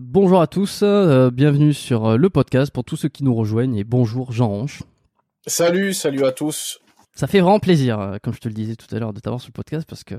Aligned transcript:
Bonjour 0.00 0.40
à 0.40 0.46
tous, 0.46 0.80
euh, 0.82 1.30
bienvenue 1.30 1.72
sur 1.72 2.06
euh, 2.06 2.16
le 2.16 2.30
podcast 2.30 2.72
pour 2.72 2.84
tous 2.84 2.96
ceux 2.96 3.08
qui 3.08 3.24
nous 3.24 3.34
rejoignent 3.34 3.76
et 3.76 3.84
bonjour 3.84 4.32
Jean 4.32 4.48
Ronche. 4.48 4.82
Salut, 5.46 5.92
salut 5.92 6.24
à 6.24 6.32
tous. 6.32 6.78
Ça 7.14 7.26
fait 7.26 7.40
vraiment 7.40 7.58
plaisir, 7.60 7.98
euh, 8.00 8.16
comme 8.22 8.32
je 8.34 8.40
te 8.40 8.48
le 8.48 8.54
disais 8.54 8.76
tout 8.76 8.92
à 8.94 8.98
l'heure, 8.98 9.12
de 9.12 9.20
t'avoir 9.20 9.40
sur 9.40 9.48
le 9.50 9.54
podcast 9.54 9.86
parce 9.88 10.04
que 10.04 10.14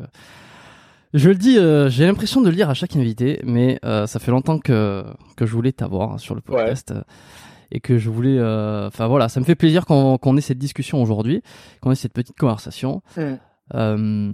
je 1.13 1.29
le 1.29 1.35
dis, 1.35 1.57
euh, 1.57 1.89
j'ai 1.89 2.05
l'impression 2.05 2.41
de 2.41 2.49
le 2.49 2.55
lire 2.55 2.69
à 2.69 2.73
chaque 2.73 2.95
invité, 2.95 3.39
mais 3.43 3.79
euh, 3.85 4.07
ça 4.07 4.19
fait 4.19 4.31
longtemps 4.31 4.59
que, 4.59 5.03
que 5.37 5.45
je 5.45 5.53
voulais 5.53 5.71
t'avoir 5.71 6.19
sur 6.19 6.35
le 6.35 6.41
podcast. 6.41 6.91
euh, 6.91 7.01
Et 7.71 7.79
que 7.79 7.97
je 7.97 8.09
voulais. 8.09 8.37
euh, 8.37 8.87
Enfin 8.87 9.07
voilà, 9.07 9.29
ça 9.29 9.39
me 9.39 9.45
fait 9.45 9.55
plaisir 9.55 9.85
qu'on 9.85 10.37
ait 10.37 10.41
cette 10.41 10.57
discussion 10.59 11.01
aujourd'hui, 11.01 11.41
qu'on 11.81 11.91
ait 11.91 11.95
cette 11.95 12.13
petite 12.13 12.37
conversation. 12.37 13.01
Euh, 13.75 14.31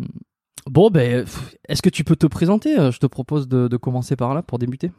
bon, 0.68 0.90
ben, 0.90 1.26
est-ce 1.68 1.82
que 1.82 1.90
tu 1.90 2.04
peux 2.04 2.16
te 2.16 2.28
présenter? 2.28 2.78
Euh, 2.80 2.92
Je 2.92 3.00
te 3.00 3.06
propose 3.08 3.48
de, 3.48 3.68
de 3.68 3.78
commencer 3.78 4.16
par 4.16 4.34
là 4.34 4.42
pour 4.42 4.58
débuter. 4.58 4.92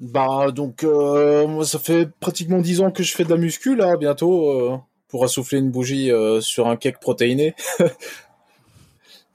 Bah 0.00 0.50
donc 0.50 0.82
euh, 0.82 1.46
moi 1.46 1.64
ça 1.64 1.78
fait 1.78 2.10
pratiquement 2.18 2.60
dix 2.60 2.80
ans 2.80 2.90
que 2.90 3.04
je 3.04 3.14
fais 3.14 3.24
de 3.24 3.30
la 3.30 3.36
muscu 3.36 3.76
là 3.76 3.96
bientôt 3.96 4.50
euh, 4.50 4.76
pour 5.06 5.24
assouffler 5.24 5.58
une 5.58 5.70
bougie 5.70 6.10
euh, 6.10 6.40
sur 6.40 6.66
un 6.68 6.76
cake 6.76 7.00
protéiné. 7.00 7.54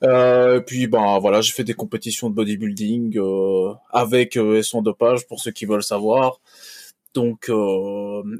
Euh, 0.02 0.62
puis 0.62 0.88
bah 0.88 1.20
voilà 1.20 1.42
j'ai 1.42 1.52
fait 1.52 1.66
des 1.66 1.74
compétitions 1.74 2.30
de 2.30 2.34
bodybuilding 2.34 3.20
avec 3.92 4.38
euh, 4.38 4.60
et 4.60 4.64
sans 4.64 4.82
dopage 4.82 5.28
pour 5.28 5.42
ceux 5.42 5.52
qui 5.52 5.66
veulent 5.66 5.84
savoir. 5.84 6.40
Donc 7.14 7.52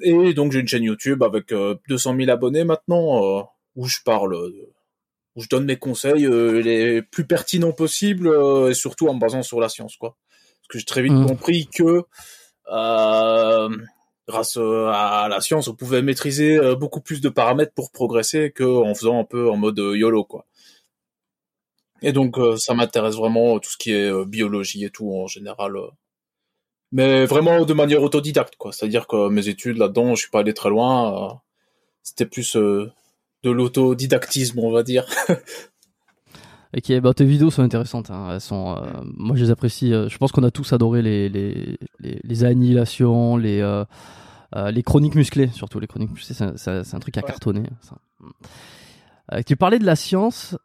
et 0.04 0.34
donc 0.34 0.54
j'ai 0.54 0.60
une 0.62 0.68
chaîne 0.70 0.84
YouTube 0.84 1.22
avec 1.22 1.52
euh, 1.52 1.76
200 1.90 2.16
000 2.16 2.30
abonnés 2.30 2.64
maintenant 2.64 3.50
où 3.76 3.88
je 3.88 3.98
parle 4.06 4.38
où 5.36 5.42
je 5.42 5.50
donne 5.50 5.66
mes 5.66 5.76
conseils 5.76 6.26
les 6.64 7.02
plus 7.02 7.26
pertinents 7.28 7.74
possibles 7.74 8.34
et 8.70 8.74
surtout 8.74 9.10
en 9.10 9.16
basant 9.16 9.44
sur 9.44 9.60
la 9.60 9.68
science 9.68 9.98
quoi. 9.98 10.16
Que 10.70 10.80
j'ai 10.80 10.86
très 10.86 11.02
vite 11.02 11.14
Mhm. 11.14 11.28
compris 11.28 11.68
que 11.68 12.04
euh, 12.72 13.70
grâce 14.28 14.56
euh, 14.58 14.88
à 14.94 15.28
la 15.28 15.42
science, 15.42 15.68
on 15.68 15.76
pouvait 15.76 16.02
maîtriser 16.04 16.58
euh, 16.58 16.76
beaucoup 16.76 17.02
plus 17.02 17.20
de 17.22 17.30
paramètres 17.30 17.74
pour 17.74 17.92
progresser 17.92 18.52
qu'en 18.52 18.94
faisant 18.94 19.20
un 19.20 19.24
peu 19.24 19.50
en 19.50 19.58
mode 19.58 19.80
YOLO, 19.80 20.24
quoi. 20.24 20.46
Et 22.02 22.14
donc, 22.14 22.38
ça 22.58 22.74
m'intéresse 22.76 23.16
vraiment 23.16 23.60
tout 23.60 23.72
ce 23.72 23.78
qui 23.78 23.92
est 23.92 24.26
biologie 24.26 24.86
et 24.86 24.90
tout 24.90 25.12
en 25.12 25.28
général. 25.28 25.74
Mais 26.94 27.26
vraiment 27.26 27.66
de 27.66 27.74
manière 27.74 28.02
autodidacte, 28.04 28.56
quoi. 28.56 28.72
C'est-à-dire 28.72 29.06
que 29.06 29.28
mes 29.28 29.50
études 29.50 29.78
là-dedans, 29.78 30.16
je 30.16 30.22
suis 30.22 30.30
pas 30.30 30.40
allé 30.40 30.54
très 30.54 30.70
loin. 30.70 31.42
C'était 32.04 32.26
plus 32.26 32.56
de 32.56 32.92
l'autodidactisme, 33.44 34.60
on 34.60 34.72
va 34.72 34.84
dire. 34.84 35.06
Ok, 36.78 37.00
bah 37.02 37.14
tes 37.16 37.26
vidéos 37.26 37.50
sont 37.50 37.64
intéressantes. 37.64 38.12
hein. 38.12 38.30
Elles 38.34 38.42
sont, 38.42 38.76
euh, 38.78 38.84
moi, 39.18 39.36
je 39.36 39.44
les 39.44 39.50
apprécie. 39.52 39.92
euh, 39.94 40.08
je 40.08 40.18
pense 40.20 40.32
qu'on 40.32 40.44
a 40.44 40.52
tous 40.52 40.72
adoré 40.74 41.02
les 41.02 41.28
les 41.30 41.78
les, 42.00 42.20
les 42.24 42.44
annihilations, 42.44 43.38
les 43.38 43.60
euh, 43.62 43.84
euh, 44.56 44.70
les 44.72 44.84
chroniques 44.84 45.16
musclées, 45.16 45.48
surtout 45.48 45.80
les 45.80 45.88
chroniques 45.88 46.12
musclées. 46.12 46.36
C'est 46.36 46.70
un- 46.70 47.00
truc 47.00 47.18
à 47.18 47.22
Ouais. 47.22 47.28
cartonner. 47.28 47.64
Ça. 47.82 47.98
Euh, 49.34 49.42
tu 49.46 49.56
parlais 49.56 49.80
de 49.80 49.86
la 49.86 49.96
science. 49.96 50.56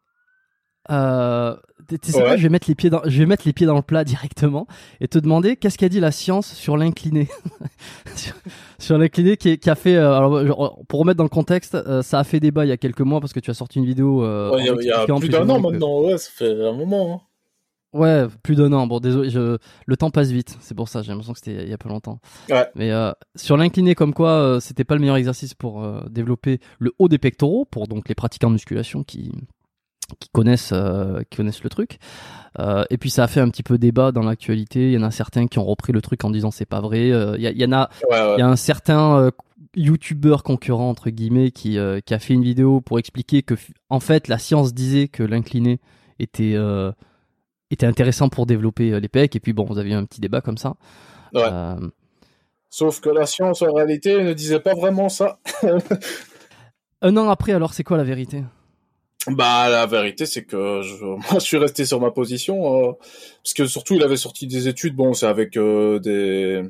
Tu 1.89 2.13
sais 2.13 2.21
quoi, 2.21 2.37
je 2.37 2.43
vais 2.43 2.49
mettre 2.49 2.69
les 2.69 2.75
pieds 2.75 2.91
dans, 2.91 3.03
je 3.05 3.19
vais 3.19 3.27
mettre 3.27 3.43
les 3.47 3.53
pieds 3.53 3.67
dans 3.67 3.75
le 3.77 3.83
plat 3.83 4.05
directement 4.05 4.67
et 5.01 5.09
te 5.09 5.19
demander 5.19 5.57
qu'est-ce 5.57 5.77
qu'a 5.79 5.89
dit 5.89 6.01
la 6.01 6.11
science 6.13 6.53
sur 6.53 6.77
l'incliné, 6.77 7.29
sur, 8.17 8.35
sur 8.79 8.99
l'incliné 8.99 9.37
qui, 9.37 9.59
a 9.69 9.75
fait. 9.75 9.97
euh, 9.97 10.15
alors, 10.15 10.83
pour 10.89 11.01
remettre 11.01 11.19
dans 11.19 11.25
le 11.25 11.29
contexte, 11.29 11.75
euh, 11.75 12.03
ça 12.03 12.19
a 12.21 12.25
fait 12.25 12.41
débat 12.41 12.65
il 12.65 12.69
y 12.69 12.73
a 12.73 12.77
quelques 12.77 13.01
mois 13.01 13.21
parce 13.21 13.33
que 13.33 13.41
tu 13.41 13.51
as 13.51 13.55
sorti 13.55 13.79
une 13.79 13.85
vidéo. 13.87 14.23
euh, 14.25 14.51
Ouais, 14.53 14.61
Il 14.61 14.67
y 14.87 14.91
a, 14.93 15.05
y 15.05 15.19
plus 15.21 15.29
d'un 15.29 15.49
an 15.51 15.57
que- 15.63 15.71
maintenant, 15.71 16.01
ouais, 16.03 16.19
ça 16.19 16.31
fait 16.33 16.51
un 16.65 16.73
moment. 16.73 17.15
hein. 17.15 17.21
Ouais, 17.99 18.25
plus 18.43 18.57
d'un 18.57 18.73
an. 18.73 18.89
Bon, 18.89 18.99
désolé, 18.99 19.31
je... 19.31 19.57
le 19.87 19.97
temps 19.97 20.11
passe 20.11 20.31
vite. 20.31 20.57
C'est 20.61 20.75
pour 20.75 20.89
ça, 20.89 21.03
j'ai 21.03 21.11
l'impression 21.13 21.33
que 21.33 21.39
c'était 21.39 21.63
il 21.63 21.69
y 21.69 21.73
a 21.73 21.79
peu 21.79 21.89
longtemps. 21.89 22.19
Ouais. 22.51 22.67
Mais 22.75 22.91
euh, 22.91 23.13
sur 23.37 23.57
l'incliné, 23.57 23.95
comme 23.95 24.13
quoi, 24.15 24.31
euh, 24.31 24.59
c'était 24.61 24.83
pas 24.83 24.95
le 24.97 25.01
meilleur 25.01 25.17
exercice 25.17 25.55
pour 25.55 25.85
euh, 25.85 26.01
développer 26.11 26.59
le 26.81 26.93
haut 26.99 27.07
des 27.09 27.19
pectoraux, 27.19 27.65
pour 27.65 27.87
donc 27.87 28.09
les 28.09 28.17
pratiquants 28.17 28.49
de 28.49 28.55
musculation 28.55 29.05
qui 29.05 29.31
qui 30.19 30.29
connaissent 30.31 30.73
euh, 30.73 31.23
qui 31.31 31.37
connaissent 31.37 31.63
le 31.63 31.71
truc. 31.71 31.99
Euh, 32.59 32.85
et 32.91 32.99
puis 32.99 33.11
ça 33.11 33.25
a 33.25 33.27
fait 33.27 33.41
un 33.41 33.49
petit 33.49 33.63
peu 33.63 33.79
débat 33.79 34.13
dans 34.13 34.23
l'actualité. 34.23 34.89
Il 34.89 34.93
y 34.93 34.99
en 34.99 35.03
a 35.03 35.11
certains 35.11 35.47
qui 35.47 35.59
ont 35.59 35.65
repris 35.65 35.93
le 35.93 36.03
truc 36.03 36.25
en 36.25 36.31
disant 36.31 36.51
c'est 36.51 36.67
pas 36.67 36.81
vrai. 36.81 37.11
Euh, 37.11 37.37
Il 37.39 37.61
y, 37.61 37.65
en 37.65 37.73
a 37.73 37.91
Ouais, 38.11 38.17
ouais. 38.17 38.35
il 38.37 38.41
y 38.41 38.43
a 38.43 38.49
un 38.49 38.57
certain 38.57 39.31
youtubeur 39.77 40.43
concurrent 40.43 40.89
entre 40.89 41.11
guillemets 41.11 41.51
qui, 41.51 41.79
qui 42.07 42.15
a 42.15 42.19
fait 42.19 42.35
une 42.35 42.45
vidéo 42.45 42.81
pour 42.81 42.99
expliquer 42.99 43.43
que 43.43 43.55
en 43.89 44.01
fait 44.01 44.29
la 44.29 44.39
science 44.39 44.73
disait 44.73 45.09
que 45.09 45.23
l'incliné 45.23 45.81
était 46.19 46.57
était 47.71 47.87
intéressant 47.87 48.29
pour 48.29 48.47
développer 48.47 49.01
les 49.01 49.09
pecs 49.09 49.35
et 49.35 49.41
puis 49.41 49.53
bon 49.53 49.65
vous 49.65 49.79
avez 49.79 49.91
eu 49.91 49.95
un 49.95 50.05
petit 50.05 50.21
débat 50.21 50.41
comme 50.41 50.59
ça. 50.59 50.77
Ouais. 51.35 51.51
Sauf 52.77 53.01
que 53.01 53.09
la 53.09 53.25
science, 53.25 53.63
en 53.63 53.73
réalité, 53.73 54.21
ne 54.21 54.33
disait 54.33 54.59
pas 54.59 54.75
vraiment 54.75 55.09
ça. 55.09 55.39
un 57.03 57.17
an 57.17 57.29
après 57.29 57.53
alors 57.53 57.73
c'est 57.73 57.85
quoi 57.85 57.97
la 57.97 58.03
vérité? 58.03 58.43
Bah, 59.29 59.71
la 59.71 59.87
vérité, 59.87 60.27
c'est 60.27 60.45
que 60.45 60.83
je, 60.83 61.05
moi, 61.05 61.35
je 61.35 61.39
suis 61.41 61.57
resté 61.57 61.87
sur 61.87 62.01
ma 62.01 62.11
position, 62.11 62.89
euh, 62.89 62.93
parce 63.43 63.55
que 63.55 63.67
surtout, 63.67 63.95
il 63.95 64.03
avait 64.03 64.17
sorti 64.17 64.47
des 64.47 64.69
études, 64.69 64.95
bon, 64.95 65.15
c'est 65.15 65.27
avec 65.27 65.57
euh, 65.57 65.99
des, 65.99 66.63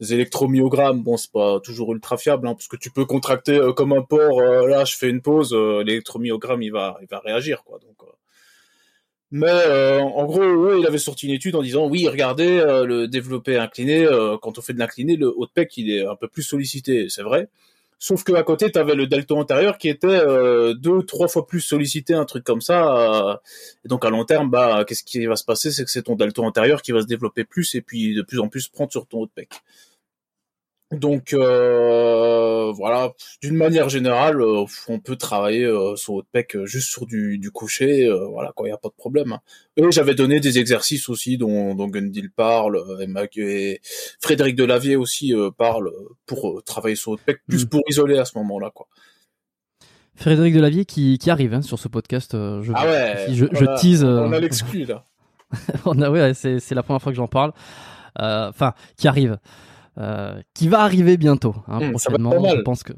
des 0.00 0.14
électromyogrammes, 0.14 1.02
bon, 1.02 1.16
c'est 1.16 1.30
pas 1.30 1.60
toujours 1.60 1.92
ultra 1.92 2.16
fiable, 2.16 2.48
hein, 2.48 2.54
parce 2.54 2.66
que 2.66 2.76
tu 2.76 2.90
peux 2.90 3.04
contracter 3.04 3.56
euh, 3.56 3.72
comme 3.72 3.92
un 3.92 4.02
porc, 4.02 4.40
là, 4.42 4.84
je 4.84 4.96
fais 4.96 5.08
une 5.08 5.22
pause, 5.22 5.54
l'électromyogramme, 5.54 6.62
il 6.62 6.72
va, 6.72 6.98
il 7.02 7.08
va 7.08 7.20
réagir, 7.20 7.62
quoi, 7.64 7.78
donc... 7.78 7.96
Mais 9.32 9.48
en 10.00 10.24
gros, 10.24 10.42
ouais, 10.42 10.80
il 10.80 10.86
avait 10.88 10.98
sorti 10.98 11.28
une 11.28 11.34
étude 11.34 11.54
en 11.54 11.62
disant 11.62 11.86
oui, 11.86 12.08
regardez, 12.08 12.64
le 12.84 13.06
développé 13.06 13.56
incliné, 13.56 14.04
quand 14.42 14.58
on 14.58 14.60
fait 14.60 14.72
de 14.72 14.80
l'incliné, 14.80 15.14
le 15.14 15.28
haut 15.28 15.46
de 15.46 15.52
pec 15.52 15.76
il 15.76 15.88
est 15.88 16.04
un 16.04 16.16
peu 16.16 16.26
plus 16.26 16.42
sollicité, 16.42 17.08
c'est 17.08 17.22
vrai. 17.22 17.48
Sauf 18.02 18.24
que 18.24 18.32
à 18.32 18.42
côté, 18.42 18.72
tu 18.72 18.78
avais 18.78 18.94
le 18.94 19.06
delto 19.06 19.36
antérieur 19.36 19.76
qui 19.76 19.90
était 19.90 20.06
euh, 20.08 20.72
deux, 20.72 21.02
trois 21.02 21.28
fois 21.28 21.46
plus 21.46 21.60
sollicité, 21.60 22.14
un 22.14 22.24
truc 22.24 22.44
comme 22.44 22.62
ça. 22.62 23.30
euh, 23.32 23.36
donc 23.84 24.06
à 24.06 24.10
long 24.10 24.24
terme, 24.24 24.48
bah, 24.48 24.84
qu'est-ce 24.86 25.04
qui 25.04 25.26
va 25.26 25.36
se 25.36 25.44
passer, 25.44 25.70
c'est 25.70 25.84
que 25.84 25.90
c'est 25.90 26.04
ton 26.04 26.16
delto 26.16 26.42
antérieur 26.42 26.80
qui 26.80 26.92
va 26.92 27.02
se 27.02 27.06
développer 27.06 27.44
plus 27.44 27.74
et 27.74 27.82
puis 27.82 28.14
de 28.14 28.22
plus 28.22 28.40
en 28.40 28.48
plus 28.48 28.68
prendre 28.68 28.90
sur 28.90 29.06
ton 29.06 29.18
haut 29.18 29.26
de 29.26 29.30
pec. 29.30 29.50
Donc 30.92 31.34
euh, 31.34 32.72
voilà, 32.72 33.12
d'une 33.40 33.54
manière 33.54 33.88
générale, 33.88 34.40
euh, 34.40 34.64
on 34.88 34.98
peut 34.98 35.14
travailler 35.14 35.64
euh, 35.64 35.94
son 35.94 36.14
haut 36.14 36.22
de 36.22 36.26
pec 36.32 36.56
euh, 36.56 36.66
juste 36.66 36.90
sur 36.90 37.06
du, 37.06 37.38
du 37.38 37.52
coucher, 37.52 38.06
euh, 38.06 38.26
voilà, 38.26 38.52
quand 38.56 38.64
il 38.64 38.68
n'y 38.68 38.74
a 38.74 38.76
pas 38.76 38.88
de 38.88 38.94
problème. 38.94 39.38
Et 39.76 39.84
j'avais 39.92 40.16
donné 40.16 40.40
des 40.40 40.58
exercices 40.58 41.08
aussi 41.08 41.38
dont, 41.38 41.76
dont 41.76 41.86
Gundil 41.86 42.30
parle, 42.30 42.82
et, 43.36 43.80
Frédéric 44.20 44.56
Delavier 44.56 44.96
aussi 44.96 45.32
parle 45.56 45.92
pour 46.26 46.60
travailler 46.64 46.96
son 46.96 47.12
haut 47.12 47.16
de 47.16 47.20
pec, 47.20 47.38
plus 47.46 47.64
Mm. 47.64 47.68
pour 47.68 47.82
isoler 47.88 48.18
à 48.18 48.24
ce 48.24 48.36
moment-là, 48.38 48.70
quoi. 48.74 48.88
Frédéric 50.16 50.54
Delavier 50.54 50.84
qui, 50.84 51.18
qui 51.18 51.30
arrive 51.30 51.54
hein, 51.54 51.62
sur 51.62 51.78
ce 51.78 51.86
podcast. 51.86 52.32
je, 52.32 52.72
Ah 52.74 52.84
ouais, 52.84 53.26
je, 53.32 53.80
tease. 53.80 54.04
On 54.04 54.32
a 54.32 54.40
l'exclu 54.40 54.84
là. 54.84 55.06
on 55.86 56.00
a, 56.02 56.10
ouais, 56.10 56.34
c'est, 56.34 56.72
la 56.72 56.82
première 56.82 57.00
fois 57.00 57.12
que 57.12 57.16
j'en 57.16 57.28
parle. 57.28 57.52
Enfin, 58.18 58.74
qui 58.96 59.06
arrive. 59.06 59.38
Euh, 59.98 60.40
qui 60.54 60.68
va 60.68 60.80
arriver 60.80 61.16
bientôt. 61.16 61.54
Hein, 61.68 61.80
être 61.80 61.90
prochainement. 61.90 62.48
Je 62.48 62.60
pense 62.62 62.82
que 62.82 62.92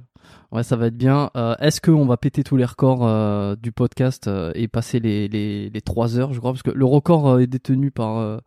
Ouais, 0.52 0.62
ça 0.62 0.76
va 0.76 0.86
être 0.86 0.96
bien. 0.96 1.30
Euh, 1.36 1.56
Est-ce 1.60 1.80
qu'on 1.80 2.04
va 2.04 2.16
péter 2.16 2.44
tous 2.44 2.56
les 2.56 2.64
records 2.64 3.06
euh, 3.06 3.56
du 3.56 3.72
podcast 3.72 4.30
et 4.54 4.68
passer 4.68 5.00
les, 5.00 5.26
les, 5.26 5.70
les 5.70 5.80
3 5.80 6.18
heures, 6.18 6.32
je 6.32 6.38
crois 6.38 6.52
Parce 6.52 6.62
que 6.62 6.70
le 6.70 6.84
record 6.84 7.40
est 7.40 7.46
détenu 7.46 7.90
par. 7.90 8.40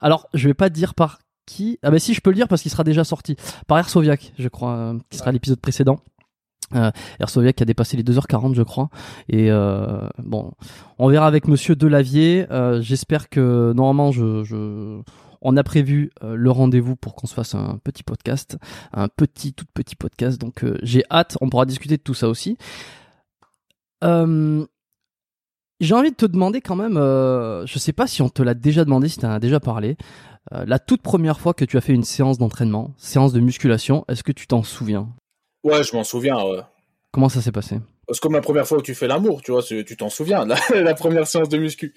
Alors, 0.00 0.28
je 0.34 0.48
vais 0.48 0.54
pas 0.54 0.68
dire 0.68 0.94
par 0.94 1.18
qui. 1.46 1.78
Ah, 1.82 1.90
bah 1.90 1.98
si, 1.98 2.14
je 2.14 2.20
peux 2.20 2.30
le 2.30 2.36
dire 2.36 2.48
parce 2.48 2.62
qu'il 2.62 2.70
sera 2.70 2.84
déjà 2.84 3.04
sorti. 3.04 3.36
Par 3.66 3.78
Airsoviac, 3.78 4.32
je 4.38 4.48
crois, 4.48 4.94
qui 5.10 5.18
sera 5.18 5.32
l'épisode 5.32 5.60
précédent. 5.60 5.98
Euh, 6.74 6.90
Airsoviac 7.20 7.56
qui 7.56 7.62
a 7.62 7.66
dépassé 7.66 7.96
les 7.96 8.02
2h40, 8.02 8.54
je 8.54 8.62
crois. 8.62 8.88
Et 9.28 9.50
euh, 9.50 10.08
bon, 10.18 10.52
on 10.98 11.08
verra 11.08 11.26
avec 11.26 11.46
monsieur 11.46 11.76
Delavier. 11.76 12.46
Euh, 12.50 12.80
J'espère 12.80 13.28
que 13.28 13.72
normalement, 13.74 14.12
je. 14.12 14.44
je... 14.44 15.00
On 15.44 15.58
a 15.58 15.62
prévu 15.62 16.10
euh, 16.22 16.34
le 16.34 16.50
rendez-vous 16.50 16.96
pour 16.96 17.14
qu'on 17.14 17.26
se 17.26 17.34
fasse 17.34 17.54
un 17.54 17.78
petit 17.84 18.02
podcast, 18.02 18.56
un 18.94 19.08
petit, 19.08 19.52
tout 19.52 19.66
petit 19.74 19.94
podcast. 19.94 20.40
Donc 20.40 20.64
euh, 20.64 20.78
j'ai 20.82 21.04
hâte, 21.10 21.36
on 21.42 21.50
pourra 21.50 21.66
discuter 21.66 21.98
de 21.98 22.02
tout 22.02 22.14
ça 22.14 22.28
aussi. 22.28 22.56
Euh, 24.02 24.64
j'ai 25.80 25.94
envie 25.94 26.10
de 26.10 26.16
te 26.16 26.24
demander 26.26 26.62
quand 26.62 26.76
même, 26.76 26.94
je 26.94 27.78
sais 27.78 27.92
pas 27.92 28.06
si 28.06 28.22
on 28.22 28.30
te 28.30 28.42
l'a 28.42 28.54
déjà 28.54 28.84
demandé, 28.84 29.08
si 29.08 29.18
tu 29.18 29.26
en 29.26 29.30
as 29.30 29.40
déjà 29.40 29.60
parlé, 29.60 29.96
la 30.52 30.78
toute 30.78 31.02
première 31.02 31.40
fois 31.40 31.52
que 31.52 31.64
tu 31.64 31.76
as 31.76 31.80
fait 31.80 31.92
une 31.92 32.04
séance 32.04 32.38
d'entraînement, 32.38 32.94
séance 32.96 33.32
de 33.32 33.40
musculation, 33.40 34.04
est-ce 34.08 34.22
que 34.22 34.32
tu 34.32 34.46
t'en 34.46 34.62
souviens? 34.62 35.08
Ouais, 35.64 35.82
je 35.82 35.94
m'en 35.94 36.04
souviens. 36.04 36.42
Ouais. 36.42 36.60
Comment 37.10 37.28
ça 37.28 37.42
s'est 37.42 37.52
passé? 37.52 37.80
C'est 38.08 38.20
comme 38.20 38.34
la 38.34 38.40
première 38.40 38.66
fois 38.66 38.78
où 38.78 38.82
tu 38.82 38.94
fais 38.94 39.08
l'amour, 39.08 39.42
tu 39.42 39.50
vois, 39.50 39.62
tu 39.62 39.84
t'en 39.96 40.10
souviens, 40.10 40.46
la, 40.46 40.56
la 40.82 40.94
première 40.94 41.26
séance 41.26 41.48
de 41.48 41.58
muscu. 41.58 41.92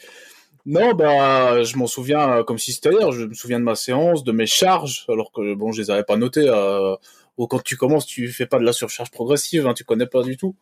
Non, 0.67 0.93
bah, 0.93 1.63
je 1.63 1.77
m'en 1.77 1.87
souviens 1.87 2.39
euh, 2.39 2.43
comme 2.43 2.57
si 2.57 2.73
c'était 2.73 2.91
hier. 2.91 3.11
Je 3.11 3.25
me 3.25 3.33
souviens 3.33 3.59
de 3.59 3.63
ma 3.63 3.75
séance, 3.75 4.23
de 4.23 4.31
mes 4.31 4.45
charges, 4.45 5.05
alors 5.09 5.31
que 5.31 5.55
bon, 5.55 5.71
je 5.71 5.81
les 5.81 5.89
avais 5.89 6.03
pas 6.03 6.17
notées. 6.17 6.47
Euh, 6.47 6.95
ou 7.37 7.47
quand 7.47 7.63
tu 7.63 7.77
commences, 7.77 8.05
tu 8.05 8.27
fais 8.27 8.45
pas 8.45 8.59
de 8.59 8.65
la 8.65 8.73
surcharge 8.73 9.09
progressive, 9.09 9.65
hein, 9.65 9.73
tu 9.73 9.83
connais 9.85 10.07
pas 10.07 10.23
du 10.23 10.37
tout. 10.37 10.55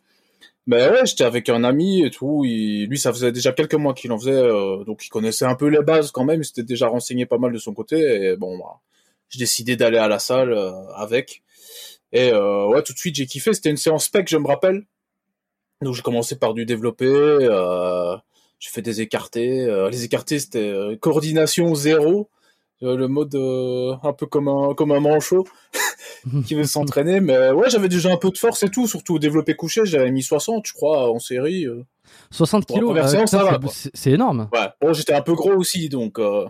Mais 0.67 0.87
ouais, 0.89 1.05
j'étais 1.05 1.23
avec 1.23 1.49
un 1.49 1.63
ami 1.63 2.03
et 2.05 2.11
tout. 2.11 2.43
Il, 2.45 2.87
lui, 2.87 2.99
ça 2.99 3.11
faisait 3.13 3.31
déjà 3.31 3.51
quelques 3.51 3.75
mois 3.75 3.93
qu'il 3.93 4.11
en 4.11 4.19
faisait, 4.19 4.31
euh, 4.31 4.83
donc 4.83 5.05
il 5.05 5.09
connaissait 5.09 5.45
un 5.45 5.55
peu 5.55 5.67
les 5.67 5.81
bases 5.81 6.11
quand 6.11 6.23
même. 6.23 6.41
Il 6.41 6.45
s'était 6.45 6.63
déjà 6.63 6.87
renseigné 6.87 7.25
pas 7.25 7.37
mal 7.37 7.51
de 7.51 7.57
son 7.57 7.73
côté. 7.73 7.97
Et 7.97 8.35
bon, 8.37 8.57
bah, 8.57 8.81
j'ai 9.29 9.39
décidé 9.39 9.75
d'aller 9.75 9.97
à 9.97 10.07
la 10.07 10.19
salle 10.19 10.53
euh, 10.53 10.71
avec. 10.95 11.43
Et 12.11 12.31
euh, 12.31 12.67
ouais, 12.67 12.83
tout 12.83 12.93
de 12.93 12.97
suite, 12.97 13.15
j'ai 13.15 13.25
kiffé. 13.25 13.53
C'était 13.53 13.69
une 13.69 13.77
séance 13.77 14.05
spec, 14.05 14.27
je 14.29 14.37
me 14.37 14.47
rappelle. 14.47 14.85
Donc 15.81 15.93
j'ai 15.95 16.01
commencé 16.01 16.37
par 16.37 16.53
du 16.53 16.65
développé. 16.65 17.05
Euh, 17.05 18.15
j'ai 18.59 18.69
fait 18.69 18.81
des 18.81 19.01
écartés. 19.01 19.61
Euh, 19.65 19.89
les 19.89 20.03
écartés, 20.03 20.39
c'était 20.39 20.59
euh, 20.69 20.95
coordination 20.97 21.73
zéro. 21.75 22.29
Euh, 22.83 22.97
le 22.97 23.07
mode 23.07 23.33
un 23.35 24.13
peu 24.13 24.25
comme 24.25 24.49
un 24.49 24.73
comme 24.73 24.91
un 24.91 24.99
manchot 24.99 25.45
qui 26.45 26.55
veut 26.55 26.65
s'entraîner. 26.65 27.21
Mais 27.21 27.51
ouais, 27.51 27.69
j'avais 27.69 27.87
déjà 27.89 28.11
un 28.11 28.17
peu 28.17 28.29
de 28.31 28.37
force 28.37 28.63
et 28.63 28.69
tout. 28.69 28.85
Surtout 28.87 29.15
au 29.15 29.19
développé 29.19 29.55
couché, 29.55 29.81
j'avais 29.85 30.11
mis 30.11 30.23
60, 30.23 30.67
je 30.67 30.73
crois, 30.73 31.09
en 31.11 31.19
série. 31.19 31.65
euh. 31.65 31.83
60 32.31 32.67
Pour 32.67 32.75
la 32.77 32.81
kilos, 32.81 32.97
euh, 32.97 33.07
séance, 33.07 33.31
putain, 33.31 33.45
ça 33.45 33.57
va, 33.57 33.67
c'est- 33.93 34.11
énorme. 34.11 34.49
Ouais. 34.53 34.67
Bon, 34.81 34.93
j'étais 34.93 35.13
un 35.13 35.21
peu 35.21 35.33
gros 35.35 35.53
aussi, 35.53 35.87
donc. 35.89 36.19
euh, 36.19 36.45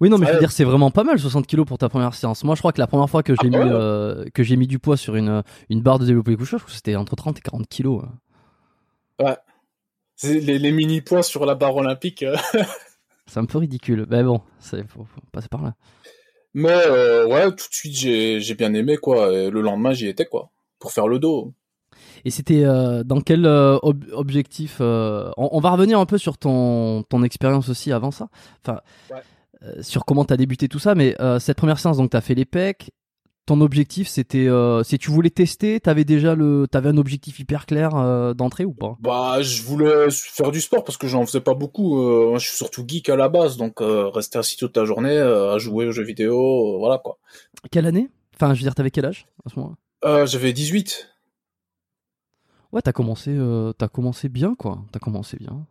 Oui, 0.00 0.08
non, 0.08 0.16
mais 0.16 0.24
je 0.26 0.30
veux 0.30 0.36
Ouais. 0.36 0.40
dire, 0.40 0.50
c'est 0.52 0.64
vraiment 0.64 0.90
pas 0.90 1.04
mal 1.04 1.18
60 1.18 1.46
kilos 1.46 1.66
pour 1.66 1.76
ta 1.78 1.88
première 1.90 2.14
séance. 2.14 2.42
Moi, 2.42 2.54
je 2.54 2.60
crois 2.62 2.72
que 2.72 2.80
la 2.80 2.86
première 2.86 3.08
fois 3.10 3.22
que 3.22 3.34
j'ai 3.34 3.40
Ah, 3.52 3.58
mis, 3.58 3.58
ouais. 3.58 3.70
euh, 3.70 4.24
que 4.34 4.42
j'ai 4.42 4.56
mis 4.56 4.66
du 4.66 4.78
poids 4.78 4.96
sur 4.96 5.14
une, 5.16 5.42
une 5.68 5.82
barre 5.82 5.98
de 5.98 6.06
développé 6.06 6.34
couché, 6.34 6.52
je 6.52 6.56
crois 6.62 6.66
que 6.70 6.72
c'était 6.74 6.96
entre 6.96 7.14
30 7.14 7.38
et 7.38 7.42
40 7.42 7.68
kilos. 7.68 8.02
hein. 9.20 9.36
Les, 10.22 10.58
les 10.58 10.72
mini 10.72 11.00
poids 11.00 11.22
sur 11.22 11.44
la 11.46 11.54
barre 11.54 11.76
olympique. 11.76 12.22
euh. 12.22 12.36
C'est 13.26 13.40
un 13.40 13.44
peu 13.44 13.58
ridicule. 13.58 14.06
Mais 14.08 14.22
bon, 14.22 14.40
c'est 14.60 14.86
faut, 14.88 15.04
faut 15.04 15.20
passer 15.32 15.48
par 15.48 15.62
là. 15.62 15.74
Mais 16.54 16.70
euh, 16.86 17.26
ouais, 17.26 17.44
tout 17.50 17.68
de 17.68 17.74
suite, 17.74 17.94
j'ai 17.96 18.54
bien 18.54 18.72
aimé 18.72 18.96
quoi. 18.98 19.32
Et 19.32 19.50
le 19.50 19.60
lendemain, 19.60 19.92
j'y 19.92 20.06
étais 20.06 20.26
quoi, 20.26 20.50
pour 20.78 20.92
faire 20.92 21.08
le 21.08 21.18
dos. 21.18 21.52
Et 22.24 22.30
c'était 22.30 22.64
euh, 22.64 23.02
dans 23.04 23.20
quel 23.20 23.44
euh, 23.46 23.78
ob- 23.82 24.04
objectif 24.12 24.78
euh, 24.80 25.30
on, 25.36 25.48
on 25.52 25.60
va 25.60 25.70
revenir 25.70 25.98
un 25.98 26.06
peu 26.06 26.18
sur 26.18 26.38
ton, 26.38 27.02
ton 27.02 27.22
expérience 27.24 27.68
aussi 27.68 27.90
avant 27.92 28.10
ça. 28.12 28.28
Enfin, 28.64 28.80
Ouais. 29.10 29.82
sur 29.82 30.04
comment 30.04 30.24
t'as 30.24 30.36
débuté 30.36 30.68
tout 30.68 30.78
ça. 30.78 30.94
Mais 30.94 31.16
cette 31.40 31.56
première 31.56 31.78
séance, 31.80 31.96
donc 31.96 32.10
t'as 32.10 32.20
fait 32.20 32.34
les 32.34 32.44
pecs. 32.44 32.90
Ton 33.46 33.60
objectif, 33.60 34.08
c'était 34.08 34.48
euh, 34.48 34.82
si 34.82 34.98
tu 34.98 35.12
voulais 35.12 35.30
tester, 35.30 35.78
t'avais 35.78 36.04
déjà 36.04 36.34
le, 36.34 36.66
t'avais 36.68 36.88
un 36.88 36.96
objectif 36.96 37.38
hyper 37.38 37.64
clair 37.64 37.94
euh, 37.94 38.34
d'entrée 38.34 38.64
ou 38.64 38.72
pas? 38.74 38.96
Bah, 38.98 39.40
je 39.40 39.62
voulais 39.62 40.08
faire 40.10 40.50
du 40.50 40.60
sport 40.60 40.82
parce 40.82 40.98
que 40.98 41.06
j'en 41.06 41.24
faisais 41.24 41.40
pas 41.40 41.54
beaucoup. 41.54 42.02
Euh, 42.02 42.30
moi, 42.30 42.38
je 42.40 42.48
suis 42.48 42.56
surtout 42.56 42.84
geek 42.84 43.08
à 43.08 43.14
la 43.14 43.28
base, 43.28 43.56
donc 43.56 43.80
euh, 43.80 44.08
rester 44.08 44.40
assis 44.40 44.56
toute 44.56 44.76
la 44.76 44.84
journée 44.84 45.16
à 45.16 45.58
jouer 45.58 45.86
aux 45.86 45.92
jeux 45.92 46.02
vidéo, 46.02 46.78
voilà 46.80 46.98
quoi. 46.98 47.18
Quelle 47.70 47.86
année? 47.86 48.08
Enfin, 48.34 48.52
je 48.52 48.58
veux 48.58 48.64
dire, 48.64 48.74
t'avais 48.74 48.90
quel 48.90 49.04
âge 49.06 49.28
à 49.46 49.48
ce 49.48 49.60
moment 49.60 49.76
Euh, 50.04 50.26
J'avais 50.26 50.52
18. 50.52 51.08
Ouais, 52.72 52.82
t'as 52.82 52.92
commencé, 52.92 53.38
t'as 53.78 53.86
commencé 53.88 54.28
bien, 54.28 54.56
quoi. 54.56 54.82
T'as 54.90 54.98
commencé 54.98 55.36
bien. 55.38 55.64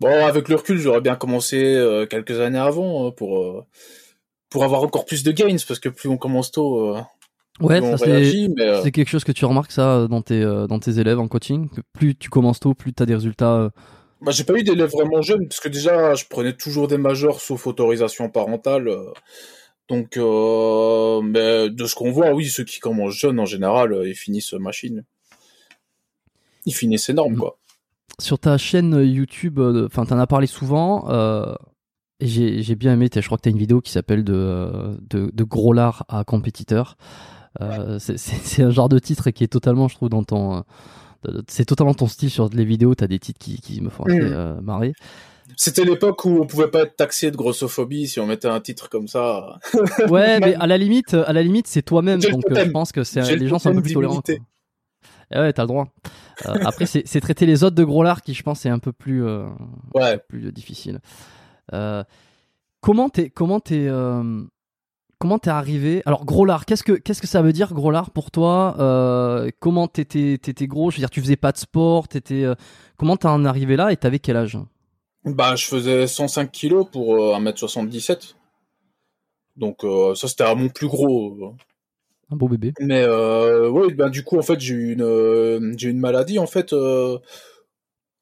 Bon, 0.00 0.08
avec 0.24 0.48
le 0.48 0.56
recul, 0.56 0.78
j'aurais 0.78 1.02
bien 1.02 1.14
commencé 1.14 2.06
quelques 2.08 2.40
années 2.40 2.58
avant 2.58 3.12
pour 3.12 3.66
pour 4.50 4.64
avoir 4.64 4.82
encore 4.82 5.04
plus 5.06 5.22
de 5.22 5.32
gains 5.32 5.56
parce 5.66 5.80
que 5.80 5.88
plus 5.88 6.08
on 6.08 6.16
commence 6.18 6.50
tôt, 6.50 6.94
euh, 6.96 7.00
Ouais, 7.60 7.80
on 7.82 7.96
ça 7.96 8.04
réagit. 8.06 8.48
Mais 8.56 8.62
euh, 8.64 8.82
c'est 8.82 8.90
quelque 8.92 9.08
chose 9.08 9.24
que 9.24 9.32
tu 9.32 9.44
remarques 9.44 9.72
ça 9.72 10.06
dans 10.08 10.22
tes, 10.22 10.42
euh, 10.42 10.66
dans 10.66 10.78
tes 10.78 10.98
élèves 10.98 11.18
en 11.20 11.28
coaching. 11.28 11.68
Que 11.68 11.80
plus 11.92 12.14
tu 12.16 12.30
commences 12.30 12.58
tôt, 12.60 12.74
plus 12.74 12.92
t'as 12.92 13.04
des 13.06 13.14
résultats. 13.14 13.70
Bah, 14.22 14.32
j'ai 14.32 14.44
pas 14.44 14.54
eu 14.54 14.62
d'élèves 14.62 14.90
vraiment 14.90 15.22
jeunes, 15.22 15.46
parce 15.48 15.60
que 15.60 15.68
déjà, 15.68 16.14
je 16.14 16.24
prenais 16.28 16.54
toujours 16.54 16.88
des 16.88 16.98
majeurs 16.98 17.40
sauf 17.40 17.66
autorisation 17.66 18.28
parentale. 18.28 18.90
Donc, 19.88 20.16
euh, 20.16 21.20
mais 21.22 21.68
de 21.70 21.84
ce 21.86 21.94
qu'on 21.94 22.12
voit, 22.12 22.32
oui, 22.32 22.46
ceux 22.48 22.64
qui 22.64 22.80
commencent 22.80 23.14
jeunes, 23.14 23.40
en 23.40 23.46
général, 23.46 24.02
ils 24.06 24.14
finissent 24.14 24.52
machine. 24.54 25.04
Ils 26.66 26.74
finissent 26.74 27.08
énorme, 27.08 27.34
Mhm. 27.34 27.38
quoi. 27.40 27.56
sur 28.18 28.38
ta 28.38 28.58
chaîne 28.58 29.00
YouTube, 29.02 29.58
enfin, 29.58 30.04
t'en 30.04 30.18
as 30.18 30.26
parlé 30.26 30.46
souvent. 30.46 31.08
euh, 31.10 31.54
j'ai, 32.20 32.74
bien 32.74 32.92
aimé. 32.94 33.08
Je 33.14 33.20
crois 33.20 33.38
que 33.38 33.42
t'as 33.42 33.50
une 33.50 33.58
vidéo 33.58 33.80
qui 33.80 33.90
s'appelle 33.92 34.24
de, 34.24 34.98
de, 35.08 35.30
de 35.32 35.44
gros 35.44 35.72
lard 35.72 36.04
à 36.08 36.24
compétiteur. 36.24 36.96
Euh, 37.60 37.98
c'est, 37.98 38.62
un 38.62 38.70
genre 38.70 38.88
de 38.88 38.98
titre 38.98 39.30
qui 39.30 39.42
est 39.44 39.48
totalement, 39.48 39.88
je 39.88 39.96
trouve, 39.96 40.08
dans 40.08 40.22
ton. 40.22 40.62
euh, 41.26 41.42
c'est 41.48 41.64
totalement 41.64 41.94
ton 41.94 42.06
style 42.06 42.30
sur 42.30 42.48
les 42.48 42.64
vidéos. 42.64 42.94
T'as 42.94 43.06
des 43.08 43.18
titres 43.18 43.38
qui, 43.38 43.60
qui 43.60 43.80
me 43.80 43.90
font 43.90 44.04
assez 44.04 44.20
Mhm. 44.20 44.32
euh, 44.32 44.60
marrer. 44.60 44.92
C'était 45.56 45.84
l'époque 45.84 46.24
où 46.24 46.38
on 46.40 46.46
pouvait 46.46 46.68
pas 46.68 46.82
être 46.82 46.94
taxé 46.94 47.32
de 47.32 47.36
grossophobie 47.36 48.06
si 48.06 48.20
on 48.20 48.26
mettait 48.26 48.46
un 48.46 48.60
titre 48.60 48.88
comme 48.88 49.08
ça. 49.08 49.58
Ouais, 50.08 50.38
mais 50.38 50.54
à 50.54 50.66
la 50.68 50.78
limite, 50.78 51.14
à 51.14 51.32
la 51.32 51.42
limite, 51.42 51.66
c'est 51.66 51.82
toi-même. 51.82 52.20
Donc, 52.20 52.44
euh, 52.50 52.64
je 52.64 52.70
pense 52.70 52.92
que 52.92 53.00
le 53.00 53.34
les 53.34 53.48
gens 53.48 53.58
sont 53.58 53.70
un 53.70 53.74
peu 53.74 53.82
plus 53.82 53.94
tolérants. 53.94 54.22
Eh 55.32 55.38
ouais, 55.38 55.52
t'as 55.52 55.62
le 55.62 55.68
droit. 55.68 55.88
Après, 56.44 56.86
c'est, 56.86 57.20
traiter 57.20 57.46
les 57.46 57.64
autres 57.64 57.76
de 57.76 57.84
gros 57.84 58.02
lard 58.04 58.22
qui, 58.22 58.32
je 58.34 58.42
pense, 58.44 58.64
est 58.64 58.68
un 58.70 58.78
peu 58.78 58.92
plus, 58.92 59.24
Ouais. 59.94 60.18
plus 60.28 60.52
difficile. 60.52 61.00
Euh, 61.72 62.04
comment 62.80 63.08
t'es, 63.08 63.30
comment 63.30 63.60
t'es, 63.60 63.86
euh, 63.88 64.42
comment 65.18 65.38
t'es 65.38 65.50
arrivé? 65.50 66.02
Alors, 66.06 66.24
gros 66.24 66.44
lard, 66.44 66.64
qu'est-ce 66.64 66.82
que, 66.82 66.92
qu'est-ce 66.92 67.20
que 67.20 67.26
ça 67.26 67.42
veut 67.42 67.52
dire, 67.52 67.72
gros 67.74 67.90
lard, 67.90 68.10
pour 68.10 68.30
toi? 68.30 68.76
Euh, 68.78 69.50
Comment 69.60 69.88
t'étais, 69.88 70.38
t'étais 70.38 70.66
gros? 70.66 70.90
Je 70.90 70.96
veux 70.96 71.00
dire, 71.00 71.10
tu 71.10 71.20
faisais 71.20 71.36
pas 71.36 71.52
de 71.52 71.58
sport, 71.58 72.08
t'étais, 72.08 72.44
euh, 72.44 72.54
comment 72.96 73.16
t'es 73.16 73.26
en 73.28 73.44
arrivé 73.44 73.76
là 73.76 73.92
et 73.92 73.96
t'avais 73.96 74.18
quel 74.18 74.36
âge? 74.36 74.58
Bah, 75.24 75.54
je 75.56 75.66
faisais 75.66 76.06
105 76.06 76.50
kilos 76.50 76.86
pour 76.90 77.14
euh, 77.14 77.38
1m77. 77.38 78.34
Donc, 79.56 79.80
ça, 80.16 80.26
c'était 80.28 80.44
à 80.44 80.54
mon 80.54 80.68
plus 80.70 80.86
gros. 80.88 81.54
Un 82.30 82.36
beau 82.36 82.48
bébé. 82.48 82.72
Mais 82.80 83.04
ouais, 83.06 83.92
ben 83.92 84.08
du 84.08 84.22
coup 84.22 84.38
en 84.38 84.42
fait 84.42 84.58
j'ai 84.60 84.74
eu 84.74 84.92
une 84.92 85.74
j'ai 85.76 85.90
une 85.90 85.98
maladie 85.98 86.38
en 86.38 86.46
fait 86.46 86.72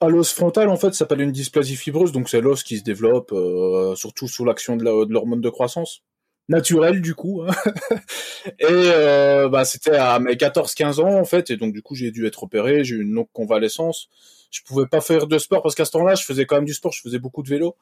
à 0.01 0.09
l'os 0.09 0.33
frontal 0.33 0.69
en 0.69 0.77
fait, 0.77 0.89
ça 0.93 0.99
s'appelle 1.01 1.21
une 1.21 1.33
dysplasie 1.33 1.77
fibreuse, 1.77 2.13
donc 2.13 2.29
c'est 2.29 2.41
l'os 2.41 2.63
qui 2.63 2.79
se 2.79 2.85
développe 2.85 3.33
euh, 3.33 3.95
surtout 3.97 4.29
sous 4.29 4.45
l'action 4.45 4.77
de 4.77 4.85
la- 4.85 5.05
de 5.05 5.13
l'hormone 5.13 5.41
de 5.41 5.51
croissance 5.51 6.03
naturelle 6.49 7.03
du 7.03 7.15
coup. 7.15 7.43
hein. 7.43 7.51
et 8.61 8.67
euh, 8.69 9.49
bah 9.49 9.65
c'était 9.65 9.97
à 9.97 10.19
mes 10.21 10.37
14-15 10.37 11.01
ans 11.01 11.15
en 11.19 11.25
fait, 11.25 11.51
et 11.51 11.57
donc 11.57 11.73
du 11.73 11.83
coup 11.83 11.95
j'ai 11.95 12.11
dû 12.11 12.27
être 12.27 12.43
opéré, 12.45 12.85
j'ai 12.85 12.97
eu 12.97 13.03
une 13.03 13.13
longue 13.13 13.29
convalescence. 13.33 14.09
Je 14.51 14.61
pouvais 14.63 14.87
pas 14.87 15.01
faire 15.01 15.27
de 15.27 15.39
sport 15.39 15.63
parce 15.63 15.75
qu'à 15.75 15.85
ce 15.85 15.91
temps-là 15.93 16.15
je 16.15 16.25
faisais 16.25 16.47
quand 16.47 16.57
même 16.57 16.65
du 16.65 16.75
sport, 16.75 16.93
je 16.93 17.03
faisais 17.03 17.19
beaucoup 17.19 17.43
de 17.43 17.49
vélo. 17.49 17.77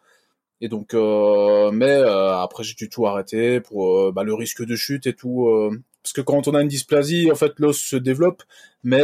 Et 0.61 0.69
donc, 0.69 0.95
euh, 0.95 1.71
mais 1.73 1.91
euh, 1.91 2.37
après 2.39 2.65
j'ai 2.65 2.75
dû 2.75 2.89
tout 2.89 3.07
arrêter 3.07 3.61
pour 3.61 3.99
euh, 4.01 4.13
bah, 4.13 4.25
le 4.25 4.35
risque 4.35 4.65
de 4.65 4.77
chute 4.77 5.07
et 5.07 5.15
tout. 5.15 5.49
euh, 5.49 5.71
parce 6.03 6.13
que 6.15 6.21
quand 6.23 6.49
on 6.49 6.55
a 6.55 6.63
une 6.63 6.69
dysplasie, 6.69 7.31
en 7.33 7.35
fait, 7.35 7.53
l'os 7.59 7.77
se 7.79 7.97
développe, 7.97 8.43
mais 8.85 9.03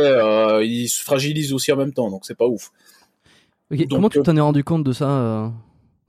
il 0.64 0.88
se 0.88 1.02
fragilise 1.02 1.52
aussi 1.52 1.72
en 1.72 1.76
même 1.76 1.92
temps, 1.92 2.10
donc 2.10 2.24
c'est 2.24 2.36
pas 2.36 2.46
ouf. 2.46 2.70
Donc, 3.78 3.88
comment 3.90 4.08
tu 4.08 4.18
euh, 4.18 4.22
t'en 4.22 4.36
es 4.36 4.40
rendu 4.40 4.64
compte 4.64 4.84
de 4.84 4.92
ça 4.92 5.08
euh 5.08 5.48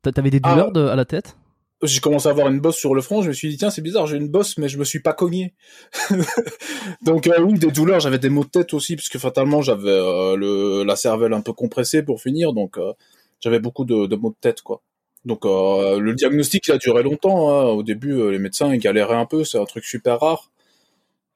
T'a- 0.01 0.11
T'avais 0.11 0.29
des 0.29 0.39
Ah. 0.43 0.51
douleurs 0.51 0.71
de- 0.71 0.85
à 0.87 0.95
la 0.95 1.05
tête? 1.05 1.37
J'ai 1.81 1.99
commencé 1.99 2.27
à 2.29 2.31
avoir 2.31 2.47
une 2.47 2.61
bosse 2.61 2.77
sur 2.77 2.95
le 2.95 3.01
front, 3.01 3.21
je 3.21 3.27
me 3.27 3.33
suis 3.33 3.49
dit 3.49 3.57
tiens 3.57 3.69
c'est 3.69 3.81
bizarre, 3.81 4.07
j'ai 4.07 4.15
une 4.15 4.29
bosse 4.29 4.57
mais 4.57 4.69
je 4.69 4.77
me 4.77 4.85
suis 4.85 5.01
pas 5.01 5.11
cogné. 5.11 5.53
donc 7.01 7.27
euh, 7.27 7.41
oui 7.41 7.59
des 7.59 7.71
douleurs, 7.71 7.99
j'avais 7.99 8.19
des 8.19 8.29
maux 8.29 8.43
de 8.45 8.49
tête 8.49 8.73
aussi 8.73 8.95
parce 8.95 9.09
que 9.09 9.19
fatalement 9.19 9.61
j'avais 9.61 9.89
euh, 9.89 10.35
le 10.35 10.83
la 10.83 10.95
cervelle 10.95 11.33
un 11.33 11.41
peu 11.41 11.51
compressée 11.53 12.03
pour 12.03 12.21
finir, 12.21 12.53
donc 12.53 12.77
euh, 12.77 12.93
j'avais 13.41 13.59
beaucoup 13.59 13.83
de, 13.85 14.05
de 14.05 14.15
maux 14.15 14.29
de 14.29 14.35
tête 14.39 14.61
quoi. 14.61 14.81
Donc 15.25 15.43
le 15.45 16.13
diagnostic 16.13 16.67
il 16.67 16.71
a 16.73 16.77
duré 16.77 17.01
longtemps. 17.03 17.49
hein. 17.49 17.63
Au 17.65 17.83
début 17.83 18.29
les 18.31 18.39
médecins 18.39 18.73
ils 18.73 18.79
galéraient 18.79 19.15
un 19.15 19.25
peu, 19.25 19.43
c'est 19.43 19.57
un 19.59 19.65
truc 19.65 19.83
super 19.85 20.19
rare. 20.19 20.51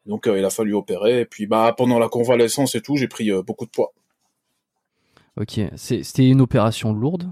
Donc 0.06 0.30
il 0.34 0.44
a 0.46 0.50
fallu 0.50 0.74
opérer. 0.74 1.22
Et 1.22 1.26
puis 1.26 1.48
bah 1.48 1.74
pendant 1.78 2.00
la 2.00 2.08
convalescence 2.10 2.76
et 2.76 2.82
tout, 2.82 2.96
j'ai 2.98 3.08
pris 3.10 3.32
beaucoup 3.46 3.66
de 3.66 3.72
poids. 3.72 3.94
Ok, 5.40 5.60
c'était 5.76 6.28
une 6.28 6.42
opération 6.42 6.94
lourde? 6.94 7.32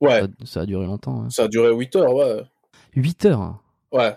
Ouais. 0.00 0.22
Ça, 0.44 0.60
a 0.62 0.66
duré 0.66 0.86
longtemps. 0.86 1.22
Hein. 1.22 1.30
Ça 1.30 1.44
a 1.44 1.48
duré 1.48 1.72
8 1.74 1.96
heures, 1.96 2.14
ouais. 2.14 2.42
8 2.96 3.26
heures 3.26 3.58
Ouais. 3.92 4.14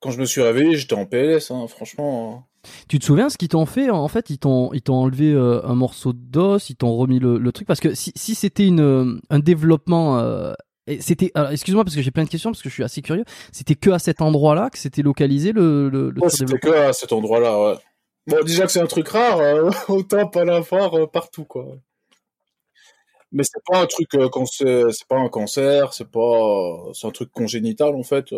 Quand 0.00 0.10
je 0.10 0.20
me 0.20 0.24
suis 0.24 0.40
réveillé, 0.42 0.76
j'étais 0.76 0.94
en 0.94 1.06
PLS, 1.06 1.50
hein, 1.50 1.66
franchement. 1.66 2.46
Tu 2.88 2.98
te 2.98 3.04
souviens 3.04 3.28
ce 3.30 3.36
qu'ils 3.36 3.48
t'ont 3.48 3.66
fait? 3.66 3.90
En 3.90 4.08
fait, 4.08 4.30
ils 4.30 4.38
t'ont 4.38 4.72
ils 4.72 4.82
t'ont 4.82 4.94
enlevé 4.94 5.32
euh, 5.32 5.64
un 5.64 5.74
morceau 5.74 6.12
d'os, 6.12 6.70
ils 6.70 6.76
t'ont 6.76 6.96
remis 6.96 7.18
le, 7.18 7.52
truc 7.52 7.66
parce 7.66 7.80
que 7.80 7.94
si, 7.94 8.12
si 8.14 8.34
c'était 8.34 8.66
une 8.66 8.80
euh, 8.80 9.20
un 9.30 9.38
développement 9.38 10.18
euh, 10.18 10.52
c'était 11.00 11.32
excuse-moi 11.50 11.84
parce 11.84 11.96
que 11.96 12.02
j'ai 12.02 12.10
plein 12.10 12.24
de 12.24 12.28
questions 12.28 12.50
parce 12.50 12.62
que 12.62 12.68
je 12.68 12.74
suis 12.74 12.84
assez 12.84 13.02
curieux. 13.02 13.24
C'était 13.52 13.74
que 13.74 13.90
à 13.90 13.98
cet 13.98 14.22
endroit-là 14.22 14.70
que 14.70 14.78
c'était 14.78 15.02
localisé 15.02 15.52
le 15.52 15.88
le, 15.88 16.12
C'était 16.28 16.58
que 16.58 16.70
à 16.70 16.92
cet 16.92 17.12
endroit-là, 17.12 17.60
ouais. 17.60 17.74
Bon, 18.26 18.44
déjà 18.44 18.66
que 18.66 18.72
c'est 18.72 18.80
un 18.80 18.86
truc 18.86 19.08
rare, 19.08 19.40
autant 19.88 20.26
pas 20.26 20.44
l'avoir 20.44 21.10
partout 21.10 21.44
quoi. 21.44 21.66
Mais 23.32 23.42
c'est 23.44 23.62
pas 23.66 23.82
un 23.82 23.86
truc 23.86 24.08
c'est 24.10 25.08
pas 25.08 25.18
un 25.18 25.28
cancer, 25.28 25.92
c'est 25.92 26.10
pas 26.10 26.92
c'est 26.94 27.06
un 27.06 27.10
truc 27.10 27.30
congénital 27.32 27.94
en 27.94 28.02
fait. 28.02 28.32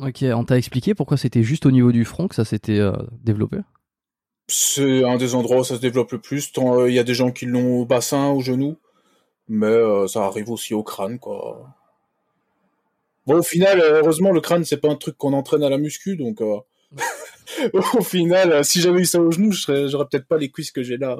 Ok, 0.00 0.22
on 0.22 0.44
t'a 0.44 0.58
expliqué 0.58 0.94
pourquoi 0.94 1.16
c'était 1.16 1.42
juste 1.42 1.64
au 1.64 1.70
niveau 1.70 1.90
du 1.90 2.04
front 2.04 2.28
que 2.28 2.34
ça 2.34 2.44
s'était 2.44 2.78
euh, 2.78 2.92
développé? 3.24 3.58
C'est 4.48 5.04
un 5.04 5.16
des 5.16 5.34
endroits 5.34 5.60
où 5.60 5.64
ça 5.64 5.76
se 5.76 5.80
développe 5.80 6.12
le 6.12 6.20
plus. 6.20 6.52
Euh, 6.58 6.88
il 6.88 6.94
y 6.94 6.98
a 6.98 7.04
des 7.04 7.14
gens 7.14 7.32
qui 7.32 7.46
l'ont 7.46 7.80
au 7.80 7.86
bassin, 7.86 8.28
au 8.28 8.40
genou, 8.40 8.76
mais 9.48 9.66
euh, 9.66 10.06
ça 10.06 10.24
arrive 10.24 10.50
aussi 10.50 10.74
au 10.74 10.82
crâne, 10.82 11.18
quoi. 11.18 11.74
Bon, 13.26 13.38
au 13.38 13.42
final, 13.42 13.80
heureusement, 13.80 14.32
le 14.32 14.40
crâne, 14.40 14.64
c'est 14.64 14.76
pas 14.76 14.90
un 14.90 14.96
truc 14.96 15.16
qu'on 15.16 15.32
entraîne 15.32 15.62
à 15.62 15.70
la 15.70 15.78
muscu, 15.78 16.16
donc 16.16 16.40
au 17.72 18.02
final, 18.02 18.64
si 18.64 18.80
j'avais 18.80 19.00
eu 19.00 19.04
ça 19.06 19.20
au 19.20 19.32
genou, 19.32 19.50
j'aurais 19.52 20.06
peut-être 20.06 20.28
pas 20.28 20.36
les 20.36 20.50
cuisses 20.50 20.70
que 20.70 20.82
j'ai 20.82 20.98
là. 20.98 21.18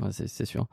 Ouais, 0.00 0.08
c'est 0.10 0.46
sûr. 0.46 0.66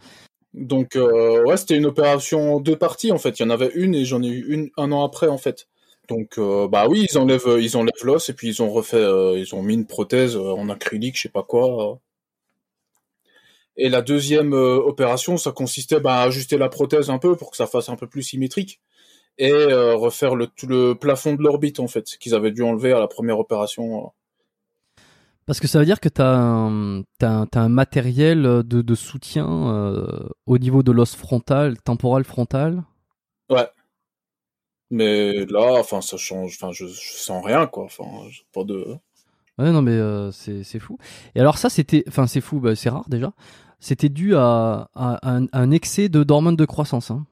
Donc, 0.54 0.96
ouais, 0.96 1.58
c'était 1.58 1.78
une 1.78 1.86
opération 1.86 2.56
en 2.56 2.60
deux 2.60 2.78
parties, 2.78 3.12
en 3.12 3.18
fait. 3.18 3.40
Il 3.40 3.44
y 3.44 3.46
en 3.46 3.50
avait 3.50 3.72
une 3.74 3.96
et 3.96 4.06
j'en 4.06 4.22
ai 4.22 4.28
eu 4.28 4.54
une 4.54 4.70
un 4.78 4.92
an 4.92 5.04
après, 5.06 5.28
en 5.28 5.38
fait. 5.38 5.68
Donc 6.12 6.38
euh, 6.38 6.68
bah 6.68 6.88
oui, 6.90 7.08
ils 7.10 7.18
enlèvent 7.18 7.48
euh, 7.48 7.62
ils 7.62 7.78
enlèvent 7.78 8.04
l'os 8.04 8.28
et 8.30 8.34
puis 8.34 8.50
ils 8.50 8.62
ont 8.62 8.70
refait 8.70 8.98
euh, 8.98 9.38
ils 9.40 9.56
ont 9.56 9.64
mis 9.64 9.76
une 9.76 9.88
prothèse 9.88 10.36
en 10.36 10.68
acrylique, 10.70 11.16
je 11.16 11.24
sais 11.24 11.30
pas 11.30 11.44
quoi. 11.44 12.00
Et 13.78 13.90
la 13.90 14.02
deuxième 14.02 14.54
opération, 14.54 15.38
ça 15.38 15.52
consistait 15.52 16.00
bah, 16.00 16.16
à 16.16 16.24
ajuster 16.24 16.58
la 16.58 16.70
prothèse 16.70 17.10
un 17.10 17.18
peu 17.18 17.36
pour 17.38 17.52
que 17.52 17.58
ça 17.58 17.68
fasse 17.68 17.90
un 17.90 17.96
peu 17.96 18.08
plus 18.08 18.24
symétrique 18.24 18.82
et 19.38 19.54
refaire 19.54 20.36
le 20.36 20.50
le 20.68 20.94
plafond 20.94 21.36
de 21.36 21.44
l'orbite 21.44 21.80
en 21.80 21.88
fait 21.88 22.06
qu'ils 22.20 22.36
avaient 22.36 22.52
dû 22.52 22.64
enlever 22.64 22.92
à 22.92 23.00
la 23.00 23.08
première 23.08 23.40
opération. 23.40 24.12
Parce 25.46 25.60
que 25.60 25.68
ça 25.68 25.80
veut 25.80 25.86
dire 25.86 26.00
que 26.00 26.10
tu 26.10 26.22
as, 26.22 26.70
as, 27.22 27.60
un 27.60 27.70
matériel 27.70 28.44
de, 28.44 28.62
de 28.82 28.96
soutien 28.96 29.46
au 30.46 30.58
niveau 30.58 30.84
de 30.84 30.92
l'os 30.92 31.16
frontal, 31.16 31.82
temporal 31.82 32.24
frontal? 32.24 32.84
Ouais. 33.50 33.68
Mais 34.92 35.46
là, 35.46 35.80
enfin, 35.80 36.02
ça 36.02 36.18
change. 36.18 36.58
Enfin, 36.62 36.72
je, 36.74 36.86
sens 36.86 37.44
rien, 37.44 37.66
quoi. 37.66 37.86
Enfin, 37.86 38.04
pas 38.54 38.66
de. 38.66 38.86
Ouais, 39.58 39.72
non, 39.72 39.82
mais 39.82 39.92
euh, 39.92 40.32
c'est 40.32 40.80
fou. 40.80 40.98
Et 41.34 41.40
alors, 41.40 41.58
ça, 41.58 41.70
c'était. 41.70 42.04
Enfin, 42.10 42.28
c'est 42.28 42.42
fou, 42.42 42.60
bah, 42.60 42.76
c'est 42.76 42.90
rare 42.90 43.08
déjà. 43.08 43.32
C'était 43.80 44.10
dû 44.10 44.36
à, 44.36 44.90
un, 44.96 45.72
excès 45.72 46.10
de 46.10 46.24
d'hormones 46.24 46.58
de 46.58 46.66
croissance. 46.66 47.10
Hein. 47.10 47.26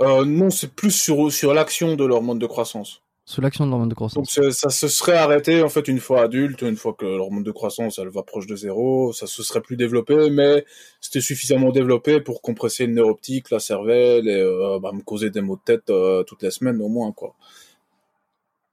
Euh, 0.00 0.24
non, 0.24 0.50
c'est 0.50 0.72
plus 0.72 0.90
sur, 0.90 1.32
sur 1.32 1.54
l'action 1.54 1.96
de 1.96 2.04
l'hormone 2.04 2.38
de 2.38 2.46
croissance. 2.46 3.02
Sous 3.24 3.40
l'action 3.40 3.64
de 3.64 3.70
l'hormone 3.70 3.88
de 3.88 3.94
croissance. 3.94 4.34
Donc 4.36 4.52
ça 4.52 4.68
se 4.68 4.88
serait 4.88 5.16
arrêté 5.16 5.62
en 5.62 5.68
fait 5.68 5.86
une 5.86 6.00
fois 6.00 6.22
adulte, 6.22 6.62
une 6.62 6.76
fois 6.76 6.92
que 6.92 7.06
l'hormone 7.06 7.44
de 7.44 7.52
croissance 7.52 7.98
elle 7.98 8.08
va 8.08 8.24
proche 8.24 8.48
de 8.48 8.56
zéro, 8.56 9.12
ça 9.12 9.28
se 9.28 9.44
serait 9.44 9.60
plus 9.60 9.76
développé, 9.76 10.28
mais 10.28 10.64
c'était 11.00 11.20
suffisamment 11.20 11.70
développé 11.70 12.20
pour 12.20 12.42
compresser 12.42 12.84
le 12.86 12.94
nerf 12.94 13.06
optique, 13.06 13.50
la 13.50 13.60
cervelle 13.60 14.26
et 14.26 14.40
euh, 14.40 14.80
bah, 14.80 14.90
me 14.92 15.02
causer 15.02 15.30
des 15.30 15.40
maux 15.40 15.54
de 15.54 15.62
tête 15.64 15.88
euh, 15.90 16.24
toutes 16.24 16.42
les 16.42 16.50
semaines 16.50 16.82
au 16.82 16.88
moins 16.88 17.12
quoi. 17.12 17.36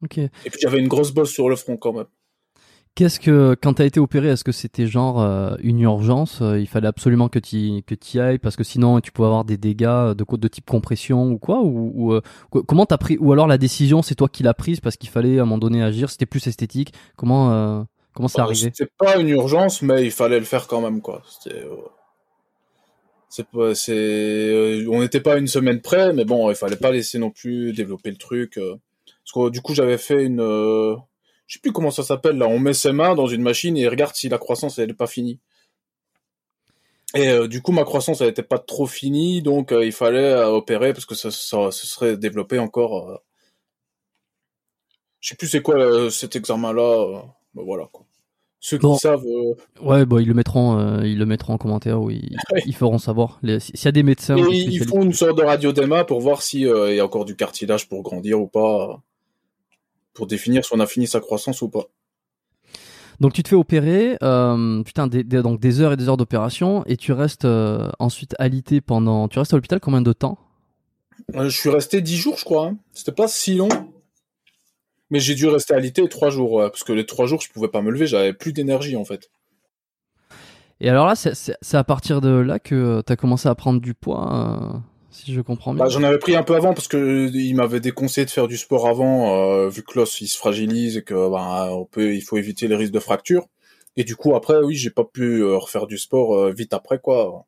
Ok. 0.01 0.17
Et 0.17 0.29
puis 0.49 0.59
j'avais 0.59 0.79
une 0.79 0.87
grosse 0.87 1.11
bosse 1.11 1.31
sur 1.31 1.47
le 1.47 1.55
front 1.55 1.77
quand 1.77 1.93
même. 1.93 2.07
Qu'est-ce 2.99 3.21
que 3.21 3.55
quand 3.63 3.75
t'as 3.75 3.85
été 3.85 3.97
opéré, 4.01 4.27
est-ce 4.27 4.43
que 4.43 4.51
c'était 4.51 4.85
genre 4.85 5.21
euh, 5.21 5.55
une 5.63 5.79
urgence 5.79 6.41
euh, 6.41 6.59
Il 6.59 6.67
fallait 6.67 6.89
absolument 6.89 7.29
que 7.29 7.39
tu 7.39 7.81
que 7.87 7.95
y 7.95 8.19
ailles 8.19 8.39
parce 8.39 8.57
que 8.57 8.65
sinon 8.65 8.99
tu 8.99 9.13
pouvais 9.13 9.27
avoir 9.27 9.45
des 9.45 9.55
dégâts 9.55 10.11
de 10.13 10.35
de 10.35 10.47
type 10.49 10.65
compression 10.65 11.31
ou 11.31 11.37
quoi 11.37 11.61
ou, 11.61 12.11
euh, 12.11 12.21
comment 12.49 12.85
t'as 12.85 12.97
pris 12.97 13.17
Ou 13.17 13.31
alors 13.31 13.47
la 13.47 13.57
décision 13.57 14.01
c'est 14.01 14.15
toi 14.15 14.27
qui 14.27 14.43
l'as 14.43 14.53
prise 14.53 14.81
parce 14.81 14.97
qu'il 14.97 15.09
fallait 15.09 15.39
à 15.39 15.43
un 15.43 15.45
moment 15.45 15.59
donné 15.59 15.81
agir. 15.81 16.09
C'était 16.09 16.25
plus 16.25 16.45
esthétique. 16.45 16.91
Comment 17.15 17.87
comment 18.13 18.27
ça 18.27 18.39
bah, 18.39 18.43
arrivé? 18.47 18.69
C'était 18.75 18.91
pas 18.97 19.15
une 19.15 19.29
urgence, 19.29 19.81
mais 19.81 20.03
il 20.03 20.11
fallait 20.11 20.39
le 20.39 20.43
faire 20.43 20.67
quand 20.67 20.81
même 20.81 20.99
quoi. 20.99 21.23
c'est 23.29 23.47
pas 23.47 23.75
c'est 23.75 24.85
on 24.89 24.99
n'était 24.99 25.21
pas 25.21 25.37
une 25.37 25.47
semaine 25.47 25.79
près, 25.79 26.11
mais 26.11 26.25
bon 26.25 26.49
il 26.49 26.55
fallait 26.57 26.75
pas 26.75 26.91
laisser 26.91 27.17
non 27.17 27.31
plus 27.31 27.71
développer 27.71 28.09
le 28.09 28.17
truc. 28.17 28.55
parce 28.59 29.31
que 29.33 29.49
du 29.51 29.61
coup 29.61 29.73
j'avais 29.73 29.97
fait 29.97 30.25
une 30.25 30.41
je 31.49 31.55
sais 31.55 31.59
plus 31.59 31.71
comment 31.71 31.89
ça 31.89 32.03
s'appelle 32.03 32.37
là, 32.37 32.47
on 32.47 32.59
met 32.59 32.75
ses 32.75 32.91
mains 32.91 33.15
dans 33.15 33.25
une 33.25 33.41
machine 33.41 33.75
et 33.75 33.87
regarde 33.87 34.13
si 34.15 34.29
la 34.29 34.37
croissance 34.37 34.77
elle 34.77 34.91
est 34.91 34.93
pas 34.93 35.07
finie. 35.07 35.39
Et 37.15 37.27
euh, 37.27 37.47
du 37.47 37.63
coup 37.63 37.71
ma 37.71 37.83
croissance 37.85 38.21
elle 38.21 38.29
était 38.29 38.43
pas 38.43 38.59
trop 38.59 38.85
finie 38.85 39.41
donc 39.41 39.71
euh, 39.71 39.83
il 39.83 39.91
fallait 39.91 40.31
euh, 40.31 40.49
opérer 40.49 40.93
parce 40.93 41.07
que 41.07 41.15
ça, 41.15 41.31
ça, 41.31 41.71
serait 41.71 42.17
développé 42.17 42.59
encore. 42.59 43.23
Je 45.21 45.29
sais 45.29 45.35
plus 45.35 45.47
c'est 45.47 45.63
quoi 45.63 46.11
cet 46.11 46.35
examen 46.35 46.71
là, 46.71 47.23
voilà 47.55 47.89
quoi. 47.91 48.05
Ceux 48.59 48.77
qui 48.77 48.95
savent. 48.97 49.25
Ouais, 49.81 50.05
bah, 50.05 50.21
ils 50.21 50.27
le 50.27 50.33
mettront, 50.35 51.01
ils 51.01 51.17
le 51.17 51.25
mettront 51.25 51.53
en 51.53 51.57
commentaire 51.57 51.99
ou 51.99 52.11
ils, 52.11 52.37
ils 52.67 52.75
feront 52.75 52.99
savoir. 52.99 53.39
S'il 53.41 53.85
y 53.85 53.87
a 53.87 53.91
des 53.91 54.03
médecins. 54.03 54.37
ils 54.37 54.85
font 54.85 55.01
une 55.01 55.13
sorte 55.13 55.37
de 55.37 55.43
radiodéma 55.43 56.03
pour 56.03 56.21
voir 56.21 56.43
s'il 56.43 56.61
y 56.61 56.99
a 56.99 57.03
encore 57.03 57.25
du 57.25 57.35
cartilage 57.35 57.89
pour 57.89 58.03
grandir 58.03 58.39
ou 58.39 58.47
pas 58.47 59.01
pour 60.13 60.27
définir 60.27 60.65
si 60.65 60.73
on 60.73 60.79
a 60.79 60.87
fini 60.87 61.07
sa 61.07 61.19
croissance 61.19 61.61
ou 61.61 61.69
pas. 61.69 61.85
Donc 63.19 63.33
tu 63.33 63.43
te 63.43 63.49
fais 63.49 63.55
opérer, 63.55 64.17
euh, 64.23 64.81
putain, 64.83 65.07
des, 65.07 65.23
donc 65.23 65.59
des 65.59 65.81
heures 65.81 65.91
et 65.91 65.97
des 65.97 66.07
heures 66.07 66.17
d'opération, 66.17 66.83
et 66.85 66.95
tu 66.95 67.11
restes 67.11 67.43
euh, 67.45 67.89
ensuite 67.99 68.33
alité 68.39 68.79
pendant. 68.79 69.27
Tu 69.27 69.39
restes 69.39 69.53
à 69.53 69.57
l'hôpital 69.57 69.79
combien 69.81 70.01
de 70.01 70.13
temps? 70.13 70.37
Euh, 71.35 71.49
Je 71.49 71.57
suis 71.57 71.69
resté 71.69 72.01
dix 72.01 72.15
jours, 72.15 72.37
je 72.37 72.45
crois. 72.45 72.67
Hein. 72.67 72.77
C'était 72.93 73.11
pas 73.11 73.27
si 73.27 73.55
long, 73.55 73.67
mais 75.09 75.19
j'ai 75.19 75.35
dû 75.35 75.47
rester 75.47 75.73
alité 75.73 76.07
trois 76.07 76.29
jours, 76.29 76.61
parce 76.61 76.85
que 76.85 76.93
les 76.93 77.05
trois 77.05 77.25
jours, 77.25 77.41
je 77.41 77.51
pouvais 77.51 77.67
pas 77.67 77.81
me 77.81 77.91
lever, 77.91 78.07
j'avais 78.07 78.33
plus 78.33 78.53
d'énergie 78.53 78.95
en 78.95 79.03
fait. 79.03 79.29
Et 80.79 80.89
alors 80.89 81.05
là, 81.05 81.15
c'est 81.15 81.75
à 81.77 81.83
partir 81.83 82.21
de 82.21 82.29
là 82.29 82.57
que 82.57 83.03
tu 83.05 83.11
as 83.11 83.17
commencé 83.17 83.49
à 83.49 83.55
prendre 83.55 83.81
du 83.81 83.93
poids 83.93 84.81
si 85.11 85.33
je 85.33 85.41
comprends 85.41 85.73
bien. 85.73 85.83
Bah, 85.83 85.89
j'en 85.89 86.03
avais 86.03 86.19
pris 86.19 86.35
un 86.35 86.43
peu 86.43 86.55
avant 86.55 86.73
parce 86.73 86.87
que 86.87 87.29
il 87.33 87.55
m'avait 87.55 87.79
déconseillé 87.79 88.25
de 88.25 88.31
faire 88.31 88.47
du 88.47 88.57
sport 88.57 88.87
avant, 88.87 89.35
euh, 89.35 89.69
vu 89.69 89.83
que 89.83 89.97
l'os 89.97 90.21
il 90.21 90.27
se 90.27 90.37
fragilise 90.37 90.97
et 90.97 91.03
que 91.03 91.29
bah, 91.29 91.69
on 91.71 91.85
peut, 91.85 92.13
il 92.13 92.21
faut 92.21 92.37
éviter 92.37 92.67
les 92.67 92.75
risques 92.75 92.93
de 92.93 92.99
fracture. 92.99 93.47
Et 93.97 94.03
du 94.03 94.15
coup 94.15 94.35
après, 94.35 94.57
oui, 94.63 94.75
j'ai 94.75 94.91
pas 94.91 95.03
pu 95.03 95.41
euh, 95.41 95.57
refaire 95.57 95.87
du 95.87 95.97
sport 95.97 96.35
euh, 96.35 96.51
vite 96.51 96.73
après 96.73 96.99
quoi. 96.99 97.45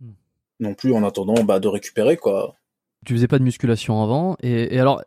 Hmm. 0.00 0.12
Non 0.60 0.74
plus 0.74 0.92
en 0.92 1.04
attendant 1.04 1.42
bah, 1.42 1.58
de 1.58 1.68
récupérer 1.68 2.16
quoi. 2.16 2.54
Tu 3.04 3.14
faisais 3.14 3.28
pas 3.28 3.38
de 3.38 3.44
musculation 3.44 4.02
avant 4.02 4.36
et, 4.42 4.78
alors 4.78 5.02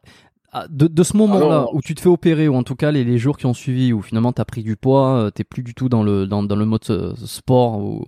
ah, 0.52 0.66
de, 0.70 1.04
ce 1.04 1.16
moment-là 1.18 1.68
où 1.74 1.82
tu 1.82 1.94
te 1.94 2.02
fais 2.02 2.10
opérer 2.10 2.48
ou 2.48 2.56
en 2.56 2.64
tout 2.64 2.76
cas 2.76 2.92
les, 2.92 3.18
jours 3.20 3.38
qui 3.38 3.46
ont 3.46 3.54
suivi 3.54 3.94
où 3.94 4.02
finalement 4.02 4.34
tu 4.34 4.42
as 4.42 4.46
pris 4.46 4.64
du 4.64 4.78
poids, 4.78 5.30
t'es 5.36 5.44
plus 5.44 5.62
du 5.62 5.76
tout 5.76 5.90
dans 5.90 6.02
le 6.02 6.26
dans, 6.26 6.42
dans 6.42 6.56
le 6.56 6.66
mode 6.66 6.84
sport 7.26 7.78
ou 7.80 8.04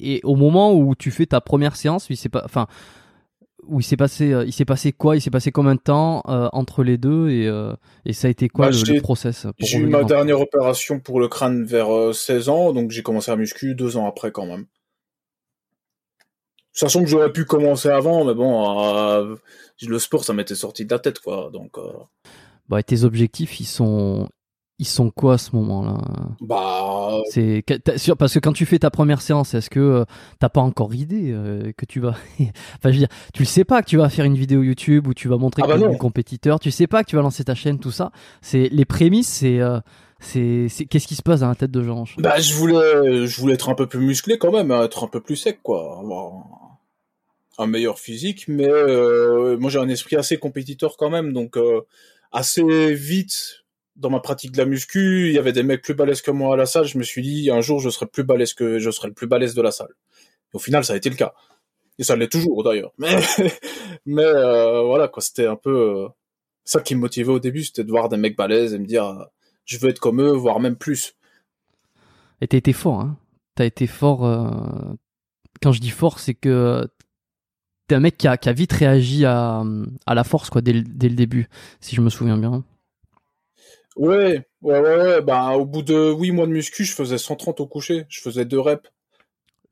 et 0.00 0.20
au 0.24 0.36
moment 0.36 0.74
où 0.74 0.94
tu 0.94 1.10
fais 1.10 1.26
ta 1.26 1.40
première 1.40 1.76
séance, 1.76 2.06
il 2.10 2.16
s'est 2.16 2.28
pas, 2.28 2.42
enfin, 2.44 2.66
où 3.66 3.80
il 3.80 3.82
s'est 3.82 3.96
passé, 3.96 4.32
euh, 4.32 4.44
il 4.44 4.52
s'est 4.52 4.64
passé 4.64 4.92
quoi? 4.92 5.16
Il 5.16 5.20
s'est 5.20 5.30
passé 5.30 5.52
combien 5.52 5.74
de 5.74 5.80
temps 5.80 6.22
euh, 6.28 6.48
entre 6.52 6.82
les 6.82 6.98
deux? 6.98 7.30
Et, 7.30 7.46
euh, 7.46 7.72
et 8.04 8.12
ça 8.12 8.28
a 8.28 8.30
été 8.30 8.48
quoi 8.48 8.70
bah, 8.70 8.76
le, 8.76 9.00
process 9.00 9.46
J'ai 9.58 9.78
eu 9.78 9.86
ma 9.86 10.04
dernière 10.04 10.40
opération 10.40 11.00
pour 11.00 11.20
le 11.20 11.28
crâne 11.28 11.64
vers 11.64 12.14
16 12.14 12.48
ans, 12.48 12.72
donc 12.72 12.90
j'ai 12.90 13.02
commencé 13.02 13.30
à 13.30 13.36
muscu 13.36 13.74
deux 13.74 13.96
ans 13.96 14.06
après 14.06 14.32
quand 14.32 14.46
même. 14.46 14.66
Sachant 16.72 17.02
que 17.02 17.08
j'aurais 17.08 17.32
pu 17.32 17.44
commencer 17.44 17.88
avant, 17.88 18.24
mais 18.24 18.34
bon, 18.34 19.36
le 19.82 19.98
sport 19.98 20.24
ça 20.24 20.32
m'était 20.32 20.54
sorti 20.54 20.84
de 20.84 20.90
la 20.92 20.98
tête 20.98 21.20
quoi, 21.20 21.50
donc. 21.52 21.76
Bah, 22.68 22.82
tes 22.84 23.02
objectifs, 23.02 23.58
ils 23.58 23.66
sont, 23.66 24.28
ils 24.80 24.86
sont 24.86 25.10
quoi 25.10 25.34
à 25.34 25.38
ce 25.38 25.54
moment-là? 25.56 25.98
Bah, 26.40 27.20
c'est 27.30 27.62
parce 28.18 28.32
que 28.32 28.38
quand 28.38 28.54
tu 28.54 28.64
fais 28.64 28.78
ta 28.78 28.90
première 28.90 29.20
séance, 29.20 29.52
est-ce 29.52 29.68
que 29.68 29.78
euh, 29.78 30.04
t'as 30.38 30.48
pas 30.48 30.62
encore 30.62 30.94
idée 30.94 31.32
euh, 31.32 31.70
que 31.76 31.84
tu 31.84 32.00
vas 32.00 32.16
enfin 32.40 32.50
je 32.84 32.92
veux 32.92 32.98
dire, 32.98 33.08
tu 33.34 33.42
le 33.42 33.46
sais 33.46 33.64
pas 33.64 33.82
que 33.82 33.86
tu 33.86 33.98
vas 33.98 34.08
faire 34.08 34.24
une 34.24 34.36
vidéo 34.36 34.62
YouTube 34.62 35.06
où 35.06 35.12
tu 35.12 35.28
vas 35.28 35.36
montrer 35.36 35.62
ah 35.64 35.68
que 35.68 35.78
es 35.78 35.84
un 35.84 35.94
compétiteur, 35.96 36.58
tu 36.58 36.70
sais 36.70 36.86
pas 36.86 37.04
que 37.04 37.10
tu 37.10 37.16
vas 37.16 37.22
lancer 37.22 37.44
ta 37.44 37.54
chaîne 37.54 37.78
tout 37.78 37.90
ça. 37.90 38.10
C'est 38.40 38.70
les 38.72 38.86
prémices, 38.86 39.28
c'est 39.28 39.60
euh, 39.60 39.80
c'est 40.18 40.68
qu'est-ce 40.88 41.06
qui 41.06 41.14
se 41.14 41.22
passe 41.22 41.40
dans 41.40 41.48
la 41.48 41.54
tête 41.54 41.70
de 41.70 41.82
Jean 41.82 42.04
Bah, 42.16 42.40
je 42.40 42.54
voulais 42.54 43.26
je 43.26 43.40
voulais 43.40 43.54
être 43.54 43.68
un 43.68 43.74
peu 43.74 43.86
plus 43.86 44.00
musclé 44.00 44.38
quand 44.38 44.50
même, 44.50 44.70
hein, 44.70 44.84
être 44.84 45.04
un 45.04 45.08
peu 45.08 45.20
plus 45.20 45.36
sec 45.36 45.60
quoi, 45.62 45.98
avoir 46.00 46.78
un 47.58 47.66
meilleur 47.66 47.98
physique 47.98 48.46
mais 48.48 48.68
moi 49.58 49.68
j'ai 49.68 49.78
un 49.78 49.90
esprit 49.90 50.16
assez 50.16 50.38
compétiteur 50.38 50.96
quand 50.96 51.10
même 51.10 51.34
donc 51.34 51.58
assez 52.32 52.94
vite 52.94 53.59
dans 54.00 54.10
ma 54.10 54.20
pratique 54.20 54.52
de 54.52 54.58
la 54.58 54.64
muscu, 54.64 55.28
il 55.28 55.34
y 55.34 55.38
avait 55.38 55.52
des 55.52 55.62
mecs 55.62 55.82
plus 55.82 55.94
balèzes 55.94 56.22
que 56.22 56.30
moi 56.30 56.54
à 56.54 56.56
la 56.56 56.66
salle. 56.66 56.86
Je 56.86 56.98
me 56.98 57.02
suis 57.02 57.22
dit, 57.22 57.50
un 57.50 57.60
jour, 57.60 57.80
je 57.80 57.90
serai 57.90 58.06
plus 58.06 58.24
balèze 58.24 58.54
que 58.54 58.78
je 58.78 58.90
serai 58.90 59.08
le 59.08 59.14
plus 59.14 59.26
balèze 59.26 59.54
de 59.54 59.62
la 59.62 59.70
salle. 59.70 59.94
Au 60.54 60.58
final, 60.58 60.84
ça 60.84 60.94
a 60.94 60.96
été 60.96 61.10
le 61.10 61.16
cas. 61.16 61.34
Et 61.98 62.02
ça 62.02 62.16
l'est 62.16 62.32
toujours 62.32 62.64
d'ailleurs. 62.64 62.92
Mais, 62.98 63.14
mais 64.06 64.24
euh, 64.24 64.82
voilà 64.82 65.06
quoi, 65.06 65.22
c'était 65.22 65.46
un 65.46 65.56
peu 65.56 65.70
euh, 65.70 66.08
ça 66.64 66.80
qui 66.80 66.94
me 66.94 67.00
motivait 67.00 67.30
au 67.30 67.38
début, 67.38 67.62
c'était 67.62 67.84
de 67.84 67.90
voir 67.90 68.08
des 68.08 68.16
mecs 68.16 68.36
balèzes 68.36 68.72
et 68.72 68.78
me 68.78 68.86
dire, 68.86 69.04
euh, 69.04 69.24
je 69.66 69.78
veux 69.78 69.90
être 69.90 70.00
comme 70.00 70.22
eux, 70.22 70.32
voire 70.32 70.60
même 70.60 70.76
plus. 70.76 71.14
Et 72.40 72.48
t'as 72.48 72.56
été 72.56 72.72
fort, 72.72 73.00
hein. 73.00 73.18
T'as 73.54 73.66
été 73.66 73.86
fort. 73.86 74.20
Quand 75.60 75.72
je 75.72 75.80
dis 75.80 75.90
fort, 75.90 76.20
c'est 76.20 76.32
que 76.32 76.88
t'es 77.86 77.96
un 77.96 78.00
mec 78.00 78.16
qui 78.16 78.26
a, 78.26 78.38
qui 78.38 78.48
a 78.48 78.52
vite 78.54 78.72
réagi 78.72 79.26
à, 79.26 79.62
à 80.06 80.14
la 80.14 80.24
force 80.24 80.48
quoi 80.48 80.62
dès 80.62 80.80
dès 80.80 81.10
le 81.10 81.16
début, 81.16 81.48
si 81.80 81.94
je 81.94 82.00
me 82.00 82.08
souviens 82.08 82.38
bien. 82.38 82.64
Ouais, 84.00 84.42
ouais, 84.62 84.80
ouais, 84.80 84.96
ouais. 84.96 85.20
Bah, 85.22 85.50
au 85.56 85.66
bout 85.66 85.82
de 85.82 86.12
8 86.18 86.32
mois 86.32 86.46
de 86.46 86.52
muscu, 86.52 86.84
je 86.84 86.94
faisais 86.94 87.18
130 87.18 87.60
au 87.60 87.66
coucher. 87.66 88.06
Je 88.08 88.20
faisais 88.20 88.44
deux 88.46 88.58
reps. 88.60 88.88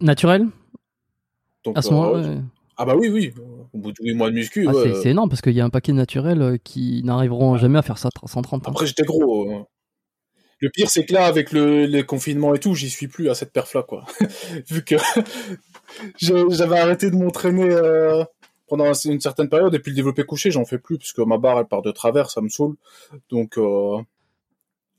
Naturel? 0.00 0.46
Donc, 1.64 1.76
À 1.78 1.82
ce 1.82 1.88
euh, 1.88 1.92
moment-là 1.92 2.28
ouais. 2.28 2.38
Ah 2.76 2.84
bah 2.84 2.94
oui, 2.94 3.08
oui. 3.08 3.32
Au 3.72 3.78
bout 3.78 3.90
de 3.90 3.96
8 4.00 4.14
mois 4.14 4.28
de 4.30 4.34
muscu, 4.34 4.66
Ah, 4.68 4.72
ouais. 4.72 4.94
c'est- 5.02 5.10
énorme 5.10 5.28
parce 5.30 5.40
qu'il 5.40 5.54
y 5.54 5.60
a 5.60 5.64
un 5.64 5.70
paquet 5.70 5.92
de 5.92 5.96
naturels 5.96 6.42
euh, 6.42 6.56
qui 6.62 7.02
n'arriveront 7.04 7.56
jamais 7.56 7.78
à 7.78 7.82
faire 7.82 7.98
ça 7.98 8.10
130. 8.24 8.68
hein. 8.68 8.70
Après, 8.70 8.86
j'étais 8.86 9.02
gros. 9.02 9.50
euh. 9.50 9.62
Le 10.60 10.68
pire, 10.70 10.90
c'est 10.90 11.04
que 11.06 11.12
là, 11.14 11.24
avec 11.26 11.52
le, 11.52 11.86
les 11.86 12.02
confinements 12.04 12.54
et 12.54 12.58
tout, 12.58 12.74
j'y 12.74 12.90
suis 12.90 13.08
plus 13.08 13.30
à 13.30 13.34
cette 13.34 13.52
perf-là, 13.52 13.82
quoi. 13.82 14.04
Vu 14.68 14.84
que 14.84 14.96
j'avais 16.20 16.78
arrêté 16.78 17.10
de 17.10 17.16
m'entraîner 17.16 17.68
euh, 17.70 18.24
pendant 18.68 18.92
une 18.92 19.20
certaine 19.20 19.48
période, 19.48 19.74
et 19.74 19.78
puis 19.78 19.92
le 19.92 19.96
développé 19.96 20.24
couché, 20.24 20.50
j'en 20.50 20.64
fais 20.64 20.78
plus, 20.78 20.98
parce 20.98 21.12
que 21.12 21.22
ma 21.22 21.38
barre, 21.38 21.58
elle 21.60 21.66
part 21.66 21.82
de 21.82 21.90
travers, 21.92 22.30
ça 22.30 22.40
me 22.40 22.48
saoule. 22.48 22.76
Donc, 23.30 23.56
euh, 23.58 23.98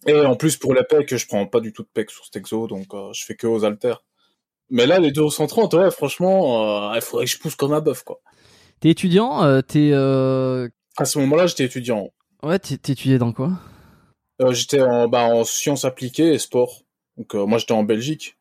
et 0.07 0.19
en 0.21 0.35
plus, 0.35 0.57
pour 0.57 0.73
les 0.73 0.83
pecs, 0.83 1.15
je 1.15 1.27
prends 1.27 1.45
pas 1.45 1.59
du 1.59 1.73
tout 1.73 1.83
de 1.83 1.89
pecs 1.93 2.09
sur 2.11 2.25
cet 2.25 2.35
exo, 2.37 2.67
donc 2.67 2.87
euh, 2.93 3.11
je 3.13 3.25
fais 3.25 3.35
que 3.35 3.47
aux 3.47 3.65
haltères. 3.65 4.03
Mais 4.69 4.85
là, 4.85 4.99
les 4.99 5.11
230, 5.11 5.73
ouais, 5.73 5.91
franchement, 5.91 6.91
euh, 6.91 6.95
il 6.95 7.01
faudrait 7.01 7.25
que 7.25 7.31
je 7.31 7.39
pousse 7.39 7.55
comme 7.55 7.73
un 7.73 7.81
bœuf, 7.81 8.03
quoi. 8.03 8.21
T'es 8.79 8.89
étudiant, 8.89 9.43
euh, 9.43 9.61
t'es 9.61 9.89
euh, 9.91 10.69
À 10.97 11.05
ce 11.05 11.19
moment-là, 11.19 11.47
j'étais 11.47 11.65
étudiant. 11.65 12.11
ouais, 12.43 12.55
étudié 12.55 13.17
dans 13.17 13.33
quoi? 13.33 13.51
J'étais 14.51 14.81
en, 14.81 15.09
bah, 15.09 15.23
en 15.25 15.43
sciences 15.43 15.83
appliquées 15.83 16.33
et 16.33 16.37
sport. 16.39 16.83
Donc 17.17 17.33
moi 17.33 17.57
j'étais 17.57 17.73
en 17.73 17.83
Belgique. 17.83 18.37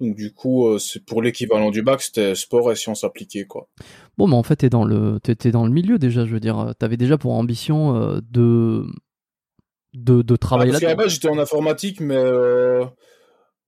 Donc 0.00 0.16
du 0.16 0.32
coup 0.32 0.78
c'est 0.78 1.04
pour 1.04 1.20
l'équivalent 1.20 1.70
du 1.70 1.82
bac 1.82 2.00
c'était 2.00 2.34
sport 2.34 2.72
et 2.72 2.76
sciences 2.76 3.04
appliquées 3.04 3.44
quoi. 3.46 3.68
Bon, 4.16 4.26
mais 4.26 4.36
en 4.36 4.42
fait, 4.42 4.56
t'es 4.56 4.70
dans 4.70 4.84
le 4.84 5.20
dans 5.52 5.66
le 5.66 5.72
milieu 5.72 5.98
déjà. 5.98 6.24
Je 6.24 6.32
veux 6.32 6.40
dire, 6.40 6.72
t'avais 6.78 6.96
déjà 6.96 7.18
pour 7.18 7.34
ambition 7.34 7.94
euh, 7.94 8.20
de 9.96 10.16
de 10.16 10.22
de 10.22 10.34
Ah, 10.34 10.38
travailler 10.38 10.72
parce 10.72 10.84
qu'à 10.84 11.08
j'étais 11.08 11.28
en 11.28 11.38
informatique 11.38 12.00
mais 12.00 12.16
euh, 12.16 12.84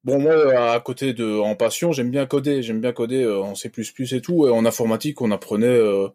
bon 0.05 0.21
moi 0.21 0.35
à 0.73 0.79
côté 0.81 1.13
de 1.15 1.39
en 1.39 1.55
passion 1.57 1.93
j'aime 1.93 2.11
bien 2.11 2.27
coder. 2.27 2.63
J'aime 2.63 2.81
bien 2.81 2.93
coder 2.93 3.23
euh, 3.23 3.43
en 3.43 3.55
C++ 3.55 3.71
et 3.71 4.21
tout. 4.21 4.47
Et 4.47 4.51
en 4.51 4.65
informatique 4.67 5.21
on 5.23 5.31
apprenait 5.31 5.67
euh, 5.67 6.09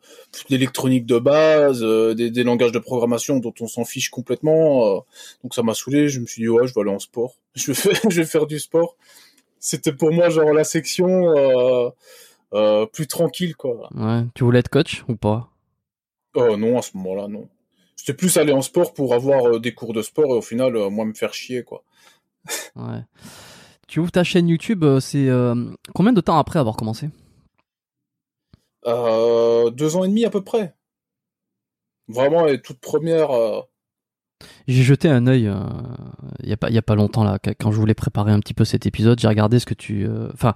l'électronique 0.49 1.05
de 1.05 1.17
base 1.19 1.83
euh, 1.83 2.13
des, 2.13 2.29
des 2.31 2.43
langages 2.43 2.71
de 2.71 2.79
programmation 2.79 3.39
dont 3.39 3.53
on 3.59 3.67
s'en 3.67 3.85
fiche 3.85 4.09
complètement 4.09 5.03
donc 5.43 5.53
ça 5.55 5.63
m'a 5.63 5.73
saoulé. 5.73 6.07
Je 6.09 6.19
me 6.19 6.25
suis 6.25 6.43
dit 6.43 6.49
ouais 6.49 6.67
je 6.67 6.73
vais 6.73 6.81
aller 6.81 6.91
en 6.91 6.99
sport. 6.99 7.35
Je 7.55 7.67
vais 7.67 7.75
faire, 7.75 8.09
je 8.09 8.21
vais 8.21 8.25
faire 8.25 8.47
du 8.47 8.59
sport. 8.59 8.95
C'était 9.59 9.93
pour 9.93 10.11
moi 10.11 10.29
genre 10.29 10.53
la 10.53 10.63
section 10.63 11.33
plus 12.91 13.07
tranquille 13.07 13.55
quoi. 13.55 13.89
Ouais. 13.95 14.23
Tu 14.35 14.43
voulais 14.43 14.59
être 14.59 14.69
coach 14.69 15.03
ou 15.07 15.15
pas? 15.15 15.49
Oh 16.35 16.57
non 16.57 16.77
à 16.77 16.81
ce 16.81 16.97
moment-là 16.97 17.27
non 17.27 17.47
j'étais 18.03 18.17
plus 18.17 18.35
allé 18.37 18.51
en 18.51 18.61
sport 18.61 18.93
pour 18.93 19.13
avoir 19.13 19.47
euh, 19.47 19.59
des 19.59 19.73
cours 19.73 19.93
de 19.93 20.01
sport 20.01 20.25
et 20.25 20.37
au 20.37 20.41
final 20.41 20.75
euh, 20.75 20.89
moi 20.89 21.05
me 21.05 21.13
faire 21.13 21.33
chier 21.33 21.63
quoi 21.63 21.83
Ouais. 22.75 23.01
Tu 23.87 23.99
ouvres 23.99 24.11
ta 24.11 24.23
chaîne 24.25 24.49
YouTube, 24.49 24.83
euh, 24.83 24.99
c'est 24.99 25.29
combien 25.93 26.11
de 26.11 26.19
temps 26.19 26.37
après 26.37 26.59
avoir 26.59 26.75
commencé? 26.75 27.09
Euh, 28.85 29.69
deux 29.69 29.95
ans 29.95 30.03
et 30.03 30.09
demi 30.09 30.25
à 30.25 30.29
peu 30.29 30.43
près. 30.43 30.75
Vraiment, 32.09 32.45
les 32.45 32.61
toutes 32.61 32.81
premières. 32.81 33.31
J'ai 34.67 34.83
jeté 34.83 35.09
un 35.09 35.27
œil 35.27 35.47
euh, 35.47 35.55
il 36.41 36.49
y 36.49 36.53
a 36.53 36.57
pas 36.57 36.69
y 36.69 36.77
a 36.77 36.81
pas 36.81 36.95
longtemps 36.95 37.23
là 37.23 37.39
quand 37.59 37.71
je 37.71 37.77
voulais 37.79 37.93
préparer 37.93 38.31
un 38.31 38.39
petit 38.39 38.53
peu 38.53 38.65
cet 38.65 38.85
épisode, 38.85 39.19
j'ai 39.19 39.27
regardé 39.27 39.59
ce 39.59 39.65
que 39.65 39.73
tu 39.73 40.05
euh, 40.07 40.29
enfin 40.33 40.53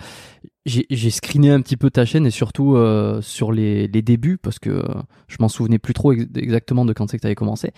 j'ai 0.65 1.09
screené 1.11 1.49
un 1.49 1.61
petit 1.61 1.77
peu 1.77 1.89
ta 1.89 2.03
chaîne 2.03 2.25
et 2.25 2.29
surtout 2.31 2.75
euh, 2.75 3.21
sur 3.21 3.51
les, 3.53 3.87
les 3.87 4.01
débuts 4.01 4.37
parce 4.37 4.59
que 4.59 4.69
euh, 4.69 4.83
je 5.29 5.37
m'en 5.39 5.47
souvenais 5.47 5.79
plus 5.79 5.93
trop 5.93 6.11
ex- 6.11 6.25
exactement 6.35 6.83
de 6.83 6.91
quand 6.91 7.09
c'est 7.09 7.17
que 7.17 7.21
tu 7.21 7.27
avais 7.27 7.35
commencé 7.35 7.71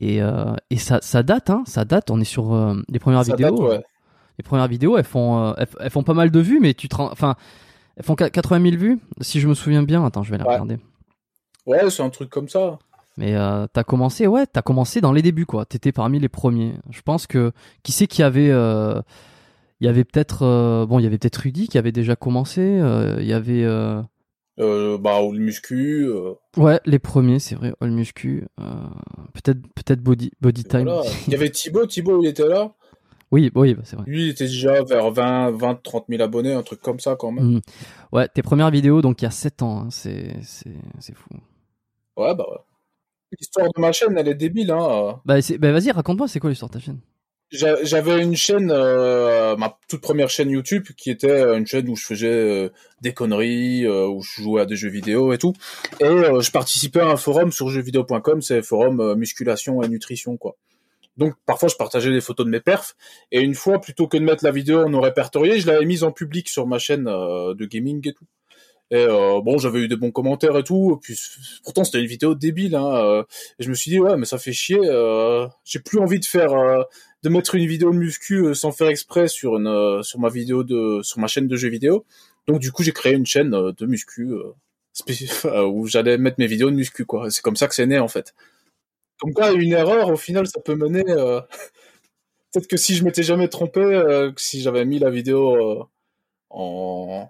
et 0.00 0.22
euh, 0.22 0.54
et 0.70 0.76
ça 0.78 1.00
ça 1.02 1.22
date 1.22 1.50
hein, 1.50 1.62
ça 1.66 1.84
date, 1.84 2.10
on 2.10 2.18
est 2.20 2.24
sur 2.24 2.74
les 2.88 2.98
premières 2.98 3.24
ça 3.24 3.36
vidéos. 3.36 3.50
date, 3.56 3.60
ouais. 3.78 3.84
Les 4.38 4.42
premières 4.42 4.68
vidéos, 4.68 4.96
elles 4.96 5.04
font 5.04 5.54
elles, 5.58 5.68
elles 5.80 5.90
font 5.90 6.02
pas 6.02 6.14
mal 6.14 6.30
de 6.30 6.40
vues 6.40 6.60
mais 6.60 6.72
tu 6.72 6.88
enfin 6.98 7.34
elles 7.96 8.04
font 8.04 8.14
80 8.14 8.62
000 8.70 8.76
vues 8.80 8.98
si 9.20 9.40
je 9.40 9.46
me 9.48 9.52
souviens 9.52 9.82
bien. 9.82 10.02
Attends, 10.06 10.22
je 10.22 10.30
vais 10.30 10.38
les 10.38 10.44
Ouais. 10.44 10.52
regarder. 10.52 10.78
Ouais, 11.66 11.90
c'est 11.90 12.02
un 12.02 12.08
truc 12.08 12.30
comme 12.30 12.48
ça. 12.48 12.78
Mais 13.16 13.34
euh, 13.34 13.66
t'as 13.72 13.84
commencé, 13.84 14.26
ouais, 14.26 14.46
t'as 14.46 14.62
commencé 14.62 15.00
dans 15.00 15.12
les 15.12 15.22
débuts, 15.22 15.46
quoi. 15.46 15.66
T'étais 15.66 15.92
parmi 15.92 16.18
les 16.20 16.28
premiers. 16.28 16.74
Je 16.90 17.02
pense 17.02 17.26
que 17.26 17.52
qui 17.82 17.92
sait 17.92 18.06
qu'il 18.06 18.22
y 18.22 18.24
avait, 18.24 18.50
euh, 18.50 19.00
il 19.80 19.86
y 19.86 19.88
avait 19.88 20.04
peut-être, 20.04 20.42
euh, 20.44 20.86
bon, 20.86 20.98
il 20.98 21.02
y 21.02 21.06
avait 21.06 21.18
peut-être 21.18 21.36
Rudy 21.36 21.68
qui 21.68 21.76
avait 21.78 21.92
déjà 21.92 22.16
commencé. 22.16 22.60
euh, 22.62 23.16
Il 23.20 23.26
y 23.26 23.32
avait, 23.32 23.64
euh, 23.64 24.00
Euh, 24.58 24.96
bah, 24.98 25.20
le 25.22 25.38
muscu. 25.38 26.06
euh, 26.06 26.32
ouais, 26.56 26.80
les 26.86 26.98
premiers, 26.98 27.38
c'est 27.40 27.54
vrai, 27.56 27.72
All 27.80 27.90
Muscu. 27.90 28.46
euh, 28.60 28.64
peut-être, 29.34 29.60
peut-être 29.74 30.00
Body, 30.02 30.30
Body 30.40 30.64
Time. 30.64 30.84
voilà. 30.84 31.02
Il 31.26 31.32
y 31.32 31.36
avait 31.36 31.50
Thibaut, 31.50 31.86
Thibaut, 31.86 32.22
il 32.22 32.28
était 32.28 32.46
là. 32.46 32.72
oui, 33.32 33.50
oui, 33.54 33.74
bah, 33.74 33.82
c'est 33.84 33.96
vrai. 33.96 34.04
Lui, 34.06 34.24
il 34.26 34.30
était 34.30 34.44
déjà 34.44 34.82
vers 34.82 35.10
20, 35.10 35.50
20, 35.52 35.82
30 35.82 36.04
000 36.08 36.22
abonnés, 36.22 36.52
un 36.52 36.62
truc 36.62 36.80
comme 36.80 37.00
ça 37.00 37.16
quand 37.16 37.32
même. 37.32 37.56
Mm. 37.56 37.60
Ouais, 38.12 38.28
tes 38.28 38.42
premières 38.42 38.70
vidéos, 38.70 39.00
donc 39.02 39.20
il 39.22 39.24
y 39.24 39.28
a 39.28 39.30
7 39.30 39.62
ans, 39.62 39.80
hein, 39.82 39.88
c'est, 39.90 40.34
c'est, 40.42 40.74
c'est 40.98 41.14
fou. 41.16 41.30
Ouais, 42.16 42.34
bah 42.34 42.44
ouais. 42.50 42.58
L'histoire 43.38 43.68
de 43.74 43.80
ma 43.80 43.92
chaîne, 43.92 44.16
elle 44.18 44.28
est 44.28 44.34
débile, 44.34 44.70
hein. 44.70 44.88
euh. 44.90 45.12
Bah, 45.24 45.36
bah, 45.58 45.72
vas-y, 45.72 45.90
raconte-moi, 45.90 46.28
c'est 46.28 46.40
quoi 46.40 46.50
l'histoire 46.50 46.70
de 46.70 46.74
ta 46.78 46.80
chaîne? 46.84 47.00
J'a- 47.52 47.82
J'avais 47.82 48.22
une 48.22 48.36
chaîne, 48.36 48.70
euh, 48.70 49.56
ma 49.56 49.76
toute 49.88 50.00
première 50.00 50.30
chaîne 50.30 50.50
YouTube, 50.50 50.84
qui 50.96 51.10
était 51.10 51.42
une 51.56 51.66
chaîne 51.66 51.88
où 51.88 51.96
je 51.96 52.04
faisais 52.06 52.28
euh, 52.28 52.68
des 53.00 53.12
conneries, 53.12 53.84
euh, 53.86 54.06
où 54.06 54.22
je 54.22 54.42
jouais 54.42 54.60
à 54.62 54.66
des 54.66 54.76
jeux 54.76 54.88
vidéo 54.88 55.32
et 55.32 55.38
tout. 55.38 55.52
Et 56.00 56.04
euh, 56.04 56.40
je 56.40 56.50
participais 56.52 57.00
à 57.00 57.06
un 57.08 57.16
forum 57.16 57.50
sur 57.50 57.68
jeuxvideo.com, 57.68 58.40
c'est 58.42 58.62
forum 58.62 59.00
euh, 59.00 59.14
musculation 59.16 59.82
et 59.82 59.88
nutrition, 59.88 60.36
quoi. 60.36 60.56
Donc 61.16 61.34
parfois 61.44 61.68
je 61.68 61.74
partageais 61.74 62.12
des 62.12 62.20
photos 62.20 62.46
de 62.46 62.50
mes 62.50 62.60
perfs. 62.60 62.94
Et 63.32 63.40
une 63.40 63.54
fois, 63.56 63.80
plutôt 63.80 64.06
que 64.06 64.16
de 64.16 64.22
mettre 64.22 64.44
la 64.44 64.52
vidéo 64.52 64.86
en 64.86 65.00
répertorié, 65.00 65.58
je 65.60 65.66
l'avais 65.66 65.84
mise 65.84 66.04
en 66.04 66.12
public 66.12 66.48
sur 66.48 66.66
ma 66.68 66.78
chaîne 66.78 67.08
euh, 67.08 67.52
de 67.54 67.64
gaming 67.66 68.06
et 68.08 68.12
tout. 68.12 68.24
Et 68.92 68.96
euh, 68.96 69.40
bon, 69.40 69.58
j'avais 69.58 69.80
eu 69.80 69.88
des 69.88 69.96
bons 69.96 70.10
commentaires 70.10 70.56
et 70.58 70.64
tout. 70.64 70.98
Puis 71.02 71.16
pourtant 71.64 71.84
c'était 71.84 72.00
une 72.00 72.06
vidéo 72.06 72.34
débile. 72.34 72.74
Hein, 72.74 72.94
euh, 73.04 73.22
et 73.58 73.62
je 73.64 73.68
me 73.70 73.74
suis 73.74 73.90
dit 73.90 74.00
ouais, 74.00 74.16
mais 74.16 74.26
ça 74.26 74.38
fait 74.38 74.52
chier. 74.52 74.78
euh, 74.82 75.46
J'ai 75.64 75.78
plus 75.80 75.98
envie 75.98 76.18
de 76.20 76.24
faire 76.24 76.50
de 77.22 77.28
mettre 77.28 77.54
une 77.54 77.66
vidéo 77.66 77.92
de 77.92 77.96
muscu 77.98 78.54
sans 78.54 78.72
faire 78.72 78.88
exprès 78.88 79.28
sur 79.28 79.56
une 79.58 80.02
sur 80.02 80.18
ma 80.20 80.28
vidéo 80.28 80.64
de 80.64 81.00
sur 81.02 81.18
ma 81.20 81.26
chaîne 81.28 81.46
de 81.48 81.56
jeux 81.56 81.68
vidéo. 81.68 82.04
Donc 82.48 82.58
du 82.60 82.72
coup 82.72 82.82
j'ai 82.82 82.92
créé 82.92 83.14
une 83.14 83.26
chaîne 83.26 83.50
de 83.50 83.86
muscu 83.86 84.30
où 85.66 85.86
j'allais 85.86 86.18
mettre 86.18 86.36
mes 86.38 86.46
vidéos 86.46 86.70
de 86.70 86.76
muscu 86.76 87.04
quoi. 87.04 87.30
C'est 87.30 87.42
comme 87.42 87.56
ça 87.56 87.68
que 87.68 87.74
c'est 87.74 87.86
né 87.86 87.98
en 87.98 88.08
fait. 88.08 88.34
Comme 89.20 89.34
quoi 89.34 89.52
une 89.52 89.72
erreur 89.72 90.08
au 90.10 90.16
final 90.16 90.46
ça 90.46 90.60
peut 90.60 90.74
mener. 90.76 91.04
euh, 91.08 91.40
Peut-être 92.52 92.66
que 92.68 92.76
si 92.76 92.94
je 92.96 93.04
m'étais 93.04 93.22
jamais 93.22 93.48
trompé, 93.48 93.80
euh, 93.80 94.32
si 94.36 94.60
j'avais 94.62 94.84
mis 94.84 94.98
la 94.98 95.10
vidéo 95.10 95.88
en 96.50 97.28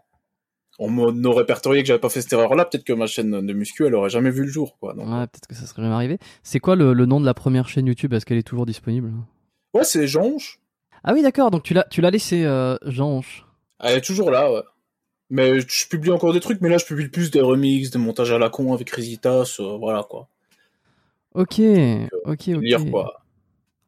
mode 0.89 1.17
non 1.17 1.33
répertorié 1.33 1.83
que 1.83 1.87
j'avais 1.89 2.01
pas 2.01 2.09
fait 2.09 2.23
cette 2.23 2.33
erreur 2.33 2.55
là, 2.55 2.65
peut-être 2.65 2.85
que 2.85 2.93
ma 2.93 3.07
chaîne 3.07 3.45
de 3.47 3.53
muscu 3.53 3.87
elle 3.87 3.95
aurait 3.95 4.11
jamais 4.11 4.31
vu 4.31 4.43
le 4.43 4.49
jour 4.51 4.79
quoi. 4.79 4.95
Donc, 4.95 5.07
Ouais, 5.07 5.27
peut-être 5.27 5.47
que 5.47 5.55
ça 5.55 5.67
serait 5.67 5.83
jamais 5.83 5.95
arrivé. 5.95 6.19
C'est 6.43 6.59
quoi 6.61 6.77
le, 6.77 6.93
le 6.95 7.07
nom 7.07 7.21
de 7.21 7.27
la 7.27 7.35
première 7.35 7.69
chaîne 7.69 7.87
YouTube? 7.87 8.13
Est-ce 8.15 8.25
qu'elle 8.27 8.39
est 8.39 8.43
toujours 8.47 8.67
disponible? 8.67 9.13
Ouais, 9.75 9.85
c'est 9.85 10.07
Jonge. 10.07 10.59
Ah 11.05 11.13
oui, 11.13 11.23
d'accord. 11.23 11.51
Donc 11.51 11.63
tu 11.63 11.75
l'as, 11.75 11.85
tu 11.91 12.01
l'as 12.01 12.11
laissé, 12.11 12.45
euh, 12.45 12.77
Jean. 12.87 13.21
Elle 13.79 13.99
est 13.99 14.01
toujours 14.03 14.31
là, 14.31 14.53
ouais. 14.53 14.63
Mais 15.31 15.61
je 15.61 15.89
publie 15.89 16.11
encore 16.11 16.33
des 16.33 16.41
trucs, 16.41 16.61
mais 16.61 16.69
là 16.69 16.77
je 16.79 16.85
publie 16.87 17.09
plus 17.09 17.31
des 17.31 17.41
remixes, 17.41 17.91
des 17.91 17.99
montages 17.99 18.33
à 18.33 18.39
la 18.39 18.49
con 18.51 18.73
avec 18.75 18.91
Risitas, 18.91 19.57
euh, 19.61 19.77
voilà 19.79 20.03
quoi. 20.03 20.29
Ok, 21.35 21.61
ok, 22.25 22.25
ok. 22.27 22.47
Lire 22.61 22.85
quoi. 22.91 23.23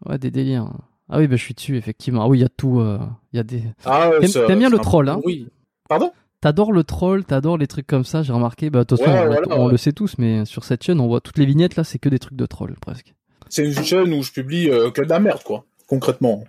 Ouais, 0.06 0.18
des 0.18 0.30
délires. 0.30 0.68
Ah 1.08 1.18
oui, 1.18 1.26
bah 1.26 1.36
je 1.36 1.42
suis 1.42 1.54
dessus, 1.54 1.76
effectivement. 1.76 2.22
Ah 2.22 2.28
oui, 2.28 2.38
il 2.38 2.42
y 2.42 2.44
a 2.44 2.48
tout. 2.48 2.80
euh, 2.80 2.98
y 3.32 3.38
a 3.38 3.42
des. 3.42 3.62
Ah, 3.84 4.10
T'aimes- 4.20 4.58
bien 4.58 4.70
le 4.70 4.78
troll, 4.78 5.08
hein? 5.08 5.20
Oui. 5.24 5.48
Pardon? 5.88 6.12
T'adores 6.42 6.72
le 6.72 6.82
troll, 6.82 7.24
t'adores 7.24 7.56
les 7.56 7.68
trucs 7.68 7.86
comme 7.86 8.02
ça, 8.02 8.24
j'ai 8.24 8.32
remarqué. 8.32 8.68
Bah, 8.68 8.80
de 8.80 8.84
toute 8.84 8.98
façon, 8.98 9.12
Ouais, 9.12 9.20
on, 9.20 9.26
voilà, 9.26 9.46
on 9.56 9.66
ouais. 9.66 9.70
le 9.70 9.76
sait 9.76 9.92
tous, 9.92 10.18
mais 10.18 10.44
sur 10.44 10.64
cette 10.64 10.82
chaîne, 10.82 10.98
on 10.98 11.06
voit 11.06 11.20
toutes 11.20 11.38
les 11.38 11.46
vignettes 11.46 11.76
là, 11.76 11.84
c'est 11.84 12.00
que 12.00 12.08
des 12.08 12.18
trucs 12.18 12.36
de 12.36 12.46
troll 12.46 12.74
presque. 12.80 13.14
C'est 13.48 13.64
une 13.64 13.84
chaîne 13.84 14.12
où 14.12 14.24
je 14.24 14.32
publie 14.32 14.68
euh, 14.68 14.90
que 14.90 15.02
de 15.02 15.08
la 15.08 15.20
merde 15.20 15.44
quoi, 15.44 15.64
concrètement. 15.86 16.42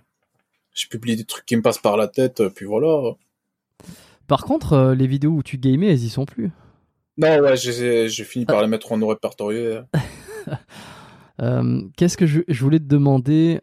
Je 0.74 0.88
publie 0.88 1.14
des 1.14 1.24
trucs 1.24 1.46
qui 1.46 1.54
me 1.54 1.62
passent 1.62 1.78
par 1.78 1.96
la 1.96 2.08
tête, 2.08 2.40
euh, 2.40 2.50
puis 2.50 2.66
voilà. 2.66 3.12
Par 4.26 4.42
contre, 4.42 4.72
euh, 4.72 4.94
les 4.96 5.06
vidéos 5.06 5.30
où 5.30 5.44
tu 5.44 5.58
gamais, 5.58 5.92
elles 5.92 6.02
y 6.02 6.08
sont 6.08 6.24
plus. 6.24 6.50
Non, 7.16 7.38
ouais, 7.38 7.56
j'ai 7.56 8.08
fini 8.24 8.46
par 8.46 8.62
les 8.62 8.66
mettre 8.68 8.90
en 8.90 9.06
répertorié. 9.06 9.78
Qu'est-ce 11.96 12.16
que 12.16 12.26
je, 12.26 12.40
voulais 12.48 12.80
te 12.80 12.84
demander 12.84 13.60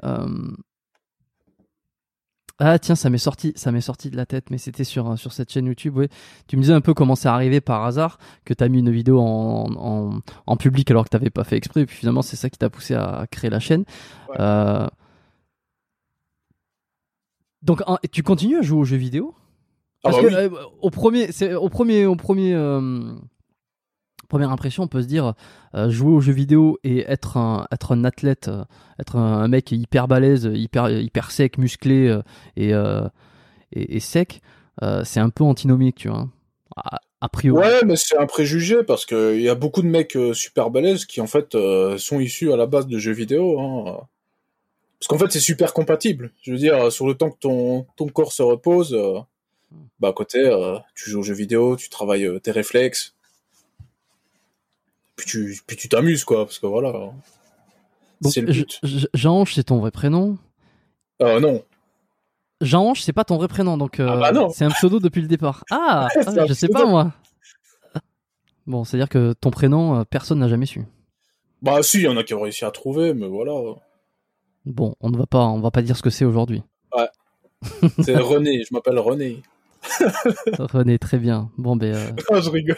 ah 2.64 2.78
tiens, 2.78 2.94
ça 2.94 3.10
m'est 3.10 3.18
sorti, 3.18 3.54
ça 3.56 3.72
m'est 3.72 3.82
sorti 3.82 4.12
de 4.12 4.16
la 4.16 4.28
tête, 4.28 4.52
mais 4.52 4.60
c'était 4.60 4.84
sur 4.84 5.18
sur 5.18 5.34
cette 5.34 5.52
chaîne 5.52 5.66
YouTube. 5.66 5.98
Oui. 5.98 6.10
Tu 6.48 6.58
me 6.58 6.62
disais 6.62 6.74
un 6.74 6.82
peu 6.82 6.94
comment 6.94 7.16
c'est 7.16 7.28
arrivé 7.28 7.60
par 7.60 7.84
hasard 7.84 8.20
que 8.46 8.54
tu 8.54 8.64
as 8.64 8.70
mis 8.70 8.80
une 8.80 8.92
vidéo 8.92 9.20
en, 9.20 10.22
en, 10.46 10.58
public 10.58 10.92
alors 10.92 11.06
que 11.06 11.10
tu 11.10 11.16
n'avais 11.16 11.32
pas 11.32 11.44
fait 11.44 11.58
exprès. 11.58 11.82
Et 11.82 11.86
puis 11.88 11.96
finalement, 11.96 12.22
c'est 12.22 12.36
ça 12.36 12.52
qui 12.52 12.60
t'a 12.60 12.70
poussé 12.70 12.94
à 12.94 13.26
créer 13.32 13.50
la 13.50 13.60
chaîne. 13.60 13.84
Euh, 14.40 14.88
donc, 17.64 17.82
tu 18.12 18.22
continues 18.22 18.60
à 18.60 18.62
jouer 18.62 18.80
aux 18.80 18.86
jeux 18.86 18.98
vidéo? 18.98 19.34
Ah 20.04 20.12
Parce 20.12 20.22
bah 20.22 20.30
que 20.30 20.36
euh, 20.36 20.50
au 20.82 20.92
premier, 20.92 21.32
c'est 21.32 21.56
au 21.56 21.70
premier, 21.70 22.06
au 22.06 22.16
premier. 22.16 22.54
Euh, 22.54 23.16
première 24.32 24.52
impression, 24.52 24.84
on 24.84 24.88
peut 24.88 25.02
se 25.02 25.08
dire 25.08 25.34
euh, 25.76 25.90
jouer 25.90 26.14
aux 26.14 26.22
jeux 26.22 26.32
vidéo 26.32 26.80
et 26.86 27.02
être 27.02 27.36
un, 27.36 27.68
être 27.70 27.92
un 27.92 28.06
athlète, 28.06 28.48
euh, 28.48 28.64
être 28.98 29.18
un, 29.18 29.50
mec 29.50 29.74
hyper 29.74 30.08
balèze, 30.08 30.50
hyper, 30.54 30.90
hyper 30.90 31.32
sec, 31.32 31.58
musclé 31.58 32.08
euh, 32.08 32.22
et, 32.56 33.96
et, 33.96 34.00
sec, 34.00 34.42
c'est 35.04 35.20
un 35.20 35.30
peu 35.30 35.44
antinomique, 35.44 35.98
tu 35.98 36.08
vois. 36.08 36.30
A, 37.20 37.30
priori. 37.30 37.62
Ouais, 37.62 37.82
mais 37.86 37.98
c'est 37.98 38.18
un 38.18 38.26
préjugé 38.26 38.84
parce 38.84 39.06
qu'il 39.06 39.42
y 39.42 39.50
a 39.50 39.54
beaucoup 39.54 39.82
de 39.82 39.88
mecs 39.88 40.18
super 40.34 40.72
balèzes 40.72 41.06
qui 41.06 41.22
en 41.22 41.28
fait 41.28 41.56
sont 41.98 42.20
issus 42.20 42.52
à 42.52 42.56
la 42.56 42.66
base 42.66 42.88
de 42.88 42.98
jeux 42.98 43.12
vidéo. 43.12 43.60
Hein. 43.60 44.08
Parce 45.00 45.08
qu'en 45.08 45.18
fait, 45.18 45.32
c'est 45.32 45.40
super 45.40 45.74
compatible. 45.74 46.32
Je 46.42 46.52
veux 46.52 46.58
dire, 46.58 46.92
sur 46.92 47.06
le 47.06 47.16
temps 47.16 47.30
que 47.30 47.38
ton, 47.38 47.86
ton 47.98 48.08
corps 48.08 48.32
se 48.32 48.42
repose, 48.42 48.98
bah 50.00 50.08
à 50.08 50.14
côté, 50.14 50.40
tu 50.96 51.10
joues 51.10 51.20
aux 51.20 51.24
jeux 51.24 51.36
vidéo, 51.36 51.76
tu 51.76 51.90
travailles 51.90 52.40
tes 52.42 52.52
réflexes, 52.52 53.14
puis 55.26 55.78
tu 55.78 55.90
t'amuses 55.90 56.24
quoi 56.24 56.46
parce 56.46 56.60
que 56.60 56.68
voilà. 56.68 57.12
C'est 58.22 58.42
le 58.42 58.52
but. 58.52 58.80
Jean-Ange 59.14 59.54
c'est 59.56 59.66
ton 59.66 59.80
vrai 59.80 59.92
prénom 59.92 60.38
euh, 61.22 61.40
non. 61.40 61.64
Jean-Ange 62.62 63.02
c'est 63.02 63.14
pas 63.14 63.24
ton 63.24 63.38
vrai 63.38 63.48
prénom 63.48 63.78
donc 63.78 64.00
euh, 64.00 64.08
ah 64.10 64.32
bah 64.32 64.48
c'est 64.54 64.66
un 64.66 64.70
pseudo 64.70 65.00
depuis 65.00 65.22
le 65.22 65.28
départ. 65.28 65.64
Ah, 65.72 66.08
ah 66.16 66.46
je 66.48 66.54
sais 66.54 66.68
pas 66.68 66.86
moi. 66.86 67.12
Bon 68.68 68.84
c'est 68.84 68.98
à 68.98 69.00
dire 69.00 69.10
que 69.10 69.34
ton 69.34 69.52
prénom 69.52 70.00
euh, 70.00 70.04
personne 70.04 70.40
n'a 70.40 70.48
jamais 70.48 70.66
su. 70.66 70.86
Bah 71.62 71.84
si 71.84 72.00
il 72.00 72.04
y 72.04 72.08
en 72.08 72.18
a 72.18 72.24
qui 72.24 72.34
ont 72.34 72.42
réussi 72.42 72.66
à 72.66 72.72
trouver 72.72 73.14
mais 73.14 73.28
voilà. 73.28 73.54
Bon 74.66 74.96
on 75.00 75.10
ne 75.10 75.18
va 75.18 75.26
pas 75.26 75.46
on 75.48 75.60
va 75.60 75.72
pas 75.72 75.82
dire 75.82 75.98
ce 75.98 76.04
que 76.04 76.10
c'est 76.10 76.26
aujourd'hui. 76.26 76.64
Ouais. 76.96 77.10
C'est 78.04 78.18
René 78.18 78.64
je 78.64 78.74
m'appelle 78.74 78.98
René 79.00 79.42
René, 80.60 81.00
très 81.00 81.18
bien. 81.18 81.50
Bon, 81.58 81.76
ben. 81.76 81.96
Euh, 81.96 82.12
oh, 82.30 82.42
je 82.42 82.50
rigole. 82.50 82.76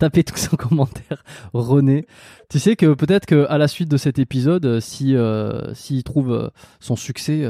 Tapez 0.00 0.24
tous 0.24 0.52
en 0.52 0.56
commentaire. 0.56 1.24
René. 1.52 2.06
Tu 2.48 2.58
sais 2.58 2.76
que 2.76 2.94
peut-être 2.94 3.26
qu'à 3.26 3.58
la 3.58 3.68
suite 3.68 3.90
de 3.90 3.96
cet 3.96 4.18
épisode, 4.18 4.64
euh, 4.64 4.80
si 4.80 5.14
euh, 5.14 5.74
s'il 5.74 6.02
trouve 6.04 6.50
son 6.80 6.96
succès, 6.96 7.46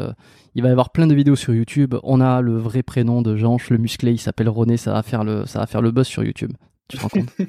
il 0.54 0.62
va 0.62 0.68
y 0.68 0.72
avoir 0.72 0.90
plein 0.90 1.06
de 1.06 1.14
vidéos 1.14 1.36
sur 1.36 1.54
YouTube. 1.54 1.94
On 2.02 2.20
a 2.20 2.40
le 2.40 2.56
vrai 2.56 2.82
prénom 2.82 3.22
de 3.22 3.36
Jean, 3.36 3.56
le 3.70 3.78
musclé, 3.78 4.12
il 4.12 4.18
s'appelle 4.18 4.48
René. 4.48 4.76
Ça 4.76 4.92
va 4.92 5.02
faire 5.02 5.24
le, 5.24 5.46
ça 5.46 5.60
va 5.60 5.66
faire 5.66 5.82
le 5.82 5.90
buzz 5.90 6.06
sur 6.06 6.24
YouTube. 6.24 6.52
Tu 6.88 6.96
te 6.96 7.02
rends 7.02 7.08
compte? 7.08 7.28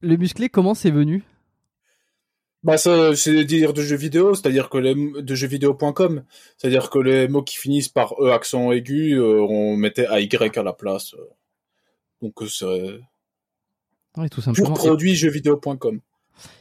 Le 0.00 0.18
musclé, 0.18 0.50
comment 0.50 0.74
c'est 0.74 0.90
venu? 0.90 1.22
Bah 2.64 2.78
ça, 2.78 3.14
c'est 3.14 3.44
dire 3.44 3.74
de 3.74 3.82
jeux 3.82 3.96
vidéo, 3.96 4.34
c'est-à-dire 4.34 4.70
que 4.70 4.78
les 4.78 4.94
de 4.94 5.34
jeuxvideo.com, 5.34 6.24
c'est-à-dire 6.56 6.88
que 6.88 6.98
les 6.98 7.28
mots 7.28 7.42
qui 7.42 7.58
finissent 7.58 7.90
par 7.90 8.14
e 8.18 8.30
accent 8.30 8.72
aigu, 8.72 9.12
euh, 9.12 9.42
on 9.42 9.76
mettait 9.76 10.06
AY 10.10 10.28
à 10.56 10.62
la 10.62 10.72
place. 10.72 11.12
Euh. 11.12 11.28
Donc 12.22 12.42
euh, 12.42 12.46
c'est 12.46 13.00
ouais, 14.16 14.30
tout 14.30 14.40
simplement. 14.40 14.68
Pour 14.70 14.78
produit 14.78 15.14
jeuxvideo.com. 15.14 16.00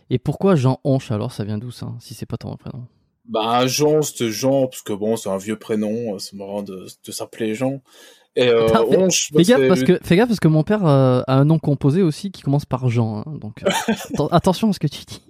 Et 0.09 0.19
pourquoi 0.19 0.55
Jean 0.55 0.81
Honche 0.83 1.09
alors 1.09 1.31
Ça 1.31 1.45
vient 1.45 1.57
d'où 1.57 1.71
ça 1.71 1.93
Si 2.01 2.13
c'est 2.13 2.25
pas 2.25 2.35
ton 2.35 2.53
prénom? 2.57 2.85
Bah 3.23 3.65
Jean, 3.67 4.01
c'est 4.01 4.29
Jean 4.29 4.67
parce 4.67 4.81
que 4.81 4.91
bon, 4.91 5.15
c'est 5.15 5.29
un 5.29 5.37
vieux 5.37 5.57
prénom, 5.57 6.19
c'est 6.19 6.35
marrant 6.35 6.63
de, 6.63 6.85
de 7.05 7.11
s'appeler 7.13 7.55
Jean. 7.55 7.81
Et 8.35 8.49
euh, 8.49 8.67
Honche, 8.89 9.31
fais, 9.33 9.43
gaffe 9.43 9.67
parce 9.69 9.83
que, 9.83 9.99
fais 10.03 10.17
gaffe 10.17 10.27
parce 10.27 10.41
que 10.41 10.49
mon 10.49 10.63
père 10.63 10.85
a 10.85 11.23
un 11.27 11.45
nom 11.45 11.59
composé 11.59 12.01
aussi 12.01 12.29
qui 12.31 12.41
commence 12.41 12.65
par 12.65 12.89
Jean. 12.89 13.19
Hein, 13.19 13.37
donc 13.39 13.63
attention 14.31 14.69
à 14.69 14.73
ce 14.73 14.79
que 14.79 14.87
tu 14.87 15.05
dis 15.05 15.21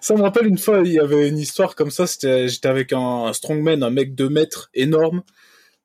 ça 0.00 0.14
me 0.14 0.22
rappelle 0.22 0.46
une 0.46 0.58
fois, 0.58 0.80
il 0.84 0.92
y 0.92 0.98
avait 0.98 1.28
une 1.28 1.38
histoire 1.38 1.74
comme 1.74 1.90
ça, 1.90 2.06
j'étais 2.06 2.68
avec 2.68 2.92
un, 2.92 3.32
strongman, 3.32 3.82
un 3.82 3.90
mec 3.90 4.14
de 4.14 4.28
mètres, 4.28 4.70
énorme, 4.74 5.22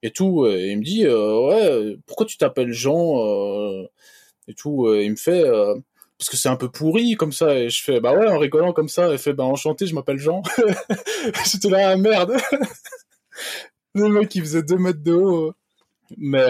et 0.04 0.12
tout, 0.12 0.48
et 0.48 0.72
il 0.72 0.80
me 0.80 0.84
dit, 0.84 1.06
euh, 1.06 1.48
ouais, 1.48 1.98
pourquoi 2.06 2.26
tu 2.26 2.38
t'appelles 2.38 2.72
Jean, 2.72 3.26
euh, 3.26 3.88
et 4.48 4.54
tout, 4.54 4.92
il 4.94 5.12
me 5.12 5.16
fait, 5.16 5.44
euh, 5.44 5.76
parce 6.18 6.30
que 6.30 6.38
c'est 6.38 6.50
un 6.50 6.56
peu 6.56 6.70
pourri 6.70 7.16
comme 7.16 7.34
ça, 7.34 7.56
et 7.56 7.70
je 7.70 7.84
fais, 7.84 8.00
bah 8.00 8.14
ouais, 8.14 8.28
en 8.28 8.38
rigolant 8.38 8.74
comme 8.74 8.90
ça, 8.90 9.12
il 9.12 9.18
fait, 9.18 9.34
bah 9.34 9.44
enchanté, 9.44 9.88
je 9.88 9.96
m'appelle 9.96 10.20
Jean. 10.20 10.44
J'étais 11.52 11.70
là, 11.70 11.90
ah, 11.92 11.98
merde. 11.98 12.38
le 13.96 14.10
mec, 14.10 14.34
il 14.36 14.42
faisait 14.42 14.64
deux 14.64 14.78
mètres 14.78 15.04
de 15.04 15.14
haut. 15.14 15.54
Mais, 16.18 16.46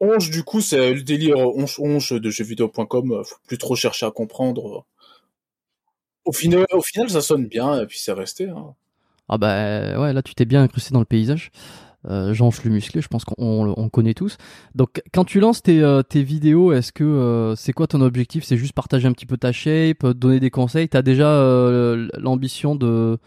Onge, 0.00 0.30
du 0.30 0.44
coup, 0.44 0.62
c'est 0.62 0.94
le 0.94 1.02
délire 1.02 1.36
onge, 1.36 1.78
onge 1.78 2.12
de 2.12 2.30
jeuxvideo.com, 2.30 3.22
faut 3.22 3.36
plus 3.46 3.58
trop 3.58 3.76
chercher 3.76 4.06
à 4.06 4.10
comprendre. 4.10 4.86
Au 6.30 6.32
final, 6.32 6.64
au 6.72 6.80
final, 6.80 7.10
ça 7.10 7.22
sonne 7.22 7.46
bien 7.46 7.80
et 7.80 7.86
puis 7.86 7.98
c'est 7.98 8.12
resté. 8.12 8.48
Hein. 8.48 8.74
Ah 9.28 9.36
bah 9.36 9.98
ouais, 10.00 10.12
là 10.12 10.22
tu 10.22 10.32
t'es 10.36 10.44
bien 10.44 10.62
incrusté 10.62 10.92
dans 10.92 11.00
le 11.00 11.04
paysage. 11.04 11.50
Euh, 12.08 12.32
Jean 12.32 12.50
le 12.64 12.70
musclé, 12.70 13.00
je 13.00 13.08
pense 13.08 13.24
qu'on 13.24 13.74
on 13.76 13.88
connaît 13.88 14.14
tous. 14.14 14.36
Donc 14.76 15.02
quand 15.12 15.24
tu 15.24 15.40
lances 15.40 15.60
tes, 15.60 15.82
euh, 15.82 16.04
tes 16.04 16.22
vidéos, 16.22 16.72
est-ce 16.72 16.92
que 16.92 17.02
euh, 17.02 17.56
c'est 17.56 17.72
quoi 17.72 17.88
ton 17.88 18.00
objectif? 18.00 18.44
C'est 18.44 18.56
juste 18.56 18.74
partager 18.74 19.08
un 19.08 19.12
petit 19.12 19.26
peu 19.26 19.38
ta 19.38 19.50
shape, 19.50 20.06
donner 20.06 20.38
des 20.38 20.50
conseils? 20.50 20.88
T'as 20.88 21.02
déjà 21.02 21.28
euh, 21.28 22.08
l'ambition 22.16 22.76
de, 22.76 23.18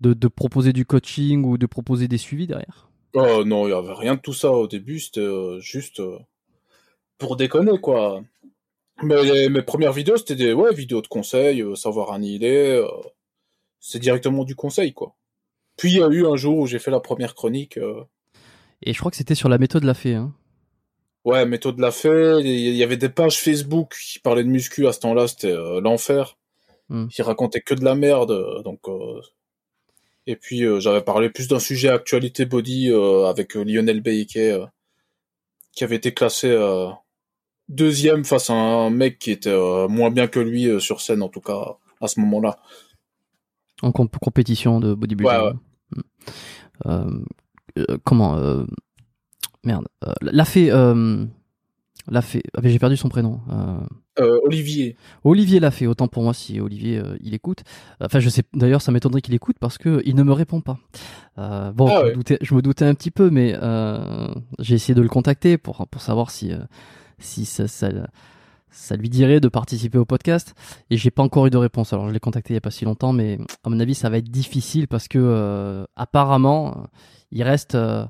de, 0.00 0.14
de 0.14 0.28
proposer 0.28 0.72
du 0.72 0.86
coaching 0.86 1.44
ou 1.44 1.58
de 1.58 1.66
proposer 1.66 2.08
des 2.08 2.16
suivis 2.16 2.46
derrière? 2.46 2.88
Oh 3.12 3.44
non, 3.44 3.66
il 3.66 3.72
y 3.72 3.74
avait 3.74 3.92
rien 3.92 4.14
de 4.14 4.20
tout 4.20 4.32
ça 4.32 4.50
au 4.50 4.66
début. 4.66 4.98
C'était 4.98 5.28
juste 5.60 6.00
pour 7.18 7.36
déconner 7.36 7.78
quoi. 7.78 8.22
Mais 9.02 9.48
mes 9.48 9.62
premières 9.62 9.92
vidéos, 9.92 10.16
c'était 10.16 10.34
des 10.34 10.52
ouais, 10.52 10.74
vidéos 10.74 11.02
de 11.02 11.06
conseils, 11.06 11.62
euh, 11.62 11.74
savoir 11.74 12.12
annihiler. 12.12 12.76
Euh, 12.76 12.88
c'est 13.78 13.98
directement 13.98 14.44
du 14.44 14.54
conseil, 14.54 14.92
quoi. 14.92 15.16
Puis 15.76 15.92
il 15.92 15.98
y 15.98 16.02
a 16.02 16.08
eu 16.08 16.26
un 16.26 16.36
jour 16.36 16.58
où 16.58 16.66
j'ai 16.66 16.78
fait 16.78 16.90
la 16.90 17.00
première 17.00 17.34
chronique. 17.34 17.78
Euh, 17.78 18.02
Et 18.82 18.92
je 18.92 18.98
crois 18.98 19.10
que 19.10 19.16
c'était 19.16 19.34
sur 19.34 19.48
la 19.48 19.58
méthode 19.58 19.84
la 19.84 19.94
fée. 19.94 20.14
Hein. 20.14 20.34
Ouais, 21.24 21.46
méthode 21.46 21.78
la 21.78 21.90
fée. 21.90 22.40
Il 22.42 22.76
y 22.76 22.82
avait 22.82 22.96
des 22.96 23.08
pages 23.08 23.38
Facebook 23.38 23.94
qui 24.12 24.18
parlaient 24.18 24.44
de 24.44 24.48
muscu 24.48 24.86
à 24.86 24.92
ce 24.92 25.00
temps-là, 25.00 25.28
c'était 25.28 25.54
l'enfer. 25.80 26.36
Hmm. 26.88 27.06
Qui 27.08 27.22
racontaient 27.22 27.60
que 27.60 27.74
de 27.74 27.84
la 27.84 27.94
merde. 27.94 28.62
Donc, 28.64 28.80
Et 30.26 30.36
puis 30.36 30.64
j'avais 30.80 31.02
parlé 31.02 31.30
plus 31.30 31.46
d'un 31.46 31.60
sujet 31.60 31.88
actualité 31.88 32.46
body 32.46 32.90
avec 33.26 33.54
Lionel 33.54 34.00
Beiké 34.00 34.64
qui 35.72 35.84
avait 35.84 35.96
été 35.96 36.12
classé 36.12 36.50
deuxième 37.70 38.24
face 38.24 38.50
à 38.50 38.54
un 38.54 38.90
mec 38.90 39.18
qui 39.18 39.30
était 39.30 39.48
euh, 39.48 39.88
moins 39.88 40.10
bien 40.10 40.26
que 40.26 40.40
lui 40.40 40.68
euh, 40.68 40.80
sur 40.80 41.00
scène, 41.00 41.22
en 41.22 41.28
tout 41.28 41.40
cas, 41.40 41.76
à 42.00 42.08
ce 42.08 42.20
moment-là. 42.20 42.58
En 43.82 43.92
compétition 43.92 44.80
de 44.80 44.92
bodybuilding. 44.92 45.38
Ouais, 45.38 45.52
hmm. 46.84 47.24
euh, 47.78 47.96
comment 48.04 48.38
Merde. 49.64 49.86
l'a 50.20 50.44
fait. 50.44 50.68
l'a 50.68 52.22
fait. 52.22 52.42
Ah, 52.54 52.60
j'ai 52.62 52.78
perdu 52.78 52.98
son 52.98 53.08
prénom. 53.08 53.40
Olivier. 54.18 54.96
Olivier 55.24 55.60
l'a 55.60 55.70
fait. 55.70 55.86
Autant 55.86 56.08
pour 56.08 56.22
moi 56.22 56.34
si 56.34 56.60
Olivier 56.60 57.00
il 57.22 57.32
écoute. 57.32 57.60
Enfin, 58.02 58.20
je 58.20 58.28
sais. 58.28 58.42
D'ailleurs, 58.52 58.82
ça 58.82 58.92
m'étonnerait 58.92 59.22
qu'il 59.22 59.32
écoute 59.32 59.56
parce 59.58 59.78
que 59.78 60.02
il 60.04 60.14
ne 60.14 60.22
me 60.24 60.32
répond 60.32 60.60
pas. 60.60 60.78
bon, 61.38 61.88
ah 61.88 62.02
je, 62.04 62.10
me 62.10 62.14
doutais, 62.16 62.38
je, 62.42 62.54
me 62.54 62.60
doutais, 62.60 62.84
un 62.84 62.94
petit 62.94 63.10
peu, 63.10 63.30
mais 63.30 63.56
j'ai 64.58 64.74
essayé 64.74 64.94
de 64.94 65.00
le 65.00 65.08
contacter 65.08 65.56
pour 65.56 65.88
pour 65.88 66.02
savoir 66.02 66.30
si 66.30 66.52
si 67.20 67.44
ça, 67.44 67.68
ça, 67.68 68.96
lui 68.96 69.08
dirait 69.08 69.40
de 69.40 69.48
participer 69.48 69.98
au 69.98 70.04
podcast. 70.04 70.54
Et 70.90 70.96
j'ai 70.96 71.10
pas 71.10 71.22
encore 71.22 71.46
eu 71.46 71.50
de 71.50 71.56
réponse. 71.56 71.92
Alors 71.92 72.08
je 72.08 72.12
l'ai 72.12 72.20
contacté 72.20 72.54
il 72.54 72.56
y 72.56 72.58
a 72.58 72.60
pas 72.60 72.70
si 72.70 72.84
longtemps, 72.84 73.12
mais 73.12 73.38
à 73.64 73.70
mon 73.70 73.78
avis 73.80 73.94
ça 73.94 74.10
va 74.10 74.18
être 74.18 74.30
difficile 74.30 74.88
parce 74.88 75.08
que 75.08 75.18
euh, 75.18 75.84
apparemment 75.96 76.86
il 77.30 77.42
reste, 77.42 77.74
euh, 77.74 78.04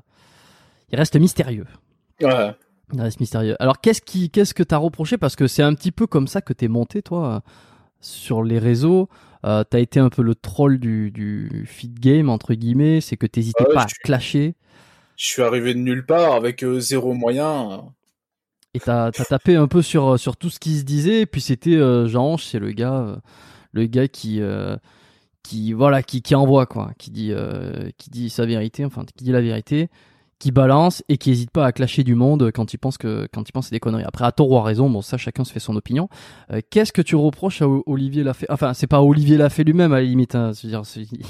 il 0.91 0.97
reste 0.97 1.15
mystérieux. 1.15 1.67
Ouais. 2.21 2.55
Il 2.93 3.01
reste 3.01 3.19
mystérieux. 3.19 3.55
Alors 3.59 3.79
qu'est-ce 3.79 4.01
qui, 4.01 4.29
qu'est-ce 4.29 4.53
que 4.53 4.63
t'as 4.63 4.77
reproché? 4.77 5.17
Parce 5.17 5.35
que 5.35 5.47
c'est 5.47 5.63
un 5.63 5.73
petit 5.73 5.91
peu 5.91 6.07
comme 6.07 6.27
ça 6.27 6.41
que 6.41 6.53
t'es 6.53 6.67
monté 6.67 7.01
toi 7.01 7.41
sur 7.99 8.43
les 8.43 8.59
réseaux. 8.59 9.09
Euh, 9.43 9.63
t'as 9.63 9.79
été 9.79 9.99
un 9.99 10.09
peu 10.09 10.21
le 10.21 10.35
troll 10.35 10.79
du, 10.79 11.09
du 11.11 11.65
feed 11.65 11.99
game 11.99 12.29
entre 12.29 12.53
guillemets, 12.53 13.01
c'est 13.01 13.17
que 13.17 13.25
t'hésitais 13.25 13.65
pas 13.73 13.83
à 13.83 13.87
clasher. 14.03 14.55
Je 15.15 15.27
suis 15.27 15.41
arrivé 15.41 15.73
de 15.73 15.79
nulle 15.79 16.05
part 16.05 16.33
avec 16.33 16.65
zéro 16.79 17.13
moyen. 17.13 17.93
Et 18.73 18.79
t'as 18.79 19.11
tapé 19.11 19.55
un 19.55 19.67
peu 19.67 19.81
sur, 19.81 20.17
sur 20.17 20.37
tout 20.37 20.49
ce 20.49 20.59
qui 20.59 20.77
se 20.77 20.83
disait, 20.83 21.21
et 21.21 21.25
puis 21.25 21.41
c'était 21.41 21.75
euh, 21.75 22.07
Jean 22.07 22.37
c'est 22.37 22.59
le 22.59 22.71
gars, 22.71 22.93
euh, 22.93 23.15
le 23.73 23.85
gars 23.85 24.07
qui, 24.07 24.41
euh, 24.41 24.77
qui, 25.43 25.73
voilà, 25.73 26.03
qui, 26.03 26.21
qui 26.21 26.35
envoie, 26.35 26.65
quoi, 26.65 26.91
qui 26.97 27.11
dit, 27.11 27.33
qui 27.97 28.09
dit 28.09 28.29
sa 28.29 28.45
vérité, 28.45 28.85
enfin, 28.85 29.03
qui 29.15 29.25
dit 29.25 29.31
la 29.31 29.41
vérité, 29.41 29.89
qui 30.41 30.51
balance 30.51 31.03
et 31.07 31.17
qui 31.17 31.29
hésite 31.29 31.51
pas 31.51 31.67
à 31.67 31.71
clasher 31.71 32.03
du 32.03 32.15
monde 32.15 32.51
quand 32.51 32.73
il 32.73 32.77
pense 32.77 32.97
que 32.97 33.27
quand 33.31 33.47
il 33.47 33.51
pense 33.51 33.67
c'est 33.67 33.75
des 33.75 33.79
conneries. 33.79 34.03
Après 34.03 34.25
à 34.25 34.31
tort 34.31 34.49
ou 34.49 34.57
à 34.57 34.63
raison, 34.63 34.89
bon 34.89 35.03
ça 35.03 35.15
chacun 35.15 35.43
se 35.43 35.53
fait 35.53 35.59
son 35.59 35.75
opinion. 35.75 36.09
Euh, 36.51 36.61
qu'est-ce 36.71 36.91
que 36.91 37.03
tu 37.03 37.15
reproches 37.15 37.61
à 37.61 37.67
Olivier 37.67 38.23
Lafay 38.23 38.47
Enfin 38.49 38.73
c'est 38.73 38.87
pas 38.87 39.03
Olivier 39.03 39.37
Lafay 39.37 39.63
lui-même 39.63 39.93
à 39.93 39.97
la 39.97 40.01
limite. 40.01 40.33
Hein, 40.33 40.51
dire, 40.63 40.81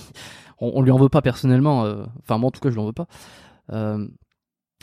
on, 0.62 0.72
on, 0.76 0.82
lui 0.82 0.92
en 0.92 0.98
veut 0.98 1.10
pas 1.10 1.22
personnellement. 1.22 1.84
Euh, 1.84 2.06
enfin 2.22 2.38
moi 2.38 2.48
en 2.48 2.52
tout 2.52 2.62
cas 2.62 2.70
je 2.70 2.76
lui 2.76 2.82
en 2.82 2.86
veux 2.86 2.94
pas. 2.94 3.08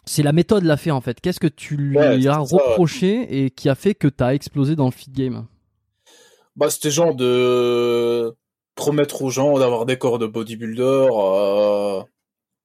Euh, 0.09 0.13
c'est 0.13 0.23
la 0.23 0.33
méthode 0.33 0.65
Lafay 0.65 0.91
en 0.91 1.01
fait. 1.01 1.21
Qu'est-ce 1.21 1.41
que 1.41 1.47
tu 1.47 1.77
lui 1.77 2.29
as 2.29 2.39
reproché 2.39 3.45
et 3.45 3.51
qui 3.51 3.69
a 3.69 3.75
fait 3.75 3.95
que 3.95 4.09
tu 4.09 4.25
as 4.25 4.35
explosé 4.35 4.77
dans 4.77 4.87
le 4.87 4.91
feed 4.91 5.13
game? 5.13 5.47
Bah 6.57 6.71
c'était 6.71 6.91
genre 6.91 7.15
de 7.15 8.35
promettre 8.75 9.23
aux 9.23 9.31
gens 9.31 9.59
d'avoir 9.59 9.87
des 9.87 9.99
corps 9.99 10.19
de 10.19 10.27
bodybuilder 10.27 11.09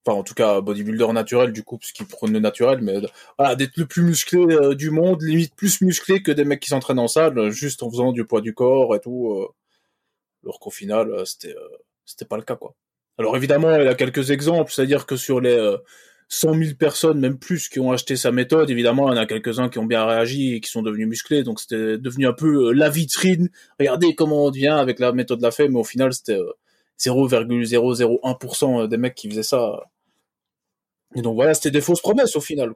enfin 0.05 0.19
en 0.19 0.23
tout 0.23 0.33
cas 0.33 0.61
bodybuilder 0.61 1.11
naturel 1.13 1.51
du 1.51 1.63
coup 1.63 1.77
parce 1.77 1.91
qu'ils 1.91 2.05
prennent 2.05 2.33
le 2.33 2.39
naturel 2.39 2.79
mais 2.81 2.99
voilà 3.37 3.55
d'être 3.55 3.77
le 3.77 3.85
plus 3.85 4.03
musclé 4.03 4.39
euh, 4.39 4.75
du 4.75 4.89
monde 4.89 5.21
limite 5.21 5.55
plus 5.55 5.81
musclé 5.81 6.21
que 6.21 6.31
des 6.31 6.43
mecs 6.43 6.59
qui 6.59 6.69
s'entraînent 6.69 6.99
en 6.99 7.07
salle 7.07 7.49
juste 7.51 7.83
en 7.83 7.89
faisant 7.89 8.11
du 8.11 8.25
poids 8.25 8.41
du 8.41 8.53
corps 8.53 8.95
et 8.95 8.99
tout 8.99 9.31
euh, 9.31 9.47
alors 10.43 10.59
qu'au 10.59 10.71
final 10.71 11.11
euh, 11.11 11.25
c'était 11.25 11.55
c'était 12.05 12.25
pas 12.25 12.37
le 12.37 12.43
cas 12.43 12.55
quoi. 12.55 12.75
Alors 13.17 13.37
évidemment 13.37 13.75
il 13.75 13.85
y 13.85 13.87
a 13.87 13.95
quelques 13.95 14.31
exemples 14.31 14.71
c'est 14.71 14.81
à 14.81 14.85
dire 14.85 15.05
que 15.05 15.15
sur 15.15 15.39
les 15.39 15.77
100 16.29 16.53
000 16.53 16.75
personnes 16.75 17.19
même 17.19 17.37
plus 17.37 17.69
qui 17.69 17.79
ont 17.79 17.91
acheté 17.91 18.15
sa 18.15 18.31
méthode. 18.31 18.69
Évidemment 18.69 19.11
il 19.11 19.15
y 19.15 19.19
en 19.19 19.21
a 19.21 19.25
quelques 19.25 19.59
uns 19.59 19.69
qui 19.69 19.79
ont 19.79 19.85
bien 19.85 20.05
réagi 20.05 20.55
et 20.55 20.61
qui 20.61 20.69
sont 20.69 20.81
devenus 20.81 21.07
musclés. 21.07 21.43
Donc 21.43 21.59
c'était 21.59 21.97
devenu 21.97 22.27
un 22.27 22.33
peu 22.33 22.71
la 22.73 22.89
vitrine. 22.89 23.49
Regardez 23.79 24.15
comment 24.15 24.45
on 24.45 24.51
devient 24.51 24.67
avec 24.67 24.99
la 24.99 25.11
méthode 25.11 25.39
de 25.39 25.43
la 25.43 25.51
fée 25.51 25.69
mais 25.69 25.79
au 25.79 25.83
final 25.83 26.13
c'était 26.13 26.39
0,001% 26.99 28.87
des 28.87 28.97
mecs 28.97 29.15
qui 29.15 29.29
faisaient 29.29 29.43
ça. 29.43 29.83
Et 31.15 31.21
donc 31.21 31.35
voilà, 31.35 31.53
c'était 31.53 31.71
des 31.71 31.81
fausses 31.81 32.01
promesses 32.01 32.35
au 32.35 32.41
final. 32.41 32.73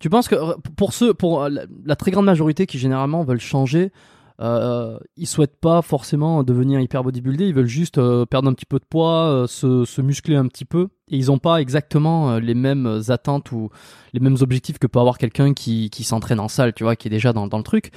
Tu 0.00 0.10
penses 0.10 0.28
que 0.28 0.36
pour 0.76 0.92
ceux, 0.92 1.14
pour 1.14 1.48
la, 1.48 1.96
très 1.96 2.10
grande 2.10 2.26
majorité 2.26 2.66
qui 2.66 2.78
généralement 2.78 3.22
veulent 3.22 3.40
changer, 3.40 3.92
euh, 4.40 4.98
ils 5.16 5.26
souhaitent 5.26 5.60
pas 5.60 5.82
forcément 5.82 6.42
devenir 6.42 6.80
hyper 6.80 7.04
bodybuildé, 7.04 7.46
ils 7.46 7.54
veulent 7.54 7.66
juste 7.66 7.98
euh, 7.98 8.26
perdre 8.26 8.48
un 8.48 8.54
petit 8.54 8.66
peu 8.66 8.78
de 8.78 8.84
poids, 8.84 9.28
euh, 9.28 9.46
se, 9.46 10.00
muscler 10.00 10.34
un 10.34 10.48
petit 10.48 10.64
peu, 10.64 10.88
et 11.12 11.16
ils 11.16 11.26
n'ont 11.26 11.38
pas 11.38 11.60
exactement 11.60 12.32
euh, 12.32 12.40
les 12.40 12.54
mêmes 12.54 13.02
attentes 13.08 13.52
ou 13.52 13.70
les 14.12 14.20
mêmes 14.20 14.38
objectifs 14.40 14.78
que 14.78 14.88
peut 14.88 14.98
avoir 14.98 15.18
quelqu'un 15.18 15.54
qui, 15.54 15.90
s'entraîne 16.02 16.40
en 16.40 16.48
salle, 16.48 16.72
tu 16.74 16.82
vois, 16.82 16.96
qui 16.96 17.06
est 17.06 17.10
déjà 17.10 17.32
dans, 17.32 17.44
le 17.44 17.62
truc. 17.62 17.92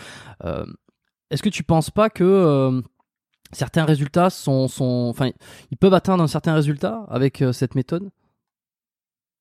Est-ce 1.32 1.41
que 1.41 1.49
tu 1.49 1.63
penses 1.63 1.89
pas 1.89 2.10
que 2.12 2.82
certains 3.51 3.86
résultats 3.86 4.30
sont, 4.30 4.69
enfin, 5.10 5.32
ils 5.71 5.78
peuvent 5.78 5.93
atteindre 5.93 6.23
un 6.23 6.28
certain 6.28 6.54
résultat 6.54 7.06
avec 7.10 7.43
cette 7.51 7.73
méthode? 7.73 8.12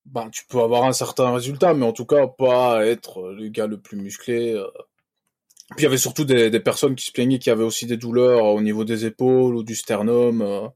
Ben, 0.06 0.28
tu 0.30 0.44
peux 0.46 0.60
avoir 0.60 0.84
un 0.84 0.92
certain 0.92 1.32
résultat, 1.32 1.72
mais 1.72 1.86
en 1.86 1.92
tout 1.92 2.04
cas, 2.04 2.26
pas 2.26 2.86
être 2.86 3.30
le 3.30 3.48
gars 3.48 3.66
le 3.66 3.80
plus 3.80 3.96
musclé. 3.96 4.52
Euh. 4.52 4.66
Puis 5.70 5.80
il 5.80 5.82
y 5.84 5.86
avait 5.86 5.96
surtout 5.96 6.24
des, 6.24 6.50
des, 6.50 6.60
personnes 6.60 6.94
qui 6.94 7.06
se 7.06 7.12
plaignaient 7.12 7.38
qui 7.38 7.48
avaient 7.48 7.64
aussi 7.64 7.86
des 7.86 7.96
douleurs 7.96 8.44
au 8.44 8.60
niveau 8.60 8.84
des 8.84 9.06
épaules 9.06 9.56
ou 9.56 9.62
du 9.62 9.74
sternum. 9.74 10.70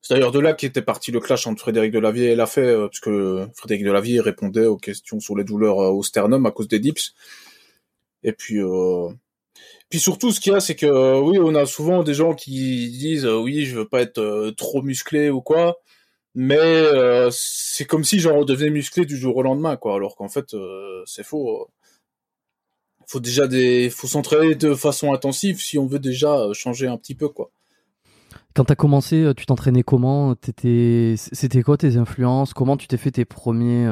Euh. 0.00 0.06
C'est 0.06 0.14
d'ailleurs 0.14 0.32
de 0.32 0.40
là 0.40 0.54
qu'était 0.54 0.82
parti 0.82 1.12
le 1.12 1.20
clash 1.20 1.46
entre 1.46 1.60
Frédéric 1.60 1.92
Delavier 1.92 2.30
et 2.30 2.36
Lafay, 2.36 2.62
euh, 2.62 2.88
parce 2.88 3.00
que 3.00 3.46
Frédéric 3.54 3.84
Delavier 3.84 4.20
répondait 4.20 4.66
aux 4.66 4.76
questions 4.76 5.20
sur 5.20 5.36
les 5.36 5.44
douleurs 5.44 5.76
au 5.76 6.02
sternum 6.02 6.46
à 6.46 6.50
cause 6.50 6.68
des 6.68 6.78
dips. 6.78 7.14
Et 8.22 8.32
puis, 8.32 8.58
euh... 8.60 9.08
puis 9.88 10.00
surtout, 10.00 10.32
ce 10.32 10.40
qu'il 10.40 10.52
y 10.52 10.56
a, 10.56 10.60
c'est 10.60 10.76
que 10.76 11.20
oui, 11.20 11.38
on 11.38 11.54
a 11.54 11.66
souvent 11.66 12.02
des 12.02 12.14
gens 12.14 12.34
qui 12.34 12.90
disent 12.90 13.26
oui, 13.26 13.64
je 13.66 13.76
veux 13.78 13.88
pas 13.88 14.00
être 14.02 14.50
trop 14.56 14.82
musclé 14.82 15.30
ou 15.30 15.40
quoi 15.40 15.80
mais 16.34 16.56
euh, 16.58 17.28
c'est 17.32 17.84
comme 17.84 18.04
si 18.04 18.20
j'en 18.20 18.38
redevenais 18.38 18.70
musclé 18.70 19.04
du 19.04 19.16
jour 19.16 19.36
au 19.36 19.42
lendemain 19.42 19.76
quoi 19.76 19.94
alors 19.94 20.16
qu'en 20.16 20.28
fait 20.28 20.54
euh, 20.54 21.02
c'est 21.06 21.24
faux 21.24 21.68
faut 23.06 23.20
déjà 23.20 23.48
des 23.48 23.90
faut 23.90 24.06
s'entraîner 24.06 24.54
de 24.54 24.74
façon 24.74 25.12
intensive 25.12 25.60
si 25.60 25.78
on 25.78 25.86
veut 25.86 25.98
déjà 25.98 26.38
euh, 26.38 26.52
changer 26.54 26.86
un 26.86 26.96
petit 26.96 27.14
peu 27.16 27.28
quoi 27.28 27.50
quand 28.54 28.64
t'as 28.64 28.74
commencé 28.74 29.30
tu 29.36 29.46
t'entraînais 29.46 29.82
comment? 29.82 30.34
T'étais 30.34 31.14
c'était 31.16 31.62
quoi 31.62 31.76
tes 31.76 31.96
influences? 31.96 32.52
Comment 32.52 32.76
tu 32.76 32.86
t'es 32.86 32.96
fait 32.96 33.10
tes 33.10 33.24
premiers 33.24 33.88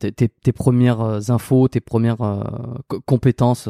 tes, 0.00 0.12
tes, 0.12 0.52
premières 0.52 1.30
infos 1.30 1.68
tes 1.68 1.80
premières 1.80 2.44
compétences 3.06 3.68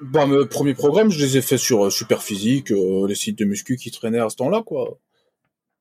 bah 0.00 0.26
mes 0.26 0.46
premiers 0.46 0.74
programmes 0.74 1.10
je 1.10 1.18
les 1.18 1.36
ai 1.36 1.42
faits 1.42 1.58
sur 1.58 1.90
Super 1.92 2.22
Physique 2.22 2.70
les 2.70 3.14
sites 3.14 3.38
de 3.38 3.44
muscu 3.44 3.76
qui 3.76 3.90
traînaient 3.90 4.18
à 4.18 4.28
ce 4.28 4.36
temps-là 4.36 4.62
quoi 4.64 4.98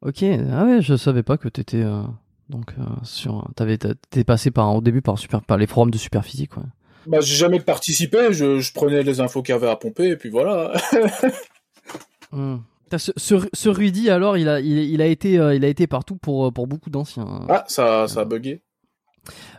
Ok, 0.05 0.21
ah 0.21 0.65
ouais, 0.65 0.81
je 0.81 0.95
savais 0.95 1.23
pas 1.23 1.37
que 1.37 1.47
t'étais 1.47 1.81
euh, 1.81 2.03
donc 2.49 2.73
euh, 2.77 2.83
sur, 3.03 3.49
t'avais, 3.55 3.77
t'es 3.77 4.23
passé 4.23 4.51
par 4.51 4.75
au 4.75 4.81
début 4.81 5.01
par 5.01 5.17
super, 5.17 5.41
par 5.41 5.57
les 5.57 5.65
forums 5.65 5.89
de 5.89 5.97
Superphysique, 5.97 6.55
ouais. 6.57 6.63
Bah 7.07 7.21
j'ai 7.21 7.35
jamais 7.35 7.59
participé, 7.59 8.31
je, 8.31 8.59
je 8.59 8.73
prenais 8.73 9.03
les 9.03 9.19
infos 9.19 9.41
qu'il 9.41 9.53
y 9.53 9.55
avait 9.55 9.69
à 9.69 9.75
pomper 9.75 10.09
et 10.09 10.17
puis 10.17 10.29
voilà. 10.29 10.73
Hmm. 12.31 12.57
Ce, 12.97 13.11
ce, 13.15 13.69
Rudy 13.69 14.09
alors, 14.09 14.37
il 14.37 14.49
a, 14.49 14.59
il, 14.59 14.77
il 14.77 15.01
a 15.01 15.05
été, 15.05 15.39
euh, 15.39 15.55
il 15.55 15.63
a 15.65 15.67
été 15.67 15.87
partout 15.87 16.15
pour 16.15 16.51
pour 16.53 16.67
beaucoup 16.67 16.89
d'anciens. 16.89 17.25
Hein. 17.27 17.45
Ah, 17.49 17.63
ça, 17.67 18.07
ça 18.07 18.21
a 18.21 18.25
bugué. 18.25 18.61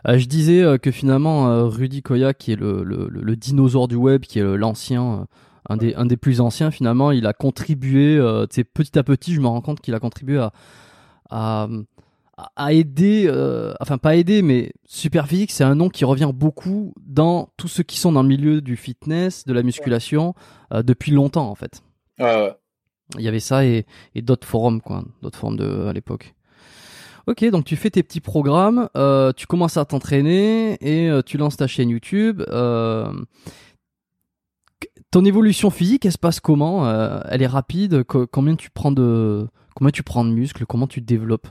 je 0.05 0.25
disais 0.25 0.63
que 0.81 0.91
finalement 0.91 1.67
Rudy 1.67 2.01
Koya, 2.01 2.33
qui 2.33 2.51
est 2.51 2.55
le, 2.55 2.83
le, 2.83 3.07
le, 3.09 3.35
dinosaure 3.35 3.87
du 3.87 3.95
web, 3.95 4.21
qui 4.21 4.39
est 4.39 4.43
l'ancien 4.43 5.27
un 5.69 5.77
des, 5.77 5.95
un 5.95 6.05
des 6.05 6.17
plus 6.17 6.41
anciens 6.41 6.71
finalement, 6.71 7.11
il 7.11 7.25
a 7.27 7.33
contribué, 7.33 8.17
euh, 8.17 8.45
petit 8.47 8.97
à 8.97 9.03
petit, 9.03 9.33
je 9.33 9.41
me 9.41 9.47
rends 9.47 9.61
compte 9.61 9.81
qu'il 9.81 9.93
a 9.93 9.99
contribué 9.99 10.37
à, 10.37 10.51
à, 11.29 11.67
à 12.55 12.73
aider, 12.73 13.25
euh, 13.27 13.73
enfin 13.79 13.97
pas 13.97 14.15
aider, 14.15 14.41
mais 14.41 14.71
Superphysique, 14.85 15.51
c'est 15.51 15.63
un 15.63 15.75
nom 15.75 15.89
qui 15.89 16.05
revient 16.05 16.31
beaucoup 16.33 16.93
dans 17.05 17.49
tous 17.57 17.67
ceux 17.67 17.83
qui 17.83 17.97
sont 17.97 18.11
dans 18.11 18.21
le 18.23 18.29
milieu 18.29 18.61
du 18.61 18.75
fitness, 18.75 19.45
de 19.45 19.53
la 19.53 19.63
musculation, 19.63 20.33
euh, 20.73 20.83
depuis 20.83 21.11
longtemps 21.11 21.49
en 21.49 21.55
fait. 21.55 21.81
Il 23.15 23.21
y 23.21 23.27
avait 23.27 23.39
ça 23.39 23.65
et, 23.65 23.85
d'autres 24.15 24.47
forums, 24.47 24.81
quoi, 24.81 25.03
d'autres 25.21 25.49
de, 25.55 25.87
à 25.87 25.93
l'époque. 25.93 26.33
Ok, 27.27 27.43
donc 27.49 27.65
tu 27.65 27.75
fais 27.75 27.89
tes 27.89 28.03
petits 28.03 28.21
programmes, 28.21 28.89
euh, 28.95 29.33
tu 29.33 29.47
commences 29.47 29.75
à 29.75 29.83
t'entraîner 29.83 30.77
et 30.79 31.09
euh, 31.09 31.21
tu 31.21 31.37
lances 31.37 31.57
ta 31.57 31.67
chaîne 31.67 31.89
YouTube. 31.89 32.41
Euh, 32.47 33.11
ton 35.11 35.25
évolution 35.25 35.69
physique, 35.69 36.05
elle 36.05 36.13
se 36.13 36.17
passe 36.17 36.39
comment 36.39 36.89
Elle 37.29 37.41
est 37.41 37.47
rapide 37.47 38.03
Combien 38.03 38.55
tu 38.55 38.69
prends 38.69 38.91
de 38.91 39.47
combien 39.75 39.91
tu 39.91 40.03
prends 40.03 40.23
de 40.23 40.31
muscles 40.31 40.65
Comment 40.65 40.87
tu 40.87 41.01
te 41.01 41.05
développes? 41.05 41.47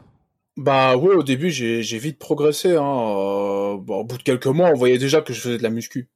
Bah 0.56 0.96
ouais, 0.96 1.14
au 1.14 1.22
début 1.22 1.50
j'ai 1.50 1.98
vite 1.98 2.18
progressé. 2.18 2.76
Hein. 2.76 2.82
Au 2.82 4.04
bout 4.04 4.16
de 4.16 4.22
quelques 4.22 4.46
mois, 4.46 4.70
on 4.70 4.74
voyait 4.74 4.98
déjà 4.98 5.20
que 5.20 5.32
je 5.34 5.40
faisais 5.40 5.58
de 5.58 5.62
la 5.62 5.70
muscu. 5.70 6.08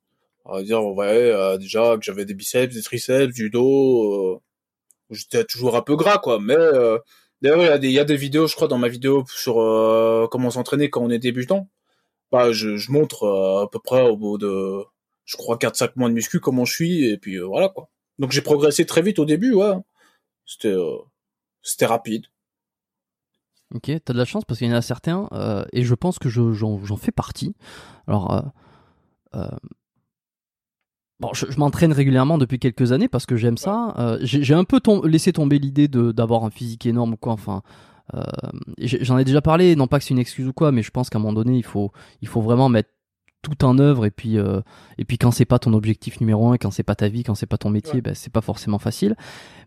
On 0.46 0.54
va 0.54 0.62
dire, 0.62 0.82
on 0.82 0.94
voyait 0.94 1.58
déjà 1.58 1.96
que 1.96 2.02
j'avais 2.02 2.24
des 2.24 2.34
biceps, 2.34 2.74
des 2.74 2.82
triceps, 2.82 3.34
du 3.34 3.50
dos. 3.50 4.40
J'étais 5.10 5.44
toujours 5.44 5.76
un 5.76 5.82
peu 5.82 5.96
gras, 5.96 6.18
quoi. 6.18 6.38
Mais 6.40 6.56
d'ailleurs, 7.42 7.76
il 7.82 7.90
y, 7.90 7.98
a 7.98 8.04
des 8.04 8.16
vidéos, 8.16 8.46
je 8.46 8.54
crois, 8.54 8.68
dans 8.68 8.78
ma 8.78 8.88
vidéo 8.88 9.24
sur 9.28 9.54
comment 10.30 10.50
s'entraîner 10.50 10.90
quand 10.90 11.02
on 11.02 11.10
est 11.10 11.18
débutant. 11.18 11.68
Bah, 12.32 12.52
je, 12.52 12.76
je 12.76 12.92
montre 12.92 13.26
à 13.62 13.68
peu 13.70 13.80
près 13.80 14.02
au 14.02 14.16
bout 14.16 14.38
de 14.38 14.84
je 15.30 15.36
crois 15.36 15.56
4-5 15.56 15.92
mois 15.94 16.08
de 16.08 16.14
muscu 16.14 16.40
comment 16.40 16.64
je 16.64 16.72
suis 16.72 17.04
et 17.04 17.16
puis 17.16 17.36
euh, 17.36 17.44
voilà 17.44 17.68
quoi. 17.68 17.88
Donc 18.18 18.32
j'ai 18.32 18.42
progressé 18.42 18.84
très 18.84 19.00
vite 19.00 19.20
au 19.20 19.24
début, 19.24 19.54
ouais. 19.54 19.74
C'était 20.44 20.68
euh, 20.68 20.98
c'était 21.62 21.86
rapide. 21.86 22.26
Ok, 23.72 23.92
t'as 24.04 24.12
de 24.12 24.18
la 24.18 24.24
chance 24.24 24.44
parce 24.44 24.58
qu'il 24.58 24.68
y 24.68 24.72
en 24.72 24.76
a 24.76 24.82
certains 24.82 25.28
euh, 25.30 25.64
et 25.72 25.84
je 25.84 25.94
pense 25.94 26.18
que 26.18 26.28
j'en 26.28 26.96
fais 26.96 27.12
partie. 27.12 27.54
Alors 28.08 28.52
bon, 31.20 31.30
je, 31.34 31.46
m'entraîne 31.58 31.92
régulièrement 31.92 32.38
depuis 32.38 32.58
quelques 32.58 32.92
années 32.92 33.08
parce 33.08 33.26
que 33.26 33.36
j'aime 33.36 33.56
ça. 33.56 34.18
j'ai 34.22 34.54
un 34.54 34.64
peu 34.64 34.80
laissé 35.04 35.32
tomber 35.32 35.58
l'idée 35.58 35.88
d'avoir 35.88 36.44
un 36.44 36.50
physique 36.50 36.86
énorme 36.86 37.12
ou 37.12 37.16
quoi. 37.16 37.32
Enfin, 37.32 37.62
j'en 38.78 39.18
ai 39.18 39.24
déjà 39.24 39.40
parlé. 39.40 39.76
Non 39.76 39.86
pas 39.86 39.98
que 39.98 40.04
c'est 40.04 40.14
une 40.14 40.18
excuse 40.18 40.48
ou 40.48 40.52
quoi, 40.52 40.72
mais 40.72 40.82
je 40.82 40.90
pense 40.90 41.10
qu'à 41.10 41.18
un 41.18 41.22
moment 41.22 41.34
donné, 41.34 41.56
il 41.56 41.64
faut 41.64 41.92
il 42.22 42.28
faut 42.28 42.40
vraiment 42.40 42.68
mettre 42.68 42.90
tout 43.42 43.64
en 43.64 43.78
œuvre 43.78 44.06
et 44.06 44.10
puis 44.10 44.38
euh, 44.38 44.60
et 44.98 45.04
puis 45.04 45.18
quand 45.18 45.30
c'est 45.30 45.44
pas 45.44 45.58
ton 45.58 45.72
objectif 45.72 46.20
numéro 46.20 46.50
un 46.52 46.58
quand 46.58 46.70
c'est 46.70 46.82
pas 46.82 46.94
ta 46.94 47.08
vie 47.08 47.22
quand 47.22 47.34
c'est 47.34 47.46
pas 47.46 47.58
ton 47.58 47.70
métier 47.70 48.00
ben, 48.00 48.14
c'est 48.14 48.32
pas 48.32 48.40
forcément 48.40 48.78
facile 48.78 49.16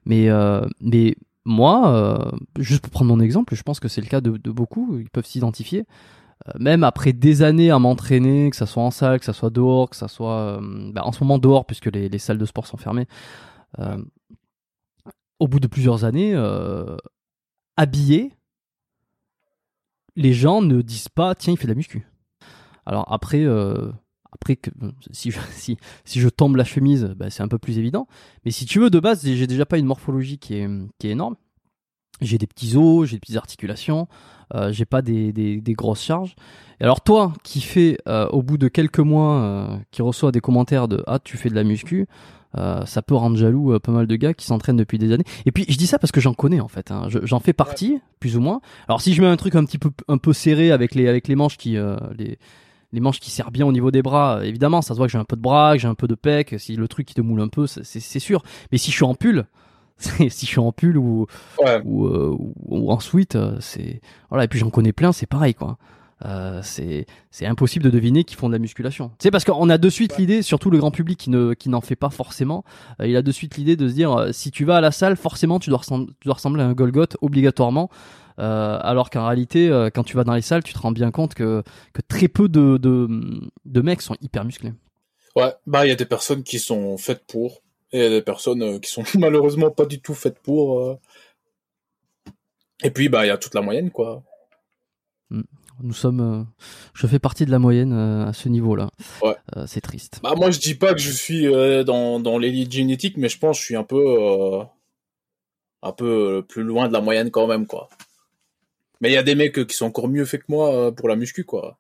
mais 0.06 0.30
euh, 0.30 0.66
mais 0.80 1.16
moi 1.46 1.90
euh, 1.90 2.32
juste 2.60 2.82
pour 2.82 2.92
prendre 2.92 3.10
mon 3.10 3.20
exemple 3.20 3.56
je 3.56 3.64
pense 3.64 3.80
que 3.80 3.88
c'est 3.88 4.02
le 4.02 4.08
cas 4.08 4.22
de, 4.22 4.38
de 4.38 4.52
beaucoup 4.52 5.00
ils 5.00 5.10
peuvent 5.10 5.26
s'identifier 5.26 5.86
même 6.60 6.84
après 6.84 7.14
des 7.14 7.42
années 7.42 7.72
à 7.72 7.80
m'entraîner 7.80 8.50
que 8.50 8.56
ça 8.56 8.66
soit 8.66 8.84
en 8.84 8.92
salle 8.92 9.20
que 9.20 9.26
ça 9.26 9.34
soit 9.34 9.50
dehors 9.50 9.90
que 9.90 9.96
ça 9.96 10.08
soit 10.08 10.60
ben, 10.62 11.02
en 11.02 11.12
ce 11.12 11.24
moment 11.24 11.38
dehors 11.38 11.66
puisque 11.66 11.86
les, 11.86 12.10
les, 12.10 12.20
salles 12.20 12.38
de 12.38 12.46
sport 12.46 12.68
sont 12.68 12.78
fermées 12.78 13.08
au 15.40 15.48
bout 15.48 15.60
de 15.60 15.68
plusieurs 15.68 16.04
années 16.04 16.36
habillé 17.78 18.34
les 20.16 20.34
gens 20.34 20.62
ne 20.62 20.82
disent 20.82 21.10
pas 21.10 21.34
tiens 21.34 21.54
il 21.54 21.58
fait 21.58 21.64
de 21.68 21.72
la 21.72 21.76
muscu 21.76 22.06
alors 22.86 23.12
après, 23.12 23.44
euh, 23.44 23.92
que 24.46 24.72
si 25.12 25.32
je, 25.32 26.30
tombe 26.30 26.56
la 26.56 26.64
chemise, 26.64 27.14
bah, 27.16 27.30
c'est 27.30 27.44
un 27.44 27.48
peu 27.48 27.58
plus 27.58 27.78
évident. 27.78 28.08
Mais 28.46 28.52
si 28.52 28.66
tu 28.66 28.80
veux, 28.80 28.90
de 28.90 29.00
base, 29.00 29.24
j'ai 29.24 29.48
déjà 29.48 29.66
pas 29.66 29.78
une 29.78 29.86
morphologie 29.86 30.38
qui 30.38 30.56
est 30.56 30.70
énorme. 31.04 31.36
J'ai 32.22 32.38
des 32.38 32.48
petits 32.48 32.76
os, 32.76 33.08
j'ai 33.08 33.18
des 33.18 33.20
petites 33.20 33.38
articulations, 33.38 34.08
euh, 34.56 34.72
j'ai 34.72 34.86
pas 34.86 35.02
des, 35.02 35.32
des, 35.32 35.74
grosses 35.74 36.02
charges. 36.04 36.36
Et 36.80 36.84
alors 36.84 37.02
toi, 37.02 37.34
qui 37.44 37.62
fais 37.62 37.98
euh, 38.08 38.28
au 38.28 38.42
bout 38.44 38.58
de 38.58 38.68
quelques 38.68 39.00
mois, 39.00 39.42
euh, 39.42 39.78
qui 39.92 40.02
reçoit 40.02 40.32
des 40.32 40.42
commentaires 40.42 40.88
de 40.88 41.04
ah 41.08 41.20
tu 41.20 41.38
fais 41.38 41.50
de 41.50 41.56
la 41.56 41.64
muscu, 41.64 42.08
ça 42.86 43.02
peut 43.02 43.16
rendre 43.16 43.36
jaloux 43.36 43.80
pas 43.80 43.92
mal 43.92 44.06
de 44.06 44.16
gars 44.16 44.36
qui 44.36 44.46
s'entraînent 44.46 44.78
depuis 44.78 45.00
des 45.00 45.12
années. 45.12 45.24
Et 45.48 45.52
puis 45.52 45.66
je 45.68 45.76
dis 45.76 45.88
ça 45.88 45.98
parce 45.98 46.12
que 46.12 46.22
j'en 46.22 46.36
connais 46.36 46.60
en 46.60 46.68
fait. 46.68 46.92
Hein. 46.92 47.08
J'en 47.10 47.40
fais 47.40 47.54
partie 47.54 48.00
plus 48.20 48.38
ou 48.38 48.42
moins. 48.42 48.62
Alors 48.88 49.02
si 49.02 49.16
je 49.16 49.24
mets 49.24 49.28
un 49.28 49.38
truc 49.38 49.56
un 49.56 49.66
petit 49.66 49.80
peu 49.80 49.90
un 50.08 50.20
peu 50.20 50.34
serré 50.34 50.72
avec 50.72 50.94
les 50.94 51.08
avec 51.08 51.28
les 51.28 51.34
manches 51.34 51.58
qui 51.58 51.78
les 52.16 52.38
les 52.94 53.00
manches 53.00 53.20
qui 53.20 53.32
serrent 53.32 53.52
bien 53.52 53.66
au 53.66 53.72
niveau 53.72 53.90
des 53.90 54.04
bras, 54.04 54.46
évidemment, 54.46 54.84
ça 54.84 54.94
se 54.94 55.00
voit 55.00 55.08
que 55.08 55.12
j'ai 55.12 55.18
un 55.18 55.26
peu 55.26 55.36
de 55.36 55.42
bras, 55.42 55.76
j'ai 55.78 55.88
un 55.88 55.96
peu 55.96 56.08
de 56.08 56.14
pec. 56.14 56.56
Si 56.60 56.76
le 56.76 56.88
truc 56.88 57.08
qui 57.08 57.16
te 57.16 57.22
moule 57.22 57.42
un 57.42 57.48
peu, 57.48 57.66
c'est 57.66 58.20
sûr. 58.20 58.44
Mais 58.72 58.78
si 58.78 58.92
je 58.92 58.96
suis 58.96 59.04
en 59.04 59.16
pull, 59.16 59.48
si 60.30 60.46
je 60.46 60.52
suis 60.52 60.60
en 60.60 60.72
pull 60.72 60.98
ou 60.98 61.28
ou, 61.84 62.08
ou, 62.68 62.92
en 62.92 63.00
sweat, 63.00 63.38
c'est 63.60 64.02
voilà. 64.30 64.46
Et 64.46 64.48
puis 64.48 64.60
j'en 64.60 64.70
connais 64.70 64.94
plein, 64.94 65.12
c'est 65.12 65.26
pareil 65.26 65.54
quoi. 65.54 65.78
Euh, 66.26 66.62
c'est 66.64 67.06
c'est 67.32 67.46
impossible 67.46 67.84
de 67.84 67.90
deviner 67.90 68.24
qu'ils 68.24 68.38
font 68.38 68.48
de 68.48 68.54
la 68.54 68.60
musculation. 68.60 69.12
Sais 69.20 69.32
parce 69.32 69.44
qu'on 69.44 69.70
a 69.70 69.78
de 69.78 69.90
suite 69.90 70.18
l'idée, 70.18 70.42
surtout 70.42 70.70
le 70.70 70.78
grand 70.78 70.92
public 70.92 71.20
qui 71.20 71.30
ne 71.30 71.54
qui 71.54 71.70
n'en 71.70 71.82
fait 71.82 71.96
pas 71.96 72.10
forcément, 72.10 72.64
euh, 73.02 73.08
il 73.08 73.16
a 73.18 73.22
de 73.22 73.32
suite 73.32 73.58
l'idée 73.58 73.76
de 73.76 73.88
se 73.90 73.94
dire 73.94 74.14
euh, 74.14 74.32
si 74.32 74.52
tu 74.52 74.64
vas 74.64 74.78
à 74.78 74.82
la 74.82 74.92
salle, 74.92 75.18
forcément 75.18 75.60
tu 75.60 75.70
dois 75.70 75.80
ressembler, 75.80 76.14
tu 76.22 76.28
dois 76.28 76.36
ressembler 76.36 76.64
à 76.64 76.68
un 76.68 76.74
Golgoth 76.74 77.18
obligatoirement. 77.22 77.90
alors 78.38 79.10
qu'en 79.10 79.28
réalité, 79.28 79.70
quand 79.94 80.04
tu 80.04 80.16
vas 80.16 80.24
dans 80.24 80.34
les 80.34 80.42
salles, 80.42 80.64
tu 80.64 80.74
te 80.74 80.80
rends 80.80 80.92
bien 80.92 81.12
compte 81.12 81.34
que 81.34 81.64
que 81.94 82.02
très 82.08 82.28
peu 82.28 82.48
de 82.48 82.78
de, 82.78 83.10
de 83.66 83.82
mecs 83.82 84.02
sont 84.02 84.16
hyper 84.22 84.46
musclés. 84.46 84.74
Ouais, 85.36 85.54
bah 85.68 85.86
il 85.86 85.90
y 85.90 85.92
a 85.92 85.96
des 85.96 86.06
personnes 86.06 86.44
qui 86.44 86.60
sont 86.60 86.98
faites 86.98 87.26
pour 87.26 87.63
et 87.94 88.00
il 88.00 88.04
y 88.04 88.06
a 88.06 88.10
des 88.10 88.22
personnes 88.22 88.80
qui 88.82 88.92
sont 88.92 89.04
malheureusement 89.18 89.72
pas 89.72 89.86
du 89.86 90.02
tout 90.02 90.14
faites 90.14 90.40
pour. 90.40 91.00
Et 92.84 92.92
puis 92.92 93.08
bah 93.10 93.26
il 93.26 93.30
y 93.30 93.32
a 93.32 93.38
toute 93.38 93.56
la 93.56 93.62
moyenne 93.62 93.92
quoi. 93.92 94.24
Mm. 95.30 95.44
Nous 95.82 95.94
sommes, 95.94 96.22
euh, 96.22 96.44
je 96.94 97.08
fais 97.08 97.20
partie 97.20 97.46
de 97.46 97.52
la 97.52 97.60
moyenne 97.60 97.94
euh, 97.94 98.28
à 98.28 98.34
ce 98.34 98.48
niveau-là. 98.48 98.90
Ouais. 99.22 99.36
Euh, 99.58 99.66
c'est 99.68 99.82
triste. 99.82 100.20
Bah 100.22 100.34
moi 100.36 100.52
je 100.52 100.60
dis 100.60 100.76
pas 100.76 100.94
que 100.94 101.00
je 101.00 101.12
suis 101.12 101.46
dans 101.86 102.20
dans 102.20 102.38
l'élite 102.38 102.72
génétique, 102.72 103.18
mais 103.18 103.30
je 103.30 103.40
pense 103.40 103.58
que 103.58 103.62
je 103.62 103.66
suis 103.66 103.76
un 103.76 103.84
peu 103.84 104.60
un 105.82 105.92
peu 105.92 106.46
plus 106.48 106.64
loin 106.64 106.88
de 106.88 106.94
la 106.94 107.02
moyenne 107.02 107.32
quand 107.32 107.48
même 107.48 107.68
quoi. 107.68 107.90
Mais 109.02 109.10
il 109.10 109.14
y 109.14 109.18
a 109.18 109.24
des 109.24 109.36
mecs 109.36 109.66
qui 109.68 109.76
sont 109.76 109.86
encore 109.88 110.08
mieux 110.08 110.26
faits 110.26 110.44
que 110.44 110.52
moi 110.52 110.94
pour 110.94 111.10
la 111.10 111.16
muscu 111.16 111.44
quoi. 111.44 111.78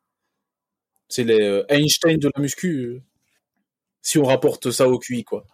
C'est 1.08 1.23
les 1.23 1.63
Einstein 1.69 2.17
de 2.17 2.30
la 2.36 2.41
muscu. 2.41 3.02
Si 4.02 4.17
on 4.17 4.23
rapporte 4.23 4.71
ça 4.71 4.89
au 4.89 4.99
QI 4.99 5.23
quoi. 5.23 5.45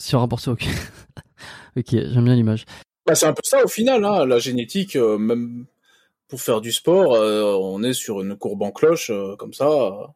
Si 0.00 0.16
on 0.16 0.20
rapporte 0.20 0.42
ça 0.42 0.52
au 0.52 0.56
QI. 0.56 0.68
ok, 1.76 1.90
j'aime 1.90 2.24
bien 2.24 2.34
l'image. 2.34 2.64
Bah, 3.06 3.14
c'est 3.14 3.26
un 3.26 3.34
peu 3.34 3.42
ça 3.44 3.62
au 3.62 3.68
final, 3.68 4.04
hein, 4.04 4.24
la 4.24 4.38
génétique, 4.38 4.96
même 4.96 5.66
pour 6.30 6.40
faire 6.40 6.60
du 6.60 6.72
sport, 6.72 7.14
euh, 7.14 7.54
on 7.60 7.82
est 7.82 7.92
sur 7.92 8.22
une 8.22 8.36
courbe 8.36 8.62
en 8.62 8.70
cloche 8.70 9.10
euh, 9.10 9.36
comme 9.36 9.52
ça. 9.52 10.14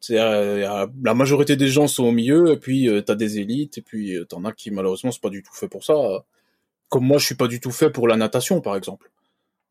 C'est 0.00 0.18
euh, 0.18 0.88
la 1.02 1.14
majorité 1.14 1.54
des 1.54 1.68
gens 1.68 1.86
sont 1.86 2.04
au 2.04 2.10
milieu 2.10 2.52
et 2.52 2.56
puis 2.56 2.88
t'as 3.06 3.14
des 3.14 3.38
élites 3.38 3.78
et 3.78 3.82
puis 3.82 4.18
t'en 4.28 4.44
as 4.44 4.52
qui 4.52 4.72
malheureusement 4.72 5.12
c'est 5.12 5.22
pas 5.22 5.30
du 5.30 5.44
tout 5.44 5.54
fait 5.54 5.68
pour 5.68 5.84
ça. 5.84 5.94
Comme 6.88 7.06
moi, 7.06 7.18
je 7.18 7.26
suis 7.26 7.36
pas 7.36 7.48
du 7.48 7.60
tout 7.60 7.70
fait 7.70 7.90
pour 7.90 8.08
la 8.08 8.16
natation 8.16 8.60
par 8.60 8.76
exemple. 8.76 9.10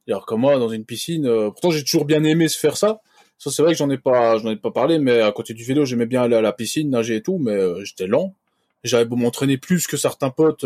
Alors 0.07 0.25
comme 0.25 0.41
moi 0.41 0.57
dans 0.57 0.69
une 0.69 0.85
piscine, 0.85 1.29
pourtant 1.51 1.71
j'ai 1.71 1.83
toujours 1.83 2.05
bien 2.05 2.23
aimé 2.23 2.47
se 2.47 2.57
faire 2.57 2.77
ça. 2.77 3.01
Ça 3.37 3.51
c'est 3.51 3.61
vrai 3.61 3.73
que 3.73 3.77
j'en 3.77 3.89
ai 3.89 3.97
pas, 3.97 4.37
j'en 4.37 4.51
ai 4.51 4.55
pas 4.55 4.71
parlé, 4.71 4.99
mais 4.99 5.19
à 5.19 5.33
côté 5.33 5.53
du 5.53 5.65
vélo 5.65 5.83
j'aimais 5.83 6.05
bien 6.05 6.21
aller 6.23 6.35
à 6.35 6.41
la 6.41 6.53
piscine, 6.53 6.89
nager 6.89 7.17
et 7.17 7.21
tout, 7.21 7.37
mais 7.37 7.59
j'étais 7.83 8.07
lent. 8.07 8.33
J'avais 8.83 9.05
beau 9.05 9.15
m'entraîner 9.15 9.57
plus 9.57 9.87
que 9.87 9.97
certains 9.97 10.29
potes 10.31 10.65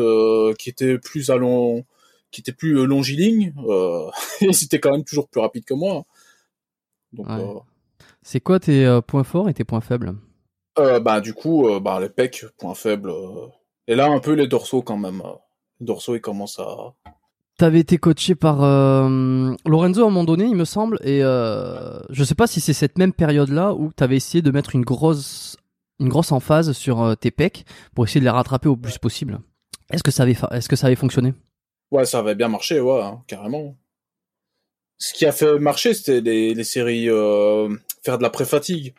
qui 0.58 0.70
étaient 0.70 0.98
plus 0.98 1.30
à 1.30 1.38
long 1.38 1.86
qui 2.36 2.42
était 2.42 2.52
plus 2.52 2.78
euh, 2.78 2.86
longiligne, 2.86 3.54
euh, 3.66 4.10
et 4.42 4.52
c'était 4.52 4.80
quand 4.80 4.92
même 4.92 5.06
toujours 5.06 5.30
plus 5.30 5.40
rapide 5.40 5.64
que 5.64 5.74
moi. 5.74 6.04
Donc, 7.14 7.28
euh, 7.30 7.60
c'est 8.22 8.42
quoi 8.42 8.60
tes 8.60 9.00
points 9.08 9.24
forts 9.24 9.48
et 9.48 9.54
tes 9.54 9.64
points 9.64 9.82
faibles? 9.82 10.16
Bah 10.76 11.22
du 11.22 11.34
coup, 11.34 11.70
bah 11.80 12.02
les 12.02 12.10
pecs, 12.10 12.44
points 12.58 12.76
faibles. 12.76 13.14
et 13.88 13.96
là 13.96 14.08
un 14.08 14.20
peu 14.20 14.34
les 14.34 14.48
dorsaux 14.48 14.82
quand 14.82 14.98
même. 14.98 15.24
Les 15.80 15.86
dorsaux 15.86 16.16
ils 16.16 16.22
commencent 16.22 16.60
à. 16.60 16.94
T'avais 17.58 17.80
été 17.80 17.98
coaché 17.98 18.36
par 18.36 18.58
Lorenzo 19.66 20.02
à 20.02 20.08
un 20.08 20.10
moment 20.10 20.26
donné, 20.26 20.44
il 20.44 20.56
me 20.56 20.66
semble, 20.66 21.00
et 21.06 21.22
je 21.22 22.24
sais 22.26 22.36
pas 22.36 22.48
si 22.48 22.60
c'est 22.60 22.74
cette 22.74 22.98
même 22.98 23.14
période-là 23.14 23.74
où 23.74 23.94
t'avais 23.94 24.18
essayé 24.18 24.42
de 24.42 24.52
mettre 24.52 24.76
une 24.76 24.84
grosse, 24.84 25.56
une 26.00 26.10
grosse 26.10 26.32
emphase 26.32 26.72
sur 26.74 27.16
tes 27.18 27.32
pecs 27.32 27.66
pour 27.94 28.06
essayer 28.06 28.20
de 28.20 28.26
les 28.26 28.32
rattraper 28.32 28.70
au 28.70 28.76
plus 28.76 28.98
possible. 28.98 29.40
Est-ce 29.92 30.04
que 30.04 30.12
ça 30.12 30.24
avait, 30.24 30.36
est-ce 30.52 30.68
que 30.68 30.76
ça 30.76 30.88
avait 30.88 30.96
fonctionné? 30.96 31.34
Ouais, 31.92 32.06
ça 32.06 32.20
avait 32.20 32.36
bien 32.36 32.48
marché, 32.48 32.80
ouais, 32.80 33.02
hein, 33.02 33.24
carrément. 33.28 33.78
Ce 34.98 35.14
qui 35.14 35.26
a 35.26 35.32
fait 35.32 35.60
marcher, 35.60 35.94
c'était 35.94 36.22
les, 36.22 36.64
séries 36.64 37.10
euh, 37.10 37.70
faire 38.04 38.18
de 38.18 38.24
la 38.24 38.30
pré-fatigue. 38.30 38.96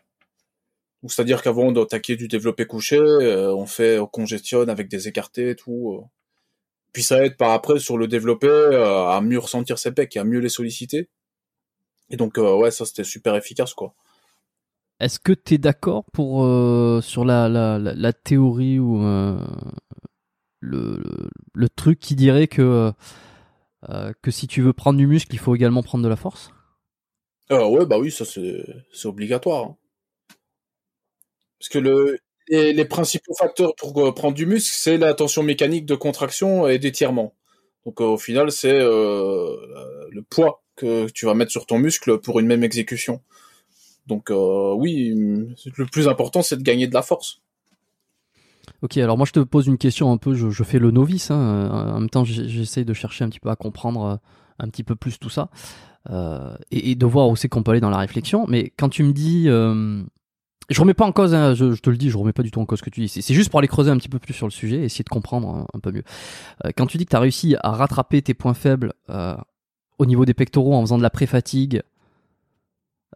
C'est-à-dire 1.08 1.42
qu'avant 1.42 1.72
d'attaquer 1.72 2.16
du 2.16 2.28
développé 2.28 2.66
couché, 2.66 2.98
euh, 2.98 3.54
on 3.54 3.66
fait 3.66 3.98
on 3.98 4.06
congestionne 4.06 4.68
avec 4.68 4.88
des 4.88 5.08
écartés 5.08 5.50
et 5.50 5.56
tout. 5.56 6.00
Euh. 6.00 6.04
Puis 6.92 7.02
ça 7.02 7.24
aide 7.24 7.36
par 7.36 7.52
après 7.52 7.78
sur 7.78 7.98
le 7.98 8.08
développé 8.08 8.48
à 8.48 9.20
mieux 9.20 9.38
ressentir 9.38 9.78
ses 9.78 9.92
pecs 9.92 10.16
et 10.16 10.18
à 10.18 10.24
mieux 10.24 10.40
les 10.40 10.48
solliciter. 10.48 11.08
Et 12.10 12.16
donc 12.16 12.38
ouais, 12.38 12.70
ça 12.70 12.86
c'était 12.86 13.04
super 13.04 13.36
efficace 13.36 13.74
quoi. 13.74 13.94
Est-ce 15.00 15.20
que 15.20 15.32
tu 15.32 15.54
es 15.54 15.58
d'accord 15.58 16.04
pour 16.12 16.42
sur 17.02 17.24
la, 17.24 18.12
théorie 18.12 18.78
ou 18.78 19.02
le, 20.60 21.02
le, 21.54 21.68
truc 21.68 21.98
qui 21.98 22.16
dirait 22.16 22.48
que, 22.48 22.92
euh, 23.90 24.12
que 24.22 24.30
si 24.30 24.46
tu 24.46 24.62
veux 24.62 24.72
prendre 24.72 24.98
du 24.98 25.06
muscle, 25.06 25.34
il 25.34 25.38
faut 25.38 25.54
également 25.54 25.82
prendre 25.82 26.04
de 26.04 26.08
la 26.08 26.16
force? 26.16 26.50
Euh, 27.50 27.66
Ouais, 27.66 27.86
bah 27.86 27.98
oui, 27.98 28.10
ça 28.10 28.24
c'est 28.24 29.06
obligatoire. 29.06 29.64
Hein. 29.64 29.76
Parce 31.58 31.68
que 31.68 31.78
le, 31.78 32.18
les, 32.48 32.84
principaux 32.84 33.34
facteurs 33.34 33.74
pour 33.76 33.98
euh, 34.04 34.12
prendre 34.12 34.34
du 34.34 34.46
muscle, 34.46 34.74
c'est 34.74 34.98
la 34.98 35.14
tension 35.14 35.42
mécanique 35.42 35.86
de 35.86 35.94
contraction 35.94 36.66
et 36.68 36.78
d'étirement. 36.78 37.34
Donc 37.84 38.00
au 38.00 38.18
final, 38.18 38.50
c'est 38.50 38.80
le 38.80 40.22
poids 40.28 40.64
que 40.74 41.08
tu 41.10 41.24
vas 41.24 41.34
mettre 41.34 41.52
sur 41.52 41.66
ton 41.66 41.78
muscle 41.78 42.18
pour 42.18 42.40
une 42.40 42.46
même 42.46 42.64
exécution. 42.64 43.22
Donc 44.06 44.30
oui, 44.30 45.14
le 45.76 45.86
plus 45.86 46.08
important, 46.08 46.42
c'est 46.42 46.56
de 46.56 46.62
gagner 46.62 46.86
de 46.86 46.94
la 46.94 47.02
force. 47.02 47.40
Ok, 48.82 48.96
alors 48.98 49.16
moi 49.16 49.26
je 49.26 49.32
te 49.32 49.40
pose 49.40 49.66
une 49.66 49.78
question 49.78 50.12
un 50.12 50.16
peu, 50.16 50.34
je, 50.34 50.62
fais 50.62 50.78
le 50.78 50.90
novice, 50.90 51.30
hein, 51.30 51.70
en 51.94 52.00
même 52.00 52.10
temps 52.10 52.24
j'essaye 52.24 52.84
de 52.84 52.92
chercher 52.92 53.24
un 53.24 53.28
petit 53.28 53.40
peu 53.40 53.48
à 53.48 53.56
comprendre 53.56 54.04
euh, 54.04 54.16
un 54.58 54.68
petit 54.68 54.84
peu 54.84 54.94
plus 54.94 55.18
tout 55.18 55.30
ça, 55.30 55.48
euh, 56.10 56.54
et, 56.70 56.94
de 56.94 57.06
voir 57.06 57.28
où 57.28 57.36
c'est 57.36 57.48
qu'on 57.48 57.62
peut 57.62 57.70
aller 57.70 57.80
dans 57.80 57.90
la 57.90 57.98
réflexion, 57.98 58.46
mais 58.48 58.72
quand 58.76 58.88
tu 58.88 59.02
me 59.02 59.12
dis... 59.12 59.44
Euh, 59.48 60.02
je 60.68 60.80
remets 60.80 60.94
pas 60.94 61.06
en 61.06 61.12
cause, 61.12 61.32
hein, 61.32 61.54
je, 61.54 61.76
te 61.76 61.90
le 61.90 61.96
dis, 61.96 62.10
je 62.10 62.18
remets 62.18 62.32
pas 62.32 62.42
du 62.42 62.50
tout 62.50 62.60
en 62.60 62.66
cause 62.66 62.80
ce 62.80 62.84
que 62.84 62.90
tu 62.90 63.00
dis. 63.00 63.08
C'est 63.08 63.34
juste 63.34 63.50
pour 63.50 63.60
aller 63.60 63.68
creuser 63.68 63.92
un 63.92 63.96
petit 63.98 64.08
peu 64.08 64.18
plus 64.18 64.34
sur 64.34 64.48
le 64.48 64.50
sujet, 64.50 64.82
essayer 64.82 65.04
de 65.04 65.08
comprendre 65.08 65.64
un, 65.72 65.78
peu 65.78 65.92
mieux. 65.92 66.02
quand 66.76 66.86
tu 66.86 66.98
dis 66.98 67.04
que 67.04 67.10
tu 67.10 67.16
réussi 67.16 67.54
à 67.62 67.70
rattraper 67.70 68.20
tes 68.20 68.34
points 68.34 68.52
faibles 68.52 68.92
au 69.98 70.06
niveau 70.06 70.24
des 70.24 70.34
pectoraux 70.34 70.74
en 70.74 70.80
faisant 70.80 70.98
de 70.98 71.04
la 71.04 71.10
pré-fatigue, 71.10 71.84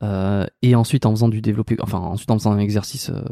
euh, 0.02 0.46
et 0.62 0.74
ensuite 0.74 1.06
en 1.06 1.10
faisant 1.10 1.28
du 1.28 1.40
développé, 1.40 1.76
enfin 1.80 1.98
ensuite 1.98 2.30
en 2.30 2.38
faisant 2.38 2.52
un 2.52 2.58
exercice 2.58 3.10
euh, 3.10 3.22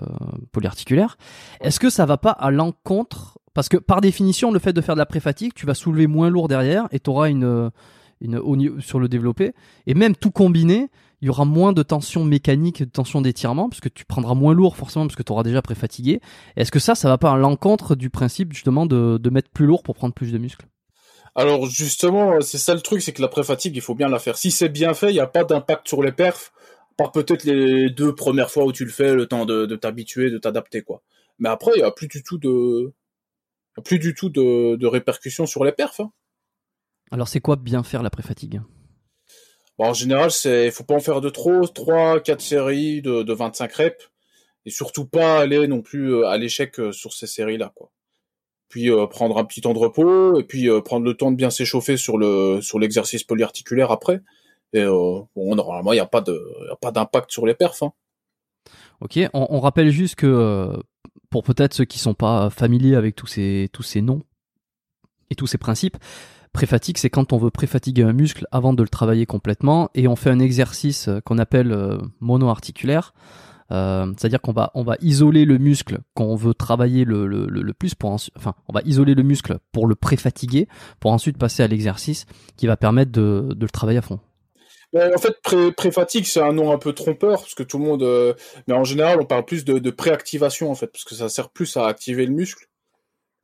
polyarticulaire, 0.52 1.16
est-ce 1.60 1.80
que 1.80 1.90
ça 1.90 2.06
va 2.06 2.16
pas 2.16 2.30
à 2.30 2.50
l'encontre? 2.50 3.38
Parce 3.54 3.68
que 3.68 3.76
par 3.76 4.00
définition, 4.00 4.52
le 4.52 4.58
fait 4.58 4.72
de 4.72 4.80
faire 4.80 4.94
de 4.94 5.00
la 5.00 5.06
pré-fatigue, 5.06 5.52
tu 5.54 5.66
vas 5.66 5.74
soulever 5.74 6.06
moins 6.06 6.30
lourd 6.30 6.48
derrière 6.48 6.86
et 6.92 7.00
tu 7.00 7.10
auras 7.10 7.28
une, 7.28 7.70
une 8.20 8.80
sur 8.80 9.00
le 9.00 9.08
développé. 9.08 9.52
Et 9.86 9.94
même 9.94 10.14
tout 10.14 10.30
combiné, 10.30 10.90
il 11.20 11.26
y 11.26 11.28
aura 11.28 11.44
moins 11.44 11.72
de 11.72 11.82
tension 11.82 12.24
mécanique, 12.24 12.80
de 12.80 12.90
tension 12.90 13.20
d'étirement, 13.20 13.68
parce 13.68 13.80
que 13.80 13.88
tu 13.88 14.04
prendras 14.04 14.34
moins 14.34 14.54
lourd 14.54 14.76
forcément, 14.76 15.06
parce 15.06 15.16
que 15.16 15.24
tu 15.24 15.32
auras 15.32 15.42
déjà 15.42 15.62
pré-fatigué. 15.62 16.20
Est-ce 16.56 16.70
que 16.70 16.78
ça, 16.78 16.94
ça 16.94 17.08
va 17.08 17.18
pas 17.18 17.32
à 17.32 17.36
l'encontre 17.36 17.96
du 17.96 18.10
principe 18.10 18.52
justement 18.52 18.86
de, 18.86 19.18
de 19.20 19.30
mettre 19.30 19.50
plus 19.50 19.66
lourd 19.66 19.82
pour 19.82 19.96
prendre 19.96 20.14
plus 20.14 20.30
de 20.30 20.38
muscles? 20.38 20.66
Alors 21.34 21.66
justement, 21.66 22.40
c'est 22.40 22.58
ça 22.58 22.74
le 22.74 22.80
truc, 22.80 23.02
c'est 23.02 23.12
que 23.12 23.22
la 23.22 23.28
pré-fatigue, 23.28 23.74
il 23.76 23.82
faut 23.82 23.94
bien 23.94 24.08
la 24.08 24.18
faire. 24.18 24.36
Si 24.36 24.50
c'est 24.50 24.68
bien 24.68 24.94
fait, 24.94 25.10
il 25.10 25.14
n'y 25.14 25.20
a 25.20 25.26
pas 25.26 25.44
d'impact 25.44 25.88
sur 25.88 26.02
les 26.02 26.12
perfs, 26.12 26.52
par 26.98 27.12
peut-être 27.12 27.44
les 27.44 27.88
deux 27.88 28.14
premières 28.14 28.50
fois 28.50 28.64
où 28.64 28.72
tu 28.72 28.84
le 28.84 28.90
fais, 28.90 29.14
le 29.14 29.26
temps 29.26 29.46
de, 29.46 29.64
t'habituer, 29.76 30.30
de 30.30 30.36
t'adapter, 30.36 30.82
quoi. 30.82 31.02
Mais 31.38 31.48
après, 31.48 31.70
il 31.76 31.78
n'y 31.78 31.84
a 31.84 31.90
plus 31.90 32.08
du 32.08 32.22
tout 32.22 32.36
de, 32.36 32.92
plus 33.84 33.98
du 33.98 34.12
tout 34.12 34.28
de, 34.28 34.86
répercussions 34.86 35.46
sur 35.46 35.64
les 35.64 35.72
perfs. 35.72 36.00
Hein. 36.00 36.12
Alors 37.10 37.28
c'est 37.28 37.40
quoi 37.40 37.56
bien 37.56 37.82
faire 37.82 38.02
la 38.02 38.10
pré-fatigue? 38.10 38.60
En 39.78 39.94
général, 39.94 40.30
c'est, 40.30 40.70
faut 40.72 40.84
pas 40.84 40.94
en 40.94 41.00
faire 41.00 41.20
de 41.20 41.30
trop, 41.30 41.66
3, 41.66 42.20
4 42.20 42.40
séries 42.40 43.00
de, 43.00 43.22
de 43.22 43.32
25 43.32 43.72
reps, 43.72 44.10
et 44.66 44.70
surtout 44.70 45.06
pas 45.06 45.38
aller 45.38 45.66
non 45.68 45.80
plus 45.80 46.12
euh, 46.12 46.26
à 46.26 46.36
l'échec 46.36 46.78
euh, 46.80 46.90
sur 46.90 47.14
ces 47.14 47.28
séries-là, 47.28 47.72
quoi 47.74 47.92
puis 48.68 48.90
euh, 48.90 49.06
prendre 49.06 49.38
un 49.38 49.44
petit 49.44 49.60
temps 49.60 49.72
de 49.72 49.78
repos 49.78 50.38
et 50.38 50.44
puis 50.44 50.68
euh, 50.68 50.80
prendre 50.80 51.04
le 51.04 51.14
temps 51.14 51.30
de 51.30 51.36
bien 51.36 51.50
s'échauffer 51.50 51.96
sur 51.96 52.18
le 52.18 52.60
sur 52.62 52.78
l'exercice 52.78 53.24
polyarticulaire 53.24 53.90
après. 53.90 54.20
Et 54.72 54.82
euh, 54.82 55.20
normalement, 55.36 55.92
il 55.92 55.96
n'y 55.96 56.00
a 56.00 56.06
pas 56.06 56.20
d'impact 56.92 57.30
sur 57.30 57.46
les 57.46 57.54
perfs. 57.54 57.82
Hein. 57.82 57.92
Ok, 59.00 59.18
on, 59.32 59.60
rappelle 59.60 59.90
juste 59.90 60.16
que 60.16 60.72
pour 61.30 61.44
peut-être 61.44 61.72
ceux 61.72 61.84
qui 61.84 61.98
sont 61.98 62.14
pas 62.14 62.50
familiers 62.50 62.96
avec 62.96 63.14
tous 63.14 63.26
ces 63.26 64.02
noms 64.02 64.22
et 65.30 65.36
tous 65.36 65.46
ces 65.46 65.58
principes, 65.58 65.96
Pré-fatigue, 66.52 66.98
c'est 66.98 67.10
quand 67.10 67.32
on 67.32 67.38
veut 67.38 67.50
pré-fatiguer 67.50 68.02
un 68.02 68.12
muscle 68.12 68.46
avant 68.50 68.72
de 68.72 68.82
le 68.82 68.88
travailler 68.88 69.26
complètement 69.26 69.90
et 69.94 70.08
on 70.08 70.16
fait 70.16 70.30
un 70.30 70.38
exercice 70.38 71.08
euh, 71.08 71.20
qu'on 71.20 71.38
appelle 71.38 71.72
euh, 71.72 71.98
monoarticulaire. 72.20 73.14
Euh, 73.70 74.12
c'est-à-dire 74.16 74.40
qu'on 74.40 74.52
va 74.52 74.96
isoler 75.02 75.44
le 75.44 75.58
muscle 75.58 75.98
qu'on 76.14 76.34
veut 76.36 76.54
travailler 76.54 77.04
le, 77.04 77.72
plus 77.78 77.94
pour 77.94 78.10
enfin 78.10 78.54
on 78.66 78.72
va 78.72 78.80
isoler 78.86 79.14
le 79.14 79.22
muscle 79.22 79.58
pour 79.72 79.86
le 79.86 79.94
pré-fatiguer 79.94 80.68
pour 81.00 81.12
ensuite 81.12 81.36
passer 81.36 81.62
à 81.62 81.66
l'exercice 81.66 82.24
qui 82.56 82.66
va 82.66 82.78
permettre 82.78 83.12
de 83.12 83.54
le 83.60 83.68
travailler 83.68 83.98
à 83.98 84.02
fond. 84.02 84.20
En 84.94 85.18
fait, 85.18 85.36
pré-fatigue, 85.76 86.26
c'est 86.26 86.40
un 86.40 86.52
nom 86.52 86.72
un 86.72 86.78
peu 86.78 86.92
trompeur, 86.92 87.40
parce 87.40 87.54
que 87.54 87.62
tout 87.62 87.78
le 87.78 87.84
monde... 87.84 88.36
mais 88.66 88.74
en 88.74 88.84
général, 88.84 89.20
on 89.20 89.26
parle 89.26 89.44
plus 89.44 89.64
de, 89.64 89.78
de 89.78 89.90
pré-activation, 89.90 90.70
en 90.70 90.74
fait, 90.74 90.88
parce 90.88 91.04
que 91.04 91.14
ça 91.14 91.28
sert 91.28 91.50
plus 91.50 91.76
à 91.76 91.86
activer 91.86 92.26
le 92.26 92.32
muscle. 92.32 92.66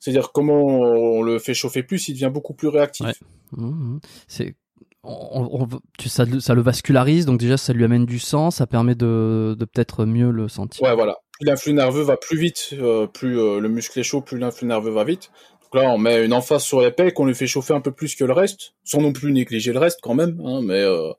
C'est-à-dire 0.01 0.33
comment 0.33 0.63
on 0.67 1.23
le 1.23 1.39
fait 1.39 1.55
chauffer 1.55 1.83
plus, 1.83 2.09
il 2.09 2.13
devient 2.13 2.31
beaucoup 2.31 2.53
plus 2.53 2.69
réactif. 2.69 3.07
Mmh, 3.53 3.67
mmh. 3.67 4.01
C'est 4.29 4.55
on, 5.03 5.67
ça, 6.05 6.25
ça, 6.41 6.55
le 6.55 6.61
vascularise, 6.61 7.25
donc 7.25 7.41
déjà 7.41 7.57
ça 7.57 7.73
lui 7.73 7.85
amène 7.85 8.05
du 8.05 8.19
sang, 8.19 8.51
ça 8.51 8.67
permet 8.67 8.95
de, 8.95 9.57
de 9.59 9.65
peut-être 9.65 10.05
mieux 10.05 10.31
le 10.31 10.49
sentir. 10.49 10.83
Ouais, 10.83 10.95
voilà. 10.95 11.17
L'influx 11.41 11.73
nerveux 11.73 12.03
va 12.03 12.17
plus 12.17 12.39
vite, 12.39 12.71
euh, 12.75 13.07
plus 13.07 13.39
euh, 13.39 13.61
le 13.61 13.69
muscle 13.69 13.99
est 13.99 14.03
chaud, 14.03 14.21
plus 14.21 14.39
l'influx 14.39 14.67
nerveux 14.67 14.91
va 14.93 15.05
vite. 15.05 15.31
Là, 15.75 15.91
on 15.91 15.99
met 15.99 16.25
une 16.25 16.33
emphase 16.33 16.63
sur 16.63 16.81
l'épée, 16.81 17.13
qu'on 17.13 17.27
lui 17.27 17.35
fait 17.35 17.47
chauffer 17.47 17.75
un 17.75 17.81
peu 17.81 17.91
plus 17.91 18.15
que 18.15 18.25
le 18.25 18.33
reste, 18.33 18.75
sans 18.85 19.03
non 19.03 19.13
plus 19.13 19.33
négliger 19.33 19.73
le 19.73 19.79
reste 19.79 19.99
quand 20.03 20.15
même. 20.15 20.41
Hein, 20.45 20.61
mais 20.63 20.81
euh, 20.81 21.13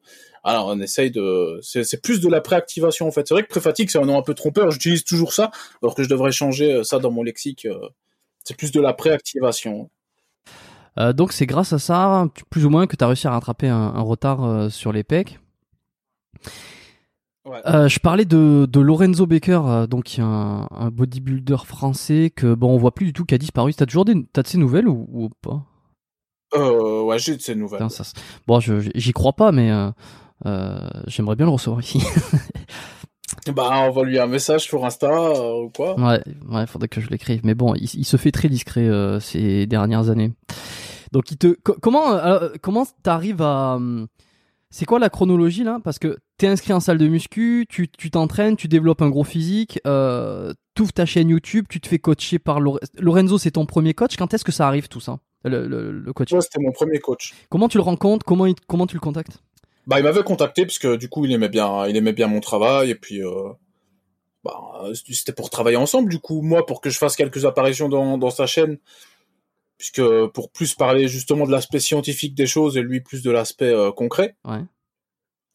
alors 0.44 0.68
on 0.68 0.80
essaye 0.80 1.12
de, 1.12 1.60
c'est 1.62 2.02
plus 2.02 2.22
de 2.22 2.30
la 2.30 2.42
préactivation 2.42 3.08
en 3.08 3.12
fait. 3.12 3.28
C'est 3.28 3.34
vrai 3.34 3.44
que 3.44 3.50
pré-fatigue 3.50 3.90
c'est 3.92 4.00
un 4.00 4.06
nom 4.06 4.18
un 4.18 4.24
peu 4.24 4.34
trompeur. 4.34 4.72
J'utilise 4.72 5.04
toujours 5.04 5.34
ça, 5.34 5.52
alors 5.84 5.94
que 5.94 6.04
je 6.04 6.10
devrais 6.10 6.32
changer 6.32 6.84
ça 6.84 7.00
dans 7.00 7.12
mon 7.12 7.22
lexique. 7.22 7.68
C'est 8.44 8.56
plus 8.56 8.72
de 8.72 8.80
la 8.80 8.94
préactivation. 8.94 9.90
Euh, 10.98 11.14
donc 11.14 11.34
c'est 11.34 11.46
grâce 11.46 11.74
à 11.74 11.80
ça, 11.80 12.28
plus 12.50 12.66
ou 12.66 12.70
moins, 12.70 12.88
que 12.88 12.96
tu 12.96 13.04
as 13.04 13.08
réussi 13.08 13.28
à 13.28 13.32
rattraper 13.32 13.68
un, 13.68 14.00
retard 14.02 14.44
euh, 14.44 14.70
sur 14.70 14.92
les 14.92 15.04
Euh, 17.48 17.88
je 17.88 18.00
parlais 18.00 18.26
de, 18.26 18.68
Lorenzo 18.80 19.26
Baker, 19.28 19.86
donc 19.90 20.18
un, 20.18 20.68
un, 20.72 20.90
bodybuilder 20.90 21.58
français 21.64 22.32
que 22.36 22.56
bon 22.56 22.74
on 22.74 22.78
voit 22.78 22.94
plus 22.94 23.06
du 23.06 23.14
tout 23.14 23.26
qui 23.26 23.36
a 23.36 23.38
disparu. 23.38 23.74
T'as 23.74 23.86
toujours 23.86 24.06
des, 24.06 24.16
as 24.36 24.42
de 24.42 24.48
ses 24.48 24.58
nouvelles 24.58 24.88
ou, 24.88 25.30
pas? 25.42 25.64
Ouais, 26.56 27.20
j'ai 27.20 27.36
de 27.36 27.42
ses 27.42 27.54
nouvelles. 27.54 27.88
Bon, 28.48 28.60
j'y 28.60 29.14
crois 29.14 29.34
pas, 29.34 29.52
mais 29.52 29.72
j'aimerais 31.08 31.36
bien 31.36 31.46
le 31.46 31.52
recevoir 31.52 31.82
ici. 31.82 32.02
Bah, 33.54 33.70
envoie-lui 33.70 34.20
un 34.20 34.28
message 34.28 34.64
sur 34.64 34.86
Insta 34.86 35.08
euh, 35.08 35.64
ou 35.64 35.70
quoi. 35.70 36.00
Ouais, 36.00 36.22
ouais, 36.50 36.66
faudrait 36.68 36.88
que 36.88 37.02
je 37.02 37.10
l'écrive. 37.10 37.42
Mais 37.44 37.54
bon, 37.54 37.74
il, 37.76 38.06
se 38.06 38.18
fait 38.18 38.32
très 38.32 38.50
discret 38.50 38.88
euh, 38.88 39.20
ces 39.20 39.68
dernières 39.68 40.10
années. 40.10 40.32
Donc, 41.12 41.32
il 41.32 41.38
te, 41.38 41.56
comment, 41.82 42.14
euh, 42.14 42.50
comment 42.62 42.86
t'arrives 43.04 43.42
à, 43.42 43.80
c'est 44.70 44.86
quoi 44.86 45.00
la 45.00 45.10
chronologie 45.10 45.64
là? 45.64 45.80
Parce 45.84 46.00
que 46.00 46.18
t'es 46.38 46.48
inscrit 46.48 46.74
en 46.74 46.80
salle 46.80 46.98
de 46.98 47.08
muscu, 47.08 47.66
tu, 47.70 47.88
t'entraînes, 48.12 48.56
tu 48.56 48.68
développes 48.68 49.02
un 49.02 49.10
gros 49.10 49.24
physique, 49.24 49.80
euh, 49.88 50.54
ouvres 50.80 50.94
ta 50.94 51.06
chaîne 51.06 51.30
YouTube, 51.30 51.66
tu 51.70 51.80
te 51.80 51.88
fais 51.88 52.00
coacher 52.00 52.40
par 52.40 52.60
Lorenzo. 52.60 53.38
C'est 53.38 53.52
ton 53.52 53.66
premier 53.66 53.94
coach. 53.94 54.18
Quand 54.18 54.34
est-ce 54.34 54.44
que 54.44 54.52
ça 54.52 54.68
arrive 54.68 54.88
tout 54.88 55.00
ça, 55.00 55.20
le, 55.44 55.68
le, 55.68 56.14
coach 56.14 56.32
Ouais, 56.34 56.42
c'était 56.42 56.60
mon 56.60 56.72
premier 56.72 57.00
coach. 57.00 57.34
Comment 57.50 57.70
tu 57.70 57.78
le 57.78 57.84
rencontres? 57.84 58.26
Comment 58.26 58.48
comment 58.68 58.88
tu 58.88 58.96
le 58.96 59.02
contactes? 59.02 59.40
Bah, 59.88 60.00
il 60.00 60.04
m'avait 60.04 60.24
contacté 60.24 60.66
parce 60.66 60.80
que 60.80 60.96
du 60.96 61.10
coup, 61.10 61.26
il 61.26 61.32
aimait 61.32 61.50
bien, 61.50 61.86
il 61.88 61.96
aimait 61.96 62.14
bien 62.14 62.28
mon 62.28 62.40
travail 62.40 62.90
et 62.90 62.96
puis, 62.96 63.24
euh, 63.24 63.50
bah, 64.44 64.60
c'était 64.94 65.34
pour 65.34 65.50
travailler 65.50 65.78
ensemble. 65.78 66.10
Du 66.10 66.20
coup, 66.20 66.42
moi, 66.42 66.66
pour 66.66 66.82
que 66.82 66.90
je 66.90 66.98
fasse 66.98 67.16
quelques 67.16 67.46
apparitions 67.46 67.88
dans, 67.88 68.18
dans 68.18 68.32
sa 68.32 68.48
chaîne, 68.48 68.78
puisque 69.78 70.02
pour 70.34 70.52
plus 70.52 70.74
parler 70.76 71.08
justement 71.08 71.46
de 71.46 71.52
l'aspect 71.52 71.80
scientifique 71.80 72.36
des 72.36 72.48
choses 72.48 72.78
et 72.78 72.82
lui 72.82 73.02
plus 73.02 73.24
de 73.24 73.32
l'aspect 73.32 73.74
euh, 73.74 73.92
concret. 73.92 74.36
Ouais. 74.46 74.64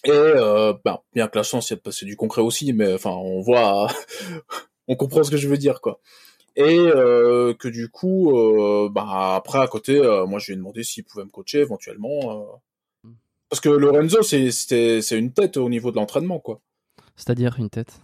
Et 0.05 0.11
euh, 0.11 0.73
bah, 0.85 1.03
bien 1.15 1.29
que 1.29 1.39
la 1.39 1.43
chance, 1.43 1.73
c'est 1.91 2.07
du 2.07 2.17
concret 2.17 2.43
aussi, 2.43 2.73
mais 2.73 2.95
enfin, 2.95 3.11
on 3.11 3.41
voit, 3.41 3.89
on 4.89 4.97
comprend 4.97 5.23
ce 5.23 5.31
que 5.31 5.37
je 5.37 5.49
veux 5.49 5.59
dire, 5.59 5.81
quoi. 5.81 6.01
Et 6.57 6.79
euh, 6.79 7.55
que 7.55 7.69
du 7.69 7.91
coup, 7.91 8.33
bah 8.91 9.37
après 9.37 9.61
à 9.61 9.69
côté, 9.69 10.01
moi 10.27 10.41
je 10.41 10.47
lui 10.47 10.53
ai 10.55 10.57
demandé 10.57 10.83
s'il 10.83 11.05
pouvait 11.05 11.25
me 11.25 11.31
coacher 11.31 11.61
éventuellement. 11.61 12.61
Parce 13.49 13.61
que 13.61 13.69
Lorenzo, 13.69 14.23
c'est 14.23 15.19
une 15.19 15.33
tête 15.33 15.57
au 15.57 15.69
niveau 15.69 15.91
de 15.91 15.97
l'entraînement, 15.97 16.41
quoi. 16.41 16.61
C'est-à-dire 17.17 17.57
une 17.59 17.71
tête? 17.71 18.01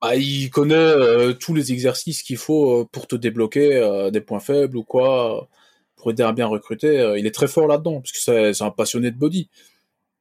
Bah, 0.00 0.14
il 0.16 0.50
connaît 0.50 0.74
euh, 0.74 1.32
tous 1.32 1.54
les 1.54 1.72
exercices 1.72 2.22
qu'il 2.22 2.36
faut 2.36 2.82
euh, 2.82 2.88
pour 2.90 3.06
te 3.06 3.16
débloquer 3.16 3.76
euh, 3.76 4.10
des 4.10 4.20
points 4.20 4.40
faibles 4.40 4.76
ou 4.76 4.82
quoi, 4.84 5.48
pour 5.96 6.10
aider 6.10 6.22
à 6.22 6.32
bien 6.32 6.46
recruter. 6.46 7.14
il 7.18 7.26
est 7.26 7.34
très 7.34 7.48
fort 7.48 7.66
là-dedans, 7.66 8.00
parce 8.00 8.12
que 8.12 8.52
c'est 8.52 8.62
un 8.64 8.70
passionné 8.70 9.10
de 9.10 9.16
body. 9.16 9.48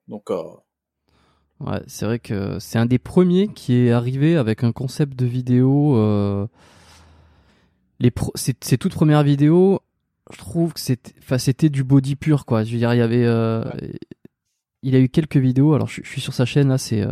Donc. 0.07 0.29
Ouais, 1.59 1.79
c'est 1.87 2.05
vrai 2.05 2.19
que 2.19 2.59
c'est 2.59 2.77
un 2.77 2.85
des 2.85 2.99
premiers 2.99 3.47
qui 3.47 3.75
est 3.75 3.91
arrivé 3.91 4.35
avec 4.37 4.63
un 4.63 4.71
concept 4.71 5.15
de 5.17 5.25
vidéo. 5.25 6.47
Les 7.99 8.11
Ses 8.35 8.77
toutes 8.77 8.93
premières 8.93 9.23
vidéos, 9.23 9.81
je 10.31 10.37
trouve 10.37 10.73
que 10.73 10.79
c'était, 10.79 11.69
du 11.69 11.83
body 11.83 12.15
pur, 12.15 12.45
quoi. 12.45 12.63
Je 12.63 12.71
veux 12.71 12.77
dire, 12.77 12.93
il 12.93 12.97
y 12.97 13.01
avait, 13.01 13.25
il 14.83 14.95
a 14.95 14.99
eu 14.99 15.09
quelques 15.09 15.37
vidéos. 15.37 15.73
Alors, 15.73 15.87
je, 15.87 16.01
suis 16.03 16.21
sur 16.21 16.33
sa 16.33 16.45
chaîne 16.45 16.69
là. 16.69 16.77
C'est, 16.77 17.05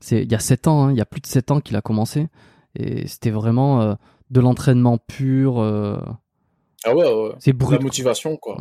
c'est 0.00 0.22
il 0.22 0.30
y 0.30 0.34
a 0.34 0.38
7 0.38 0.68
ans. 0.68 0.84
Hein, 0.84 0.92
il 0.92 0.98
y 0.98 1.00
a 1.00 1.06
plus 1.06 1.20
de 1.20 1.26
7 1.26 1.50
ans 1.50 1.60
qu'il 1.60 1.76
a 1.76 1.82
commencé. 1.82 2.28
Et 2.74 3.06
c'était 3.06 3.30
vraiment 3.30 3.80
euh, 3.80 3.94
de 4.30 4.40
l'entraînement 4.40 4.98
pur. 4.98 5.58
Euh, 5.60 5.98
ah 6.84 6.94
ouais, 6.94 7.12
ouais. 7.12 7.34
C'est 7.38 7.52
brut. 7.52 7.78
La 7.78 7.84
motivation, 7.84 8.36
quoi. 8.36 8.58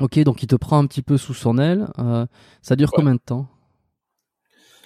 Ok, 0.00 0.18
donc 0.20 0.42
il 0.42 0.46
te 0.46 0.56
prend 0.56 0.78
un 0.78 0.86
petit 0.86 1.02
peu 1.02 1.16
sous 1.16 1.34
son 1.34 1.58
aile. 1.58 1.88
ça 2.62 2.76
dure 2.76 2.90
combien 2.92 3.14
de 3.14 3.20
temps? 3.20 3.48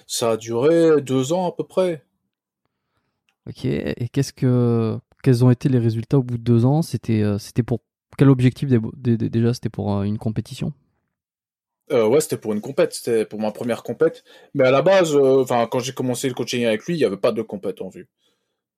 Ça 0.07 0.31
a 0.31 0.37
duré 0.37 1.01
deux 1.01 1.33
ans 1.33 1.47
à 1.47 1.51
peu 1.51 1.63
près. 1.63 2.03
Ok, 3.47 3.65
et 3.65 4.09
qu'est-ce 4.11 4.33
que 4.33 4.97
quels 5.21 5.43
ont 5.45 5.51
été 5.51 5.69
les 5.69 5.79
résultats 5.79 6.17
au 6.17 6.23
bout 6.23 6.37
de 6.37 6.43
deux 6.43 6.65
ans? 6.65 6.81
C'était 6.81 7.23
c'était 7.37 7.63
pour 7.63 7.79
quel 8.17 8.29
objectif 8.29 8.69
déjà 8.69 9.53
C'était 9.53 9.69
pour 9.69 10.01
une 10.03 10.17
compétition? 10.17 10.73
Euh, 11.93 12.07
ouais, 12.07 12.21
c'était 12.21 12.37
pour 12.37 12.53
une 12.53 12.61
compète, 12.61 12.93
c'était 12.93 13.25
pour 13.25 13.39
ma 13.39 13.51
première 13.51 13.83
compète. 13.83 14.23
Mais 14.53 14.65
à 14.65 14.71
la 14.71 14.81
base, 14.81 15.15
euh, 15.15 15.45
quand 15.45 15.79
j'ai 15.79 15.93
commencé 15.93 16.27
le 16.27 16.33
coaching 16.33 16.65
avec 16.65 16.85
lui, 16.85 16.95
il 16.95 16.97
n'y 16.97 17.05
avait 17.05 17.17
pas 17.17 17.31
de 17.31 17.41
compète 17.41 17.81
en 17.81 17.89
vue. 17.89 18.07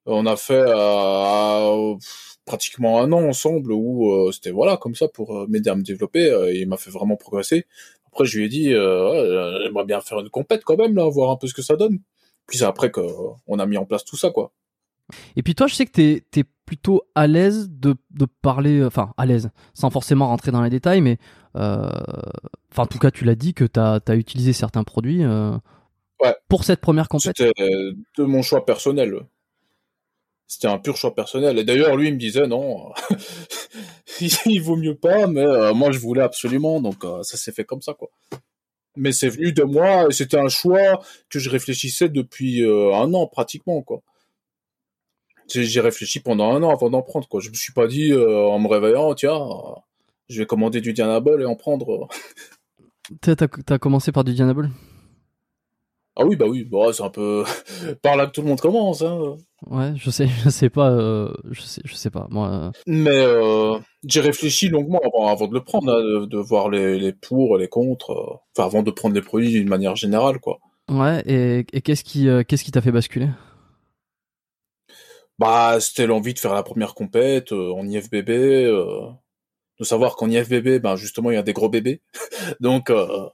On 0.05 0.25
a 0.27 0.35
fait 0.37 0.63
euh, 0.67 1.95
pratiquement 2.45 3.01
un 3.01 3.11
an 3.11 3.23
ensemble 3.27 3.71
où 3.73 4.31
c'était 4.31 4.51
voilà 4.51 4.77
comme 4.77 4.95
ça 4.95 5.07
pour 5.07 5.47
m'aider 5.49 5.69
à 5.69 5.75
me 5.75 5.83
développer. 5.83 6.31
il 6.53 6.67
m'a 6.67 6.77
fait 6.77 6.91
vraiment 6.91 7.17
progresser. 7.17 7.65
Après, 8.07 8.25
je 8.25 8.37
lui 8.37 8.45
ai 8.45 8.49
dit, 8.49 8.69
j'aimerais 8.69 9.85
bien 9.85 10.01
faire 10.01 10.19
une 10.19 10.29
compète 10.29 10.63
quand 10.63 10.77
même 10.77 10.95
là, 10.95 11.09
voir 11.09 11.31
un 11.31 11.37
peu 11.37 11.47
ce 11.47 11.53
que 11.53 11.61
ça 11.63 11.75
donne. 11.75 11.99
Puis 12.47 12.59
c'est 12.59 12.65
après 12.65 12.91
qu'on 12.91 13.59
a 13.59 13.65
mis 13.65 13.77
en 13.77 13.85
place 13.85 14.05
tout 14.05 14.17
ça, 14.17 14.29
quoi. 14.31 14.51
Et 15.35 15.43
puis 15.43 15.55
toi, 15.55 15.67
je 15.67 15.75
sais 15.75 15.85
que 15.85 15.91
t'es 15.91 16.23
es 16.35 16.43
plutôt 16.65 17.03
à 17.13 17.27
l'aise 17.27 17.69
de, 17.69 17.95
de 18.11 18.25
parler, 18.41 18.83
enfin 18.83 19.13
à 19.17 19.25
l'aise, 19.25 19.51
sans 19.73 19.89
forcément 19.89 20.27
rentrer 20.27 20.51
dans 20.51 20.61
les 20.63 20.69
détails, 20.69 21.01
mais 21.01 21.17
euh, 21.55 21.89
enfin 22.71 22.83
en 22.83 22.87
tout 22.87 22.99
cas, 22.99 23.11
tu 23.11 23.23
l'as 23.23 23.35
dit 23.35 23.53
que 23.53 23.65
t'as 23.65 23.99
as 24.05 24.15
utilisé 24.15 24.51
certains 24.53 24.83
produits 24.83 25.23
euh, 25.23 25.51
ouais. 26.23 26.35
pour 26.49 26.63
cette 26.63 26.81
première 26.81 27.07
compétition. 27.07 27.45
C'était 27.55 27.71
de 28.17 28.23
mon 28.23 28.41
choix 28.41 28.65
personnel. 28.65 29.21
C'était 30.47 30.67
un 30.67 30.77
pur 30.77 30.95
choix 30.95 31.15
personnel. 31.15 31.57
Et 31.57 31.63
d'ailleurs, 31.63 31.95
lui, 31.95 32.09
il 32.09 32.13
me 32.13 32.19
disait 32.19 32.47
non, 32.47 32.91
il 34.45 34.61
vaut 34.61 34.75
mieux 34.75 34.95
pas, 34.95 35.27
mais 35.27 35.41
euh, 35.41 35.73
moi, 35.73 35.91
je 35.91 35.99
voulais 35.99 36.21
absolument, 36.21 36.81
donc 36.81 37.03
ça 37.21 37.37
s'est 37.37 37.51
fait 37.51 37.65
comme 37.65 37.81
ça, 37.81 37.93
quoi 37.93 38.09
mais 38.97 39.11
c'est 39.11 39.27
venu 39.27 39.51
de 39.51 39.63
moi 39.63 40.07
et 40.07 40.13
c'était 40.13 40.39
un 40.39 40.47
choix 40.47 41.03
que 41.29 41.37
je 41.37 41.49
réfléchissais 41.49 42.07
depuis 42.07 42.63
un 42.63 43.13
an 43.13 43.27
pratiquement 43.27 43.81
quoi 43.81 44.03
j'ai 45.49 45.81
réfléchi 45.81 46.19
pendant 46.19 46.51
un 46.53 46.63
an 46.63 46.69
avant 46.69 46.89
d'en 46.89 47.01
prendre 47.01 47.27
quoi. 47.27 47.39
Je 47.39 47.49
me 47.49 47.55
suis 47.55 47.73
pas 47.73 47.87
dit 47.87 48.11
euh, 48.11 48.45
en 48.45 48.59
me 48.59 48.67
réveillant 48.67 49.13
tiens 49.13 49.39
je 50.27 50.39
vais 50.39 50.45
commander 50.45 50.81
du 50.81 50.93
Dianabol 50.93 51.41
et 51.41 51.45
en 51.45 51.55
prendre. 51.55 52.07
t'as 53.21 53.35
as 53.69 53.77
commencé 53.77 54.11
par 54.11 54.23
du 54.23 54.33
Dianabol 54.33 54.69
Ah 56.15 56.25
oui 56.25 56.35
bah 56.35 56.45
oui 56.47 56.63
bah, 56.63 56.91
c'est 56.93 57.03
un 57.03 57.09
peu 57.09 57.43
par 58.01 58.15
là 58.15 58.25
que 58.25 58.31
tout 58.31 58.41
le 58.41 58.47
monde 58.47 58.59
commence 58.59 59.03
hein. 59.03 59.35
Ouais 59.67 59.93
je 59.95 60.09
sais 60.09 60.27
je 60.27 60.49
sais 60.49 60.69
pas 60.69 60.89
euh, 60.89 61.31
je 61.51 61.61
sais 61.61 61.81
je 61.85 61.93
sais 61.93 62.09
pas 62.09 62.27
moi. 62.31 62.49
Euh. 62.49 62.71
Mais 62.87 63.23
j'ai 64.07 64.21
réfléchi 64.21 64.69
longuement 64.69 65.01
avant, 65.05 65.27
avant 65.27 65.47
de 65.47 65.53
le 65.53 65.63
prendre 65.63 65.91
hein, 65.91 66.25
de, 66.27 66.37
voir 66.37 66.69
les, 66.69 66.97
les 66.97 67.13
pour 67.13 67.57
et 67.57 67.61
les 67.61 67.67
contre 67.67 68.41
enfin 68.57 68.65
avant 68.65 68.81
de 68.81 68.91
prendre 68.91 69.13
les 69.13 69.21
produits 69.21 69.51
d'une 69.51 69.69
manière 69.69 69.95
générale 69.95 70.39
quoi. 70.39 70.59
Ouais 70.89 71.21
et, 71.27 71.65
et 71.73 71.81
qu'est-ce 71.81 72.03
qui 72.03 72.27
qu'est-ce 72.47 72.63
qui 72.63 72.71
t'a 72.71 72.81
fait 72.81 72.91
basculer? 72.91 73.29
Bah, 75.39 75.77
c'était 75.79 76.07
l'envie 76.07 76.33
de 76.33 76.39
faire 76.39 76.53
la 76.53 76.63
première 76.63 76.93
compète 76.93 77.51
euh, 77.51 77.73
en 77.73 77.87
IFBB, 77.87 78.29
euh, 78.29 79.09
de 79.79 79.83
savoir 79.83 80.15
qu'en 80.15 80.29
IFBB, 80.29 80.79
ben 80.81 80.95
justement, 80.95 81.31
il 81.31 81.35
y 81.35 81.37
a 81.37 81.43
des 81.43 81.53
gros 81.53 81.69
bébés, 81.69 82.01
donc 82.61 82.89
euh, 82.89 83.27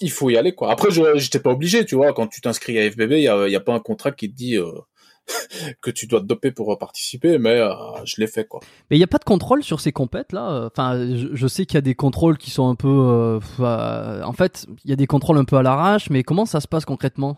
il 0.00 0.10
faut 0.10 0.30
y 0.30 0.36
aller 0.36 0.54
quoi. 0.54 0.70
Après, 0.70 0.90
j'étais 0.90 1.40
pas 1.40 1.50
obligé, 1.50 1.84
tu 1.84 1.94
vois. 1.94 2.12
Quand 2.12 2.26
tu 2.26 2.40
t'inscris 2.40 2.78
à 2.78 2.84
IFBB, 2.84 3.12
il 3.12 3.22
y 3.22 3.28
a, 3.28 3.48
y 3.48 3.56
a, 3.56 3.60
pas 3.60 3.74
un 3.74 3.80
contrat 3.80 4.12
qui 4.12 4.30
te 4.30 4.36
dit 4.36 4.58
que 5.82 5.90
tu 5.90 6.06
dois 6.06 6.20
te 6.20 6.26
doper 6.26 6.52
pour 6.52 6.76
participer, 6.78 7.38
mais 7.38 7.60
je 8.04 8.16
l'ai 8.18 8.26
fait 8.26 8.46
quoi. 8.46 8.60
Mais 8.90 8.96
il 8.96 9.00
n'y 9.00 9.04
a 9.04 9.08
pas 9.08 9.18
de 9.18 9.24
contrôle 9.24 9.62
sur 9.62 9.80
ces 9.80 9.92
compètes 9.92 10.32
là? 10.32 10.68
Enfin, 10.70 11.06
je, 11.32 11.46
sais 11.46 11.66
qu'il 11.66 11.76
y 11.76 11.78
a 11.78 11.82
des 11.82 11.94
contrôles 11.94 12.38
qui 12.38 12.50
sont 12.50 12.68
un 12.68 12.74
peu, 12.74 13.40
en 13.62 14.32
fait, 14.32 14.66
il 14.84 14.90
y 14.90 14.92
a 14.92 14.96
des 14.96 15.06
contrôles 15.06 15.38
un 15.38 15.44
peu 15.44 15.56
à 15.56 15.62
l'arrache, 15.62 16.08
mais 16.10 16.22
comment 16.22 16.46
ça 16.46 16.60
se 16.60 16.68
passe 16.68 16.86
concrètement? 16.86 17.36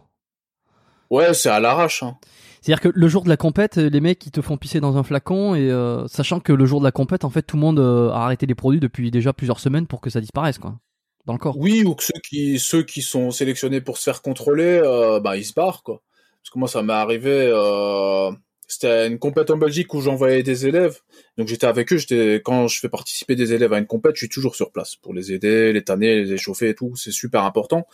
Ouais, 1.11 1.35
c'est 1.35 1.51
à 1.51 1.61
l'arrache. 1.61 2.03
Hein. 2.03 2.17
C'est-à-dire 2.63 2.81
que 2.81 2.89
le 2.95 3.09
jour 3.09 3.25
de 3.25 3.29
la 3.29 3.37
compète, 3.37 3.77
les 3.77 4.01
mecs 4.01 4.25
ils 4.25 4.31
te 4.31 4.41
font 4.41 4.57
pisser 4.57 4.81
dans 4.81 4.97
un 4.97 5.03
flacon 5.03 5.55
et 5.55 5.71
sachant 6.09 6.41
que 6.41 6.53
le 6.53 6.65
jour 6.65 6.81
de 6.81 6.85
la 6.85 6.93
compète, 6.93 7.25
en 7.25 7.31
fait, 7.31 7.43
tout 7.43 7.57
le 7.57 7.61
monde 7.61 7.81
a 7.81 8.23
arrêté 8.23 8.47
les 8.47 8.55
produits 8.55 8.81
depuis 8.81 9.11
déjà 9.11 9.33
plusieurs 9.33 9.61
semaines 9.61 9.87
pour 9.87 10.01
que 10.01 10.09
ça 10.09 10.21
disparaisse 10.21 10.59
quoi 10.59 10.79
dans 11.27 11.33
le 11.33 11.39
corps. 11.39 11.57
Oui, 11.57 11.85
ou 11.85 11.95
que 11.95 12.05
ceux 12.05 12.21
qui 12.29 12.59
ceux 12.59 12.83
qui 12.83 13.03
sont 13.03 13.31
sélectionnés 13.31 13.81
pour 13.81 13.99
se 13.99 14.05
faire 14.05 14.23
contrôler, 14.23 14.81
euh, 14.83 15.21
bah 15.21 15.37
ils 15.37 15.45
se 15.45 15.55
barrent 15.55 15.83
quoi. 15.83 16.03
Parce 16.43 16.51
que 16.51 16.59
moi 16.59 16.69
ça 16.69 16.83
m'est 16.83 16.93
arrivé, 16.93 17.31
euh, 17.31 18.33
c'était 18.67 19.07
une 19.07 19.19
compète 19.19 19.51
en 19.51 19.57
Belgique 19.57 19.95
où 19.95 20.01
j'envoyais 20.01 20.43
des 20.43 20.67
élèves, 20.67 21.01
donc 21.39 21.49
j'étais 21.49 21.67
avec 21.67 21.93
eux. 21.93 21.97
J'étais 21.97 22.41
quand 22.45 22.67
je 22.69 22.81
fais 22.81 22.89
participer 22.89 23.37
des 23.37 23.53
élèves 23.53 23.73
à 23.73 23.79
une 23.79 23.87
compète, 23.87 24.17
je 24.17 24.21
suis 24.21 24.29
toujours 24.29 24.57
sur 24.57 24.73
place 24.73 24.97
pour 24.97 25.15
les 25.15 25.33
aider, 25.33 25.73
les 25.73 25.83
tanner, 25.83 26.23
les 26.25 26.33
échauffer 26.33 26.71
et 26.71 26.75
tout. 26.75 26.97
C'est 26.97 27.13
super 27.13 27.45
important. 27.45 27.87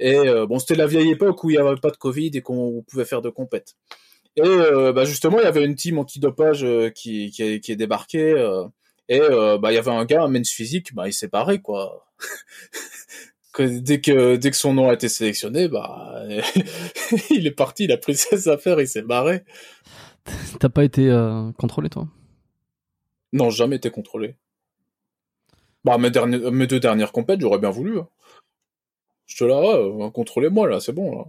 Et 0.00 0.16
euh, 0.16 0.46
bon, 0.46 0.58
c'était 0.58 0.74
la 0.74 0.86
vieille 0.86 1.10
époque 1.10 1.44
où 1.44 1.50
il 1.50 1.54
n'y 1.54 1.62
avait 1.62 1.78
pas 1.80 1.90
de 1.90 1.96
Covid 1.96 2.30
et 2.34 2.42
qu'on 2.42 2.82
pouvait 2.88 3.04
faire 3.04 3.22
de 3.22 3.28
compète. 3.28 3.76
Et 4.36 4.42
euh, 4.42 4.92
bah 4.92 5.04
justement, 5.04 5.38
il 5.38 5.44
y 5.44 5.46
avait 5.46 5.64
une 5.64 5.76
team 5.76 5.98
antidopage 5.98 6.66
qui, 6.94 7.30
qui, 7.30 7.60
qui 7.60 7.72
est 7.72 7.76
débarquée. 7.76 8.34
Et 9.10 9.20
euh, 9.20 9.58
bah 9.58 9.72
il 9.72 9.74
y 9.74 9.78
avait 9.78 9.90
un 9.90 10.04
gars, 10.04 10.22
un 10.22 10.28
men's 10.28 10.48
physique, 10.48 10.94
bah 10.94 11.08
il 11.08 11.12
s'est 11.12 11.26
barré 11.26 11.60
quoi. 11.60 12.06
que 13.52 13.64
dès 13.80 14.00
que 14.00 14.36
dès 14.36 14.52
que 14.52 14.56
son 14.56 14.72
nom 14.72 14.88
a 14.88 14.94
été 14.94 15.08
sélectionné, 15.08 15.66
bah 15.66 16.14
il 17.30 17.44
est 17.44 17.50
parti, 17.50 17.84
il 17.84 17.92
a 17.92 17.96
pris 17.96 18.14
ses 18.14 18.48
affaires, 18.48 18.80
il 18.80 18.86
s'est 18.86 19.02
barré. 19.02 19.44
T'as 20.60 20.68
pas 20.68 20.84
été 20.84 21.08
euh, 21.10 21.50
contrôlé 21.58 21.90
toi? 21.90 22.06
Non, 23.32 23.50
jamais 23.50 23.76
été 23.76 23.90
contrôlé. 23.90 24.36
Bah 25.82 25.98
mes, 25.98 26.12
derniers, 26.12 26.50
mes 26.52 26.68
deux 26.68 26.78
dernières 26.78 27.10
compètes, 27.10 27.40
j'aurais 27.40 27.58
bien 27.58 27.70
voulu. 27.70 27.98
Hein. 27.98 28.08
Je 29.30 29.36
te 29.36 29.44
la 29.44 29.56
euh, 29.56 30.10
contrôlez-moi 30.10 30.68
là, 30.68 30.80
c'est 30.80 30.92
bon 30.92 31.16
là. 31.16 31.24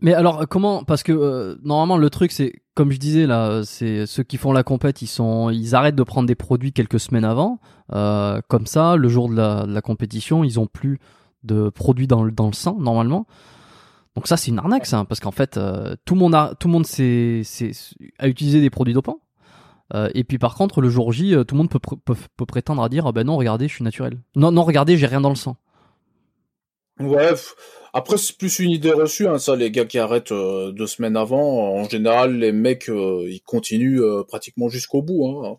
Mais 0.00 0.14
alors 0.14 0.46
comment 0.46 0.84
Parce 0.84 1.02
que 1.02 1.10
euh, 1.10 1.56
normalement 1.64 1.96
le 1.96 2.10
truc 2.10 2.30
c'est 2.30 2.52
comme 2.74 2.92
je 2.92 2.98
disais 2.98 3.26
là, 3.26 3.62
c'est 3.64 4.06
ceux 4.06 4.22
qui 4.22 4.36
font 4.36 4.52
la 4.52 4.62
compète, 4.62 5.02
ils 5.02 5.08
sont, 5.08 5.50
ils 5.50 5.74
arrêtent 5.74 5.96
de 5.96 6.02
prendre 6.04 6.28
des 6.28 6.36
produits 6.36 6.72
quelques 6.72 7.00
semaines 7.00 7.24
avant. 7.24 7.58
Euh, 7.92 8.40
comme 8.48 8.66
ça, 8.66 8.94
le 8.94 9.08
jour 9.08 9.28
de 9.28 9.34
la, 9.34 9.80
compétition, 9.80 10.44
ils 10.44 10.60
ont 10.60 10.68
plus 10.68 11.00
de 11.42 11.70
produits 11.70 12.06
dans 12.06 12.22
le 12.22 12.30
dans 12.30 12.46
le 12.46 12.52
sang 12.52 12.76
normalement. 12.78 13.26
Donc 14.14 14.28
ça 14.28 14.36
c'est 14.36 14.50
une 14.50 14.58
arnaque 14.58 14.86
ça, 14.86 15.04
parce 15.08 15.20
qu'en 15.20 15.32
fait 15.32 15.58
tout 16.04 16.14
le 16.14 16.20
monde 16.20 16.34
a 16.34 16.54
tout 16.60 16.68
le 16.68 16.72
monde 16.72 16.86
s'est, 16.86 17.42
a 18.18 18.28
utilisé 18.28 18.60
des 18.60 18.70
produits 18.70 18.94
dopants. 18.94 19.20
et 20.14 20.24
puis 20.24 20.38
par 20.38 20.54
contre 20.54 20.82
le 20.82 20.90
jour 20.90 21.12
J, 21.12 21.34
tout 21.48 21.54
le 21.54 21.58
monde 21.58 21.70
peut, 21.70 21.80
peut, 21.80 22.46
prétendre 22.46 22.82
à 22.82 22.88
dire 22.90 23.06
ah 23.06 23.12
ben 23.12 23.24
non 23.24 23.36
regardez 23.38 23.66
je 23.66 23.74
suis 23.74 23.84
naturel. 23.84 24.20
Non 24.36 24.52
non 24.52 24.62
regardez 24.62 24.98
j'ai 24.98 25.06
rien 25.06 25.22
dans 25.22 25.30
le 25.30 25.36
sang. 25.36 25.56
Ouais. 27.00 27.34
Après, 27.92 28.18
c'est 28.18 28.36
plus 28.36 28.58
une 28.58 28.70
idée 28.70 28.92
reçue, 28.92 29.26
hein, 29.26 29.38
ça, 29.38 29.56
les 29.56 29.70
gars 29.70 29.84
qui 29.84 29.98
arrêtent 29.98 30.32
euh, 30.32 30.72
deux 30.72 30.86
semaines 30.86 31.16
avant. 31.16 31.74
En 31.74 31.88
général, 31.88 32.38
les 32.38 32.52
mecs, 32.52 32.88
euh, 32.88 33.26
ils 33.28 33.40
continuent 33.40 34.02
euh, 34.02 34.24
pratiquement 34.24 34.68
jusqu'au 34.68 35.02
bout. 35.02 35.26
Hein. 35.26 35.58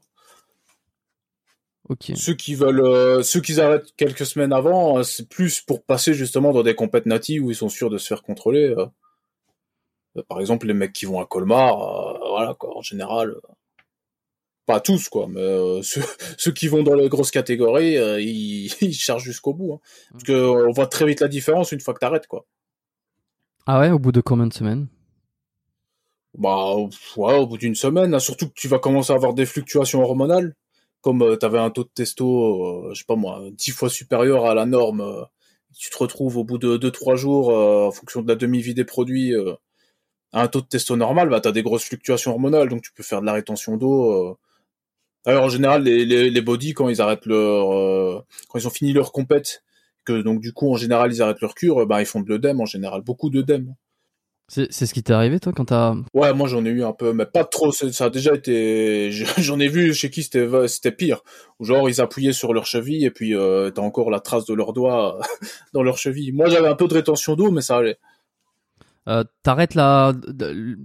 Ok. 1.89 2.11
Ceux 2.15 2.35
qui 2.35 2.53
veulent, 2.53 3.23
ceux 3.23 3.41
qui 3.41 3.59
arrêtent 3.59 3.95
quelques 3.97 4.25
semaines 4.25 4.53
avant, 4.53 5.01
c'est 5.03 5.27
plus 5.27 5.59
pour 5.61 5.83
passer 5.83 6.13
justement 6.13 6.53
dans 6.53 6.61
des 6.61 6.75
compètes 6.75 7.07
natives 7.07 7.43
où 7.43 7.49
ils 7.49 7.55
sont 7.55 7.69
sûrs 7.69 7.89
de 7.89 7.97
se 7.97 8.07
faire 8.07 8.21
contrôler. 8.21 8.75
Par 10.27 10.39
exemple, 10.39 10.67
les 10.67 10.75
mecs 10.75 10.93
qui 10.93 11.05
vont 11.07 11.19
à 11.19 11.25
Colmar, 11.25 11.77
voilà 12.29 12.53
quoi, 12.53 12.77
en 12.77 12.81
général 12.83 13.35
pas 14.69 14.79
tous 14.79 15.09
quoi, 15.09 15.25
mais 15.27 15.41
euh, 15.41 15.81
ceux, 16.37 16.51
qui 16.51 16.67
vont 16.67 16.83
dans 16.83 16.93
les 16.93 17.09
grosses 17.09 17.31
catégories, 17.31 17.97
euh, 17.97 18.21
ils, 18.21 18.71
ils, 18.81 18.93
chargent 18.93 19.23
jusqu'au 19.23 19.55
bout. 19.55 19.73
Hein. 19.73 19.79
Parce 20.11 20.23
que 20.23 20.67
on 20.67 20.71
voit 20.71 20.85
très 20.85 21.07
vite 21.07 21.21
la 21.21 21.27
différence 21.27 21.71
une 21.71 21.79
fois 21.79 21.95
que 21.95 21.99
t'arrêtes 21.99 22.27
quoi. 22.27 22.45
Ah 23.65 23.79
ouais, 23.79 23.89
au 23.89 23.97
bout 23.97 24.11
de 24.11 24.21
combien 24.21 24.45
de 24.45 24.53
semaines? 24.53 24.87
Bah 26.35 26.75
ouais, 26.75 27.33
au 27.39 27.47
bout 27.47 27.57
d'une 27.57 27.73
semaine, 27.73 28.13
hein. 28.13 28.19
surtout 28.19 28.47
que 28.47 28.53
tu 28.53 28.67
vas 28.67 28.77
commencer 28.77 29.11
à 29.11 29.15
avoir 29.15 29.33
des 29.33 29.47
fluctuations 29.47 30.03
hormonales, 30.03 30.55
comme 31.01 31.23
euh, 31.23 31.35
t'avais 31.35 31.57
un 31.57 31.71
taux 31.71 31.83
de 31.83 31.89
testo, 31.89 32.93
je 32.93 32.99
sais 32.99 33.05
pas 33.07 33.15
moi, 33.15 33.41
dix 33.53 33.71
fois 33.71 33.89
supérieur 33.89 34.45
à 34.45 34.53
la 34.53 34.67
norme. 34.67 35.25
tu 35.75 35.89
te 35.89 35.97
retrouves 35.97 36.37
au 36.37 36.43
bout 36.43 36.59
de 36.59 36.77
2-3 36.77 37.15
jours, 37.15 37.49
en 37.49 37.91
fonction 37.91 38.21
de 38.21 38.27
la 38.27 38.35
demi-vie 38.35 38.75
des 38.75 38.85
produits, 38.85 39.33
à 40.31 40.43
un 40.43 40.47
taux 40.47 40.61
de 40.61 40.67
testo 40.67 40.95
normal, 40.95 41.29
bah 41.29 41.41
t'as 41.41 41.51
des 41.51 41.63
grosses 41.63 41.85
fluctuations 41.85 42.33
hormonales, 42.33 42.69
donc 42.69 42.83
tu 42.83 42.93
peux 42.93 43.03
faire 43.03 43.21
de 43.21 43.25
la 43.25 43.33
rétention 43.33 43.75
d'eau 43.75 44.37
alors 45.29 45.45
en 45.45 45.49
général, 45.49 45.83
les, 45.83 46.05
les, 46.05 46.29
les 46.29 46.41
body 46.41 46.73
quand 46.73 46.89
ils 46.89 47.01
arrêtent 47.01 47.25
leur, 47.25 47.73
euh, 47.73 48.23
quand 48.47 48.59
ils 48.59 48.67
ont 48.67 48.71
fini 48.71 48.93
leur 48.93 49.11
compète, 49.11 49.63
que 50.05 50.21
donc 50.21 50.41
du 50.41 50.53
coup 50.53 50.71
en 50.71 50.75
général 50.75 51.13
ils 51.13 51.21
arrêtent 51.21 51.41
leur 51.41 51.55
cure, 51.55 51.85
bah 51.85 52.01
ils 52.01 52.05
font 52.05 52.21
de 52.21 52.29
l'œdème 52.29 52.61
en 52.61 52.65
général, 52.65 53.01
beaucoup 53.01 53.29
d'œdème. 53.29 53.75
C'est 54.47 54.71
ce 54.71 54.93
qui 54.95 55.03
t'est 55.03 55.13
arrivé 55.13 55.39
toi 55.39 55.53
quand 55.55 55.65
t'as 55.65 55.93
Ouais, 56.15 56.33
moi 56.33 56.47
j'en 56.47 56.65
ai 56.65 56.69
eu 56.69 56.83
un 56.83 56.91
peu, 56.91 57.13
mais 57.13 57.27
pas 57.27 57.43
trop. 57.43 57.71
Ça 57.71 58.05
a 58.05 58.09
déjà 58.09 58.33
été, 58.33 59.11
j'en 59.37 59.59
ai 59.59 59.67
vu 59.67 59.93
chez 59.93 60.09
qui 60.09 60.23
c'était 60.23 60.47
c'était 60.67 60.91
pire. 60.91 61.21
Genre 61.59 61.87
ils 61.87 62.01
appuyaient 62.01 62.33
sur 62.33 62.51
leur 62.51 62.65
cheville 62.65 63.05
et 63.05 63.11
puis 63.11 63.35
euh, 63.35 63.69
t'as 63.69 63.83
encore 63.83 64.09
la 64.09 64.19
trace 64.19 64.45
de 64.45 64.55
leurs 64.55 64.73
doigts 64.73 65.19
dans 65.73 65.83
leur 65.83 65.99
cheville. 65.99 66.31
Moi 66.31 66.49
j'avais 66.49 66.67
un 66.67 66.75
peu 66.75 66.87
de 66.87 66.95
rétention 66.95 67.35
d'eau, 67.35 67.51
mais 67.51 67.61
ça 67.61 67.77
allait. 67.77 67.99
Euh, 69.07 69.23
T'arrêtes 69.43 69.75
la 69.75 70.13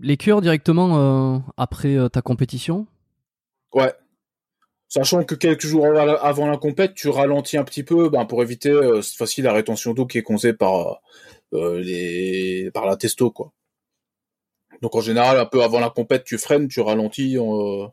les 0.02 0.16
cures 0.16 0.40
directement 0.40 1.36
euh, 1.36 1.38
après 1.56 1.96
euh, 1.96 2.08
ta 2.08 2.22
compétition? 2.22 2.86
Ouais. 3.72 3.92
Sachant 4.94 5.24
que 5.24 5.34
quelques 5.34 5.66
jours 5.66 5.86
avant 5.86 6.46
la 6.46 6.56
compète, 6.56 6.94
tu 6.94 7.08
ralentis 7.08 7.56
un 7.56 7.64
petit 7.64 7.82
peu 7.82 8.10
ben, 8.10 8.26
pour 8.26 8.44
éviter 8.44 8.70
euh, 8.70 9.02
cette 9.02 9.16
fois-ci 9.16 9.42
la 9.42 9.52
rétention 9.52 9.92
d'eau 9.92 10.06
qui 10.06 10.18
est 10.18 10.22
causée 10.22 10.52
par 10.52 11.00
euh, 11.52 11.80
les 11.80 12.70
par 12.72 12.86
la 12.86 12.94
testo. 12.96 13.34
Donc 14.82 14.94
en 14.94 15.00
général, 15.00 15.36
un 15.36 15.46
peu 15.46 15.64
avant 15.64 15.80
la 15.80 15.90
compète, 15.90 16.22
tu 16.22 16.38
freines, 16.38 16.68
tu 16.68 16.80
ralentis 16.80 17.36
euh, 17.36 17.88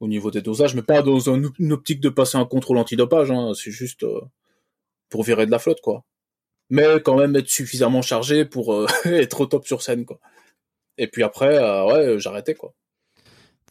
au 0.00 0.06
niveau 0.06 0.30
des 0.30 0.42
dosages, 0.42 0.74
mais 0.74 0.82
pas 0.82 1.00
dans 1.00 1.18
une 1.18 1.72
optique 1.72 2.00
de 2.00 2.10
passer 2.10 2.36
un 2.36 2.44
contrôle 2.44 2.76
antidopage. 2.76 3.30
Hein, 3.30 3.52
c'est 3.54 3.70
juste 3.70 4.04
pour 5.08 5.22
virer 5.22 5.46
de 5.46 5.50
la 5.50 5.58
flotte 5.58 5.80
quoi. 5.80 6.04
Mais 6.68 7.00
quand 7.02 7.16
même 7.16 7.34
être 7.36 7.48
suffisamment 7.48 8.02
chargé 8.02 8.44
pour 8.44 8.86
être 9.06 9.40
au 9.40 9.46
top 9.46 9.66
sur 9.66 9.80
scène 9.80 10.04
quoi. 10.04 10.20
Et 10.98 11.06
puis 11.08 11.22
après, 11.22 11.58
ouais, 11.86 12.18
j'arrêtais 12.18 12.54
quoi. 12.54 12.74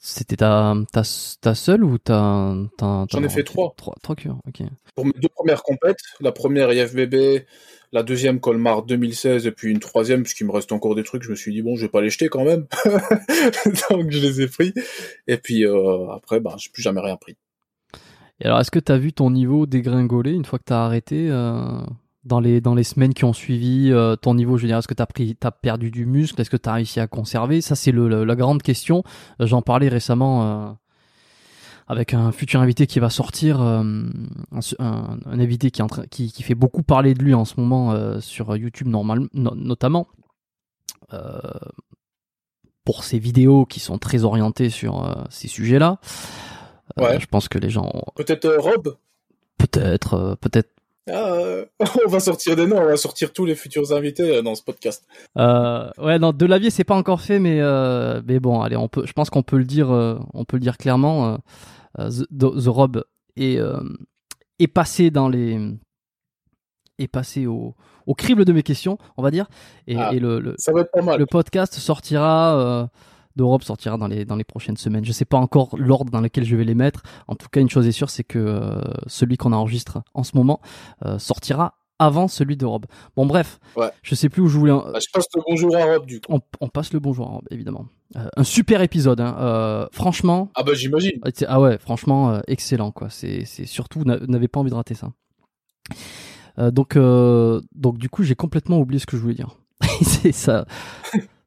C'était 0.06 0.36
ta, 0.36 0.76
ta, 0.92 1.04
ta 1.40 1.56
seule 1.56 1.82
ou 1.86 1.98
ta, 1.98 2.54
J'en 2.82 3.24
ai 3.24 3.30
fait 3.30 3.46
trois. 3.46 3.74
Trois, 3.78 3.96
trois 4.04 4.18
cures, 4.18 4.38
ok. 4.46 4.68
Pour 4.96 5.06
mes 5.06 5.14
deux 5.14 5.30
premières 5.30 5.64
compètes, 5.64 6.02
la 6.20 6.34
première 6.34 6.74
IFBB, 6.74 7.46
la 7.94 8.04
deuxième 8.04 8.42
Colmar 8.42 8.84
2016 8.84 9.48
et 9.48 9.52
puis 9.52 9.72
une 9.72 9.80
troisième 9.80 10.24
puisqu'il 10.24 10.46
me 10.46 10.52
reste 10.52 10.74
encore 10.74 10.96
des 10.96 11.04
trucs, 11.04 11.24
je 11.24 11.30
me 11.30 11.36
suis 11.36 11.54
dit 11.54 11.62
bon, 11.62 11.78
je 11.78 11.84
vais 11.84 11.90
pas 11.90 12.02
les 12.02 12.10
jeter 12.10 12.28
quand 12.28 12.44
même. 12.44 12.68
Donc 13.90 14.12
je 14.12 14.20
les 14.20 14.42
ai 14.42 14.48
pris. 14.48 14.74
Et 15.28 15.38
puis 15.38 15.66
euh, 15.66 16.10
après, 16.10 16.42
bah, 16.42 16.56
j'ai 16.58 16.70
plus 16.70 16.84
jamais 16.84 17.00
rien 17.00 17.16
pris. 17.16 17.38
Et 18.42 18.46
alors, 18.46 18.60
est-ce 18.60 18.72
que 18.72 18.80
tu 18.80 18.92
as 18.92 18.98
vu 18.98 19.14
ton 19.14 19.32
niveau 19.32 19.66
dégringoler 19.66 20.34
une 20.34 20.44
fois 20.44 20.60
que 20.60 20.66
tu 20.66 20.74
as 20.74 20.84
arrêté 20.84 21.30
euh, 21.30 21.80
dans 22.26 22.40
les 22.40 22.62
dans 22.62 22.76
les 22.76 22.84
semaines 22.84 23.14
qui 23.14 23.26
ont 23.26 23.34
suivi 23.34 23.92
euh, 23.92 24.16
ton 24.16 24.34
niveau 24.34 24.58
je 24.58 24.64
veux 24.64 24.68
dire 24.68 24.78
est-ce 24.78 24.88
que 24.88 24.94
tu 24.94 25.02
as 25.02 25.08
pris 25.08 25.36
t'as 25.36 25.52
perdu 25.52 25.92
du 25.92 26.06
muscle? 26.06 26.40
Est-ce 26.40 26.50
que 26.50 26.58
tu 26.58 26.70
as 26.70 26.74
réussi 26.74 27.00
à 27.00 27.08
conserver? 27.08 27.62
Ça 27.62 27.76
c'est 27.76 27.92
le, 27.92 28.24
la 28.24 28.36
grande 28.36 28.62
question. 28.62 29.04
Euh, 29.42 29.48
j'en 29.48 29.62
parlais 29.62 29.90
récemment 29.90 30.44
euh, 30.44 30.72
avec 31.88 32.14
un 32.14 32.32
futur 32.32 32.62
invité 32.62 32.88
qui 32.88 33.00
va 33.00 33.10
sortir 33.10 33.60
un, 33.62 34.06
un, 34.80 35.20
invité 35.26 35.70
qui, 35.70 35.82
est 35.82 36.10
qui, 36.10 36.32
qui 36.32 36.44
fait 36.44 36.56
beaucoup 36.56 36.82
parler 36.82 37.14
de 37.14 37.22
lui 37.22 37.34
en 37.34 37.44
ce 37.44 37.56
moment 37.60 38.22
sur 38.22 38.56
YouTube 38.56 38.88
normal, 38.88 39.28
notamment 39.34 40.08
pour 42.86 43.04
ses 43.04 43.20
vidéos 43.20 43.66
qui 43.66 43.82
sont 43.82 43.98
très 43.98 44.24
orientées 44.24 44.70
sur 44.70 45.26
ces 45.30 45.50
sujets-là. 45.50 46.00
Ouais. 46.96 47.20
je 47.20 47.26
pense 47.26 47.50
que 47.50 47.58
les 47.58 47.70
gens 47.70 47.92
peut-être 48.16 48.56
Rob? 48.60 48.96
Peut-être 49.58 50.38
peut-être 50.40 50.70
ah, 51.12 51.66
on 52.06 52.10
va 52.10 52.20
sortir 52.20 52.56
des 52.56 52.66
noms, 52.66 52.78
on 52.78 52.86
va 52.86 52.98
sortir 52.98 53.34
tous 53.34 53.46
les 53.46 53.56
futurs 53.56 53.92
invités 53.92 54.38
euh, 54.38 54.42
dans 54.42 54.56
ce 54.56 54.64
podcast. 54.64 55.06
Euh, 55.38 55.90
ouais, 55.98 56.18
non, 56.20 56.32
de 56.32 56.46
l'avier 56.46 56.70
c'est 56.70 56.84
pas 56.84 56.96
encore 56.96 57.22
fait, 57.22 57.40
mais 57.40 57.60
euh, 57.60 58.22
mais 58.26 58.40
bon, 58.40 58.62
allez, 58.62 58.78
on 58.78 58.88
peut, 58.88 59.06
je 59.06 59.14
pense 59.14 59.30
qu'on 59.30 59.44
peut 59.44 59.58
le 59.58 59.66
dire, 59.66 59.92
euh, 59.92 60.18
on 60.34 60.46
peut 60.46 60.58
le 60.58 60.62
dire 60.62 60.78
clairement. 60.78 61.38
The, 61.98 62.26
The, 62.32 62.68
Rob 62.68 63.04
est 63.36 63.60
est 64.60 64.68
passé 64.68 65.12
dans 65.12 65.30
les 65.30 65.60
est 67.00 67.08
passé 67.08 67.46
au 67.48 67.76
au 68.06 68.16
crible 68.16 68.46
de 68.46 68.52
mes 68.52 68.64
questions, 68.64 68.98
on 69.16 69.24
va 69.24 69.32
dire, 69.32 69.48
et, 69.88 69.96
ah, 69.96 70.12
et 70.14 70.20
le, 70.20 70.40
le, 70.40 70.56
ça 70.58 70.74
va 70.74 70.82
être 70.82 70.92
pas 70.92 71.02
mal. 71.02 71.18
le 71.20 71.26
podcast 71.26 71.76
sortira 71.76 72.90
d'Europe 73.36 73.64
sortira 73.64 73.98
dans 73.98 74.08
les, 74.08 74.26
dans 74.26 74.36
les 74.36 74.44
prochaines 74.44 74.78
semaines. 74.78 75.04
Je 75.06 75.12
sais 75.12 75.26
pas 75.26 75.38
encore 75.38 75.76
l'ordre 75.78 76.12
dans 76.12 76.22
lequel 76.22 76.44
je 76.46 76.56
vais 76.56 76.64
les 76.66 76.76
mettre. 76.76 77.02
En 77.28 77.36
tout 77.36 77.48
cas, 77.52 77.62
une 77.62 77.70
chose 77.70 77.88
est 77.88 77.92
sûre, 77.92 78.10
c'est 78.10 78.24
que 78.24 78.40
euh, 78.40 78.82
celui 79.08 79.38
qu'on 79.38 79.54
enregistre 79.54 80.02
en 80.14 80.24
ce 80.24 80.36
moment 80.38 80.62
euh, 81.06 81.18
sortira 81.20 81.76
avant 82.00 82.28
celui 82.28 82.58
de 82.58 82.66
Rob. 82.66 82.86
Bon, 83.16 83.26
bref, 83.26 83.60
Ouais. 83.78 83.90
je 84.02 84.16
sais 84.16 84.28
plus 84.30 84.42
où 84.42 84.48
je 84.48 84.58
voulais. 84.58 84.72
en- 84.72 84.84
Ah, 84.94 85.00
je 85.00 85.08
passe 85.14 85.26
le 85.36 85.42
bonjour 85.48 85.76
à 85.76 85.86
Rob, 85.86 86.06
du 86.06 86.20
coup. 86.20 86.26
On, 86.34 86.42
on 86.60 86.68
passe 86.68 86.92
le 86.92 87.00
bonjour 87.00 87.28
à 87.28 87.30
Rob, 87.32 87.44
évidemment. 87.52 87.86
Euh, 88.16 88.28
un 88.36 88.44
super 88.44 88.82
épisode, 88.82 89.22
hein. 89.22 89.36
Euh, 89.40 89.88
franchement. 89.92 90.52
Ah 90.56 90.64
bah 90.64 90.74
j'imagine. 90.74 91.20
Ah, 91.24 91.30
Ah 91.48 91.62
ouais, 91.62 91.78
franchement, 91.78 92.32
euh, 92.32 92.40
excellent, 92.48 92.92
quoi. 92.92 93.10
C'est 93.10 93.46
surtout, 93.46 94.04
n'a- 94.04 94.20
n'avez 94.28 94.48
pas 94.48 94.60
envie 94.60 94.70
de 94.72 94.76
rater 94.76 94.96
ça. 94.96 95.12
Donc, 96.58 96.96
donc, 96.98 97.98
du 97.98 98.10
coup, 98.10 98.24
j'ai 98.24 98.36
complètement 98.36 98.80
oublié 98.80 99.00
ce 99.00 99.06
que 99.06 99.18
je 99.18 99.22
voulais 99.22 99.34
dire. 99.36 99.58
c'est 100.02 100.32
ça, 100.32 100.66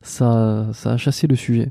ça, 0.07 0.67
ça 0.73 0.93
a 0.93 0.97
chassé 0.97 1.27
le 1.27 1.37
sujet. 1.37 1.71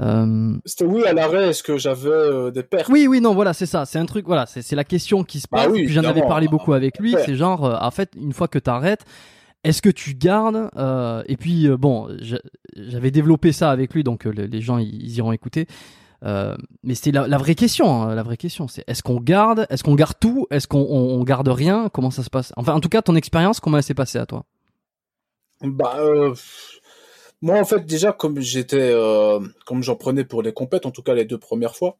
Euh, 0.00 0.56
C'était 0.64 0.86
oui 0.86 1.04
à 1.04 1.12
l'arrêt, 1.12 1.50
est-ce 1.50 1.62
que 1.62 1.76
j'avais 1.76 2.08
euh, 2.08 2.50
des 2.50 2.62
pertes? 2.62 2.88
Oui, 2.88 3.06
oui, 3.06 3.20
non, 3.20 3.34
voilà, 3.34 3.52
c'est 3.52 3.66
ça. 3.66 3.84
C'est 3.84 3.98
un 3.98 4.06
truc, 4.06 4.24
voilà, 4.26 4.46
c'est 4.46 4.74
la 4.74 4.84
question 4.84 5.22
qui 5.22 5.38
se 5.40 5.46
Bah 5.52 5.64
pose. 5.64 5.72
oui, 5.74 5.84
puis 5.84 5.92
j'en 5.92 6.04
avais 6.04 6.22
parlé 6.22 6.48
beaucoup 6.48 6.72
avec 6.72 6.98
lui. 6.98 7.14
C'est 7.24 7.34
genre, 7.36 7.64
euh, 7.64 7.76
en 7.80 7.90
fait, 7.90 8.10
une 8.16 8.32
fois 8.32 8.48
que 8.48 8.58
t'arrêtes, 8.58 9.04
est-ce 9.64 9.82
que 9.82 9.90
tu 9.90 10.14
gardes 10.14 10.70
Et 11.28 11.36
puis, 11.36 11.68
bon, 11.68 12.08
j'a- 12.20 12.40
j'avais 12.76 13.10
développé 13.10 13.52
ça 13.52 13.70
avec 13.70 13.92
lui, 13.94 14.02
donc 14.02 14.24
le- 14.24 14.46
les 14.46 14.60
gens, 14.62 14.78
ils, 14.78 14.88
ils 15.02 15.16
iront 15.18 15.32
écouter. 15.32 15.66
Mais 16.24 16.94
c'était 16.94 17.10
la, 17.12 17.28
la 17.28 17.36
vraie 17.36 17.54
question. 17.54 18.02
hein, 18.02 18.14
la 18.14 18.22
vraie 18.22 18.36
question, 18.38 18.68
c'est 18.68 18.84
est-ce 18.86 19.02
qu'on 19.02 19.20
garde 19.20 19.66
Est-ce 19.68 19.84
qu'on 19.84 19.94
garde 19.94 20.14
tout 20.18 20.46
Est-ce 20.50 20.66
qu'on 20.68 20.78
on, 20.88 21.20
on 21.20 21.22
garde 21.24 21.48
rien? 21.48 21.90
Comment 21.92 22.10
ça 22.10 22.22
se 22.22 22.30
passe? 22.30 22.52
Enfin, 22.56 22.72
en 22.72 22.80
tout 22.80 22.88
cas, 22.88 23.02
ton 23.02 23.14
expérience, 23.14 23.60
comment 23.60 23.76
elle 23.76 23.82
s'est 23.82 23.92
passée 23.92 24.18
à 24.18 24.24
toi? 24.24 24.44
Bah, 25.62 25.94
euh, 25.98 26.34
moi, 27.42 27.58
en 27.58 27.64
fait, 27.64 27.84
déjà, 27.86 28.12
comme 28.12 28.40
j'étais, 28.40 28.92
euh, 28.94 29.40
comme 29.66 29.82
j'en 29.82 29.96
prenais 29.96 30.24
pour 30.24 30.42
les 30.42 30.52
compètes, 30.52 30.86
en 30.86 30.92
tout 30.92 31.02
cas 31.02 31.14
les 31.14 31.24
deux 31.24 31.38
premières 31.38 31.76
fois, 31.76 31.98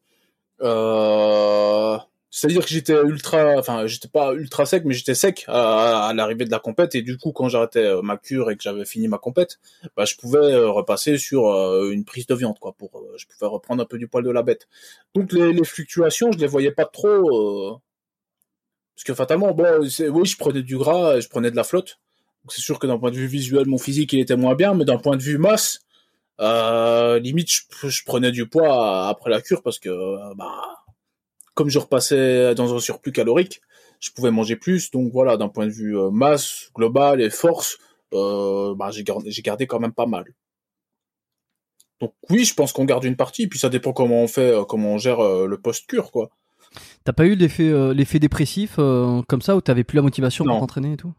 euh, 0.62 1.99
c'est-à-dire 2.30 2.62
que 2.64 2.70
j'étais 2.70 2.95
ultra, 3.03 3.57
enfin, 3.59 3.86
j'étais 3.88 4.09
pas 4.09 4.34
ultra 4.34 4.66
sec, 4.66 4.84
mais 4.86 4.95
j'étais 4.95 5.14
sec 5.14 5.45
à, 5.49 6.12
l'arrivée 6.14 6.45
de 6.45 6.51
la 6.53 6.61
compète, 6.61 6.95
et 6.95 7.03
du 7.03 7.18
coup, 7.18 7.32
quand 7.32 7.49
j'arrêtais 7.49 7.84
euh, 7.84 8.03
ma 8.03 8.16
cure 8.18 8.51
et 8.53 8.57
que 8.57 8.62
j'avais 8.62 8.84
fini 8.84 9.09
ma 9.09 9.18
compète, 9.18 9.59
bah, 9.97 10.05
je 10.05 10.14
pouvais 10.16 10.55
repasser 10.64 11.18
sur 11.18 11.47
une 11.90 12.05
prise 12.05 12.26
de 12.26 12.34
viande, 12.36 12.59
quoi, 12.61 12.72
pour, 12.74 13.05
je 13.16 13.26
pouvais 13.26 13.51
reprendre 13.51 13.82
un 13.82 13.86
peu 13.86 13.99
du 13.99 14.09
poil 14.09 14.24
de 14.24 14.30
la 14.30 14.43
bête. 14.43 14.68
Donc, 15.14 15.32
les, 15.32 15.64
fluctuations, 15.64 16.32
je 16.32 16.38
les 16.38 16.47
voyais 16.47 16.72
pas 16.72 16.86
trop, 16.86 17.80
parce 18.95 19.05
que 19.05 19.14
fatalement, 19.14 19.53
bon, 19.53 19.66
oui, 19.80 20.26
je 20.26 20.36
prenais 20.36 20.62
du 20.62 20.78
gras, 20.78 21.18
je 21.18 21.28
prenais 21.28 21.51
de 21.51 21.57
la 21.57 21.64
flotte. 21.64 21.99
C'est 22.49 22.61
sûr 22.61 22.78
que 22.78 22.86
d'un 22.86 22.99
point 22.99 23.11
de 23.11 23.16
vue 23.16 23.26
visuel, 23.26 23.66
mon 23.66 23.78
physique 23.78 24.12
il 24.12 24.20
était 24.20 24.36
moins 24.36 24.55
bien, 24.55 24.74
mais 24.74 24.84
d'un 24.84 24.99
point 24.99 25.16
de 25.16 25.22
vue 25.22 25.38
masse, 25.38 25.80
euh, 26.40 27.18
limite 27.18 27.49
je, 27.51 27.88
je 27.88 28.05
prenais 28.05 28.32
du 28.32 28.49
poids 28.49 29.09
après 29.09 29.30
la 29.30 29.40
cure 29.40 29.62
parce 29.62 29.78
que 29.78 29.88
euh, 29.88 30.34
bah 30.34 30.84
comme 31.55 31.68
je 31.68 31.78
repassais 31.78 32.55
dans 32.55 32.74
un 32.74 32.80
surplus 32.80 33.12
calorique, 33.12 33.61
je 34.01 34.11
pouvais 34.11 34.30
manger 34.30 34.57
plus. 34.57 34.90
Donc 34.90 35.12
voilà, 35.12 35.36
d'un 35.36 35.49
point 35.49 35.66
de 35.66 35.72
vue 35.72 35.97
euh, 35.97 36.11
masse 36.11 36.70
globale 36.74 37.20
et 37.20 37.30
force, 37.30 37.78
euh, 38.14 38.74
bah, 38.74 38.90
j'ai 38.90 39.05
gardé, 39.05 39.66
quand 39.66 39.78
même 39.80 39.93
pas 39.93 40.07
mal. 40.07 40.24
Donc 42.01 42.14
oui, 42.30 42.45
je 42.45 42.55
pense 42.55 42.72
qu'on 42.72 42.84
garde 42.84 43.05
une 43.05 43.16
partie, 43.16 43.47
puis 43.47 43.59
ça 43.59 43.68
dépend 43.68 43.93
comment 43.93 44.22
on 44.22 44.28
fait, 44.28 44.55
comment 44.68 44.95
on 44.95 44.99
gère 44.99 45.22
le 45.22 45.57
post-cure 45.57 46.11
quoi. 46.11 46.30
T'as 47.05 47.12
pas 47.12 47.26
eu 47.26 47.34
l'effet 47.34 47.68
euh, 47.68 47.93
l'effet 47.93 48.18
dépressif 48.18 48.76
euh, 48.78 49.22
comme 49.28 49.43
ça 49.43 49.57
où 49.57 49.61
t'avais 49.61 49.84
plus 49.84 49.97
la 49.97 50.03
motivation 50.03 50.45
pour 50.45 50.59
t'entraîner 50.59 50.93
et 50.93 50.97
tout? 50.97 51.12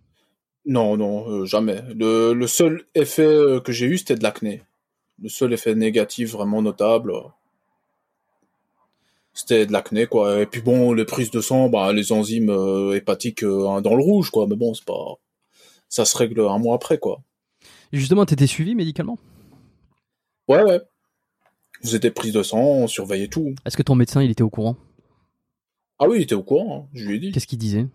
Non, 0.65 0.95
non, 0.97 1.29
euh, 1.29 1.45
jamais. 1.45 1.81
Le, 1.93 2.33
le 2.33 2.47
seul 2.47 2.85
effet 2.95 3.25
euh, 3.25 3.59
que 3.59 3.71
j'ai 3.71 3.85
eu, 3.85 3.97
c'était 3.97 4.15
de 4.15 4.23
l'acné. 4.23 4.63
Le 5.21 5.29
seul 5.29 5.53
effet 5.53 5.75
négatif 5.75 6.31
vraiment 6.31 6.61
notable, 6.61 7.11
euh, 7.11 7.21
c'était 9.33 9.65
de 9.65 9.73
l'acné, 9.73 10.05
quoi. 10.07 10.41
Et 10.41 10.45
puis 10.45 10.61
bon, 10.61 10.93
les 10.93 11.05
prises 11.05 11.31
de 11.31 11.41
sang, 11.41 11.69
bah, 11.69 11.91
les 11.91 12.11
enzymes 12.11 12.49
euh, 12.49 12.95
hépatiques 12.95 13.43
euh, 13.43 13.67
hein, 13.67 13.81
dans 13.81 13.95
le 13.95 14.03
rouge, 14.03 14.29
quoi. 14.29 14.47
Mais 14.47 14.55
bon, 14.55 14.73
c'est 14.73 14.85
pas... 14.85 15.15
Ça 15.89 16.05
se 16.05 16.17
règle 16.17 16.41
un 16.41 16.57
mois 16.59 16.75
après, 16.75 16.97
quoi. 16.97 17.21
Et 17.91 17.97
Justement, 17.97 18.25
t'étais 18.25 18.47
suivi 18.47 18.73
médicalement? 18.73 19.19
Ouais, 20.47 20.63
ouais. 20.63 20.81
Vous 21.83 21.95
étiez 21.95 22.11
prise 22.11 22.33
de 22.33 22.41
sang, 22.41 22.59
on 22.59 22.87
surveillait 22.87 23.27
tout. 23.27 23.53
Est-ce 23.65 23.75
que 23.77 23.83
ton 23.83 23.95
médecin, 23.95 24.23
il 24.23 24.31
était 24.31 24.43
au 24.43 24.49
courant? 24.49 24.77
Ah 25.99 26.07
oui, 26.07 26.19
il 26.19 26.21
était 26.23 26.35
au 26.35 26.43
courant, 26.43 26.85
hein, 26.85 26.89
je 26.93 27.05
lui 27.07 27.17
ai 27.17 27.19
dit. 27.19 27.31
Qu'est-ce 27.31 27.47
qu'il 27.47 27.59
disait? 27.59 27.85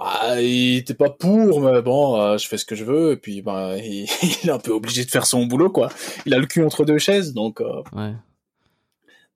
Bah, 0.00 0.40
il 0.40 0.78
était 0.78 0.94
pas 0.94 1.10
pour, 1.10 1.60
mais 1.60 1.82
bon, 1.82 2.18
euh, 2.18 2.38
je 2.38 2.48
fais 2.48 2.56
ce 2.56 2.64
que 2.64 2.74
je 2.74 2.84
veux, 2.84 3.12
et 3.12 3.16
puis 3.18 3.42
bah, 3.42 3.76
il, 3.76 4.06
il 4.42 4.48
est 4.48 4.50
un 4.50 4.58
peu 4.58 4.72
obligé 4.72 5.04
de 5.04 5.10
faire 5.10 5.26
son 5.26 5.44
boulot, 5.44 5.68
quoi. 5.70 5.90
Il 6.24 6.32
a 6.32 6.38
le 6.38 6.46
cul 6.46 6.64
entre 6.64 6.84
deux 6.86 6.96
chaises, 6.98 7.34
donc... 7.34 7.60
euh, 7.60 7.82
Ouais. 7.92 8.12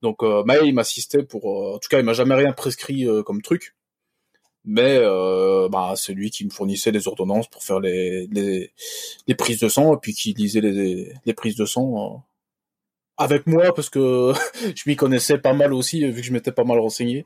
Donc, 0.01 0.23
euh, 0.23 0.43
mais 0.45 0.57
il 0.65 0.73
m'assistait 0.73 1.23
pour. 1.23 1.49
euh, 1.49 1.75
en 1.75 1.79
tout 1.79 1.87
cas, 1.89 1.99
il 1.99 2.05
m'a 2.05 2.13
jamais 2.13 2.35
rien 2.35 2.51
prescrit 2.51 3.07
euh, 3.07 3.23
comme 3.23 3.41
truc. 3.41 3.75
Mais 4.67 4.97
euh, 4.99 5.69
bah, 5.69 5.93
c'est 5.95 6.13
lui 6.13 6.31
qui 6.31 6.43
me 6.45 6.49
fournissait 6.49 6.91
les 6.91 7.07
ordonnances 7.07 7.47
pour 7.47 7.63
faire 7.63 7.79
les, 7.79 8.25
les, 8.31 8.71
les 9.27 9.35
prises 9.35 9.59
de 9.59 9.69
sang 9.69 9.93
et 9.93 9.97
puis 10.01 10.13
qui 10.13 10.33
lisait 10.33 10.61
les, 10.61 11.13
les 11.25 11.33
prises 11.35 11.55
de 11.55 11.65
sang 11.65 12.23
avec 13.17 13.47
moi 13.47 13.73
parce 13.73 13.89
que 13.89 14.33
je 14.75 14.83
m'y 14.87 14.95
connaissais 14.95 15.37
pas 15.37 15.53
mal 15.53 15.73
aussi 15.73 16.05
vu 16.05 16.21
que 16.21 16.27
je 16.27 16.33
m'étais 16.33 16.51
pas 16.51 16.63
mal 16.63 16.79
renseigné. 16.79 17.25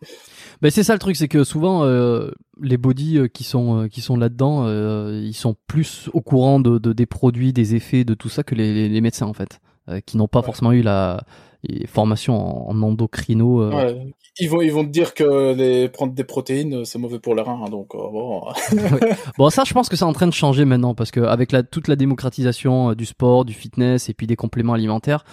Ben 0.61 0.69
c'est 0.71 0.83
ça 0.83 0.93
le 0.93 0.99
truc, 0.99 1.15
c'est 1.15 1.27
que 1.27 1.43
souvent 1.43 1.83
euh, 1.83 2.31
les 2.61 2.77
bodies 2.77 3.17
euh, 3.17 3.27
qui 3.27 3.43
sont 3.43 3.83
euh, 3.83 3.87
qui 3.87 4.01
sont 4.01 4.17
là-dedans, 4.17 4.65
euh, 4.67 5.21
ils 5.23 5.33
sont 5.33 5.55
plus 5.67 6.09
au 6.13 6.21
courant 6.21 6.59
de, 6.59 6.77
de- 6.77 6.93
des 6.93 7.05
produits, 7.05 7.53
des 7.53 7.75
effets, 7.75 8.03
de 8.03 8.13
tout 8.13 8.29
ça 8.29 8.43
que 8.43 8.55
les, 8.55 8.89
les- 8.89 9.01
médecins 9.01 9.25
en 9.27 9.33
fait, 9.33 9.59
euh, 9.89 9.99
qui 10.05 10.17
n'ont 10.17 10.27
pas 10.27 10.39
Ouais. 10.39 10.45
forcément 10.45 10.71
eu 10.71 10.81
la 10.81 11.23
les 11.63 11.87
formations 11.87 12.69
en, 12.69 12.71
en 12.71 12.81
endocrino. 12.83 13.61
euh. 13.63 13.71
Ouais. 13.75 14.13
Ils 14.39 14.49
vont 14.49 14.61
ils 14.61 14.71
vont 14.71 14.85
te 14.85 14.89
dire 14.89 15.13
que 15.13 15.53
les 15.53 15.89
prendre 15.89 16.13
des 16.13 16.23
protéines 16.23 16.85
c'est 16.85 16.97
mauvais 16.99 17.19
pour 17.19 17.35
les 17.35 17.41
reins 17.41 17.59
hein, 17.65 17.69
donc 17.69 17.89
bon. 17.93 18.43
Bon 19.37 19.49
ça, 19.49 19.63
je 19.65 19.73
pense 19.73 19.89
que 19.89 19.97
c'est 19.97 20.05
en 20.05 20.13
train 20.13 20.27
de 20.27 20.33
changer 20.33 20.63
maintenant 20.65 20.95
parce 20.95 21.11
que 21.11 21.19
avec 21.19 21.51
la, 21.51 21.63
toute 21.63 21.87
la 21.89 21.95
démocratisation 21.97 22.93
du 22.93 23.05
sport, 23.05 23.43
du 23.43 23.53
fitness 23.53 24.07
et 24.09 24.13
puis 24.13 24.27
des 24.27 24.37
compléments 24.37 24.73
alimentaires, 24.73 25.25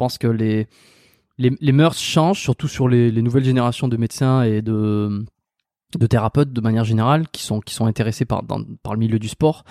pense 0.00 0.16
que 0.18 0.26
les 0.28 0.66
les, 1.38 1.50
les 1.60 1.72
mœurs 1.72 1.98
changent, 1.98 2.40
surtout 2.40 2.68
sur 2.68 2.86
les, 2.88 3.10
les 3.10 3.22
nouvelles 3.22 3.44
générations 3.44 3.88
de 3.88 3.96
médecins 3.96 4.42
et 4.42 4.62
de 4.62 5.24
de 5.98 6.06
thérapeutes 6.06 6.52
de 6.52 6.60
manière 6.60 6.84
générale 6.84 7.26
qui 7.32 7.42
sont 7.42 7.58
qui 7.60 7.74
sont 7.74 7.86
intéressés 7.86 8.24
par 8.24 8.44
dans- 8.44 8.62
par 8.84 8.92
le 8.94 9.00
milieu 9.00 9.18
du 9.18 9.26
sport. 9.28 9.64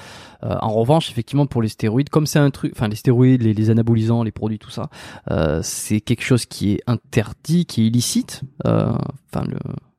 Euh, 0.43 0.55
en 0.61 0.73
revanche, 0.73 1.09
effectivement, 1.11 1.45
pour 1.47 1.61
les 1.61 1.69
stéroïdes, 1.69 2.09
comme 2.09 2.25
c'est 2.27 2.39
un 2.39 2.51
truc, 2.51 2.73
enfin 2.75 2.89
les 2.89 2.97
stéroïdes, 2.97 3.41
les, 3.43 3.53
les 3.53 3.69
anabolisants, 3.69 4.23
les 4.23 4.31
produits, 4.33 4.59
tout 4.59 4.69
ça, 4.69 4.89
euh, 5.31 5.61
c'est 5.63 6.01
quelque 6.01 6.23
chose 6.23 6.45
qui 6.45 6.73
est 6.73 6.81
interdit, 6.87 7.65
qui 7.65 7.83
est 7.83 7.87
illicite. 7.87 8.41
Euh, 8.67 8.91
Enfin, 9.33 9.45
le, 9.47 9.57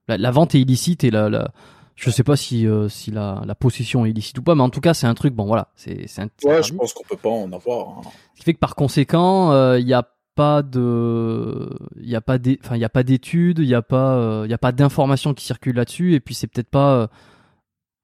la, 0.09 0.19
la 0.19 0.31
vente 0.31 0.55
est 0.55 0.61
illicite 0.61 1.05
et 1.05 1.11
la, 1.11 1.31
la 1.31 1.53
je 1.95 2.11
sais 2.11 2.25
pas 2.25 2.37
si 2.37 2.67
euh, 2.67 2.89
si 2.89 3.11
la, 3.13 3.43
la 3.47 3.55
possession 3.55 4.05
est 4.05 4.11
illicite 4.11 4.37
ou 4.39 4.43
pas, 4.43 4.55
mais 4.55 4.63
en 4.63 4.71
tout 4.71 4.81
cas, 4.83 4.93
c'est 4.93 5.07
un 5.07 5.15
truc. 5.15 5.33
Bon, 5.35 5.47
voilà, 5.47 5.69
c'est 5.77 6.07
c'est 6.07 6.23
Ouais, 6.45 6.63
je 6.63 6.75
pense 6.75 6.93
qu'on 6.93 7.05
peut 7.09 7.17
pas 7.17 7.29
en 7.31 7.51
avoir. 7.53 7.89
hein. 7.89 8.01
Ce 8.35 8.41
qui 8.41 8.45
fait 8.45 8.55
que 8.55 8.59
par 8.59 8.75
conséquent, 8.75 9.53
euh, 9.53 9.79
il 9.79 9.87
n'y 9.87 9.95
a 9.95 10.07
pas 10.35 10.63
de, 10.63 11.69
il 12.01 12.09
y 12.09 12.17
a 12.17 12.21
pas 12.21 12.39
enfin 12.65 12.77
il 12.77 12.81
y 12.81 12.85
a 12.85 12.89
pas 12.89 13.03
d'études, 13.03 13.59
il 13.59 13.67
y 13.69 13.75
a 13.75 13.83
pas, 13.83 14.17
euh, 14.17 14.43
il 14.47 14.51
y 14.51 14.55
a 14.55 14.59
pas 14.59 14.73
d'informations 14.73 15.35
qui 15.35 15.45
circulent 15.45 15.77
là-dessus, 15.77 16.15
et 16.15 16.21
puis 16.21 16.35
c'est 16.35 16.47
peut-être 16.47 16.71
pas 16.71 16.95
euh, 17.03 17.07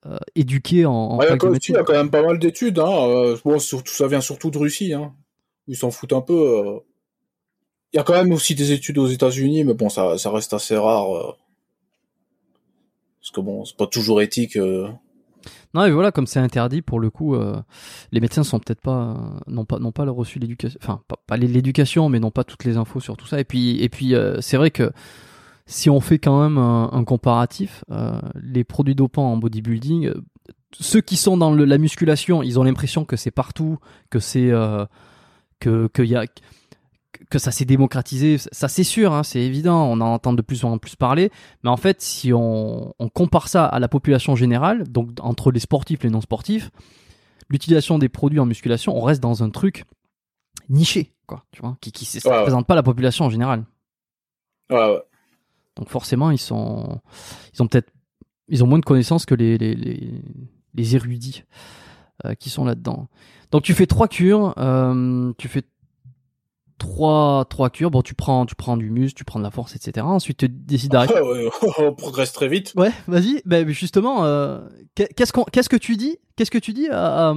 euh, 0.07 0.19
éduqué 0.35 0.85
en. 0.87 1.17
Ouais, 1.17 1.27
il 1.27 1.31
y 1.31 1.33
a 1.33 1.37
quand- 1.39 1.51
médecine. 1.51 1.75
il 1.75 1.79
y 1.79 1.81
a 1.81 1.85
quand 1.85 1.93
même 1.95 2.11
pas 2.11 2.23
mal 2.23 2.39
d'études. 2.39 2.79
Hein. 2.79 3.35
bon, 3.45 3.59
surtout, 3.59 3.93
ça 3.93 4.07
vient 4.09 4.21
surtout 4.21 4.51
de 4.51 4.59
Russie. 4.59 4.93
Hein. 4.93 5.15
Ils 5.67 5.77
s'en 5.77 5.91
foutent 5.91 6.13
un 6.13 6.21
peu. 6.21 6.81
Il 7.93 7.97
y 7.97 8.01
a 8.01 8.03
quand 8.03 8.13
même 8.15 8.33
aussi 8.33 8.55
des 8.55 8.73
études 8.73 8.99
aux 8.99 9.07
États-Unis, 9.07 9.65
mais 9.65 9.75
bon, 9.75 9.89
ça, 9.89 10.19
ça 10.19 10.31
reste 10.31 10.53
assez 10.53 10.77
rare. 10.77 11.17
euh. 11.17 11.33
Parce 13.21 13.31
que 13.31 13.41
bon, 13.41 13.65
c'est 13.65 13.77
pas 13.77 13.87
toujours 13.87 14.21
éthique. 14.21 14.57
euh. 14.57 14.89
Non, 15.75 15.85
et 15.85 15.91
voilà, 15.91 16.13
comme 16.13 16.27
c'est 16.27 16.41
interdit 16.41 16.83
pour 16.83 17.01
le 17.01 17.11
coup, 17.11 17.35
euh, 17.35 17.61
les 18.13 18.21
médecins 18.21 18.45
sont 18.45 18.59
peut-être 18.59 18.81
pas, 18.81 19.11
euh, 19.11 19.51
n'ont 19.53 19.65
pas, 19.65 19.79
n'ont 19.79 19.93
pas 19.93 20.05
reçu 20.05 20.39
l'éducation, 20.39 20.79
enfin 20.83 21.01
pas, 21.09 21.17
pas 21.27 21.37
l'éducation, 21.37 22.09
mais 22.09 22.19
n'ont 22.19 22.31
pas 22.31 22.45
toutes 22.45 22.65
les 22.65 22.77
infos 22.77 23.01
sur 23.01 23.17
tout 23.17 23.27
ça. 23.27 23.41
Et 23.41 23.45
puis, 23.45 23.83
et 23.83 23.89
puis, 23.89 24.15
euh, 24.15 24.41
c'est 24.41 24.57
vrai 24.57 24.71
que 24.71 24.91
si 25.67 25.91
on 25.91 26.01
fait 26.01 26.19
quand 26.19 26.41
même 26.41 26.59
un, 26.59 27.05
comparatif, 27.05 27.85
les 28.37 28.63
produits 28.63 28.95
dopants 28.95 29.33
en 29.33 29.37
bodybuilding, 29.37 30.13
ceux 30.73 31.01
qui 31.01 31.17
sont 31.17 31.37
dans 31.37 31.53
le- 31.53 31.65
la 31.65 31.77
musculation, 31.79 32.43
ils 32.43 32.61
ont 32.61 32.63
l'impression 32.63 33.05
que 33.05 33.17
c'est 33.17 33.33
partout, 33.33 33.79
que 34.09 34.21
c'est 34.21 34.53
que 35.59 35.89
que 35.89 36.03
y 36.03 36.15
a 36.15 36.25
que 37.31 37.39
ça 37.39 37.51
s'est 37.51 37.65
démocratisé, 37.65 38.39
ça 38.39 38.69
c'est 38.69 38.85
sûr, 38.85 39.13
hein, 39.13 39.23
c'est 39.23 39.41
évident, 39.41 39.85
on 39.87 40.01
en 40.01 40.13
entend 40.13 40.33
de 40.33 40.43
plus 40.43 40.65
en 40.65 40.79
plus 40.79 40.97
parler, 40.97 41.31
mais 41.65 41.71
en 41.71 41.77
fait, 41.77 42.01
si 42.01 42.33
on, 42.33 42.95
on 42.99 43.09
compare 43.09 43.49
ça 43.49 43.65
à 43.67 43.79
la 43.79 43.89
population 43.89 44.37
générale, 44.37 44.85
donc 44.89 45.11
entre 45.21 45.51
les 45.51 45.61
sportifs 45.61 46.05
et 46.05 46.09
les 46.09 46.13
non 46.13 46.21
sportifs, 46.21 46.71
l'utilisation 47.49 47.99
des 47.99 48.09
produits 48.09 48.41
en 48.41 48.47
musculation, 48.47 48.97
on 48.97 49.01
reste 49.03 49.23
dans 49.23 49.43
un 49.43 49.51
truc 49.51 49.85
niché, 50.69 51.15
quoi, 51.27 51.45
tu 51.53 51.61
vois, 51.63 51.77
qui, 51.81 51.93
qui 51.93 52.05
Ouais, 52.25 52.31
ouais. 52.31 52.39
représente 52.39 52.67
pas 52.67 52.75
la 52.75 52.83
population 52.83 53.25
en 53.25 53.31
général. 53.31 53.65
Ouais, 54.71 54.77
ouais. 54.77 55.03
Donc 55.77 55.89
forcément, 55.91 56.31
ils 56.31 56.39
sont, 56.39 57.01
ils 57.55 57.63
ont 57.63 57.67
peut-être, 57.69 57.91
ils 58.49 58.65
ont 58.65 58.67
moins 58.67 58.79
de 58.79 58.85
connaissances 58.85 59.27
que 59.27 59.35
les 59.35 59.59
les, 59.59 59.75
les, 59.75 60.23
les 60.75 60.95
érudits 60.97 61.45
euh, 62.25 62.35
qui 62.35 62.51
sont 62.51 62.65
là-dedans. 62.65 63.09
Donc 63.51 63.63
tu 63.63 63.75
fais 63.75 63.87
trois 63.87 64.09
cures, 64.09 64.55
euh, 64.59 65.33
tu 65.39 65.49
fais 65.49 65.63
trois 66.79 67.45
trois 67.49 67.71
cures. 67.71 67.91
Bon, 67.91 68.03
tu 68.03 68.15
prends 68.15 68.47
tu 68.47 68.55
prends 68.55 68.77
du 68.77 68.91
muscle, 68.91 69.17
tu 69.17 69.25
prends 69.25 69.39
de 69.39 69.45
la 69.45 69.51
force, 69.51 69.75
etc. 69.77 70.07
Ensuite, 70.07 70.39
tu 70.39 70.49
décides 70.49 70.91
d'arrêter. 70.93 71.21
Ouais, 71.21 71.49
on 71.79 71.93
progresse 71.95 72.33
très 72.33 72.49
vite. 72.49 72.73
Ouais, 72.77 72.91
vas-y. 73.09 73.43
Ben 73.45 73.69
justement, 73.69 74.25
euh, 74.25 74.61
qu'est- 74.95 75.13
qu'est-ce 75.15 75.33
qu'on 75.33 75.45
qu'est-ce 75.45 75.69
que 75.69 75.77
tu 75.77 75.97
dis 75.97 76.19
Qu'est-ce 76.37 76.51
que 76.51 76.59
tu 76.59 76.73
dis 76.73 76.89
à- 76.89 77.31
à- 77.31 77.35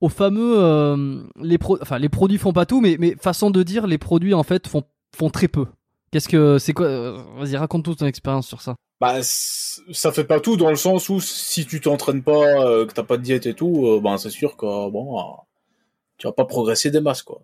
aux 0.00 0.08
fameux 0.08 0.54
euh, 0.58 1.22
les 1.40 1.58
pro 1.58 1.78
enfin 1.82 1.98
les 1.98 2.08
produits 2.08 2.38
font 2.38 2.52
pas 2.52 2.66
tout, 2.66 2.80
mais 2.80 2.96
mais 3.00 3.16
façon 3.20 3.50
de 3.50 3.62
dire 3.62 3.86
les 3.86 3.98
produits 3.98 4.34
en 4.34 4.42
fait 4.42 4.66
font 4.68 4.82
font 5.16 5.30
très 5.30 5.48
peu. 5.48 5.66
Qu'est-ce 6.10 6.28
que 6.28 6.58
c'est 6.58 6.72
quoi 6.72 6.86
euh, 6.86 7.18
Vas-y, 7.38 7.56
raconte 7.56 7.84
toute 7.84 7.98
ton 7.98 8.06
expérience 8.06 8.46
sur 8.46 8.62
ça. 8.62 8.74
Bah, 9.00 9.16
ça 9.22 10.10
fait 10.12 10.24
pas 10.24 10.40
tout 10.40 10.56
dans 10.56 10.70
le 10.70 10.76
sens 10.76 11.08
où 11.08 11.20
si 11.20 11.66
tu 11.66 11.80
t'entraînes 11.80 12.22
pas, 12.22 12.64
euh, 12.66 12.84
que 12.86 12.92
t'as 12.92 13.02
pas 13.04 13.16
de 13.16 13.22
diète 13.22 13.46
et 13.46 13.54
tout, 13.54 14.00
ben 14.02 14.18
c'est 14.18 14.30
sûr 14.30 14.56
que 14.56 14.90
bon, 14.90 15.16
tu 16.16 16.26
vas 16.26 16.32
pas 16.32 16.44
progresser 16.46 16.90
des 16.90 17.00
masses 17.00 17.22
quoi. 17.22 17.42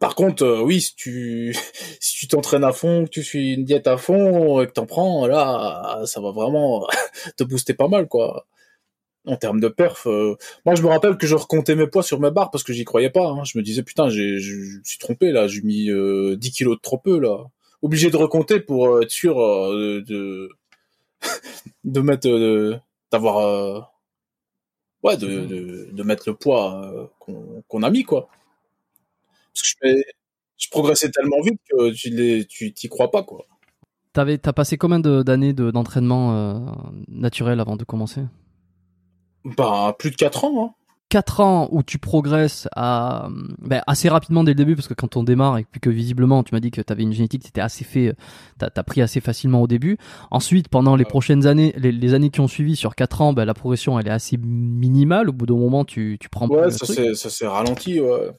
Par 0.00 0.14
contre, 0.14 0.42
euh, 0.44 0.60
oui, 0.62 0.80
si 0.80 0.94
tu 0.96 1.54
si 2.00 2.16
tu 2.16 2.28
t'entraînes 2.28 2.64
à 2.64 2.72
fond, 2.72 3.04
que 3.04 3.10
tu 3.10 3.22
suis 3.22 3.54
une 3.54 3.64
diète 3.64 3.86
à 3.86 3.96
fond 3.96 4.60
et 4.60 4.66
que 4.66 4.72
t'en 4.72 4.86
prends, 4.86 5.26
là, 5.26 6.02
ça 6.06 6.20
va 6.20 6.30
vraiment 6.32 6.86
te 7.36 7.44
booster 7.44 7.74
pas 7.74 7.88
mal 7.88 8.08
quoi. 8.08 8.46
En 9.26 9.36
termes 9.36 9.60
de 9.60 9.68
perf, 9.68 10.06
euh, 10.06 10.36
moi 10.66 10.74
je 10.74 10.82
me 10.82 10.88
rappelle 10.88 11.16
que 11.16 11.26
je 11.26 11.34
recomptais 11.34 11.76
mes 11.76 11.86
poids 11.86 12.02
sur 12.02 12.20
mes 12.20 12.30
barres 12.30 12.50
parce 12.50 12.62
que 12.64 12.74
j'y 12.74 12.84
croyais 12.84 13.08
pas. 13.10 13.26
hein. 13.28 13.42
Je 13.44 13.56
me 13.58 13.62
disais 13.62 13.82
putain, 13.82 14.08
j'ai, 14.10 14.38
je 14.38 14.80
suis 14.84 14.98
trompé 14.98 15.32
là, 15.32 15.48
j'ai 15.48 15.62
mis 15.62 15.90
euh, 15.90 16.36
10 16.36 16.52
kilos 16.52 16.76
de 16.76 16.80
trop 16.82 16.98
peu 16.98 17.18
là. 17.18 17.38
Obligé 17.82 18.10
de 18.10 18.16
recompter 18.18 18.60
pour 18.60 18.86
euh, 18.88 19.02
être 19.02 19.10
sûr 19.10 19.40
euh, 19.40 20.02
de 20.06 20.50
de 21.84 22.00
mettre 22.00 22.28
euh, 22.28 22.76
d'avoir 23.12 23.38
euh, 23.38 23.80
ouais 25.02 25.16
de, 25.16 25.40
de, 25.46 25.88
de 25.92 26.02
mettre 26.02 26.24
le 26.28 26.34
poids 26.34 26.84
euh, 26.84 27.06
qu'on 27.18 27.62
qu'on 27.68 27.82
a 27.82 27.90
mis 27.90 28.04
quoi 28.04 28.28
parce 29.54 29.74
que 29.74 30.02
je, 30.58 30.68
progressais 30.70 31.10
tellement 31.10 31.40
vite 31.42 31.60
que 31.70 31.90
tu 31.92 32.10
l'es- 32.10 32.44
tu 32.46 32.72
t'y 32.72 32.88
crois 32.88 33.10
pas 33.10 33.22
quoi. 33.22 33.46
T'avais 34.12 34.38
t'as 34.38 34.52
passé 34.52 34.78
combien 34.78 35.00
d'années 35.00 35.52
de- 35.52 35.70
d'entraînement 35.70 36.34
euh, 36.36 36.58
naturel 37.08 37.60
avant 37.60 37.76
de 37.76 37.84
commencer? 37.84 38.22
Bah 39.44 39.94
plus 39.98 40.10
de 40.10 40.16
4 40.16 40.44
ans 40.44 40.64
hein. 40.64 40.70
4 41.10 41.40
ans 41.40 41.68
où 41.70 41.82
tu 41.82 41.98
progresses 41.98 42.66
à, 42.74 43.28
ben, 43.58 43.82
assez 43.86 44.08
rapidement 44.08 44.42
dès 44.42 44.52
le 44.52 44.56
début 44.56 44.74
parce 44.74 44.88
que 44.88 44.94
quand 44.94 45.16
on 45.16 45.22
démarre 45.22 45.58
et 45.58 45.64
puis 45.70 45.80
que 45.80 45.90
visiblement 45.90 46.42
tu 46.42 46.54
m'as 46.54 46.60
dit 46.60 46.70
que 46.70 46.80
tu 46.80 46.92
avais 46.92 47.02
une 47.04 47.12
génétique 47.12 47.46
était 47.46 47.60
assez 47.60 47.84
fait 47.84 48.16
t'as 48.58 48.68
as 48.74 48.82
pris 48.82 49.00
assez 49.02 49.20
facilement 49.20 49.62
au 49.62 49.66
début. 49.66 49.96
Ensuite 50.30 50.68
pendant 50.68 50.96
les 50.96 51.04
prochaines 51.04 51.46
années 51.46 51.72
les, 51.76 51.92
les 51.92 52.14
années 52.14 52.30
qui 52.30 52.40
ont 52.40 52.48
suivi 52.48 52.74
sur 52.74 52.94
4 52.96 53.20
ans 53.20 53.32
ben, 53.32 53.44
la 53.44 53.54
progression 53.54 53.98
elle 53.98 54.08
est 54.08 54.10
assez 54.10 54.36
minimale. 54.38 55.28
Au 55.28 55.32
bout 55.32 55.46
d'un 55.46 55.56
moment 55.56 55.84
tu, 55.84 56.16
tu 56.20 56.28
prends 56.28 56.48
ouais 56.48 56.70
ça 56.70 57.30
s'est 57.30 57.46
ralenti 57.46 58.00
ouais 58.00 58.30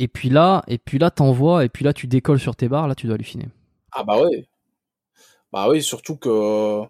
et 0.00 0.08
puis 0.08 0.30
là 0.30 0.64
et 0.66 0.78
puis 0.78 0.98
là 0.98 1.10
t'envoies 1.10 1.64
et 1.64 1.68
puis 1.68 1.84
là 1.84 1.92
tu 1.92 2.06
décolles 2.06 2.40
sur 2.40 2.56
tes 2.56 2.68
barres 2.68 2.88
là 2.88 2.94
tu 2.94 3.06
dois 3.06 3.14
halluciner. 3.14 3.48
Ah 3.92 4.02
bah 4.02 4.20
ouais. 4.20 4.48
Bah 5.52 5.68
oui 5.68 5.82
surtout 5.82 6.16
que 6.16 6.80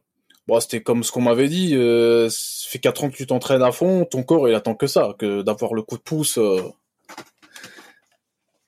bon 0.46 0.60
c'était 0.60 0.80
comme 0.80 1.02
ce 1.02 1.10
qu'on 1.10 1.22
m'avait 1.22 1.48
dit 1.48 1.74
euh, 1.74 2.28
ça 2.30 2.68
fait 2.68 2.78
4 2.78 3.04
ans 3.04 3.10
que 3.10 3.16
tu 3.16 3.26
t'entraînes 3.26 3.62
à 3.62 3.72
fond 3.72 4.04
ton 4.04 4.22
corps 4.22 4.48
il 4.48 4.54
attend 4.54 4.74
que 4.74 4.86
ça 4.86 5.14
que 5.18 5.42
d'avoir 5.42 5.74
le 5.74 5.82
coup 5.82 5.96
de 5.96 6.02
pouce 6.02 6.38
euh, 6.38 6.62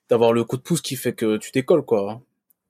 d'avoir 0.09 0.33
le 0.33 0.43
coup 0.43 0.57
de 0.57 0.61
pouce 0.61 0.81
qui 0.81 0.97
fait 0.97 1.13
que 1.13 1.37
tu 1.37 1.51
décolles 1.51 1.85
quoi. 1.85 2.21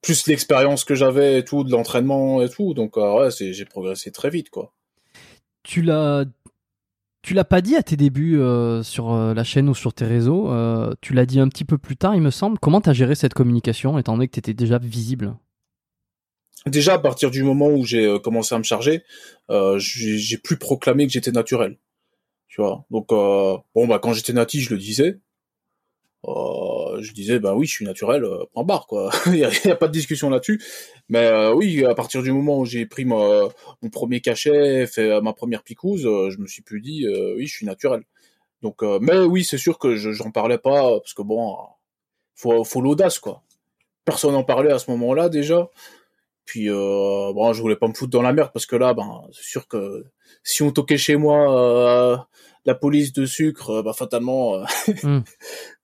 Plus 0.02 0.28
l'expérience 0.28 0.84
que 0.84 0.96
j'avais 0.96 1.40
et 1.40 1.46
tout 1.46 1.64
de 1.64 1.72
l'entraînement 1.72 2.44
et 2.44 2.50
tout 2.50 2.76
donc 2.76 2.98
euh, 2.98 3.20
ouais 3.20 3.30
j'ai 3.32 3.66
progressé 3.66 4.12
très 4.12 4.30
vite 4.30 4.52
quoi. 4.52 4.72
Tu 5.64 5.82
l'as 5.82 6.26
tu 7.24 7.34
l'as 7.34 7.46
pas 7.46 7.62
dit 7.62 7.76
à 7.76 7.82
tes 7.82 7.96
débuts 7.96 8.38
euh, 8.38 8.84
sur 8.84 9.14
euh, 9.14 9.34
la 9.34 9.44
chaîne 9.44 9.70
ou 9.70 9.74
sur 9.74 9.94
tes 9.94 10.06
réseaux 10.06 10.52
euh, 10.52 10.94
tu 11.02 11.14
l'as 11.14 11.26
dit 11.26 11.40
un 11.40 11.48
petit 11.48 11.66
peu 11.66 11.78
plus 11.78 11.98
tard 11.98 12.14
il 12.16 12.22
me 12.22 12.30
semble. 12.30 12.60
Comment 12.60 12.82
t'as 12.82 12.94
géré 12.94 13.16
cette 13.16 13.34
communication 13.34 13.98
étant 13.98 14.14
donné 14.14 14.28
que 14.28 14.34
t'étais 14.34 14.54
déjà 14.54 14.78
visible? 14.78 15.36
Déjà 16.66 16.94
à 16.94 17.00
partir 17.00 17.32
du 17.32 17.44
moment 17.44 17.70
où 17.70 17.86
j'ai 17.86 18.20
commencé 18.24 18.54
à 18.54 18.58
me 18.58 18.64
charger 18.64 19.04
j'ai 19.50 20.18
j'ai 20.18 20.38
plus 20.38 20.58
proclamé 20.58 21.08
que 21.08 21.14
j'étais 21.14 21.32
naturel. 21.32 21.78
Tu 22.50 22.62
vois? 22.62 22.86
Donc 22.92 23.12
euh, 23.12 23.58
bon 23.74 23.88
bah 23.88 24.00
quand 24.00 24.14
j'étais 24.14 24.34
nati 24.34 24.62
je 24.62 24.72
le 24.74 24.78
disais 24.78 25.20
Euh, 26.26 27.02
je 27.02 27.12
disais 27.12 27.40
bah 27.40 27.54
oui 27.54 27.66
je 27.66 27.72
suis 27.74 27.86
naturel 27.86 28.24
euh, 28.24 28.46
point 28.54 28.64
barre 28.64 28.88
quoi. 28.88 29.12
Il 29.28 29.36
y, 29.36 29.44
a, 29.44 29.76
pas 29.76 29.88
de 29.88 29.92
discussion 29.92 30.30
là-dessus. 30.30 30.62
Mais 31.10 31.26
euh, 31.26 31.54
oui 31.54 31.84
à 31.86 31.96
partir 31.96 32.24
du 32.24 32.32
moment 32.32 32.60
où 32.60 32.66
j'ai 32.66 32.86
pris 32.86 33.04
ma- 33.04 33.50
mon 33.82 33.90
premier 33.90 34.22
cachet 34.22 34.88
fait 34.88 35.12
euh, 35.12 35.22
ma 35.22 35.34
première 35.34 35.64
picouse 35.64 36.06
euh, 36.06 36.30
je 36.30 36.38
me 36.40 36.48
suis 36.48 36.62
plus 36.62 36.80
dit 36.80 37.06
euh, 37.06 37.36
oui 37.36 37.46
je 37.48 37.54
suis 37.56 37.66
naturel. 37.66 38.04
Donc 38.62 38.84
euh, 38.84 39.00
mais 39.02 39.18
oui 39.20 39.44
c'est 39.44 39.58
sûr 39.58 39.78
que 39.80 39.96
je- 39.98 40.12
j'en 40.12 40.32
parlais 40.32 40.58
pas 40.58 41.00
parce 41.00 41.14
que 41.14 41.22
bon 41.24 41.58
faut 42.36 42.64
faut 42.64 42.82
l'audace 42.82 43.20
quoi. 43.20 43.44
Personne 44.06 44.34
n'en 44.34 44.44
parlait 44.44 44.72
à 44.72 44.80
ce 44.80 44.90
moment-là 44.92 45.28
déjà. 45.30 45.70
Puis 46.46 46.70
euh, 46.70 47.32
bon, 47.34 47.54
je 47.54 47.62
voulais 47.62 47.78
pas 47.78 47.88
me 47.88 47.94
foutre 47.94 48.12
dans 48.12 48.22
la 48.22 48.34
merde 48.34 48.52
parce 48.54 48.66
que 48.66 48.76
là, 48.76 48.94
ben, 48.94 49.24
c'est 49.32 49.46
sûr 49.46 49.66
que 49.68 50.06
si 50.44 50.62
on 50.62 50.72
toquait 50.72 50.98
chez 50.98 51.16
moi 51.16 51.58
euh, 51.58 52.18
la 52.66 52.76
police 52.76 53.14
de 53.14 53.26
sucre, 53.26 53.82
bah 53.82 53.94
fatalement, 53.94 54.56
euh, 54.56 54.64
Hmm. 55.04 55.22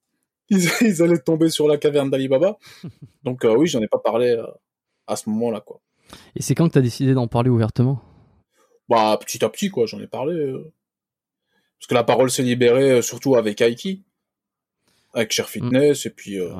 ils, 0.49 0.67
ils 0.81 1.01
allaient 1.01 1.19
tomber 1.19 1.49
sur 1.49 1.67
la 1.67 1.77
caverne 1.77 2.09
d'Alibaba. 2.09 2.57
Donc 3.23 3.45
euh, 3.45 3.55
oui, 3.55 3.67
j'en 3.67 3.81
ai 3.81 3.87
pas 3.87 3.99
parlé 3.99 4.29
euh, 4.29 4.45
à 5.07 5.15
ce 5.15 5.29
moment-là, 5.29 5.61
quoi. 5.61 5.79
et 6.35 6.41
c'est 6.41 6.55
quand 6.55 6.67
que 6.67 6.73
t'as 6.73 6.81
décidé 6.81 7.13
d'en 7.13 7.27
parler 7.27 7.49
ouvertement? 7.49 8.01
Bah 8.87 9.17
petit 9.19 9.43
à 9.45 9.49
petit, 9.49 9.69
quoi, 9.69 9.85
j'en 9.85 9.99
ai 9.99 10.07
parlé. 10.07 10.33
euh. 10.33 10.71
Parce 11.79 11.87
que 11.87 11.93
la 11.93 12.03
parole 12.03 12.29
s'est 12.31 12.43
libérée, 12.43 13.01
surtout 13.01 13.35
avec 13.35 13.61
Aiki, 13.61 14.03
avec 15.13 15.31
Cher 15.31 15.47
Fitness, 15.49 16.05
et 16.05 16.09
puis 16.09 16.41
Ouais. 16.41 16.51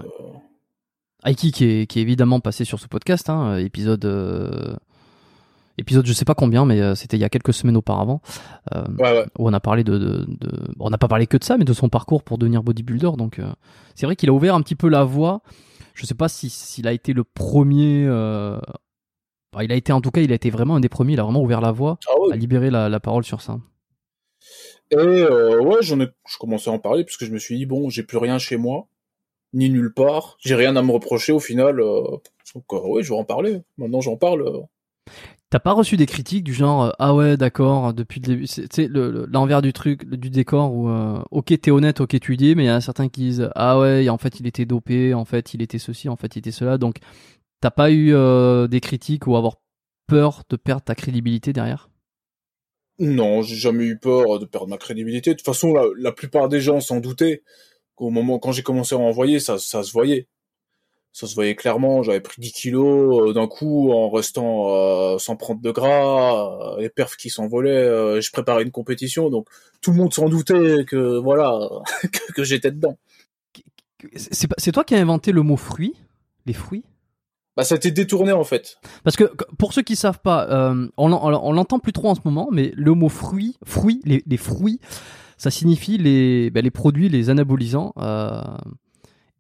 Aiki 1.26 1.52
qui 1.52 1.66
est, 1.66 1.88
qui 1.88 2.00
est 2.00 2.02
évidemment 2.02 2.40
passé 2.40 2.64
sur 2.64 2.80
ce 2.80 2.88
podcast, 2.88 3.30
hein, 3.30 3.58
épisode, 3.58 4.06
épisode 5.80 6.06
je 6.06 6.14
sais 6.14 6.26
pas 6.26 6.36
combien, 6.36 6.66
mais 6.66 6.80
euh, 6.82 6.96
c'était 6.96 7.18
il 7.18 7.20
y 7.22 7.24
a 7.24 7.30
quelques 7.30 7.54
semaines 7.54 7.78
auparavant, 7.78 8.22
euh, 8.76 8.84
ouais, 9.00 9.12
ouais. 9.20 9.26
où 9.38 9.48
on 9.50 9.54
a 9.54 9.60
parlé 9.60 9.84
de, 9.84 9.98
de, 9.98 10.26
de- 10.28 10.74
bon, 10.78 10.86
on 10.88 10.90
n'a 10.90 10.98
pas 10.98 11.08
parlé 11.08 11.26
que 11.28 11.38
de 11.38 11.44
ça, 11.44 11.58
mais 11.58 11.66
de 11.66 11.74
son 11.74 11.90
parcours 11.90 12.24
pour 12.24 12.38
devenir 12.38 12.64
bodybuilder. 12.64 13.12
Donc 13.18 13.40
euh, 13.40 13.52
c'est 13.96 14.06
vrai 14.06 14.16
qu'il 14.16 14.30
a 14.30 14.34
ouvert 14.34 14.56
un 14.56 14.62
petit 14.62 14.76
peu 14.76 14.90
la 14.90 15.04
voie. 15.04 15.42
Je 15.94 16.06
sais 16.06 16.16
pas 16.16 16.30
si 16.30 16.50
s'il 16.50 16.88
a 16.88 16.94
été 16.94 17.14
le 17.14 17.24
premier. 17.24 18.06
bah, 18.08 19.64
il 19.64 19.72
a 19.72 19.76
été 19.76 19.92
en 19.92 20.02
tout 20.02 20.12
cas, 20.12 20.22
il 20.22 20.32
a 20.32 20.36
été 20.36 20.50
vraiment 20.50 20.76
un 20.76 20.80
des 20.80 20.90
premiers. 20.90 21.14
Il 21.14 21.20
a 21.20 21.24
vraiment 21.24 21.42
ouvert 21.42 21.62
la 21.62 21.72
voie 21.72 21.98
Ah 22.08 22.20
ouais. 22.22 22.34
à 22.34 22.36
libérer 22.38 22.70
la, 22.70 22.88
la 22.90 23.00
parole 23.00 23.24
sur 23.24 23.42
ça. 23.42 23.58
Et 24.92 24.96
euh, 24.98 25.60
ouais, 25.62 25.78
j'en 25.82 26.00
ai, 26.00 26.08
je 26.28 26.38
commençais 26.40 26.70
à 26.70 26.74
en 26.74 26.80
parler 26.80 27.04
parce 27.04 27.18
que 27.18 27.26
je 27.26 27.32
me 27.32 27.38
suis 27.38 27.58
dit 27.58 27.66
bon, 27.66 27.90
j'ai 27.90 28.04
plus 28.04 28.18
rien 28.18 28.40
chez 28.40 28.58
moi, 28.58 28.88
ni 29.54 29.70
nulle 29.70 29.94
part, 29.94 30.38
j'ai 30.40 30.56
rien 30.56 30.76
à 30.76 30.82
me 30.82 30.92
reprocher 30.92 31.32
au 31.34 31.40
final. 31.40 31.80
euh, 31.80 32.02
donc 32.56 32.64
euh, 32.72 32.80
ouais, 32.88 33.04
je 33.04 33.10
vais 33.14 33.20
en 33.20 33.24
parler. 33.26 33.62
Maintenant, 33.78 34.02
j'en 34.02 34.16
parle. 34.18 34.44
T'as 35.52 35.60
pas 35.60 35.74
reçu 35.74 35.98
des 35.98 36.06
critiques 36.06 36.44
du 36.44 36.54
genre 36.54 36.84
euh, 36.84 36.92
ah 37.00 37.16
ouais 37.16 37.36
d'accord 37.36 37.94
depuis 37.94 38.20
le 38.20 38.28
début 38.28 38.46
c'est 38.46 38.88
l'envers 38.88 39.64
du 39.64 39.74
truc 39.74 40.08
du 40.08 40.30
décor 40.30 40.72
où 40.72 40.90
euh, 40.90 41.24
ok 41.32 41.60
t'es 41.60 41.72
honnête 41.72 42.02
ok 42.02 42.20
tu 42.20 42.38
dis 42.38 42.54
mais 42.54 42.66
il 42.66 42.68
y 42.68 42.70
a 42.70 42.82
certains 42.82 43.10
qui 43.10 43.22
disent 43.22 43.50
ah 43.56 43.80
ouais 43.80 44.10
en 44.10 44.20
fait 44.20 44.40
il 44.40 44.46
était 44.46 44.66
dopé 44.66 45.16
en 45.16 45.26
fait 45.26 45.56
il 45.56 45.64
était 45.64 45.80
ceci 45.80 46.08
en 46.08 46.16
fait 46.18 46.36
il 46.36 46.40
était 46.40 46.52
cela 46.52 46.78
donc 46.78 46.98
t'as 47.62 47.72
pas 47.72 47.92
eu 47.92 48.14
euh, 48.14 48.68
des 48.68 48.80
critiques 48.80 49.28
ou 49.28 49.36
avoir 49.36 49.56
peur 50.08 50.44
de 50.50 50.56
perdre 50.56 50.84
ta 50.84 50.96
crédibilité 50.96 51.54
derrière? 51.54 51.90
Non, 52.98 53.42
j'ai 53.42 53.56
jamais 53.56 53.86
eu 53.86 53.98
peur 53.98 54.40
de 54.40 54.46
perdre 54.46 54.68
ma 54.68 54.78
crédibilité. 54.78 55.32
De 55.32 55.36
toute 55.36 55.46
façon, 55.46 55.74
la, 55.74 56.12
plupart 56.12 56.50
des 56.50 56.60
gens 56.60 56.82
s'en 56.82 57.00
doutaient. 57.00 57.44
Au 57.96 58.10
moment 58.10 58.40
quand 58.40 58.52
j'ai 58.52 58.64
commencé 58.64 58.96
à 58.96 58.98
envoyer, 58.98 59.40
ça, 59.40 59.58
ça 59.58 59.84
se 59.84 59.92
voyait. 59.92 60.28
Ça 61.20 61.28
se 61.28 61.36
voyait 61.36 61.56
clairement. 61.56 62.02
J'avais 62.02 62.22
pris 62.22 62.40
10 62.40 62.54
kilos 62.54 63.30
euh, 63.30 63.34
d'un 63.34 63.48
coup 63.48 63.92
en 63.92 64.10
restant 64.10 64.70
euh, 64.74 65.18
sans 65.18 65.36
prendre 65.36 65.60
de 65.62 65.72
gras, 65.72 66.76
euh, 66.78 66.82
les 66.82 66.90
perfs 66.90 67.18
qui 67.18 67.30
s'envolaient. 67.30 68.22
je 68.22 68.32
préparais 68.32 68.64
une 68.64 68.72
compétition, 68.72 69.30
donc 69.30 69.48
tout 69.82 69.92
le 69.92 69.98
monde 69.98 70.14
s'en 70.14 70.30
doutait 70.30 70.86
que 70.86 71.18
voilà 71.18 71.60
que, 72.12 72.32
que 72.34 72.44
j'étais 72.44 72.72
dedans. 72.72 72.98
c'est 74.16 74.72
toi 74.72 74.84
qui 74.84 74.96
as 74.96 75.00
inventé 75.02 75.32
le 75.32 75.42
mot 75.42 75.58
fruit 75.58 75.94
les 76.46 76.54
fruits? 76.54 76.84
Bah, 77.58 77.64
ça 77.66 77.76
a 77.76 77.78
été 77.78 77.92
détourné 77.92 78.32
en 78.32 78.46
fait. 78.46 78.78
Parce 79.04 79.18
que 79.18 79.26
qu- 79.26 79.56
pour 79.58 79.74
ceux 79.74 79.82
qui 79.82 79.98
savent 79.98 80.22
pas, 80.22 80.48
on 80.98 81.08
l'en- 81.10 81.22
on 81.26 81.30
l'en- 81.30 81.44
on 81.44 81.52
l'entend 81.52 81.80
plus 81.80 81.92
trop 81.92 82.08
en 82.10 82.16
ce 82.16 82.22
moment, 82.24 82.48
mais 82.52 82.72
le 82.76 82.94
mot 82.94 83.10
fruit, 83.10 83.58
fruit, 83.66 84.00
les, 84.06 84.24
les 84.26 84.38
fruits, 84.38 84.80
ça 85.38 85.52
signifie 85.52 85.98
les, 85.98 86.50
les 86.50 86.72
produits, 86.72 87.10
les 87.10 87.30
anabolisants. 87.30 87.94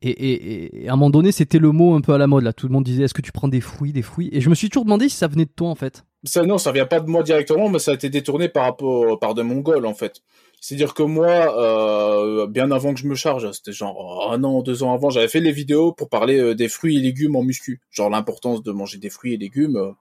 Euh, 0.06 0.10
et, 0.10 0.12
et- 0.34 0.84
et 0.86 0.90
à 0.90 0.94
un 0.94 0.96
moment 0.96 1.10
donné, 1.10 1.32
c'était 1.32 1.60
le 1.60 1.72
mot 1.72 1.94
un 1.96 2.02
peu 2.02 2.14
à 2.14 2.18
la 2.18 2.28
mode 2.28 2.44
là. 2.44 2.54
Tout 2.54 2.68
le 2.68 2.74
monde 2.74 2.84
disait 2.84 3.04
est-ce 3.04 3.14
que 3.14 3.22
tu 3.22 3.32
prends 3.32 3.48
des 3.48 3.62
fruits, 3.62 3.94
des 3.94 4.02
fruits? 4.02 4.30
Et 4.32 4.42
je 4.42 4.50
me 4.50 4.56
suis 4.56 4.70
toujours 4.70 4.86
demandé 4.86 5.10
si 5.10 5.16
ça 5.18 5.28
venait 5.28 5.46
de 5.46 5.52
toi 5.56 5.70
en 5.70 5.76
fait. 5.76 6.04
Ça, 6.26 6.44
non, 6.46 6.58
ça 6.58 6.72
vient 6.74 6.86
pas 6.86 7.00
de 7.00 7.10
moi 7.10 7.24
directement, 7.24 7.70
mais 7.70 7.80
ça 7.80 7.92
a 7.92 7.94
été 7.94 8.10
détourné 8.10 8.50
par 8.50 8.64
rapport 8.66 9.18
par 9.20 9.36
des 9.36 9.44
Mongols 9.44 9.86
en 9.86 9.94
fait. 9.94 10.22
C'est-à-dire 10.62 10.94
que 10.94 11.04
moi, 11.04 11.58
euh, 11.58 12.48
bien 12.48 12.70
avant 12.72 12.94
que 12.94 13.00
je 13.00 13.08
me 13.08 13.16
charge, 13.16 13.50
c'était 13.54 13.72
genre 13.72 14.30
un 14.34 14.44
an, 14.44 14.62
deux 14.62 14.84
ans 14.84 14.94
avant, 14.94 15.10
j'avais 15.10 15.30
fait 15.30 15.40
les 15.40 15.54
vidéos 15.54 15.94
pour 15.94 16.10
parler 16.10 16.38
euh, 16.38 16.54
des 16.56 16.68
fruits 16.68 16.98
et 16.98 17.00
légumes 17.00 17.38
en 17.38 17.44
muscu, 17.44 17.80
genre 17.92 18.10
l'importance 18.10 18.62
de 18.62 18.72
manger 18.74 18.98
des 18.98 19.10
fruits 19.10 19.34
et 19.34 19.38
légumes. 19.38 19.94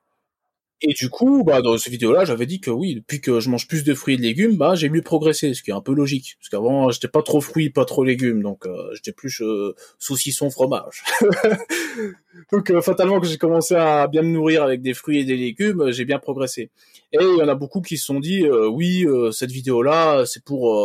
Euh. 0.85 0.89
Et 0.91 0.95
du 0.95 1.09
coup, 1.09 1.45
bah, 1.45 1.62
dans 1.62 1.76
cette 1.79 1.93
vidéo-là, 1.93 2.24
j'avais 2.24 2.47
dit 2.47 2.61
que 2.61 2.70
oui, 2.70 2.95
depuis 2.97 3.20
que 3.20 3.41
je 3.41 3.51
mange 3.51 3.66
plus 3.66 3.85
de 3.85 3.95
fruits 3.95 4.14
et 4.14 4.16
de 4.16 4.22
légumes, 4.22 4.57
bah, 4.57 4.74
j'ai 4.74 4.89
mieux 4.89 5.03
progressé, 5.03 5.55
ce 5.55 5.62
qui 5.62 5.70
est 5.70 5.74
un 5.74 5.81
peu 5.81 5.95
logique. 5.95 6.37
Parce 6.39 6.49
qu'avant, 6.49 6.91
j'étais 6.91 7.09
pas 7.09 7.22
trop 7.22 7.41
fruits, 7.41 7.70
pas 7.70 7.85
trop 7.85 8.05
légumes, 8.05 8.43
donc 8.43 8.66
euh, 8.66 8.91
j'étais 8.95 9.12
plus 9.12 9.41
euh, 9.41 9.74
saucisson 9.99 10.51
fromage. 10.51 11.03
donc 12.53 12.70
euh, 12.70 12.81
fatalement, 12.81 13.20
que 13.20 13.26
j'ai 13.26 13.39
commencé 13.39 13.74
à 13.74 14.07
bien 14.07 14.22
me 14.22 14.29
nourrir 14.31 14.62
avec 14.62 14.83
des 14.83 14.95
fruits 14.95 15.20
et 15.20 15.24
des 15.24 15.37
légumes, 15.37 15.91
j'ai 15.91 16.05
bien 16.05 16.18
progressé. 16.18 16.70
Et 17.12 17.18
il 17.20 17.39
y 17.39 17.43
en 17.43 17.49
a 17.49 17.55
beaucoup 17.55 17.81
qui 17.81 17.97
se 17.97 18.05
sont 18.05 18.20
dit, 18.20 18.47
oui, 18.49 19.07
cette 19.33 19.51
vidéo-là, 19.51 20.26
c'est 20.26 20.45
pour, 20.45 20.79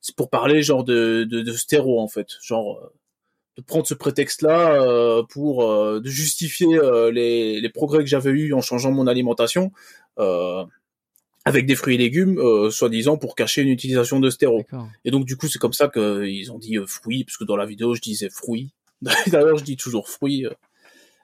c'est 0.00 0.16
pour 0.16 0.30
parler 0.30 0.62
genre 0.62 0.82
de, 0.82 1.24
de, 1.24 1.42
de 1.42 1.52
stéro 1.52 2.00
en 2.00 2.08
fait, 2.08 2.28
genre 2.42 2.90
de 3.60 3.64
prendre 3.64 3.86
ce 3.86 3.94
prétexte-là 3.94 4.82
euh, 4.82 5.22
pour 5.22 5.64
euh, 5.64 6.00
de 6.00 6.08
justifier 6.08 6.74
euh, 6.74 7.10
les, 7.10 7.60
les, 7.60 7.68
progrès 7.68 7.98
que 7.98 8.06
j'avais 8.06 8.30
eus 8.30 8.52
en 8.54 8.60
changeant 8.60 8.90
mon 8.90 9.06
alimentation 9.06 9.70
avec 11.46 11.64
des 11.64 11.74
fruits 11.74 11.94
et 11.94 11.98
légumes, 11.98 12.38
soi-disant 12.70 13.16
pour 13.16 13.34
cacher 13.34 13.62
une 13.62 13.70
utilisation 13.70 14.20
de 14.20 14.28
stéro. 14.28 14.66
Et 15.06 15.10
donc 15.10 15.24
du 15.24 15.38
coup 15.38 15.48
c'est 15.48 15.58
comme 15.58 15.72
ça 15.72 15.88
qu'ils 15.88 16.52
ont 16.52 16.58
dit 16.58 16.76
fruits, 16.86 17.24
parce 17.24 17.38
que 17.38 17.44
dans 17.44 17.56
la 17.56 17.64
vidéo 17.64 17.94
je 17.94 18.02
disais 18.02 18.28
fruits. 18.28 18.74
D'ailleurs 19.00 19.56
je 19.56 19.64
dis 19.64 19.78
toujours 19.78 20.10
fruits. 20.10 20.46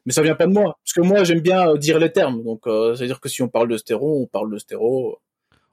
mais 0.06 0.14
ça 0.14 0.22
vient 0.22 0.34
pas 0.34 0.46
de 0.46 0.52
moi, 0.52 0.78
parce 0.82 0.94
que 0.94 1.02
moi 1.02 1.24
j'aime 1.24 1.40
bien 1.40 1.74
dire 1.74 1.98
les 1.98 2.10
termes. 2.10 2.42
Donc 2.42 2.62
c'est-à-dire 2.64 3.20
que 3.20 3.28
si 3.28 3.42
on 3.42 3.48
parle 3.48 3.68
de 3.68 3.76
stéro, 3.76 4.22
on 4.22 4.26
parle 4.26 4.50
de 4.50 4.58
stéro. 4.58 5.18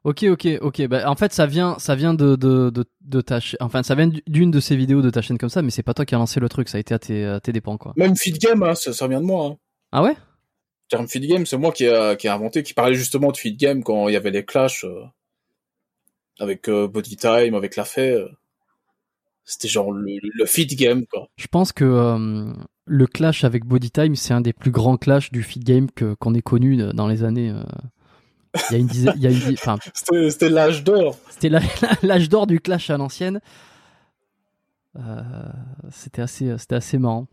Ok, 0.03 0.23
ok, 0.23 0.47
ok. 0.61 0.87
Bah, 0.87 1.09
en 1.09 1.15
fait, 1.15 1.31
ça 1.31 1.45
vient, 1.45 1.77
ça 1.79 1.95
vient 1.95 2.13
de, 2.13 2.35
de, 2.35 2.69
de, 2.69 2.83
de 3.01 3.21
ta 3.21 3.39
chaîne. 3.39 3.57
Enfin, 3.61 3.83
ça 3.83 3.95
vient 3.95 4.11
d'une 4.27 4.51
de 4.51 4.59
ces 4.59 4.75
vidéos 4.75 5.01
de 5.01 5.09
ta 5.09 5.21
chaîne 5.21 5.37
comme 5.37 5.49
ça, 5.49 5.61
mais 5.61 5.71
c'est 5.71 5.83
pas 5.83 5.93
toi 5.93 6.05
qui 6.05 6.13
as 6.13 6.17
lancé 6.17 6.41
le 6.41 6.49
truc, 6.49 6.67
ça 6.67 6.77
a 6.77 6.81
été 6.81 6.93
à 6.93 6.99
tes, 6.99 7.25
à 7.25 7.39
tes 7.39 7.53
dépens, 7.53 7.77
quoi. 7.77 7.93
Même 7.95 8.17
Feed 8.17 8.37
Game, 8.37 8.63
hein, 8.63 8.75
ça, 8.75 8.91
ça, 8.91 9.07
vient 9.07 9.21
de 9.21 9.25
moi. 9.25 9.45
Hein. 9.45 9.57
Ah 9.93 10.03
ouais? 10.03 10.11
Le 10.11 10.89
terme 10.89 11.07
Feed 11.07 11.25
Game, 11.25 11.45
c'est 11.45 11.57
moi 11.57 11.71
qui 11.71 11.85
ai, 11.85 12.17
qui 12.19 12.27
a 12.27 12.33
inventé, 12.33 12.63
qui 12.63 12.73
parlait 12.73 12.95
justement 12.95 13.31
de 13.31 13.37
Feed 13.37 13.57
Game 13.57 13.81
quand 13.81 14.09
il 14.09 14.13
y 14.13 14.17
avait 14.17 14.31
les 14.31 14.43
clashs 14.43 14.83
euh, 14.83 15.05
avec 16.37 16.67
euh, 16.67 16.89
Body 16.89 17.15
Time, 17.15 17.53
avec 17.53 17.77
la 17.77 17.85
fée. 17.85 18.11
Euh. 18.11 18.27
C'était 19.45 19.69
genre 19.69 19.91
le, 19.91 20.19
le 20.21 20.45
feed 20.45 20.73
game, 20.77 21.05
quoi. 21.05 21.27
Je 21.35 21.47
pense 21.47 21.73
que 21.73 22.53
le 22.85 23.07
clash 23.07 23.43
avec 23.43 23.65
Body 23.65 23.91
Time, 23.91 24.15
c'est 24.15 24.33
un 24.33 24.39
des 24.39 24.53
plus 24.53 24.71
grands 24.71 24.95
clashs 24.95 25.33
du 25.33 25.43
feed 25.43 25.65
game 25.65 25.87
qu'on 25.91 26.33
ait 26.33 26.41
connu 26.41 26.77
dans 26.93 27.09
les 27.09 27.25
années. 27.25 27.53
Il 28.69 28.73
y 28.73 28.75
a 28.75 28.77
une 28.77 28.87
dizaine, 28.87 29.15
une, 29.19 29.53
enfin, 29.53 29.77
c'était 30.29 30.49
l'âge 30.49 30.83
d'or. 30.83 31.17
C'était 31.29 31.49
l'âge 32.03 32.29
d'or 32.29 32.47
du 32.47 32.59
clash 32.59 32.89
à 32.89 32.97
l'ancienne. 32.97 33.39
Euh, 34.99 35.21
c'était 35.91 36.21
assez, 36.21 36.55
c'était 36.57 36.75
assez 36.75 36.97
marrant. 36.97 37.27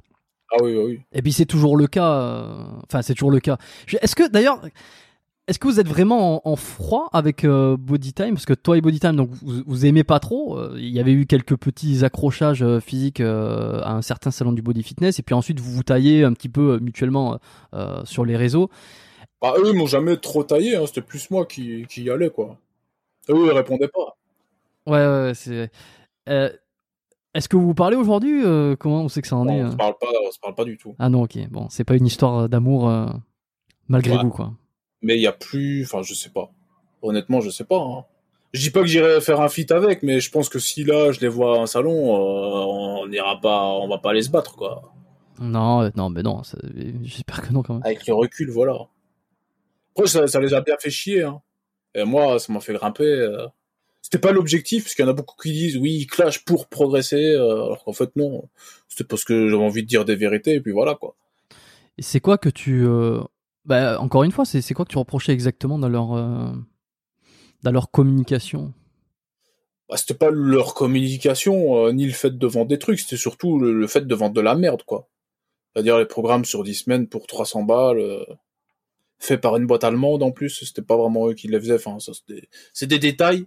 Ah 0.53 0.63
oui, 0.63 0.75
oui. 0.77 1.01
Et 1.13 1.23
puis 1.23 1.33
c'est 1.33 1.47
toujours 1.47 1.77
le 1.77 1.87
cas. 1.87 2.13
Euh, 2.13 2.65
enfin, 2.85 3.03
c'est 3.03 3.15
toujours 3.15 3.31
le 3.31 3.41
cas. 3.41 3.59
Est-ce 4.01 4.17
que 4.17 4.29
d'ailleurs, 4.29 4.61
est-ce 5.47 5.59
que 5.59 5.69
vous 5.69 5.79
êtes 5.79 5.89
vraiment 5.89 6.49
en, 6.49 6.57
froid 6.57 7.11
avec 7.13 7.45
euh, 7.45 7.77
Body 7.77 8.15
Time? 8.15 8.35
Parce 8.35 8.47
que 8.47 8.55
toi 8.55 8.79
et 8.79 8.81
Body 8.81 8.99
Time, 8.99 9.17
donc 9.17 9.31
vous, 9.31 9.63
vous 9.67 9.87
aimez 9.87 10.05
pas 10.05 10.21
trop. 10.21 10.59
Il 10.77 10.89
y 10.89 11.01
avait 11.01 11.13
eu 11.13 11.27
quelques 11.27 11.57
petits 11.57 12.05
accrochages 12.05 12.65
physiques 12.81 13.21
à 13.21 13.93
un 13.93 14.03
certain 14.03 14.31
salon 14.31 14.53
du 14.53 14.63
body 14.63 14.83
fitness, 14.83 15.19
et 15.19 15.23
puis 15.23 15.35
ensuite 15.35 15.61
vous 15.61 15.73
vous 15.73 15.83
taillez 15.83 16.25
un 16.25 16.33
petit 16.33 16.49
peu 16.49 16.79
mutuellement 16.81 17.39
sur 18.05 18.25
les 18.25 18.37
réseaux. 18.37 18.71
Bah, 19.41 19.55
eux, 19.59 19.69
ils 19.69 19.75
m'ont 19.75 19.87
jamais 19.87 20.17
trop 20.17 20.45
taillé, 20.45 20.77
hein. 20.77 20.87
c'était 20.87 21.01
plus 21.01 21.31
moi 21.31 21.47
qui, 21.47 21.87
qui 21.89 22.03
y 22.03 22.11
allais, 22.11 22.31
quoi. 22.31 22.59
Eux, 23.31 23.47
ils 23.47 23.53
répondaient 23.53 23.89
pas. 23.89 24.17
Ouais, 24.87 25.07
ouais, 25.07 25.33
c'est. 25.35 25.71
Euh, 26.29 26.51
est-ce 27.35 27.49
que 27.49 27.57
vous 27.57 27.67
vous 27.67 27.75
parlez 27.75 27.97
aujourd'hui 27.97 28.45
euh, 28.45 28.77
Comment 28.77 29.03
on 29.03 29.09
sait 29.09 29.23
que 29.23 29.29
ça 29.29 29.37
en 29.37 29.49
est 29.49 29.63
On 29.63 29.67
euh? 29.67 29.71
se 29.71 29.77
parle 29.77 29.95
pas, 29.99 30.09
on 30.27 30.31
se 30.31 30.39
parle 30.39 30.55
pas 30.55 30.65
du 30.65 30.77
tout. 30.77 30.95
Ah 30.99 31.09
non, 31.09 31.23
ok. 31.23 31.39
Bon, 31.51 31.69
c'est 31.71 31.85
pas 31.85 31.97
une 31.97 32.07
histoire 32.07 32.49
d'amour 32.49 32.91
malgré 33.89 34.17
vous, 34.19 34.31
quoi. 34.31 34.53
Mais 35.03 35.17
il 35.17 35.23
y 35.23 35.27
a 35.27 35.33
plus, 35.33 35.85
enfin, 35.85 36.03
je 36.03 36.13
sais 36.13 36.31
pas. 36.31 36.51
Honnêtement, 37.03 37.41
je 37.41 37.49
sais 37.51 37.65
pas. 37.65 37.81
Hein. 37.81 38.05
Je 38.53 38.61
dis 38.61 38.71
pas 38.71 38.81
que 38.81 38.87
j'irai 38.87 39.21
faire 39.21 39.41
un 39.41 39.49
feat 39.49 39.71
avec, 39.71 40.03
mais 40.03 40.21
je 40.21 40.31
pense 40.31 40.49
que 40.49 40.59
si 40.59 40.85
là, 40.85 41.13
je 41.13 41.21
les 41.21 41.29
vois 41.29 41.59
à 41.59 41.63
un 41.63 41.67
salon, 41.67 41.93
on 41.93 43.07
n'ira 43.07 43.41
pas, 43.41 43.65
on 43.65 43.89
va 43.89 43.99
pas 43.99 44.11
aller 44.11 44.23
se 44.23 44.31
battre, 44.31 44.57
quoi. 44.57 44.93
Non, 45.41 45.91
non, 45.95 46.11
mais 46.11 46.23
non. 46.23 46.43
J'espère 47.03 47.41
que 47.41 47.53
non, 47.53 47.63
quand 47.63 47.75
même. 47.75 47.83
Avec 47.85 48.07
le 48.07 48.13
recul, 48.13 48.51
voilà. 48.51 48.89
Après, 49.97 50.07
ça, 50.07 50.41
les 50.41 50.55
a 50.55 50.61
bien 50.61 50.77
fait 50.79 50.91
chier. 50.91 51.23
Hein. 51.23 51.43
Et 51.95 52.05
moi, 52.05 52.39
ça 52.39 52.53
m'a 52.53 52.61
fait 52.61 52.75
grimper. 52.75 53.05
Euh. 53.05 53.47
C'était 54.03 54.19
pas 54.19 54.33
l'objectif, 54.33 54.85
parce 54.85 54.95
qu'il 54.95 55.05
y 55.05 55.09
en 55.09 55.11
a 55.11 55.15
beaucoup 55.15 55.37
qui 55.41 55.53
disent 55.53 55.77
oui, 55.77 56.07
clash 56.07 56.45
pour 56.45 56.69
progresser, 56.69 57.33
euh, 57.35 57.65
alors 57.65 57.85
qu'en 57.85 57.93
fait 57.93 58.15
non. 58.17 58.49
C'était 58.89 59.05
parce 59.05 59.25
que 59.25 59.49
j'avais 59.49 59.63
envie 59.63 59.83
de 59.83 59.89
dire 59.89 60.05
des 60.05 60.17
vérités, 60.17 60.55
et 60.55 60.61
puis 60.61 60.73
voilà 60.73 60.95
quoi. 60.95 61.17
Et 61.99 62.03
c'est 62.03 62.21
quoi 62.21 62.39
que 62.39 62.49
tu, 62.49 62.83
euh, 62.87 63.21
bah, 63.67 64.01
encore 64.01 64.23
une 64.23 64.33
fois, 64.33 64.45
c'est 64.47 64.75
quoi 64.75 64.85
que 64.87 64.91
tu 64.91 64.99
reprochais 64.99 65.33
exactement 65.33 65.79
dans 65.79 65.89
leur, 65.89 66.09
dans 67.63 67.73
leur 67.73 67.91
communication? 67.91 68.73
Bah, 69.89 69.99
C'était 69.99 70.15
pas 70.15 70.31
leur 70.31 70.73
communication, 70.73 71.93
ni 71.93 72.07
le 72.07 72.13
fait 72.13 72.39
de 72.39 72.47
vendre 72.47 72.69
des 72.69 72.79
trucs, 72.79 73.01
c'était 73.01 73.19
surtout 73.19 73.59
le, 73.59 73.75
le, 73.75 73.87
fait 73.87 74.07
de 74.07 74.15
vendre 74.15 74.35
de 74.35 74.41
la 74.41 74.55
merde 74.55 74.83
quoi. 74.85 75.09
C'est-à-dire 75.75 75.99
les 75.99 76.07
programmes 76.07 76.47
sur 76.47 76.65
10 76.65 76.75
semaines 76.75 77.07
pour 77.07 77.27
300 77.27 77.65
balles 77.65 78.25
fait 79.21 79.39
par 79.39 79.57
une 79.57 79.67
boîte 79.67 79.85
allemande 79.85 80.23
en 80.23 80.33
plus. 80.33 80.65
C'était 80.65 80.83
pas 80.83 80.97
vraiment 80.97 81.29
eux 81.29 81.35
qui 81.35 81.47
les 81.47 81.61
faisaient. 81.61 81.75
Enfin, 81.75 82.01
ça 82.01 82.13
c'est 82.73 82.87
des 82.87 82.99
détails. 82.99 83.47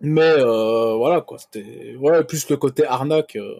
Mais 0.00 0.34
euh, 0.38 0.94
voilà 0.94 1.20
quoi. 1.20 1.38
C'était 1.38 1.96
ouais 1.96 2.24
plus 2.24 2.48
le 2.48 2.56
côté 2.56 2.86
arnaque. 2.86 3.36
Euh. 3.36 3.58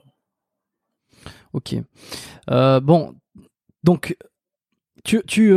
Ok. 1.53 1.75
Euh, 2.51 2.81
bon, 2.81 3.15
donc 3.83 4.17
tu 5.05 5.23
tu 5.27 5.55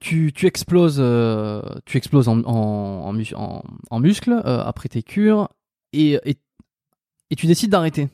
tu, 0.00 0.32
tu 0.32 0.46
exploses 0.46 1.02
tu 1.84 1.96
exploses 1.98 2.28
en 2.28 2.42
en, 2.44 4.04
après 4.44 4.88
tes 4.88 5.02
cures 5.02 5.48
et, 5.92 6.18
et 7.30 7.36
tu 7.36 7.46
décides 7.46 7.70
d'arrêter. 7.70 8.08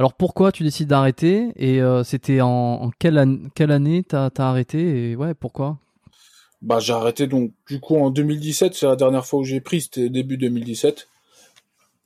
Alors 0.00 0.14
pourquoi 0.14 0.50
tu 0.50 0.62
décides 0.62 0.88
d'arrêter 0.88 1.52
et 1.56 1.82
euh, 1.82 2.04
c'était 2.04 2.40
en, 2.40 2.90
quelle, 2.98 3.18
année 3.18 4.02
t'as 4.02 4.30
as 4.34 4.48
arrêté 4.48 5.10
et 5.10 5.14
ouais 5.14 5.34
pourquoi? 5.34 5.76
Bah 6.62 6.78
j'ai 6.78 6.94
arrêté 6.94 7.26
donc 7.26 7.52
du 7.68 7.80
coup 7.80 7.96
en 7.96 8.08
2017 8.08 8.72
c'est 8.72 8.86
la 8.86 8.96
dernière 8.96 9.26
fois 9.26 9.40
où 9.40 9.44
j'ai 9.44 9.60
pris 9.60 9.82
c'était 9.82 10.08
début 10.08 10.38
2017 10.38 11.06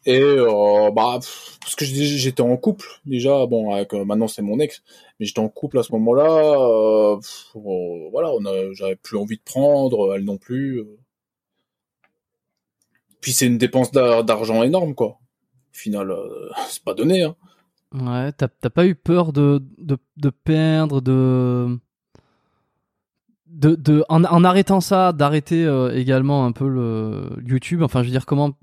et 0.07 0.21
euh, 0.21 0.91
bah 0.91 1.21
parce 1.61 1.77
que 1.77 1.85
j'étais 1.85 2.41
en 2.41 2.57
couple 2.57 2.85
déjà 3.07 3.47
bon 3.47 3.73
avec 3.73 3.95
euh, 3.95 4.05
maintenant 4.05 4.27
c'est 4.27 4.43
mon 4.43 4.59
ex 4.59 4.83
mais 5.21 5.27
j'étais 5.27 5.39
en 5.39 5.49
couple 5.49 5.79
à 5.79 5.85
ce 5.85 5.93
moment-là 5.93 7.17
voilà 7.55 8.33
j'avais 8.73 8.97
plus 8.97 9.19
envie 9.19 9.37
de 9.37 9.43
prendre 9.45 10.17
elle 10.17 10.25
non 10.25 10.37
plus 10.37 10.83
puis 13.21 13.31
c'est 13.31 13.47
une 13.47 13.59
dépense 13.59 13.93
d'argent 13.93 14.65
énorme 14.65 14.97
quoi. 14.97 15.11
Au 15.11 15.19
final 15.71 16.13
c'est 16.69 16.83
pas 16.83 16.95
donné 16.95 17.23
hein 17.23 17.37
Ouais, 17.95 18.33
t'as 18.33 18.49
pas 18.49 18.87
eu 18.87 18.97
peur 18.97 19.33
de, 19.33 19.63
de, 19.79 19.97
de 20.17 20.31
perdre, 20.31 21.01
de. 21.01 21.79
De, 23.47 23.77
de, 23.77 24.05
en, 24.09 24.25
en 24.25 24.43
arrêtant 24.43 24.81
ça, 24.81 25.13
d'arrêter 25.13 25.65
euh, 25.65 25.97
également 25.97 26.45
un 26.45 26.51
peu 26.51 26.69
le 26.69 27.31
YouTube? 27.47 27.83
Enfin, 27.83 28.03
je 28.03 28.09
veux 28.09 28.11
dire, 28.11 28.27
comment 28.27 28.59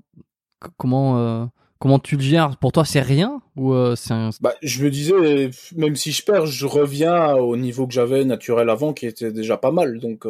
comment 0.76 1.18
euh, 1.18 1.46
comment 1.78 1.98
tu 1.98 2.16
le 2.16 2.22
gères? 2.22 2.58
Pour 2.58 2.72
toi, 2.72 2.84
c'est 2.84 3.00
rien 3.00 3.40
ou 3.56 3.72
euh, 3.72 3.96
c'est. 3.96 4.12
Bah, 4.42 4.52
je 4.60 4.84
me 4.84 4.90
disais, 4.90 5.50
même 5.74 5.96
si 5.96 6.12
je 6.12 6.22
perds, 6.22 6.44
je 6.44 6.66
reviens 6.66 7.36
au 7.36 7.56
niveau 7.56 7.86
que 7.86 7.94
j'avais 7.94 8.26
naturel 8.26 8.68
avant, 8.68 8.92
qui 8.92 9.06
était 9.06 9.32
déjà 9.32 9.56
pas 9.56 9.70
mal. 9.70 9.98
Donc, 9.98 10.26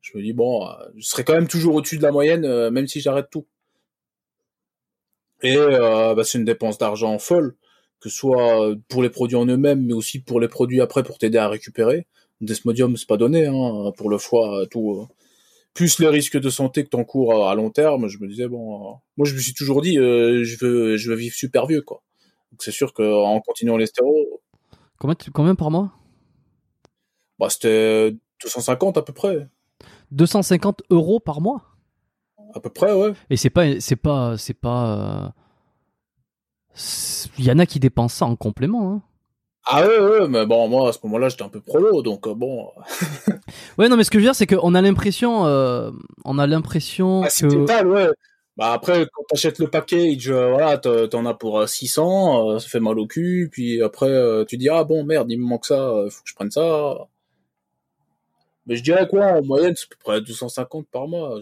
je 0.00 0.16
me 0.16 0.22
dis 0.22 0.32
bon, 0.32 0.66
je 0.96 1.04
serai 1.04 1.24
quand 1.24 1.34
même 1.34 1.48
toujours 1.48 1.74
au-dessus 1.74 1.98
de 1.98 2.02
la 2.04 2.12
moyenne, 2.12 2.70
même 2.70 2.88
si 2.88 3.02
j'arrête 3.02 3.28
tout. 3.30 3.44
Et 5.42 5.56
bah, 5.58 6.24
c'est 6.24 6.38
une 6.38 6.46
dépense 6.46 6.78
d'argent 6.78 7.18
folle 7.18 7.54
que 8.00 8.08
ce 8.08 8.16
soit 8.16 8.74
pour 8.88 9.02
les 9.02 9.10
produits 9.10 9.36
en 9.36 9.46
eux-mêmes, 9.46 9.84
mais 9.84 9.92
aussi 9.92 10.20
pour 10.20 10.40
les 10.40 10.48
produits 10.48 10.80
après 10.80 11.02
pour 11.02 11.18
t'aider 11.18 11.38
à 11.38 11.48
récupérer. 11.48 12.06
Desmodium, 12.40 12.96
c'est 12.96 13.08
pas 13.08 13.16
donné, 13.16 13.46
hein, 13.46 13.92
pour 13.96 14.10
le 14.10 14.18
foie, 14.18 14.66
tout. 14.70 14.92
Euh. 14.92 15.14
Plus 15.74 16.00
les 16.00 16.08
risques 16.08 16.38
de 16.38 16.50
santé 16.50 16.82
que 16.82 16.88
t'encours 16.88 17.48
à, 17.48 17.54
long 17.54 17.70
terme, 17.70 18.08
je 18.08 18.18
me 18.18 18.26
disais 18.26 18.48
bon, 18.48 18.74
euh, 18.74 18.94
moi 19.16 19.26
je 19.26 19.34
me 19.34 19.38
suis 19.38 19.54
toujours 19.54 19.80
dit, 19.80 19.96
euh, 19.98 20.42
je 20.42 20.56
veux, 20.64 20.96
je 20.96 21.10
veux 21.10 21.16
vivre 21.16 21.34
super 21.34 21.66
vieux, 21.66 21.82
quoi. 21.82 22.02
Donc 22.50 22.62
c'est 22.62 22.72
sûr 22.72 22.92
qu'en 22.92 23.40
continuant 23.40 23.76
les 23.76 23.86
stéros. 23.86 24.40
Combien, 24.98 25.14
combien 25.32 25.54
par 25.54 25.70
mois? 25.70 25.92
Bah 27.38 27.48
c'était 27.50 28.16
250 28.42 28.96
à 28.96 29.02
peu 29.02 29.12
près. 29.12 29.46
250 30.10 30.82
euros 30.90 31.20
par 31.20 31.40
mois? 31.40 31.62
À 32.54 32.60
peu 32.60 32.70
près, 32.70 32.92
ouais. 32.92 33.12
Et 33.30 33.36
c'est 33.36 33.50
pas, 33.50 33.78
c'est 33.78 33.96
pas, 33.96 34.36
c'est 34.36 34.54
pas 34.54 35.34
il 37.38 37.44
y 37.44 37.50
en 37.50 37.58
a 37.58 37.66
qui 37.66 37.80
dépensent 37.80 38.18
ça 38.18 38.26
en 38.26 38.36
complément. 38.36 38.92
Hein. 38.92 39.02
Ah 39.64 39.86
ouais, 39.86 39.98
ouais, 39.98 40.28
mais 40.28 40.46
bon, 40.46 40.66
moi 40.68 40.88
à 40.88 40.92
ce 40.92 40.98
moment-là 41.04 41.28
j'étais 41.28 41.42
un 41.42 41.48
peu 41.48 41.60
prolo, 41.60 42.00
donc 42.02 42.26
euh, 42.26 42.34
bon. 42.34 42.70
ouais, 43.78 43.88
non, 43.88 43.96
mais 43.96 44.04
ce 44.04 44.10
que 44.10 44.18
je 44.18 44.24
veux 44.24 44.28
dire, 44.28 44.34
c'est 44.34 44.46
qu'on 44.46 44.74
a 44.74 44.80
l'impression, 44.80 45.46
euh, 45.46 45.90
on 46.24 46.38
a 46.38 46.46
l'impression 46.46 47.22
ah, 47.24 47.28
c'est 47.30 47.48
total, 47.48 47.86
ouais. 47.88 48.08
Bah 48.56 48.72
après, 48.72 49.06
quand 49.12 49.22
t'achètes 49.28 49.58
le 49.58 49.68
package, 49.68 50.30
euh, 50.30 50.50
voilà, 50.50 50.78
t'en 50.78 51.26
as 51.26 51.34
pour 51.34 51.68
600, 51.68 52.58
ça 52.58 52.68
fait 52.68 52.80
mal 52.80 52.98
au 52.98 53.06
cul, 53.06 53.48
puis 53.52 53.82
après 53.82 54.10
tu 54.48 54.56
dis 54.56 54.68
ah 54.68 54.84
bon 54.84 55.04
merde, 55.04 55.30
il 55.30 55.38
me 55.38 55.46
manque 55.46 55.66
ça, 55.66 55.76
faut 56.08 56.22
que 56.22 56.28
je 56.28 56.34
prenne 56.34 56.50
ça. 56.50 57.06
Mais 58.68 58.76
je 58.76 58.82
dirais 58.82 59.08
quoi, 59.08 59.26
en 59.38 59.42
moyenne, 59.42 59.74
c'est 59.76 59.86
à 59.86 59.88
peu 59.90 59.96
près 59.98 60.20
250 60.20 60.86
par 60.88 61.08
mois. 61.08 61.40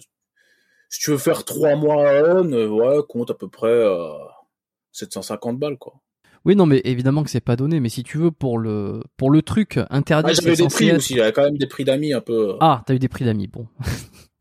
Si 0.89 1.01
tu 1.01 1.11
veux 1.11 1.18
faire 1.18 1.45
3 1.45 1.74
mois 1.74 2.09
à 2.09 2.22
on, 2.22 2.53
euh, 2.53 2.68
ouais, 2.68 3.03
compte 3.09 3.30
à 3.30 3.34
peu 3.34 3.49
près 3.49 3.68
750 4.97 5.59
balles, 5.59 5.78
quoi. 5.78 5.94
Oui, 6.44 6.55
non, 6.55 6.64
mais 6.66 6.80
évidemment 6.84 7.24
que 7.24 7.30
c'est 7.30 7.40
pas 7.40 7.57
donné, 7.57 7.80
mais 7.80 7.88
si 7.88 8.05
tu 8.05 8.18
veux, 8.18 8.30
pour 8.30 8.59
le, 8.59 9.01
pour 9.16 9.30
le 9.32 9.42
truc 9.42 9.80
interdit. 9.90 10.30
Ah, 10.30 10.40
j'avais 10.40 10.55
des 10.57 10.68
prix 10.68 10.88
être... 10.88 10.97
aussi, 10.99 11.16
j'avais 11.16 11.32
quand 11.32 11.42
même 11.42 11.59
des 11.59 11.66
prix 11.66 11.84
d'amis 11.84 12.12
un 12.12 12.20
peu. 12.20 12.51
euh, 12.51 12.57
Ah, 12.61 12.82
t'as 12.86 12.94
eu 12.94 12.99
des 13.01 13.09
prix 13.09 13.24
d'amis, 13.24 13.49
bon. 13.49 13.66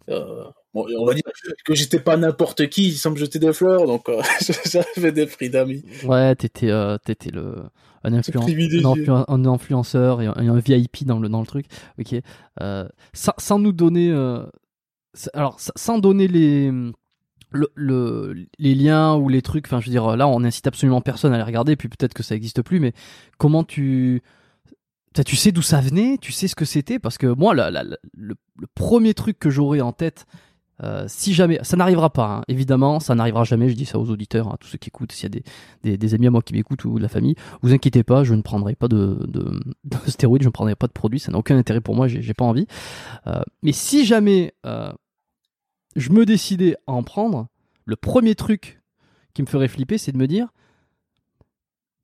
euh, 0.09 0.43
bon, 0.73 0.85
on 0.99 1.05
va 1.05 1.13
dire 1.15 1.23
que 1.65 1.73
j'étais 1.73 1.99
pas 1.99 2.15
n'importe 2.15 2.67
qui 2.69 2.91
sans 2.93 3.09
me 3.11 3.15
jeter 3.15 3.39
des 3.39 3.51
fleurs, 3.53 3.87
donc 3.87 4.07
euh, 4.09 4.21
j'avais 4.95 5.11
des 5.11 5.25
prix 5.25 5.49
d'amis. 5.49 5.83
Ouais, 6.03 6.35
t'étais, 6.35 6.69
euh, 6.69 6.97
t'étais 7.03 7.31
le, 7.31 7.55
un, 8.03 8.13
influen- 8.13 8.43
un, 8.43 8.93
influen- 8.93 9.25
un 9.27 9.45
influenceur 9.45 10.21
et 10.21 10.27
un, 10.27 10.33
un 10.35 10.59
VIP 10.59 11.05
dans 11.05 11.17
le, 11.19 11.27
dans 11.27 11.39
le 11.41 11.47
truc. 11.47 11.65
Ok. 11.99 12.13
Euh, 12.61 12.87
sans, 13.13 13.33
sans 13.39 13.57
nous 13.57 13.71
donner, 13.71 14.11
alors, 15.33 15.57
sans 15.59 15.97
donner 15.97 16.27
les, 16.27 16.71
le, 17.51 17.71
le- 17.75 18.47
les 18.59 18.75
liens 18.75 19.15
ou 19.15 19.29
les 19.29 19.41
trucs, 19.41 19.65
enfin, 19.67 19.79
je 19.79 19.85
veux 19.85 19.91
dire, 19.91 20.15
là, 20.17 20.27
on 20.27 20.43
incite 20.43 20.67
absolument 20.67 21.01
personne 21.01 21.33
à 21.33 21.37
les 21.37 21.43
regarder, 21.43 21.75
puis 21.75 21.87
peut-être 21.89 22.13
que 22.13 22.23
ça 22.23 22.35
existe 22.35 22.61
plus, 22.61 22.79
mais 22.79 22.93
comment 23.37 23.63
tu, 23.63 24.21
tu 25.25 25.35
sais 25.35 25.51
d'où 25.51 25.61
ça 25.61 25.79
venait, 25.81 26.17
tu 26.19 26.31
sais 26.31 26.47
ce 26.47 26.55
que 26.55 26.65
c'était, 26.65 26.99
parce 26.99 27.17
que 27.17 27.27
moi, 27.27 27.53
la- 27.55 27.71
le, 27.71 27.97
le 28.15 28.67
premier 28.75 29.13
truc 29.13 29.39
que 29.39 29.49
j'aurais 29.49 29.81
en 29.81 29.93
tête, 29.93 30.25
euh, 30.83 31.05
si 31.07 31.33
jamais, 31.33 31.57
ça 31.63 31.77
n'arrivera 31.77 32.09
pas, 32.09 32.27
hein, 32.27 32.41
évidemment, 32.49 32.99
ça 32.99 33.15
n'arrivera 33.15 33.45
jamais, 33.45 33.69
je 33.69 33.75
dis 33.75 33.85
ça 33.85 33.97
aux 33.97 34.09
auditeurs, 34.09 34.53
à 34.53 34.57
tous 34.57 34.67
ceux 34.67 34.77
qui 34.77 34.89
écoutent, 34.89 35.13
s'il 35.13 35.23
y 35.33 35.37
a 35.37 35.41
des, 35.83 35.97
des, 35.97 36.13
amis 36.13 36.27
à 36.27 36.31
moi 36.31 36.41
qui 36.41 36.51
m'écoutent 36.51 36.83
ou 36.83 36.97
de 36.97 37.01
la 37.01 37.07
famille, 37.07 37.35
vous 37.61 37.71
inquiétez 37.73 38.03
pas, 38.03 38.25
je 38.25 38.33
ne 38.33 38.41
prendrai 38.41 38.75
pas 38.75 38.89
de, 38.89 39.25
de, 39.29 39.57
de 39.85 39.95
stéroïdes, 40.07 40.41
je 40.43 40.49
ne 40.49 40.51
prendrai 40.51 40.75
pas 40.75 40.87
de 40.87 40.91
produits, 40.91 41.19
ça 41.21 41.31
n'a 41.31 41.37
aucun 41.37 41.57
intérêt 41.57 41.79
pour 41.79 41.95
moi, 41.95 42.09
j'ai 42.09 42.21
j'ai 42.21 42.33
pas 42.33 42.43
envie. 42.43 42.67
Euh, 43.27 43.41
mais 43.63 43.71
si 43.71 44.03
jamais 44.05 44.53
euh, 44.65 44.91
je 45.95 46.11
me 46.11 46.25
décidais 46.25 46.75
à 46.87 46.93
en 46.93 47.03
prendre, 47.03 47.47
le 47.85 47.95
premier 47.95 48.35
truc 48.35 48.81
qui 49.33 49.41
me 49.41 49.47
ferait 49.47 49.67
flipper, 49.67 49.97
c'est 49.97 50.11
de 50.11 50.17
me 50.17 50.27
dire, 50.27 50.47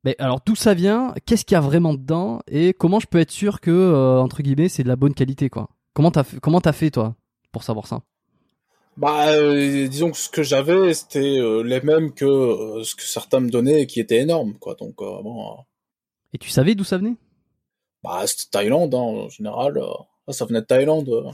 mais 0.04 0.16
alors 0.18 0.40
d'où 0.44 0.54
ça 0.56 0.74
vient, 0.74 1.14
qu'est-ce 1.26 1.44
qu'il 1.44 1.54
y 1.54 1.58
a 1.58 1.60
vraiment 1.60 1.94
dedans, 1.94 2.40
et 2.48 2.72
comment 2.72 3.00
je 3.00 3.06
peux 3.06 3.20
être 3.20 3.30
sûr 3.30 3.60
que, 3.60 3.70
euh, 3.70 4.20
entre 4.20 4.42
guillemets, 4.42 4.68
c'est 4.68 4.82
de 4.82 4.88
la 4.88 4.96
bonne 4.96 5.14
qualité, 5.14 5.48
quoi. 5.48 5.68
Comment 5.94 6.10
t'as 6.10 6.24
fait, 6.24 6.40
comment 6.40 6.60
t'as 6.60 6.72
fait, 6.72 6.90
toi, 6.90 7.14
pour 7.52 7.62
savoir 7.62 7.86
ça? 7.86 8.02
Bah, 8.96 9.28
euh, 9.28 9.88
disons 9.88 10.10
que 10.10 10.16
ce 10.18 10.28
que 10.28 10.42
j'avais, 10.42 10.92
c'était 10.92 11.38
euh, 11.38 11.62
les 11.62 11.80
mêmes 11.80 12.12
que 12.12 12.82
ce 12.84 12.94
que 12.94 13.02
certains 13.02 13.40
me 13.40 13.48
donnaient 13.48 13.82
et 13.82 13.86
qui 13.86 14.00
était 14.00 14.18
énorme, 14.18 14.54
quoi. 14.58 14.74
Donc, 14.74 14.96
bon, 14.96 15.56
Et 16.34 16.38
tu 16.38 16.50
savais 16.50 16.74
d'où 16.74 16.84
ça 16.84 16.98
venait? 16.98 17.16
Bah, 18.02 18.26
c'était 18.26 18.50
Thaïlande, 18.50 18.94
hein, 18.94 18.98
en 18.98 19.28
général. 19.28 19.80
ah, 20.26 20.32
ça 20.32 20.44
venait 20.44 20.60
de 20.60 20.66
Thaïlande. 20.66 21.32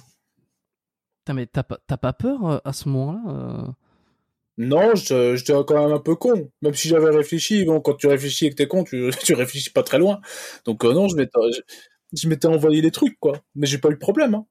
Mais 1.34 1.46
t'as 1.46 1.62
pas, 1.62 2.12
peur 2.12 2.46
euh, 2.46 2.58
à 2.64 2.72
ce 2.72 2.88
moment-là 2.88 3.20
euh? 3.28 3.66
Non, 4.58 4.96
je- 4.96 5.36
j'étais 5.36 5.52
quand 5.66 5.80
même 5.80 5.92
un 5.92 6.00
peu 6.00 6.16
con. 6.16 6.50
Même 6.62 6.74
si 6.74 6.88
j'avais 6.88 7.10
réfléchi, 7.10 7.64
bon, 7.64 7.80
quand 7.80 7.94
tu 7.94 8.08
réfléchis 8.08 8.46
et 8.46 8.50
que 8.50 8.56
t'es 8.56 8.66
con, 8.66 8.82
tu, 8.84 9.10
tu 9.24 9.34
réfléchis 9.34 9.70
pas 9.70 9.84
très 9.84 9.98
loin. 9.98 10.20
Donc, 10.64 10.84
euh, 10.84 10.92
non, 10.92 11.06
je 11.08 11.16
m'étais, 11.16 11.38
je, 12.12 12.48
envoyé 12.48 12.82
les 12.82 12.90
trucs, 12.90 13.18
quoi. 13.20 13.38
Mais 13.54 13.66
j'ai 13.66 13.78
pas 13.78 13.88
eu 13.90 13.94
de 13.94 13.98
problème, 13.98 14.34
hein. 14.34 14.46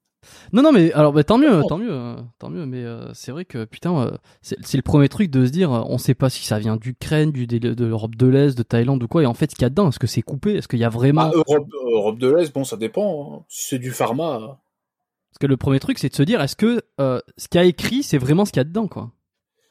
Non, 0.52 0.62
non, 0.62 0.72
mais 0.72 0.92
alors, 0.94 1.12
bah, 1.12 1.22
tant 1.22 1.38
mieux, 1.38 1.62
tant 1.68 1.78
mieux, 1.78 1.92
euh, 1.92 2.16
tant 2.38 2.50
mieux. 2.50 2.66
Mais 2.66 2.82
euh, 2.82 3.12
c'est 3.14 3.30
vrai 3.30 3.44
que 3.44 3.64
putain, 3.64 4.18
c'est 4.42 4.74
le 4.76 4.82
premier 4.82 5.08
truc 5.08 5.30
de 5.30 5.46
se 5.46 5.50
dire, 5.50 5.70
on 5.70 5.96
sait 5.96 6.14
pas 6.14 6.28
si 6.28 6.44
ça 6.44 6.58
vient 6.58 6.76
d'Ukraine, 6.76 7.30
du 7.30 7.46
de 7.46 7.84
l'Europe 7.84 8.16
de 8.16 8.26
l'Est, 8.26 8.58
de 8.58 8.62
Thaïlande 8.64 9.02
ou 9.02 9.08
quoi. 9.08 9.22
Et 9.22 9.26
en 9.26 9.34
fait, 9.34 9.50
ce 9.50 9.54
qu'il 9.54 9.62
y 9.62 9.66
a 9.66 9.70
dedans, 9.70 9.88
est-ce 9.88 10.00
que 10.00 10.08
c'est 10.08 10.22
coupé? 10.22 10.54
Est-ce 10.54 10.66
qu'il 10.66 10.80
y 10.80 10.84
a 10.84 10.88
vraiment 10.88 11.22
Ah, 11.22 11.30
Europe, 11.34 11.68
Europe 11.92 12.18
de 12.18 12.28
l'Est, 12.32 12.52
bon, 12.52 12.64
ça 12.64 12.76
dépend. 12.76 13.36
hein. 13.36 13.44
Si 13.48 13.68
c'est 13.68 13.78
du 13.78 13.92
pharma, 13.92 14.60
Parce 15.30 15.38
que 15.40 15.46
le 15.46 15.56
premier 15.56 15.80
truc, 15.80 15.98
c'est 15.98 16.08
de 16.08 16.14
se 16.14 16.22
dire, 16.22 16.40
est-ce 16.40 16.56
que 16.56 16.82
euh, 17.00 17.20
ce 17.36 17.48
qu'il 17.48 17.60
y 17.60 17.64
a 17.64 17.66
écrit, 17.66 18.02
c'est 18.02 18.18
vraiment 18.18 18.44
ce 18.44 18.52
qu'il 18.52 18.60
y 18.60 18.62
a 18.62 18.64
dedans, 18.64 18.88
quoi? 18.88 19.12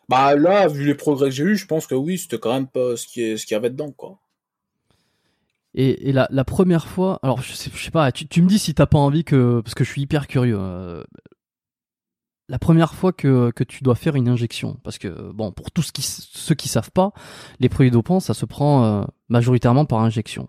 Bah 0.10 0.36
là, 0.36 0.68
vu 0.68 0.86
les 0.86 0.96
progrès 0.96 1.30
que 1.30 1.36
j'ai 1.36 1.44
eu, 1.46 1.56
je 1.56 1.66
pense 1.66 1.88
que 1.88 1.96
oui, 1.96 2.18
c'était 2.18 2.40
quand 2.40 2.54
même 2.54 2.68
pas 2.68 2.98
ce 2.98 3.08
qui 3.08 3.22
est, 3.22 3.38
ce 3.38 3.46
qu'il 3.46 3.56
y 3.56 3.58
avait 3.58 3.70
dedans, 3.70 3.92
quoi. 3.92 4.20
Et, 5.74 6.10
et 6.10 6.12
la, 6.12 6.28
la 6.32 6.44
première 6.44 6.88
fois, 6.88 7.20
alors 7.22 7.42
je 7.42 7.54
sais, 7.54 7.70
je 7.74 7.84
sais 7.84 7.92
pas, 7.92 8.12
tu, 8.12 8.28
tu 8.28 8.42
me 8.42 8.48
dis 8.48 8.58
si 8.58 8.74
t'as 8.74 8.88
pas 8.88 8.98
envie 8.98 9.24
que, 9.24 9.62
parce 9.62 9.76
que 9.76 9.84
je 9.84 9.92
suis 9.92 10.02
hyper 10.02 10.28
curieux. 10.28 10.58
euh, 10.60 11.04
la 12.50 12.60
première 12.60 12.94
fois 12.94 13.12
que, 13.12 13.52
que 13.52 13.64
tu 13.66 13.84
dois 13.84 13.96
faire 13.96 14.16
une 14.16 14.30
injection, 14.30 14.78
parce 14.84 14.98
que 14.98 15.32
bon, 15.34 15.52
pour 15.52 15.70
tous 15.72 15.92
qui, 15.92 16.02
ceux 16.02 16.56
qui 16.56 16.70
savent 16.70 16.92
pas, 16.92 17.12
les 17.60 17.68
produits 17.70 17.92
dopants, 17.92 18.20
ça 18.22 18.34
se 18.34 18.46
prend 18.46 18.84
euh, 18.86 19.04
majoritairement 19.30 19.86
par 19.86 20.00
injection, 20.00 20.48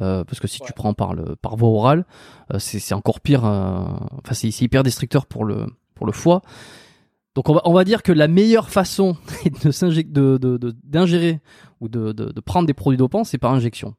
Euh, 0.00 0.22
parce 0.24 0.38
que 0.40 0.46
si 0.46 0.60
tu 0.60 0.72
prends 0.72 0.94
par 0.94 1.12
le 1.14 1.34
par 1.36 1.56
voie 1.56 1.68
orale, 1.70 2.06
euh, 2.54 2.58
c'est 2.60 2.94
encore 2.94 3.20
pire. 3.20 3.42
Enfin, 3.44 4.32
c'est 4.34 4.48
hyper 4.62 4.82
destructeur 4.84 5.26
pour 5.26 5.44
le 5.44 5.66
pour 5.94 6.06
le 6.06 6.12
foie. 6.12 6.40
Donc 7.34 7.48
on 7.48 7.54
va, 7.54 7.60
on 7.64 7.72
va 7.72 7.84
dire 7.84 8.02
que 8.02 8.12
la 8.12 8.28
meilleure 8.28 8.70
façon 8.70 9.16
de 9.64 9.70
s'injecter, 9.70 10.12
de, 10.12 10.38
de, 10.38 10.56
de- 10.56 10.74
d'ingérer 10.84 11.40
ou 11.80 11.88
de, 11.88 12.12
prendre 12.40 12.66
des 12.66 12.74
produits 12.74 12.96
dopants, 12.98 13.24
c'est 13.24 13.38
par 13.38 13.52
injection. 13.52 13.94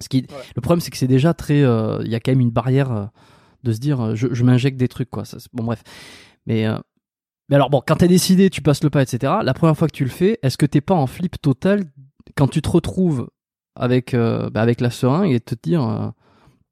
Ce 0.00 0.08
qui, 0.08 0.18
Ouais. 0.28 0.42
Le 0.56 0.60
problème, 0.60 0.80
c'est 0.80 0.90
que 0.90 0.96
c'est 0.96 1.06
déjà 1.08 1.34
très. 1.34 1.60
Il 1.60 2.08
y 2.10 2.14
a 2.16 2.20
quand 2.20 2.32
même 2.32 2.40
une 2.40 2.50
barrière 2.50 3.10
de 3.62 3.72
se 3.72 3.78
dire 3.78 4.14
je, 4.16 4.26
je 4.32 4.42
m'injecte 4.44 4.76
des 4.76 4.88
trucs, 4.88 5.10
quoi. 5.10 5.24
Ça, 5.24 5.38
bon, 5.52 5.64
bref. 5.64 5.82
Mais, 6.46 6.66
euh, 6.66 6.78
mais 7.48 7.56
alors, 7.56 7.70
bon, 7.70 7.82
quand 7.86 7.96
t'as 7.96 8.06
décidé, 8.06 8.50
tu 8.50 8.62
passes 8.62 8.82
le 8.84 8.90
pas, 8.90 9.02
etc. 9.02 9.32
La 9.42 9.54
première 9.54 9.76
fois 9.76 9.88
que 9.88 9.94
tu 9.96 10.04
le 10.04 10.10
fais, 10.10 10.38
est-ce 10.42 10.56
que 10.58 10.66
t'es 10.66 10.80
pas 10.80 10.94
en 10.94 11.06
flip 11.06 11.40
total 11.40 11.84
quand 12.36 12.48
tu 12.48 12.62
te 12.62 12.68
retrouves 12.70 13.28
avec, 13.76 14.14
euh, 14.14 14.50
bah, 14.50 14.62
avec 14.62 14.80
la 14.80 14.90
seringue 14.90 15.32
et 15.32 15.40
te 15.40 15.54
dire. 15.62 15.82
euh, 15.82 16.08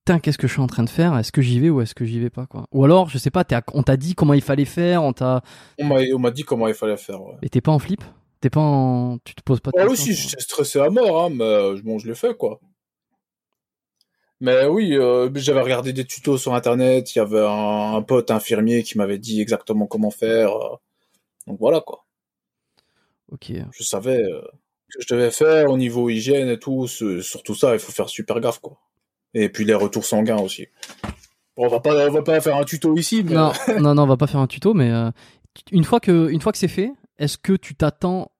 Putain, 0.05 0.19
qu'est-ce 0.19 0.37
que 0.39 0.49
je 0.49 0.53
suis 0.55 0.61
en 0.63 0.67
train 0.67 0.83
de 0.83 0.91
faire? 0.91 1.17
Est-ce 1.17 1.31
que 1.31 1.43
j'y 1.43 1.61
vais 1.61 1.71
ou 1.71 1.81
est-ce 1.81 1.95
que 1.95 2.05
j'y 2.05 2.19
vais 2.19 2.29
pas 2.31 2.47
quoi? 2.47 2.67
Ou 2.73 2.85
alors, 2.85 3.09
je 3.09 3.19
sais 3.19 3.31
pas, 3.31 3.45
t'es 3.45 3.55
à- 3.55 3.63
on 3.73 3.85
t'a 3.85 3.97
dit 3.97 4.17
comment 4.17 4.35
il 4.35 4.41
fallait 4.43 4.65
faire, 4.65 5.05
on 5.05 5.13
t'a, 5.13 5.43
On 5.79 5.85
m'a, 6.19 6.31
dit 6.33 6.43
comment 6.43 6.67
il 6.67 6.75
fallait 6.75 6.97
faire, 6.97 7.23
ouais. 7.23 7.37
et 7.41 7.49
t'es 7.49 7.61
pas 7.61 7.71
en 7.71 7.79
flip? 7.79 8.03
T'es 8.41 8.51
pas 8.51 8.61
en, 8.61 9.19
tu 9.25 9.37
te 9.37 9.43
poses 9.45 9.61
pas 9.61 9.71
de 9.71 9.77
Ouais, 9.77 9.87
questions, 9.87 10.11
aussi, 10.13 10.21
j'étais 10.21 10.43
stressé 10.43 10.81
à 10.81 10.91
mort, 10.91 11.23
hein, 11.23 11.29
mais 11.31 11.45
euh, 11.45 11.81
bon, 11.85 12.01
je 12.01 12.09
l'ai 12.09 12.17
fait, 12.17 12.37
quoi. 12.37 12.59
Mais 14.43 14.67
oui, 14.67 14.97
euh, 14.97 15.31
j'avais 15.37 15.61
regardé 15.61 15.93
des 15.93 16.05
tutos 16.05 16.37
sur 16.37 16.53
Internet, 16.53 17.15
il 17.15 17.19
y 17.19 17.23
avait 17.23 17.41
un, 17.47 17.95
un 17.95 18.03
pote 18.03 18.33
infirmier 18.33 18.83
qui 18.83 18.99
m'avait 18.99 19.19
dit 19.19 19.41
exactement 19.41 19.87
comment 19.87 20.11
faire. 20.11 20.51
euh, 20.57 20.77
donc 21.47 21.59
voilà, 21.61 21.81
quoi. 21.81 22.05
Ok. 23.31 23.53
Je 23.71 23.83
savais 23.85 24.21
euh, 24.21 24.41
ce 24.89 24.99
que 24.99 25.05
je 25.09 25.15
devais 25.15 25.31
faire 25.31 25.71
au 25.71 25.77
niveau 25.79 26.11
hygiène 26.11 26.49
et 26.49 26.59
tout. 26.59 26.89
sur 26.89 27.43
tout 27.45 27.55
ça, 27.55 27.73
il 27.75 27.79
faut 27.79 27.93
faire 27.93 28.09
super 28.09 28.41
gaffe, 28.41 28.59
quoi. 28.59 28.79
Et 29.33 29.49
puis 29.49 29.65
les 29.65 29.75
retours 29.75 30.05
sanguins 30.05 30.39
aussi. 30.41 30.67
Bon, 31.57 31.67
on 31.67 31.69
va 31.69 31.79
pas, 31.79 32.09
on 32.09 32.13
va 32.13 32.23
pas 32.23 32.41
faire 32.41 32.57
un 32.57 32.65
tuto 32.65 32.97
ici, 32.97 33.23
mais... 33.25 33.35
Non, 33.35 33.53
non, 33.81 33.95
non, 33.95 34.03
on 34.03 34.07
va 34.07 34.17
pas 34.17 34.27
faire 34.27 34.41
un 34.41 34.49
tuto, 34.49 34.75
mais 34.75 34.91
euh, 34.91 35.11
une 35.71 35.85
fois 35.85 36.01
que, 36.01 36.31
une 36.31 36.41
fois 36.41 36.51
que 36.51 36.59
c'est 36.59 36.67
fait, 36.67 36.91
est-ce 37.17 37.39
que 37.39 37.53
tu 37.53 37.77
t'attends 37.77 38.33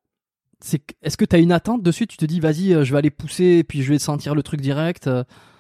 que- 0.61 0.95
est-ce 1.03 1.17
que 1.17 1.25
t'as 1.25 1.39
une 1.39 1.53
attente 1.53 1.83
dessus? 1.85 2.09
Tu 2.09 2.17
te 2.17 2.25
dis, 2.25 2.41
vas-y, 2.41 2.85
je 2.85 2.93
vais 2.93 2.99
aller 2.99 3.11
pousser, 3.11 3.59
et 3.59 3.65
puis 3.65 3.83
je 3.83 3.93
vais 3.93 3.99
sentir 4.01 4.35
le 4.35 4.43
truc 4.43 4.61
direct. 4.61 5.09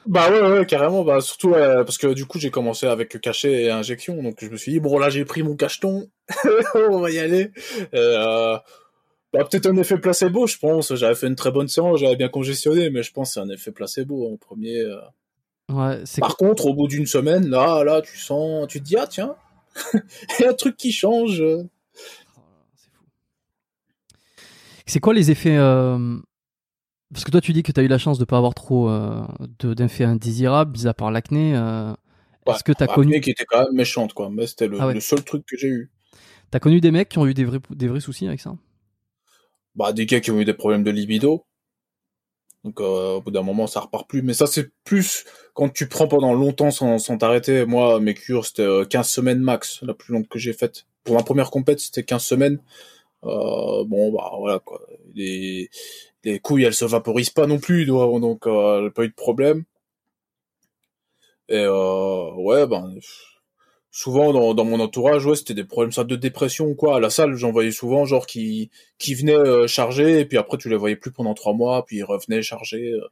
Bah 0.06 0.30
ouais, 0.30 0.40
ouais, 0.58 0.66
carrément. 0.66 1.04
Bah 1.04 1.20
surtout 1.20 1.54
euh, 1.54 1.84
parce 1.84 1.98
que 1.98 2.12
du 2.12 2.26
coup 2.26 2.38
j'ai 2.38 2.50
commencé 2.50 2.86
avec 2.86 3.20
cachet 3.20 3.64
et 3.64 3.70
injection, 3.70 4.22
donc 4.22 4.36
je 4.40 4.48
me 4.48 4.56
suis 4.56 4.72
dit 4.72 4.80
bon 4.80 4.98
là 4.98 5.10
j'ai 5.10 5.24
pris 5.24 5.42
mon 5.42 5.54
cacheton, 5.56 6.08
on 6.90 7.00
va 7.00 7.10
y 7.10 7.18
aller. 7.18 7.50
Et, 7.80 7.86
euh, 7.94 8.56
bah 9.32 9.44
peut-être 9.44 9.66
un 9.66 9.76
effet 9.76 9.98
placebo, 9.98 10.46
je 10.46 10.58
pense. 10.58 10.94
J'avais 10.94 11.14
fait 11.14 11.26
une 11.28 11.36
très 11.36 11.50
bonne 11.52 11.68
séance, 11.68 12.00
j'avais 12.00 12.16
bien 12.16 12.28
congestionné, 12.28 12.90
mais 12.90 13.02
je 13.02 13.12
pense 13.12 13.28
que 13.30 13.34
c'est 13.34 13.40
un 13.40 13.48
effet 13.50 13.70
placebo 13.72 14.30
en 14.32 14.36
premier. 14.36 14.80
euh. 14.80 14.96
Ouais, 15.70 16.02
Par 16.18 16.36
contre, 16.36 16.66
au 16.66 16.74
bout 16.74 16.88
d'une 16.88 17.06
semaine, 17.06 17.48
là, 17.48 17.82
là, 17.84 18.02
tu 18.02 18.18
sens, 18.18 18.66
tu 18.68 18.80
te 18.80 18.84
dis 18.84 18.96
ah 18.96 19.06
tiens, 19.06 19.36
il 19.94 20.42
y 20.42 20.44
a 20.44 20.50
un 20.50 20.54
truc 20.54 20.76
qui 20.76 20.92
change. 20.92 21.42
C'est 22.76 22.90
fou. 22.92 23.04
C'est 24.86 25.00
quoi 25.00 25.14
les 25.14 25.30
effets 25.30 25.56
euh, 25.56 26.18
Parce 27.12 27.24
que 27.24 27.30
toi, 27.30 27.40
tu 27.40 27.52
dis 27.52 27.62
que 27.62 27.72
tu 27.72 27.80
as 27.80 27.82
eu 27.82 27.88
la 27.88 27.98
chance 27.98 28.18
de 28.18 28.24
pas 28.24 28.38
avoir 28.38 28.54
trop 28.54 28.88
euh, 28.88 29.22
indésirables, 30.00 30.72
mis 30.78 30.86
à 30.86 30.94
part 30.94 31.10
l'acné. 31.10 31.54
euh, 31.56 31.92
Ouais, 32.46 32.54
Est-ce 32.54 32.64
que 32.64 32.72
tu 32.72 32.82
as 32.82 32.84
Acné 32.84 32.94
connu, 32.94 33.20
qui 33.20 33.30
était 33.30 33.44
quand 33.44 33.62
même 33.62 33.74
méchante 33.74 34.14
quoi, 34.14 34.28
mais 34.28 34.46
c'était 34.48 34.66
le, 34.66 34.78
Ah 34.80 34.88
ouais. 34.88 34.94
le 34.94 35.00
seul 35.00 35.22
truc 35.22 35.44
que 35.46 35.56
j'ai 35.56 35.68
eu. 35.68 35.90
t'as 36.50 36.58
connu 36.58 36.80
des 36.80 36.90
mecs 36.90 37.08
qui 37.08 37.18
ont 37.18 37.26
eu 37.26 37.34
des 37.34 37.44
vrais, 37.44 37.60
des 37.70 37.86
vrais 37.86 38.00
soucis 38.00 38.26
avec 38.26 38.40
ça? 38.40 38.56
Bah, 39.76 39.92
des 39.92 40.06
gars 40.06 40.20
qui 40.20 40.30
ont 40.32 40.40
eu 40.40 40.44
des 40.44 40.52
problèmes 40.54 40.82
de 40.82 40.90
libido. 40.90 41.44
Donc 42.64 42.80
euh, 42.80 43.14
au 43.16 43.20
bout 43.22 43.30
d'un 43.30 43.42
moment, 43.42 43.66
ça 43.66 43.80
repart 43.80 44.08
plus. 44.08 44.22
Mais 44.22 44.34
ça, 44.34 44.46
c'est 44.46 44.70
plus 44.84 45.24
quand 45.54 45.68
tu 45.72 45.88
prends 45.88 46.08
pendant 46.08 46.32
longtemps 46.34 46.70
sans 46.70 46.98
sans 46.98 47.16
t'arrêter. 47.18 47.64
Moi, 47.64 48.00
mes 48.00 48.14
cures, 48.14 48.44
c'était 48.44 48.62
euh, 48.62 48.84
15 48.84 49.08
semaines 49.08 49.40
max, 49.40 49.80
la 49.82 49.94
plus 49.94 50.12
longue 50.12 50.28
que 50.28 50.38
j'ai 50.38 50.52
faite. 50.52 50.86
Pour 51.04 51.14
ma 51.16 51.22
première 51.22 51.50
compète, 51.50 51.80
c'était 51.80 52.02
15 52.04 52.22
semaines. 52.24 52.58
Euh, 53.24 53.84
bon, 53.84 54.12
bah 54.12 54.30
voilà 54.38 54.58
quoi. 54.60 54.80
Les, 55.14 55.70
les 56.24 56.38
couilles, 56.40 56.64
elles 56.64 56.74
se 56.74 56.84
vaporisent 56.84 57.30
pas 57.30 57.46
non 57.46 57.58
plus, 57.58 57.86
donc 57.86 58.46
euh, 58.46 58.88
a 58.88 58.90
pas 58.90 59.04
eu 59.04 59.08
de 59.08 59.14
problème. 59.14 59.64
Et 61.48 61.64
euh, 61.64 62.32
ouais, 62.34 62.66
ben 62.66 62.94
souvent 63.90 64.32
dans, 64.32 64.54
dans 64.54 64.64
mon 64.64 64.80
entourage, 64.80 65.26
ouais, 65.26 65.36
c'était 65.36 65.54
des 65.54 65.64
problèmes 65.64 65.92
ça 65.92 66.04
de 66.04 66.16
dépression 66.16 66.74
quoi. 66.74 66.96
À 66.96 67.00
la 67.00 67.10
salle, 67.10 67.34
j'en 67.34 67.52
voyais 67.52 67.72
souvent 67.72 68.04
genre 68.06 68.26
qui 68.26 68.70
qui 68.98 69.14
venaient 69.14 69.36
euh, 69.36 69.66
charger 69.66 70.20
et 70.20 70.24
puis 70.24 70.38
après 70.38 70.56
tu 70.58 70.68
les 70.68 70.76
voyais 70.76 70.96
plus 70.96 71.12
pendant 71.12 71.34
trois 71.34 71.52
mois, 71.52 71.84
puis 71.84 71.98
ils 71.98 72.04
revenaient 72.04 72.42
charger. 72.42 72.92
euh. 72.92 73.06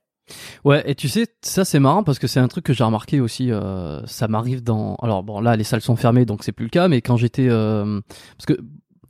Ouais, 0.64 0.88
et 0.88 0.94
tu 0.94 1.08
sais, 1.08 1.26
ça 1.42 1.64
c'est 1.64 1.80
marrant 1.80 2.04
parce 2.04 2.18
que 2.18 2.28
c'est 2.28 2.40
un 2.40 2.48
truc 2.48 2.64
que 2.64 2.72
j'ai 2.72 2.84
remarqué 2.84 3.20
aussi. 3.20 3.50
Euh, 3.50 4.00
ça 4.06 4.28
m'arrive 4.28 4.62
dans. 4.62 4.94
Alors 5.02 5.22
bon, 5.22 5.40
là 5.40 5.56
les 5.56 5.64
salles 5.64 5.80
sont 5.80 5.96
fermées, 5.96 6.24
donc 6.24 6.44
c'est 6.44 6.52
plus 6.52 6.66
le 6.66 6.70
cas. 6.70 6.88
Mais 6.88 7.02
quand 7.02 7.16
j'étais, 7.16 7.48
euh, 7.48 8.00
parce 8.38 8.46
que 8.46 8.62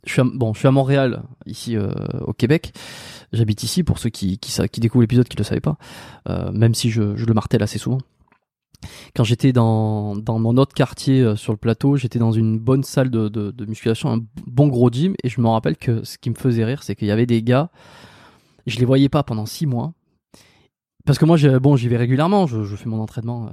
je 0.05 0.13
suis 0.13 0.21
à... 0.21 0.23
bon, 0.23 0.53
je 0.53 0.59
suis 0.59 0.67
à 0.67 0.71
Montréal, 0.71 1.23
ici 1.45 1.77
euh, 1.77 1.91
au 2.21 2.33
Québec. 2.33 2.73
J'habite 3.33 3.63
ici 3.63 3.83
pour 3.83 3.99
ceux 3.99 4.09
qui 4.09 4.37
qui, 4.39 4.79
découvrent 4.79 5.01
l'épisode 5.01 5.27
qui 5.27 5.37
le 5.37 5.43
savaient 5.43 5.61
pas. 5.61 5.77
Euh, 6.29 6.51
même 6.51 6.73
si 6.73 6.89
je, 6.89 7.15
je 7.15 7.25
le 7.25 7.33
martèle 7.33 7.63
assez 7.63 7.77
souvent. 7.77 7.99
Quand 9.15 9.23
j'étais 9.23 9.53
dans, 9.53 10.15
dans 10.15 10.39
mon 10.39 10.57
autre 10.57 10.73
quartier 10.73 11.21
euh, 11.21 11.35
sur 11.35 11.53
le 11.53 11.57
plateau, 11.57 11.97
j'étais 11.97 12.17
dans 12.17 12.31
une 12.31 12.57
bonne 12.57 12.83
salle 12.83 13.11
de, 13.11 13.29
de, 13.29 13.65
musculation, 13.65 14.11
un 14.11 14.19
bon 14.47 14.67
gros 14.67 14.89
gym, 14.89 15.13
et 15.23 15.29
je 15.29 15.39
me 15.39 15.47
rappelle 15.47 15.77
que 15.77 16.03
ce 16.03 16.17
qui 16.17 16.31
me 16.31 16.35
faisait 16.35 16.65
rire, 16.65 16.81
c'est 16.81 16.95
qu'il 16.95 17.07
y 17.07 17.11
avait 17.11 17.27
des 17.27 17.43
gars, 17.43 17.69
je 18.65 18.79
les 18.79 18.85
voyais 18.85 19.09
pas 19.09 19.21
pendant 19.21 19.45
six 19.45 19.67
mois, 19.67 19.93
parce 21.05 21.19
que 21.19 21.25
moi, 21.25 21.37
bon, 21.59 21.75
j'y 21.75 21.89
vais 21.89 21.97
régulièrement, 21.97 22.47
je, 22.47 22.63
je, 22.63 22.75
fais 22.75 22.89
mon 22.89 22.99
entraînement 22.99 23.51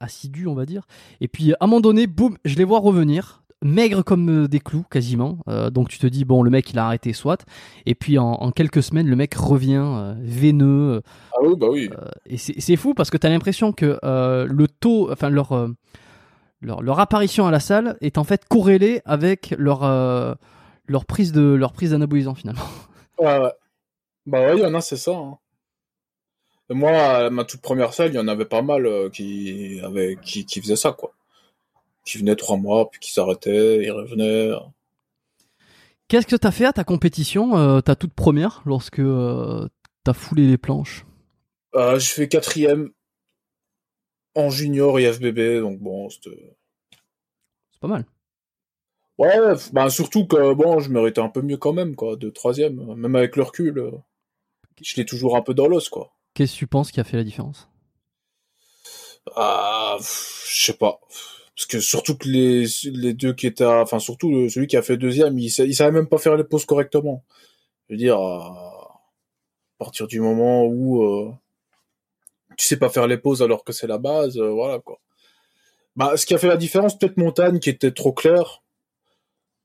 assidu, 0.00 0.46
on 0.46 0.54
va 0.54 0.66
dire. 0.66 0.86
Et 1.20 1.28
puis, 1.28 1.52
à 1.52 1.56
un 1.60 1.66
moment 1.66 1.80
donné, 1.80 2.06
boum, 2.06 2.36
je 2.44 2.56
les 2.56 2.64
vois 2.64 2.80
revenir, 2.80 3.43
maigres 3.62 4.04
comme 4.04 4.44
euh, 4.44 4.48
des 4.48 4.60
clous, 4.60 4.84
quasiment. 4.90 5.38
Euh, 5.48 5.70
donc, 5.70 5.88
tu 5.88 5.98
te 5.98 6.06
dis, 6.06 6.24
bon, 6.24 6.42
le 6.42 6.50
mec, 6.50 6.70
il 6.70 6.78
a 6.78 6.86
arrêté, 6.86 7.12
soit. 7.12 7.44
Et 7.86 7.94
puis, 7.94 8.18
en, 8.18 8.32
en 8.32 8.50
quelques 8.50 8.82
semaines, 8.82 9.08
le 9.08 9.16
mec 9.16 9.34
revient 9.34 9.82
euh, 9.84 10.14
veineux. 10.20 11.02
ah 11.32 11.38
oui, 11.42 11.54
bah 11.56 11.66
oui. 11.70 11.90
et 12.26 12.36
c'est 12.36 12.76
fou 12.76 12.94
parce 12.94 13.10
que 13.10 13.16
tu 13.16 13.26
as 13.26 13.30
l'impression 13.30 13.72
que 13.72 13.98
le 14.02 14.68
taux, 14.68 15.10
enfin, 15.10 15.30
leur, 15.30 15.68
leur, 16.60 16.82
leur, 16.82 17.00
apparition 17.00 17.46
à 17.46 17.50
la 17.50 17.60
salle 17.60 17.96
est 18.00 18.18
en 18.18 18.24
fait 18.24 18.46
corrélée 18.46 19.00
avec 19.04 19.54
leur, 19.58 20.36
leur 20.86 21.04
prise 21.06 21.32
de 21.32 21.42
leur 21.42 21.72
prise 21.72 21.90
d'anabolisant, 21.90 22.34
finalement. 22.34 22.62
Ouais, 23.16 23.38
ouais. 23.38 23.52
Bah 24.26 24.40
ouais, 24.40 24.56
il 24.56 24.62
y 24.62 24.66
en 24.66 24.74
a, 24.74 24.80
c'est 24.80 24.96
ça. 24.96 25.12
Hein. 25.12 25.38
Moi, 26.68 27.30
ma 27.30 27.44
toute 27.44 27.60
première 27.60 27.92
salle, 27.92 28.10
il 28.10 28.16
y 28.16 28.18
en 28.18 28.26
avait 28.26 28.44
pas 28.44 28.60
mal 28.60 28.88
qui, 29.12 29.80
avait, 29.84 30.18
qui, 30.20 30.44
qui 30.44 30.60
faisaient 30.60 30.74
ça, 30.74 30.90
quoi. 30.90 31.12
Qui 32.04 32.18
venaient 32.18 32.36
trois 32.36 32.56
mois, 32.56 32.90
puis 32.90 33.00
qui 33.00 33.12
s'arrêtaient, 33.12 33.82
ils 33.82 33.90
revenaient. 33.90 34.50
Qu'est-ce 36.08 36.26
que 36.26 36.36
tu 36.36 36.46
as 36.46 36.50
fait 36.52 36.66
à 36.66 36.72
ta 36.72 36.84
compétition, 36.84 37.56
euh, 37.56 37.80
ta 37.80 37.96
toute 37.96 38.12
première, 38.12 38.62
lorsque 38.66 38.98
euh, 38.98 39.68
tu 40.04 40.10
as 40.10 40.14
foulé 40.14 40.46
les 40.46 40.58
planches? 40.58 41.06
Euh, 41.74 41.98
Je 41.98 42.10
fais 42.10 42.28
quatrième 42.28 42.90
en 44.34 44.50
junior 44.50 44.98
et 44.98 45.10
FBB, 45.10 45.60
donc 45.60 45.78
bon, 45.78 46.10
c'était... 46.10 46.56
C'est 47.72 47.80
pas 47.80 47.88
mal. 47.88 48.04
Ouais, 49.16 49.38
bah 49.72 49.88
surtout 49.90 50.26
que 50.26 50.54
bon, 50.54 50.80
je 50.80 50.90
méritais 50.90 51.20
un 51.20 51.28
peu 51.28 51.40
mieux 51.40 51.56
quand 51.56 51.72
même, 51.72 51.94
quoi, 51.94 52.16
de 52.16 52.30
troisième, 52.30 52.94
même 52.94 53.16
avec 53.16 53.36
le 53.36 53.44
recul. 53.44 53.92
Je 54.82 54.96
l'ai 54.96 55.06
toujours 55.06 55.36
un 55.36 55.42
peu 55.42 55.54
dans 55.54 55.68
l'os, 55.68 55.88
quoi. 55.88 56.12
Qu'est-ce 56.34 56.54
que 56.54 56.58
tu 56.58 56.66
penses 56.66 56.90
qui 56.90 56.98
a 56.98 57.04
fait 57.04 57.16
la 57.16 57.22
différence? 57.22 57.68
Ah, 59.36 59.96
je 60.00 60.64
sais 60.64 60.72
pas. 60.74 61.00
Parce 61.56 61.66
que 61.66 61.80
surtout 61.80 62.16
que 62.16 62.28
les, 62.28 62.64
les 62.92 63.14
deux 63.14 63.32
qui 63.32 63.46
étaient, 63.46 63.64
enfin 63.64 64.00
surtout 64.00 64.48
celui 64.48 64.66
qui 64.66 64.76
a 64.76 64.82
fait 64.82 64.96
deuxième, 64.96 65.38
il, 65.38 65.46
il 65.46 65.74
savait 65.74 65.92
même 65.92 66.08
pas 66.08 66.18
faire 66.18 66.36
les 66.36 66.44
pauses 66.44 66.64
correctement. 66.64 67.24
Je 67.88 67.94
veux 67.94 67.98
dire, 67.98 68.18
à 68.18 69.78
partir 69.78 70.06
du 70.06 70.20
moment 70.20 70.64
où 70.64 71.02
euh, 71.04 71.32
tu 72.56 72.66
sais 72.66 72.78
pas 72.78 72.88
faire 72.88 73.06
les 73.06 73.18
pauses 73.18 73.42
alors 73.42 73.64
que 73.64 73.72
c'est 73.72 73.86
la 73.86 73.98
base, 73.98 74.38
euh, 74.38 74.50
voilà 74.50 74.78
quoi. 74.78 75.00
Bah, 75.96 76.16
ce 76.16 76.26
qui 76.26 76.34
a 76.34 76.38
fait 76.38 76.48
la 76.48 76.56
différence, 76.56 76.98
peut-être 76.98 77.16
Montagne 77.16 77.60
qui 77.60 77.70
était 77.70 77.92
trop 77.92 78.12
clair. 78.12 78.62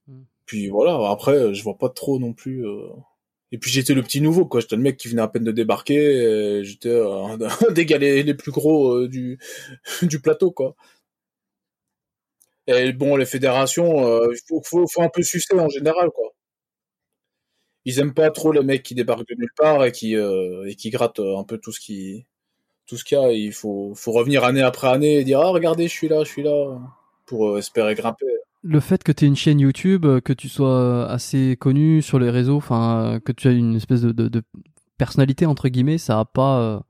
Hmm. 0.08 0.24
Puis 0.46 0.70
voilà, 0.70 1.10
après, 1.10 1.54
je 1.54 1.64
vois 1.64 1.78
pas 1.78 1.90
trop 1.90 2.20
non 2.20 2.34
plus. 2.34 2.68
Euh... 2.68 2.90
Et 3.52 3.58
puis 3.58 3.72
j'étais 3.72 3.96
le 3.96 4.04
petit 4.04 4.22
nouveau, 4.22 4.46
quoi. 4.46 4.62
J'étais 4.62 4.76
le 4.76 4.84
mec 4.84 4.98
qui 4.98 5.08
venait 5.08 5.24
à 5.24 5.28
peine 5.28 5.44
de 5.44 5.52
débarquer. 5.52 6.64
J'étais 6.64 7.02
un, 7.02 7.38
des 7.72 7.86
gars 7.86 7.98
les, 7.98 8.34
plus 8.36 8.52
gros 8.52 8.94
euh, 8.94 9.08
du, 9.08 9.40
du 10.04 10.20
plateau, 10.20 10.52
quoi. 10.52 10.76
Et 12.70 12.94
bon, 12.94 13.16
les 13.16 13.26
fédérations, 13.26 14.06
euh, 14.08 14.28
il 14.32 14.40
faut, 14.48 14.62
faut, 14.64 14.88
faut, 14.88 15.02
un 15.02 15.10
peu 15.10 15.24
sucer 15.24 15.54
en 15.60 15.70
général, 15.70 16.10
quoi. 16.12 16.30
Ils 17.86 18.00
aiment 18.00 18.14
pas 18.14 18.30
trop 18.30 18.52
les 18.52 18.62
mecs 18.62 18.84
qui 18.84 18.96
débarquent 18.96 19.28
de 19.28 19.36
nulle 19.36 19.54
part 19.58 19.84
et 19.86 19.92
qui, 19.92 20.16
euh, 20.16 20.66
et 20.68 20.76
qui 20.76 20.90
grattent 20.90 21.20
un 21.20 21.44
peu 21.44 21.58
tout 21.58 21.72
ce 21.72 21.80
qui, 21.80 22.26
tout 22.86 22.98
ce 22.98 23.04
qu'il 23.04 23.18
y 23.18 23.22
a. 23.22 23.32
Il 23.32 23.54
faut, 23.54 23.94
faut 23.96 24.12
revenir 24.12 24.44
année 24.44 24.62
après 24.62 24.88
année 24.90 25.18
et 25.20 25.24
dire, 25.24 25.40
ah, 25.40 25.50
regardez, 25.50 25.88
je 25.88 25.94
suis 25.94 26.08
là, 26.08 26.24
je 26.24 26.30
suis 26.30 26.44
là, 26.44 26.80
pour 27.26 27.58
espérer 27.58 27.96
grimper 27.96 28.26
le 28.62 28.80
fait 28.80 29.04
que 29.04 29.12
tu 29.12 29.26
aies 29.26 29.28
une 29.28 29.36
chaîne 29.36 29.60
YouTube, 29.60 30.06
euh, 30.06 30.22
que 30.22 30.34
tu 30.34 30.50
sois 30.50 30.78
euh, 30.78 31.08
assez 31.08 31.56
connu 31.60 32.02
sur 32.02 32.20
les 32.20 32.30
réseaux, 32.30 32.58
enfin 32.58 33.14
euh, 33.16 33.20
que 33.20 33.32
tu 33.32 33.48
aies 33.48 33.56
une 33.56 33.76
espèce 33.76 34.02
de, 34.02 34.12
de, 34.12 34.28
de, 34.28 34.44
personnalité 34.98 35.46
entre 35.46 35.70
guillemets, 35.70 35.98
ça 35.98 36.20
a 36.20 36.26
pas 36.26 36.84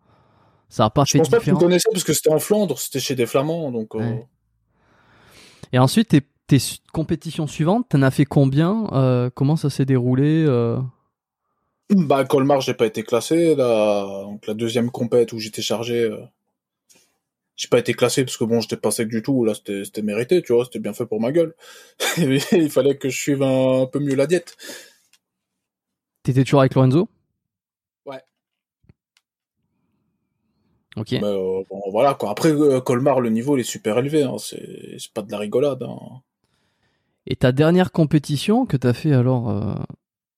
ça 0.68 0.86
a 0.86 0.90
pas 0.90 1.04
je 1.06 1.12
fait 1.12 1.18
pense 1.20 1.30
pas 1.30 1.40
que 1.40 1.46
tu 1.46 1.54
connaissais 1.54 1.90
parce 1.92 2.04
que 2.04 2.14
c'était 2.14 2.32
en 2.32 2.40
Flandre, 2.40 2.80
c'était 2.80 3.00
chez 3.00 3.16
des 3.16 3.28
Flamands 3.28 3.72
donc 3.72 3.94
ouais. 3.94 4.26
Et 5.74 5.80
ensuite 5.80 6.10
tes, 6.10 6.22
tes 6.48 6.58
compétitions 6.94 7.48
suivantes, 7.48 7.88
t'en 7.90 8.02
as 8.02 8.12
fait 8.12 8.26
combien 8.26 8.88
euh, 8.92 9.30
comment 9.34 9.56
ça 9.56 9.70
s'est 9.70 9.86
déroulé 9.86 10.46
euh... 10.48 10.78
Bah 11.92 12.24
Colmar, 12.24 12.62
j'ai 12.62 12.76
pas 12.76 12.86
été 12.86 13.04
classé 13.04 13.56
la 13.56 14.06
donc 14.24 14.46
la 14.46 14.54
deuxième 14.54 14.92
compète 14.92 15.34
où 15.34 15.40
j'étais 15.40 15.64
chargé 15.64 16.10
j'ai 17.60 17.68
pas 17.68 17.80
été 17.80 17.94
classé 17.94 18.24
parce 18.24 18.38
que 18.38 18.46
bon, 18.46 18.62
j'étais 18.62 18.78
pas 18.78 18.90
sec 18.90 19.10
du 19.10 19.22
tout. 19.22 19.44
Là, 19.44 19.54
c'était 19.54 20.02
mérité, 20.02 20.42
tu 20.42 20.54
vois, 20.54 20.64
c'était 20.64 20.80
bien 20.80 20.94
fait 20.94 21.06
pour 21.06 21.20
ma 21.20 21.34
gueule. 21.34 21.54
Il 22.18 22.70
fallait 22.72 22.98
que 22.98 23.10
je 23.10 23.20
suive 23.20 23.44
un, 23.44 23.86
peu 23.86 24.00
mieux 24.00 24.16
la 24.16 24.28
diète. 24.28 24.56
T'étais 26.24 26.46
toujours 26.46 26.62
avec 26.62 26.74
Lorenzo 26.74 27.10
Ouais. 28.06 28.22
Ok. 31.00 31.12
Mais, 31.14 31.24
euh, 31.24 31.64
bon, 31.70 31.82
voilà 31.92 32.14
quoi. 32.14 32.30
Après, 32.30 32.52
euh, 32.52 32.82
Colmar, 32.82 33.22
le 33.22 33.30
niveau 33.30 33.58
il 33.58 33.62
est 33.62 33.64
super 33.64 33.98
élevé. 33.98 34.24
Hein. 34.24 34.36
C'est 34.38 35.12
pas 35.14 35.22
de 35.22 35.32
la 35.32 35.38
rigolade. 35.38 35.84
Hein. 35.84 36.22
Et 37.26 37.36
ta 37.36 37.52
dernière 37.52 37.92
compétition 37.92 38.66
que 38.66 38.78
t'as 38.78 38.94
fait 38.94 39.14
alors 39.14 39.50
euh, 39.50 39.74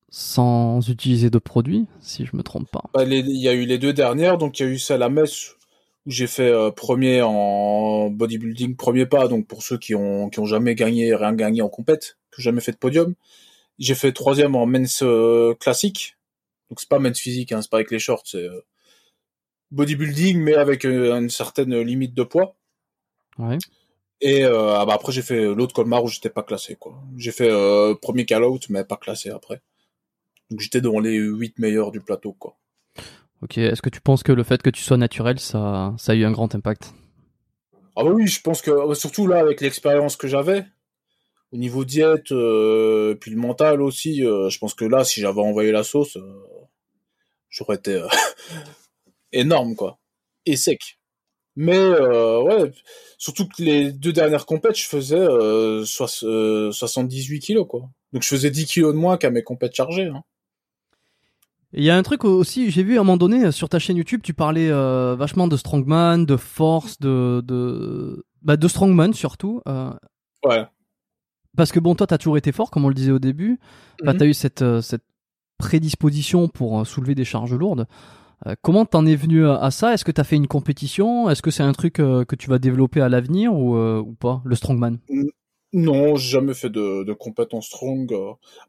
sans 0.09 0.88
utiliser 0.89 1.30
de 1.30 1.39
produits, 1.39 1.88
si 1.99 2.26
je 2.26 2.36
me 2.36 2.43
trompe 2.43 2.70
pas 2.70 2.84
bah, 2.93 3.03
Il 3.05 3.38
y 3.38 3.47
a 3.47 3.53
eu 3.53 3.66
les 3.66 3.78
deux 3.78 3.93
dernières. 3.93 4.38
Donc 4.38 4.59
il 4.59 4.66
y 4.66 4.70
a 4.70 4.72
eu 4.72 4.80
celle 4.80 5.03
à 5.03 5.09
Metz 5.09 5.55
où 6.05 6.12
j'ai 6.12 6.28
fait 6.28 6.49
euh, 6.49 6.72
premier 6.72 7.22
en 7.22 8.09
bodybuilding, 8.09 8.76
premier 8.76 9.05
pas, 9.05 9.28
donc 9.28 9.47
pour 9.47 9.64
ceux 9.64 9.78
qui 9.78 9.93
ont, 9.95 10.30
qui 10.30 10.39
ont 10.39 10.45
jamais 10.45 10.76
gagné, 10.76 11.14
rien 11.16 11.34
gagné 11.34 11.62
en 11.62 11.70
compète, 11.70 12.18
que 12.32 12.41
jamais 12.41 12.62
fait 12.62 12.72
de 12.72 12.78
podium. 12.78 13.14
J'ai 13.78 13.95
fait 13.95 14.12
troisième 14.12 14.55
en 14.55 14.66
men's 14.66 15.03
euh, 15.03 15.53
classique, 15.55 16.18
donc 16.70 16.80
c'est 16.80 16.89
pas 16.89 16.99
men's 16.99 17.20
physique, 17.20 17.51
hein, 17.51 17.62
c'est 17.62 17.70
pas 17.70 17.78
avec 17.78 17.91
les 17.91 17.99
shorts, 17.99 18.24
c'est 18.26 18.43
euh, 18.43 18.62
bodybuilding, 19.72 20.40
mais 20.40 20.56
avec 20.56 20.84
une 20.84 21.30
certaine 21.30 21.80
limite 21.80 22.14
de 22.14 22.24
poids. 22.24 22.56
Ouais. 23.38 23.58
Et 24.22 24.44
ah 24.44 24.86
bah 24.86 24.94
après 24.94 25.12
j'ai 25.12 25.24
fait 25.24 25.46
l'autre 25.46 25.74
Colmar 25.74 26.04
où 26.04 26.08
j'étais 26.08 26.30
pas 26.30 26.44
classé 26.44 26.76
quoi. 26.76 27.02
J'ai 27.18 27.32
fait 27.32 27.50
premier 28.02 28.26
call-out 28.26 28.68
mais 28.70 28.84
pas 28.84 28.98
classé 28.98 29.32
après. 29.32 29.62
Donc 30.52 30.60
j'étais 30.60 30.82
dans 30.82 31.00
les 31.00 31.18
huit 31.18 31.58
meilleurs 31.58 31.92
du 31.92 32.02
plateau 32.02 32.34
quoi. 32.34 32.58
Ok, 33.42 33.58
est-ce 33.58 33.82
que 33.82 33.90
tu 33.90 34.02
penses 34.02 34.22
que 34.22 34.32
le 34.32 34.44
fait 34.44 34.62
que 34.62 34.70
tu 34.70 34.84
sois 34.84 34.98
naturel, 34.98 35.40
ça, 35.40 35.96
ça 35.98 36.12
a 36.12 36.16
eu 36.16 36.24
un 36.26 36.32
grand 36.32 36.54
impact? 36.54 36.94
Ah 37.96 38.04
bah 38.04 38.12
oui, 38.12 38.28
je 38.28 38.40
pense 38.42 38.62
que 38.62 38.70
euh, 38.70 38.94
surtout 38.94 39.26
là 39.28 39.40
avec 39.40 39.62
l'expérience 39.62 40.16
que 40.16 40.28
j'avais, 40.28 40.66
au 41.52 41.58
niveau 41.58 41.84
diète, 41.84 42.32
euh, 42.32 43.16
puis 43.16 43.32
le 43.32 43.38
mental 43.38 43.82
aussi, 43.82 44.24
euh, 44.26 44.50
je 44.50 44.60
pense 44.60 44.74
que 44.74 44.86
là, 44.86 45.04
si 45.04 45.22
j'avais 45.22 45.42
envoyé 45.42 45.72
la 45.72 45.84
sauce, 45.84 46.18
euh, 46.18 46.44
j'aurais 47.50 47.76
été 47.76 47.96
euh, 47.96 48.08
énorme 49.34 49.76
quoi, 49.76 50.00
et 50.46 50.56
sec. 50.56 51.00
Mais 51.58 51.78
ouais, 51.78 52.72
surtout 53.18 53.46
que 53.48 53.62
les 53.62 53.92
deux 53.92 54.14
dernières 54.14 54.46
compètes, 54.46 54.78
je 54.78 54.88
faisais 54.88 55.26
78 55.84 57.40
kilos 57.40 57.68
quoi. 57.68 57.90
Donc 58.14 58.24
je 58.24 58.28
faisais 58.28 58.52
10 58.52 58.66
kilos 58.66 58.94
de 58.94 59.00
moins 59.00 59.18
qu'à 59.18 59.30
mes 59.30 59.44
compètes 59.44 59.76
chargées. 59.76 60.08
Hein. 60.08 60.24
Il 61.74 61.84
y 61.84 61.90
a 61.90 61.96
un 61.96 62.04
truc 62.04 62.26
aussi, 62.26 62.70
j'ai 62.70 62.84
vu 62.84 62.98
à 62.98 63.02
un 63.02 63.04
moment 63.04 63.18
donné 63.18 63.52
sur 63.52 63.70
ta 63.70 63.80
chaîne 63.80 63.96
YouTube, 63.96 64.22
tu 64.24 64.34
parlais 64.34 64.70
euh, 64.70 65.16
vachement 65.16 65.47
de 65.47 65.55
strongman, 65.55 66.26
de 66.26 66.36
force, 66.36 67.00
de 67.00 67.42
de 67.46 68.26
bah, 68.42 68.58
de 68.58 68.68
strongman 68.68 69.14
surtout. 69.14 69.62
Euh, 69.68 69.92
ouais. 70.43 70.66
Parce 71.55 71.72
que 71.72 71.80
bon, 71.80 71.96
toi, 71.96 72.08
t'as 72.08 72.18
toujours 72.18 72.38
été 72.38 72.51
fort, 72.51 72.72
comme 72.72 72.86
on 72.86 72.89
le 72.89 72.93
disait 72.93 73.12
au 73.12 73.20
début. 73.20 73.51
Mm 73.51 73.55
-hmm. 73.55 74.05
bah, 74.05 74.14
t'as 74.14 74.26
eu 74.26 74.34
cette 74.34 74.62
euh, 74.62 74.82
cette 74.82 75.05
prédisposition 75.58 76.50
pour 76.50 76.82
euh, 76.82 76.86
soulever 76.86 77.16
des 77.16 77.26
charges 77.26 77.54
lourdes. 77.54 77.88
Euh, 78.47 78.55
comment 78.62 78.86
t'en 78.86 79.05
es 79.05 79.16
venu 79.16 79.47
à 79.47 79.72
ça? 79.72 79.93
Est-ce 79.93 80.05
que 80.05 80.12
t'as 80.12 80.24
fait 80.24 80.36
une 80.36 80.47
compétition? 80.47 81.30
Est-ce 81.30 81.42
que 81.42 81.51
c'est 81.51 81.63
un 81.63 81.74
truc 81.74 81.93
que 81.93 82.36
tu 82.36 82.50
vas 82.50 82.59
développer 82.59 83.01
à 83.01 83.09
l'avenir 83.09 83.54
ou 83.54 83.78
ou 83.78 84.13
pas, 84.13 84.42
le 84.46 84.55
strongman? 84.55 84.97
Non, 85.74 86.16
j'ai 86.16 86.30
jamais 86.30 86.54
fait 86.54 86.70
de, 86.70 87.04
de 87.04 87.13
compétence 87.13 87.68
strong. 87.68 88.13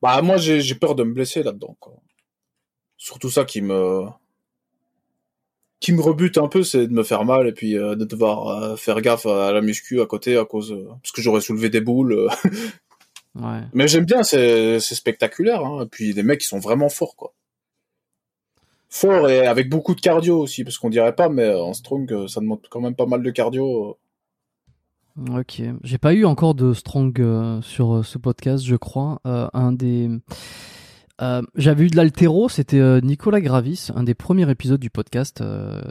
Bah 0.03 0.21
moi, 0.23 0.37
j'ai 0.37 0.75
peur 0.75 0.95
de 0.95 1.03
me 1.05 1.13
blesser 1.13 1.43
là-dedans. 1.43 1.77
Surtout 2.97 3.31
ça 3.31 3.45
qui 3.45 3.63
me 3.63 4.07
qui 5.83 5.93
me 5.93 6.01
rebute 6.01 6.39
un 6.39 6.47
peu, 6.47 6.63
c'est 6.63 6.87
de 6.87 6.93
me 6.93 7.03
faire 7.03 7.25
mal 7.25 7.49
et 7.49 7.53
puis 7.53 7.77
euh, 7.77 7.97
de 7.97 8.05
devoir 8.05 8.47
euh, 8.47 8.77
faire 8.77 9.01
gaffe 9.01 9.27
à 9.27 9.51
la 9.51 9.61
muscu 9.61 10.01
à 10.01 10.07
côté 10.07 10.39
à 10.39 10.45
cause 10.45 10.71
euh, 10.73 10.87
parce 11.03 11.11
que 11.11 11.21
j'aurais 11.21 11.41
soulevé 11.41 11.71
des 11.71 11.81
boules. 11.81 12.29
ouais. 13.35 13.61
Mais 13.75 13.89
j'aime 13.89 14.05
bien, 14.05 14.23
c'est 14.23 14.79
c'est 14.79 14.95
spectaculaire. 14.95 15.65
Hein. 15.65 15.83
Et 15.83 15.87
puis 15.87 16.15
des 16.15 16.23
mecs 16.23 16.41
qui 16.41 16.47
sont 16.47 16.61
vraiment 16.61 16.89
forts 16.89 17.17
quoi. 17.17 17.35
Fort 18.93 19.29
et 19.31 19.47
avec 19.47 19.71
beaucoup 19.71 19.95
de 19.95 20.01
cardio 20.01 20.39
aussi, 20.39 20.65
parce 20.65 20.79
qu'on 20.79 20.91
dirait 20.91 21.15
pas, 21.15 21.29
mais 21.29 21.53
en 21.53 21.73
strong, 21.73 22.27
ça 22.29 22.41
demande 22.41 22.61
quand 22.71 22.81
même 22.81 22.95
pas 22.95 23.07
mal 23.07 23.23
de 23.23 23.31
cardio. 23.31 23.97
Ok, 25.31 25.63
j'ai 25.83 25.99
pas 25.99 26.15
eu 26.15 26.25
encore 26.25 26.55
de 26.55 26.73
strong 26.73 27.61
sur 27.63 28.05
ce 28.05 28.19
podcast, 28.19 28.65
je 28.65 28.77
crois. 28.77 29.21
un 29.25 29.73
des 29.73 30.11
j'avais 31.55 31.85
eu 31.85 31.89
de 31.89 31.97
l'altéro, 31.97 32.49
c'était 32.49 33.01
Nicolas 33.01 33.41
Gravis, 33.41 33.91
un 33.95 34.03
des 34.03 34.15
premiers 34.15 34.51
épisodes 34.51 34.81
du 34.81 34.91
podcast. 34.91 35.43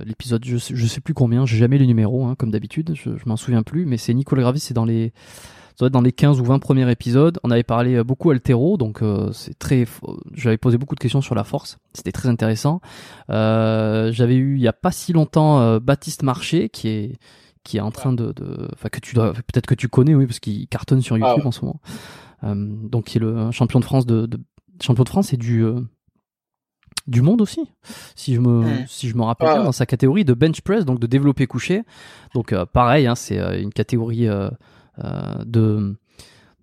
L'épisode, 0.06 0.46
je, 0.46 0.58
je 0.58 0.86
sais 0.88 1.02
plus 1.02 1.14
combien, 1.14 1.46
j'ai 1.46 1.58
jamais 1.58 1.78
le 1.78 1.86
numéro, 1.86 2.26
hein, 2.26 2.36
comme 2.38 2.52
d'habitude, 2.52 2.92
je, 2.94 3.18
je 3.18 3.24
m'en 3.26 3.38
souviens 3.38 3.64
plus, 3.64 3.86
mais 3.86 3.98
c'est 3.98 4.14
Nicolas 4.14 4.42
Gravis, 4.42 4.60
c'est 4.60 4.74
dans 4.74 4.86
les 4.86 5.14
dans 5.90 6.02
les 6.02 6.12
15 6.12 6.40
ou 6.40 6.46
20 6.46 6.60
premiers 6.60 6.90
épisodes. 6.92 7.40
On 7.44 7.52
avait 7.52 7.64
parlé 7.64 7.96
euh, 7.96 8.04
beaucoup 8.04 8.30
altéro, 8.32 8.78
donc 8.78 9.02
euh, 9.02 9.32
c'est 9.32 9.58
très. 9.58 9.86
J'avais 10.34 10.58
posé 10.58 10.78
beaucoup 10.78 10.96
de 10.96 11.00
questions 11.00 11.22
sur 11.22 11.36
la 11.36 11.44
force. 11.44 11.78
C'était 11.94 12.12
très 12.12 12.30
intéressant. 12.30 12.82
Euh, 13.30 14.12
J'avais 14.12 14.36
eu 14.36 14.56
il 14.56 14.62
y 14.62 14.68
a 14.68 14.74
pas 14.74 14.92
si 14.92 15.14
longtemps 15.14 15.60
euh, 15.62 15.80
Baptiste 15.80 16.24
Marché 16.24 16.70
qui 16.70 16.88
est 16.88 17.20
qui 17.64 17.78
est 17.78 17.82
en 17.82 17.92
train 17.92 18.12
de, 18.12 18.34
enfin 18.74 18.90
que 18.90 19.00
tu 19.00 19.14
dois, 19.14 19.34
peut-être 19.34 19.68
que 19.68 19.76
tu 19.76 19.88
connais, 19.88 20.16
oui, 20.16 20.26
parce 20.26 20.40
qu'il 20.40 20.68
cartonne 20.68 21.02
sur 21.02 21.16
ah 21.16 21.20
YouTube 21.20 21.46
en 21.46 21.52
ce 21.52 21.64
moment. 21.64 21.80
donc 22.44 23.06
qui 23.06 23.20
est 23.20 23.22
le 23.22 23.52
champion 23.52 23.80
de 23.80 23.86
France 23.86 24.08
de, 24.08 24.26
de 24.26 24.40
champion 24.82 25.04
de 25.04 25.10
France 25.10 25.32
et 25.32 25.38
du 25.38 25.64
du 27.08 27.22
monde 27.22 27.42
aussi, 27.42 27.70
si 28.16 28.34
je 28.36 28.40
me, 28.40 28.62
mmh. 28.62 28.86
si 28.88 29.10
je 29.10 29.16
me 29.16 29.24
rappelle 29.24 29.54
bien, 29.54 29.64
dans 29.64 29.72
sa 29.72 29.86
catégorie 29.86 30.26
de 30.26 30.34
bench 30.34 30.62
press, 30.62 30.86
donc 30.86 31.00
de 31.00 31.08
développer 31.08 31.48
couché. 31.48 31.84
Donc 32.34 32.56
pareil, 32.74 33.08
hein, 33.08 33.16
c'est 33.16 33.38
une 33.62 33.72
catégorie 33.72 34.28
euh, 34.28 34.50
de, 34.98 35.96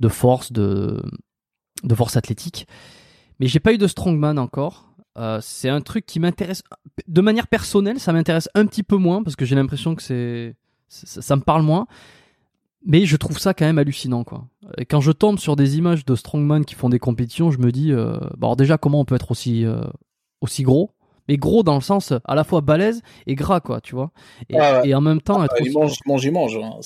de 0.01 0.09
force, 0.09 0.53
de, 0.53 1.03
de 1.85 1.95
force 1.95 2.17
athlétique. 2.17 2.67
Mais 3.41 3.47
j'ai 3.47 3.61
pas 3.61 3.73
eu 3.73 3.79
de 3.79 3.87
strongman 3.87 4.39
encore. 4.39 4.89
Euh, 5.17 5.39
c'est 5.43 5.69
un 5.69 5.81
truc 5.81 6.07
qui 6.07 6.21
m'intéresse 6.21 6.63
de 7.07 7.21
manière 7.21 7.49
personnelle, 7.49 7.99
ça 7.99 8.13
m'intéresse 8.13 8.49
un 8.55 8.67
petit 8.67 8.83
peu 8.83 8.97
moins 8.97 9.23
parce 9.23 9.37
que 9.37 9.45
j'ai 9.45 9.57
l'impression 9.57 9.95
que 9.95 10.03
c'est 10.03 10.55
ça, 10.89 11.37
me 11.37 11.43
parle 11.43 11.63
moins. 11.63 11.87
Mais 12.87 13.05
je 13.05 13.17
trouve 13.17 13.39
ça 13.39 13.53
quand 13.53 13.65
même 13.65 13.79
hallucinant 13.79 14.23
quoi. 14.23 14.47
Et 14.79 14.85
quand 14.85 15.01
je 15.01 15.11
tombe 15.11 15.39
sur 15.39 15.57
des 15.57 15.77
images 15.77 16.05
de 16.05 16.15
strongman 16.15 16.65
qui 16.65 16.77
font 16.77 16.89
des 16.89 17.01
compétitions, 17.01 17.51
je 17.51 17.59
me 17.59 17.73
dis 17.73 17.91
euh, 17.93 18.17
alors 18.41 18.57
déjà 18.57 18.79
comment 18.79 19.01
on 19.01 19.05
peut 19.05 19.17
être 19.17 19.33
aussi 19.33 19.65
aussi 20.41 20.63
gros? 20.63 20.93
Mais 21.27 21.37
gros 21.37 21.63
dans 21.63 21.75
le 21.75 21.81
sens 21.81 22.13
à 22.25 22.35
la 22.35 22.45
fois 22.45 22.61
balèze 22.61 23.03
et 23.27 23.35
gras 23.35 23.61
quoi, 23.61 23.81
tu 23.81 23.97
vois. 23.97 24.13
Et, 24.49 24.95
en 24.95 25.01
même 25.01 25.21
temps 25.21 25.43
ah, 25.43 25.49
il 25.61 25.73
mange, 25.73 25.97
il 26.05 26.09
mange, 26.09 26.25
il 26.25 26.33
mange. 26.33 26.57
Hein, 26.57 26.79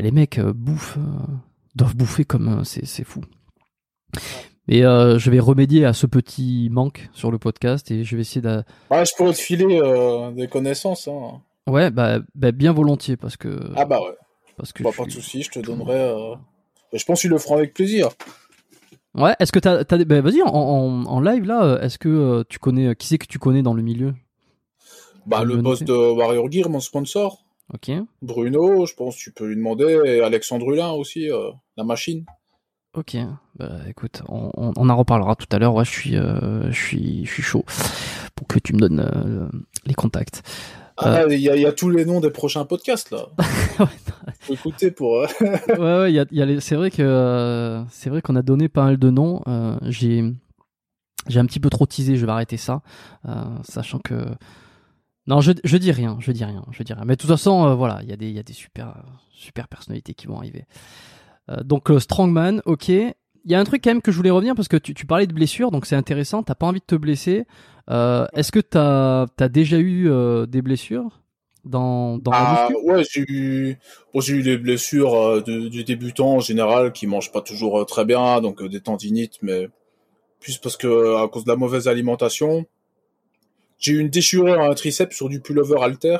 les 0.00 0.10
mecs 0.10 0.38
euh, 0.38 0.52
bouffent, 0.52 0.96
euh, 0.96 1.32
doivent 1.74 1.96
bouffer 1.96 2.24
comme 2.24 2.60
euh, 2.60 2.64
c'est 2.64 3.04
fou. 3.04 3.20
Et 4.68 4.82
je 4.82 5.30
vais 5.30 5.40
remédier 5.40 5.84
à 5.84 5.92
ce 5.92 6.06
petit 6.06 6.68
manque 6.70 7.10
sur 7.12 7.30
le 7.30 7.38
podcast 7.38 7.90
et 7.90 8.04
je 8.04 8.14
vais 8.14 8.22
essayer 8.22 8.40
de. 8.40 8.62
Ouais, 8.90 9.04
je 9.04 9.12
pourrais 9.16 9.32
te 9.32 9.38
filer 9.38 9.80
des 10.34 10.46
connaissances. 10.46 11.08
Hein. 11.08 11.42
Ouais, 11.66 11.90
bah, 11.90 12.20
bah, 12.34 12.52
bien 12.52 12.72
volontiers 12.72 13.16
parce 13.16 13.36
que. 13.36 13.72
Ah 13.74 13.84
bah 13.84 14.00
ouais. 14.00 14.14
Parce 14.56 14.72
que. 14.72 14.84
Bah, 14.84 14.90
Pas 14.96 15.04
de 15.04 15.10
souci, 15.10 15.42
je 15.42 15.50
te 15.50 15.58
donnerai. 15.58 16.14
Je 16.92 17.04
pense 17.04 17.20
qu'ils 17.20 17.30
le 17.30 17.38
feront 17.38 17.56
avec 17.56 17.74
plaisir. 17.74 18.10
Ouais, 19.14 19.34
est-ce 19.40 19.50
que 19.50 19.58
t'as, 19.58 19.80
as, 19.80 20.04
bah, 20.04 20.20
vas-y 20.20 20.42
en, 20.42 20.48
en, 20.48 21.20
live 21.20 21.44
là, 21.44 21.80
est-ce 21.82 21.98
que 21.98 22.44
tu 22.48 22.58
connais, 22.58 22.94
qui 22.94 23.08
c'est 23.08 23.18
que 23.18 23.26
tu 23.26 23.40
connais 23.40 23.62
dans 23.62 23.74
le 23.74 23.82
milieu? 23.82 24.14
Bah 25.26 25.44
le 25.44 25.56
boss 25.56 25.82
de 25.82 25.92
Warrior 25.92 26.50
Gear, 26.50 26.70
mon 26.70 26.80
sponsor. 26.80 27.41
Ok. 27.74 27.90
Bruno, 28.20 28.84
je 28.86 28.94
pense 28.94 29.16
que 29.16 29.20
tu 29.20 29.32
peux 29.32 29.46
lui 29.46 29.56
demander, 29.56 30.00
et 30.04 30.20
Alexandre 30.20 30.70
Hulin 30.70 30.90
aussi, 30.90 31.30
euh, 31.30 31.50
la 31.76 31.84
machine. 31.84 32.24
Ok, 32.94 33.16
bah 33.56 33.78
écoute, 33.88 34.22
on, 34.28 34.50
on, 34.54 34.88
en 34.90 34.96
reparlera 34.96 35.34
tout 35.34 35.46
à 35.50 35.58
l'heure. 35.58 35.74
Ouais, 35.74 35.84
je 35.86 35.90
suis, 35.90 36.16
euh, 36.16 36.70
je 36.70 36.78
suis, 36.78 37.24
je 37.24 37.32
suis 37.32 37.42
chaud 37.42 37.64
pour 38.34 38.46
que 38.46 38.58
tu 38.58 38.74
me 38.74 38.80
donnes 38.80 39.00
euh, 39.00 39.48
les 39.86 39.94
contacts. 39.94 40.42
Ah, 40.98 41.24
il 41.30 41.40
y, 41.40 41.48
a, 41.48 41.56
y, 41.56 41.64
a 41.64 41.72
tous 41.72 41.88
les 41.88 42.04
noms 42.04 42.20
des 42.20 42.30
prochains 42.30 42.66
podcasts 42.66 43.10
là. 43.10 43.28
ouais, 43.80 43.86
écouter 44.50 44.90
pour. 44.90 45.26
ouais, 45.40 45.78
ouais, 45.78 46.12
y 46.12 46.18
a, 46.18 46.26
y 46.30 46.42
a 46.42 46.60
c'est 46.60 46.76
vrai 46.76 46.90
que 46.90 47.82
c'est 47.90 48.10
vrai 48.10 48.20
qu'on 48.20 48.36
a 48.36 48.42
donné 48.42 48.68
pas 48.68 48.84
mal 48.84 48.98
de 48.98 49.08
noms. 49.08 49.40
j'ai, 49.84 50.22
j'ai 51.28 51.40
un 51.40 51.46
petit 51.46 51.60
peu 51.60 51.70
trop 51.70 51.86
teasé. 51.86 52.16
Je 52.16 52.26
vais 52.26 52.32
arrêter 52.32 52.58
ça, 52.58 52.82
sachant 53.64 54.00
que 54.00 54.26
non, 55.26 55.40
je, 55.40 55.52
je 55.62 55.76
dis 55.76 55.92
rien, 55.92 56.16
je 56.20 56.32
dis 56.32 56.44
rien, 56.44 56.64
je 56.72 56.82
dis 56.82 56.92
rien. 56.92 57.04
Mais 57.06 57.14
de 57.14 57.20
toute 57.20 57.30
façon, 57.30 57.66
euh, 57.66 57.74
voilà, 57.74 58.00
il 58.02 58.08
y 58.08 58.12
a 58.12 58.16
des, 58.16 58.28
il 58.28 58.34
y 58.34 58.40
a 58.40 58.42
des 58.42 58.52
super, 58.52 59.04
super 59.30 59.68
personnalités 59.68 60.14
qui 60.14 60.26
vont 60.26 60.36
arriver. 60.36 60.64
Euh, 61.48 61.62
donc 61.62 61.90
euh, 61.90 62.00
Strongman, 62.00 62.60
ok. 62.66 62.88
Il 62.88 63.50
y 63.50 63.54
a 63.54 63.60
un 63.60 63.64
truc 63.64 63.82
quand 63.82 63.90
même 63.90 64.02
que 64.02 64.12
je 64.12 64.16
voulais 64.16 64.30
revenir 64.30 64.54
parce 64.54 64.68
que 64.68 64.76
tu, 64.76 64.94
tu 64.94 65.06
parlais 65.06 65.26
de 65.26 65.32
blessures, 65.32 65.70
donc 65.70 65.86
c'est 65.86 65.96
intéressant. 65.96 66.42
T'as 66.42 66.54
pas 66.54 66.66
envie 66.66 66.80
de 66.80 66.84
te 66.84 66.94
blesser. 66.94 67.44
Est-ce 67.88 68.52
que 68.52 68.60
t'as 68.60 69.26
as 69.38 69.48
déjà 69.48 69.78
eu 69.78 70.08
des 70.46 70.62
blessures 70.62 71.20
dans, 71.64 72.18
dans 72.18 72.30
ah, 72.32 72.68
Ouais, 72.84 73.02
j'ai 73.10 73.24
eu, 73.28 73.78
bon, 74.14 74.20
eu 74.20 74.42
des 74.42 74.56
blessures 74.58 75.42
de, 75.42 75.66
du 75.68 75.82
débutant 75.82 76.34
en 76.34 76.40
général 76.40 76.92
qui 76.92 77.08
mangent 77.08 77.32
pas 77.32 77.40
toujours 77.40 77.84
très 77.84 78.04
bien, 78.04 78.40
donc 78.40 78.62
des 78.62 78.80
tendinites, 78.80 79.38
mais 79.42 79.68
plus 80.38 80.58
parce 80.58 80.76
que 80.76 81.16
à 81.16 81.26
cause 81.26 81.42
de 81.42 81.50
la 81.50 81.56
mauvaise 81.56 81.88
alimentation. 81.88 82.64
J'ai 83.82 83.92
eu 83.92 83.98
une 83.98 84.08
déchirure 84.08 84.60
à 84.60 84.68
un 84.68 84.74
triceps 84.74 85.14
sur 85.14 85.28
du 85.28 85.40
pullover 85.40 85.82
alter. 85.82 86.16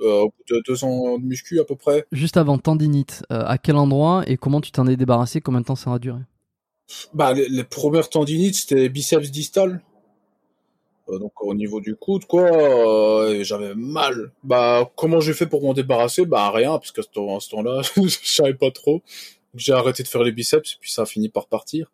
Euh, 0.00 0.22
au 0.22 0.26
bout 0.30 0.54
de 0.54 0.62
deux 0.66 0.84
ans 0.84 1.16
de 1.16 1.24
muscu 1.24 1.60
à 1.60 1.64
peu 1.64 1.76
près. 1.76 2.04
Juste 2.10 2.36
avant 2.36 2.58
tendinite, 2.58 3.22
euh, 3.30 3.44
à 3.46 3.56
quel 3.56 3.76
endroit 3.76 4.24
et 4.26 4.36
comment 4.36 4.60
tu 4.60 4.72
t'en 4.72 4.86
es 4.88 4.96
débarrassé? 4.96 5.40
Combien 5.40 5.60
de 5.60 5.66
temps 5.66 5.76
ça 5.76 5.92
a 5.92 5.98
duré? 5.98 6.18
Bah 7.14 7.32
les, 7.34 7.64
premières 7.64 8.08
tendinites 8.10 8.56
c'était 8.56 8.88
biceps 8.88 9.30
distal. 9.30 9.80
Euh, 11.08 11.18
donc 11.18 11.32
au 11.40 11.54
niveau 11.54 11.80
du 11.80 11.94
coude 11.94 12.24
quoi, 12.24 12.50
j'avais 13.42 13.74
mal. 13.76 14.32
Bah 14.42 14.90
comment 14.96 15.20
j'ai 15.20 15.34
fait 15.34 15.46
pour 15.46 15.62
m'en 15.62 15.74
débarrasser? 15.74 16.26
Bah 16.26 16.50
rien 16.50 16.72
parce 16.78 16.90
que 16.90 17.02
ce 17.02 17.08
temps-là 17.08 17.82
je 17.96 18.18
savais 18.24 18.54
pas 18.54 18.72
trop. 18.72 19.02
J'ai 19.54 19.72
arrêté 19.72 20.02
de 20.02 20.08
faire 20.08 20.24
les 20.24 20.32
biceps 20.32 20.78
puis 20.80 20.90
ça 20.90 21.02
a 21.02 21.06
fini 21.06 21.28
par 21.28 21.46
partir. 21.46 21.92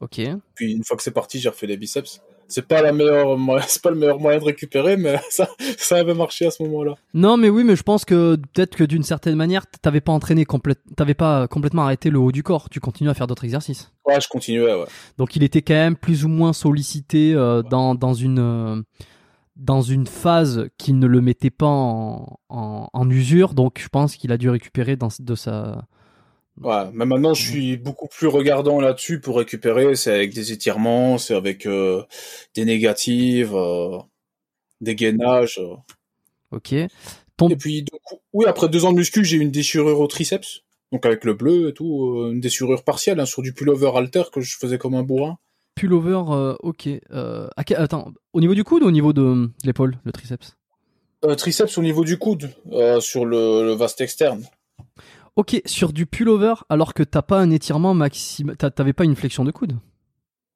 Ok. 0.00 0.20
Puis 0.56 0.72
une 0.72 0.82
fois 0.82 0.96
que 0.96 1.02
c'est 1.04 1.12
parti 1.12 1.38
j'ai 1.38 1.48
refait 1.48 1.68
les 1.68 1.76
biceps 1.76 2.22
c'est 2.52 2.66
pas 2.66 2.82
la 2.82 2.92
meilleure 2.92 3.36
c'est 3.66 3.82
pas 3.82 3.90
le 3.90 3.96
meilleur 3.96 4.20
moyen 4.20 4.38
de 4.38 4.44
récupérer 4.44 4.96
mais 4.96 5.20
ça 5.30 5.48
ça 5.78 5.96
avait 5.96 6.14
marché 6.14 6.46
à 6.46 6.50
ce 6.50 6.62
moment-là. 6.64 6.96
Non 7.14 7.36
mais 7.36 7.48
oui 7.48 7.64
mais 7.64 7.76
je 7.76 7.82
pense 7.82 8.04
que 8.04 8.36
peut-être 8.36 8.76
que 8.76 8.84
d'une 8.84 9.02
certaine 9.02 9.36
manière 9.36 9.66
t'avais 9.66 10.00
pas 10.00 10.12
entraîné 10.12 10.46
t'avais 10.96 11.14
pas 11.14 11.48
complètement 11.48 11.82
arrêté 11.82 12.10
le 12.10 12.18
haut 12.18 12.32
du 12.32 12.42
corps. 12.42 12.68
Tu 12.68 12.80
continues 12.80 13.10
à 13.10 13.14
faire 13.14 13.26
d'autres 13.26 13.44
exercices. 13.44 13.90
Ouais 14.04 14.20
je 14.20 14.28
continuais 14.28 14.74
ouais. 14.74 14.86
Donc 15.18 15.36
il 15.36 15.42
était 15.42 15.62
quand 15.62 15.74
même 15.74 15.96
plus 15.96 16.24
ou 16.24 16.28
moins 16.28 16.52
sollicité 16.52 17.34
euh, 17.34 17.62
dans 17.62 17.94
dans 17.94 18.14
une 18.14 18.38
euh, 18.38 18.82
dans 19.56 19.82
une 19.82 20.06
phase 20.06 20.68
qui 20.78 20.92
ne 20.92 21.06
le 21.06 21.20
mettait 21.20 21.50
pas 21.50 21.66
en, 21.66 22.38
en, 22.48 22.88
en 22.92 23.10
usure. 23.10 23.54
Donc 23.54 23.80
je 23.80 23.88
pense 23.88 24.16
qu'il 24.16 24.32
a 24.32 24.38
dû 24.38 24.50
récupérer 24.50 24.96
dans 24.96 25.08
de 25.18 25.34
sa 25.34 25.84
Ouais, 26.60 26.84
mais 26.92 27.06
maintenant 27.06 27.34
je 27.34 27.42
suis 27.42 27.76
beaucoup 27.76 28.08
plus 28.08 28.26
regardant 28.26 28.80
là-dessus 28.80 29.20
pour 29.20 29.38
récupérer. 29.38 29.96
C'est 29.96 30.12
avec 30.12 30.34
des 30.34 30.52
étirements, 30.52 31.18
c'est 31.18 31.34
avec 31.34 31.66
euh, 31.66 32.02
des 32.54 32.64
négatives, 32.64 33.54
euh, 33.54 33.98
des 34.80 34.94
gainages. 34.94 35.58
Euh. 35.58 35.76
Ok. 36.50 36.72
Et 36.72 37.56
puis, 37.58 37.84
oui, 38.32 38.44
après 38.46 38.68
deux 38.68 38.84
ans 38.84 38.92
de 38.92 38.98
muscu, 38.98 39.24
j'ai 39.24 39.36
eu 39.36 39.40
une 39.40 39.50
déchirure 39.50 39.98
au 39.98 40.06
triceps. 40.06 40.62
Donc 40.92 41.06
avec 41.06 41.24
le 41.24 41.32
bleu 41.32 41.70
et 41.70 41.72
tout, 41.72 42.28
une 42.30 42.40
déchirure 42.40 42.84
partielle 42.84 43.18
hein, 43.18 43.26
sur 43.26 43.42
du 43.42 43.54
pullover 43.54 43.90
alter 43.96 44.24
que 44.32 44.42
je 44.42 44.56
faisais 44.58 44.78
comme 44.78 44.94
un 44.94 45.02
bourrin. 45.02 45.38
Pullover, 45.74 46.54
ok. 46.60 46.88
attends, 47.56 48.12
au 48.34 48.40
niveau 48.40 48.54
du 48.54 48.62
coude 48.62 48.82
ou 48.82 48.86
au 48.86 48.90
niveau 48.90 49.14
de, 49.14 49.48
l'épaule, 49.64 49.98
le 50.04 50.12
triceps? 50.12 50.54
Triceps 51.38 51.78
au 51.78 51.82
niveau 51.82 52.04
du 52.04 52.18
coude, 52.18 52.50
sur 53.00 53.24
le, 53.24 53.64
le 53.64 53.72
vaste 53.72 54.02
externe. 54.02 54.44
Ok, 55.36 55.62
sur 55.64 55.94
du 55.94 56.04
pullover, 56.04 56.54
alors 56.68 56.92
que 56.92 57.02
t'as 57.02 57.22
pas 57.22 57.38
un 57.38 57.50
étirement 57.50 57.94
maximum, 57.94 58.54
t'avais 58.56 58.92
pas 58.92 59.04
une 59.04 59.16
flexion 59.16 59.44
de 59.44 59.50
coude. 59.50 59.78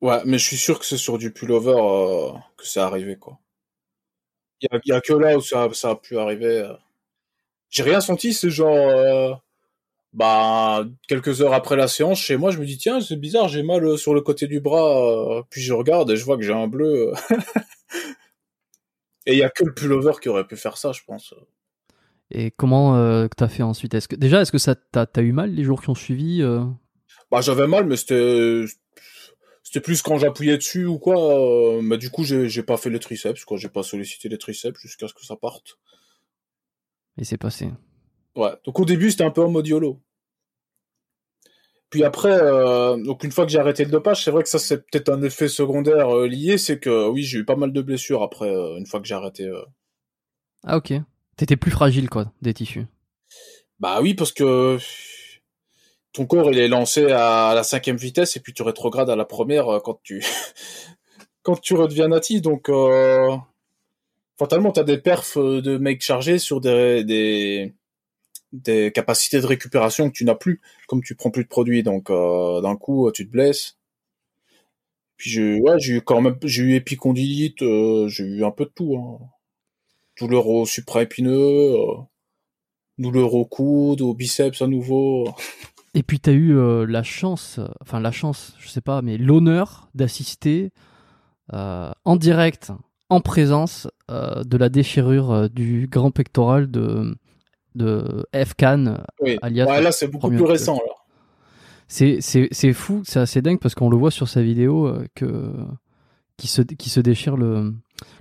Ouais, 0.03 0.21
mais 0.27 0.37
je 0.39 0.45
suis 0.45 0.59
sûr 0.59 0.79
que 0.79 0.85
c'est 0.85 0.99
sur 0.99 1.17
du 1.17 1.33
pullover 1.33 1.75
euh, 1.75 2.33
que 2.59 2.67
c'est 2.67 2.81
arrivé, 2.81 3.17
quoi. 3.17 3.39
Il 4.61 4.69
y, 4.87 4.93
a, 4.93 5.01
que 5.01 5.13
là 5.13 5.37
où 5.37 5.41
ça, 5.41 5.69
a 5.91 5.97
pu 5.97 6.19
arriver. 6.19 6.61
Euh. 6.61 6.75
J'ai 7.71 7.83
rien 7.83 8.01
senti, 8.01 8.33
c'est 8.35 8.51
genre, 8.51 8.75
euh, 8.77 9.35
bah, 10.13 10.87
quelques 11.09 11.43
heures 11.43 11.55
après 11.55 11.77
la 11.77 11.89
séance, 11.89 12.19
chez 12.21 12.37
moi, 12.37 12.51
je 12.51 12.59
me 12.59 12.67
dis, 12.67 12.79
tiens, 12.79 13.01
c'est 13.01 13.17
bizarre, 13.17 13.49
j'ai 13.49 13.63
mal 13.63 13.99
sur 13.99 14.15
le 14.15 14.21
côté 14.21 14.47
du 14.47 14.61
bras, 14.61 15.43
puis 15.51 15.63
je 15.63 15.73
regarde 15.73 16.11
et 16.11 16.17
je 16.17 16.25
vois 16.25 16.37
que 16.37 16.43
j'ai 16.43 16.53
un 16.53 16.69
bleu. 16.69 17.13
et 19.27 19.33
il 19.33 19.39
y 19.39 19.43
a 19.43 19.51
que 19.51 19.65
le 19.65 19.75
pullover 19.75 20.15
qui 20.21 20.29
aurait 20.29 20.47
pu 20.47 20.57
faire 20.57 20.77
ça, 20.77 20.93
je 20.93 21.03
pense. 21.07 21.35
Et 22.31 22.51
comment 22.51 22.97
euh, 22.97 23.29
t'as 23.37 23.49
fait 23.49 23.63
ensuite? 23.63 23.95
Est-ce 23.95 24.09
que 24.09 24.17
déjà, 24.17 24.41
est-ce 24.41 24.53
que 24.53 24.59
ça 24.59 24.75
t'as 24.75 25.07
as 25.15 25.21
eu 25.21 25.33
mal 25.33 25.53
les 25.53 25.65
jours 25.65 25.81
qui 25.81 25.91
ont 25.91 25.95
suivi 25.95 26.43
euh? 26.43 26.65
Bah 27.31 27.41
j'avais 27.41 27.67
mal, 27.67 27.87
mais 27.87 27.97
c'était 27.97 28.65
c'était 29.63 29.81
plus 29.81 30.03
quand 30.03 30.19
j'appuyais 30.19 30.57
dessus 30.57 30.87
ou 30.87 30.99
quoi. 30.99 31.17
Euh, 31.19 31.83
mais 31.83 31.99
du 31.99 32.11
coup, 32.11 32.25
j'ai 32.25 32.63
pas 32.63 32.77
fait 32.77 32.91
les 32.91 32.99
triceps, 32.99 33.45
quoi. 33.45 33.57
J'ai 33.57 33.69
pas 33.69 33.83
sollicité 33.83 34.29
les 34.29 34.39
triceps 34.39 34.81
jusqu'à 34.81 35.09
ce 35.09 35.15
que 35.15 35.25
ça 35.25 35.37
parte. 35.37 35.79
Et 37.17 37.25
c'est 37.25 37.39
passé. 37.39 37.71
Ouais. 38.35 38.53
Donc 38.65 38.79
au 38.81 38.85
début, 38.85 39.11
c'était 39.11 39.25
un 39.25 39.31
peu 39.31 39.43
en 39.43 39.51
mode 39.51 39.67
YOLO. 39.67 40.01
Puis 41.91 42.03
après, 42.03 42.33
euh, 42.33 42.97
donc 42.97 43.23
une 43.23 43.31
fois 43.31 43.47
que 43.47 43.53
j'ai 43.53 43.61
arrêté 43.61 43.85
le 43.85 43.93
dopage, 43.93 44.25
c'est 44.25 44.33
vrai 44.33 44.43
que 44.43 44.49
ça 44.49 44.59
c'est 44.59 44.79
peut-être 44.79 45.09
un 45.09 45.23
effet 45.23 45.47
secondaire 45.47 46.15
lié, 46.27 46.59
c'est 46.59 46.81
que 46.81 47.09
oui 47.09 47.23
j'ai 47.23 47.39
eu 47.39 47.45
pas 47.45 47.55
mal 47.55 47.73
de 47.73 47.81
blessures 47.81 48.25
après 48.25 48.51
une 48.77 48.87
fois 48.87 49.01
que 49.01 49.07
j'ai 49.07 49.15
arrêté. 49.15 49.49
Ah 50.65 50.77
ok. 50.77 50.95
T'étais 51.37 51.57
plus 51.57 51.71
fragile 51.71 52.09
quoi, 52.09 52.33
des 52.43 52.55
tissus. 52.55 52.87
Bah 53.79 54.01
oui 54.01 54.15
parce 54.15 54.33
que 54.33 54.79
ton 56.13 56.27
corps 56.27 56.51
il 56.51 56.59
est 56.59 56.69
lancé 56.69 57.07
à 57.13 57.53
la 57.55 57.63
cinquième 57.63 57.97
vitesse 57.97 58.37
et 58.37 58.41
puis 58.41 58.55
tu 58.55 58.63
rétrogrades 58.63 59.11
à 59.11 59.17
la 59.17 59.25
première 59.25 59.81
quand 59.85 60.01
tu 60.03 60.25
quand 61.43 61.61
tu 61.61 61.75
redeviens 61.75 62.09
natif. 62.09 62.43
Donc 62.43 62.71
fatalement 64.39 64.73
t'as 64.73 64.85
des 64.85 64.99
perfs 64.99 65.37
de 65.37 65.77
mecs 65.77 66.03
chargés 66.03 66.39
sur 66.39 66.61
des, 66.61 67.75
des 68.53 68.93
capacités 68.93 69.41
de 69.41 69.47
récupération 69.47 70.09
que 70.09 70.15
tu 70.15 70.25
n'as 70.25 70.35
plus, 70.35 70.61
comme 70.87 71.03
tu 71.03 71.15
prends 71.15 71.31
plus 71.31 71.45
de 71.45 71.49
produits. 71.49 71.83
Donc 71.83 72.11
euh, 72.11 72.61
d'un 72.61 72.77
coup, 72.77 73.11
tu 73.13 73.27
te 73.27 73.31
blesses. 73.31 73.77
Puis 75.17 75.31
j'ai 75.31 75.61
ouais, 75.61 75.79
j'ai 75.79 75.95
eu 75.95 76.01
quand 76.03 76.21
même 76.21 76.37
j'ai 76.43 76.63
eu 76.63 76.75
épicondylite, 76.75 77.63
euh, 77.63 78.09
j'ai 78.09 78.25
eu 78.25 78.45
un 78.45 78.51
peu 78.51 78.65
de 78.65 78.73
tout. 78.75 78.97
Hein. 78.97 79.19
Douleur 80.21 80.47
au 80.47 80.67
supraépineux, 80.67 81.75
euh, 81.75 81.95
douleur 82.99 83.35
au 83.35 83.45
coude, 83.45 84.01
au 84.01 84.15
biceps 84.15 84.63
à 84.63 84.67
nouveau. 84.67 85.29
Et 85.95 86.03
puis 86.03 86.21
tu 86.21 86.31
as 86.31 86.33
eu 86.33 86.57
euh, 86.57 86.87
la 86.87 87.03
chance, 87.03 87.61
enfin 87.81 88.01
la 88.01 88.13
chance, 88.13 88.55
je 88.59 88.69
sais 88.69 88.81
pas, 88.81 89.03
mais 89.03 89.19
l'honneur 89.19 89.89
d'assister 89.95 90.71
en 91.53 92.17
direct, 92.17 92.73
en 93.09 93.21
présence 93.21 93.87
de 94.09 94.57
la 94.57 94.69
déchirure 94.69 95.49
du 95.49 95.87
grand 95.89 96.11
pectoral 96.11 96.69
de 96.69 97.17
de 97.77 98.27
F-Can, 98.35 99.05
oui. 99.21 99.39
alias. 99.43 99.67
Ouais, 99.67 99.81
là, 99.81 99.93
c'est 99.93 100.09
beaucoup 100.09 100.29
plus 100.29 100.43
récent. 100.43 100.81
C'est, 101.89 102.19
c'est, 102.21 102.49
c'est 102.51 102.73
fou, 102.73 103.03
c'est 103.05 103.21
assez 103.21 103.43
dingue 103.43 103.61
parce 103.61 103.75
qu'on 103.77 103.91
le 103.91 103.97
voit 103.97 104.11
sur 104.11 104.29
sa 104.29 104.43
vidéo 104.43 104.87
euh, 104.87 105.07
que 105.15 105.53
qui 106.37 106.49
se, 106.49 106.63
qui 106.63 106.91
se 106.91 107.01
déchire 107.01 107.37
le, 107.37 107.73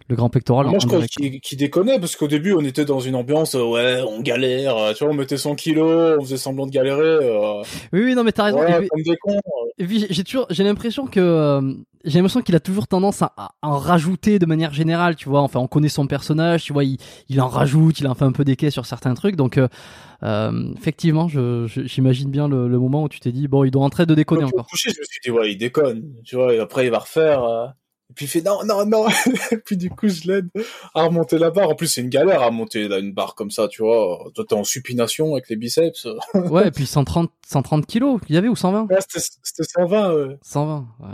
le 0.08 0.16
grand 0.16 0.30
pectoral. 0.30 0.68
Moi, 0.68 0.78
je 0.80 0.88
crois 0.88 1.02
qu'il 1.08 1.58
déconnait 1.58 2.00
parce 2.00 2.16
qu'au 2.16 2.28
début, 2.28 2.54
on 2.54 2.62
était 2.62 2.86
dans 2.86 3.00
une 3.00 3.16
ambiance, 3.16 3.56
euh, 3.56 3.64
ouais, 3.64 4.02
on 4.08 4.22
galère, 4.22 4.78
euh, 4.78 4.94
tu 4.94 5.04
vois, 5.04 5.14
on 5.14 5.16
mettait 5.16 5.38
100 5.38 5.56
kilos, 5.56 6.18
on 6.20 6.24
faisait 6.24 6.38
semblant 6.38 6.68
de 6.68 6.72
galérer. 6.72 7.02
Euh... 7.02 7.64
Oui, 7.92 8.04
oui, 8.04 8.16
non, 8.16 8.24
mais 8.24 8.32
t'as 8.32 8.46
raison. 8.46 8.60
Ouais, 8.60 8.88
puis, 9.78 10.06
j'ai 10.10 10.24
toujours, 10.24 10.46
j'ai 10.52 10.64
l'impression 10.64 11.08
que, 11.08 11.76
j'ai 12.04 12.20
l'impression 12.20 12.42
qu'il 12.42 12.56
a 12.56 12.60
toujours 12.60 12.88
tendance 12.88 13.24
à, 13.24 13.34
en 13.64 13.78
rajouter 13.78 14.38
de 14.38 14.46
manière 14.46 14.74
générale, 14.74 15.16
tu 15.16 15.28
vois. 15.28 15.42
Enfin, 15.42 15.60
on 15.60 15.68
connaît 15.68 15.90
son 15.90 16.06
personnage, 16.06 16.64
tu 16.64 16.74
vois, 16.74 16.84
il, 16.84 16.98
il 17.30 17.42
en 17.42 17.48
rajoute, 17.48 18.00
il 18.00 18.08
en 18.08 18.14
fait 18.14 18.26
un 18.26 18.32
peu 18.32 18.46
des 18.46 18.56
quais 18.56 18.70
sur 18.70 18.86
certains 18.86 19.16
trucs. 19.16 19.36
Donc, 19.36 19.58
euh, 19.58 20.74
effectivement, 20.78 21.28
je, 21.28 21.66
j'imagine 21.68 22.30
bien 22.30 22.48
le, 22.48 22.68
le, 22.68 22.78
moment 22.78 23.04
où 23.04 23.10
tu 23.10 23.20
t'es 23.20 23.32
dit, 23.32 23.48
bon, 23.48 23.64
il 23.64 23.72
doit 23.72 23.84
entrer 23.84 24.06
de 24.06 24.14
déconner 24.14 24.44
encore. 24.44 24.68
Coucher, 24.68 24.92
je 24.92 25.00
me 25.00 25.06
suis 25.06 25.20
dit, 25.24 25.32
ouais, 25.32 25.52
il 25.52 25.58
déconne, 25.58 26.14
tu 26.24 26.36
vois, 26.36 26.54
et 26.54 26.60
après, 26.60 26.86
il 26.86 26.92
va 26.92 27.00
refaire. 27.00 27.74
Et 28.10 28.14
puis 28.14 28.26
il 28.26 28.28
fait 28.28 28.42
non, 28.42 28.60
non, 28.66 28.86
non. 28.86 29.08
et 29.52 29.58
puis 29.66 29.78
du 29.78 29.90
coup, 29.90 30.08
je 30.08 30.28
l'aide 30.32 30.50
à 30.94 31.04
remonter 31.04 31.38
la 31.38 31.50
barre. 31.50 31.70
En 31.70 31.76
plus, 31.76 31.88
c'est 31.88 32.02
une 32.02 32.10
galère 32.10 32.44
à 32.44 32.52
monter 32.52 32.88
là, 32.88 33.00
une 33.00 33.14
barre 33.14 33.36
comme 33.36 33.52
ça, 33.52 33.68
tu 33.68 33.82
vois. 33.82 34.30
Toi, 34.36 34.46
t'es 34.48 34.56
en 34.56 34.64
supination 34.64 35.34
avec 35.34 35.50
les 35.50 35.56
biceps. 35.56 36.08
ouais, 36.34 36.68
et 36.68 36.72
puis 36.72 36.86
130, 36.86 37.32
130 37.48 37.86
kilos, 37.86 38.22
il 38.30 38.36
y 38.36 38.38
avait 38.38 38.48
ou 38.48 38.56
120 38.56 38.88
Ouais, 38.90 38.98
c'était 39.08 39.64
120, 39.64 40.14
ouais. 40.14 40.38
120, 40.44 40.88
ouais. 41.00 41.08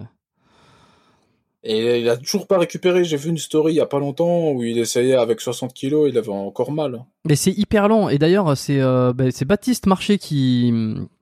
Et 1.64 2.00
il 2.00 2.10
a 2.10 2.18
toujours 2.18 2.48
pas 2.48 2.58
récupéré. 2.58 3.04
J'ai 3.04 3.18
vu 3.18 3.30
une 3.30 3.38
story 3.38 3.74
il 3.74 3.78
y 3.78 3.82
a 3.82 3.86
pas 3.86 4.00
longtemps 4.00 4.52
où 4.52 4.64
il 4.64 4.80
essayait 4.80 5.16
avec 5.16 5.40
60 5.42 5.74
kilos, 5.74 6.10
il 6.10 6.18
avait 6.18 6.30
encore 6.30 6.72
mal. 6.72 7.06
Mais 7.26 7.36
c'est 7.36 7.52
hyper 7.52 7.88
long. 7.88 8.10
Et 8.10 8.18
d'ailleurs, 8.18 8.58
c'est 8.58 8.82
euh, 8.82 9.14
bah, 9.14 9.26
c'est 9.32 9.46
Baptiste 9.46 9.86
Marché 9.86 10.18
qui, 10.18 10.74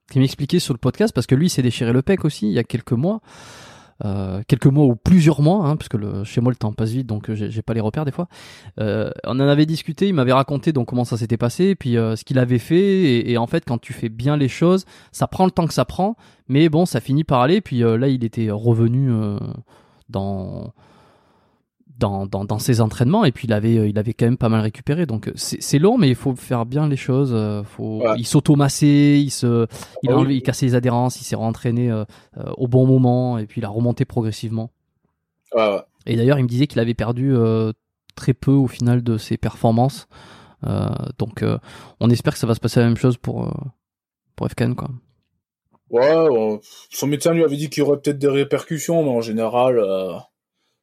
qui 0.10 0.20
m'expliquait 0.20 0.60
sur 0.60 0.74
le 0.74 0.80
podcast 0.80 1.14
parce 1.14 1.28
que 1.28 1.36
lui, 1.36 1.48
il 1.48 1.50
s'est 1.50 1.62
déchiré 1.62 1.92
le 1.92 2.02
pec 2.02 2.24
aussi 2.24 2.48
il 2.48 2.54
y 2.54 2.60
a 2.60 2.64
quelques 2.64 2.94
mois. 2.94 3.22
Euh, 4.06 4.42
quelques 4.48 4.68
mois 4.68 4.86
ou 4.86 4.96
plusieurs 4.96 5.42
mois, 5.42 5.66
hein, 5.66 5.76
parce 5.76 5.90
le, 5.94 6.24
chez 6.24 6.40
moi 6.40 6.52
le 6.52 6.56
temps 6.56 6.72
passe 6.72 6.92
vite, 6.92 7.08
donc 7.08 7.34
j'ai 7.34 7.62
pas 7.62 7.74
les 7.74 7.82
repères 7.82 8.06
des 8.06 8.12
fois. 8.12 8.28
Euh, 8.80 9.12
on 9.26 9.32
en 9.32 9.48
avait 9.48 9.66
discuté, 9.66 10.08
il 10.08 10.14
m'avait 10.14 10.32
raconté 10.32 10.72
donc 10.72 10.88
comment 10.88 11.04
ça 11.04 11.18
s'était 11.18 11.38
passé, 11.38 11.76
puis 11.76 11.98
euh, 11.98 12.16
ce 12.16 12.24
qu'il 12.24 12.40
avait 12.40 12.60
fait, 12.60 13.30
et, 13.30 13.38
en 13.38 13.48
fait 13.48 13.66
quand 13.66 13.78
tu 13.78 13.92
fais 13.92 14.10
bien 14.10 14.38
les 14.38 14.48
choses, 14.48 14.86
ça 15.12 15.28
prend 15.28 15.46
le 15.46 15.52
temps 15.52 15.68
que 15.68 15.74
ça 15.74 15.86
prend, 15.86 16.16
mais 16.50 16.68
bon, 16.68 16.86
ça 16.86 17.00
finit 17.00 17.24
par 17.24 17.42
aller. 17.42 17.62
Puis 17.62 17.84
euh, 17.84 17.98
là, 17.98 18.10
il 18.10 18.24
était 18.26 18.50
revenu 18.52 19.10
euh, 19.12 19.38
dans 20.10 20.74
dans, 22.00 22.26
dans, 22.26 22.46
dans, 22.46 22.60
ses 22.60 22.82
entraînements 22.82 23.26
et 23.26 23.32
puis 23.32 23.48
il 23.48 23.54
avait 23.54 23.78
euh, 23.78 23.88
il 23.88 24.00
avait 24.00 24.14
quand 24.14 24.26
même 24.26 24.38
pas 24.38 24.50
mal 24.50 24.62
récupéré. 24.62 25.06
Donc 25.06 25.32
c'est 25.36 25.80
long 25.80 25.98
mais 25.98 26.10
il 26.10 26.16
faut 26.16 26.36
faire 26.36 26.66
bien 26.66 26.88
les 26.88 26.96
choses 26.96 27.32
euh, 27.34 27.64
faut 27.64 28.02
il 28.18 28.26
s'automassait 28.26 29.20
il 29.20 29.30
se 29.30 29.68
il, 30.04 30.12
a 30.12 30.18
enlevé, 30.18 30.38
il 30.38 30.42
cassait 30.42 30.66
les 30.66 30.76
adhérences 30.76 31.22
il 31.22 31.26
s'est 31.26 31.36
rentraîné 31.36 31.92
euh, 31.92 32.06
au 32.58 32.68
bon 32.68 32.88
moment 32.88 33.38
et 33.38 33.46
puis 33.46 33.62
il 33.62 33.66
a 33.66 33.70
remonté 33.70 34.06
progressivement. 34.06 34.72
Ouais, 35.54 35.82
et 36.06 36.16
d'ailleurs 36.16 36.40
il 36.40 36.44
me 36.44 36.48
disait 36.48 36.68
qu'il 36.68 36.80
avait 36.80 36.94
perdu 36.94 37.36
euh, 37.36 37.74
très 38.16 38.34
peu 38.34 38.52
au 38.52 38.68
final 38.68 39.04
de 39.04 39.18
ses 39.18 39.38
performances. 39.38 40.08
Donc 41.18 41.44
on 42.00 42.10
espère 42.10 42.34
que 42.34 42.40
ça 42.40 42.48
va 42.48 42.56
se 42.56 42.60
passer 42.60 42.80
la 42.80 42.88
même 42.88 42.98
chose 42.98 43.18
pour 43.18 43.50
pour 44.36 44.48
FKN 44.48 44.74
quoi. 44.74 44.90
Ouais 45.90 46.60
son 46.90 47.08
médecin 47.08 47.34
lui 47.34 47.44
avait 47.44 47.56
dit 47.58 47.70
qu'il 47.70 47.84
y 47.84 47.86
aurait 47.86 48.00
peut-être 48.00 48.20
des 48.20 48.28
répercussions 48.28 49.04
mais 49.04 49.10
en 49.10 49.22
général 49.22 49.80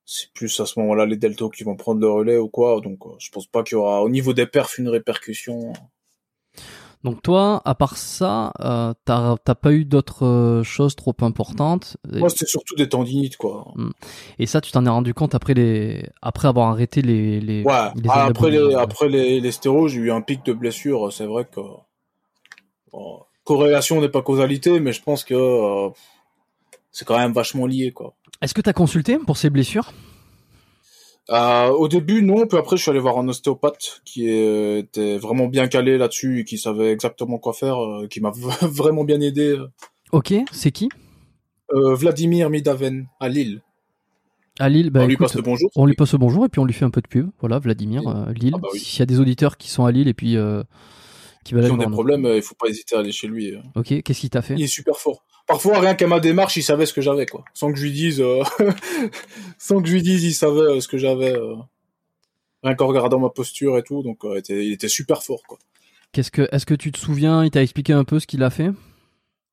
c'est 0.07 0.33
plus 0.33 0.61
à 0.61 0.67
ce 0.67 0.79
moment-là 0.79 1.05
les 1.05 1.17
deltos 1.17 1.51
qui 1.51 1.65
vont 1.65 1.77
prendre 1.77 2.01
le 2.01 2.09
relais 2.09 2.39
ou 2.39 2.49
quoi. 2.49 2.81
Donc 2.81 2.99
euh, 3.05 3.11
je 3.19 3.31
pense 3.31 3.47
pas 3.47 3.63
qu'il 3.63 3.77
y 3.77 3.79
aura 3.79 4.03
au 4.03 4.09
niveau 4.09 4.33
des 4.33 4.47
perfs 4.47 4.79
une 4.79 4.89
répercussion. 4.89 5.73
Donc 7.05 7.23
toi, 7.23 7.61
à 7.65 7.75
part 7.75 7.99
ça, 7.99 8.53
euh, 8.61 8.93
t'as 9.05 9.55
pas 9.55 9.73
eu 9.73 9.85
d'autres 9.85 10.25
euh, 10.25 10.63
choses 10.65 10.97
trop 10.97 11.15
importantes 11.21 11.97
Moi, 12.11 12.29
c'était 12.31 12.47
surtout 12.47 12.75
des 12.75 12.89
tendinites, 12.89 13.37
quoi. 13.37 13.73
Et 14.41 14.47
ça, 14.47 14.61
tu 14.61 14.73
t'en 14.73 14.85
es 14.85 14.89
rendu 14.89 15.15
compte 15.15 15.35
après 15.35 15.55
les, 15.55 16.05
après 16.23 16.49
avoir 16.49 16.69
arrêté 16.69 17.03
les, 17.03 17.41
les. 17.41 17.63
Ouais. 17.63 17.91
les 17.95 18.09
ah, 18.09 18.25
après 18.25 18.51
les, 18.51 18.75
après 18.75 19.09
les, 19.09 19.41
les 19.41 19.53
stéros, 19.53 19.87
j'ai 19.87 20.01
eu 20.01 20.11
un 20.11 20.21
pic 20.21 20.45
de 20.45 20.53
blessure. 20.53 21.13
C'est 21.13 21.27
vrai 21.27 21.45
que 21.45 21.61
bon, 22.93 23.21
corrélation 23.45 24.01
n'est 24.01 24.09
pas 24.09 24.23
causalité, 24.23 24.81
mais 24.81 24.93
je 24.93 25.03
pense 25.03 25.23
que 25.23 25.35
euh, 25.35 25.91
c'est 26.91 27.07
quand 27.07 27.19
même 27.19 27.33
vachement 27.33 27.67
lié, 27.67 27.93
quoi. 27.93 28.15
Est-ce 28.43 28.55
que 28.55 28.61
tu 28.61 28.71
as 28.71 28.73
consulté 28.73 29.19
pour 29.19 29.37
ces 29.37 29.51
blessures? 29.51 29.93
Euh, 31.31 31.69
Au 31.69 31.89
début, 31.89 32.23
non. 32.23 32.47
Puis 32.47 32.59
après, 32.59 32.77
je 32.77 32.83
suis 32.83 32.91
allé 32.91 33.01
voir 33.01 33.19
un 33.19 33.29
ostéopathe 33.29 34.03
qui 34.05 34.29
était 34.29 35.19
vraiment 35.19 35.47
bien 35.47 35.67
calé 35.69 35.99
là-dessus 35.99 36.41
et 36.41 36.45
qui 36.45 36.59
savait 36.59 36.93
exactement 36.93 37.39
quoi 37.39 37.53
faire, 37.53 37.83
euh, 37.83 38.07
qui 38.07 38.21
m'a 38.21 38.31
vraiment 38.63 39.05
bien 39.05 39.21
aidé. 39.21 39.57
Ok, 40.13 40.35
c'est 40.53 40.71
qui? 40.71 40.89
Euh, 41.75 41.95
Vladimir 41.95 42.49
Midaven, 42.49 43.07
à 43.19 43.29
Lille. 43.29 43.63
À 44.59 44.69
Lille, 44.69 44.91
bah, 44.91 45.01
on 45.01 45.03
écoute, 45.05 45.11
lui 45.11 45.17
passe 45.17 45.35
le 45.35 45.43
bonjour. 45.43 45.71
On 45.75 45.85
lui 45.85 45.95
passe 45.95 46.13
le 46.13 46.19
bonjour 46.19 46.45
et 46.45 46.49
puis 46.49 46.61
on 46.61 46.65
lui 46.65 46.73
fait 46.73 46.85
un 46.85 46.91
peu 46.91 47.03
de 47.03 47.09
pub. 47.09 47.29
Voilà, 47.41 47.59
Vladimir, 47.59 48.07
euh, 48.07 48.33
Lille. 48.33 48.53
Ah 48.55 48.59
bah 48.59 48.69
oui. 48.73 48.79
S'il 48.79 49.01
y 49.01 49.03
a 49.03 49.07
des 49.07 49.19
auditeurs 49.19 49.57
qui 49.57 49.69
sont 49.69 49.85
à 49.85 49.91
Lille 49.91 50.09
et 50.09 50.15
puis 50.15 50.37
qui 51.47 51.55
veulent 51.55 51.65
Qui 51.65 51.71
aller 51.73 51.75
ont 51.85 51.89
des 51.89 51.93
problèmes, 51.93 52.27
euh, 52.27 52.37
il 52.37 52.43
faut 52.43 52.55
pas 52.55 52.69
hésiter 52.69 52.97
à 52.97 52.99
aller 53.01 53.13
chez 53.13 53.27
lui. 53.27 53.53
euh. 53.55 53.61
Ok, 53.75 54.03
qu'est-ce 54.03 54.21
qu'il 54.21 54.31
t'a 54.31 54.43
fait? 54.43 54.55
Il 54.55 54.63
est 54.63 54.67
super 54.67 54.97
fort. 54.99 55.25
Parfois, 55.47 55.79
rien 55.79 55.95
qu'à 55.95 56.09
ma 56.09 56.19
démarche, 56.19 56.57
il 56.57 56.63
savait 56.63 56.87
ce 56.87 56.93
que 56.93 57.01
j'avais, 57.01 57.25
quoi. 57.27 57.45
Sans 57.55 57.71
que 57.73 57.79
je 57.79 57.85
lui 57.85 57.93
dise, 57.93 58.21
euh, 58.21 58.43
sans 59.59 59.81
que 59.81 59.89
je 59.89 59.95
lui 59.95 60.03
dise, 60.03 60.25
il 60.25 60.35
savait 60.35 60.81
ce 60.81 60.89
que 60.89 60.99
j'avais. 60.99 61.33
euh. 61.33 61.55
Rien 62.65 62.75
qu'en 62.75 62.89
regardant 62.89 63.21
ma 63.21 63.29
posture 63.31 63.79
et 63.79 63.83
tout, 63.85 64.03
donc 64.03 64.25
euh, 64.25 64.41
il, 64.49 64.73
était, 64.73 64.89
super 64.89 65.23
fort, 65.23 65.43
quoi. 65.47 65.59
Qu'est-ce 66.13 66.33
que, 66.33 66.49
est-ce 66.51 66.67
que 66.67 66.75
tu 66.75 66.91
te 66.91 66.99
souviens? 66.99 67.45
Il 67.45 67.51
t'a 67.51 67.63
expliqué 67.63 67.93
un 67.93 68.03
peu 68.05 68.19
ce 68.19 68.27
qu'il 68.27 68.43
a 68.43 68.51
fait? 68.51 68.71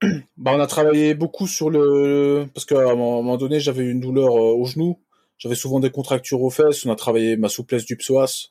Bah, 0.37 0.51
on 0.55 0.59
a 0.59 0.67
travaillé 0.67 1.13
beaucoup 1.13 1.47
sur 1.47 1.69
le, 1.69 2.47
parce 2.53 2.65
qu'à 2.65 2.89
un 2.89 2.95
moment 2.95 3.37
donné, 3.37 3.59
j'avais 3.59 3.85
une 3.85 3.99
douleur 4.01 4.33
au 4.33 4.65
genou. 4.65 4.99
J'avais 5.37 5.55
souvent 5.55 5.79
des 5.79 5.91
contractures 5.91 6.41
aux 6.41 6.49
fesses. 6.49 6.85
On 6.85 6.91
a 6.91 6.95
travaillé 6.95 7.37
ma 7.37 7.49
souplesse 7.49 7.85
du 7.85 7.95
psoas. 7.97 8.49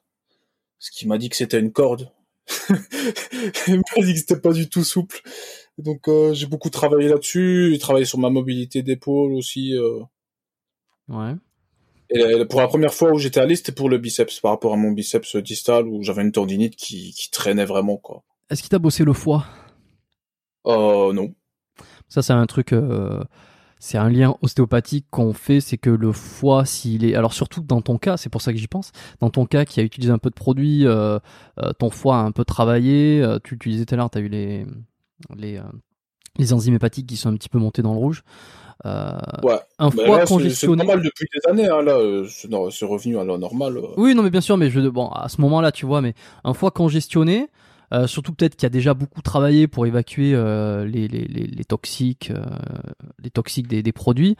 Ce 0.78 0.90
qui 0.90 1.06
m'a 1.08 1.18
dit 1.18 1.28
que 1.28 1.36
c'était 1.36 1.58
une 1.58 1.72
corde. 1.72 2.10
il 3.68 3.76
m'a 3.76 4.04
dit 4.04 4.12
que 4.14 4.18
c'était 4.18 4.40
pas 4.40 4.52
du 4.52 4.68
tout 4.68 4.84
souple. 4.84 5.20
Donc, 5.78 6.08
euh, 6.08 6.34
j'ai 6.34 6.46
beaucoup 6.46 6.70
travaillé 6.70 7.08
là-dessus. 7.08 7.70
J'ai 7.72 7.78
travaillé 7.78 8.04
sur 8.04 8.18
ma 8.18 8.30
mobilité 8.30 8.82
d'épaule 8.82 9.32
aussi. 9.32 9.74
euh. 9.74 10.00
Ouais. 11.08 11.34
Et 12.10 12.44
pour 12.44 12.60
la 12.60 12.68
première 12.68 12.92
fois 12.92 13.10
où 13.12 13.18
j'étais 13.18 13.40
allé, 13.40 13.56
c'était 13.56 13.72
pour 13.72 13.88
le 13.88 13.96
biceps, 13.98 14.40
par 14.40 14.50
rapport 14.50 14.74
à 14.74 14.76
mon 14.76 14.92
biceps 14.92 15.36
distal 15.36 15.86
où 15.88 16.02
j'avais 16.02 16.22
une 16.22 16.32
tendinite 16.32 16.76
qui, 16.76 17.12
qui 17.14 17.30
traînait 17.30 17.64
vraiment, 17.64 17.96
quoi. 17.96 18.22
Est-ce 18.50 18.60
qu'il 18.60 18.68
t'a 18.68 18.78
bossé 18.78 19.02
le 19.04 19.14
foie? 19.14 19.46
Oh, 20.64 21.12
non. 21.14 21.34
Ça, 22.08 22.20
c'est 22.20 22.34
un 22.34 22.44
truc. 22.46 22.72
euh, 22.74 23.24
c'est 23.84 23.98
un 23.98 24.08
lien 24.08 24.36
ostéopathique 24.42 25.06
qu'on 25.10 25.32
fait, 25.32 25.60
c'est 25.60 25.76
que 25.76 25.90
le 25.90 26.12
foie, 26.12 26.64
s'il 26.64 27.04
est, 27.04 27.16
alors 27.16 27.32
surtout 27.32 27.62
dans 27.62 27.80
ton 27.80 27.98
cas, 27.98 28.16
c'est 28.16 28.28
pour 28.30 28.40
ça 28.40 28.52
que 28.52 28.58
j'y 28.58 28.68
pense. 28.68 28.92
Dans 29.18 29.28
ton 29.28 29.44
cas, 29.44 29.64
qui 29.64 29.80
a 29.80 29.82
utilisé 29.82 30.12
un 30.12 30.18
peu 30.18 30.30
de 30.30 30.36
produit, 30.36 30.86
euh, 30.86 31.18
euh, 31.60 31.72
ton 31.80 31.90
foie 31.90 32.18
a 32.18 32.20
un 32.20 32.30
peu 32.30 32.44
travaillé. 32.44 33.20
euh, 33.20 33.40
tu 33.42 33.54
l'utilisais 33.54 33.84
tout 33.84 33.94
à 33.94 33.96
l'heure, 33.96 34.08
t'as 34.08 34.20
eu 34.20 34.28
les 34.28 34.64
les 35.36 35.60
les 36.38 36.52
enzymes 36.52 36.74
hépatiques 36.74 37.08
qui 37.08 37.16
sont 37.16 37.28
un 37.30 37.34
petit 37.36 37.48
peu 37.48 37.58
montées 37.58 37.82
dans 37.82 37.92
le 37.92 37.98
rouge. 37.98 38.22
Ouais. 38.84 39.58
un 39.78 39.90
Mais 39.90 40.04
foie 40.06 40.18
là, 40.18 40.26
c'est- 40.26 40.26
c'est 40.26 40.34
congestionné. 40.34 40.76
normal 40.76 41.02
depuis 41.04 41.26
des 41.34 41.50
années, 41.50 41.68
hein, 41.68 41.82
là, 41.82 41.98
c'est 42.70 42.84
revenu 42.86 43.18
à 43.18 43.24
la 43.24 43.36
normale. 43.36 43.78
Oui, 43.96 44.14
non, 44.14 44.22
mais 44.22 44.30
bien 44.30 44.40
sûr, 44.40 44.56
mais 44.56 44.70
je, 44.70 44.80
bon, 44.88 45.08
à 45.08 45.28
ce 45.28 45.40
moment-là, 45.40 45.72
tu 45.72 45.86
vois, 45.86 46.00
mais 46.00 46.14
un 46.44 46.54
foie 46.54 46.70
congestionné, 46.70 47.48
Euh, 47.92 48.06
surtout 48.06 48.32
peut-être 48.32 48.56
qu'il 48.56 48.62
y 48.64 48.66
a 48.66 48.70
déjà 48.70 48.94
beaucoup 48.94 49.20
travaillé 49.20 49.68
pour 49.68 49.86
évacuer 49.86 50.34
euh, 50.34 50.86
les, 50.86 51.08
les, 51.08 51.24
les, 51.24 51.46
les, 51.46 51.64
toxiques, 51.64 52.30
euh, 52.30 52.42
les 53.18 53.30
toxiques 53.30 53.68
des, 53.68 53.82
des 53.82 53.92
produits. 53.92 54.36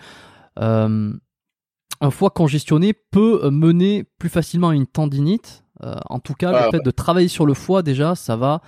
Un 0.57 2.11
foie 2.11 2.31
congestionné 2.31 2.95
peut 2.95 3.49
mener 3.51 4.05
plus 4.19 4.29
facilement 4.29 4.71
à 4.71 4.75
une 4.75 4.87
tendinite. 4.87 5.65
En 5.81 6.19
tout 6.21 6.35
cas, 6.35 6.53
Ah, 6.55 6.67
le 6.67 6.71
fait 6.71 6.85
de 6.85 6.91
travailler 6.91 7.29
sur 7.29 7.45
le 7.47 7.55
foie 7.55 7.83
déjà, 7.83 8.15
ça 8.15 8.37
va 8.37 8.61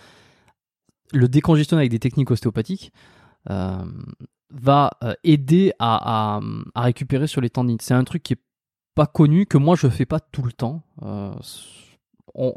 le 1.13 1.29
décongestionner 1.29 1.81
avec 1.81 1.91
des 1.91 1.99
techniques 1.99 2.31
ostéopathiques. 2.31 2.93
va 3.49 4.91
aider 5.25 5.73
à, 5.79 6.37
à, 6.37 6.41
à 6.75 6.83
récupérer 6.83 7.27
sur 7.27 7.41
les 7.41 7.51
tendinites. 7.51 7.83
C'est 7.83 7.95
un 7.95 8.05
truc 8.05 8.23
qui 8.23 8.35
est 8.35 8.43
pas 8.95 9.07
connu, 9.07 9.47
que 9.47 9.59
moi 9.59 9.75
je 9.77 9.89
fais 9.89 10.07
pas 10.07 10.21
tout 10.21 10.43
le 10.43 10.53
temps. 10.53 10.83
On- 12.35 12.55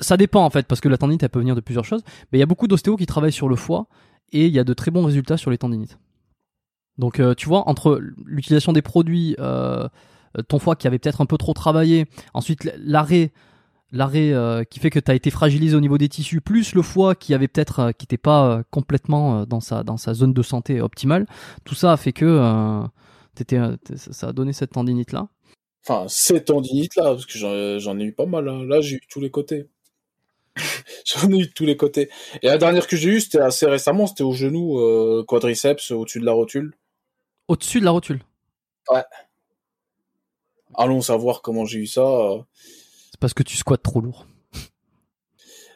ça- 0.00 0.16
dépend 0.16 0.44
en 0.44 0.50
fait, 0.50 0.66
parce 0.66 0.80
que 0.80 0.88
la 0.88 0.96
tendinite 0.96 1.22
elle 1.22 1.28
peut 1.28 1.38
venir 1.38 1.54
de 1.54 1.60
plusieurs 1.60 1.84
choses. 1.84 2.02
Mais 2.32 2.38
il 2.38 2.40
y 2.40 2.42
a 2.42 2.46
beaucoup 2.46 2.68
d'ostéos 2.68 2.96
qui 2.96 3.06
travaillent 3.06 3.32
sur 3.32 3.48
le 3.48 3.56
foie 3.56 3.86
et 4.32 4.46
il 4.46 4.52
y 4.52 4.58
a 4.58 4.64
de 4.64 4.74
très 4.74 4.90
bons 4.90 5.04
résultats 5.04 5.36
sur 5.36 5.50
les 5.50 5.58
tendinites. 5.58 5.98
Donc 6.98 7.20
euh, 7.20 7.34
tu 7.34 7.48
vois, 7.48 7.68
entre 7.68 8.00
l'utilisation 8.24 8.72
des 8.72 8.82
produits, 8.82 9.36
euh, 9.38 9.86
ton 10.48 10.58
foie 10.58 10.76
qui 10.76 10.86
avait 10.86 10.98
peut-être 10.98 11.20
un 11.20 11.26
peu 11.26 11.36
trop 11.36 11.52
travaillé, 11.52 12.06
ensuite 12.32 12.70
l'arrêt, 12.78 13.32
l'arrêt 13.92 14.32
euh, 14.32 14.64
qui 14.64 14.80
fait 14.80 14.90
que 14.90 14.98
tu 14.98 15.10
as 15.10 15.14
été 15.14 15.30
fragilisé 15.30 15.76
au 15.76 15.80
niveau 15.80 15.98
des 15.98 16.08
tissus, 16.08 16.40
plus 16.40 16.74
le 16.74 16.82
foie 16.82 17.14
qui 17.14 17.34
avait 17.34 17.48
peut-être 17.48 17.92
qui 17.92 18.04
n'était 18.04 18.16
pas 18.16 18.62
complètement 18.70 19.44
dans 19.46 19.60
sa 19.60 19.82
dans 19.84 19.96
sa 19.98 20.14
zone 20.14 20.32
de 20.32 20.42
santé 20.42 20.80
optimale, 20.80 21.26
tout 21.64 21.74
ça 21.74 21.92
a 21.92 21.96
fait 21.96 22.12
que 22.12 22.82
t'étais, 23.34 23.60
ça 23.96 24.28
a 24.28 24.32
donné 24.32 24.52
cette 24.54 24.72
tendinite 24.72 25.12
là. 25.12 25.28
Enfin, 25.88 26.06
ces 26.08 26.42
tendinites 26.42 26.96
là, 26.96 27.04
parce 27.04 27.26
que 27.26 27.38
j'en 27.38 27.78
j'en 27.78 27.98
ai 28.00 28.04
eu 28.04 28.12
pas 28.12 28.26
mal. 28.26 28.48
hein. 28.48 28.64
Là, 28.66 28.80
j'ai 28.80 28.96
eu 28.96 29.00
tous 29.08 29.20
les 29.20 29.30
côtés. 29.30 29.66
j'en 31.04 31.30
ai 31.30 31.38
eu 31.38 31.46
de 31.46 31.52
tous 31.52 31.64
les 31.64 31.76
côtés. 31.76 32.10
Et 32.42 32.46
la 32.48 32.58
dernière 32.58 32.86
que 32.88 32.96
j'ai 32.96 33.10
eue, 33.10 33.20
c'était 33.20 33.38
assez 33.40 33.66
récemment, 33.66 34.06
c'était 34.06 34.24
au 34.24 34.32
genou, 34.32 34.80
euh, 34.80 35.22
quadriceps, 35.26 35.92
au-dessus 35.92 36.18
de 36.20 36.24
la 36.26 36.32
rotule. 36.32 36.74
Au-dessus 37.48 37.78
de 37.80 37.84
la 37.84 37.92
rotule? 37.92 38.20
Allons 40.74 41.00
savoir 41.00 41.40
comment 41.42 41.64
j'ai 41.64 41.78
eu 41.78 41.86
ça. 41.86 42.02
euh. 42.02 42.38
C'est 43.10 43.20
parce 43.20 43.34
que 43.34 43.42
tu 43.42 43.56
squattes 43.56 43.82
trop 43.82 44.00
lourd. 44.00 44.26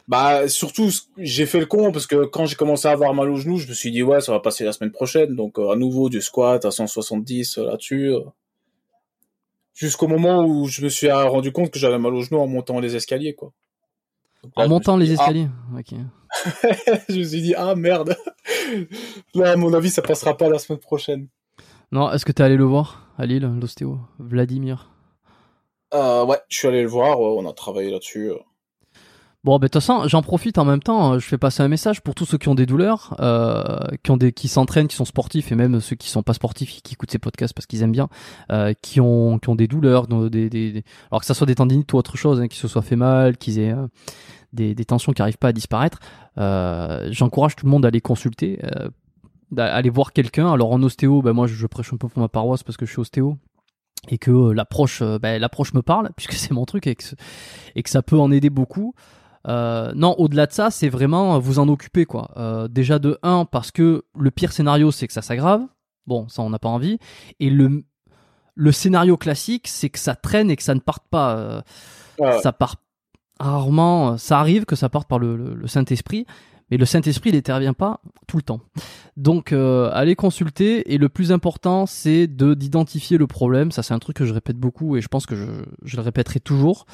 Bah, 0.08 0.48
surtout, 0.48 0.90
j'ai 1.18 1.46
fait 1.46 1.60
le 1.60 1.66
con 1.66 1.92
parce 1.92 2.08
que 2.08 2.24
quand 2.24 2.44
j'ai 2.46 2.56
commencé 2.56 2.88
à 2.88 2.90
avoir 2.90 3.14
mal 3.14 3.30
au 3.30 3.36
genou, 3.36 3.58
je 3.58 3.68
me 3.68 3.72
suis 3.74 3.92
dit, 3.92 4.02
ouais, 4.02 4.20
ça 4.20 4.32
va 4.32 4.40
passer 4.40 4.64
la 4.64 4.72
semaine 4.72 4.90
prochaine. 4.90 5.36
Donc, 5.36 5.58
euh, 5.60 5.70
à 5.70 5.76
nouveau, 5.76 6.08
du 6.08 6.20
squat 6.20 6.64
à 6.64 6.72
170 6.72 7.58
euh, 7.58 7.66
là-dessus. 7.66 8.12
Euh. 9.70 9.74
Jusqu'au 9.74 10.08
moment 10.08 10.44
où 10.44 10.68
je 10.68 10.82
me 10.82 10.88
suis 10.88 11.08
euh, 11.08 11.24
rendu 11.24 11.52
compte 11.52 11.70
que 11.70 11.78
j'avais 11.78 11.98
mal 11.98 12.14
au 12.14 12.22
genou 12.22 12.40
en 12.40 12.46
montant 12.46 12.80
les 12.80 12.96
escaliers, 12.96 13.34
quoi. 13.34 13.52
Là, 14.56 14.64
En 14.64 14.68
montant 14.68 14.96
les 14.96 15.06
dit, 15.06 15.16
ah, 15.18 15.22
escaliers. 15.22 15.48
Ok. 15.78 15.92
je 17.08 17.18
me 17.18 17.24
suis 17.24 17.42
dit, 17.42 17.54
ah 17.54 17.74
merde. 17.74 18.16
Là, 19.34 19.52
à 19.52 19.56
mon 19.56 19.72
avis, 19.74 19.90
ça 19.90 20.02
passera 20.02 20.36
pas 20.36 20.48
la 20.48 20.58
semaine 20.58 20.78
prochaine. 20.78 21.28
Non, 21.92 22.10
est-ce 22.10 22.24
que 22.24 22.32
t'es 22.32 22.42
allé 22.42 22.56
le 22.56 22.64
voir 22.64 23.10
à 23.18 23.26
Lille, 23.26 23.50
l'ostéo? 23.60 23.98
Vladimir. 24.18 24.90
Euh, 25.92 26.24
ouais, 26.24 26.38
je 26.48 26.56
suis 26.56 26.68
allé 26.68 26.82
le 26.82 26.88
voir, 26.88 27.20
on 27.20 27.48
a 27.48 27.52
travaillé 27.52 27.90
là-dessus. 27.90 28.32
Bon, 29.42 29.58
de 29.58 29.66
toute 29.68 29.72
façon, 29.80 30.06
j'en 30.06 30.20
profite 30.20 30.58
en 30.58 30.66
même 30.66 30.82
temps. 30.82 31.18
Je 31.18 31.26
fais 31.26 31.38
passer 31.38 31.62
un 31.62 31.68
message 31.68 32.02
pour 32.02 32.14
tous 32.14 32.26
ceux 32.26 32.36
qui 32.36 32.48
ont 32.48 32.54
des 32.54 32.66
douleurs, 32.66 33.16
euh, 33.20 33.78
qui 34.02 34.10
ont 34.10 34.18
des, 34.18 34.32
qui 34.32 34.48
s'entraînent, 34.48 34.86
qui 34.86 34.96
sont 34.96 35.06
sportifs, 35.06 35.50
et 35.50 35.54
même 35.54 35.80
ceux 35.80 35.96
qui 35.96 36.10
sont 36.10 36.22
pas 36.22 36.34
sportifs, 36.34 36.82
qui 36.82 36.92
écoutent 36.92 37.10
ces 37.10 37.18
podcasts 37.18 37.54
parce 37.54 37.64
qu'ils 37.66 37.82
aiment 37.82 37.90
bien, 37.92 38.10
euh, 38.52 38.74
qui 38.82 39.00
ont, 39.00 39.38
qui 39.38 39.48
ont 39.48 39.54
des 39.54 39.66
douleurs, 39.66 40.08
des, 40.08 40.50
des, 40.50 40.72
des- 40.72 40.84
alors 41.10 41.20
que 41.20 41.26
ça 41.26 41.32
soit 41.32 41.46
des 41.46 41.54
tendinites 41.54 41.90
ou 41.94 41.96
autre 41.96 42.18
chose, 42.18 42.38
hein, 42.38 42.48
qu'ils 42.48 42.60
se 42.60 42.68
soient 42.68 42.82
fait 42.82 42.96
mal, 42.96 43.38
qu'ils 43.38 43.58
aient 43.60 43.72
euh, 43.72 43.86
des, 44.52 44.74
des 44.74 44.84
tensions 44.84 45.12
qui 45.12 45.22
arrivent 45.22 45.38
pas 45.38 45.48
à 45.48 45.52
disparaître. 45.52 46.00
Euh, 46.36 47.08
J'encourage 47.10 47.56
tout 47.56 47.64
le 47.64 47.70
monde 47.70 47.86
à 47.86 47.88
aller 47.88 48.02
consulter, 48.02 48.58
euh, 48.64 48.90
d'aller 49.52 49.88
voir 49.90 50.12
quelqu'un. 50.12 50.52
Alors 50.52 50.70
en 50.72 50.82
ostéo, 50.82 51.22
ben 51.22 51.32
moi 51.32 51.46
je, 51.46 51.66
prêche 51.66 51.94
un 51.94 51.96
peu 51.96 52.08
pour 52.08 52.20
ma 52.20 52.28
paroisse 52.28 52.62
parce 52.62 52.76
que 52.76 52.84
je 52.84 52.90
suis 52.90 53.00
ostéo 53.00 53.38
et 54.08 54.18
que 54.18 54.30
euh, 54.30 54.52
l'approche, 54.52 55.02
ben, 55.02 55.40
l'approche 55.40 55.72
me 55.72 55.80
parle 55.80 56.10
puisque 56.16 56.34
c'est 56.34 56.52
mon 56.52 56.66
truc 56.66 56.86
et 56.86 56.94
que, 56.94 57.04
et 57.74 57.82
que 57.82 57.88
ça 57.90 58.02
peut 58.02 58.18
en 58.18 58.30
aider 58.30 58.50
beaucoup. 58.50 58.94
Euh, 59.48 59.92
non, 59.94 60.14
au-delà 60.18 60.46
de 60.46 60.52
ça, 60.52 60.70
c'est 60.70 60.88
vraiment 60.88 61.36
euh, 61.36 61.38
vous 61.38 61.58
en 61.58 61.68
occuper 61.68 62.04
quoi. 62.04 62.30
Euh, 62.36 62.68
déjà 62.68 62.98
de 62.98 63.18
1 63.22 63.46
parce 63.46 63.70
que 63.70 64.04
le 64.18 64.30
pire 64.30 64.52
scénario 64.52 64.90
c'est 64.90 65.06
que 65.06 65.12
ça 65.12 65.22
s'aggrave. 65.22 65.62
Bon, 66.06 66.28
ça 66.28 66.42
on 66.42 66.50
n'a 66.50 66.58
pas 66.58 66.68
envie. 66.68 66.98
Et 67.40 67.48
le 67.50 67.82
le 68.54 68.72
scénario 68.72 69.16
classique 69.16 69.66
c'est 69.68 69.88
que 69.88 69.98
ça 69.98 70.14
traîne 70.14 70.50
et 70.50 70.56
que 70.56 70.62
ça 70.62 70.74
ne 70.74 70.80
parte 70.80 71.04
pas. 71.10 71.36
Euh, 71.36 71.60
Ouais, 72.18 72.38
Ça 72.42 72.52
part 72.52 72.76
rarement. 73.38 74.12
euh, 74.12 74.16
Ça 74.18 74.38
arrive 74.40 74.66
que 74.66 74.76
ça 74.76 74.90
parte 74.90 75.08
par 75.08 75.18
le, 75.18 75.36
le- 75.36 75.54
le 75.54 75.66
Saint-Esprit, 75.66 76.26
mais 76.70 76.76
le 76.76 76.84
Saint-Esprit 76.84 77.32
n'intervient 77.32 77.72
pas 77.74 78.00
tout 78.26 78.36
le 78.36 78.42
temps. 78.42 78.60
Donc 79.16 79.52
euh, 79.52 79.90
allez 79.92 80.14
consulter 80.14 80.92
et 80.92 80.98
le 80.98 81.08
plus 81.08 81.32
important 81.32 81.86
c'est 81.86 82.26
de 82.26 82.54
d'identifier 82.54 83.18
le 83.18 83.26
problème. 83.26 83.72
Ça 83.72 83.82
c'est 83.82 83.94
un 83.94 83.98
truc 83.98 84.16
que 84.16 84.24
je 84.24 84.32
répète 84.32 84.58
beaucoup 84.58 84.96
et 84.96 85.00
je 85.00 85.08
pense 85.08 85.26
que 85.26 85.36
je, 85.36 85.46
je 85.82 85.96
le 85.96 86.02
répéterai 86.02 86.40
toujours. 86.40 86.86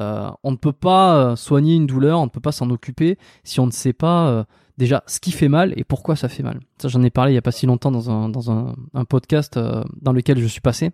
Euh, 0.00 0.30
on 0.42 0.52
ne 0.52 0.56
peut 0.56 0.72
pas 0.72 1.16
euh, 1.16 1.36
soigner 1.36 1.74
une 1.74 1.86
douleur, 1.86 2.20
on 2.20 2.24
ne 2.24 2.30
peut 2.30 2.40
pas 2.40 2.52
s'en 2.52 2.70
occuper 2.70 3.18
si 3.44 3.60
on 3.60 3.66
ne 3.66 3.72
sait 3.72 3.92
pas 3.92 4.28
euh, 4.28 4.44
déjà 4.78 5.02
ce 5.06 5.18
qui 5.20 5.32
fait 5.32 5.48
mal 5.48 5.72
et 5.76 5.84
pourquoi 5.84 6.16
ça 6.16 6.28
fait 6.28 6.42
mal. 6.42 6.60
Ça 6.80 6.88
j'en 6.88 7.02
ai 7.02 7.10
parlé 7.10 7.32
il 7.32 7.34
y 7.34 7.38
a 7.38 7.42
pas 7.42 7.52
si 7.52 7.66
longtemps 7.66 7.90
dans 7.90 8.10
un, 8.10 8.28
dans 8.28 8.50
un, 8.50 8.74
un 8.94 9.04
podcast 9.04 9.56
euh, 9.56 9.82
dans 10.00 10.12
lequel 10.12 10.38
je 10.38 10.46
suis 10.46 10.60
passé. 10.60 10.92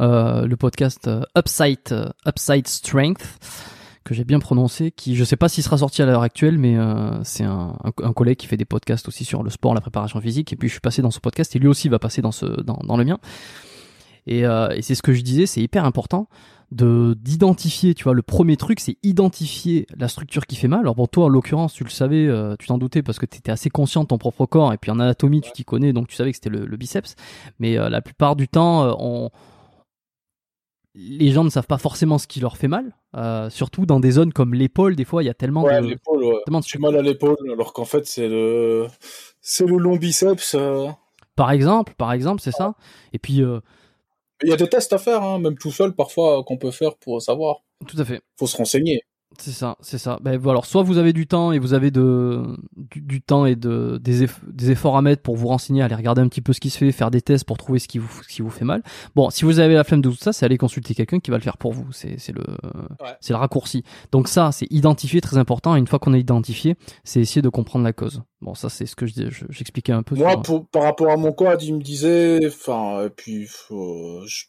Euh, 0.00 0.46
le 0.46 0.56
podcast 0.56 1.08
Upside, 1.38 2.12
Upside 2.26 2.66
Strength 2.66 3.22
que 4.04 4.14
j'ai 4.14 4.24
bien 4.24 4.38
prononcé, 4.38 4.90
qui 4.90 5.16
je 5.16 5.24
sais 5.24 5.36
pas 5.36 5.48
s'il 5.48 5.64
sera 5.64 5.78
sorti 5.78 6.02
à 6.02 6.06
l'heure 6.06 6.22
actuelle, 6.22 6.58
mais 6.58 6.76
euh, 6.76 7.22
c'est 7.24 7.44
un, 7.44 7.76
un, 8.02 8.12
collègue 8.12 8.36
qui 8.36 8.46
fait 8.46 8.56
des 8.56 8.66
podcasts 8.66 9.08
aussi 9.08 9.24
sur 9.24 9.42
le 9.42 9.50
sport, 9.50 9.74
la 9.74 9.80
préparation 9.80 10.20
physique, 10.20 10.52
et 10.52 10.56
puis 10.56 10.68
je 10.68 10.74
suis 10.74 10.80
passé 10.80 11.02
dans 11.02 11.10
ce 11.10 11.20
podcast 11.20 11.56
et 11.56 11.58
lui 11.58 11.68
aussi 11.68 11.88
va 11.88 11.98
passer 11.98 12.20
dans 12.22 12.32
ce 12.32 12.44
dans, 12.44 12.78
dans 12.84 12.96
le 12.96 13.04
mien. 13.04 13.18
Et, 14.26 14.46
euh, 14.46 14.68
et 14.70 14.82
c'est 14.82 14.94
ce 14.94 15.02
que 15.02 15.12
je 15.12 15.22
disais, 15.22 15.46
c'est 15.46 15.60
hyper 15.60 15.84
important 15.84 16.28
de 16.70 17.16
d'identifier, 17.20 17.94
tu 17.94 18.04
vois, 18.04 18.14
le 18.14 18.22
premier 18.22 18.56
truc, 18.56 18.80
c'est 18.80 18.96
identifier 19.02 19.86
la 19.96 20.08
structure 20.08 20.46
qui 20.46 20.56
fait 20.56 20.68
mal. 20.68 20.80
Alors 20.80 20.94
bon, 20.94 21.06
toi, 21.06 21.26
en 21.26 21.28
l'occurrence, 21.28 21.72
tu 21.72 21.84
le 21.84 21.90
savais, 21.90 22.26
euh, 22.26 22.56
tu 22.58 22.66
t'en 22.66 22.78
doutais 22.78 23.02
parce 23.02 23.18
que 23.18 23.26
tu 23.26 23.38
étais 23.38 23.52
assez 23.52 23.70
conscient 23.70 24.02
de 24.02 24.08
ton 24.08 24.18
propre 24.18 24.44
corps, 24.46 24.72
et 24.72 24.76
puis 24.76 24.90
en 24.90 25.00
anatomie, 25.00 25.40
tu 25.40 25.52
t'y 25.52 25.64
connais, 25.64 25.92
donc 25.92 26.08
tu 26.08 26.16
savais 26.16 26.30
que 26.30 26.36
c'était 26.36 26.50
le, 26.50 26.66
le 26.66 26.76
biceps. 26.76 27.16
Mais 27.58 27.76
la 27.76 28.00
plupart 28.00 28.36
du 28.36 28.48
temps, 28.48 28.96
on 28.98 29.30
les 30.94 31.30
gens 31.32 31.44
ne 31.44 31.50
savent 31.50 31.66
pas 31.66 31.78
forcément 31.78 32.18
ce 32.18 32.26
qui 32.26 32.40
leur 32.40 32.56
fait 32.56 32.68
mal, 32.68 32.96
euh, 33.16 33.50
surtout 33.50 33.84
dans 33.86 34.00
des 34.00 34.12
zones 34.12 34.32
comme 34.32 34.54
l'épaule. 34.54 34.94
Des 34.96 35.04
fois, 35.04 35.22
il 35.22 35.26
y 35.26 35.30
a 35.30 35.34
tellement 35.34 35.62
ouais, 35.64 35.80
de 35.80 35.86
l'épaule, 35.88 36.24
ouais. 36.24 36.36
tellement 36.44 36.60
de 36.60 36.64
J'ai 36.66 36.78
mal 36.78 36.96
à 36.96 37.02
l'épaule, 37.02 37.36
alors 37.52 37.72
qu'en 37.72 37.84
fait, 37.84 38.06
c'est 38.06 38.28
le, 38.28 38.86
c'est 39.40 39.66
le 39.66 39.76
long 39.76 39.96
biceps. 39.96 40.54
euh. 40.54 40.88
Par 41.36 41.50
exemple, 41.50 41.94
par 41.96 42.12
exemple, 42.12 42.40
c'est 42.40 42.52
ça. 42.52 42.74
Et 43.12 43.18
puis, 43.18 43.42
euh, 43.42 43.60
Il 44.42 44.50
y 44.50 44.52
a 44.52 44.56
des 44.56 44.68
tests 44.68 44.92
à 44.92 44.98
faire, 44.98 45.22
hein, 45.22 45.38
même 45.40 45.56
tout 45.58 45.72
seul, 45.72 45.94
parfois, 45.94 46.44
qu'on 46.44 46.58
peut 46.58 46.70
faire 46.70 46.96
pour 46.96 47.20
savoir. 47.20 47.62
tout 47.88 48.00
à 48.00 48.04
fait. 48.04 48.22
Faut 48.38 48.46
se 48.46 48.56
renseigner. 48.56 49.02
C'est 49.38 49.50
ça, 49.50 49.76
c'est 49.80 49.98
ça. 49.98 50.18
Ben, 50.22 50.40
alors, 50.48 50.64
soit 50.66 50.82
vous 50.82 50.98
avez 50.98 51.12
du 51.12 51.26
temps 51.26 51.52
et 51.52 51.58
vous 51.58 51.74
avez 51.74 51.90
de, 51.90 52.42
du, 52.76 53.00
du 53.00 53.20
temps 53.22 53.46
et 53.46 53.56
de, 53.56 53.98
des, 54.02 54.24
eff- 54.26 54.38
des 54.46 54.70
efforts 54.70 54.96
à 54.96 55.02
mettre 55.02 55.22
pour 55.22 55.36
vous 55.36 55.48
renseigner, 55.48 55.82
aller 55.82 55.94
regarder 55.94 56.22
un 56.22 56.28
petit 56.28 56.40
peu 56.40 56.52
ce 56.52 56.60
qui 56.60 56.70
se 56.70 56.78
fait, 56.78 56.90
faire 56.92 57.10
des 57.10 57.20
tests 57.20 57.44
pour 57.44 57.58
trouver 57.58 57.78
ce 57.78 57.88
qui 57.88 57.98
vous, 57.98 58.08
ce 58.22 58.28
qui 58.28 58.42
vous 58.42 58.50
fait 58.50 58.64
mal. 58.64 58.82
Bon, 59.14 59.30
si 59.30 59.44
vous 59.44 59.58
avez 59.58 59.74
la 59.74 59.84
flemme 59.84 60.02
de 60.02 60.10
tout 60.10 60.16
ça, 60.16 60.32
c'est 60.32 60.46
aller 60.46 60.58
consulter 60.58 60.94
quelqu'un 60.94 61.20
qui 61.20 61.30
va 61.30 61.36
le 61.38 61.42
faire 61.42 61.56
pour 61.58 61.72
vous. 61.72 61.90
C'est, 61.92 62.18
c'est 62.18 62.32
le, 62.32 62.44
c'est 63.20 63.32
le 63.32 63.38
raccourci. 63.38 63.82
Donc 64.12 64.28
ça, 64.28 64.50
c'est 64.52 64.66
identifier, 64.70 65.20
très 65.20 65.38
important. 65.38 65.74
Et 65.76 65.78
une 65.78 65.86
fois 65.86 65.98
qu'on 65.98 66.12
a 66.14 66.18
identifié, 66.18 66.76
c'est 67.04 67.20
essayer 67.20 67.42
de 67.42 67.48
comprendre 67.48 67.84
la 67.84 67.92
cause. 67.92 68.22
Bon, 68.40 68.54
ça, 68.54 68.68
c'est 68.68 68.84
ce 68.84 68.94
que 68.94 69.06
je, 69.06 69.14
dis- 69.14 69.26
je- 69.30 69.46
j'expliquais 69.48 69.92
un 69.92 70.02
peu. 70.02 70.16
Moi, 70.16 70.32
sur- 70.32 70.42
pour, 70.42 70.66
par 70.66 70.82
rapport 70.82 71.10
à 71.10 71.16
mon 71.16 71.32
quad, 71.32 71.62
il 71.62 71.74
me 71.74 71.80
disait, 71.80 72.40
enfin, 72.46 73.04
et 73.06 73.08
puis 73.10 73.48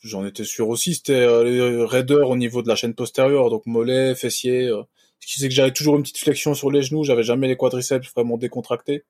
j'en 0.04 0.26
étais 0.26 0.44
sûr 0.44 0.68
aussi, 0.70 0.96
c'était 0.96 1.14
euh, 1.14 1.44
les 1.44 1.86
raideurs 1.86 2.30
au 2.30 2.36
niveau 2.36 2.62
de 2.62 2.68
la 2.68 2.76
chaîne 2.76 2.94
postérieure, 2.94 3.50
donc 3.50 3.66
mollet, 3.66 4.14
fessier. 4.16 4.70
Ce 5.20 5.28
qui 5.28 5.34
faisait 5.36 5.50
que 5.50 5.54
j'avais 5.56 5.74
toujours 5.74 5.96
une 5.96 6.04
petite 6.04 6.20
flexion 6.20 6.54
sur 6.54 6.70
les 6.72 6.82
genoux, 6.82 7.04
j'avais 7.04 7.24
jamais 7.24 7.48
les 7.48 7.58
quadriceps 7.58 8.12
vraiment 8.16 8.38
décontractés. 8.38 9.04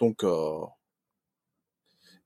Donc, 0.00 0.24
euh... 0.24 0.60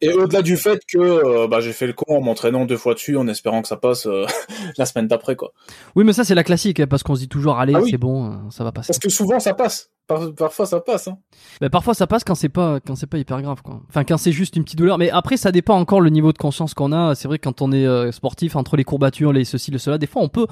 et 0.01 0.11
au-delà 0.13 0.43
du 0.43 0.57
fait 0.57 0.81
que 0.87 0.99
euh, 0.99 1.49
bah, 1.49 1.61
j'ai 1.61 1.73
fait 1.73 1.87
le 1.87 1.93
con 1.93 2.17
en 2.17 2.21
m'entraînant 2.21 2.65
deux 2.65 2.77
fois 2.77 2.95
dessus, 2.95 3.17
en 3.17 3.27
espérant 3.29 3.63
que 3.63 3.69
ça 3.69 3.77
passe 3.77 4.07
euh, 4.07 4.25
la 4.79 4.87
semaine 4.87 5.09
d'après, 5.09 5.35
quoi. 5.37 5.53
Oui, 5.97 6.05
mais 6.05 6.13
ça, 6.13 6.25
c'est 6.25 6.35
la 6.37 6.45
classique, 6.45 6.81
hein, 6.81 6.87
parce 6.89 7.03
qu'on 7.03 7.15
se 7.17 7.21
dit 7.21 7.29
toujours, 7.29 7.59
allez, 7.59 7.75
Ah 7.77 7.81
oui. 7.83 7.91
c'est 7.91 7.99
bon, 7.99 8.49
ça 8.51 8.65
va 8.65 8.73
passer. 8.73 8.89
Parce 8.89 8.99
que 9.01 9.09
souvent 9.11 9.41
ça 9.41 9.55
passe. 9.55 9.91
Par- 10.07 10.33
parfois 10.35 10.65
ça 10.65 10.81
passe. 10.81 11.09
Hein. 11.09 11.19
Mais 11.61 11.69
parfois 11.69 11.93
ça 11.93 12.07
passe 12.07 12.25
quand 12.25 12.35
c'est 12.35 12.49
pas 12.49 12.81
quand 12.81 12.95
c'est 12.95 13.07
pas 13.07 13.19
hyper 13.19 13.43
grave 13.43 13.61
quoi. 13.63 13.83
Enfin 13.91 14.05
quand 14.05 14.17
c'est 14.17 14.33
juste 14.33 14.57
une 14.57 14.65
petite 14.65 14.79
douleur. 14.79 14.97
Mais 14.97 15.11
après 15.11 15.37
ça 15.37 15.53
dépend 15.53 15.79
encore 15.79 16.01
le 16.01 16.09
niveau 16.09 16.33
de 16.33 16.39
conscience 16.39 16.73
qu'on 16.73 16.93
a. 16.93 17.15
C'est 17.15 17.29
vrai 17.29 17.39
que 17.39 17.45
quand 17.45 17.61
on 17.61 17.73
est 17.73 18.11
sportif 18.11 18.57
entre 18.57 18.79
les 18.79 18.85
courbatures, 18.85 19.35
les 19.35 19.45
ceci, 19.45 19.71
le 19.71 19.77
cela, 19.77 19.99
des 19.99 20.07
fois 20.07 20.23
on 20.23 20.31
peut 20.31 20.47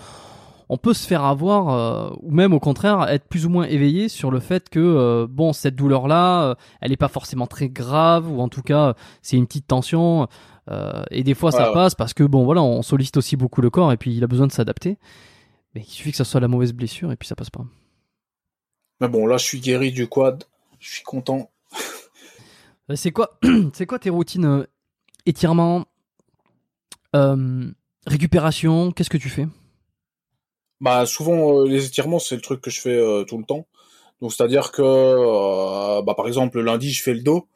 on 0.68 0.76
peut 0.78 0.94
se 0.94 1.06
faire 1.06 1.24
avoir 1.24 1.68
euh, 1.68 2.16
ou 2.22 2.32
même 2.32 2.52
au 2.52 2.60
contraire 2.60 3.08
être 3.08 3.28
plus 3.28 3.46
ou 3.46 3.50
moins 3.50 3.66
éveillé 3.66 4.08
sur 4.08 4.30
le 4.30 4.40
fait 4.40 4.68
que 4.68 4.80
euh, 4.80 5.26
bon 5.28 5.52
cette 5.52 5.76
douleur 5.76 6.08
là 6.08 6.56
elle 6.80 6.92
est 6.92 6.96
pas 6.96 7.08
forcément 7.08 7.46
très 7.46 7.68
grave 7.68 8.30
ou 8.30 8.40
en 8.40 8.48
tout 8.48 8.62
cas 8.62 8.94
c'est 9.22 9.36
une 9.36 9.46
petite 9.46 9.66
tension 9.68 10.26
euh, 10.70 11.04
et 11.10 11.22
des 11.22 11.34
fois 11.34 11.52
ça 11.52 11.68
Ouais, 11.68 11.74
passe 11.74 11.94
parce 11.94 12.14
que 12.14 12.24
bon 12.24 12.44
voilà 12.44 12.62
on 12.62 12.82
sollicite 12.82 13.16
aussi 13.16 13.36
beaucoup 13.36 13.60
le 13.60 13.70
corps 13.70 13.92
et 13.92 13.96
puis 13.96 14.14
il 14.14 14.24
a 14.24 14.26
besoin 14.26 14.46
de 14.46 14.52
s'adapter. 14.52 14.98
Mais 15.76 15.82
il 15.82 15.90
suffit 15.90 16.10
que 16.10 16.16
ça 16.16 16.24
soit 16.24 16.40
la 16.40 16.48
mauvaise 16.48 16.72
blessure 16.72 17.12
et 17.12 17.16
puis 17.16 17.28
ça 17.28 17.36
passe 17.36 17.50
pas. 17.50 17.66
Mais 19.00 19.08
bon, 19.08 19.26
là, 19.26 19.36
je 19.36 19.44
suis 19.44 19.60
guéri 19.60 19.92
du 19.92 20.08
quad. 20.08 20.44
Je 20.78 20.88
suis 20.88 21.04
content. 21.04 21.50
c'est 22.94 23.10
quoi, 23.12 23.38
c'est 23.74 23.84
quoi 23.84 23.98
tes 23.98 24.08
routines 24.08 24.46
euh, 24.46 24.66
étirement, 25.26 25.84
euh, 27.14 27.70
récupération? 28.06 28.90
Qu'est-ce 28.90 29.10
que 29.10 29.18
tu 29.18 29.28
fais? 29.28 29.46
Bah, 30.80 31.06
souvent, 31.06 31.62
euh, 31.62 31.68
les 31.68 31.86
étirements, 31.86 32.18
c'est 32.18 32.34
le 32.36 32.42
truc 32.42 32.60
que 32.60 32.70
je 32.70 32.80
fais 32.80 32.90
euh, 32.90 33.24
tout 33.24 33.38
le 33.38 33.44
temps. 33.44 33.66
Donc, 34.20 34.32
c'est-à-dire 34.32 34.72
que, 34.72 34.82
euh, 34.82 36.02
bah, 36.02 36.14
par 36.14 36.26
exemple, 36.28 36.58
le 36.58 36.64
lundi, 36.64 36.92
je 36.92 37.02
fais 37.02 37.14
le 37.14 37.22
dos. 37.22 37.48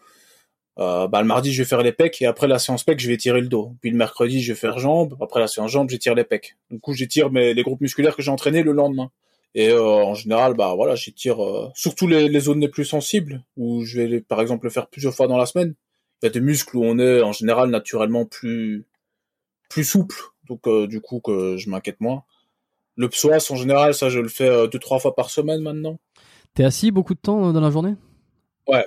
Bah, 0.76 1.08
le 1.20 1.24
mardi, 1.24 1.52
je 1.52 1.62
vais 1.62 1.68
faire 1.68 1.82
les 1.82 1.92
pecs 1.92 2.22
et 2.22 2.26
après 2.26 2.48
la 2.48 2.58
séance 2.58 2.84
pecs, 2.84 3.00
je 3.00 3.08
vais 3.08 3.14
étirer 3.14 3.42
le 3.42 3.48
dos. 3.48 3.74
Puis 3.82 3.90
le 3.90 3.98
mercredi, 3.98 4.40
je 4.42 4.52
vais 4.52 4.58
faire 4.58 4.78
jambes. 4.78 5.14
Après 5.20 5.38
la 5.38 5.46
séance 5.46 5.70
jambes, 5.70 5.90
j'étire 5.90 6.14
les 6.14 6.24
pecs. 6.24 6.56
Du 6.70 6.80
coup, 6.80 6.94
j'étire 6.94 7.30
mes 7.30 7.52
les 7.52 7.62
groupes 7.62 7.82
musculaires 7.82 8.16
que 8.16 8.22
j'ai 8.22 8.30
entraînés 8.30 8.62
le 8.62 8.72
lendemain. 8.72 9.10
Et 9.54 9.72
en 9.74 10.14
général, 10.14 10.54
bah 10.54 10.74
voilà, 10.74 10.94
j'étire 10.94 11.36
surtout 11.74 12.06
les, 12.06 12.28
les 12.30 12.40
zones 12.40 12.60
les 12.60 12.68
plus 12.68 12.86
sensibles 12.86 13.44
où 13.58 13.84
je 13.84 14.00
vais 14.00 14.20
par 14.22 14.40
exemple 14.40 14.64
le 14.64 14.70
faire 14.70 14.86
plusieurs 14.88 15.14
fois 15.14 15.26
dans 15.26 15.36
la 15.36 15.44
semaine. 15.46 15.74
Il 16.22 16.26
y 16.26 16.28
a 16.28 16.30
des 16.30 16.40
muscles 16.40 16.76
où 16.78 16.84
on 16.84 16.98
est 16.98 17.20
en 17.20 17.32
général 17.32 17.68
naturellement 17.68 18.24
plus 18.24 18.86
plus 19.68 19.84
souple, 19.84 20.16
donc 20.48 20.66
du 20.88 21.02
coup 21.02 21.20
que 21.20 21.58
je 21.58 21.68
m'inquiète 21.68 22.00
moins. 22.00 22.24
Le 23.00 23.08
psoas 23.08 23.46
en 23.50 23.56
général, 23.56 23.94
ça 23.94 24.10
je 24.10 24.18
le 24.18 24.28
fais 24.28 24.48
euh, 24.48 24.66
deux 24.66 24.78
trois 24.78 24.98
fois 24.98 25.14
par 25.14 25.30
semaine 25.30 25.62
maintenant. 25.62 25.96
T'es 26.54 26.64
assis 26.64 26.90
beaucoup 26.90 27.14
de 27.14 27.20
temps 27.20 27.48
euh, 27.48 27.52
dans 27.52 27.60
la 27.62 27.70
journée? 27.70 27.94
Ouais. 28.68 28.84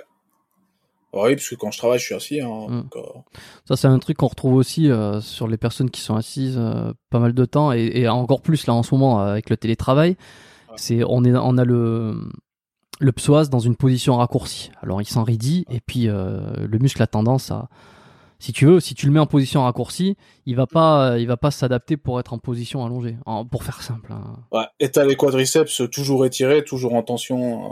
Oui, 1.12 1.34
parce 1.34 1.48
que 1.48 1.54
quand 1.56 1.70
je 1.72 1.78
travaille, 1.78 1.98
je 1.98 2.04
suis 2.04 2.14
assis. 2.14 2.40
Hein, 2.40 2.66
Mm. 2.68 2.82
donc, 2.82 2.96
euh, 2.96 3.02
Ça, 3.66 3.74
c'est 3.76 3.88
un 3.88 3.98
truc 3.98 4.16
qu'on 4.16 4.28
retrouve 4.28 4.54
aussi 4.54 4.88
euh, 4.90 5.20
sur 5.20 5.48
les 5.48 5.56
personnes 5.56 5.90
qui 5.90 6.00
sont 6.00 6.14
assises 6.14 6.56
euh, 6.58 6.92
pas 7.10 7.18
mal 7.18 7.32
de 7.34 7.44
temps 7.44 7.72
et, 7.72 7.90
et 7.94 8.08
encore 8.08 8.40
plus 8.40 8.66
là 8.68 8.74
en 8.74 8.82
ce 8.84 8.94
moment 8.94 9.18
avec 9.18 9.50
le 9.50 9.56
télétravail. 9.56 10.10
Ouais. 10.10 10.74
C'est 10.76 11.02
on 11.04 11.24
est 11.24 11.34
on 11.36 11.58
a 11.58 11.64
le 11.64 12.16
le 13.00 13.12
psoas 13.12 13.46
dans 13.50 13.58
une 13.58 13.74
position 13.74 14.16
raccourcie. 14.16 14.70
Alors 14.80 15.02
il 15.02 15.06
s'enraidit 15.06 15.64
et 15.70 15.80
puis 15.80 16.04
le 16.06 16.78
muscle 16.80 17.02
a 17.02 17.08
tendance 17.08 17.50
à 17.50 17.68
si 18.44 18.52
tu 18.52 18.66
veux, 18.66 18.78
si 18.80 18.94
tu 18.94 19.06
le 19.06 19.12
mets 19.12 19.20
en 19.20 19.26
position 19.26 19.62
raccourcie, 19.62 20.16
il 20.44 20.54
va 20.56 20.66
pas 20.66 21.18
il 21.18 21.26
va 21.26 21.36
pas 21.38 21.50
s'adapter 21.50 21.96
pour 21.96 22.20
être 22.20 22.32
en 22.34 22.38
position 22.38 22.84
allongée. 22.84 23.16
En- 23.24 23.46
pour 23.46 23.64
faire 23.64 23.80
simple. 23.82 24.12
hein. 24.12 24.36
ouais. 24.52 24.66
Et 24.80 24.90
t'as 24.90 25.04
les 25.06 25.16
quadriceps 25.16 25.82
toujours 25.90 26.26
étirés, 26.26 26.62
toujours 26.64 26.94
en 26.94 27.02
tension. 27.02 27.66
euh, 27.66 27.68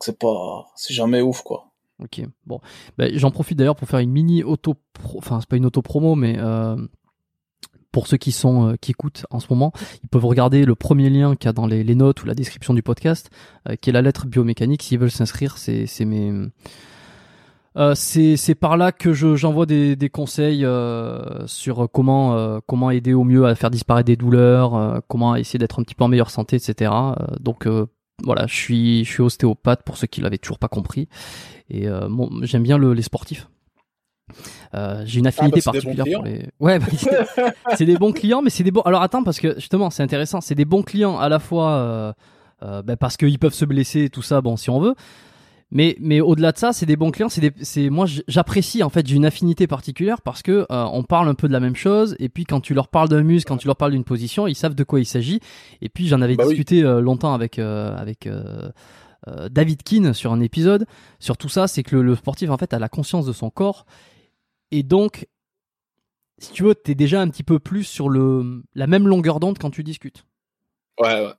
C'est 0.00 0.16
pas, 0.18 0.66
c'est 0.76 0.94
jamais 0.94 1.20
ouf 1.22 1.42
quoi. 1.42 1.64
Ok, 2.00 2.22
bon. 2.46 2.60
Ben, 2.96 3.10
J'en 3.18 3.32
profite 3.32 3.58
d'ailleurs 3.58 3.74
pour 3.74 3.88
faire 3.88 3.98
une 3.98 4.12
mini 4.12 4.44
auto, 4.44 4.76
enfin 5.16 5.40
c'est 5.40 5.48
pas 5.48 5.56
une 5.56 5.66
auto 5.66 5.82
promo, 5.82 6.14
mais 6.14 6.36
euh, 6.38 6.76
pour 7.90 8.06
ceux 8.06 8.16
qui 8.18 8.30
sont 8.30 8.68
euh, 8.68 8.76
qui 8.80 8.92
écoutent 8.92 9.26
en 9.30 9.40
ce 9.40 9.48
moment, 9.50 9.72
ils 10.04 10.08
peuvent 10.08 10.24
regarder 10.24 10.64
le 10.64 10.76
premier 10.76 11.10
lien 11.10 11.34
qu'il 11.34 11.46
y 11.48 11.50
a 11.50 11.52
dans 11.52 11.66
les, 11.66 11.82
les 11.82 11.94
notes 11.96 12.22
ou 12.22 12.26
la 12.26 12.34
description 12.36 12.72
du 12.74 12.82
podcast, 12.84 13.30
euh, 13.68 13.74
qui 13.74 13.90
est 13.90 13.92
la 13.92 14.02
lettre 14.02 14.26
biomécanique. 14.28 14.84
S'ils 14.84 15.00
veulent 15.00 15.10
s'inscrire, 15.10 15.58
c'est 15.58 16.04
mes 16.04 16.32
euh, 17.76 17.94
c'est 17.94 18.54
par 18.54 18.76
là 18.76 18.92
que 18.92 19.12
je 19.12 19.36
j'envoie 19.36 19.66
des, 19.66 19.94
des 19.94 20.08
conseils 20.08 20.64
euh, 20.64 21.46
sur 21.46 21.88
comment 21.92 22.34
euh, 22.34 22.58
comment 22.66 22.90
aider 22.90 23.12
au 23.14 23.24
mieux 23.24 23.46
à 23.46 23.54
faire 23.54 23.70
disparaître 23.70 24.06
des 24.06 24.16
douleurs, 24.16 25.02
comment 25.08 25.36
essayer 25.36 25.58
d'être 25.58 25.78
un 25.78 25.82
petit 25.82 25.94
peu 25.94 26.04
en 26.04 26.08
meilleure 26.08 26.30
santé, 26.30 26.56
etc. 26.56 26.90
Donc 27.40 27.68
voilà, 28.24 28.46
je 28.46 28.54
suis 28.54 29.04
je 29.04 29.10
suis 29.10 29.22
ostéopathe 29.22 29.82
pour 29.82 29.96
ceux 29.96 30.06
qui 30.06 30.20
l'avaient 30.20 30.38
toujours 30.38 30.58
pas 30.58 30.68
compris 30.68 31.08
et 31.70 31.86
j'aime 32.42 32.62
bien 32.62 32.78
le, 32.78 32.94
les 32.94 33.02
sportifs. 33.02 33.48
J'ai 35.04 35.20
une 35.20 35.26
affinité 35.26 35.60
bah, 35.64 35.72
particulière 35.72 36.06
pour 36.14 36.24
les. 36.24 36.48
Ouais, 36.60 36.78
bah, 36.78 36.86
c'est 37.76 37.86
des 37.86 37.96
bons 37.96 38.12
clients, 38.12 38.42
mais 38.42 38.50
c'est 38.50 38.64
des 38.64 38.70
bons. 38.70 38.82
Alors 38.82 39.02
attends, 39.02 39.22
parce 39.22 39.40
que 39.40 39.54
justement, 39.54 39.90
c'est 39.90 40.02
intéressant. 40.02 40.40
C'est 40.40 40.54
des 40.54 40.64
bons 40.64 40.82
clients 40.82 41.18
à 41.18 41.28
la 41.28 41.38
fois 41.38 42.14
bah, 42.60 42.96
parce 42.96 43.16
qu'ils 43.16 43.38
peuvent 43.38 43.54
se 43.54 43.64
blesser, 43.64 44.04
et 44.04 44.10
tout 44.10 44.22
ça, 44.22 44.40
bon, 44.40 44.56
si 44.56 44.70
on 44.70 44.80
veut. 44.80 44.94
Mais, 45.70 45.96
mais 46.00 46.20
au-delà 46.20 46.52
de 46.52 46.58
ça, 46.58 46.72
c'est 46.72 46.86
des 46.86 46.96
bons 46.96 47.10
clients. 47.10 47.28
C'est 47.28 47.42
des, 47.42 47.52
c'est 47.62 47.90
moi, 47.90 48.06
j'apprécie 48.26 48.82
en 48.82 48.88
fait, 48.88 49.06
j'ai 49.06 49.16
une 49.16 49.26
affinité 49.26 49.66
particulière 49.66 50.22
parce 50.22 50.42
que 50.42 50.66
euh, 50.70 50.84
on 50.92 51.02
parle 51.02 51.28
un 51.28 51.34
peu 51.34 51.46
de 51.46 51.52
la 51.52 51.60
même 51.60 51.76
chose. 51.76 52.16
Et 52.18 52.28
puis 52.30 52.44
quand 52.44 52.60
tu 52.60 52.72
leur 52.72 52.88
parles 52.88 53.08
d'un 53.08 53.22
muscle, 53.22 53.48
quand 53.48 53.58
tu 53.58 53.66
leur 53.66 53.76
parles 53.76 53.92
d'une 53.92 54.04
position, 54.04 54.46
ils 54.46 54.54
savent 54.54 54.74
de 54.74 54.84
quoi 54.84 54.98
il 55.00 55.06
s'agit. 55.06 55.40
Et 55.82 55.88
puis 55.90 56.08
j'en 56.08 56.22
avais 56.22 56.36
Bah 56.36 56.46
discuté 56.46 56.82
euh, 56.82 57.00
longtemps 57.00 57.34
avec 57.34 57.58
euh, 57.58 57.94
avec 57.96 58.26
euh, 58.26 58.70
David 59.50 59.82
Keane 59.82 60.14
sur 60.14 60.32
un 60.32 60.40
épisode 60.40 60.86
sur 61.18 61.36
tout 61.36 61.50
ça. 61.50 61.68
C'est 61.68 61.82
que 61.82 61.96
le, 61.96 62.02
le 62.02 62.16
sportif 62.16 62.48
en 62.48 62.56
fait 62.56 62.72
a 62.72 62.78
la 62.78 62.88
conscience 62.88 63.26
de 63.26 63.32
son 63.32 63.50
corps 63.50 63.84
et 64.70 64.82
donc 64.82 65.26
si 66.38 66.52
tu 66.52 66.62
veux, 66.62 66.74
t'es 66.74 66.94
déjà 66.94 67.20
un 67.20 67.28
petit 67.28 67.42
peu 67.42 67.58
plus 67.58 67.84
sur 67.84 68.08
le 68.08 68.62
la 68.74 68.86
même 68.86 69.06
longueur 69.06 69.40
d'onde 69.40 69.58
quand 69.58 69.70
tu 69.70 69.82
discutes. 69.82 70.24
Ouais, 71.00 71.26
ouais. 71.26 71.32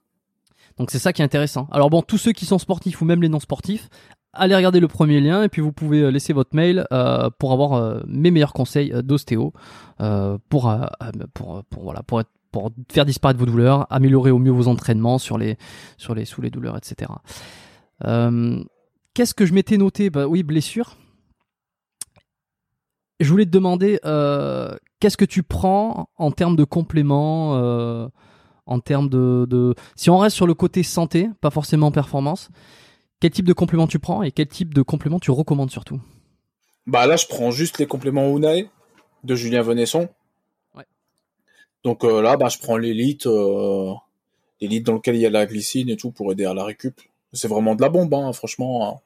Donc 0.78 0.90
c'est 0.90 0.98
ça 0.98 1.12
qui 1.12 1.20
est 1.20 1.24
intéressant. 1.24 1.68
Alors 1.72 1.90
bon, 1.90 2.02
tous 2.02 2.18
ceux 2.18 2.32
qui 2.32 2.46
sont 2.46 2.58
sportifs 2.58 3.02
ou 3.02 3.04
même 3.04 3.20
les 3.22 3.28
non 3.28 3.40
sportifs, 3.40 3.88
allez 4.32 4.54
regarder 4.54 4.80
le 4.80 4.88
premier 4.88 5.20
lien 5.20 5.42
et 5.42 5.48
puis 5.48 5.60
vous 5.60 5.72
pouvez 5.72 6.00
euh, 6.00 6.10
laisser 6.10 6.32
votre 6.32 6.54
mail 6.54 6.86
euh, 6.92 7.30
pour 7.38 7.52
avoir 7.52 7.74
euh, 7.74 8.00
mes 8.06 8.30
meilleurs 8.30 8.52
conseils 8.52 8.92
d'ostéo 9.02 9.52
pour, 10.48 10.74
faire 12.90 13.04
disparaître 13.04 13.38
vos 13.38 13.46
douleurs, 13.46 13.86
améliorer 13.90 14.30
au 14.30 14.38
mieux 14.38 14.50
vos 14.50 14.66
entraînements 14.66 15.18
sur 15.18 15.38
les 15.38 15.56
sous 15.98 16.14
les 16.14 16.50
douleurs, 16.50 16.76
etc. 16.76 17.12
Qu'est-ce 19.14 19.34
que 19.34 19.44
je 19.44 19.52
m'étais 19.52 19.76
noté? 19.76 20.10
Bah 20.10 20.26
oui, 20.26 20.42
blessure. 20.42 20.96
Je 23.20 23.28
voulais 23.28 23.44
te 23.44 23.50
demander 23.50 23.98
qu'est-ce 25.00 25.16
que 25.16 25.26
tu 25.26 25.42
prends 25.42 26.08
en 26.16 26.30
termes 26.30 26.56
de 26.56 26.64
compléments, 26.64 28.10
en 28.66 28.80
termes 28.80 29.10
de, 29.10 29.46
de 29.48 29.74
si 29.94 30.08
on 30.08 30.18
reste 30.18 30.34
sur 30.34 30.46
le 30.46 30.54
côté 30.54 30.82
santé, 30.82 31.28
pas 31.42 31.50
forcément 31.50 31.90
performance. 31.90 32.48
Quel 33.20 33.30
type 33.30 33.46
de 33.46 33.52
complément 33.52 33.86
tu 33.86 33.98
prends 33.98 34.22
et 34.22 34.32
quel 34.32 34.48
type 34.48 34.72
de 34.72 34.80
complément 34.80 35.20
tu 35.20 35.30
recommandes 35.30 35.70
surtout 35.70 36.00
Bah 36.86 37.06
là, 37.06 37.16
je 37.16 37.26
prends 37.26 37.50
juste 37.50 37.78
les 37.78 37.86
compléments 37.86 38.34
Unae 38.34 38.70
de 39.24 39.34
Julien 39.34 39.60
Venesson. 39.60 40.08
Ouais. 40.74 40.86
Donc 41.84 42.02
euh, 42.02 42.22
là, 42.22 42.38
bah, 42.38 42.48
je 42.48 42.58
prends 42.58 42.78
l'élite, 42.78 43.26
euh, 43.26 43.92
l'élite 44.62 44.86
dans 44.86 44.94
lequel 44.94 45.16
il 45.16 45.20
y 45.20 45.26
a 45.26 45.30
la 45.30 45.44
glycine 45.44 45.90
et 45.90 45.96
tout 45.96 46.10
pour 46.10 46.32
aider 46.32 46.46
à 46.46 46.54
la 46.54 46.64
récup. 46.64 46.98
C'est 47.34 47.48
vraiment 47.48 47.74
de 47.74 47.82
la 47.82 47.90
bombe, 47.90 48.12
hein, 48.14 48.32
franchement. 48.32 48.88
hein. 48.88 49.00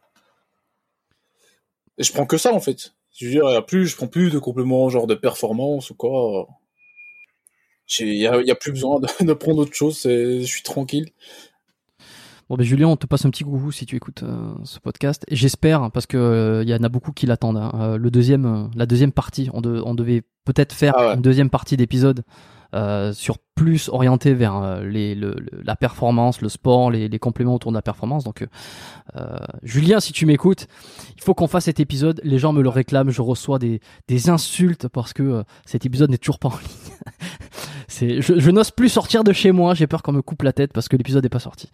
Et 1.98 2.04
je 2.04 2.12
prends 2.12 2.26
que 2.26 2.38
ça 2.38 2.52
en 2.52 2.60
fait. 2.60 2.94
Je 3.18 3.26
veux 3.26 3.32
dire, 3.32 3.50
y 3.50 3.56
a 3.56 3.62
plus, 3.62 3.86
je 3.86 3.96
prends 3.96 4.08
plus 4.08 4.30
de 4.30 4.38
compléments 4.38 4.88
genre 4.88 5.06
de 5.06 5.14
performance 5.14 5.90
ou 5.90 5.94
quoi. 5.94 6.48
Il 7.98 8.14
y 8.14 8.26
a, 8.26 8.54
plus 8.54 8.72
besoin 8.72 9.00
de, 9.00 9.08
de 9.24 9.32
prendre 9.32 9.58
autre 9.58 9.74
chose. 9.74 10.02
Je 10.04 10.44
suis 10.44 10.62
tranquille. 10.62 11.10
Bon 12.50 12.56
ben 12.56 12.64
Julien, 12.64 12.88
on 12.88 12.96
te 12.96 13.06
passe 13.06 13.24
un 13.24 13.30
petit 13.30 13.42
coucou 13.44 13.72
si 13.72 13.86
tu 13.86 13.96
écoutes 13.96 14.22
euh, 14.22 14.52
ce 14.64 14.78
podcast. 14.78 15.24
J'espère 15.30 15.82
hein, 15.82 15.88
parce 15.90 16.04
que 16.06 16.18
euh, 16.18 16.62
il 16.62 16.68
y 16.68 16.74
en 16.74 16.82
a 16.82 16.90
beaucoup 16.90 17.12
qui 17.12 17.24
l'attendent. 17.24 17.56
hein. 17.56 17.72
Euh, 17.74 17.96
le 17.98 18.10
deuxième, 18.10 18.44
euh, 18.44 18.64
la 18.76 18.84
deuxième 18.84 19.12
partie, 19.12 19.48
on, 19.54 19.62
de- 19.62 19.82
on 19.84 19.94
devait 19.94 20.22
peut-être 20.44 20.74
faire 20.74 20.92
Ah 20.96 21.08
ouais. 21.08 21.14
une 21.14 21.22
deuxième 21.22 21.48
partie 21.50 21.76
d'épisode 21.76 22.22
sur 23.12 23.38
plus 23.54 23.88
orienté 23.88 24.34
vers 24.34 24.80
les, 24.82 25.14
le, 25.14 25.36
le- 25.38 25.62
la 25.62 25.76
performance, 25.76 26.40
le 26.40 26.48
sport, 26.48 26.90
les, 26.90 27.06
les 27.08 27.18
compléments 27.20 27.54
autour 27.54 27.70
de 27.70 27.76
la 27.76 27.82
performance. 27.82 28.24
Donc, 28.24 28.44
euh, 29.16 29.36
Julien, 29.62 30.00
si 30.00 30.12
tu 30.12 30.26
m'écoutes, 30.26 30.66
il 31.16 31.22
faut 31.22 31.34
qu'on 31.34 31.46
fasse 31.46 31.66
cet 31.66 31.78
épisode. 31.78 32.20
Les 32.24 32.36
gens 32.40 32.52
me 32.52 32.60
le 32.62 32.68
réclament. 32.68 33.10
Je 33.10 33.22
reçois 33.22 33.60
des, 33.60 33.78
des 34.08 34.28
insultes 34.28 34.88
parce 34.88 35.12
que 35.12 35.22
euh, 35.22 35.42
cet 35.66 35.86
épisode 35.86 36.10
n'est 36.10 36.18
toujours 36.18 36.40
pas 36.40 36.48
en 36.48 36.58
ligne. 36.58 38.20
Je 38.20 38.50
n'ose 38.50 38.72
plus 38.72 38.88
sortir 38.88 39.22
de 39.22 39.32
chez 39.32 39.52
moi. 39.52 39.74
J'ai 39.74 39.86
peur 39.86 40.02
qu'on 40.02 40.10
me 40.12 40.20
coupe 40.22 40.42
la 40.42 40.52
tête 40.52 40.72
parce 40.72 40.88
que 40.88 40.96
l'épisode 40.96 41.22
n'est 41.22 41.28
pas 41.28 41.38
sorti. 41.38 41.70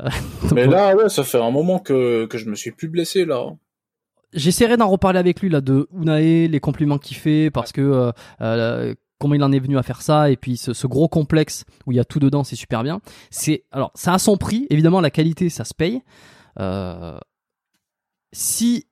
Euh, 0.00 0.08
Mais 0.54 0.66
là, 0.66 0.94
ouais, 0.96 1.08
ça 1.08 1.24
fait 1.24 1.40
un 1.40 1.50
moment 1.50 1.78
que, 1.78 2.26
que 2.26 2.38
je 2.38 2.48
me 2.48 2.54
suis 2.54 2.70
plus 2.72 2.88
blessé 2.88 3.24
là. 3.24 3.46
J'essaierai 4.32 4.76
d'en 4.76 4.88
reparler 4.88 5.20
avec 5.20 5.40
lui 5.40 5.48
là 5.48 5.60
de 5.60 5.88
Unae, 5.92 6.48
les 6.48 6.60
compliments 6.60 6.98
qu'il 6.98 7.16
fait 7.16 7.50
parce 7.52 7.70
que 7.70 7.80
euh, 7.80 8.10
euh, 8.40 8.94
comment 9.20 9.34
il 9.34 9.42
en 9.44 9.52
est 9.52 9.60
venu 9.60 9.78
à 9.78 9.84
faire 9.84 10.02
ça 10.02 10.28
et 10.30 10.36
puis 10.36 10.56
ce, 10.56 10.72
ce 10.72 10.86
gros 10.88 11.06
complexe 11.08 11.64
où 11.86 11.92
il 11.92 11.96
y 11.96 12.00
a 12.00 12.04
tout 12.04 12.18
dedans, 12.18 12.42
c'est 12.42 12.56
super 12.56 12.82
bien. 12.82 13.00
C'est 13.30 13.62
alors 13.70 13.92
ça 13.94 14.12
a 14.14 14.18
son 14.18 14.36
prix, 14.36 14.66
évidemment 14.70 15.00
la 15.00 15.10
qualité 15.10 15.48
ça 15.50 15.64
se 15.64 15.72
paye. 15.72 16.02
Euh, 16.58 17.16
si 18.32 18.86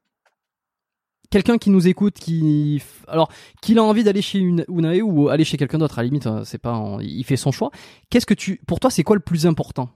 quelqu'un 1.31 1.59
qui 1.59 1.71
nous 1.71 1.89
écoute 1.89 2.15
qui 2.15 2.81
alors 3.09 3.31
qu'il 3.63 3.79
a 3.79 3.83
envie 3.83 4.05
d'aller 4.05 4.23
chez 4.23 4.39
une 4.39 4.65
Unae 4.69 5.01
ou 5.03 5.29
aller 5.29 5.45
chez 5.45 5.57
quelqu'un 5.57 5.79
d'autre 5.79 5.99
à 5.99 6.03
la 6.03 6.07
limite 6.07 6.27
euh, 6.27 6.45
c'est 6.45 6.59
pas 6.59 6.75
en- 6.75 7.01
il 7.01 7.25
fait 7.25 7.37
son 7.37 7.51
choix. 7.51 7.71
Qu'est-ce 8.11 8.27
que 8.27 8.35
tu 8.35 8.61
pour 8.67 8.79
toi 8.79 8.91
c'est 8.91 9.03
quoi 9.03 9.17
le 9.17 9.23
plus 9.23 9.47
important? 9.47 9.89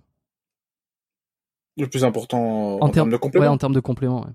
Le 1.76 1.86
plus 1.88 2.04
important 2.04 2.76
en, 2.76 2.80
en, 2.80 2.88
termes 2.88 3.10
de 3.10 3.14
ouais, 3.14 3.20
compléments. 3.20 3.46
en 3.48 3.58
termes 3.58 3.74
de 3.74 3.80
compléments 3.80 4.20
ouais. 4.24 4.32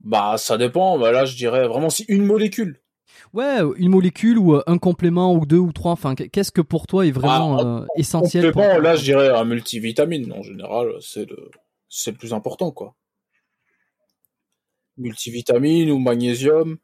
Bah, 0.00 0.34
ça 0.36 0.58
dépend. 0.58 0.98
Bah, 0.98 1.12
là, 1.12 1.24
je 1.24 1.36
dirais 1.36 1.68
vraiment 1.68 1.90
si 1.90 2.04
une 2.08 2.24
molécule. 2.24 2.80
Ouais, 3.32 3.60
une 3.76 3.90
molécule 3.90 4.36
ou 4.38 4.56
euh, 4.56 4.62
un 4.66 4.78
complément 4.78 5.32
ou 5.34 5.46
deux 5.46 5.58
ou 5.58 5.72
trois. 5.72 5.92
Enfin, 5.92 6.14
qu'est-ce 6.14 6.50
que 6.50 6.60
pour 6.60 6.86
toi 6.86 7.06
est 7.06 7.12
vraiment 7.12 7.58
Ah, 7.58 7.64
euh, 7.64 7.86
essentiel 7.96 8.50
pour 8.50 8.62
Complément, 8.62 8.80
là, 8.82 8.96
je 8.96 9.02
dirais 9.04 9.28
un 9.28 9.44
multivitamine. 9.44 10.32
En 10.32 10.42
général, 10.42 10.88
c'est 11.00 11.28
le, 11.28 11.50
c'est 11.88 12.10
le 12.10 12.16
plus 12.16 12.32
important, 12.34 12.72
quoi. 12.72 12.96
Multivitamine 14.96 15.90
ou 15.90 15.98
magnésium 15.98 16.78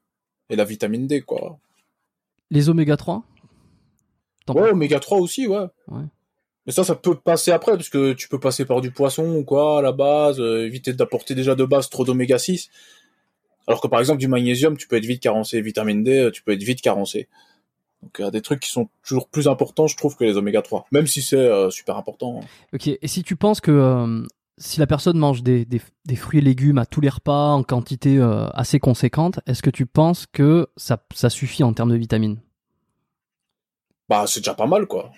et 0.48 0.56
la 0.56 0.64
vitamine 0.64 1.06
D, 1.06 1.22
quoi. 1.22 1.58
les 2.50 2.68
oméga 2.68 2.96
3 2.96 3.24
T'en 4.46 4.54
Ouais, 4.54 4.70
oméga 4.70 4.98
3 5.00 5.18
aussi, 5.18 5.46
ouais. 5.46 5.66
Ouais. 5.88 6.04
Mais 6.68 6.72
ça, 6.72 6.84
ça 6.84 6.94
peut 6.94 7.14
passer 7.14 7.50
après, 7.50 7.72
parce 7.72 7.88
que 7.88 8.12
tu 8.12 8.28
peux 8.28 8.38
passer 8.38 8.66
par 8.66 8.82
du 8.82 8.90
poisson 8.90 9.24
ou 9.36 9.42
quoi, 9.42 9.78
à 9.78 9.82
la 9.82 9.92
base, 9.92 10.38
euh, 10.38 10.66
éviter 10.66 10.92
d'apporter 10.92 11.34
déjà 11.34 11.54
de 11.54 11.64
base 11.64 11.88
trop 11.88 12.04
d'oméga 12.04 12.38
6. 12.38 12.68
Alors 13.66 13.80
que 13.80 13.88
par 13.88 14.00
exemple, 14.00 14.20
du 14.20 14.28
magnésium, 14.28 14.76
tu 14.76 14.86
peux 14.86 14.96
être 14.96 15.06
vite 15.06 15.22
carencé. 15.22 15.62
Vitamine 15.62 16.04
D, 16.04 16.18
euh, 16.18 16.30
tu 16.30 16.42
peux 16.42 16.52
être 16.52 16.62
vite 16.62 16.82
carencé. 16.82 17.26
Donc 18.02 18.16
il 18.18 18.22
y 18.22 18.28
a 18.28 18.30
des 18.30 18.42
trucs 18.42 18.60
qui 18.60 18.70
sont 18.70 18.90
toujours 19.02 19.30
plus 19.30 19.48
importants, 19.48 19.86
je 19.86 19.96
trouve, 19.96 20.14
que 20.14 20.24
les 20.24 20.36
oméga 20.36 20.60
3. 20.60 20.84
Même 20.92 21.06
si 21.06 21.22
c'est 21.22 21.36
euh, 21.36 21.70
super 21.70 21.96
important. 21.96 22.40
Ok, 22.74 22.86
et 22.86 23.08
si 23.08 23.22
tu 23.22 23.34
penses 23.34 23.62
que 23.62 24.26
si 24.58 24.78
la 24.78 24.86
personne 24.86 25.16
mange 25.16 25.42
des, 25.42 25.64
des, 25.64 26.16
fruits 26.16 26.40
et 26.40 26.42
légumes 26.42 26.76
à 26.76 26.84
tous 26.84 27.00
les 27.00 27.08
repas 27.08 27.52
en 27.52 27.62
quantité 27.62 28.20
assez 28.52 28.78
conséquente, 28.78 29.40
est-ce 29.46 29.62
que 29.62 29.70
tu 29.70 29.86
penses 29.86 30.26
que 30.26 30.68
ça, 30.76 31.02
ça 31.14 31.30
suffit 31.30 31.64
en 31.64 31.72
termes 31.72 31.92
de 31.92 31.96
vitamines? 31.96 32.40
Bah 34.10 34.24
c'est 34.26 34.40
déjà 34.40 34.54
pas 34.54 34.66
mal, 34.66 34.86
quoi 34.86 35.12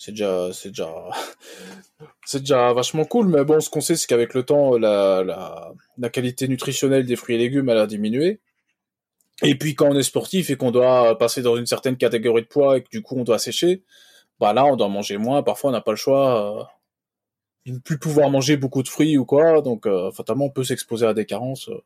c'est 2.24 2.40
déjà 2.40 2.72
vachement 2.72 3.04
cool 3.04 3.28
mais 3.28 3.44
bon 3.44 3.60
ce 3.60 3.68
qu'on 3.68 3.82
sait 3.82 3.96
c'est 3.96 4.06
qu'avec 4.06 4.32
le 4.32 4.44
temps 4.44 4.78
la 4.78 5.74
qualité 6.10 6.48
nutritionnelle 6.48 7.04
des 7.04 7.16
fruits 7.16 7.34
et 7.34 7.38
légumes 7.38 7.68
elle 7.68 7.78
a 7.78 7.86
diminué. 7.86 8.40
Et 9.42 9.56
puis 9.56 9.74
quand 9.74 9.88
on 9.88 9.98
est 9.98 10.02
sportif 10.02 10.50
et 10.50 10.56
qu'on 10.56 10.70
doit 10.70 11.16
passer 11.18 11.42
dans 11.42 11.56
une 11.56 11.66
certaine 11.66 11.96
catégorie 11.96 12.42
de 12.42 12.46
poids 12.46 12.78
et 12.78 12.82
que 12.82 12.88
du 12.90 13.02
coup 13.02 13.16
on 13.16 13.24
doit 13.24 13.38
sécher 13.38 13.82
bah 14.40 14.54
là 14.54 14.64
on 14.64 14.76
doit 14.76 14.88
manger 14.88 15.18
moins. 15.18 15.42
Parfois 15.42 15.70
on 15.70 15.72
n'a 15.72 15.82
pas 15.82 15.92
le 15.92 15.96
choix 15.96 16.60
euh, 16.60 16.64
de 17.66 17.72
ne 17.72 17.78
plus 17.78 17.98
pouvoir 17.98 18.30
manger 18.30 18.56
beaucoup 18.56 18.82
de 18.82 18.88
fruits 18.88 19.18
ou 19.18 19.26
quoi. 19.26 19.60
Donc 19.60 19.86
euh, 19.86 20.10
fatalement 20.10 20.46
on 20.46 20.50
peut 20.50 20.64
s'exposer 20.64 21.06
à 21.06 21.14
des 21.14 21.26
carences 21.26 21.68
euh. 21.68 21.82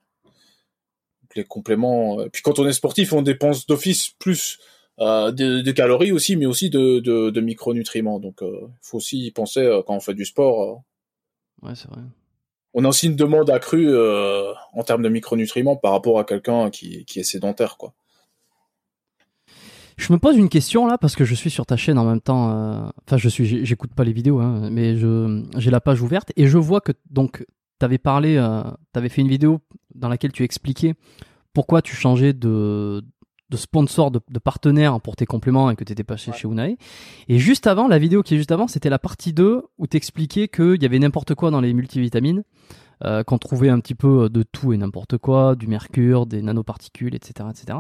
les 1.35 1.45
compléments. 1.45 2.23
Et 2.23 2.31
puis 2.31 2.43
quand 2.43 2.59
on 2.61 2.67
est 2.67 2.73
sportif 2.73 3.13
on 3.13 3.23
dépense 3.23 3.67
d'office 3.67 4.11
plus 4.11 4.59
euh, 5.01 5.33
de, 5.33 5.71
calories 5.73 6.13
aussi, 6.13 6.37
mais 6.37 6.47
aussi 6.47 6.71
de, 6.71 7.01
de, 7.01 7.41
micronutriments. 7.41 8.21
Donc, 8.21 8.39
il 8.41 8.47
euh, 8.47 8.67
faut 8.81 8.99
aussi 8.99 9.27
y 9.27 9.31
penser 9.33 9.61
euh, 9.61 9.83
quand 9.85 9.95
on 9.95 10.01
fait 10.01 10.15
du 10.15 10.25
sport. 10.25 10.83
Ouais, 11.63 11.75
c'est 11.75 11.89
vrai. 11.89 12.01
On 12.75 12.85
a 12.85 12.89
aussi 12.89 13.07
une 13.07 13.17
demande 13.17 13.51
accrue 13.51 13.97
en 13.97 14.83
termes 14.83 15.03
de 15.03 15.09
micronutriments 15.09 15.77
par 15.77 15.93
rapport 15.93 16.19
à 16.19 16.25
quelqu'un 16.25 16.71
qui, 16.71 17.05
qui 17.05 17.21
est 17.21 17.25
sédentaire, 17.25 17.77
quoi. 17.77 17.93
Je 19.97 20.13
me 20.13 20.19
pose 20.19 20.37
une 20.37 20.49
question 20.49 20.89
là 20.89 20.99
parce 20.99 21.15
que 21.15 21.25
je 21.25 21.37
suis 21.37 21.51
sur 21.51 21.67
ta 21.67 21.77
chaîne 21.77 21.99
en 21.99 22.05
même 22.05 22.21
temps. 22.21 22.91
Enfin, 23.07 23.17
je 23.17 23.29
suis, 23.29 23.65
j'écoute 23.65 23.95
pas 23.95 24.03
les 24.03 24.13
vidéos, 24.13 24.41
hein, 24.41 24.69
mais 24.73 24.97
je 24.97 25.45
j'ai 25.57 25.71
la 25.71 25.81
page 25.81 26.03
ouverte 26.03 26.33
et 26.35 26.49
je 26.49 26.59
vois 26.59 26.81
que 26.81 26.91
donc 27.09 27.47
t'avais 27.79 27.99
parlé, 27.99 28.45
t'avais 28.93 29.09
fait 29.09 29.21
une 29.21 29.29
vidéo 29.29 29.61
dans 29.95 30.09
laquelle 30.09 30.33
tu 30.33 30.43
expliquais 30.43 30.95
pourquoi 31.53 31.81
tu 31.81 31.95
changeais 31.95 32.33
de 32.33 33.05
de 33.51 33.57
sponsor, 33.57 34.11
de, 34.11 34.21
de 34.31 34.39
partenaire 34.39 35.01
pour 35.01 35.17
tes 35.17 35.27
compléments 35.27 35.71
et 35.71 35.77
que 35.77 35.85
tu 35.85 35.93
étais 35.93 36.05
passé 36.05 36.33
chez 36.33 36.49
Unai. 36.49 36.77
Et 37.29 37.39
juste 37.39 37.67
avant, 37.67 37.89
la 37.89 37.99
vidéo 37.99 38.23
qui 38.23 38.35
est 38.35 38.39
juste 38.39 38.53
avant, 38.53 38.69
c'était 38.69 38.91
la 38.91 38.99
partie 38.99 39.33
2 39.33 39.63
où 39.79 39.87
tu 39.87 39.97
expliquais 39.97 40.49
qu'il 40.49 40.83
y 40.83 40.87
avait 40.87 40.99
n'importe 40.99 41.35
quoi 41.35 41.51
dans 41.51 41.61
les 41.61 41.75
multivitamines, 41.75 42.45
euh, 43.05 43.23
qu'on 43.23 43.39
trouvait 43.39 43.69
un 43.69 43.81
petit 43.81 43.95
peu 43.95 44.29
de 44.29 44.43
tout 44.43 44.73
et 44.73 44.77
n'importe 44.77 45.19
quoi, 45.19 45.57
du 45.57 45.67
mercure, 45.67 46.27
des 46.27 46.43
nanoparticules, 46.43 47.15
etc. 47.15 47.49
etc. 47.51 47.79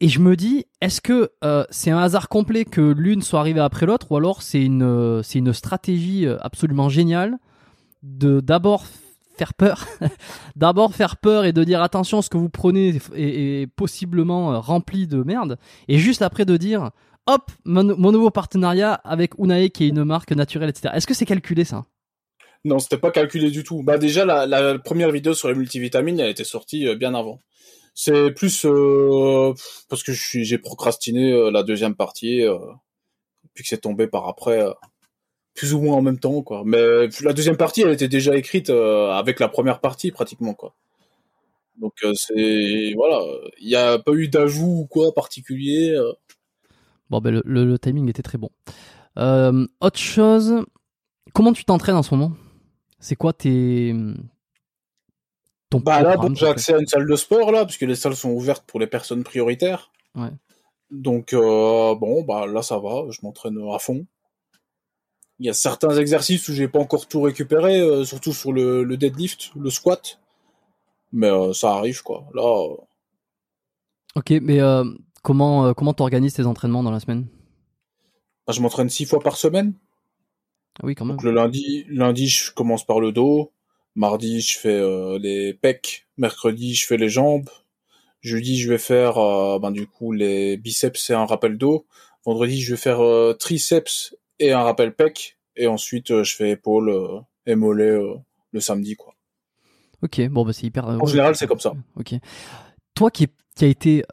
Et 0.00 0.08
je 0.08 0.18
me 0.18 0.34
dis, 0.34 0.66
est-ce 0.80 1.00
que 1.00 1.30
euh, 1.44 1.64
c'est 1.70 1.92
un 1.92 1.98
hasard 1.98 2.28
complet 2.28 2.64
que 2.64 2.80
l'une 2.80 3.22
soit 3.22 3.38
arrivée 3.38 3.60
après 3.60 3.86
l'autre 3.86 4.10
ou 4.10 4.16
alors 4.16 4.42
c'est 4.42 4.62
une, 4.62 5.22
c'est 5.22 5.38
une 5.38 5.52
stratégie 5.52 6.26
euh, 6.26 6.38
absolument 6.40 6.88
géniale 6.88 7.38
de 8.02 8.40
d'abord 8.40 8.84
faire 9.36 9.54
peur. 9.54 9.86
D'abord 10.56 10.94
faire 10.94 11.16
peur 11.16 11.44
et 11.44 11.52
de 11.52 11.64
dire 11.64 11.82
attention, 11.82 12.22
ce 12.22 12.30
que 12.30 12.36
vous 12.36 12.48
prenez 12.48 12.98
est, 13.14 13.66
possiblement 13.74 14.52
euh, 14.52 14.58
rempli 14.58 15.06
de 15.06 15.22
merde. 15.22 15.58
Et 15.88 15.98
juste 15.98 16.22
après 16.22 16.44
de 16.44 16.56
dire 16.56 16.90
hop, 17.26 17.50
mon, 17.64 17.84
nouveau 17.84 18.30
partenariat 18.30 18.94
avec 18.94 19.38
Unae 19.38 19.68
qui 19.68 19.84
est 19.84 19.88
une 19.88 20.04
marque 20.04 20.32
naturelle, 20.32 20.70
etc. 20.70 20.94
Est-ce 20.94 21.06
que 21.06 21.14
c'est 21.14 21.26
calculé 21.26 21.64
ça? 21.64 21.84
Non, 22.64 22.78
c'était 22.78 22.98
pas 22.98 23.10
calculé 23.10 23.50
du 23.50 23.64
tout. 23.64 23.82
Bah 23.82 23.98
déjà 23.98 24.24
la, 24.24 24.78
première 24.78 25.10
vidéo 25.10 25.34
sur 25.34 25.48
les 25.48 25.54
multivitamines, 25.54 26.20
elle 26.20 26.30
été 26.30 26.44
sortie 26.44 26.86
euh, 26.86 26.94
bien 26.94 27.14
avant. 27.14 27.40
C'est 27.94 28.30
plus 28.30 28.64
euh, 28.64 29.52
parce 29.90 30.02
que 30.02 30.12
j'ai 30.12 30.58
procrastiné 30.58 31.50
la 31.50 31.62
deuxième 31.62 31.94
partie, 31.94 32.40
puis 33.52 33.64
que 33.64 33.68
c'est 33.68 33.82
tombé 33.82 34.06
par 34.06 34.28
après 34.28 34.64
plus 35.54 35.74
ou 35.74 35.80
moins 35.80 35.96
en 35.96 36.02
même 36.02 36.18
temps 36.18 36.42
quoi. 36.42 36.62
Mais 36.64 37.08
la 37.22 37.32
deuxième 37.32 37.56
partie 37.56 37.82
elle 37.82 37.90
était 37.92 38.08
déjà 38.08 38.36
écrite 38.36 38.70
euh, 38.70 39.10
avec 39.10 39.40
la 39.40 39.48
première 39.48 39.80
partie 39.80 40.10
pratiquement 40.10 40.54
quoi. 40.54 40.74
Donc 41.78 41.94
euh, 42.04 42.12
c'est 42.14 42.92
voilà. 42.94 43.20
Il 43.60 43.68
n'y 43.68 43.74
a 43.74 43.98
pas 43.98 44.12
eu 44.12 44.28
d'ajout 44.28 44.80
ou 44.82 44.86
quoi 44.86 45.12
particulier 45.14 45.90
euh. 45.90 46.12
bon 47.10 47.20
ben 47.20 47.40
le, 47.44 47.78
timing 47.78 48.08
était 48.08 48.22
très 48.22 48.38
bon. 48.38 48.50
Autre 49.16 49.98
chose 49.98 50.64
comment 51.34 51.52
tu 51.52 51.64
t'entraînes 51.64 51.96
en 51.96 52.02
ce 52.02 52.14
moment? 52.14 52.32
C'est 52.98 53.16
quoi 53.16 53.32
tes 53.32 53.94
ton 55.70 55.80
bah 55.80 56.02
là 56.02 56.16
j'ai 56.34 56.46
accès 56.46 56.74
à 56.74 56.78
une 56.78 56.86
salle 56.86 57.06
de 57.06 57.16
sport 57.16 57.50
là 57.50 57.64
parce 57.64 57.78
que 57.78 57.86
les 57.86 57.94
salles 57.94 58.16
sont 58.16 58.30
ouvertes 58.30 58.64
pour 58.66 58.78
les 58.78 58.86
personnes 58.86 59.24
prioritaires. 59.24 59.90
Ouais. 60.14 60.28
donc 60.90 61.34
bon 61.34 62.22
bah 62.22 62.46
là 62.46 62.62
ça 62.62 62.78
va 62.78 63.04
je 63.10 63.18
m'entraîne 63.22 63.58
à 63.72 63.78
fond 63.78 64.06
il 65.38 65.46
y 65.46 65.48
a 65.48 65.54
certains 65.54 65.96
exercices 65.96 66.48
où 66.48 66.52
j'ai 66.52 66.68
pas 66.68 66.78
encore 66.78 67.08
tout 67.08 67.20
récupéré, 67.20 67.80
euh, 67.80 68.04
surtout 68.04 68.32
sur 68.32 68.52
le, 68.52 68.84
deadlift, 68.96 69.50
le 69.56 69.70
squat. 69.70 70.20
Mais 71.12 71.28
euh, 71.28 71.52
ça 71.52 71.72
arrive 71.72 72.02
quoi. 72.02 72.24
Là. 72.34 72.42
Euh, 72.42 72.76
ok, 74.16 74.30
mais 74.42 74.60
comment 75.22 75.74
comment 75.74 75.94
t'organises 75.94 76.34
tes 76.34 76.46
entraînements 76.46 76.82
dans 76.82 76.90
la 76.90 77.00
semaine? 77.00 77.26
Bah, 78.46 78.52
Je 78.52 78.60
m'entraîne 78.60 78.88
six 78.88 79.04
fois 79.04 79.20
par 79.20 79.36
semaine. 79.36 79.74
Ah 80.80 80.86
oui, 80.86 80.94
quand 80.94 81.04
même. 81.04 81.16
Donc 81.16 81.24
le 81.24 81.32
lundi, 81.32 81.84
lundi 81.88 82.28
je 82.28 82.52
commence 82.52 82.86
par 82.86 83.00
le 83.00 83.12
dos. 83.12 83.52
Mardi 83.94 84.40
je 84.40 84.58
fais 84.58 85.18
les 85.18 85.52
pecs. 85.54 86.06
Mercredi 86.16 86.74
je 86.74 86.86
fais 86.86 86.96
les 86.96 87.08
jambes. 87.08 87.50
Jeudi 88.20 88.58
je 88.58 88.70
vais 88.70 88.78
faire 88.78 89.14
ben, 89.58 89.70
du 89.70 89.86
coup 89.86 90.12
les 90.12 90.56
biceps 90.56 91.10
et 91.10 91.14
un 91.14 91.26
rappel 91.26 91.58
dos. 91.58 91.84
Vendredi 92.24 92.62
je 92.62 92.74
vais 92.74 92.80
faire 92.80 93.02
triceps 93.38 94.14
et 94.42 94.52
un 94.52 94.62
rappel 94.62 94.92
pec 94.94 95.38
et 95.56 95.66
ensuite 95.66 96.10
euh, 96.10 96.24
je 96.24 96.34
fais 96.34 96.50
épaule 96.50 96.90
euh, 96.90 97.20
et 97.46 97.54
mollet 97.54 97.90
euh, 97.90 98.14
le 98.52 98.60
samedi 98.60 98.96
quoi. 98.96 99.14
Ok, 100.02 100.20
bon 100.28 100.44
bah 100.44 100.52
c'est 100.52 100.66
hyper. 100.66 100.86
En 100.86 101.06
général 101.06 101.36
c'est 101.36 101.46
comme 101.46 101.60
ça. 101.60 101.74
Ok. 101.96 102.14
Toi 102.94 103.10
qui, 103.10 103.28
qui 103.54 103.64
a 103.64 103.68
été 103.68 104.04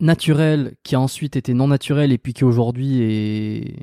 naturel, 0.00 0.74
qui 0.82 0.96
a 0.96 1.00
ensuite 1.00 1.36
été 1.36 1.54
non 1.54 1.68
naturel 1.68 2.12
et 2.12 2.18
puis 2.18 2.34
qui 2.34 2.44
aujourd'hui 2.44 3.02
est 3.02 3.76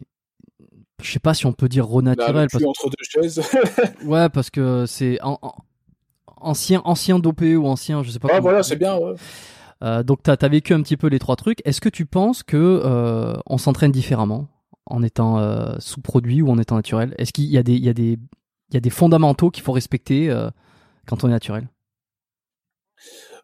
je 1.01 1.13
sais 1.13 1.19
pas 1.19 1.34
si 1.34 1.45
on 1.45 1.53
peut 1.53 1.69
dire 1.69 1.88
renaturel 1.88 2.49
parce... 2.51 2.63
entre 2.65 2.89
deux 2.89 3.21
chaises. 3.21 3.41
ouais, 4.05 4.27
parce 4.27 4.49
que 4.49 4.85
c'est 4.85 5.17
ancien 6.41 6.81
ancien 6.84 7.19
dopé 7.19 7.55
ou 7.55 7.65
ancien, 7.67 8.03
je 8.03 8.11
sais 8.11 8.19
pas. 8.19 8.27
Ah 8.34 8.41
voilà, 8.41 8.61
c'est 8.63 8.76
bien. 8.76 8.97
Ouais. 8.97 10.03
donc 10.03 10.21
t'as 10.23 10.35
as 10.41 10.47
vécu 10.49 10.73
un 10.73 10.81
petit 10.81 10.97
peu 10.97 11.07
les 11.07 11.19
trois 11.19 11.38
trucs. 11.38 11.65
Est-ce 11.65 11.80
que 11.80 11.88
tu 11.89 12.05
penses 12.05 12.43
que 12.43 13.34
on 13.45 13.57
s'entraîne 13.57 13.93
différemment? 13.93 14.49
En 14.90 15.03
étant 15.03 15.40
euh, 15.40 15.76
sous-produit 15.80 16.41
ou 16.41 16.49
en 16.49 16.57
étant 16.57 16.76
naturel 16.76 17.16
Est-ce 17.18 17.32
qu'il 17.32 17.45
y 17.45 17.57
a 17.57 17.64
des, 17.64 18.90
fondamentaux 18.90 19.49
qu'il 19.52 19.64
faut 19.64 19.72
respecter 19.72 20.30
euh, 20.30 20.49
quand 21.07 21.24
on 21.24 21.28
est 21.28 21.32
naturel? 21.32 21.68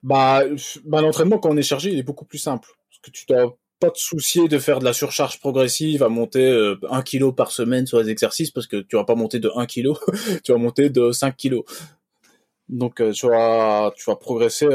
Bah, 0.04 0.44
bah 0.86 1.02
l'entraînement 1.02 1.40
quand 1.40 1.50
on 1.50 1.58
est 1.58 1.64
chargé, 1.64 1.92
il 1.92 2.00
est 2.00 2.04
beaucoup 2.04 2.26
plus 2.26 2.38
simple. 2.38 2.70
Parce 2.90 3.00
que 3.02 3.12
tu 3.12 3.26
dois 3.28 3.58
pas 3.80 3.92
te 3.92 4.00
soucier 4.00 4.48
de 4.48 4.58
faire 4.58 4.80
de 4.80 4.86
la 4.86 4.94
surcharge 4.94 5.40
progressive, 5.40 6.04
à 6.04 6.10
monter 6.10 6.48
euh, 6.50 6.80
un 6.90 7.02
kilo 7.02 7.32
par 7.32 7.52
semaine 7.52 7.86
sur 7.86 8.00
les 8.00 8.10
exercices, 8.10 8.52
parce 8.52 8.68
que 8.68 8.78
tu 8.78 8.96
vas 8.96 9.04
pas 9.04 9.16
monter 9.16 9.40
de 9.40 9.52
1 9.56 9.66
kilo, 9.66 9.98
tu 10.44 10.52
vas 10.52 10.58
monter 10.58 10.90
de 10.90 11.12
5 11.12 11.36
kilos. 11.36 11.64
Donc 12.70 12.96
tu 13.14 13.28
vas, 13.28 13.94
tu 13.96 14.04
vas 14.08 14.16
progresser 14.16 14.68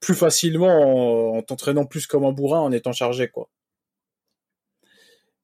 plus 0.00 0.14
facilement 0.14 1.32
en, 1.34 1.38
en 1.38 1.42
t'entraînant 1.42 1.86
plus 1.86 2.06
comme 2.06 2.24
un 2.24 2.32
bourrin 2.32 2.60
en 2.60 2.72
étant 2.72 2.92
chargé, 2.92 3.28
quoi. 3.28 3.48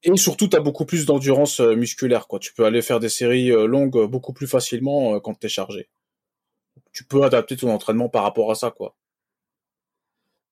Et 0.03 0.15
surtout, 0.15 0.47
tu 0.47 0.55
as 0.55 0.59
beaucoup 0.59 0.85
plus 0.85 1.05
d'endurance 1.05 1.59
euh, 1.59 1.75
musculaire. 1.75 2.27
Quoi. 2.27 2.39
Tu 2.39 2.53
peux 2.53 2.65
aller 2.65 2.81
faire 2.81 2.99
des 2.99 3.09
séries 3.09 3.51
euh, 3.51 3.65
longues 3.65 3.97
euh, 3.97 4.07
beaucoup 4.07 4.33
plus 4.33 4.47
facilement 4.47 5.19
quand 5.19 5.33
tu 5.39 5.47
es 5.47 5.49
chargé. 5.49 5.89
Tu 6.93 7.03
peux 7.03 7.23
adapter 7.23 7.57
ton 7.57 7.71
entraînement 7.71 8.09
par 8.09 8.23
rapport 8.23 8.51
à 8.51 8.55
ça. 8.55 8.71
quoi. 8.71 8.95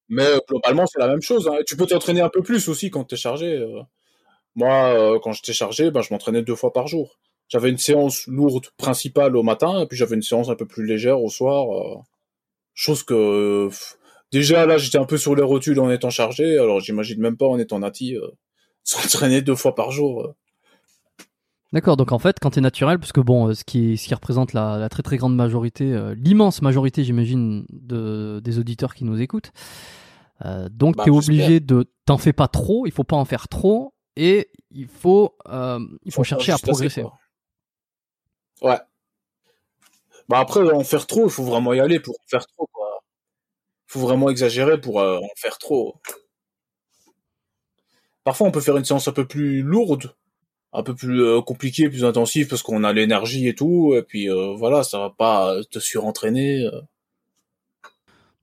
Mais 0.09 0.27
globalement, 0.47 0.85
c'est 0.87 0.99
la 0.99 1.07
même 1.07 1.21
chose. 1.21 1.47
Hein. 1.47 1.59
Tu 1.67 1.75
peux 1.77 1.85
t'entraîner 1.85 2.21
un 2.21 2.29
peu 2.29 2.41
plus 2.41 2.67
aussi 2.69 2.89
quand 2.91 3.03
tu 3.05 3.15
es 3.15 3.17
chargé. 3.17 3.65
Moi, 4.55 5.19
quand 5.23 5.31
j'étais 5.33 5.53
chargé, 5.53 5.91
ben, 5.91 6.01
je 6.01 6.13
m'entraînais 6.13 6.43
deux 6.43 6.55
fois 6.55 6.71
par 6.73 6.87
jour. 6.87 7.19
J'avais 7.49 7.69
une 7.69 7.77
séance 7.77 8.27
lourde 8.27 8.67
principale 8.77 9.35
au 9.35 9.43
matin, 9.43 9.81
et 9.81 9.87
puis 9.87 9.97
j'avais 9.97 10.15
une 10.15 10.21
séance 10.21 10.49
un 10.49 10.55
peu 10.55 10.65
plus 10.67 10.85
légère 10.85 11.21
au 11.21 11.29
soir. 11.29 12.03
chose 12.73 13.03
que... 13.03 13.69
déjà, 14.31 14.65
là, 14.65 14.77
j'étais 14.77 14.97
un 14.99 15.05
peu 15.05 15.17
sur 15.17 15.35
les 15.35 15.43
rotules 15.43 15.79
en 15.79 15.89
étant 15.91 16.09
chargé, 16.11 16.57
alors 16.57 16.79
j'imagine 16.79 17.19
même 17.19 17.37
pas 17.37 17.47
en 17.47 17.57
étant 17.57 17.79
nati 17.79 18.17
s'entraîner 18.85 19.41
deux 19.41 19.55
fois 19.55 19.75
par 19.75 19.91
jour. 19.91 20.21
Euh. 20.21 20.35
D'accord, 21.73 21.97
donc 21.97 22.13
en 22.13 22.19
fait, 22.19 22.37
quand 22.39 22.51
tu 22.51 22.59
es 22.59 22.61
naturel, 22.61 22.99
parce 22.99 23.11
que 23.11 23.19
bon, 23.19 23.49
euh, 23.49 23.53
ce 23.53 23.65
qui, 23.65 23.97
ce 23.97 24.07
qui 24.07 24.13
représente 24.13 24.53
la, 24.53 24.87
très 24.89 25.03
très 25.03 25.17
grande 25.17 25.35
majorité, 25.35 25.91
euh, 25.91 26.15
l'immense 26.15 26.61
majorité, 26.61 27.03
j'imagine, 27.03 27.65
de, 27.69 28.39
des 28.41 28.59
auditeurs 28.59 28.95
qui 28.95 29.03
nous 29.03 29.19
écoutent, 29.19 29.51
donc 30.69 30.97
bah, 30.97 31.03
tu 31.03 31.09
es 31.09 31.13
obligé 31.13 31.59
de. 31.59 31.91
T'en 32.05 32.17
fais 32.17 32.33
pas 32.33 32.47
trop, 32.47 32.85
il 32.85 32.91
faut 32.91 33.03
pas 33.03 33.15
en 33.15 33.25
faire 33.25 33.47
trop, 33.47 33.93
et 34.15 34.51
il 34.69 34.87
faut, 34.87 35.35
euh, 35.47 35.79
il 36.03 36.11
faut 36.11 36.17
Faut 36.17 36.23
chercher 36.23 36.51
à 36.51 36.55
assez, 36.55 36.67
progresser. 36.67 37.03
Ouais. 38.61 38.79
Bah 40.29 40.39
après, 40.39 40.61
en 40.71 40.83
faire 40.83 41.07
trop, 41.07 41.25
il 41.25 41.31
faut 41.31 41.43
vraiment 41.43 41.73
y 41.73 41.79
aller 41.79 41.99
pour 41.99 42.13
en 42.13 42.27
faire 42.27 42.45
trop, 42.45 42.67
quoi. 42.71 43.01
faut 43.87 43.99
vraiment 43.99 44.29
exagérer 44.29 44.79
pour 44.79 44.97
en 44.97 45.19
faire 45.35 45.57
trop. 45.57 45.95
Parfois, 48.25 48.47
on 48.47 48.51
peut 48.51 48.59
faire 48.59 48.75
une 48.75 48.83
séance 48.83 49.07
un 49.07 49.13
peu 49.13 49.25
plus 49.25 49.61
lourde, 49.61 50.13
un 50.73 50.83
peu 50.83 50.93
plus 50.93 51.21
euh, 51.21 51.41
compliquée, 51.41 51.87
plus 51.89 52.03
intensive, 52.03 52.49
parce 52.49 52.61
qu'on 52.63 52.83
a 52.83 52.91
l'énergie 52.91 53.47
et 53.47 53.55
tout, 53.55 53.93
et 53.95 54.01
puis 54.01 54.29
euh, 54.29 54.53
voilà, 54.55 54.83
ça 54.83 54.99
va 54.99 55.09
pas 55.11 55.55
te 55.71 55.79
surentraîner. 55.79 56.65
euh. 56.65 56.81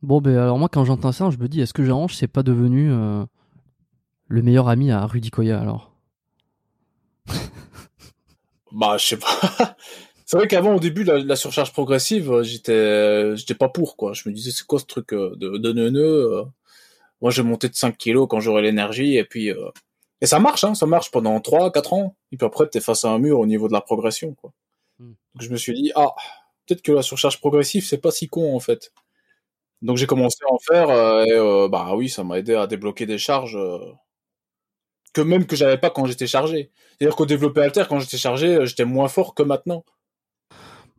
Bon, 0.01 0.21
ben 0.21 0.37
alors 0.37 0.59
moi, 0.59 0.69
quand 0.71 0.85
j'entends 0.85 1.13
ça, 1.13 1.29
je 1.31 1.37
me 1.37 1.49
dis, 1.49 1.61
est-ce 1.61 1.75
que 1.75 1.85
Jean-Ange, 1.85 2.15
c'est 2.17 2.27
pas 2.29 2.43
devenu 2.43 2.91
euh, 2.91 3.25
le 4.29 4.43
meilleur 4.43 4.69
ami 4.69 4.91
à 4.91 5.05
Rudy 5.05 5.31
Koya 5.31 5.61
alors? 5.61 5.93
Bah, 8.73 8.97
je 8.99 9.05
sais 9.05 9.17
pas. 9.19 9.29
C'est 10.25 10.39
vrai 10.39 10.49
qu'avant, 10.49 10.75
au 10.77 10.81
début, 10.81 11.05
la, 11.05 11.19
la 11.19 11.37
surcharge 11.37 11.73
progressive, 11.73 12.33
euh, 12.33 12.43
j'étais, 12.43 12.73
euh, 12.73 13.37
j'étais 13.37 13.55
pas 13.55 13.69
pour, 13.69 13.97
quoi. 13.97 14.15
Je 14.15 14.27
me 14.27 14.35
disais, 14.35 14.51
c'est 14.51 14.65
quoi 14.67 14.79
ce 14.79 14.87
truc 14.87 15.13
euh, 15.13 15.37
de, 15.37 15.59
de 15.59 15.73
Moi, 17.23 17.31
j'ai 17.31 17.45
monté 17.45 17.69
de 17.69 17.75
5 17.75 17.97
kilos 17.97 18.27
quand 18.29 18.41
j'aurai 18.41 18.63
l'énergie, 18.63 19.17
et 19.17 19.25
puis, 19.25 19.51
euh, 19.51 19.71
et 20.21 20.27
ça 20.27 20.41
marche, 20.41 20.65
hein, 20.65 20.75
ça 20.75 20.87
marche 20.87 21.11
pendant 21.13 21.41
3, 21.41 21.73
4 21.73 21.93
ans. 21.95 22.17
Et 22.33 22.37
puis 22.37 22.47
après, 22.47 22.69
t'es 22.69 22.81
face 22.81 23.05
à 23.05 23.11
un 23.11 23.19
mur 23.19 23.39
au 23.39 23.47
niveau 23.47 23.69
de 23.69 23.73
la 23.73 23.81
progression, 23.81 24.35
quoi. 24.35 24.53
Hmm. 24.99 25.15
Donc, 25.35 25.43
je 25.43 25.51
me 25.51 25.57
suis 25.57 25.73
dit, 25.73 25.93
ah, 25.95 26.15
peut-être 26.67 26.83
que 26.83 26.93
la 26.93 27.03
surcharge 27.03 27.41
progressive, 27.41 27.87
c'est 27.87 27.99
pas 27.99 28.11
si 28.11 28.29
con, 28.29 28.55
en 28.55 28.61
fait. 28.61 28.93
Donc, 29.83 29.97
j'ai 29.99 30.07
commencé 30.07 30.39
à 30.49 30.53
en 30.53 30.59
faire, 30.59 30.91
euh, 30.91 31.25
et, 31.25 31.33
euh, 31.33 31.69
bah 31.69 31.95
oui, 31.95 32.09
ça 32.09 32.25
m'a 32.25 32.39
aidé 32.39 32.55
à 32.55 32.67
débloquer 32.67 33.07
des 33.07 33.19
charges, 33.19 33.59
que 35.13 35.21
même 35.21 35.47
que 35.47 35.57
j'avais 35.57 35.79
pas 35.79 35.91
quand 35.91 36.07
j'étais 36.07 36.27
chargé. 36.27 36.71
C'est-à-dire 36.99 37.17
qu'au 37.17 37.27
développé 37.27 37.61
alter, 37.61 37.85
quand 37.89 38.01
j'étais 38.01 38.19
chargé, 38.19 38.67
j'étais 38.67 38.85
moins 38.85 39.09
fort 39.09 39.35
que 39.35 39.43
maintenant. 39.43 39.85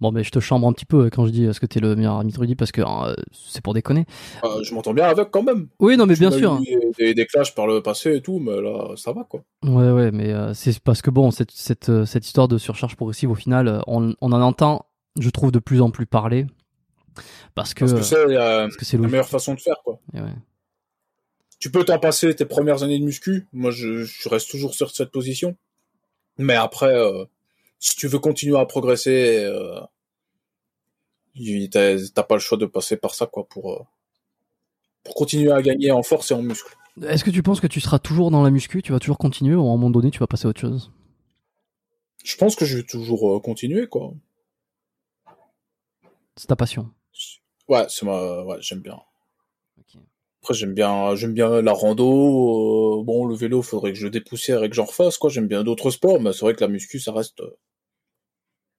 Bon, 0.04 0.12
ben 0.12 0.22
je 0.22 0.32
te 0.32 0.42
chambre 0.42 0.68
un 0.68 0.74
petit 0.74 0.84
peu 0.84 1.06
euh, 1.06 1.10
quand 1.10 1.26
je 1.26 1.32
dis 1.32 1.46
est-ce 1.46 1.62
que 1.62 1.66
t'es 1.66 1.80
le 1.80 1.96
meilleur 1.96 2.18
ami 2.20 2.34
de 2.34 2.38
Rudy 2.38 2.56
parce 2.56 2.74
que 2.74 2.82
euh, 2.82 3.16
c'est 3.32 3.62
pour 3.62 3.74
déconner. 3.74 4.06
Euh, 4.44 4.62
je 4.62 4.76
m'entends 4.76 4.94
bien 4.94 5.06
avec 5.06 5.32
quand 5.32 5.44
même. 5.44 5.70
Oui, 5.80 5.96
non, 5.96 6.06
mais 6.06 6.16
bien 6.16 6.30
sûr. 6.30 6.60
eu 6.62 6.66
Des, 6.66 7.06
des, 7.06 7.14
des 7.14 7.26
clashs 7.26 7.56
par 7.56 7.68
le 7.68 7.82
passé 7.82 8.18
et 8.18 8.22
tout, 8.22 8.40
mais 8.40 8.60
là, 8.62 8.98
ça 8.98 9.14
va 9.14 9.24
quoi. 9.24 9.46
Ouais, 9.64 9.92
ouais, 9.92 10.12
mais 10.12 10.34
euh, 10.34 10.54
c'est 10.54 10.78
parce 10.82 11.02
que 11.02 11.10
bon, 11.10 11.32
cette, 11.32 11.52
cette, 11.52 11.88
euh, 11.88 12.04
cette 12.06 12.26
histoire 12.26 12.50
de 12.50 12.58
surcharge 12.58 12.98
progressive, 12.98 13.32
au 13.32 13.36
final, 13.36 13.70
euh, 13.70 13.80
on, 13.88 14.14
on 14.20 14.32
en 14.34 14.42
entend, 14.42 14.88
je 15.18 15.30
trouve, 15.30 15.54
de 15.54 15.60
plus 15.60 15.80
en 15.80 15.90
plus 15.90 16.06
parler. 16.06 16.48
Parce 17.56 17.74
que 17.74 17.86
euh, 17.86 18.02
c'est 18.02 18.18
euh, 18.18 18.68
la 18.92 19.08
meilleure 19.08 19.30
façon 19.30 19.54
de 19.54 19.62
faire 19.62 19.78
quoi. 19.86 20.00
Et 20.14 20.20
ouais. 20.20 20.36
Tu 21.60 21.72
peux 21.72 21.86
t'en 21.86 21.98
passer 21.98 22.36
tes 22.36 22.44
premières 22.44 22.84
années 22.84 23.00
de 23.00 23.06
muscu. 23.06 23.48
Moi, 23.54 23.72
je, 23.72 24.04
je 24.04 24.28
reste 24.28 24.52
toujours 24.52 24.74
sur 24.74 24.92
cette 24.92 25.12
position. 25.12 25.56
Mais 26.38 26.56
après, 26.56 26.94
euh, 26.94 27.24
si 27.84 27.98
tu 27.98 28.08
veux 28.08 28.20
continuer 28.20 28.58
à 28.58 28.66
progresser, 28.66 29.44
euh, 29.44 29.82
t'as 32.16 32.24
pas 32.24 32.36
le 32.36 32.40
choix 32.40 32.58
de 32.58 32.66
passer 32.66 32.96
par 32.96 33.14
ça 33.14 33.26
quoi 33.26 33.46
pour 33.46 33.74
euh, 33.74 33.84
pour 35.04 35.16
continuer 35.16 35.52
à 35.52 35.62
gagner 35.62 35.92
en 35.92 36.02
force 36.02 36.32
et 36.32 36.34
en 36.34 36.42
muscle. 36.42 36.78
Est-ce 37.06 37.26
que 37.26 37.30
tu 37.30 37.44
penses 37.44 37.60
que 37.60 37.68
tu 37.68 37.82
seras 37.82 38.00
toujours 38.00 38.32
dans 38.32 38.42
la 38.42 38.52
muscu, 38.52 38.82
tu 38.82 38.94
vas 38.94 39.00
toujours 39.00 39.18
continuer 39.18 39.56
ou 39.56 39.64
à 39.64 39.64
un 39.64 39.76
moment 39.76 39.90
donné 39.90 40.12
tu 40.12 40.20
vas 40.20 40.28
passer 40.28 40.46
à 40.46 40.50
autre 40.50 40.62
chose? 40.62 40.94
Je 42.24 42.38
pense 42.38 42.56
que 42.56 42.64
je 42.64 42.78
vais 42.78 42.84
toujours 42.84 43.36
euh, 43.36 43.40
continuer 43.42 43.88
quoi. 43.88 44.14
C'est 46.38 46.48
ta 46.48 46.56
passion. 46.56 46.90
Ouais, 47.68 47.86
c'est 47.90 48.06
ma, 48.06 48.44
ouais, 48.44 48.58
j'aime 48.62 48.80
bien. 48.80 48.98
Après, 50.42 50.54
j'aime 50.54 50.74
bien, 50.74 51.16
j'aime 51.16 51.34
bien 51.34 51.62
la 51.62 51.72
rando. 51.74 53.00
euh, 53.00 53.04
bon, 53.04 53.26
le 53.26 53.36
vélo, 53.36 53.62
faudrait 53.62 53.94
que 53.94 54.00
je 54.00 54.06
le 54.06 54.10
dépoussière 54.10 54.64
et 54.64 54.70
que 54.70 54.76
j'en 54.76 54.84
refasse, 54.84 55.18
quoi. 55.18 55.30
J'aime 55.30 55.48
bien 55.48 55.64
d'autres 55.64 55.90
sports, 55.90 56.20
mais 56.20 56.34
c'est 56.34 56.42
vrai 56.42 56.54
que 56.54 56.62
la 56.62 56.68
muscu, 56.68 57.00
ça 57.00 57.14
reste. 57.14 57.42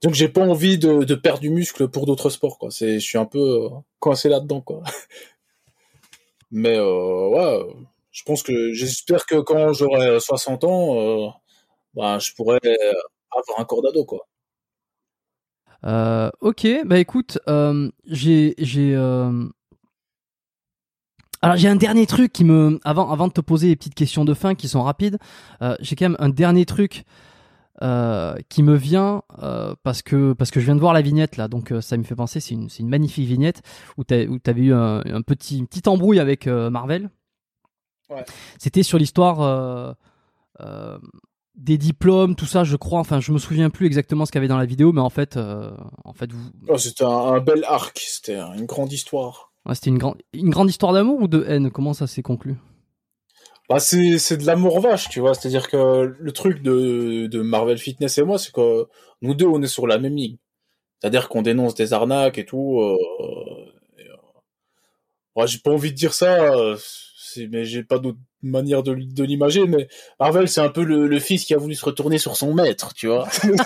Donc, 0.05 0.13
j'ai 0.13 0.29
pas 0.29 0.43
envie 0.43 0.77
de, 0.77 1.15
perdre 1.15 1.41
du 1.41 1.49
muscle 1.49 1.89
pour 1.89 2.05
d'autres 2.05 2.29
sports, 2.29 2.59
quoi. 2.59 2.71
C'est, 2.71 3.01
je 3.01 3.07
suis 3.07 3.17
un 3.17 3.25
peu 3.25 3.39
euh, 3.39 3.69
coincé 4.01 4.29
là-dedans, 4.29 4.61
quoi. 4.61 4.83
mais 6.51 6.77
euh, 6.77 7.29
ouais, 7.31 7.75
je 8.13 8.23
pense 8.25 8.43
que 8.43 8.75
j'espère 8.75 9.25
que 9.25 9.41
quand 9.41 9.73
j'aurai 9.73 10.21
60 10.21 10.65
ans, 10.65 10.99
euh, 10.99 11.29
bah, 11.95 12.19
je 12.19 12.35
pourrais 12.35 12.61
avoir 13.35 13.61
un 13.61 13.65
corps 13.65 13.81
d'ado, 13.81 14.05
quoi. 14.05 14.27
Ok, 16.43 16.67
bah 16.85 16.99
écoute, 16.99 17.39
j'ai 18.05 18.55
j'ai 18.59 18.95
alors 21.43 21.57
j'ai 21.57 21.69
un 21.69 21.77
dernier 21.77 22.07
truc 22.07 22.33
qui 22.33 22.45
me 22.45 22.79
avant 22.85 23.11
avant 23.11 23.29
de 23.29 23.33
te 23.33 23.41
poser 23.41 23.69
les 23.69 23.77
petites 23.77 23.95
questions 23.95 24.25
de 24.27 24.35
fin 24.35 24.55
qui 24.55 24.69
sont 24.69 24.83
rapides, 24.83 25.19
j'ai 25.81 25.97
quand 25.97 26.11
même 26.11 26.17
un 26.21 26.31
dernier 26.31 26.67
truc 26.67 27.05
euh, 27.83 28.37
qui 28.49 28.63
me 28.63 28.77
vient 28.77 29.23
euh, 29.43 29.75
parce 29.83 30.03
que 30.03 30.33
parce 30.33 30.53
que 30.53 30.61
je 30.61 30.65
viens 30.65 30.77
de 30.77 30.81
voir 30.81 30.93
la 30.93 31.03
vignette 31.03 31.37
là, 31.37 31.49
donc 31.49 31.73
euh, 31.73 31.81
ça 31.81 31.97
me 31.97 32.05
fait 32.05 32.15
penser 32.15 32.39
c'est 32.39 32.55
une 32.55 32.69
une 32.79 32.89
magnifique 32.89 33.27
vignette 33.27 33.63
où 33.97 34.05
tu 34.05 34.29
où 34.29 34.39
t'avais 34.39 34.63
eu 34.63 34.73
un, 34.73 35.01
un 35.05 35.23
petit 35.23 35.59
une 35.59 35.67
petite 35.67 35.89
embrouille 35.89 36.21
avec 36.21 36.47
Marvel. 36.47 37.11
Ouais. 38.11 38.25
C'était 38.59 38.83
sur 38.83 38.99
l'histoire. 38.99 39.97
des 41.57 41.79
diplômes, 41.79 42.35
tout 42.35 42.47
ça, 42.47 42.65
je 42.65 42.77
crois. 42.77 43.01
Enfin, 43.01 43.21
je 43.21 43.33
me 43.33 43.39
souviens 43.39 43.71
plus 43.71 43.87
exactement 43.87 44.25
ce 44.27 44.33
qu'il 44.33 44.39
y 44.39 44.41
avait 44.41 44.49
dans 44.49 44.59
la 44.59 44.67
vidéo, 44.67 44.93
mais 44.93 45.01
en 45.01 45.11
fait, 45.11 45.37
en 45.37 46.13
fait, 46.13 46.33
vous, 46.33 46.51
Oh, 46.69 46.79
c'était 46.79 47.05
un, 47.05 47.09
un 47.09 47.41
bel 47.41 47.65
arc, 47.65 47.99
c'était 47.99 48.39
une 48.39 48.67
grande 48.67 48.93
histoire. 48.93 49.53
Ouais, 49.67 49.75
c'était 49.75 49.91
une 49.91 49.99
grande, 49.99 50.17
une 50.33 50.51
grande 50.51 50.69
histoire 50.69 50.93
d'amour 50.93 51.23
ou 51.23 51.29
de 51.29 51.45
haine? 51.49 51.71
Comment 51.71 51.95
ça 51.95 52.07
s'est 52.07 52.23
conclu? 52.23 52.57
Bah 53.75 53.81
c'est 53.81 54.19
c'est 54.21 54.37
de 54.37 54.47
l'amour 54.47 54.79
vache, 54.81 55.09
tu 55.09 55.19
vois. 55.19 55.35
C'est-à-dire 55.35 55.69
que 55.69 56.15
le 56.17 56.33
truc 56.33 56.63
de 56.63 57.27
de 57.27 57.43
Marvel 57.43 57.77
Fitness 57.79 58.19
et 58.19 58.23
moi, 58.23 58.39
c'est 58.39 58.53
que 58.53 58.87
nous 59.21 59.35
deux, 59.35 59.47
on 59.47 59.61
est 59.63 59.67
sur 59.67 59.89
la 59.89 59.99
même 59.99 60.15
ligne. 60.15 60.37
C'est-à-dire 61.01 61.29
qu'on 61.29 61.43
dénonce 61.43 61.75
des 61.77 61.93
arnaques 61.95 62.39
et 62.39 62.47
tout. 62.47 62.81
Euh, 62.81 62.97
et, 63.99 64.09
euh, 64.09 64.17
ouais, 65.37 65.47
j'ai 65.47 65.59
pas 65.59 65.71
envie 65.71 65.91
de 65.91 65.97
dire 65.97 66.15
ça, 66.15 66.55
euh, 66.55 66.77
c'est- 67.17 67.49
mais 67.49 67.65
j'ai 67.65 67.83
pas 67.85 67.99
d'autre 67.99 68.19
manière 68.43 68.83
de 68.83 68.93
l'imager. 69.25 69.67
Mais 69.67 69.89
Marvel, 70.21 70.49
c'est 70.49 70.61
un 70.61 70.69
peu 70.69 70.85
le, 70.85 71.07
le 71.09 71.19
fils 71.21 71.45
qui 71.45 71.55
a 71.55 71.59
voulu 71.59 71.75
se 71.75 71.85
retourner 71.85 72.19
sur 72.19 72.37
son 72.37 72.55
maître, 72.55 72.95
tu 72.95 73.09
vois. 73.09 73.29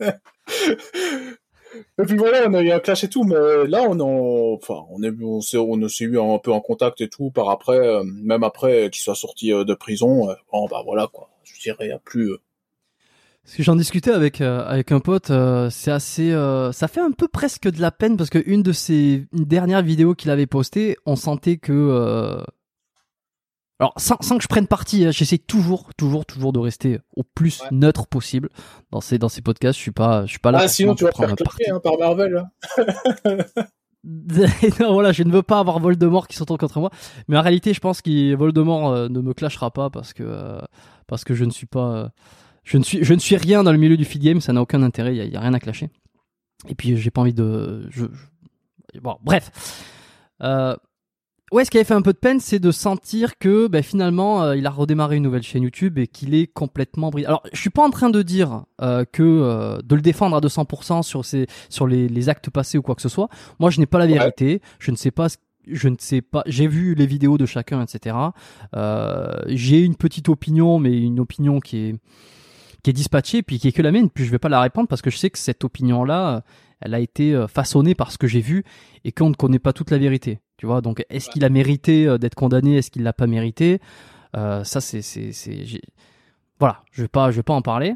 Et 2.00 2.06
puis 2.06 2.16
voilà, 2.16 2.48
on 2.48 2.54
a 2.54 2.62
eu 2.62 2.70
un 2.70 2.78
clash 2.80 3.04
et 3.04 3.08
tout, 3.08 3.24
mais 3.24 3.34
là, 3.66 3.82
on 3.88 3.98
en, 4.00 4.54
enfin, 4.54 4.86
on 4.90 5.02
est, 5.02 5.10
on 5.22 5.40
s'est, 5.40 5.58
on 5.58 5.88
s'est 5.88 6.04
eu 6.04 6.18
un 6.18 6.38
peu 6.38 6.52
en 6.52 6.60
contact 6.60 7.00
et 7.00 7.08
tout 7.08 7.30
par 7.30 7.50
après, 7.50 7.76
euh, 7.78 8.02
même 8.04 8.42
après 8.44 8.88
qu'il 8.90 9.02
soit 9.02 9.14
sorti 9.14 9.52
euh, 9.52 9.64
de 9.64 9.74
prison. 9.74 10.30
euh, 10.30 10.34
bon, 10.52 10.66
bah 10.68 10.82
voilà, 10.84 11.08
quoi. 11.12 11.28
Je 11.44 11.60
dirais, 11.60 11.86
il 11.86 11.92
a 11.92 11.98
plus, 11.98 12.30
euh, 12.30 12.40
Parce 13.44 13.56
que 13.56 13.62
j'en 13.62 13.76
discutais 13.76 14.12
avec 14.12 14.40
euh, 14.40 14.64
avec 14.64 14.92
un 14.92 15.00
pote, 15.00 15.30
euh, 15.30 15.68
c'est 15.70 15.90
assez, 15.90 16.32
euh, 16.32 16.72
ça 16.72 16.88
fait 16.88 17.00
un 17.00 17.10
peu 17.10 17.28
presque 17.28 17.68
de 17.68 17.80
la 17.80 17.90
peine 17.90 18.16
parce 18.16 18.30
que 18.30 18.42
une 18.46 18.62
de 18.62 18.72
ses 18.72 19.26
une 19.32 19.44
dernière 19.44 19.82
vidéo 19.82 20.14
qu'il 20.14 20.30
avait 20.30 20.46
postée, 20.46 20.96
on 21.06 21.16
sentait 21.16 21.56
que, 21.56 21.72
euh, 21.72 22.42
alors 23.80 23.92
sans, 23.96 24.16
sans 24.20 24.36
que 24.36 24.42
je 24.42 24.48
prenne 24.48 24.66
parti, 24.68 25.04
hein, 25.06 25.10
j'essaie 25.10 25.38
toujours, 25.38 25.90
toujours, 25.96 26.24
toujours 26.26 26.52
de 26.52 26.58
rester 26.60 26.98
au 27.16 27.22
plus 27.24 27.60
Ouais. 27.62 27.68
neutre 27.72 28.06
possible 28.06 28.48
dans 28.92 29.00
ces 29.00 29.18
dans 29.18 29.28
ces 29.28 29.40
podcasts. 29.42 29.76
Je 29.78 29.82
suis 29.82 29.90
pas, 29.90 30.24
je 30.26 30.30
suis 30.30 30.38
pas 30.38 30.52
là. 30.52 30.60
Ah, 30.62 30.68
sinon, 30.68 30.94
tu 30.94 31.04
vas 31.04 31.12
faire 31.12 31.34
claquer, 31.34 31.70
hein, 31.70 31.80
par 31.82 31.98
Marvel. 31.98 32.36
hein. 32.36 33.36
non, 34.80 34.92
voilà, 34.94 35.12
je 35.12 35.22
ne 35.22 35.30
veux 35.30 35.42
pas 35.42 35.58
avoir 35.58 35.78
Voldemort 35.78 36.26
qui 36.28 36.36
s'entend 36.36 36.56
contre 36.56 36.78
moi. 36.80 36.90
Mais 37.28 37.36
en 37.36 37.42
réalité, 37.42 37.74
je 37.74 37.80
pense 37.80 38.00
que 38.02 38.34
Voldemort 38.34 38.88
euh, 38.90 39.08
ne 39.08 39.20
me 39.20 39.34
clashera 39.34 39.70
pas 39.70 39.90
parce 39.90 40.12
que 40.12 40.22
euh, 40.22 40.58
parce 41.06 41.24
que 41.24 41.34
je 41.34 41.44
ne 41.44 41.50
suis 41.50 41.66
pas, 41.66 41.90
euh, 41.96 42.08
je 42.64 42.78
ne 42.78 42.82
suis 42.82 43.04
je 43.04 43.14
ne 43.14 43.18
suis 43.18 43.36
rien 43.36 43.62
dans 43.62 43.72
le 43.72 43.78
milieu 43.78 43.96
du 43.96 44.04
feed 44.04 44.22
game. 44.22 44.40
Ça 44.40 44.52
n'a 44.52 44.62
aucun 44.62 44.82
intérêt. 44.82 45.14
Il 45.14 45.18
y, 45.18 45.20
a- 45.20 45.24
il 45.24 45.32
y 45.32 45.36
a 45.36 45.40
rien 45.40 45.54
à 45.54 45.60
clasher. 45.60 45.90
Et 46.68 46.74
puis 46.74 46.96
j'ai 46.96 47.10
pas 47.10 47.20
envie 47.22 47.34
de. 47.34 47.86
Je, 47.90 48.04
je- 48.06 49.00
Bon, 49.00 49.16
bref. 49.22 49.50
Euh, 50.42 50.74
ouais, 51.52 51.64
ce 51.64 51.70
qui 51.70 51.76
avait 51.78 51.84
fait 51.84 51.94
un 51.94 52.02
peu 52.02 52.12
de 52.12 52.18
peine, 52.18 52.40
c'est 52.40 52.58
de 52.58 52.70
sentir 52.70 53.38
que 53.38 53.66
ben, 53.66 53.82
finalement, 53.82 54.42
euh, 54.42 54.56
il 54.56 54.66
a 54.66 54.70
redémarré 54.70 55.16
une 55.16 55.22
nouvelle 55.22 55.42
chaîne 55.42 55.62
YouTube 55.62 55.98
et 55.98 56.06
qu'il 56.06 56.34
est 56.34 56.46
complètement 56.46 57.10
brisé. 57.10 57.26
Alors, 57.26 57.42
je 57.52 57.60
suis 57.60 57.70
pas 57.70 57.82
en 57.84 57.90
train 57.90 58.10
de 58.10 58.22
dire 58.22 58.64
euh, 58.82 59.04
que 59.10 59.22
euh, 59.22 59.78
de 59.84 59.94
le 59.94 60.00
défendre 60.02 60.36
à 60.36 60.40
200% 60.40 61.02
sur 61.02 61.24
ses, 61.24 61.46
sur 61.68 61.86
les, 61.86 62.08
les 62.08 62.28
actes 62.28 62.50
passés 62.50 62.78
ou 62.78 62.82
quoi 62.82 62.94
que 62.94 63.02
ce 63.02 63.08
soit. 63.08 63.28
Moi, 63.58 63.70
je 63.70 63.80
n'ai 63.80 63.86
pas 63.86 63.98
la 63.98 64.06
Ouais. 64.06 64.12
vérité. 64.14 64.60
Je 64.78 64.90
ne 64.90 64.96
sais 64.96 65.10
pas. 65.10 65.28
ce- 65.28 65.36
Je 65.66 65.88
ne 65.88 65.96
sais 65.98 66.22
pas. 66.22 66.42
J'ai 66.46 66.66
vu 66.66 66.94
les 66.94 67.06
vidéos 67.06 67.36
de 67.38 67.46
chacun, 67.46 67.82
etc. 67.82 68.16
Euh, 68.76 69.40
j'ai 69.46 69.84
une 69.84 69.94
petite 69.96 70.28
opinion, 70.28 70.78
mais 70.78 70.98
une 70.98 71.20
opinion 71.20 71.60
qui 71.60 71.76
est 71.78 71.94
qui 72.82 72.88
est 72.88 72.94
dispatchée, 72.94 73.42
puis 73.42 73.58
qui 73.58 73.68
est 73.68 73.72
que 73.72 73.82
la 73.82 73.92
mienne. 73.92 74.08
Puis 74.08 74.24
je 74.24 74.30
vais 74.30 74.38
pas 74.38 74.48
la 74.48 74.58
répandre 74.62 74.88
parce 74.88 75.02
que 75.02 75.10
je 75.10 75.18
sais 75.18 75.28
que 75.28 75.38
cette 75.38 75.64
opinion-là, 75.64 76.42
elle 76.80 76.94
a 76.94 77.00
été 77.00 77.34
euh, 77.34 77.46
façonnée 77.46 77.94
par 77.94 78.10
ce 78.10 78.16
que 78.16 78.26
j'ai 78.26 78.40
vu 78.40 78.64
et 79.04 79.12
qu'on 79.12 79.28
ne 79.28 79.34
connaît 79.34 79.58
pas 79.58 79.74
toute 79.74 79.90
la 79.90 79.98
vérité. 79.98 80.38
Tu 80.60 80.66
vois. 80.66 80.82
Donc, 80.82 81.02
est-ce 81.08 81.30
qu'il 81.30 81.42
a 81.46 81.48
mérité 81.48 82.06
euh, 82.06 82.18
d'être 82.18 82.34
condamné? 82.34 82.76
Est-ce 82.76 82.90
qu'il 82.90 83.02
l'a 83.02 83.14
pas 83.14 83.26
mérité? 83.26 83.80
Euh, 84.36 84.62
Ça, 84.62 84.82
c'est 84.82 85.00
Voilà. 86.58 86.82
Je 86.92 87.00
vais 87.00 87.08
pas 87.08 87.30
je 87.30 87.36
vais 87.36 87.42
pas 87.42 87.54
en 87.54 87.62
parler. 87.62 87.94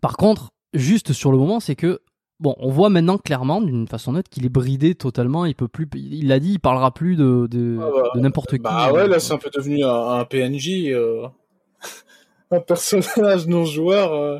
Par 0.00 0.16
contre, 0.16 0.50
juste 0.72 1.12
sur 1.12 1.32
le 1.32 1.38
moment, 1.38 1.58
c'est 1.58 1.74
que 1.74 2.00
bon, 2.38 2.54
on 2.60 2.70
voit 2.70 2.90
maintenant 2.90 3.18
clairement 3.18 3.60
d'une 3.60 3.88
façon 3.88 4.12
nette 4.12 4.28
qu'il 4.28 4.46
est 4.46 4.50
bridé 4.50 4.94
totalement. 4.94 5.46
Il 5.46 5.56
peut 5.56 5.66
plus. 5.66 5.88
Il 5.96 6.28
l'a 6.28 6.38
dit, 6.38 6.52
il 6.52 6.60
parlera 6.60 6.94
plus 6.94 7.16
de 7.16 7.48
de, 7.50 7.80
Ah 7.82 7.90
bah, 7.92 8.10
de 8.14 8.20
n'importe 8.20 8.52
qui. 8.52 8.58
Bah 8.58 8.92
ouais, 8.92 9.00
euh, 9.00 9.08
là, 9.08 9.18
c'est 9.18 9.32
un 9.32 9.38
peu 9.38 9.50
devenu 9.52 9.82
un, 9.84 9.90
un 10.20 10.24
PNJ. 10.24 10.92
euh. 10.92 11.26
un 12.52 12.60
personnage 12.60 13.48
non 13.48 13.64
joueur, 13.64 14.12
euh, 14.12 14.38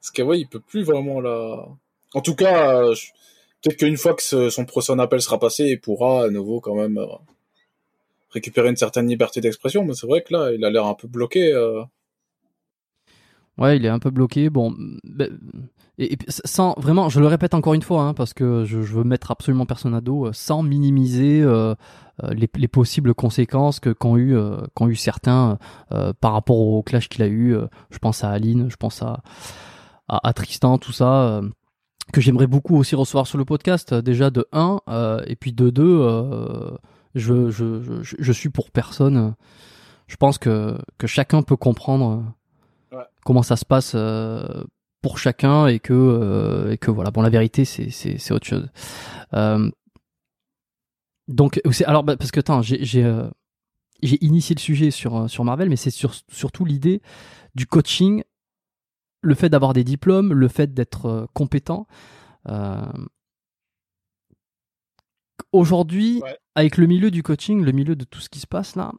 parce 0.00 0.12
que 0.12 0.22
ouais, 0.22 0.38
il 0.38 0.46
peut 0.46 0.60
plus 0.60 0.84
vraiment 0.84 1.20
là. 1.20 1.66
En 2.14 2.20
tout 2.20 2.36
cas, 2.36 2.84
peut-être 3.62 3.78
qu'une 3.78 3.96
fois 3.96 4.14
que 4.14 4.50
son 4.50 4.64
procès 4.64 4.92
en 4.92 4.98
appel 4.98 5.20
sera 5.20 5.38
passé, 5.38 5.64
il 5.64 5.80
pourra 5.80 6.24
à 6.24 6.28
nouveau 6.28 6.60
quand 6.60 6.74
même 6.74 6.98
euh, 6.98 7.06
récupérer 8.30 8.68
une 8.68 8.76
certaine 8.76 9.08
liberté 9.08 9.40
d'expression. 9.40 9.84
Mais 9.84 9.94
c'est 9.94 10.06
vrai 10.06 10.22
que 10.22 10.32
là, 10.32 10.52
il 10.52 10.64
a 10.64 10.70
l'air 10.70 10.86
un 10.86 10.94
peu 10.94 11.08
bloqué. 11.08 11.54
Ouais, 13.58 13.76
il 13.76 13.84
est 13.84 13.88
un 13.88 13.98
peu 13.98 14.10
bloqué. 14.10 14.50
Bon, 14.50 14.72
ben, 15.02 15.38
et, 15.98 16.16
sans 16.28 16.74
vraiment, 16.78 17.08
je 17.08 17.18
le 17.18 17.26
répète 17.26 17.54
encore 17.54 17.74
une 17.74 17.82
fois, 17.82 18.02
hein, 18.02 18.14
parce 18.14 18.32
que 18.32 18.64
je, 18.64 18.78
veux 18.78 19.02
mettre 19.02 19.32
absolument 19.32 19.66
personne 19.66 19.94
à 19.94 20.00
dos, 20.00 20.32
sans 20.32 20.62
minimiser 20.62 21.42
euh, 22.24 22.34
les, 22.34 22.68
possibles 22.68 23.14
conséquences 23.14 23.78
que 23.78 23.90
qu'ont 23.90 24.16
eu 24.16 24.36
euh, 24.36 24.56
qu'ont 24.74 24.88
eu 24.88 24.96
certains 24.96 25.58
euh, 25.92 26.12
par 26.20 26.32
rapport 26.32 26.58
au 26.58 26.82
clash 26.82 27.08
qu'il 27.08 27.22
a 27.22 27.28
eu. 27.28 27.54
je 27.90 27.98
pense 27.98 28.24
à 28.24 28.30
Aline, 28.30 28.68
je 28.70 28.76
pense 28.76 29.02
à 29.02 29.22
à, 30.08 30.32
Tristan, 30.32 30.78
tout 30.78 30.92
ça 30.92 31.42
que 32.12 32.20
j'aimerais 32.20 32.46
beaucoup 32.46 32.76
aussi 32.76 32.94
recevoir 32.94 33.26
sur 33.26 33.38
le 33.38 33.44
podcast. 33.44 33.94
Déjà 33.94 34.30
de 34.30 34.46
1 34.52 34.80
et 35.26 35.36
puis 35.36 35.52
de 35.52 35.70
2 35.70 36.78
je, 37.14 37.50
je, 37.50 38.02
je, 38.02 38.16
je, 38.18 38.32
suis 38.32 38.48
pour 38.48 38.70
personne. 38.70 39.34
Je 40.06 40.16
pense 40.16 40.38
que, 40.38 40.78
que 40.98 41.06
chacun 41.06 41.42
peut 41.42 41.56
comprendre 41.56 42.24
comment 43.24 43.42
ça 43.42 43.56
se 43.56 43.64
passe 43.64 43.96
pour 45.02 45.18
chacun 45.18 45.66
et 45.66 45.78
que, 45.78 46.70
et 46.70 46.78
que 46.78 46.90
voilà. 46.90 47.10
Bon, 47.10 47.22
la 47.22 47.30
vérité, 47.30 47.64
c'est, 47.64 47.90
c'est, 47.90 48.18
c'est 48.18 48.32
autre 48.34 48.46
chose. 48.46 48.68
Donc, 51.28 51.60
alors, 51.84 52.02
bah, 52.02 52.16
parce 52.16 52.30
que, 52.30 52.40
j'ai, 52.62 52.84
j'ai, 52.84 53.04
euh, 53.04 53.28
j'ai 54.02 54.22
initié 54.24 54.54
le 54.54 54.60
sujet 54.60 54.90
sur, 54.90 55.16
euh, 55.16 55.28
sur 55.28 55.44
Marvel, 55.44 55.68
mais 55.68 55.76
c'est 55.76 55.90
sur, 55.90 56.14
surtout 56.32 56.64
l'idée 56.64 57.02
du 57.54 57.66
coaching, 57.66 58.24
le 59.20 59.34
fait 59.34 59.48
d'avoir 59.48 59.72
des 59.72 59.84
diplômes, 59.84 60.32
le 60.32 60.48
fait 60.48 60.72
d'être 60.74 61.06
euh, 61.06 61.26
compétent. 61.34 61.86
Aujourd'hui, 65.52 66.22
avec 66.54 66.76
le 66.78 66.86
milieu 66.86 67.10
du 67.10 67.22
coaching, 67.22 67.62
le 67.62 67.72
milieu 67.72 67.94
de 67.94 68.04
tout 68.04 68.20
ce 68.20 68.28
qui 68.28 68.38
se 68.38 68.46
passe 68.46 68.74
là, 68.74 68.92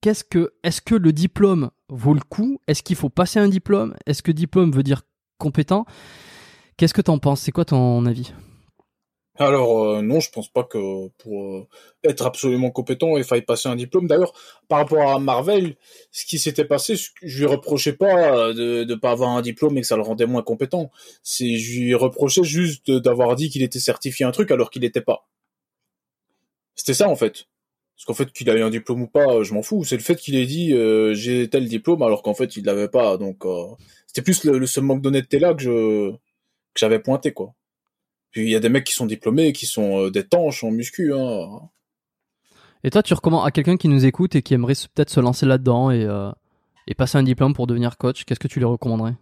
qu'est-ce 0.00 0.24
que, 0.24 0.54
est-ce 0.62 0.80
que 0.80 0.94
le 0.94 1.12
diplôme 1.12 1.70
vaut 1.88 2.14
le 2.14 2.20
coup? 2.20 2.60
Est-ce 2.66 2.82
qu'il 2.82 2.96
faut 2.96 3.10
passer 3.10 3.38
un 3.38 3.48
diplôme? 3.48 3.94
Est-ce 4.06 4.22
que 4.22 4.32
diplôme 4.32 4.72
veut 4.72 4.82
dire 4.82 5.02
compétent? 5.38 5.86
Qu'est-ce 6.76 6.94
que 6.94 7.02
tu 7.02 7.10
en 7.10 7.18
penses? 7.18 7.40
C'est 7.40 7.52
quoi 7.52 7.64
ton 7.64 8.06
avis? 8.06 8.32
Alors 9.38 9.84
euh, 9.84 10.02
non, 10.02 10.20
je 10.20 10.30
pense 10.30 10.48
pas 10.48 10.64
que 10.64 11.08
pour 11.18 11.44
euh, 11.44 11.68
être 12.04 12.26
absolument 12.26 12.70
compétent, 12.70 13.16
il 13.16 13.24
faille 13.24 13.42
passer 13.42 13.68
un 13.68 13.76
diplôme. 13.76 14.06
D'ailleurs, 14.08 14.32
par 14.68 14.78
rapport 14.78 15.10
à 15.10 15.18
Marvel, 15.20 15.76
ce 16.10 16.26
qui 16.26 16.38
s'était 16.38 16.64
passé, 16.64 16.96
je 16.96 17.38
lui 17.38 17.46
reprochais 17.46 17.92
pas 17.92 18.52
de 18.52 18.84
ne 18.84 18.94
pas 18.96 19.12
avoir 19.12 19.30
un 19.30 19.42
diplôme 19.42 19.78
et 19.78 19.82
que 19.82 19.86
ça 19.86 19.96
le 19.96 20.02
rendait 20.02 20.26
moins 20.26 20.42
compétent. 20.42 20.90
C'est 21.22 21.56
je 21.56 21.80
lui 21.80 21.94
reprochais 21.94 22.42
juste 22.42 22.90
d'avoir 22.90 23.36
dit 23.36 23.48
qu'il 23.50 23.62
était 23.62 23.78
certifié 23.80 24.26
un 24.26 24.32
truc 24.32 24.50
alors 24.50 24.70
qu'il 24.70 24.82
n'était 24.82 25.00
pas. 25.00 25.28
C'était 26.74 26.94
ça 26.94 27.08
en 27.08 27.16
fait. 27.16 27.46
Parce 27.96 28.06
qu'en 28.06 28.14
fait 28.14 28.32
qu'il 28.32 28.48
ait 28.48 28.62
un 28.62 28.70
diplôme 28.70 29.02
ou 29.02 29.08
pas, 29.08 29.42
je 29.42 29.54
m'en 29.54 29.62
fous. 29.62 29.84
C'est 29.84 29.96
le 29.96 30.02
fait 30.02 30.16
qu'il 30.16 30.36
ait 30.36 30.46
dit 30.46 30.72
euh, 30.72 31.14
j'ai 31.14 31.48
tel 31.50 31.68
diplôme 31.68 32.02
alors 32.02 32.22
qu'en 32.22 32.34
fait 32.34 32.56
il 32.56 32.64
l'avait 32.64 32.88
pas. 32.88 33.16
Donc 33.16 33.44
c'était 34.06 34.22
plus 34.22 34.44
le, 34.44 34.66
ce 34.66 34.80
manque 34.80 35.02
d'honnêteté 35.02 35.38
là 35.38 35.54
que 35.54 35.62
je 35.62 36.10
que 36.12 36.80
j'avais 36.80 37.00
pointé 37.00 37.32
quoi. 37.32 37.54
Puis 38.30 38.42
il 38.42 38.50
y 38.50 38.56
a 38.56 38.60
des 38.60 38.68
mecs 38.68 38.84
qui 38.84 38.92
sont 38.92 39.06
diplômés 39.06 39.52
qui 39.52 39.66
sont 39.66 40.04
euh, 40.04 40.10
des 40.10 40.26
tanches 40.26 40.64
en 40.64 40.70
muscu. 40.70 41.12
Hein. 41.14 41.70
Et 42.84 42.90
toi, 42.90 43.02
tu 43.02 43.14
recommandes 43.14 43.46
à 43.46 43.50
quelqu'un 43.50 43.76
qui 43.76 43.88
nous 43.88 44.06
écoute 44.06 44.36
et 44.36 44.42
qui 44.42 44.54
aimerait 44.54 44.74
peut-être 44.94 45.10
se 45.10 45.20
lancer 45.20 45.46
là-dedans 45.46 45.90
et, 45.90 46.04
euh, 46.04 46.30
et 46.86 46.94
passer 46.94 47.18
un 47.18 47.22
diplôme 47.22 47.54
pour 47.54 47.66
devenir 47.66 47.96
coach, 47.96 48.24
qu'est-ce 48.24 48.40
que 48.40 48.48
tu 48.48 48.58
lui 48.58 48.66
recommanderais? 48.66 49.14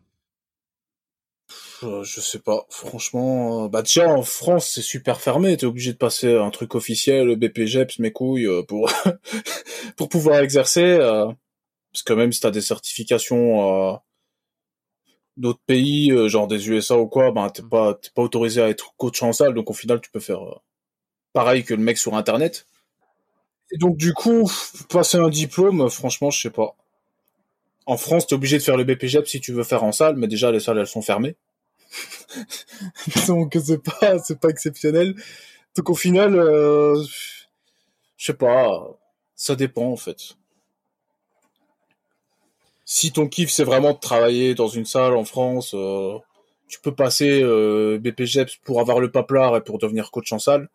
Euh, 1.85 2.03
je 2.03 2.21
sais 2.21 2.41
pas, 2.41 2.67
franchement, 2.71 3.69
bah 3.69 3.83
déjà 3.83 4.09
en 4.09 4.23
France 4.23 4.67
c'est 4.75 4.83
super 4.83 5.21
fermé, 5.21 5.57
t'es 5.57 5.67
obligé 5.67 5.93
de 5.93 5.99
passer 5.99 6.35
un 6.35 6.51
truc 6.51 6.75
officiel, 6.75 7.37
BPGEPS, 7.37 7.99
mes 7.99 8.11
couilles, 8.11 8.49
pour 8.67 8.91
pour 9.97 10.09
pouvoir 10.09 10.41
exercer, 10.41 10.97
parce 10.99 12.03
que 12.05 12.15
même 12.15 12.33
si 12.33 12.41
t'as 12.41 12.51
des 12.51 12.63
certifications 12.63 14.01
d'autres 15.37 15.61
pays, 15.67 16.11
euh, 16.13 16.29
genre 16.29 16.47
des 16.47 16.69
USA 16.69 16.97
ou 16.99 17.07
quoi, 17.07 17.31
ben 17.31 17.49
t'es 17.51 17.63
mm. 17.63 17.69
pas 17.69 17.95
t'es 17.95 18.11
pas 18.15 18.23
autorisé 18.23 18.63
à 18.63 18.69
être 18.69 18.95
coach 18.97 19.23
en 19.23 19.33
salle, 19.33 19.55
donc 19.55 19.71
au 19.71 19.75
final 19.75 20.01
tu 20.01 20.11
peux 20.11 20.21
faire 20.21 20.43
euh, 20.43 20.55
pareil 21.33 21.65
que 21.65 21.75
le 21.75 21.83
mec 21.83 21.99
sur 21.99 22.15
internet. 22.15 22.67
Et 23.73 23.79
donc 23.79 23.97
du 23.97 24.13
coup, 24.13 24.51
passer 24.89 25.19
un 25.19 25.29
diplôme, 25.29 25.91
franchement, 25.91 26.31
je 26.31 26.41
sais 26.41 26.51
pas. 26.51 26.77
En 27.87 27.97
France, 27.97 28.27
t'es 28.27 28.35
obligé 28.35 28.59
de 28.59 28.63
faire 28.63 28.77
le 28.77 28.85
BPGEP 28.85 29.27
si 29.29 29.41
tu 29.41 29.53
veux 29.53 29.65
faire 29.65 29.85
en 29.85 29.93
salle, 29.93 30.17
mais 30.17 30.29
déjà 30.29 30.51
les 30.51 30.61
salles 30.61 30.79
elles 30.79 30.87
sont 30.87 31.03
fermées. 31.03 31.37
donc 33.29 33.57
c'est 33.65 33.83
pas 33.83 34.19
c'est 34.19 34.41
pas 34.41 34.49
exceptionnel. 34.49 35.15
Donc 35.77 35.91
au 35.91 35.95
final, 35.95 36.37
euh, 36.37 37.03
je 38.17 38.27
sais 38.27 38.35
pas, 38.35 38.99
ça 39.35 39.57
dépend 39.57 39.93
en 39.93 39.97
fait 39.97 40.37
si 42.87 43.13
ton 43.13 43.29
kiff 43.29 43.51
c'est 43.51 43.65
vraiment 43.65 43.93
de 43.93 43.99
travailler 43.99 44.55
dans 44.55 44.69
une 44.69 44.87
salle 44.87 45.15
en 45.15 45.25
France, 45.25 45.75
euh, 45.75 46.17
tu 46.69 46.81
peux 46.81 46.95
passer 46.95 47.43
euh, 47.43 47.99
BPGEPS 47.99 48.57
pour 48.65 48.81
avoir 48.81 49.01
le 49.01 49.11
paplard 49.11 49.57
et 49.57 49.61
pour 49.61 49.79
devenir 49.79 50.11
coach 50.11 50.33
en 50.33 50.39
salle. 50.39 50.69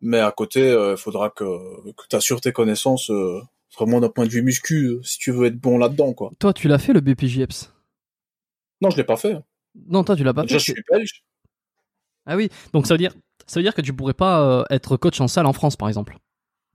Mais 0.00 0.18
à 0.18 0.32
côté, 0.32 0.60
il 0.60 0.66
euh, 0.66 0.96
faudra 0.96 1.30
que, 1.30 1.44
que 1.92 2.04
tu 2.08 2.16
assures 2.16 2.40
tes 2.40 2.52
connaissances 2.52 3.10
euh, 3.10 3.40
vraiment 3.76 4.00
d'un 4.00 4.08
point 4.08 4.26
de 4.26 4.30
vue 4.30 4.42
muscu 4.42 4.98
si 5.02 5.18
tu 5.18 5.32
veux 5.32 5.46
être 5.46 5.58
bon 5.58 5.78
là-dedans. 5.78 6.14
quoi. 6.14 6.32
Toi, 6.38 6.52
tu 6.52 6.66
l'as 6.66 6.78
fait 6.78 6.92
le 6.94 7.00
BPGEPS 7.00 7.72
Non, 8.80 8.90
je 8.90 8.96
l'ai 8.96 9.04
pas 9.04 9.16
fait. 9.16 9.36
Non, 9.88 10.02
toi, 10.02 10.16
tu 10.16 10.24
l'as 10.24 10.34
pas 10.34 10.42
fait. 10.46 10.48
je 10.48 10.58
suis 10.58 10.84
belge. 10.90 11.24
Ah 12.26 12.36
oui, 12.36 12.48
donc 12.72 12.86
ça 12.86 12.94
veut 12.94 12.98
dire, 12.98 13.14
ça 13.46 13.60
veut 13.60 13.64
dire 13.64 13.74
que 13.74 13.82
tu 13.82 13.92
pourrais 13.92 14.14
pas 14.14 14.64
être 14.70 14.96
coach 14.96 15.20
en 15.20 15.28
salle 15.28 15.44
en 15.44 15.52
France, 15.52 15.76
par 15.76 15.88
exemple? 15.88 16.16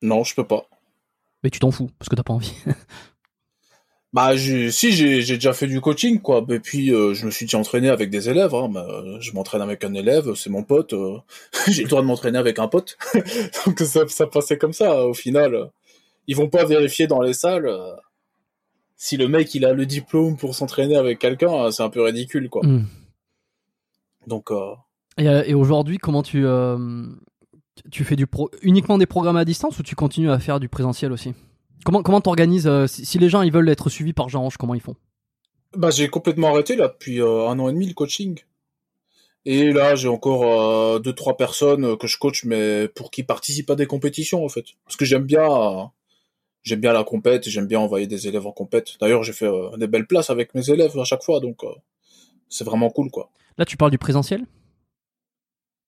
Non, 0.03 0.23
je 0.23 0.35
peux 0.35 0.45
pas. 0.45 0.69
Mais 1.43 1.49
tu 1.49 1.59
t'en 1.59 1.71
fous, 1.71 1.89
parce 1.97 2.07
que 2.07 2.15
t'as 2.15 2.23
pas 2.23 2.33
envie. 2.33 2.53
Bah 4.11 4.35
si 4.35 4.91
j'ai 4.91 5.21
déjà 5.21 5.53
fait 5.53 5.67
du 5.67 5.81
coaching 5.81 6.19
quoi. 6.19 6.43
Et 6.49 6.59
puis 6.59 6.91
euh, 6.91 7.13
je 7.13 7.27
me 7.27 7.31
suis 7.31 7.45
déjà 7.45 7.59
entraîné 7.59 7.89
avec 7.89 8.09
des 8.09 8.27
élèves. 8.27 8.55
Hein. 8.55 8.67
Bah, 8.69 8.87
je 9.19 9.31
m'entraîne 9.33 9.61
avec 9.61 9.83
un 9.83 9.93
élève, 9.93 10.33
c'est 10.33 10.49
mon 10.49 10.63
pote. 10.63 10.93
Euh, 10.93 11.17
j'ai 11.67 11.83
le 11.83 11.89
droit 11.89 12.01
de 12.01 12.07
m'entraîner 12.07 12.39
avec 12.39 12.57
un 12.57 12.67
pote. 12.67 12.97
Donc 13.65 13.79
ça, 13.79 14.07
ça 14.07 14.25
passait 14.25 14.57
comme 14.57 14.73
ça. 14.73 15.05
Au 15.05 15.13
final, 15.13 15.69
ils 16.27 16.35
vont 16.35 16.49
pas 16.49 16.65
vérifier 16.65 17.05
dans 17.05 17.21
les 17.21 17.33
salles 17.33 17.67
euh, 17.67 17.93
si 18.95 19.15
le 19.15 19.27
mec 19.27 19.53
il 19.53 19.63
a 19.63 19.73
le 19.73 19.85
diplôme 19.85 20.37
pour 20.37 20.55
s'entraîner 20.55 20.95
avec 20.95 21.19
quelqu'un. 21.19 21.69
C'est 21.69 21.83
un 21.83 21.89
peu 21.89 22.01
ridicule 22.01 22.49
quoi. 22.49 22.65
Hmm. 22.65 22.85
Donc. 24.25 24.49
Et, 25.19 25.25
et 25.25 25.53
aujourd'hui, 25.53 25.99
comment 25.99 26.23
tu 26.23 26.45
tu 27.91 28.03
fais 28.03 28.15
du 28.15 28.27
pro 28.27 28.49
uniquement 28.61 28.97
des 28.97 29.05
programmes 29.05 29.37
à 29.37 29.45
distance 29.45 29.79
ou 29.79 29.83
tu 29.83 29.95
continues 29.95 30.31
à 30.31 30.39
faire 30.39 30.59
du 30.59 30.67
présentiel 30.67 31.11
aussi? 31.11 31.33
Comment 31.85 32.03
comment 32.03 32.21
t'organises 32.21 32.67
euh, 32.67 32.87
si, 32.87 33.17
les 33.17 33.29
gens 33.29 33.41
ils 33.41 33.51
veulent 33.51 33.69
être 33.69 33.89
suivis 33.89 34.13
par 34.13 34.29
Jean 34.29 34.45
Ange, 34.45 34.57
comment 34.57 34.73
ils 34.73 34.81
font? 34.81 34.95
Bah 35.75 35.91
j'ai 35.91 36.09
complètement 36.09 36.49
arrêté 36.49 36.75
là 36.75 36.87
depuis 36.87 37.21
euh, 37.21 37.47
un 37.47 37.57
an 37.59 37.69
et 37.69 37.73
demi 37.73 37.87
le 37.87 37.93
coaching. 37.93 38.39
Et 39.45 39.71
là 39.71 39.95
j'ai 39.95 40.09
encore 40.09 40.43
euh, 40.43 40.99
deux 40.99 41.13
trois 41.13 41.37
personnes 41.37 41.97
que 41.97 42.07
je 42.07 42.17
coach 42.17 42.43
mais 42.43 42.87
pour 42.89 43.11
qui 43.11 43.23
participent 43.23 43.69
à 43.69 43.75
des 43.75 43.85
compétitions 43.85 44.43
en 44.43 44.49
fait. 44.49 44.65
Parce 44.83 44.97
que 44.97 45.05
j'aime 45.05 45.23
bien 45.23 45.91
j'aime 46.63 46.81
bien 46.81 46.91
la 46.91 47.03
compète, 47.03 47.47
j'aime 47.47 47.67
bien 47.67 47.79
envoyer 47.79 48.07
des 48.07 48.27
élèves 48.27 48.45
en 48.45 48.51
compète. 48.51 48.97
D'ailleurs 48.99 49.23
j'ai 49.23 49.33
fait 49.33 49.49
des 49.77 49.87
belles 49.87 50.07
places 50.07 50.29
avec 50.29 50.53
mes 50.55 50.69
élèves 50.69 50.97
à 50.99 51.05
chaque 51.05 51.23
fois 51.23 51.39
donc 51.39 51.61
c'est 52.49 52.65
vraiment 52.65 52.89
cool 52.89 53.09
quoi. 53.09 53.29
Là 53.57 53.65
tu 53.65 53.77
parles 53.77 53.91
du 53.91 53.97
présentiel? 53.97 54.45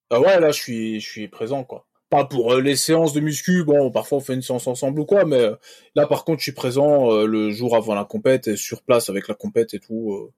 Ah 0.09 0.21
ouais 0.21 0.39
là 0.39 0.51
je 0.51 0.59
suis 0.59 0.99
je 1.01 1.09
suis 1.09 1.27
présent 1.27 1.63
quoi 1.63 1.85
pas 2.11 2.25
pour 2.25 2.53
euh, 2.53 2.61
les 2.61 2.75
séances 2.75 3.13
de 3.13 3.21
muscu, 3.21 3.63
bon, 3.63 3.89
parfois 3.89 4.17
on 4.19 4.21
fait 4.21 4.33
une 4.33 4.41
séance 4.41 4.67
ensemble 4.67 4.99
ou 4.99 5.05
quoi, 5.05 5.23
mais 5.25 5.39
euh, 5.39 5.55
là 5.95 6.05
par 6.07 6.25
contre 6.25 6.39
je 6.39 6.43
suis 6.43 6.51
présent 6.51 7.09
euh, 7.11 7.25
le 7.25 7.51
jour 7.51 7.75
avant 7.75 7.95
la 7.95 8.03
compète 8.03 8.49
et 8.49 8.57
sur 8.57 8.83
place 8.83 9.09
avec 9.09 9.29
la 9.29 9.33
compète 9.33 9.73
et 9.73 9.79
tout. 9.79 10.29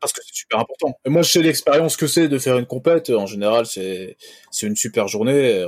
parce 0.00 0.12
que 0.12 0.20
c'est 0.24 0.34
super 0.34 0.58
important. 0.60 0.98
Moi 1.06 1.22
je 1.22 1.30
sais 1.30 1.42
l'expérience 1.42 1.96
que 1.96 2.06
c'est 2.06 2.28
de 2.28 2.38
faire 2.38 2.58
une 2.58 2.66
compète, 2.66 3.10
en 3.10 3.26
général 3.26 3.64
c'est 3.66 4.16
c'est 4.50 4.66
une 4.66 4.76
super 4.76 5.08
journée. 5.08 5.66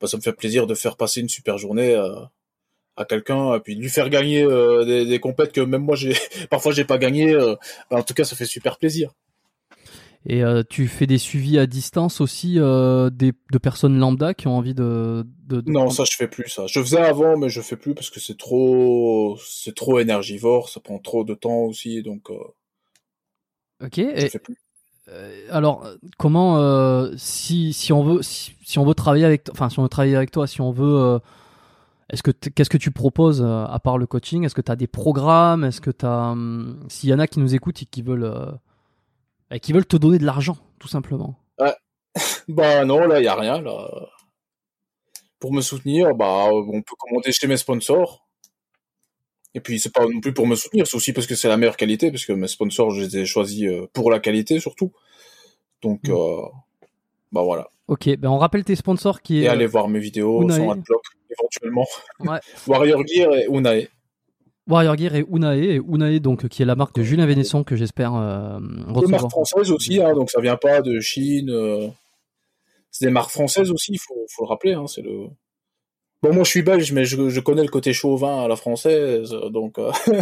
Bah, 0.00 0.08
ça 0.08 0.18
me 0.18 0.22
fait 0.22 0.34
plaisir 0.34 0.66
de 0.66 0.74
faire 0.74 0.96
passer 0.98 1.20
une 1.20 1.30
super 1.30 1.56
journée 1.58 1.94
à 2.96 3.04
quelqu'un 3.06 3.54
et 3.54 3.60
puis 3.60 3.76
de 3.76 3.80
lui 3.82 3.88
faire 3.90 4.10
gagner 4.10 4.46
des, 4.86 5.06
des 5.06 5.20
compètes 5.20 5.52
que 5.52 5.62
même 5.62 5.82
moi 5.82 5.96
j'ai 5.96 6.14
parfois 6.50 6.72
j'ai 6.72 6.84
pas 6.84 6.98
gagné. 6.98 7.34
Bah, 7.90 7.98
en 7.98 8.02
tout 8.02 8.14
cas 8.14 8.24
ça 8.24 8.36
fait 8.36 8.46
super 8.46 8.78
plaisir. 8.78 9.14
Et 10.28 10.42
euh, 10.42 10.64
tu 10.68 10.88
fais 10.88 11.06
des 11.06 11.18
suivis 11.18 11.56
à 11.56 11.66
distance 11.66 12.20
aussi 12.20 12.58
euh, 12.58 13.10
des, 13.10 13.32
de 13.52 13.58
personnes 13.58 13.96
lambda 13.96 14.34
qui 14.34 14.48
ont 14.48 14.56
envie 14.56 14.74
de, 14.74 15.24
de, 15.44 15.62
Non, 15.66 15.88
ça 15.88 16.02
je 16.04 16.16
fais 16.16 16.26
plus 16.26 16.48
ça. 16.48 16.66
Je 16.66 16.80
faisais 16.80 17.00
avant, 17.00 17.38
mais 17.38 17.48
je 17.48 17.60
fais 17.60 17.76
plus 17.76 17.94
parce 17.94 18.10
que 18.10 18.18
c'est 18.18 18.36
trop, 18.36 19.38
c'est 19.46 19.74
trop 19.74 20.00
énergivore, 20.00 20.68
ça 20.68 20.80
prend 20.80 20.98
trop 20.98 21.22
de 21.22 21.34
temps 21.34 21.60
aussi, 21.60 22.02
donc. 22.02 22.30
Euh... 22.30 23.84
Ok. 23.84 23.98
Je 23.98 24.26
fais 24.26 24.38
plus. 24.40 24.56
Euh, 25.08 25.46
alors, 25.50 25.86
comment 26.18 27.06
si, 27.16 27.72
si 27.72 27.92
on 27.92 28.02
veut 28.02 28.22
si, 28.22 28.52
si, 28.64 28.80
on 28.80 28.84
veut 28.84 28.94
travailler 28.94 29.24
avec 29.24 29.48
enfin 29.52 29.68
si 29.68 29.78
on 29.78 29.84
veut 29.84 29.88
travailler 29.88 30.16
avec 30.16 30.32
toi, 30.32 30.48
si 30.48 30.60
on 30.60 30.72
veut 30.72 31.20
Est-ce 32.10 32.24
que 32.24 32.32
qu'est-ce 32.32 32.70
que 32.70 32.78
tu 32.78 32.90
proposes 32.90 33.42
euh, 33.42 33.64
à 33.64 33.78
part 33.78 33.96
le 33.96 34.06
coaching? 34.06 34.44
Est-ce 34.44 34.56
que 34.56 34.60
tu 34.60 34.72
as 34.72 34.76
des 34.76 34.88
programmes? 34.88 35.62
Est-ce 35.62 35.80
que 35.80 35.92
tu 35.92 36.04
as 36.04 36.30
hum, 36.30 36.84
s'il 36.88 37.10
y 37.10 37.14
en 37.14 37.20
a 37.20 37.28
qui 37.28 37.38
nous 37.38 37.54
écoutent 37.54 37.82
et 37.82 37.86
qui 37.86 38.02
veulent 38.02 38.32
euh, 39.52 39.58
qui 39.58 39.72
veulent 39.72 39.86
te 39.86 39.96
donner 39.96 40.18
de 40.18 40.24
l'argent 40.26 40.56
tout 40.78 40.88
simplement 40.88 41.38
Bah 42.48 42.84
non, 42.84 43.06
là 43.06 43.20
il 43.20 43.24
y 43.24 43.28
a 43.28 43.34
rien 43.34 43.60
là. 43.60 43.88
Pour 45.38 45.52
me 45.52 45.60
soutenir, 45.60 46.14
bah 46.14 46.46
on 46.50 46.80
peut 46.82 46.94
commander 46.98 47.30
chez 47.32 47.46
mes 47.46 47.56
sponsors. 47.58 48.26
Et 49.54 49.60
puis 49.60 49.78
c'est 49.80 49.92
pas 49.92 50.06
non 50.06 50.20
plus 50.20 50.32
pour 50.34 50.46
me 50.46 50.54
soutenir, 50.54 50.86
c'est 50.86 50.96
aussi 50.96 51.12
parce 51.12 51.26
que 51.26 51.34
c'est 51.34 51.48
la 51.48 51.56
meilleure 51.56 51.76
qualité, 51.76 52.10
parce 52.10 52.24
que 52.24 52.32
mes 52.32 52.48
sponsors, 52.48 52.90
je 52.90 53.02
les 53.02 53.18
ai 53.18 53.26
choisis 53.26 53.64
euh, 53.64 53.86
pour 53.92 54.10
la 54.10 54.18
qualité 54.20 54.60
surtout. 54.60 54.92
Donc, 55.82 56.00
Mm. 56.08 56.12
euh, 56.12 56.42
bah 57.32 57.42
voilà. 57.42 57.68
Ok, 57.88 58.08
ben 58.16 58.28
on 58.30 58.38
rappelle 58.38 58.64
tes 58.64 58.76
sponsors 58.76 59.22
qui 59.22 59.38
Et 59.38 59.42
est. 59.44 59.48
allez 59.48 59.66
voir 59.66 59.88
mes 59.88 59.98
vidéos 60.00 60.42
Unai. 60.42 60.56
sans 60.56 60.70
adblock, 60.72 61.02
éventuellement. 61.30 61.86
Ouais. 62.20 62.38
Warrior 62.66 63.06
Gear 63.06 63.32
et 63.34 63.46
Unai. 63.50 63.88
Warrior 64.68 64.96
Gear 64.98 65.14
et 65.14 65.24
Unae, 65.30 65.58
et 65.58 65.76
Unae 65.76 66.18
donc 66.18 66.48
qui 66.48 66.62
est 66.62 66.66
la 66.66 66.74
marque 66.74 66.94
de 66.96 67.02
Julien 67.02 67.26
Vénesson 67.26 67.62
que 67.62 67.76
j'espère 67.76 68.14
euh, 68.16 68.58
Des 69.00 69.06
marques 69.06 69.30
françaises 69.30 69.70
aussi, 69.70 70.02
hein, 70.02 70.12
donc 70.14 70.30
ça 70.30 70.40
vient 70.40 70.56
pas 70.56 70.82
de 70.82 70.98
Chine. 71.00 71.50
euh, 71.50 71.88
C'est 72.90 73.06
des 73.06 73.12
marques 73.12 73.30
françaises 73.30 73.70
aussi, 73.70 73.92
il 73.92 73.98
faut, 74.00 74.14
faut 74.28 74.44
le 74.44 74.48
rappeler. 74.48 74.74
Hein, 74.74 74.86
c'est 74.88 75.02
le... 75.02 75.26
Bon, 76.22 76.32
moi 76.34 76.42
je 76.44 76.50
suis 76.50 76.62
belge, 76.62 76.92
mais 76.92 77.04
je, 77.04 77.28
je 77.28 77.40
connais 77.40 77.62
le 77.62 77.68
côté 77.68 77.92
chauvin 77.92 78.42
à 78.44 78.48
la 78.48 78.56
française, 78.56 79.30
donc 79.52 79.78
euh, 79.78 79.92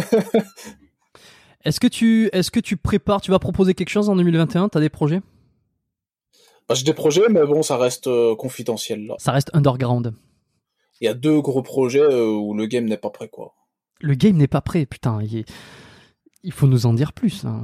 Est-ce 1.63 1.79
que 1.79 1.87
tu 1.87 2.29
est-ce 2.31 2.51
que 2.51 2.59
tu 2.59 2.77
prépares, 2.77 3.21
tu 3.21 3.31
vas 3.31 3.39
proposer 3.39 3.73
quelque 3.73 3.89
chose 3.89 4.07
en 4.09 4.15
2021 4.15 4.69
T'as 4.69 4.79
des 4.79 4.89
projets? 4.89 5.21
Bah, 6.69 6.75
j'ai 6.75 6.83
des 6.83 6.93
projets, 6.93 7.27
mais 7.29 7.43
bon, 7.45 7.63
ça 7.63 7.77
reste 7.77 8.05
euh, 8.05 8.35
confidentiel 8.35 9.07
là. 9.07 9.15
Ça 9.17 9.31
reste 9.31 9.49
underground. 9.53 10.13
Il 11.01 11.05
y 11.05 11.07
a 11.07 11.15
deux 11.15 11.41
gros 11.41 11.63
projets 11.63 12.05
où 12.05 12.53
le 12.53 12.67
game 12.67 12.85
n'est 12.85 12.97
pas 12.97 13.09
prêt, 13.09 13.27
quoi. 13.29 13.53
Le 14.01 14.13
game 14.15 14.35
n'est 14.37 14.47
pas 14.47 14.61
prêt, 14.61 14.85
putain. 14.85 15.19
Il, 15.23 15.37
est- 15.37 15.53
il 16.43 16.51
faut 16.51 16.67
nous 16.67 16.85
en 16.85 16.93
dire 16.93 17.13
plus. 17.13 17.45
hein. 17.45 17.63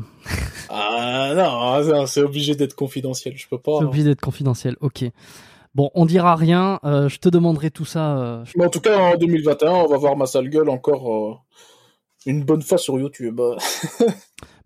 Ah 0.69 1.33
non, 1.35 1.83
non, 1.93 2.05
c'est 2.05 2.21
obligé 2.21 2.55
d'être 2.55 2.73
confidentiel, 2.75 3.37
je 3.37 3.47
peux 3.47 3.59
pas. 3.59 3.79
C'est 3.79 3.85
obligé 3.85 4.03
d'être 4.05 4.21
confidentiel. 4.21 4.75
Ok. 4.81 5.03
Bon, 5.75 5.89
on 5.93 6.05
dira 6.05 6.35
rien. 6.35 6.79
euh, 6.83 7.07
je 7.09 7.17
te 7.19 7.29
demanderai 7.29 7.71
tout 7.71 7.85
ça. 7.85 8.17
euh, 8.17 8.43
Mais 8.57 8.65
en 8.65 8.69
tout 8.69 8.81
cas, 8.81 8.97
en 9.13 9.17
2021, 9.17 9.71
on 9.71 9.87
va 9.87 9.97
voir 9.97 10.15
ma 10.17 10.25
sale 10.25 10.49
gueule 10.49 10.69
encore 10.69 11.13
euh, 11.13 11.35
une 12.25 12.43
bonne 12.43 12.61
fois 12.61 12.77
sur 12.77 12.99
YouTube. 12.99 13.39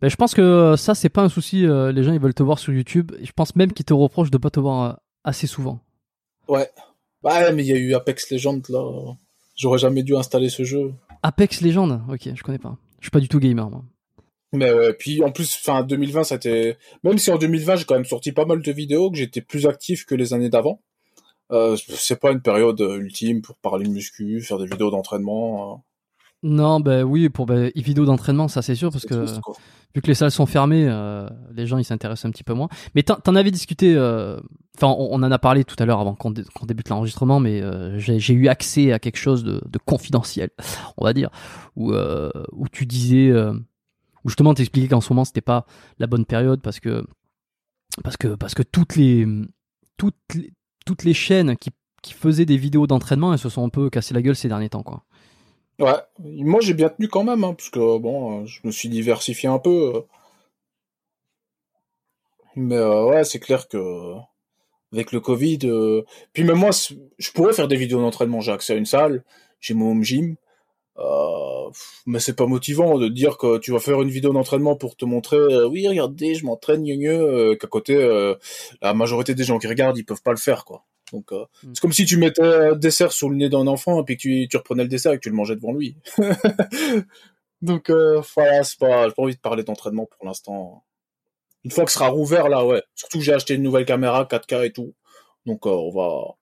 Ben, 0.01 0.09
je 0.09 0.17
pense 0.17 0.33
que 0.33 0.75
ça, 0.77 0.93
c'est 0.93 1.07
pas 1.07 1.21
un 1.23 1.29
souci. 1.29 1.61
les 1.61 2.03
gens, 2.03 2.11
ils 2.11 2.19
veulent 2.19 2.33
te 2.33 2.43
voir 2.43 2.59
sur 2.59 2.73
YouTube. 2.73 3.13
Je 3.23 3.31
pense 3.31 3.55
même 3.55 3.71
qu'ils 3.71 3.85
te 3.85 3.93
reprochent 3.93 4.29
de 4.29 4.37
pas 4.37 4.49
te 4.49 4.59
voir 4.59 4.99
assez 5.23 5.47
souvent. 5.47 5.79
Ouais. 6.49 6.69
Ouais, 7.23 7.53
mais 7.53 7.63
il 7.63 7.67
y 7.67 7.71
a 7.71 7.77
eu 7.77 7.93
Apex 7.95 8.29
Legends 8.29 8.61
là. 8.69 9.13
J'aurais 9.55 9.77
jamais 9.79 10.03
dû 10.03 10.13
installer 10.17 10.49
ce 10.49 10.63
jeu. 10.63 10.93
Apex 11.25 11.61
Legends 11.61 12.01
Ok, 12.07 12.29
je 12.35 12.43
connais 12.43 12.59
pas. 12.59 12.77
Je 12.99 13.05
suis 13.05 13.11
pas 13.11 13.19
du 13.19 13.27
tout 13.27 13.39
gamer, 13.39 13.67
moi. 13.67 13.83
Mais 14.53 14.71
ouais, 14.71 14.93
puis 14.93 15.23
en 15.23 15.31
plus, 15.31 15.55
fin 15.55 15.81
2020, 15.81 16.23
c'était. 16.23 16.77
Même 17.03 17.17
si 17.17 17.31
en 17.31 17.39
2020, 17.39 17.77
j'ai 17.77 17.85
quand 17.85 17.95
même 17.95 18.05
sorti 18.05 18.31
pas 18.31 18.45
mal 18.45 18.61
de 18.61 18.71
vidéos, 18.71 19.09
que 19.09 19.17
j'étais 19.17 19.41
plus 19.41 19.65
actif 19.65 20.05
que 20.05 20.13
les 20.13 20.33
années 20.33 20.51
d'avant. 20.51 20.81
Euh, 21.51 21.75
c'est 21.77 22.19
pas 22.19 22.31
une 22.31 22.41
période 22.41 22.79
euh, 22.79 22.97
ultime 22.97 23.41
pour 23.41 23.55
parler 23.57 23.87
de 23.87 23.91
muscu, 23.91 24.39
faire 24.41 24.59
des 24.59 24.67
vidéos 24.67 24.91
d'entraînement. 24.91 25.73
euh, 25.73 25.77
Non, 26.43 26.79
ben 26.79 27.01
oui, 27.03 27.29
pour 27.29 27.51
les 27.51 27.71
vidéos 27.75 28.05
d'entraînement, 28.05 28.47
ça 28.47 28.61
c'est 28.61 28.75
sûr, 28.75 28.91
parce 28.91 29.05
que 29.05 29.25
triste. 29.25 29.41
Vu 29.95 30.01
que 30.01 30.07
les 30.07 30.13
salles 30.13 30.31
sont 30.31 30.45
fermées, 30.45 30.85
euh, 30.87 31.27
les 31.53 31.65
gens 31.65 31.77
ils 31.77 31.85
s'intéressent 31.85 32.25
un 32.25 32.31
petit 32.31 32.43
peu 32.43 32.53
moins. 32.53 32.67
Mais 32.93 33.03
t'en 33.03 33.15
t'en 33.15 33.35
avais 33.35 33.49
discuté, 33.51 33.95
euh, 33.95 34.37
enfin 34.77 34.87
on, 34.87 35.07
on 35.11 35.23
en 35.23 35.31
a 35.31 35.39
parlé 35.39 35.63
tout 35.63 35.75
à 35.79 35.85
l'heure 35.85 35.99
avant 36.01 36.13
qu'on 36.15 36.31
dé- 36.31 36.43
débute 36.63 36.89
l'enregistrement, 36.89 37.39
mais 37.39 37.61
euh, 37.61 37.97
j'ai 37.97 38.19
j'ai 38.19 38.33
eu 38.33 38.47
accès 38.49 38.91
à 38.91 38.99
quelque 38.99 39.17
chose 39.17 39.43
de, 39.43 39.61
de 39.65 39.79
confidentiel, 39.79 40.49
on 40.97 41.05
va 41.05 41.13
dire, 41.13 41.29
où, 41.75 41.93
euh, 41.93 42.29
où 42.51 42.67
tu 42.67 42.85
disais, 42.85 43.29
euh, 43.29 43.53
où 44.23 44.29
justement 44.29 44.53
t'expliquais 44.53 44.89
qu'en 44.89 45.01
ce 45.01 45.11
moment 45.13 45.25
c'était 45.25 45.41
pas 45.41 45.65
la 45.97 46.07
bonne 46.07 46.25
période 46.25 46.61
parce 46.61 46.79
que 46.79 47.05
parce 48.03 48.17
que 48.17 48.35
parce 48.35 48.53
que 48.53 48.63
toutes 48.63 48.95
les 48.97 49.25
toutes 49.97 50.15
les, 50.33 50.51
toutes 50.85 51.03
les 51.03 51.13
chaînes 51.13 51.55
qui 51.55 51.69
qui 52.01 52.13
faisaient 52.13 52.45
des 52.45 52.57
vidéos 52.57 52.85
d'entraînement, 52.85 53.33
elles 53.33 53.39
se 53.39 53.49
sont 53.49 53.65
un 53.65 53.69
peu 53.69 53.89
cassées 53.89 54.13
la 54.13 54.21
gueule 54.21 54.35
ces 54.35 54.47
derniers 54.47 54.69
temps, 54.69 54.83
quoi. 54.83 55.04
Ouais, 55.79 55.93
moi 56.19 56.59
j'ai 56.61 56.73
bien 56.73 56.89
tenu 56.89 57.07
quand 57.07 57.23
même, 57.23 57.43
hein, 57.45 57.53
parce 57.53 57.69
que 57.69 57.97
bon, 57.97 58.43
euh, 58.43 58.45
je 58.45 58.59
me 58.65 58.71
suis 58.71 58.89
diversifié 58.89 59.47
un 59.49 59.59
peu. 59.59 59.93
euh. 59.95 60.01
Mais 62.55 62.75
euh, 62.77 63.05
ouais, 63.05 63.23
c'est 63.23 63.39
clair 63.39 63.67
que 63.67 64.13
avec 64.93 65.11
le 65.11 65.19
Covid, 65.19 65.59
puis 66.33 66.43
même 66.43 66.57
moi, 66.57 66.71
je 67.17 67.31
pourrais 67.31 67.53
faire 67.53 67.67
des 67.67 67.75
vidéos 67.77 68.01
d'entraînement. 68.01 68.41
J'ai 68.41 68.51
accès 68.53 68.73
à 68.73 68.77
une 68.77 68.85
salle, 68.85 69.23
j'ai 69.59 69.73
mon 69.73 69.91
home 69.91 70.03
gym, 70.03 70.35
mais 72.05 72.19
c'est 72.19 72.35
pas 72.35 72.45
motivant 72.47 72.97
de 72.97 73.07
dire 73.07 73.37
que 73.37 73.57
tu 73.57 73.71
vas 73.71 73.79
faire 73.79 74.01
une 74.01 74.09
vidéo 74.09 74.31
d'entraînement 74.33 74.75
pour 74.75 74.95
te 74.95 75.05
montrer, 75.05 75.37
oui, 75.65 75.87
regardez, 75.87 76.35
je 76.35 76.45
m'entraîne, 76.45 76.83
mieux, 76.83 77.55
qu'à 77.59 77.67
côté, 77.67 77.95
la 78.81 78.93
majorité 78.93 79.35
des 79.35 79.43
gens 79.43 79.59
qui 79.59 79.67
regardent, 79.67 79.97
ils 79.97 80.05
peuvent 80.05 80.21
pas 80.23 80.31
le 80.31 80.37
faire, 80.37 80.65
quoi. 80.65 80.83
Donc, 81.13 81.31
euh, 81.31 81.45
Mm. 81.63 81.71
c'est 81.73 81.79
comme 81.81 81.93
si 81.93 82.05
tu 82.05 82.17
mettais 82.17 82.41
un 82.41 82.75
dessert 82.75 83.11
sous 83.11 83.29
le 83.29 83.35
nez 83.35 83.49
d'un 83.49 83.67
enfant 83.67 84.01
et 84.01 84.03
puis 84.03 84.15
que 84.17 84.21
tu, 84.21 84.47
tu 84.49 84.57
reprenais 84.57 84.83
le 84.83 84.89
dessert 84.89 85.11
et 85.13 85.17
que 85.17 85.21
tu 85.21 85.29
le 85.29 85.35
mangeais 85.35 85.55
devant 85.55 85.71
lui. 85.73 85.95
Donc, 87.61 87.89
euh, 87.89 88.21
voilà, 88.35 88.63
c'est 88.63 88.77
pas, 88.79 89.07
j'ai 89.07 89.13
pas 89.13 89.21
envie 89.23 89.35
de 89.35 89.39
parler 89.39 89.63
d'entraînement 89.63 90.05
pour 90.05 90.25
l'instant. 90.27 90.83
Une 91.63 91.71
fois 91.71 91.85
que 91.85 91.91
ce 91.91 91.97
sera 91.97 92.09
rouvert, 92.09 92.47
là, 92.49 92.65
ouais. 92.65 92.83
Surtout 92.95 93.17
que 93.19 93.23
j'ai 93.23 93.33
acheté 93.33 93.55
une 93.55 93.63
nouvelle 93.63 93.85
caméra 93.85 94.25
4K 94.25 94.65
et 94.65 94.71
tout. 94.71 94.93
Donc, 95.45 95.65
euh, 95.65 95.69
on 95.71 95.91
va, 95.91 96.35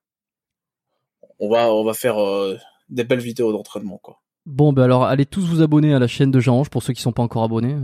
on 1.38 1.48
va, 1.50 1.72
on 1.72 1.84
va 1.84 1.94
faire 1.94 2.22
euh, 2.22 2.56
des 2.88 3.04
belles 3.04 3.20
vidéos 3.20 3.52
d'entraînement, 3.52 3.98
quoi. 4.02 4.20
Bon, 4.46 4.74
ben 4.74 4.82
alors, 4.82 5.04
allez 5.04 5.24
tous 5.24 5.40
vous 5.46 5.62
abonner 5.62 5.94
à 5.94 5.98
la 5.98 6.06
chaîne 6.06 6.30
de 6.30 6.38
Jean-Ange 6.40 6.68
pour 6.68 6.82
ceux 6.82 6.92
qui 6.92 7.00
sont 7.00 7.12
pas 7.12 7.22
encore 7.22 7.44
abonnés. 7.44 7.76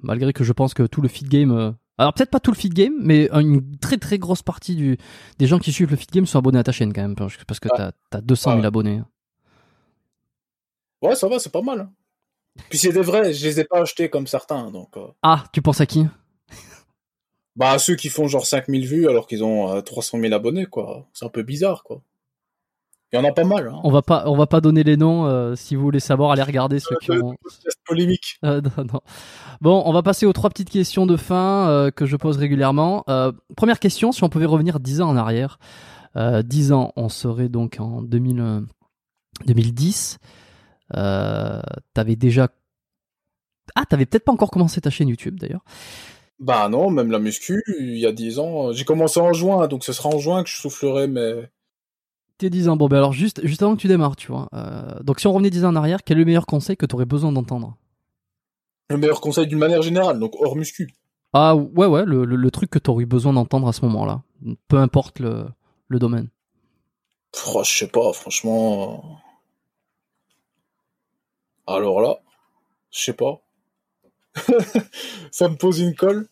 malgré 0.00 0.32
que 0.32 0.42
je 0.44 0.52
pense 0.54 0.72
que 0.72 0.84
tout 0.84 1.02
le 1.02 1.08
feed 1.08 1.28
game. 1.28 1.74
Alors, 1.98 2.14
peut-être 2.14 2.30
pas 2.30 2.40
tout 2.40 2.50
le 2.52 2.56
feed 2.56 2.72
game, 2.74 2.94
mais 3.00 3.28
une 3.32 3.76
très 3.78 3.96
très 3.98 4.18
grosse 4.18 4.42
partie 4.42 4.76
du, 4.76 4.96
des 5.38 5.46
gens 5.46 5.58
qui 5.58 5.72
suivent 5.72 5.90
le 5.90 5.96
feed 5.96 6.10
game 6.10 6.26
sont 6.26 6.38
abonnés 6.38 6.58
à 6.60 6.62
ta 6.64 6.72
chaîne 6.72 6.92
quand 6.92 7.02
même. 7.02 7.14
Parce 7.16 7.60
que, 7.60 7.68
t'as, 7.68 7.92
t'as 8.10 8.20
200 8.20 8.50
000 8.50 8.60
Ouais. 8.60 8.66
abonnés. 8.66 9.02
Ouais, 11.02 11.14
ça 11.14 11.28
va, 11.28 11.38
c'est 11.38 11.52
pas 11.52 11.62
mal. 11.62 11.80
hein. 11.80 11.92
Puis 12.70 12.78
c'est 12.78 12.92
des 12.92 13.02
vrais, 13.02 13.32
je 13.32 13.46
les 13.46 13.60
ai 13.60 13.64
pas 13.64 13.80
achetés 13.82 14.10
comme 14.10 14.26
certains, 14.26 14.70
donc. 14.70 14.96
euh, 14.96 15.06
Ah, 15.22 15.44
tu 15.52 15.62
penses 15.62 15.80
à 15.80 15.86
qui? 15.86 16.06
Bah, 17.54 17.78
ceux 17.78 17.96
qui 17.96 18.08
font 18.08 18.26
genre 18.28 18.46
5000 18.46 18.86
vues 18.86 19.08
alors 19.08 19.26
qu'ils 19.26 19.42
ont 19.44 19.70
euh, 19.72 19.80
300 19.80 20.20
000 20.20 20.32
abonnés, 20.32 20.66
quoi. 20.66 21.08
C'est 21.12 21.24
un 21.24 21.28
peu 21.28 21.42
bizarre, 21.42 21.82
quoi. 21.84 22.02
Il 23.12 23.16
y 23.16 23.18
en 23.18 23.24
a 23.24 23.32
pas 23.32 23.44
mal, 23.44 23.68
hein. 23.68 23.80
On 23.84 23.90
va 23.90 24.02
pas, 24.02 24.24
on 24.26 24.36
va 24.36 24.46
pas 24.46 24.60
donner 24.60 24.82
les 24.84 24.96
noms. 24.98 25.24
euh, 25.26 25.54
si 25.56 25.74
vous 25.76 25.82
voulez 25.82 26.00
savoir, 26.00 26.30
allez 26.32 26.42
regarder 26.42 26.78
ceux 26.78 26.96
qui 27.00 27.10
ont. 27.10 27.34
Podcast 27.42 27.78
polémique. 27.86 28.38
Euh, 28.44 28.60
non, 28.76 28.84
non. 28.92 29.00
Bon, 29.62 29.82
on 29.86 29.92
va 29.92 30.02
passer 30.02 30.26
aux 30.26 30.32
trois 30.34 30.50
petites 30.50 30.68
questions 30.70 31.06
de 31.06 31.16
fin 31.16 31.68
euh, 31.68 31.90
que 31.90 32.04
je 32.04 32.16
pose 32.16 32.36
régulièrement. 32.36 33.04
Euh, 33.08 33.32
première 33.56 33.80
question, 33.80 34.12
si 34.12 34.24
on 34.24 34.28
pouvait 34.28 34.44
revenir 34.46 34.78
10 34.78 35.00
ans 35.00 35.08
en 35.08 35.16
arrière. 35.16 35.58
Euh, 36.16 36.42
10 36.42 36.72
ans, 36.72 36.92
on 36.96 37.08
serait 37.08 37.48
donc 37.48 37.76
en 37.80 38.02
2000, 38.02 38.40
euh, 38.40 38.60
2010. 39.46 40.18
Euh, 40.96 41.60
t'avais 41.94 42.16
déjà... 42.16 42.48
Ah, 43.74 43.84
t'avais 43.86 44.06
peut-être 44.06 44.24
pas 44.24 44.32
encore 44.32 44.50
commencé 44.50 44.80
ta 44.80 44.90
chaîne 44.90 45.08
YouTube 45.08 45.38
d'ailleurs. 45.40 45.62
Bah 46.40 46.68
non, 46.68 46.90
même 46.90 47.10
la 47.10 47.18
muscu, 47.18 47.62
il 47.80 47.98
y 47.98 48.06
a 48.06 48.12
10 48.12 48.38
ans. 48.38 48.68
euh, 48.68 48.72
J'ai 48.72 48.84
commencé 48.84 49.18
en 49.20 49.32
juin, 49.32 49.66
donc 49.66 49.84
ce 49.84 49.92
sera 49.92 50.08
en 50.10 50.18
juin 50.18 50.42
que 50.44 50.50
je 50.50 50.56
soufflerai, 50.56 51.06
mais. 51.08 51.50
T'es 52.38 52.50
10 52.50 52.68
ans, 52.68 52.76
bon 52.76 52.86
ben 52.86 52.98
alors 52.98 53.12
juste, 53.12 53.44
juste 53.44 53.62
avant 53.62 53.74
que 53.74 53.80
tu 53.80 53.88
démarres, 53.88 54.14
tu 54.14 54.28
vois. 54.28 54.48
Euh, 54.54 55.00
donc 55.02 55.18
si 55.18 55.26
on 55.26 55.32
revenait 55.32 55.50
10 55.50 55.64
ans 55.64 55.70
en 55.70 55.76
arrière, 55.76 56.04
quel 56.04 56.18
est 56.18 56.20
le 56.20 56.26
meilleur 56.26 56.46
conseil 56.46 56.76
que 56.76 56.86
t'aurais 56.86 57.04
besoin 57.04 57.32
d'entendre? 57.32 57.76
Le 58.90 58.96
meilleur 58.96 59.20
conseil 59.20 59.46
d'une 59.48 59.58
manière 59.58 59.82
générale, 59.82 60.18
donc 60.20 60.34
hors 60.40 60.54
muscu. 60.56 60.88
Ah 61.32 61.56
ouais, 61.56 61.86
ouais, 61.86 62.04
le, 62.04 62.24
le, 62.24 62.36
le 62.36 62.50
truc 62.50 62.70
que 62.70 62.78
t'aurais 62.78 63.02
eu 63.02 63.06
besoin 63.06 63.32
d'entendre 63.32 63.68
à 63.68 63.72
ce 63.72 63.84
moment-là. 63.86 64.22
Peu 64.68 64.78
importe 64.78 65.18
le, 65.18 65.46
le 65.88 65.98
domaine. 65.98 66.28
Oh, 67.46 67.62
je 67.64 67.70
sais 67.78 67.88
pas, 67.88 68.12
franchement. 68.12 69.20
Alors 71.66 72.00
là, 72.00 72.18
je 72.90 73.00
sais 73.00 73.12
pas. 73.12 73.40
Ça 75.32 75.48
me 75.48 75.56
pose 75.56 75.80
une 75.80 75.94
colle. 75.94 76.28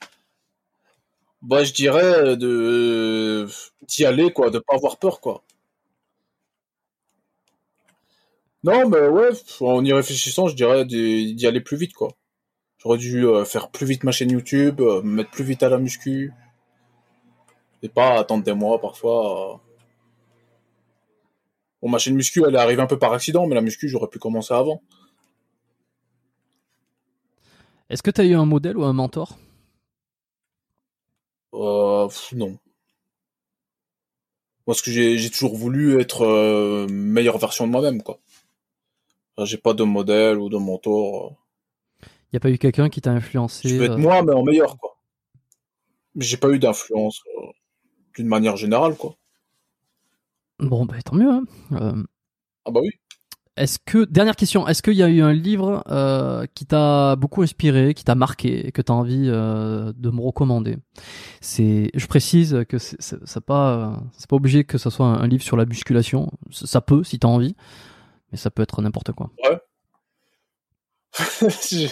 Bah, 1.43 1.65
je 1.65 1.73
dirais 1.73 2.37
de 2.37 3.47
d'y 3.89 4.05
aller, 4.05 4.33
quoi, 4.33 4.51
de 4.51 4.59
pas 4.59 4.75
avoir 4.75 4.99
peur, 4.99 5.21
quoi. 5.21 5.43
Non, 8.67 8.89
mais 8.89 9.07
ouais, 9.09 9.31
en 9.61 9.85
y 9.85 9.93
réfléchissant, 9.93 10.49
je 10.49 10.57
dirais 10.57 10.85
d'y 10.85 11.47
aller 11.47 11.61
plus 11.61 11.77
vite, 11.77 11.95
quoi. 11.95 12.09
J'aurais 12.79 12.99
dû 12.99 13.25
euh, 13.27 13.45
faire 13.45 13.71
plus 13.71 13.87
vite 13.87 14.05
ma 14.05 14.13
chaîne 14.13 14.31
YouTube, 14.33 14.81
euh, 14.81 15.03
me 15.03 15.17
mettre 15.17 15.31
plus 15.31 15.45
vite 15.45 15.63
à 15.63 15.69
la 15.69 15.79
muscu. 15.79 16.33
Et 17.83 17.89
pas 17.89 18.19
attendre 18.19 18.45
des 18.45 18.55
mois, 18.55 18.81
parfois. 18.81 19.55
euh. 19.55 19.59
Bon, 21.81 21.89
ma 21.89 21.99
chaîne 21.99 22.17
muscu, 22.17 22.43
elle 22.47 22.55
est 22.57 22.59
arrivée 22.59 22.83
un 22.83 22.87
peu 22.87 22.99
par 22.99 23.13
accident, 23.13 23.47
mais 23.47 23.55
la 23.55 23.61
muscu, 23.61 23.89
j'aurais 23.89 24.09
pu 24.09 24.19
commencer 24.19 24.55
avant. 24.55 24.83
Est-ce 27.91 28.03
que 28.03 28.11
t'as 28.11 28.25
eu 28.25 28.35
un 28.35 28.45
modèle 28.47 28.77
ou 28.77 28.85
un 28.85 28.93
mentor? 28.93 29.39
Euh, 31.55 32.07
pff, 32.09 32.33
non. 32.33 32.59
Moi, 34.67 34.75
ce 34.75 34.83
que 34.83 34.91
j'ai 34.91 35.19
j'ai 35.19 35.31
toujours 35.31 35.57
voulu 35.57 36.01
être 36.01 36.23
euh, 36.25 36.87
meilleure 36.89 37.39
version 37.39 37.67
de 37.67 37.73
moi-même, 37.73 38.03
quoi. 38.03 38.19
J'ai 39.45 39.59
pas 39.59 39.75
de 39.75 39.85
modèle 39.85 40.39
ou 40.39 40.49
de 40.49 40.57
mentor. 40.57 41.37
Il 42.03 42.35
n'y 42.35 42.37
a 42.39 42.41
pas 42.41 42.51
eu 42.51 42.59
quelqu'un 42.59 42.89
qui 42.89 43.01
t'a 43.01 43.13
influencé 43.13 43.69
Je 43.69 43.77
vais 43.77 43.87
être 43.87 43.99
moi, 43.99 44.23
mais 44.23 44.33
en 44.33 44.43
meilleur, 44.43 44.79
quoi. 44.79 44.97
J'ai 46.17 46.39
pas 46.39 46.49
eu 46.51 46.59
d'influence 46.59 47.23
d'une 48.15 48.27
manière 48.27 48.57
générale, 48.57 48.97
quoi. 48.97 49.17
Bon, 50.59 50.87
bah 50.87 50.97
tant 51.05 51.15
mieux. 51.15 51.31
Hein. 51.31 51.45
Ah 52.65 52.71
bah 52.71 52.81
oui. 52.83 52.91
Est-ce 53.57 53.79
que 53.79 54.05
dernière 54.05 54.37
question, 54.37 54.69
est-ce 54.69 54.83
qu'il 54.83 54.95
y 54.95 55.03
a 55.03 55.09
eu 55.09 55.23
un 55.23 55.33
livre 55.33 55.83
euh, 55.89 56.45
qui 56.55 56.67
t'a 56.67 57.17
beaucoup 57.17 57.41
inspiré, 57.41 57.95
qui 57.95 58.05
t'a 58.05 58.15
marqué 58.15 58.67
et 58.67 58.73
que 58.73 58.83
tu 58.83 58.93
as 58.93 58.95
envie 58.95 59.29
euh, 59.29 59.95
de 59.97 60.11
me 60.11 60.21
recommander? 60.21 60.77
C'est, 61.41 61.91
je 61.95 62.07
précise 62.07 62.65
que 62.69 62.77
c'est 62.79 63.41
pas 63.47 64.03
c'est 64.13 64.29
pas 64.29 64.37
obligé 64.37 64.65
que 64.65 64.77
ce 64.77 64.91
soit 64.91 65.07
un, 65.07 65.27
livre 65.27 65.43
sur 65.43 65.57
la 65.57 65.65
musculation. 65.65 66.31
Ça 66.51 66.83
peut 66.83 67.03
si 67.03 67.19
tu 67.19 67.27
as 67.27 67.31
envie, 67.31 67.57
ça 68.37 68.51
peut 68.51 68.63
être 68.63 68.83
n'importe 68.83 69.13
quoi. 69.13 69.31
Ouais. 69.45 69.59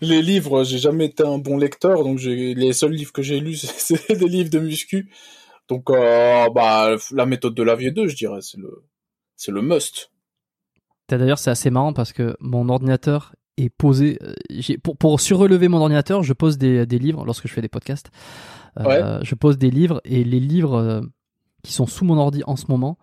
les 0.00 0.22
livres, 0.22 0.64
j'ai 0.64 0.78
jamais 0.78 1.06
été 1.06 1.24
un 1.24 1.38
bon 1.38 1.58
lecteur, 1.58 2.04
donc 2.04 2.20
les 2.20 2.72
seuls 2.72 2.92
livres 2.92 3.12
que 3.12 3.22
j'ai 3.22 3.40
lus, 3.40 3.56
c'est 3.76 4.18
des 4.18 4.28
livres 4.28 4.50
de 4.50 4.58
muscu. 4.58 5.10
Donc, 5.68 5.90
euh, 5.90 6.48
bah, 6.50 6.96
la 7.12 7.26
méthode 7.26 7.54
de 7.54 7.62
Lavier 7.62 7.92
2, 7.92 8.08
je 8.08 8.16
dirais, 8.16 8.40
c'est 8.40 8.58
le, 8.58 8.84
c'est 9.36 9.52
le 9.52 9.62
must. 9.62 10.10
D'ailleurs, 11.08 11.38
c'est 11.38 11.50
assez 11.50 11.70
marrant 11.70 11.92
parce 11.92 12.12
que 12.12 12.36
mon 12.40 12.68
ordinateur 12.68 13.34
est 13.56 13.70
posé. 13.70 14.18
Euh, 14.22 14.76
pour, 14.82 14.96
pour 14.96 15.20
surrelever 15.20 15.68
mon 15.68 15.78
ordinateur, 15.78 16.22
je 16.22 16.32
pose 16.32 16.58
des, 16.58 16.86
des, 16.86 16.98
livres 16.98 17.24
lorsque 17.24 17.46
je 17.48 17.52
fais 17.52 17.60
des 17.60 17.68
podcasts. 17.68 18.10
Euh, 18.80 19.20
je 19.22 19.34
pose 19.34 19.58
des 19.58 19.70
livres 19.70 20.00
et 20.04 20.24
les 20.24 20.40
livres 20.40 21.02
qui 21.62 21.72
sont 21.72 21.86
sous 21.86 22.04
mon 22.04 22.16
ordi 22.18 22.42
en 22.46 22.56
ce 22.56 22.66
moment. 22.68 22.98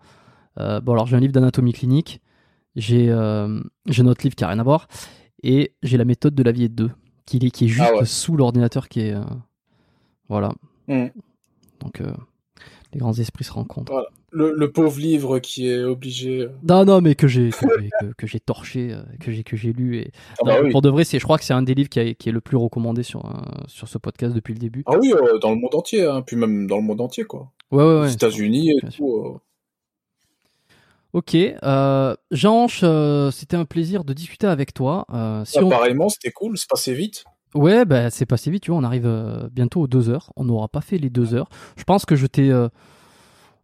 bon, 0.56 0.92
alors 0.92 1.06
j'ai 1.06 1.16
un 1.16 1.20
livre 1.20 1.32
d'anatomie 1.32 1.72
clinique, 1.72 2.20
j'ai 2.76 3.10
un 3.10 4.06
autre 4.06 4.22
livre 4.22 4.34
qui 4.34 4.44
a 4.44 4.48
rien 4.48 4.58
à 4.58 4.62
voir 4.62 4.88
et 5.42 5.74
j'ai 5.82 5.96
la 5.96 6.04
méthode 6.04 6.34
de 6.34 6.42
la 6.42 6.52
vie 6.52 6.68
2 6.68 6.90
qui 7.26 7.36
est, 7.36 7.50
qui 7.50 7.66
est 7.66 7.68
juste 7.68 7.92
ah 8.00 8.04
sous 8.04 8.36
l'ordinateur 8.36 8.88
qui 8.88 9.00
est. 9.00 9.14
voilà. 10.28 10.52
Mmh. 10.88 11.06
Donc 11.80 12.02
les 12.92 12.98
grands 12.98 13.14
esprits 13.14 13.44
se 13.44 13.52
rencontrent. 13.52 13.92
Voilà 13.92 14.08
le, 14.32 14.70
pauvre 14.70 14.98
livre 14.98 15.38
qui 15.38 15.68
est 15.68 15.82
obligé. 15.82 16.42
Euh. 16.42 16.50
Non, 16.68 16.84
non, 16.84 17.00
mais 17.00 17.14
que 17.14 17.28
j'ai 17.28 17.50
que, 18.16 18.26
j'ai 18.26 18.40
torché, 18.40 18.92
euh, 18.92 19.02
que 19.20 19.32
j'ai 19.32 19.42
que 19.42 19.56
j'ai 19.56 19.72
lu 19.72 19.98
et 19.98 20.12
ah 20.40 20.44
bah 20.44 20.56
pour 20.70 20.82
de 20.82 20.88
vrai, 20.88 21.04
je 21.04 21.18
crois 21.18 21.38
que 21.38 21.44
c'est 21.44 21.54
un 21.54 21.62
des 21.62 21.74
livres 21.74 21.88
qui, 21.88 22.14
qui, 22.14 22.28
est 22.28 22.32
le 22.32 22.40
plus 22.40 22.56
recommandé 22.56 23.02
sur 23.02 23.24
euh, 23.26 23.40
sur 23.66 23.88
ce 23.88 23.98
podcast 23.98 24.34
depuis 24.34 24.54
le 24.54 24.60
début. 24.60 24.82
Ah 24.86 24.98
oui, 24.98 25.12
dans 25.40 25.50
le 25.50 25.56
monde 25.56 25.74
entier, 25.74 26.04
hein, 26.04 26.22
puis 26.22 26.36
même 26.36 26.66
dans 26.66 26.76
le 26.76 26.82
monde 26.82 27.00
entier 27.00 27.24
quoi. 27.24 27.50
Ouais, 27.70 27.84
ouais, 27.84 28.00
ouais. 28.00 28.06
Les 28.06 28.14
États-Unis 28.14 28.70
et 28.70 28.88
tout. 28.88 29.40
Ok, 31.12 31.34
euh, 31.34 32.14
Jean, 32.30 32.68
c'était 32.68 33.56
un 33.56 33.64
plaisir 33.64 34.04
de 34.04 34.12
discuter 34.12 34.46
avec 34.46 34.74
toi. 34.74 35.06
si 35.44 35.58
Apparemment, 35.58 36.08
c'était 36.08 36.30
cool, 36.30 36.56
c'est 36.56 36.68
passé 36.68 36.94
vite. 36.94 37.24
Ouais, 37.54 37.84
bah, 37.84 38.10
c'est 38.10 38.26
passé 38.26 38.50
vite, 38.50 38.62
tu 38.62 38.70
vois, 38.70 38.78
on 38.78 38.84
arrive 38.84 39.08
bientôt 39.52 39.80
aux 39.80 39.88
deux 39.88 40.08
heures. 40.08 40.32
On 40.36 40.44
n'aura 40.44 40.68
pas 40.68 40.80
fait 40.80 40.98
les 40.98 41.10
deux 41.10 41.34
heures. 41.34 41.48
Je 41.76 41.84
pense 41.84 42.04
que 42.06 42.14
je 42.14 42.26
t'ai 42.26 42.52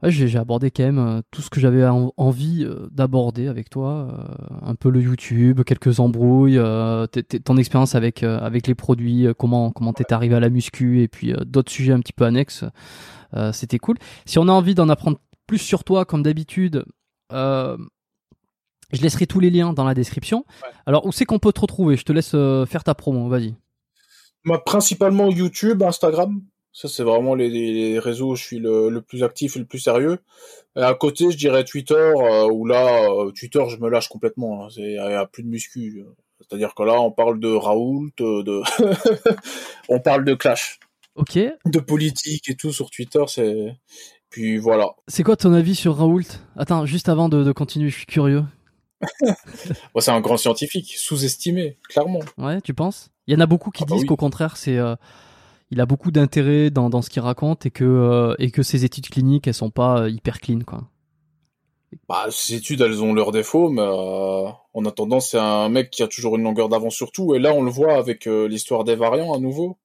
j'ai 0.03 0.39
abordé 0.39 0.71
quand 0.71 0.85
même 0.85 0.99
euh, 0.99 1.21
tout 1.31 1.43
ce 1.43 1.51
que 1.51 1.61
j'avais 1.61 1.85
envie 2.17 2.65
euh, 2.65 2.87
d'aborder 2.91 3.49
avec 3.49 3.71
toi, 3.71 4.09
euh, 4.11 4.57
un 4.63 4.75
peu 4.75 4.91
le 4.91 5.01
YouTube, 5.01 5.63
quelques 5.65 6.01
embrouilles, 6.01 6.61
ton 7.45 7.57
expérience 7.57 7.95
avec 7.95 8.23
avec 8.23 8.67
les 8.67 8.75
produits, 8.75 9.27
comment 9.39 9.71
comment 9.71 9.93
t'es 9.93 10.13
arrivé 10.13 10.35
à 10.35 10.41
la 10.41 10.51
muscu 10.51 11.03
et 11.03 11.09
puis 11.09 11.33
d'autres 11.47 11.73
sujets 11.73 11.93
un 11.93 12.01
petit 12.01 12.13
peu 12.13 12.25
annexes. 12.25 12.65
C'était 13.53 13.79
cool. 13.79 13.97
Si 14.25 14.39
on 14.39 14.49
a 14.49 14.53
envie 14.53 14.75
d'en 14.75 14.89
apprendre 14.89 15.19
plus 15.47 15.59
sur 15.59 15.85
toi, 15.85 16.05
comme 16.05 16.23
d'habitude, 16.23 16.85
je 17.31 19.03
laisserai 19.03 19.27
tous 19.27 19.41
les 19.41 19.51
liens 19.51 19.73
dans 19.73 19.85
la 19.85 19.95
description. 19.95 20.45
Alors 20.87 21.07
où 21.07 21.13
c'est 21.13 21.25
qu'on 21.25 21.39
peut 21.39 21.53
te 21.53 21.61
retrouver? 21.61 21.97
Je 21.97 22.05
te 22.05 22.13
laisse 22.13 22.37
faire 22.69 22.85
ta 22.85 22.95
promo. 22.95 23.29
Vas-y. 23.29 23.55
principalement 24.65 25.31
YouTube, 25.31 25.83
Instagram. 25.83 26.41
Ça, 26.77 26.89
c'est 26.89 27.05
vraiment 27.05 27.35
les, 27.35 27.99
réseaux 27.99 28.33
où 28.33 28.37
je 28.37 28.45
suis 28.45 28.59
le, 28.59 29.01
plus 29.01 29.25
actif 29.25 29.57
et 29.57 29.59
le 29.59 29.65
plus 29.65 29.79
sérieux. 29.79 30.19
Et 30.77 30.83
à 30.83 30.93
côté, 30.93 31.31
je 31.31 31.39
dirais 31.39 31.65
Twitter, 31.65 31.95
euh, 31.95 32.51
où 32.51 32.67
là, 32.67 33.11
euh, 33.11 33.31
Twitter, 33.31 33.65
je 33.71 33.79
me 33.79 33.89
lâche 33.89 34.09
complètement. 34.09 34.67
Hein. 34.67 34.69
Il 34.77 34.93
n'y 34.93 34.99
a 34.99 35.25
plus 35.25 35.43
de 35.43 35.49
muscu. 35.49 36.05
C'est-à-dire 36.39 36.75
que 36.75 36.83
là, 36.83 37.01
on 37.01 37.11
parle 37.11 37.41
de 37.41 37.49
Raoult, 37.49 38.11
de... 38.19 38.61
on 39.89 40.01
parle 40.01 40.27
de 40.27 40.35
clash. 40.35 40.79
Ok. 41.15 41.39
De 41.65 41.79
politique 41.79 42.51
et 42.51 42.57
tout 42.57 42.75
sur 42.75 42.91
Twitter, 42.91 43.25
c'est... 43.27 43.75
Puis 44.31 44.59
voilà. 44.59 44.95
C'est 45.09 45.23
quoi 45.23 45.37
ton 45.37 45.53
avis 45.53 45.75
sur 45.75 45.97
Raoult? 45.97 46.23
Attends, 46.57 46.87
juste 46.87 47.09
avant 47.09 47.29
de, 47.29 47.53
continuer, 47.53 47.91
je 47.91 47.97
suis 47.97 48.07
curieux. 48.07 48.45
c'est 49.99 50.11
un 50.11 50.21
grand 50.21 50.37
scientifique, 50.37 50.95
sous-estimé, 50.97 51.79
clairement. 51.89 52.21
Ouais, 52.39 52.61
tu 52.61 52.75
penses? 52.75 53.11
Il 53.27 53.35
y 53.35 53.37
en 53.37 53.41
a 53.41 53.47
beaucoup 53.47 53.71
qui 53.71 53.83
ah 53.85 53.87
bah 53.89 53.97
disent 53.97 54.05
qu'au 54.05 54.17
contraire, 54.17 54.57
c'est... 54.57 54.79
Euh, 54.79 54.97
il 55.73 55.81
a 55.81 55.87
beaucoup 55.87 56.13
d'intérêt 56.13 56.71
dans, 56.71 56.91
dans 56.91 57.03
ce 57.03 57.11
qu'il 57.11 57.23
raconte 57.23 57.67
et 57.67 57.71
que, 57.71 57.85
euh, 57.85 58.35
et 58.39 58.53
que 58.53 58.63
ses 58.63 58.85
études 58.85 59.09
cliniques, 59.09 59.49
elles 59.49 59.55
sont 59.55 59.71
pas 59.71 60.03
euh, 60.03 60.11
hyper 60.11 60.41
clean, 60.41 60.61
quoi. 60.61 60.85
Bah, 62.09 62.27
ces 62.31 62.55
études, 62.55 62.83
elles 62.83 63.03
ont 63.03 63.13
leurs 63.15 63.33
défauts, 63.33 63.69
mais 63.69 63.83
en 63.83 64.85
attendant, 64.85 65.19
c'est 65.19 65.39
un 65.39 65.69
mec 65.69 65.91
qui 65.91 66.03
a 66.03 66.09
toujours 66.09 66.37
une 66.37 66.43
longueur 66.43 66.69
d'avance 66.69 66.95
sur 66.95 67.11
tout. 67.11 67.35
Et 67.35 67.39
là, 67.39 67.53
on 67.53 67.63
le 67.63 67.71
voit 67.71 67.95
avec 67.95 68.27
l'histoire 68.27 68.85
des 68.85 68.97
variants 68.97 69.33
à 69.35 69.39
nouveau. 69.39 69.79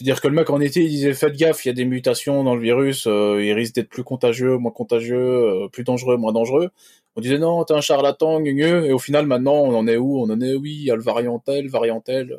C'est-à-dire 0.00 0.22
que 0.22 0.28
le 0.28 0.34
mec 0.34 0.48
en 0.48 0.60
été, 0.60 0.82
il 0.82 0.88
disait 0.88 1.12
faites 1.12 1.36
gaffe, 1.36 1.64
il 1.66 1.68
y 1.68 1.70
a 1.70 1.74
des 1.74 1.84
mutations 1.84 2.42
dans 2.42 2.54
le 2.54 2.62
virus, 2.62 3.04
il 3.04 3.52
risque 3.52 3.74
d'être 3.74 3.90
plus 3.90 4.02
contagieux, 4.02 4.56
moins 4.56 4.72
contagieux, 4.72 5.68
plus 5.72 5.84
dangereux, 5.84 6.16
moins 6.16 6.32
dangereux. 6.32 6.70
On 7.16 7.20
disait 7.20 7.38
non, 7.38 7.62
t'es 7.64 7.74
un 7.74 7.82
charlatan, 7.82 8.42
et 8.42 8.92
au 8.92 8.98
final, 8.98 9.26
maintenant, 9.26 9.56
on 9.56 9.74
en 9.76 9.86
est 9.86 9.98
où? 9.98 10.18
On 10.22 10.30
en 10.30 10.40
est 10.40 10.54
oui, 10.54 10.72
il 10.72 10.84
y 10.84 10.90
a 10.90 10.96
le 10.96 11.02
variant 11.02 11.38
tel, 11.38 11.68
variant 11.68 12.00
tel, 12.00 12.38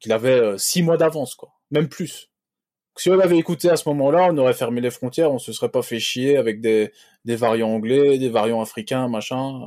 qu'il 0.00 0.12
avait 0.12 0.58
six 0.58 0.82
mois 0.82 0.96
d'avance, 0.96 1.36
quoi 1.36 1.52
même 1.70 1.88
plus. 1.88 2.27
Si 2.98 3.10
on 3.10 3.18
avait 3.20 3.38
écouté 3.38 3.70
à 3.70 3.76
ce 3.76 3.88
moment-là, 3.90 4.28
on 4.30 4.38
aurait 4.38 4.54
fermé 4.54 4.80
les 4.80 4.90
frontières, 4.90 5.32
on 5.32 5.38
se 5.38 5.52
serait 5.52 5.68
pas 5.68 5.82
fait 5.82 6.00
chier 6.00 6.36
avec 6.36 6.60
des, 6.60 6.92
des 7.24 7.36
variants 7.36 7.68
anglais, 7.68 8.18
des 8.18 8.28
variants 8.28 8.60
africains, 8.60 9.08
machin. 9.08 9.60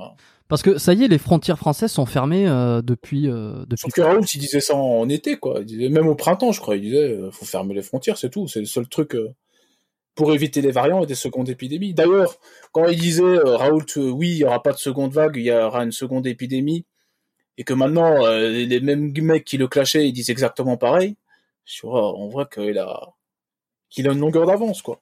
Parce 0.47 0.61
que 0.61 0.77
ça 0.77 0.93
y 0.93 1.05
est, 1.05 1.07
les 1.07 1.17
frontières 1.17 1.57
françaises 1.57 1.91
sont 1.91 2.05
fermées 2.05 2.47
euh, 2.47 2.81
depuis. 2.81 3.29
Euh, 3.29 3.63
depuis... 3.67 3.83
Sauf 3.83 3.93
que 3.93 4.01
Raoult, 4.01 4.25
il 4.33 4.39
disait 4.39 4.59
ça 4.59 4.75
en, 4.75 5.07
été, 5.07 5.37
quoi. 5.37 5.59
Il 5.61 5.65
disait, 5.65 5.89
même 5.89 6.07
au 6.07 6.15
printemps, 6.15 6.51
je 6.51 6.59
crois, 6.59 6.75
il 6.75 6.81
disait, 6.81 7.13
euh, 7.13 7.31
faut 7.31 7.45
fermer 7.45 7.73
les 7.73 7.81
frontières, 7.81 8.17
c'est 8.17 8.29
tout. 8.29 8.47
C'est 8.47 8.59
le 8.59 8.65
seul 8.65 8.87
truc 8.89 9.15
euh, 9.15 9.33
pour 10.13 10.33
éviter 10.33 10.61
les 10.61 10.71
variants 10.71 11.03
et 11.03 11.07
des 11.07 11.15
secondes 11.15 11.47
épidémies. 11.47 11.93
D'ailleurs, 11.93 12.35
quand 12.73 12.87
il 12.87 12.99
disait, 12.99 13.37
Raoult, 13.37 13.95
oui, 13.95 14.29
il 14.31 14.37
y 14.37 14.43
aura 14.43 14.61
pas 14.61 14.73
de 14.73 14.77
seconde 14.77 15.13
vague, 15.13 15.37
il 15.37 15.43
y 15.43 15.51
aura 15.51 15.83
une 15.83 15.93
seconde 15.93 16.27
épidémie, 16.27 16.85
et 17.57 17.63
que 17.63 17.73
maintenant, 17.73 18.27
les 18.27 18.79
mêmes 18.81 19.13
mecs 19.21 19.45
qui 19.45 19.57
le 19.57 19.69
clashaient, 19.69 20.07
ils 20.07 20.13
disent 20.13 20.29
exactement 20.29 20.75
pareil 20.75 21.15
on 21.83 22.27
voit 22.27 22.45
qu'il 22.45 22.77
a, 22.77 23.13
qu'il 23.91 24.07
a 24.09 24.13
une 24.13 24.19
longueur 24.19 24.47
d'avance, 24.47 24.81
quoi. 24.81 24.99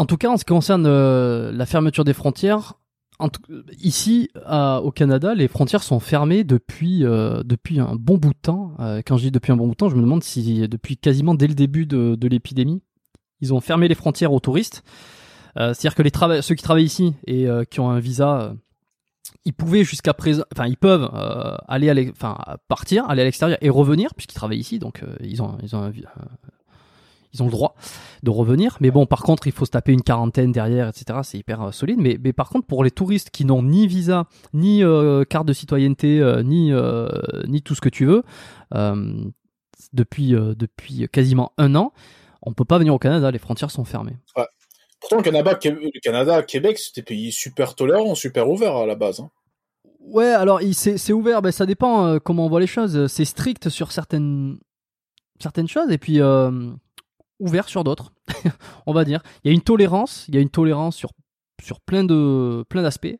En 0.00 0.06
tout 0.06 0.16
cas, 0.16 0.30
en 0.30 0.38
ce 0.38 0.46
qui 0.46 0.54
concerne 0.54 0.86
euh, 0.86 1.52
la 1.52 1.66
fermeture 1.66 2.04
des 2.04 2.14
frontières, 2.14 2.72
ici 3.78 4.30
au 4.46 4.90
Canada, 4.92 5.34
les 5.34 5.46
frontières 5.46 5.82
sont 5.82 6.00
fermées 6.00 6.42
depuis 6.42 7.04
euh, 7.04 7.42
depuis 7.44 7.78
un 7.78 7.96
bon 7.96 8.16
bout 8.16 8.32
de 8.32 8.38
temps. 8.40 8.72
Euh, 8.80 9.02
quand 9.04 9.18
je 9.18 9.24
dis 9.24 9.30
depuis 9.30 9.52
un 9.52 9.56
bon 9.56 9.66
bout 9.66 9.72
de 9.72 9.76
temps, 9.76 9.90
je 9.90 9.96
me 9.96 10.00
demande 10.00 10.24
si 10.24 10.66
depuis 10.68 10.96
quasiment 10.96 11.34
dès 11.34 11.46
le 11.48 11.52
début 11.52 11.84
de, 11.84 12.16
l'épidémie, 12.26 12.80
ils 13.42 13.52
ont 13.52 13.60
fermé 13.60 13.88
les 13.88 13.94
frontières 13.94 14.32
aux 14.32 14.40
touristes. 14.40 14.82
C'est-à-dire 15.54 15.94
que 15.94 16.02
les 16.02 16.40
ceux 16.40 16.54
qui 16.54 16.62
travaillent 16.62 16.84
ici 16.84 17.12
et 17.26 17.46
qui 17.70 17.80
ont 17.80 17.90
un 17.90 18.00
visa 18.00 18.54
ils 19.44 19.52
pouvaient 19.52 19.84
jusqu'à 19.84 20.14
présent, 20.14 20.44
enfin 20.54 20.66
ils 20.66 20.78
peuvent 20.78 21.10
aller 21.68 21.90
à 22.22 22.56
partir, 22.68 23.04
aller 23.10 23.20
à 23.20 23.24
l'extérieur 23.26 23.58
et 23.60 23.68
revenir 23.68 24.14
puisqu'ils 24.14 24.36
travaillent 24.36 24.60
ici, 24.60 24.78
donc 24.78 25.02
ils 25.22 25.42
ont 25.42 25.58
ils 25.62 25.76
ont 25.76 25.92
ils 27.32 27.42
ont 27.42 27.46
le 27.46 27.50
droit 27.50 27.74
de 28.22 28.30
revenir. 28.30 28.76
Mais 28.80 28.90
bon, 28.90 29.06
par 29.06 29.22
contre, 29.22 29.46
il 29.46 29.52
faut 29.52 29.64
se 29.64 29.70
taper 29.70 29.92
une 29.92 30.02
quarantaine 30.02 30.52
derrière, 30.52 30.88
etc. 30.88 31.20
C'est 31.22 31.38
hyper 31.38 31.72
solide. 31.72 31.98
Mais, 31.98 32.18
mais 32.22 32.32
par 32.32 32.48
contre, 32.48 32.66
pour 32.66 32.84
les 32.84 32.90
touristes 32.90 33.30
qui 33.30 33.44
n'ont 33.44 33.62
ni 33.62 33.86
visa, 33.86 34.26
ni 34.52 34.82
carte 35.28 35.46
de 35.46 35.52
citoyenneté, 35.52 36.22
ni 36.44 36.72
ni 37.48 37.62
tout 37.62 37.74
ce 37.74 37.80
que 37.80 37.88
tu 37.88 38.06
veux, 38.06 38.22
depuis 39.92 40.32
depuis 40.32 41.08
quasiment 41.08 41.52
un 41.58 41.74
an, 41.74 41.92
on 42.42 42.52
peut 42.52 42.64
pas 42.64 42.78
venir 42.78 42.94
au 42.94 42.98
Canada. 42.98 43.30
Les 43.30 43.38
frontières 43.38 43.70
sont 43.70 43.84
fermées. 43.84 44.16
Ouais. 44.36 44.46
Pourtant, 45.00 45.16
le 45.16 45.22
Canada, 45.22 45.58
le 45.64 46.00
Canada, 46.00 46.42
Québec, 46.42 46.78
c'était 46.78 47.02
pays 47.02 47.32
super 47.32 47.74
tolérant, 47.74 48.14
super 48.14 48.48
ouvert 48.48 48.76
à 48.76 48.86
la 48.86 48.94
base. 48.94 49.20
Hein. 49.20 49.30
Ouais, 50.00 50.26
alors 50.26 50.60
c'est 50.72 51.12
ouvert, 51.12 51.42
ben, 51.42 51.52
ça 51.52 51.66
dépend 51.66 52.06
euh, 52.06 52.18
comment 52.18 52.46
on 52.46 52.48
voit 52.48 52.60
les 52.60 52.66
choses. 52.66 53.06
C'est 53.06 53.24
strict 53.24 53.68
sur 53.68 53.92
certaines, 53.92 54.58
certaines 55.40 55.68
choses 55.68 55.90
et 55.90 55.98
puis 55.98 56.20
euh, 56.20 56.70
ouvert 57.40 57.68
sur 57.68 57.84
d'autres, 57.84 58.12
on 58.86 58.92
va 58.92 59.04
dire. 59.04 59.22
Il 59.42 59.48
y 59.48 59.50
a 59.50 59.54
une 59.54 59.62
tolérance, 59.62 60.26
il 60.28 60.34
y 60.34 60.38
a 60.38 60.40
une 60.40 60.50
tolérance 60.50 60.96
sur, 60.96 61.10
plein 61.84 62.04
de 62.04 62.64
plein 62.68 62.82
d'aspects. 62.82 63.18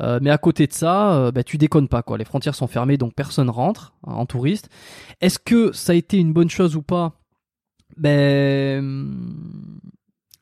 Euh, 0.00 0.18
mais 0.20 0.30
à 0.30 0.38
côté 0.38 0.66
de 0.66 0.72
ça, 0.72 1.30
ben, 1.30 1.44
tu 1.44 1.58
déconnes 1.58 1.88
pas 1.88 2.02
quoi. 2.02 2.18
Les 2.18 2.24
frontières 2.24 2.54
sont 2.54 2.66
fermées, 2.66 2.96
donc 2.96 3.14
personne 3.14 3.50
rentre 3.50 3.94
hein, 4.06 4.14
en 4.14 4.26
touriste. 4.26 4.68
Est-ce 5.20 5.38
que 5.38 5.72
ça 5.72 5.92
a 5.92 5.94
été 5.94 6.18
une 6.18 6.32
bonne 6.32 6.50
chose 6.50 6.74
ou 6.74 6.82
pas? 6.82 7.12
Ben 7.96 9.22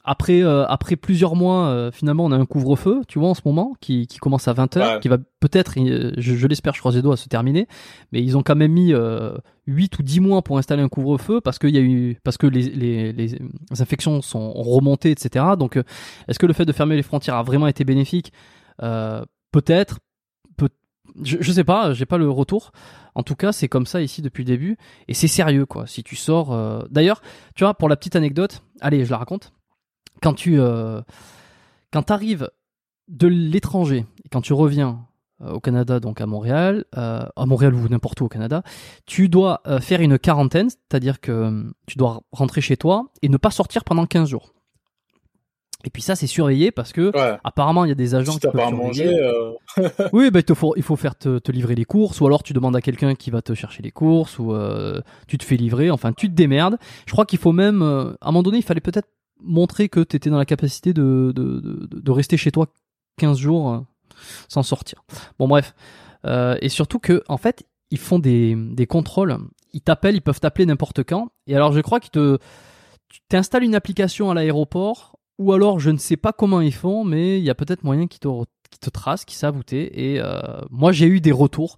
après, 0.02 0.42
euh, 0.42 0.66
après 0.66 0.96
plusieurs 0.96 1.36
mois, 1.36 1.66
euh, 1.66 1.90
finalement, 1.90 2.24
on 2.24 2.32
a 2.32 2.36
un 2.36 2.46
couvre-feu, 2.46 3.02
tu 3.06 3.18
vois, 3.18 3.28
en 3.28 3.34
ce 3.34 3.42
moment, 3.44 3.74
qui, 3.80 4.06
qui 4.06 4.18
commence 4.18 4.48
à 4.48 4.54
20h, 4.54 5.00
qui 5.00 5.08
va 5.08 5.18
peut-être, 5.40 5.74
euh, 5.78 6.12
je, 6.16 6.34
je 6.34 6.46
l'espère, 6.46 6.74
je 6.74 6.80
croise 6.80 6.96
les 6.96 7.02
doigts, 7.02 7.14
à 7.14 7.16
se 7.18 7.28
terminer. 7.28 7.68
Mais 8.10 8.22
ils 8.22 8.36
ont 8.36 8.42
quand 8.42 8.56
même 8.56 8.72
mis 8.72 8.94
8 9.66 9.98
ou 9.98 10.02
10 10.02 10.20
mois 10.20 10.42
pour 10.42 10.56
installer 10.56 10.82
un 10.82 10.88
couvre-feu 10.88 11.40
parce, 11.42 11.58
qu'il 11.58 11.70
y 11.70 11.78
a 11.78 11.82
eu, 11.82 12.18
parce 12.24 12.38
que 12.38 12.46
les, 12.46 12.62
les, 12.62 13.12
les, 13.12 13.38
infections 13.78 14.22
sont 14.22 14.52
remontées, 14.52 15.10
etc. 15.10 15.44
Donc, 15.58 15.78
est-ce 16.28 16.38
que 16.38 16.46
le 16.46 16.54
fait 16.54 16.64
de 16.64 16.72
fermer 16.72 16.96
les 16.96 17.02
frontières 17.02 17.36
a 17.36 17.42
vraiment 17.42 17.66
été 17.66 17.84
bénéfique? 17.84 18.32
Peut-être. 18.78 19.98
Peut 20.56 20.70
je, 21.22 21.36
je 21.40 21.52
sais 21.52 21.64
pas, 21.64 21.92
j'ai 21.92 22.06
pas 22.06 22.18
le 22.18 22.30
retour. 22.30 22.72
En 23.14 23.22
tout 23.22 23.34
cas, 23.34 23.52
c'est 23.52 23.68
comme 23.68 23.84
ça 23.84 24.00
ici 24.00 24.22
depuis 24.22 24.44
le 24.44 24.48
début. 24.48 24.78
Et 25.08 25.14
c'est 25.14 25.28
sérieux, 25.28 25.66
quoi. 25.66 25.86
Si 25.86 26.02
tu 26.02 26.16
sors. 26.16 26.86
D'ailleurs, 26.90 27.20
tu 27.54 27.64
vois, 27.64 27.74
pour 27.74 27.90
la 27.90 27.96
petite 27.96 28.16
anecdote, 28.16 28.62
allez, 28.80 29.04
je 29.04 29.10
la 29.10 29.18
raconte 29.18 29.52
quand 30.22 30.34
tu 30.34 30.60
euh, 30.60 31.00
quand 31.92 32.10
arrives 32.10 32.50
de 33.08 33.26
l'étranger 33.26 34.06
et 34.24 34.28
quand 34.28 34.40
tu 34.40 34.52
reviens 34.52 35.06
euh, 35.42 35.52
au 35.52 35.60
Canada, 35.60 35.98
donc 36.00 36.20
à 36.20 36.26
Montréal, 36.26 36.84
euh, 36.96 37.24
à 37.34 37.46
Montréal 37.46 37.74
ou 37.74 37.88
n'importe 37.88 38.20
où 38.20 38.26
au 38.26 38.28
Canada, 38.28 38.62
tu 39.06 39.28
dois 39.28 39.62
faire 39.80 40.00
une 40.00 40.18
quarantaine, 40.18 40.70
c'est-à-dire 40.70 41.20
que 41.20 41.64
tu 41.86 41.98
dois 41.98 42.22
rentrer 42.32 42.60
chez 42.60 42.76
toi 42.76 43.06
et 43.22 43.28
ne 43.28 43.36
pas 43.36 43.50
sortir 43.50 43.84
pendant 43.84 44.06
15 44.06 44.28
jours. 44.28 44.50
Et 45.82 45.88
puis 45.88 46.02
ça, 46.02 46.14
c'est 46.14 46.26
surveillé 46.26 46.70
parce 46.70 46.92
que 46.92 47.10
apparemment 47.42 47.86
il 47.86 47.88
y 47.88 47.92
a 47.92 47.94
des 47.94 48.14
agents 48.14 48.34
qui 48.34 48.40
peuvent 48.40 48.52
pas 48.52 48.70
manger. 48.70 49.18
oui, 50.12 50.30
bah, 50.30 50.40
il, 50.46 50.54
faut, 50.54 50.74
il 50.76 50.82
faut 50.82 50.96
faire 50.96 51.16
te, 51.16 51.50
livrer 51.50 51.74
les 51.74 51.86
courses, 51.86 52.20
ou 52.20 52.26
alors 52.26 52.42
tu 52.42 52.52
demandes 52.52 52.76
à 52.76 52.82
quelqu'un 52.82 53.14
qui 53.14 53.30
va 53.30 53.40
te 53.40 53.54
chercher 53.54 53.82
les 53.82 53.90
courses, 53.90 54.38
ou 54.38 54.54
tu 55.26 55.38
te 55.38 55.44
fais 55.44 55.56
livrer. 55.56 55.90
Enfin, 55.90 56.12
tu 56.12 56.28
te 56.28 56.34
démerdes. 56.34 56.76
Je 57.06 57.12
crois 57.12 57.24
qu'il 57.24 57.38
faut 57.38 57.52
même, 57.52 57.82
à 57.82 58.28
un 58.28 58.30
moment 58.30 58.42
donné, 58.42 58.58
il 58.58 58.62
fallait 58.62 58.80
peut-être 58.80 59.08
montrer 59.42 59.88
que 59.88 60.00
tu 60.00 60.16
étais 60.16 60.30
dans 60.30 60.38
la 60.38 60.44
capacité 60.44 60.92
de, 60.92 61.32
de, 61.34 61.88
de, 61.90 62.10
rester 62.10 62.36
chez 62.36 62.50
toi 62.50 62.66
15 63.18 63.38
jours 63.38 63.70
euh, 63.70 63.80
sans 64.48 64.62
sortir. 64.62 65.04
Bon 65.38 65.48
bref. 65.48 65.74
Euh, 66.26 66.56
et 66.60 66.68
surtout 66.68 66.98
que 66.98 67.22
en 67.28 67.36
fait, 67.36 67.66
ils 67.90 67.98
font 67.98 68.18
des, 68.18 68.54
des 68.56 68.86
contrôles. 68.86 69.36
Ils 69.72 69.80
t'appellent, 69.80 70.16
ils 70.16 70.22
peuvent 70.22 70.40
t'appeler 70.40 70.66
n'importe 70.66 71.02
quand. 71.04 71.30
Et 71.46 71.54
alors 71.54 71.72
je 71.72 71.80
crois 71.80 72.00
qu'ils 72.00 72.10
te 72.10 72.38
tu 73.08 73.20
t'installes 73.28 73.64
une 73.64 73.74
application 73.74 74.30
à 74.30 74.34
l'aéroport 74.34 75.18
ou 75.38 75.52
alors 75.52 75.80
je 75.80 75.90
ne 75.90 75.96
sais 75.96 76.16
pas 76.16 76.32
comment 76.32 76.60
ils 76.60 76.74
font, 76.74 77.02
mais 77.02 77.38
il 77.38 77.44
y 77.44 77.50
a 77.50 77.54
peut-être 77.54 77.82
moyen 77.82 78.06
qu'ils 78.06 78.20
te, 78.20 78.28
qui 78.70 78.78
te 78.78 78.90
tracent, 78.90 79.24
qui 79.24 79.34
savent 79.34 79.56
où 79.56 79.62
t'es. 79.62 79.90
Et 79.94 80.20
euh, 80.20 80.40
moi 80.70 80.92
j'ai 80.92 81.06
eu 81.06 81.20
des 81.20 81.32
retours 81.32 81.76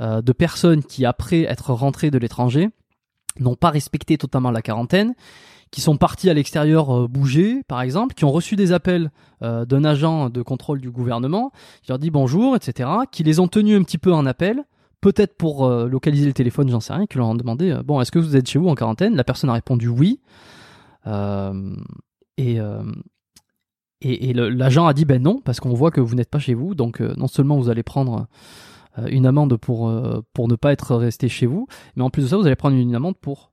de 0.00 0.32
personnes 0.32 0.82
qui 0.82 1.04
après 1.06 1.42
être 1.42 1.72
rentrées 1.72 2.10
de 2.10 2.18
l'étranger 2.18 2.70
n'ont 3.38 3.54
pas 3.54 3.70
respecté 3.70 4.18
totalement 4.18 4.50
la 4.50 4.62
quarantaine 4.62 5.14
qui 5.72 5.80
sont 5.80 5.96
partis 5.96 6.30
à 6.30 6.34
l'extérieur 6.34 6.94
euh, 6.94 7.08
bouger, 7.08 7.62
par 7.66 7.80
exemple, 7.80 8.14
qui 8.14 8.24
ont 8.24 8.30
reçu 8.30 8.54
des 8.54 8.72
appels 8.72 9.10
euh, 9.42 9.64
d'un 9.64 9.84
agent 9.84 10.28
de 10.28 10.42
contrôle 10.42 10.80
du 10.80 10.90
gouvernement, 10.90 11.50
qui 11.82 11.88
leur 11.88 11.98
dit 11.98 12.10
bonjour, 12.10 12.54
etc., 12.54 12.88
qui 13.10 13.24
les 13.24 13.40
ont 13.40 13.48
tenus 13.48 13.80
un 13.80 13.82
petit 13.82 13.98
peu 13.98 14.12
en 14.12 14.26
appel, 14.26 14.64
peut-être 15.00 15.34
pour 15.34 15.64
euh, 15.64 15.88
localiser 15.88 16.26
le 16.26 16.34
téléphone, 16.34 16.68
j'en 16.68 16.80
sais 16.80 16.92
rien, 16.92 17.06
qui 17.06 17.16
leur 17.16 17.26
ont 17.26 17.34
demandé 17.34 17.74
bon, 17.84 18.00
est-ce 18.00 18.12
que 18.12 18.18
vous 18.18 18.36
êtes 18.36 18.48
chez 18.48 18.58
vous 18.58 18.68
en 18.68 18.74
quarantaine? 18.74 19.16
La 19.16 19.24
personne 19.24 19.50
a 19.50 19.54
répondu 19.54 19.88
oui. 19.88 20.20
et 22.36 22.60
et, 24.04 24.32
l'agent 24.34 24.86
a 24.86 24.94
dit 24.94 25.04
ben 25.04 25.22
non, 25.22 25.40
parce 25.40 25.60
qu'on 25.60 25.74
voit 25.74 25.92
que 25.92 26.00
vous 26.00 26.16
n'êtes 26.16 26.28
pas 26.28 26.40
chez 26.40 26.54
vous, 26.54 26.74
donc 26.74 27.00
non 27.00 27.28
seulement 27.28 27.56
vous 27.56 27.70
allez 27.70 27.84
prendre 27.84 28.26
une 29.06 29.26
amende 29.26 29.56
pour, 29.56 29.92
pour 30.32 30.48
ne 30.48 30.56
pas 30.56 30.72
être 30.72 30.96
resté 30.96 31.28
chez 31.28 31.46
vous, 31.46 31.68
mais 31.94 32.02
en 32.02 32.10
plus 32.10 32.22
de 32.22 32.26
ça, 32.26 32.36
vous 32.36 32.46
allez 32.46 32.56
prendre 32.56 32.76
une 32.76 32.96
amende 32.96 33.16
pour 33.16 33.52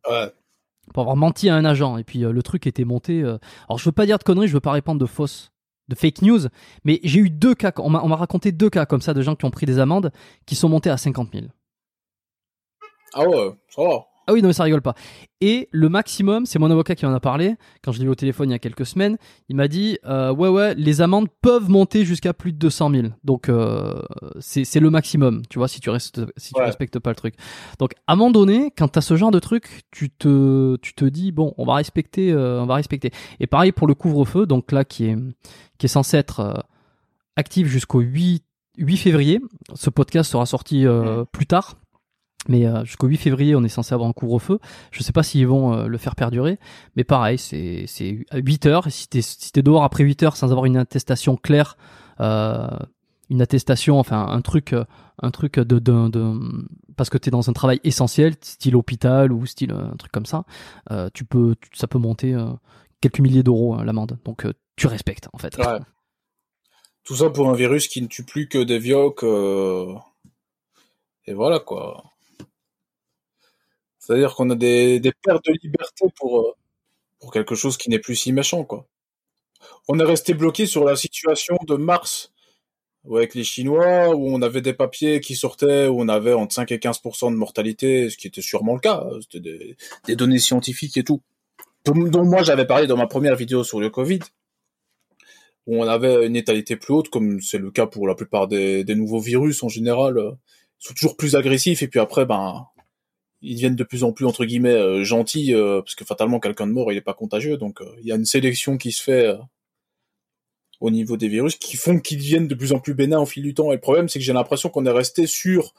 pour 0.93 1.01
avoir 1.01 1.15
menti 1.15 1.49
à 1.49 1.55
un 1.55 1.65
agent. 1.65 1.97
Et 1.97 2.03
puis 2.03 2.23
euh, 2.23 2.31
le 2.31 2.43
truc 2.43 2.67
était 2.67 2.85
monté. 2.85 3.21
Euh, 3.21 3.37
alors 3.67 3.77
je 3.79 3.85
veux 3.85 3.91
pas 3.91 4.05
dire 4.05 4.17
de 4.17 4.23
conneries, 4.23 4.47
je 4.47 4.53
veux 4.53 4.59
pas 4.59 4.71
répandre 4.71 4.99
de 4.99 5.05
fausses, 5.05 5.51
de 5.87 5.95
fake 5.95 6.21
news, 6.21 6.41
mais 6.83 6.99
j'ai 7.03 7.19
eu 7.19 7.29
deux 7.29 7.55
cas. 7.55 7.71
On 7.77 7.89
m'a 7.89 8.15
raconté 8.15 8.51
deux 8.51 8.69
cas 8.69 8.85
comme 8.85 9.01
ça 9.01 9.13
de 9.13 9.21
gens 9.21 9.35
qui 9.35 9.45
ont 9.45 9.51
pris 9.51 9.65
des 9.65 9.79
amendes 9.79 10.11
qui 10.45 10.55
sont 10.55 10.69
montés 10.69 10.89
à 10.89 10.97
50 10.97 11.29
000. 11.33 11.45
Ah 13.13 13.27
ouais, 13.27 13.51
ça 13.69 13.83
va. 13.83 14.08
Ah 14.29 14.33
oui, 14.33 14.43
non, 14.43 14.49
mais 14.49 14.53
ça 14.53 14.63
rigole 14.63 14.83
pas. 14.83 14.93
Et 15.41 15.69
le 15.71 15.89
maximum, 15.89 16.45
c'est 16.45 16.59
mon 16.59 16.69
avocat 16.69 16.93
qui 16.93 17.03
en 17.07 17.13
a 17.15 17.19
parlé, 17.19 17.55
quand 17.81 17.91
je 17.91 17.97
l'ai 17.97 18.05
vu 18.05 18.11
au 18.11 18.15
téléphone 18.15 18.49
il 18.49 18.51
y 18.51 18.55
a 18.55 18.59
quelques 18.59 18.85
semaines, 18.85 19.17
il 19.47 19.55
m'a 19.55 19.67
dit, 19.67 19.97
euh, 20.05 20.31
ouais, 20.31 20.49
ouais, 20.49 20.75
les 20.75 21.01
amendes 21.01 21.29
peuvent 21.41 21.67
monter 21.67 22.05
jusqu'à 22.05 22.31
plus 22.31 22.51
de 22.51 22.59
200 22.59 22.91
000. 22.91 23.07
Donc, 23.23 23.49
euh, 23.49 24.03
c'est 24.39 24.79
le 24.79 24.91
maximum, 24.91 25.41
tu 25.49 25.57
vois, 25.57 25.67
si 25.67 25.79
tu, 25.79 25.89
restes, 25.89 26.21
si 26.37 26.53
tu 26.53 26.61
respectes 26.61 26.99
pas 26.99 27.09
le 27.09 27.15
truc. 27.15 27.33
Donc, 27.79 27.93
à 28.05 28.13
un 28.13 28.15
moment 28.17 28.29
donné, 28.29 28.71
quand 28.77 28.89
t'as 28.89 29.01
ce 29.01 29.15
genre 29.15 29.31
de 29.31 29.39
truc, 29.39 29.81
tu 29.89 30.11
te, 30.11 30.75
tu 30.75 30.93
te 30.93 31.05
dis, 31.05 31.31
bon, 31.31 31.55
on 31.57 31.65
va 31.65 31.73
respecter, 31.73 32.31
euh, 32.31 32.61
on 32.61 32.67
va 32.67 32.75
respecter. 32.75 33.09
Et 33.39 33.47
pareil 33.47 33.71
pour 33.71 33.87
le 33.87 33.95
couvre-feu, 33.95 34.45
donc 34.45 34.71
là, 34.71 34.85
qui 34.85 35.05
est, 35.05 35.17
qui 35.79 35.87
est 35.87 35.89
censé 35.89 36.17
être 36.17 36.41
euh, 36.41 36.53
actif 37.35 37.65
jusqu'au 37.65 38.01
8, 38.01 38.43
8 38.77 38.97
février. 38.97 39.41
Ce 39.73 39.89
podcast 39.89 40.29
sera 40.29 40.45
sorti 40.45 40.85
euh, 40.85 41.25
plus 41.31 41.47
tard 41.47 41.77
mais 42.47 42.65
euh, 42.65 42.85
jusqu'au 42.85 43.07
8 43.07 43.17
février, 43.17 43.55
on 43.55 43.63
est 43.63 43.69
censé 43.69 43.93
avoir 43.93 44.09
un 44.09 44.13
couvre-feu. 44.13 44.59
Je 44.91 45.03
sais 45.03 45.11
pas 45.11 45.23
s'ils 45.23 45.47
vont 45.47 45.73
euh, 45.73 45.87
le 45.87 45.97
faire 45.97 46.15
perdurer, 46.15 46.57
mais 46.95 47.03
pareil, 47.03 47.37
c'est 47.37 47.83
c'est 47.87 48.25
8 48.33 48.65
heures. 48.65 48.87
Et 48.87 48.91
si 48.91 49.09
t'es 49.09 49.21
si 49.21 49.51
t'es 49.51 49.61
dehors 49.61 49.83
après 49.83 50.03
8 50.03 50.23
heures 50.23 50.37
sans 50.37 50.51
avoir 50.51 50.65
une 50.65 50.77
attestation 50.77 51.35
claire, 51.35 51.77
euh, 52.21 52.67
une 53.29 53.41
attestation, 53.41 53.99
enfin 53.99 54.25
un 54.27 54.41
truc 54.41 54.73
un 55.21 55.31
truc 55.31 55.59
de, 55.59 55.79
parce 56.95 57.09
que 57.09 57.17
t'es 57.17 57.29
dans 57.29 57.49
un 57.49 57.53
travail 57.53 57.81
essentiel, 57.83 58.35
style 58.39 58.77
hôpital 58.77 59.33
ou 59.33 59.45
style 59.45 59.73
un 59.73 59.95
truc 59.97 60.11
comme 60.11 60.25
ça, 60.25 60.45
tu 61.13 61.25
peux 61.25 61.55
ça 61.73 61.87
peut 61.87 61.99
monter 61.99 62.35
quelques 63.01 63.19
milliers 63.19 63.43
d'euros 63.43 63.75
hein, 63.75 63.83
l'amende. 63.83 64.17
Donc 64.23 64.47
tu 64.77 64.87
respectes 64.87 65.27
en 65.33 65.37
fait. 65.39 65.57
Tout 67.03 67.15
ça 67.15 67.29
pour 67.29 67.49
un 67.49 67.53
virus 67.53 67.87
qui 67.87 68.01
ne 68.01 68.07
tue 68.07 68.23
plus 68.23 68.47
que 68.47 68.59
des 68.59 68.79
vioques. 68.79 69.23
Et 71.25 71.33
voilà 71.33 71.59
quoi. 71.59 72.03
C'est-à-dire 74.09 74.33
qu'on 74.33 74.49
a 74.49 74.55
des, 74.55 74.99
pertes 75.23 75.45
de 75.45 75.53
liberté 75.61 76.07
pour, 76.15 76.39
euh, 76.39 76.55
pour 77.19 77.31
quelque 77.31 77.53
chose 77.53 77.77
qui 77.77 77.91
n'est 77.91 77.99
plus 77.99 78.15
si 78.15 78.33
méchant, 78.33 78.63
quoi. 78.63 78.87
On 79.87 79.99
est 79.99 80.03
resté 80.03 80.33
bloqué 80.33 80.65
sur 80.65 80.83
la 80.83 80.95
situation 80.95 81.59
de 81.67 81.75
mars 81.75 82.33
avec 83.05 83.35
les 83.35 83.43
Chinois, 83.43 84.15
où 84.15 84.27
on 84.33 84.41
avait 84.41 84.61
des 84.61 84.73
papiers 84.73 85.21
qui 85.21 85.35
sortaient, 85.35 85.85
où 85.85 86.01
on 86.01 86.07
avait 86.07 86.33
entre 86.33 86.55
5 86.55 86.71
et 86.71 86.77
15% 86.77 87.31
de 87.31 87.35
mortalité, 87.35 88.09
ce 88.09 88.17
qui 88.17 88.25
était 88.25 88.41
sûrement 88.41 88.73
le 88.73 88.79
cas. 88.79 89.05
Hein. 89.05 89.19
C'était 89.21 89.75
des, 90.07 90.15
données 90.15 90.39
scientifiques 90.39 90.97
et 90.97 91.03
tout. 91.03 91.21
Dont 91.85 92.25
moi 92.25 92.41
j'avais 92.41 92.65
parlé 92.65 92.87
dans 92.87 92.97
ma 92.97 93.07
première 93.07 93.35
vidéo 93.35 93.63
sur 93.63 93.79
le 93.79 93.91
Covid, 93.91 94.21
où 95.67 95.83
on 95.83 95.87
avait 95.87 96.25
une 96.25 96.33
létalité 96.33 96.77
plus 96.77 96.95
haute, 96.95 97.09
comme 97.09 97.41
c'est 97.41 97.59
le 97.59 97.69
cas 97.69 97.85
pour 97.85 98.07
la 98.07 98.15
plupart 98.15 98.47
des, 98.47 98.83
des 98.83 98.95
nouveaux 98.95 99.21
virus 99.21 99.61
en 99.61 99.69
général. 99.69 100.17
Ils 100.81 100.87
sont 100.87 100.93
toujours 100.95 101.15
plus 101.15 101.35
agressifs, 101.35 101.83
et 101.83 101.87
puis 101.87 101.99
après, 101.99 102.25
ben, 102.25 102.65
ils 103.41 103.55
deviennent 103.55 103.75
de 103.75 103.83
plus 103.83 104.03
en 104.03 104.11
plus 104.11 104.25
entre 104.25 104.45
guillemets 104.45 104.73
euh, 104.73 105.03
gentils 105.03 105.53
euh, 105.53 105.81
parce 105.81 105.95
que 105.95 106.05
fatalement 106.05 106.39
quelqu'un 106.39 106.67
de 106.67 106.73
mort 106.73 106.91
il 106.91 106.97
est 106.97 107.01
pas 107.01 107.13
contagieux. 107.13 107.57
Donc 107.57 107.81
euh, 107.81 107.85
il 108.01 108.07
y 108.07 108.11
a 108.11 108.15
une 108.15 108.25
sélection 108.25 108.77
qui 108.77 108.91
se 108.91 109.01
fait 109.01 109.35
au 110.79 110.91
niveau 110.91 111.17
des 111.17 111.27
virus 111.27 111.55
qui 111.55 111.77
font 111.77 111.99
qu'ils 111.99 112.19
deviennent 112.19 112.47
de 112.47 112.55
plus 112.55 112.73
en 112.73 112.79
plus 112.79 112.93
bénins 112.93 113.19
au 113.19 113.25
fil 113.25 113.43
du 113.43 113.53
temps. 113.53 113.71
Et 113.71 113.75
le 113.75 113.81
problème 113.81 114.09
c'est 114.09 114.19
que 114.19 114.25
j'ai 114.25 114.33
l'impression 114.33 114.69
qu'on 114.69 114.85
est 114.85 114.91
resté 114.91 115.27
sur 115.27 115.73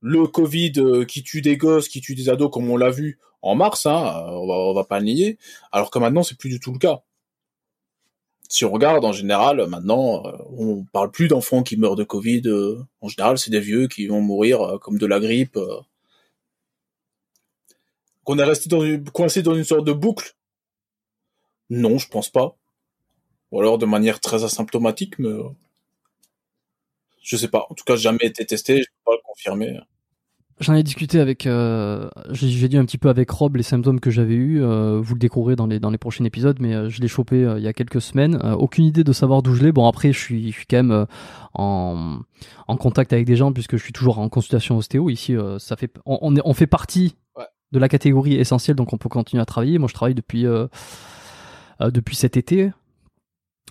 le 0.00 0.26
Covid 0.26 0.72
qui 1.08 1.22
tue 1.22 1.42
des 1.42 1.56
gosses 1.56 1.88
qui 1.88 2.00
tue 2.00 2.14
des 2.14 2.28
ados 2.28 2.50
comme 2.50 2.70
on 2.70 2.76
l'a 2.76 2.90
vu 2.90 3.18
en 3.42 3.54
mars 3.54 3.86
hein, 3.86 4.26
on 4.28 4.46
va 4.46 4.54
on 4.54 4.74
va 4.74 4.84
pas 4.84 4.98
le 4.98 5.06
nier 5.06 5.38
alors 5.72 5.90
que 5.90 5.98
maintenant 5.98 6.22
c'est 6.22 6.38
plus 6.38 6.50
du 6.50 6.60
tout 6.60 6.72
le 6.72 6.78
cas. 6.78 7.02
Si 8.48 8.64
on 8.64 8.70
regarde 8.70 9.04
en 9.04 9.12
général 9.12 9.66
maintenant 9.68 10.22
on 10.56 10.84
parle 10.92 11.10
plus 11.10 11.28
d'enfants 11.28 11.62
qui 11.62 11.76
meurent 11.76 11.96
de 11.96 12.04
Covid 12.04 12.42
en 13.00 13.08
général 13.08 13.38
c'est 13.38 13.50
des 13.50 13.60
vieux 13.60 13.88
qui 13.88 14.06
vont 14.06 14.20
mourir 14.20 14.78
comme 14.80 14.98
de 14.98 15.06
la 15.06 15.18
grippe 15.20 15.58
qu'on 18.26 18.38
est 18.38 18.44
resté 18.44 18.68
coincé 19.12 19.42
dans 19.42 19.54
une 19.54 19.64
sorte 19.64 19.86
de 19.86 19.92
boucle? 19.92 20.34
Non, 21.70 21.96
je 21.96 22.08
pense 22.08 22.28
pas. 22.28 22.56
Ou 23.52 23.60
alors 23.60 23.78
de 23.78 23.86
manière 23.86 24.20
très 24.20 24.44
asymptomatique, 24.44 25.18
mais 25.20 25.28
euh, 25.28 25.44
je 27.22 27.36
sais 27.36 27.48
pas. 27.48 27.66
En 27.70 27.74
tout 27.74 27.84
cas, 27.84 27.94
jamais 27.94 28.24
été 28.24 28.44
testé, 28.44 28.78
je 28.78 28.82
peux 28.82 29.12
pas 29.12 29.12
le 29.12 29.22
confirmer. 29.24 29.78
J'en 30.58 30.74
ai 30.74 30.82
discuté 30.82 31.20
avec, 31.20 31.46
euh, 31.46 32.08
j'ai 32.30 32.66
dit 32.66 32.78
un 32.78 32.84
petit 32.84 32.98
peu 32.98 33.10
avec 33.10 33.30
Rob 33.30 33.56
les 33.56 33.62
symptômes 33.62 34.00
que 34.00 34.10
j'avais 34.10 34.34
eu. 34.34 34.60
Euh, 34.60 34.98
vous 35.00 35.14
le 35.14 35.20
découvrirez 35.20 35.54
dans 35.54 35.90
les 35.90 35.98
prochains 35.98 36.24
épisodes, 36.24 36.56
mais 36.60 36.90
je 36.90 37.00
l'ai 37.00 37.08
chopé 37.08 37.54
il 37.58 37.62
y 37.62 37.68
a 37.68 37.72
quelques 37.74 38.00
semaines. 38.00 38.36
aucune 38.58 38.86
idée 38.86 39.04
de 39.04 39.12
savoir 39.12 39.42
d'où 39.42 39.54
je 39.54 39.62
l'ai. 39.62 39.70
Bon 39.70 39.86
après, 39.86 40.12
je 40.12 40.18
suis 40.18 40.66
quand 40.68 40.82
même 40.82 41.06
en 41.54 42.76
contact 42.80 43.12
avec 43.12 43.26
des 43.26 43.36
gens 43.36 43.52
puisque 43.52 43.76
je 43.76 43.82
suis 43.82 43.92
toujours 43.92 44.18
en 44.18 44.28
consultation 44.30 44.78
ostéo. 44.78 45.10
Ici, 45.10 45.36
ça 45.58 45.76
fait 45.76 45.92
on 46.06 46.54
fait 46.54 46.66
partie 46.66 47.14
de 47.72 47.78
la 47.78 47.88
catégorie 47.88 48.34
essentielle, 48.34 48.76
donc 48.76 48.92
on 48.92 48.98
peut 48.98 49.08
continuer 49.08 49.42
à 49.42 49.46
travailler. 49.46 49.78
Moi, 49.78 49.88
je 49.88 49.94
travaille 49.94 50.14
depuis 50.14 50.46
euh, 50.46 50.66
euh, 51.80 51.90
depuis 51.90 52.16
cet 52.16 52.36
été, 52.36 52.70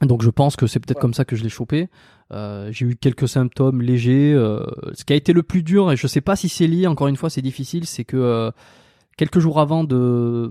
donc 0.02 0.22
je 0.22 0.30
pense 0.30 0.56
que 0.56 0.68
c'est 0.68 0.80
peut-être 0.80 1.00
comme 1.00 1.14
ça 1.14 1.26
que 1.26 1.36
je 1.36 1.44
l'ai 1.44 1.50
chopé. 1.50 1.90
Euh, 2.34 2.72
j'ai 2.72 2.86
eu 2.86 2.96
quelques 2.96 3.28
symptômes 3.28 3.82
légers. 3.82 4.34
ce 4.94 5.04
qui 5.06 5.14
a 5.14 5.16
été 5.16 5.34
le 5.34 5.44
plus 5.44 5.64
dur, 5.64 5.92
et 5.92 5.98
je 5.98 6.08
sais 6.08 6.22
pas 6.22 6.36
si 6.36 6.50
c'est 6.50 6.68
lié, 6.68 6.88
encore 6.88 7.08
une 7.08 7.18
fois, 7.18 7.30
c'est 7.30 7.42
difficile, 7.42 7.86
c'est 7.86 8.06
que 8.06 8.52
quelques 9.18 9.40
jours 9.40 9.60
avant 9.60 9.84
de 9.84 10.50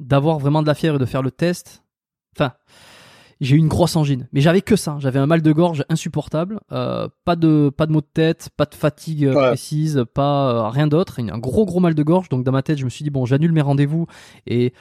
d'avoir 0.00 0.38
vraiment 0.38 0.62
de 0.62 0.66
la 0.66 0.74
fièvre 0.74 0.96
et 0.96 0.98
de 0.98 1.04
faire 1.04 1.22
le 1.22 1.30
test, 1.30 1.84
enfin, 2.36 2.52
j'ai 3.42 3.56
eu 3.56 3.58
une 3.58 3.68
grosse 3.68 3.96
angine. 3.96 4.28
Mais 4.32 4.40
j'avais 4.40 4.62
que 4.62 4.76
ça. 4.76 4.96
J'avais 5.00 5.18
un 5.18 5.26
mal 5.26 5.42
de 5.42 5.52
gorge 5.52 5.84
insupportable. 5.88 6.60
Euh, 6.70 7.08
pas 7.24 7.36
de 7.36 7.70
pas 7.76 7.86
de 7.86 7.92
maux 7.92 8.00
de 8.00 8.06
tête, 8.06 8.50
pas 8.56 8.66
de 8.66 8.74
fatigue 8.74 9.26
euh, 9.26 9.48
précise, 9.48 10.04
pas 10.14 10.50
euh, 10.50 10.68
rien 10.68 10.86
d'autre. 10.86 11.20
Un 11.20 11.38
gros 11.38 11.66
gros 11.66 11.80
mal 11.80 11.94
de 11.94 12.02
gorge. 12.02 12.28
Donc 12.28 12.44
dans 12.44 12.52
ma 12.52 12.62
tête, 12.62 12.78
je 12.78 12.84
me 12.84 12.90
suis 12.90 13.02
dit 13.02 13.10
bon, 13.10 13.26
j'annule 13.26 13.52
mes 13.52 13.60
rendez-vous 13.60 14.06
et 14.46 14.72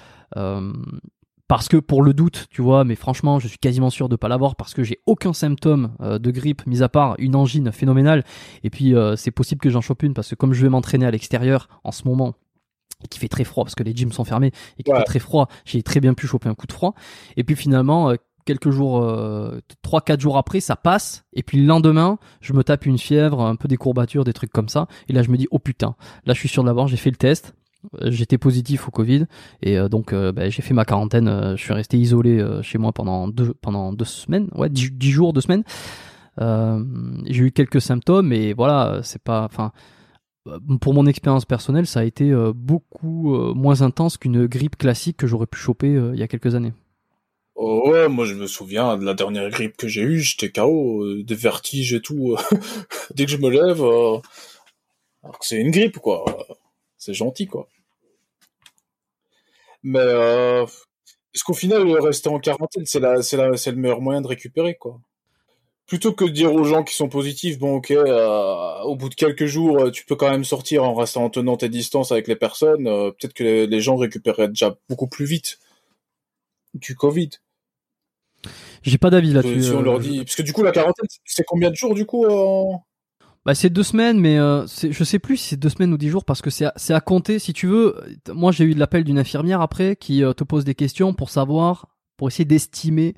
parce 1.48 1.68
que 1.68 1.76
pour 1.76 2.02
le 2.02 2.14
doute, 2.14 2.48
tu 2.50 2.62
vois, 2.62 2.86
mais 2.86 2.96
franchement, 2.96 3.40
je 3.40 3.50
suis 3.50 3.58
quasiment 3.58 3.90
sûr 3.90 4.08
de 4.08 4.16
pas 4.16 4.30
l'avoir 4.30 4.56
parce 4.56 4.74
que 4.74 4.84
j'ai 4.84 5.00
aucun 5.06 5.34
symptôme 5.34 5.92
de 6.00 6.32
grippe, 6.32 6.66
mis 6.66 6.82
à 6.82 6.88
part 6.88 7.16
une 7.18 7.36
angine 7.36 7.74
phénoménale. 7.74 8.24
Et 8.64 8.70
puis 8.70 8.94
c'est 9.18 9.32
possible 9.32 9.60
que 9.60 9.70
j'en 9.70 9.82
chope 9.82 10.04
une 10.04 10.14
parce 10.14 10.30
que 10.30 10.36
comme 10.36 10.54
je 10.54 10.62
vais 10.62 10.70
m'entraîner 10.70 11.06
à 11.06 11.12
l'extérieur 11.12 11.68
en 11.84 11.92
ce 11.92 12.08
moment, 12.08 12.36
et 13.04 13.08
qui 13.08 13.20
fait 13.20 13.28
très 13.28 13.44
froid 13.44 13.64
parce 13.66 13.74
que 13.74 13.84
les 13.84 13.96
gyms 13.96 14.12
sont 14.12 14.24
fermés 14.24 14.52
et 14.78 14.84
qui 14.84 14.92
fait 14.92 15.04
très 15.04 15.20
froid, 15.20 15.50
j'ai 15.66 15.82
très 15.82 16.00
bien 16.00 16.14
pu 16.14 16.28
choper 16.28 16.48
un 16.48 16.56
coup 16.56 16.68
de 16.68 16.72
froid. 16.72 16.94
Et 17.36 17.44
puis 17.44 17.56
finalement, 17.56 18.14
quelques 18.46 18.72
jours, 18.72 19.02
euh, 19.02 19.60
trois, 19.82 20.02
quatre 20.02 20.20
jours 20.20 20.38
après, 20.38 20.60
ça 20.60 20.76
passe. 20.76 21.26
Et 21.34 21.44
puis 21.44 21.60
le 21.60 21.66
lendemain, 21.66 22.18
je 22.42 22.54
me 22.54 22.64
tape 22.64 22.86
une 22.86 22.98
fièvre, 22.98 23.42
un 23.42 23.56
peu 23.56 23.68
des 23.68 23.78
courbatures, 23.78 24.24
des 24.24 24.34
trucs 24.34 24.52
comme 24.52 24.70
ça. 24.70 24.88
Et 25.08 25.14
là, 25.14 25.24
je 25.24 25.30
me 25.30 25.38
dis, 25.38 25.48
oh 25.52 25.60
putain, 25.60 25.96
là, 26.26 26.34
je 26.34 26.40
suis 26.40 26.50
sûr 26.50 26.64
d'avoir, 26.64 26.88
j'ai 26.88 26.98
fait 26.98 27.12
le 27.12 27.16
test. 27.16 27.56
Euh, 28.02 28.12
j'étais 28.12 28.38
positif 28.38 28.88
au 28.88 28.92
Covid 28.92 29.26
et 29.64 29.76
euh, 29.80 29.90
donc 29.90 30.14
bah, 30.14 30.50
j'ai 30.50 30.62
fait 30.62 30.76
ma 30.76 30.86
quarantaine. 30.86 31.56
je 31.56 31.62
suis 31.62 31.74
resté 31.74 31.98
isolé 31.98 32.46
chez 32.62 32.78
moi 32.78 32.92
pendant 32.92 33.28
deux 33.28 33.56
pendant 33.56 33.92
deux 33.92 34.06
semaines, 34.06 34.50
ouais, 34.54 34.70
dix, 34.70 35.12
jours, 35.12 35.34
deux 35.34 35.42
semaines. 35.42 35.64
j'ai 36.38 37.44
eu 37.44 37.52
quelques 37.52 37.82
symptômes 37.82 38.34
et 38.34 38.54
voilà, 38.54 39.00
c'est 39.04 39.22
pas, 39.24 39.44
enfin, 39.46 39.72
pour 40.80 40.94
mon 40.94 41.08
expérience 41.08 41.46
personnelle, 41.46 41.88
ça 41.88 42.02
a 42.02 42.04
été 42.04 42.32
beaucoup 42.54 43.36
moins 43.56 43.82
intense 43.82 44.18
qu'une 44.18 44.46
grippe 44.46 44.78
classique 44.78 45.18
que 45.18 45.26
j'aurais 45.26 45.48
pu 45.48 45.58
choper 45.58 46.00
il 46.14 46.20
y 46.20 46.24
a 46.24 46.28
quelques 46.28 46.54
années. 46.54 46.74
Oh 47.64 47.92
ouais, 47.92 48.08
moi 48.10 48.26
je 48.26 48.34
me 48.34 48.48
souviens 48.48 48.98
de 48.98 49.06
la 49.06 49.14
dernière 49.14 49.48
grippe 49.52 49.78
que 49.78 49.88
j'ai 49.88 50.02
eue, 50.02 50.20
j'étais 50.20 50.50
KO, 50.52 51.04
euh, 51.04 51.24
des 51.24 51.36
vertiges 51.36 51.94
et 51.94 52.02
tout. 52.02 52.36
Dès 53.16 53.26
que 53.26 53.32
je 53.32 53.38
me 53.38 53.52
lève, 53.52 53.84
euh, 53.84 54.18
alors 55.24 55.38
que 55.40 55.46
c'est 55.46 55.58
une 55.58 55.70
grippe 55.70 56.00
quoi, 56.00 56.26
c'est 56.98 57.14
gentil 57.14 57.46
quoi. 57.48 57.68
Mais 59.84 60.00
euh, 60.00 60.66
est-ce 61.34 61.44
qu'au 61.44 61.54
final 61.54 61.88
rester 62.00 62.30
en 62.30 62.40
quarantaine 62.40 62.86
c'est 62.86 63.00
la, 63.00 63.22
c'est 63.22 63.38
la, 63.38 63.56
c'est 63.58 63.72
le 63.72 63.78
meilleur 63.78 64.02
moyen 64.02 64.22
de 64.22 64.28
récupérer 64.28 64.76
quoi? 64.76 65.00
Plutôt 65.88 66.14
que 66.14 66.26
de 66.26 66.32
dire 66.32 66.54
aux 66.54 66.64
gens 66.64 66.84
qui 66.84 66.96
sont 66.96 67.10
positifs, 67.10 67.60
bon 67.60 67.76
ok, 67.78 67.92
au 68.86 68.96
bout 68.96 69.10
de 69.10 69.16
quelques 69.16 69.46
jours, 69.46 69.92
tu 69.92 70.06
peux 70.06 70.16
quand 70.16 70.32
même 70.32 70.46
sortir 70.46 70.84
en 70.84 70.96
restant 70.96 71.26
en 71.26 71.30
tenant 71.30 71.58
tes 71.58 71.70
distances 71.70 72.12
avec 72.12 72.28
les 72.28 72.36
personnes. 72.38 72.86
peut-être 72.86 73.34
que 73.34 73.66
les 73.66 73.82
gens 73.82 73.98
récupéreraient 73.98 74.48
déjà 74.50 74.78
beaucoup 74.90 75.08
plus 75.08 75.26
vite 75.26 75.60
du 76.74 76.96
Covid. 76.96 77.30
J'ai 78.84 78.98
pas 78.98 79.10
d'avis 79.10 79.34
là-dessus. 79.34 79.72
on 79.74 79.82
leur 79.82 79.98
euh, 79.98 80.00
dit... 80.00 80.18
Parce 80.20 80.36
que 80.36 80.42
du 80.42 80.54
coup, 80.54 80.64
la 80.64 80.72
quarantaine, 80.72 81.06
c'est 81.26 81.44
combien 81.46 81.70
de 81.70 81.76
jours 81.76 81.94
du 81.94 82.06
coup 82.06 82.26
Bah, 83.46 83.54
c'est 83.54 83.70
deux 83.70 83.84
semaines, 83.84 84.20
mais 84.20 84.38
euh, 84.38 84.66
je 84.68 85.04
sais 85.04 85.20
plus 85.20 85.38
si 85.38 85.50
c'est 85.50 85.58
deux 85.58 85.70
semaines 85.70 85.94
ou 85.94 85.98
dix 85.98 86.10
jours 86.10 86.26
parce 86.26 86.42
que 86.42 86.50
c'est 86.50 86.66
à, 86.66 86.74
à, 86.90 87.02
compter. 87.02 87.40
Si 87.40 87.54
tu 87.54 87.68
veux, 87.68 87.96
moi 88.34 88.52
j'ai 88.52 88.64
eu 88.66 88.74
de 88.74 88.80
l'appel 88.80 89.04
d'une 89.04 89.20
infirmière 89.20 89.62
après 89.62 89.96
qui 89.96 90.24
euh, 90.24 90.34
te 90.34 90.44
pose 90.44 90.66
des 90.66 90.76
questions 90.76 91.14
pour 91.14 91.30
savoir, 91.30 91.88
pour 92.18 92.28
essayer 92.28 92.46
d'estimer 92.46 93.16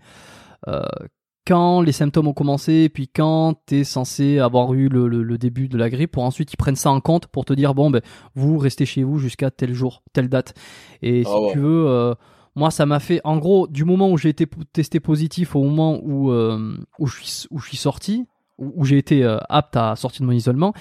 quand 1.45 1.81
les 1.81 1.91
symptômes 1.91 2.29
ont 2.29 2.33
commencé, 2.33 2.87
puis 2.87 3.09
quand 3.09 3.55
tu 3.67 3.79
es 3.79 3.83
censé 3.83 4.39
avoir 4.39 4.73
eu 4.73 4.87
le, 4.87 5.09
le, 5.09 5.37
début 5.37 5.67
de 5.67 5.77
la 5.77 5.89
grippe, 5.89 6.13
pour 6.13 6.23
ensuite 6.23 6.53
ils 6.53 6.57
prennent 6.57 6.77
ça 6.77 6.89
en 6.89 7.01
compte 7.01 7.27
pour 7.27 7.43
te 7.43 7.51
dire 7.51 7.75
bon 7.75 7.91
ben 7.91 8.01
vous 8.33 8.57
restez 8.57 8.85
chez 8.85 9.03
vous 9.03 9.19
jusqu'à 9.19 9.51
tel 9.51 9.73
jour, 9.73 10.03
telle 10.13 10.29
date. 10.29 10.53
Et 11.01 11.23
ah 11.25 11.29
si 11.29 11.51
tu 11.51 11.59
veux 11.59 12.15
moi, 12.55 12.71
ça 12.71 12.85
m'a 12.85 12.99
fait, 12.99 13.19
en 13.23 13.37
gros, 13.37 13.67
du 13.67 13.83
moment 13.83 14.11
où 14.11 14.17
j'ai 14.17 14.29
été 14.29 14.47
testé 14.73 14.99
positif 14.99 15.55
au 15.55 15.63
moment 15.63 15.99
où, 16.03 16.31
euh, 16.31 16.77
où, 16.99 17.07
je, 17.07 17.21
suis, 17.23 17.77
sorti, 17.77 18.27
où, 18.59 18.85
j'ai 18.85 18.97
été 18.97 19.23
euh, 19.23 19.37
apte 19.49 19.75
à 19.75 19.95
sortir 19.95 20.21
de 20.21 20.27
mon 20.27 20.33
isolement, 20.33 20.73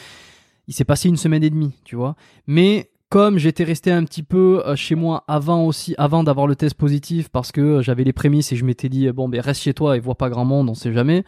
il 0.69 0.75
s'est 0.75 0.85
passé 0.85 1.09
une 1.09 1.17
semaine 1.17 1.43
et 1.43 1.51
demie, 1.51 1.73
tu 1.85 1.97
vois. 1.97 2.15
Mais 2.47 2.91
comme 3.09 3.39
j'étais 3.39 3.65
resté 3.65 3.91
un 3.91 4.05
petit 4.05 4.23
peu 4.23 4.63
euh, 4.67 4.77
chez 4.77 4.95
moi 4.95 5.25
avant 5.29 5.65
aussi, 5.65 5.95
avant 5.97 6.25
d'avoir 6.25 6.47
le 6.47 6.57
test 6.57 6.75
positif, 6.75 7.31
parce 7.31 7.53
que 7.53 7.81
j'avais 7.81 8.05
les 8.05 8.13
prémices 8.13 8.53
et 8.53 8.57
je 8.57 8.65
m'étais 8.65 8.89
dit 8.89 9.11
bon 9.11 9.29
ben 9.29 9.41
reste 9.41 9.63
chez 9.63 9.75
toi 9.75 9.97
et 9.97 10.01
vois 10.01 10.15
pas 10.15 10.31
grand 10.31 10.45
monde, 10.45 10.69
on 10.71 10.75
sait 10.75 10.93
jamais. 10.93 11.25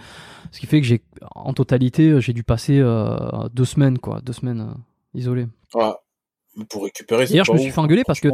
Ce 0.51 0.61
qui 0.61 0.67
fait 0.67 0.81
que 0.81 0.87
j'ai, 0.87 1.03
en 1.35 1.53
totalité, 1.53 2.21
j'ai 2.21 2.33
dû 2.33 2.43
passer 2.43 2.83
deux 3.53 3.65
semaines 3.65 3.99
quoi, 3.99 4.21
deux 4.23 4.33
semaines 4.33 4.75
isolé. 5.15 5.47
Ouais 5.75 5.93
pour 6.69 6.85
récupérer. 6.85 7.27
D'ailleurs, 7.27 7.45
je 7.45 7.53
me 7.53 7.59
suis 7.59 7.71
fait 7.71 7.81
engueuler 7.81 8.05
parce 8.05 8.21
que 8.21 8.29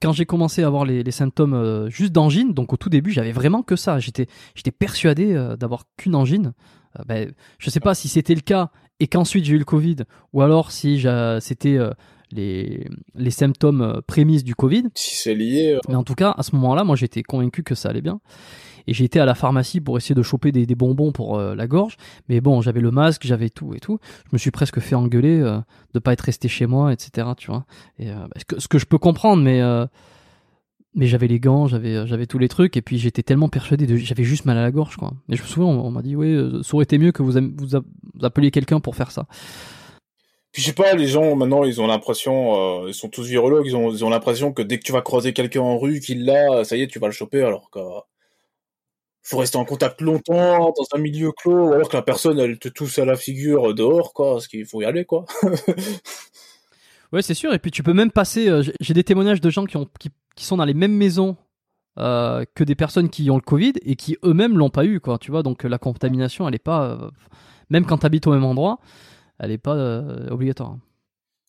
quand 0.00 0.12
j'ai 0.12 0.26
commencé 0.26 0.62
à 0.62 0.66
avoir 0.66 0.84
les, 0.84 1.10
symptômes 1.10 1.54
euh, 1.54 1.88
juste 1.88 2.12
d'angine, 2.12 2.52
donc 2.52 2.72
au 2.72 2.76
tout 2.76 2.88
début, 2.88 3.10
j'avais 3.10 3.32
vraiment 3.32 3.62
que 3.62 3.76
ça. 3.76 3.98
J'étais, 3.98 4.26
j'étais 4.54 4.70
persuadé 4.70 5.32
euh, 5.32 5.56
d'avoir 5.56 5.84
qu'une 5.96 6.14
angine. 6.14 6.52
Euh, 6.98 7.02
ben, 7.06 7.32
je 7.58 7.70
sais 7.70 7.80
pas 7.80 7.94
si 7.94 8.08
c'était 8.08 8.34
le 8.34 8.40
cas 8.40 8.70
et 9.00 9.06
qu'ensuite 9.06 9.44
j'ai 9.44 9.54
eu 9.54 9.58
le 9.58 9.64
Covid, 9.64 9.96
ou 10.32 10.42
alors 10.42 10.70
si 10.70 11.04
c'était 11.40 11.78
les, 12.30 12.86
les 13.14 13.30
symptômes 13.30 14.00
prémices 14.06 14.44
du 14.44 14.54
Covid. 14.54 14.84
Si 14.94 15.16
c'est 15.16 15.34
lié. 15.34 15.78
Mais 15.88 15.96
en 15.96 16.04
tout 16.04 16.14
cas, 16.14 16.34
à 16.36 16.42
ce 16.42 16.54
moment-là, 16.54 16.84
moi, 16.84 16.94
j'étais 16.94 17.22
convaincu 17.22 17.64
que 17.64 17.74
ça 17.74 17.88
allait 17.88 18.02
bien 18.02 18.20
et 18.86 19.04
été 19.04 19.20
à 19.20 19.24
la 19.24 19.34
pharmacie 19.34 19.80
pour 19.80 19.96
essayer 19.96 20.14
de 20.14 20.22
choper 20.22 20.52
des, 20.52 20.74
bonbons 20.74 21.12
pour 21.12 21.38
euh, 21.38 21.54
la 21.54 21.66
gorge. 21.66 21.96
Mais 22.28 22.40
bon, 22.40 22.60
j'avais 22.60 22.80
le 22.80 22.90
masque, 22.90 23.22
j'avais 23.24 23.50
tout 23.50 23.74
et 23.74 23.80
tout. 23.80 23.98
Je 24.26 24.30
me 24.32 24.38
suis 24.38 24.50
presque 24.50 24.80
fait 24.80 24.94
engueuler 24.94 25.40
euh, 25.40 25.58
de 25.94 25.98
pas 25.98 26.12
être 26.12 26.22
resté 26.22 26.48
chez 26.48 26.66
moi, 26.66 26.92
etc. 26.92 27.28
Tu 27.36 27.50
vois. 27.50 27.64
Euh, 28.00 28.26
ce, 28.36 28.44
que, 28.44 28.60
ce, 28.60 28.68
que, 28.68 28.78
je 28.78 28.86
peux 28.86 28.98
comprendre, 28.98 29.42
mais 29.42 29.60
mais 30.96 31.08
j'avais 31.08 31.26
les 31.26 31.40
gants, 31.40 31.66
j'avais 31.66 32.06
j'avais 32.06 32.26
tous 32.26 32.38
les 32.38 32.46
trucs 32.46 32.76
et 32.76 32.82
puis 32.82 32.98
j'étais 32.98 33.24
tellement 33.24 33.48
persuadé 33.48 33.84
de 33.84 33.96
j'avais 33.96 34.22
juste 34.22 34.44
mal 34.44 34.56
à 34.56 34.62
la 34.62 34.70
gorge 34.70 34.96
quoi. 34.96 35.12
Et 35.28 35.34
je 35.34 35.42
me 35.42 35.46
souviens 35.48 35.68
on, 35.68 35.90
m'a 35.90 36.02
dit 36.02 36.14
oui, 36.14 36.62
ça 36.62 36.74
aurait 36.74 36.84
été 36.84 36.98
mieux 36.98 37.10
que 37.10 37.20
vous 37.24 37.32
vous, 37.32 38.24
appeliez 38.24 38.52
quelqu'un 38.52 38.78
pour 38.78 38.94
faire 38.94 39.10
ça. 39.10 39.26
Puis 40.52 40.62
je 40.62 40.68
sais 40.68 40.72
pas, 40.72 40.94
les 40.94 41.08
gens 41.08 41.34
maintenant 41.34 41.64
ils 41.64 41.80
ont 41.80 41.88
l'impression, 41.88 42.86
ils 42.86 42.94
sont 42.94 43.08
tous 43.08 43.26
virologues, 43.26 43.66
ils 43.66 43.74
ont 43.74 43.90
ils 43.90 44.04
ont 44.04 44.08
l'impression 44.08 44.52
que 44.52 44.62
dès 44.62 44.78
que 44.78 44.84
tu 44.84 44.92
vas 44.92 45.02
croiser 45.02 45.32
quelqu'un 45.32 45.62
en 45.62 45.78
rue 45.78 45.98
qu'il 45.98 46.26
l'a, 46.26 46.62
ça 46.62 46.76
y 46.76 46.82
est 46.82 46.86
tu 46.86 47.00
vas 47.00 47.08
le 47.08 47.12
choper 47.12 47.42
alors 47.42 47.70
que 47.70 47.80
faut 49.24 49.38
rester 49.38 49.56
en 49.56 49.64
contact 49.64 50.02
longtemps 50.02 50.72
dans 50.76 50.86
un 50.94 50.98
milieu 50.98 51.32
clos, 51.32 51.72
alors 51.72 51.88
que 51.88 51.96
la 51.96 52.02
personne 52.02 52.38
elle 52.38 52.58
te 52.58 52.68
tousse 52.68 52.98
à 52.98 53.06
la 53.06 53.16
figure 53.16 53.74
dehors, 53.74 54.12
quoi, 54.12 54.34
parce 54.34 54.46
qu'il 54.46 54.66
faut 54.66 54.82
y 54.82 54.84
aller, 54.84 55.06
quoi. 55.06 55.24
ouais, 57.12 57.22
c'est 57.22 57.34
sûr. 57.34 57.54
Et 57.54 57.58
puis 57.58 57.70
tu 57.70 57.82
peux 57.82 57.94
même 57.94 58.10
passer. 58.10 58.48
Euh, 58.48 58.62
j'ai 58.80 58.94
des 58.94 59.02
témoignages 59.02 59.40
de 59.40 59.50
gens 59.50 59.64
qui 59.64 59.78
ont 59.78 59.88
qui, 59.98 60.10
sont 60.44 60.58
dans 60.58 60.66
les 60.66 60.74
mêmes 60.74 60.94
maisons 60.94 61.36
euh, 61.98 62.44
que 62.54 62.64
des 62.64 62.74
personnes 62.74 63.08
qui 63.08 63.30
ont 63.30 63.36
le 63.36 63.40
Covid 63.40 63.72
et 63.82 63.96
qui 63.96 64.18
eux-mêmes 64.24 64.58
l'ont 64.58 64.70
pas 64.70 64.84
eu, 64.84 65.00
quoi. 65.00 65.18
Tu 65.18 65.30
vois, 65.30 65.42
donc 65.42 65.64
la 65.64 65.78
contamination, 65.78 66.46
elle 66.46 66.54
est 66.54 66.58
pas, 66.58 66.90
euh, 66.90 67.10
même 67.70 67.86
quand 67.86 67.98
tu 67.98 68.06
habites 68.06 68.26
au 68.26 68.32
même 68.32 68.44
endroit, 68.44 68.78
elle 69.38 69.50
est 69.50 69.58
pas 69.58 69.74
obligatoire. 70.30 70.76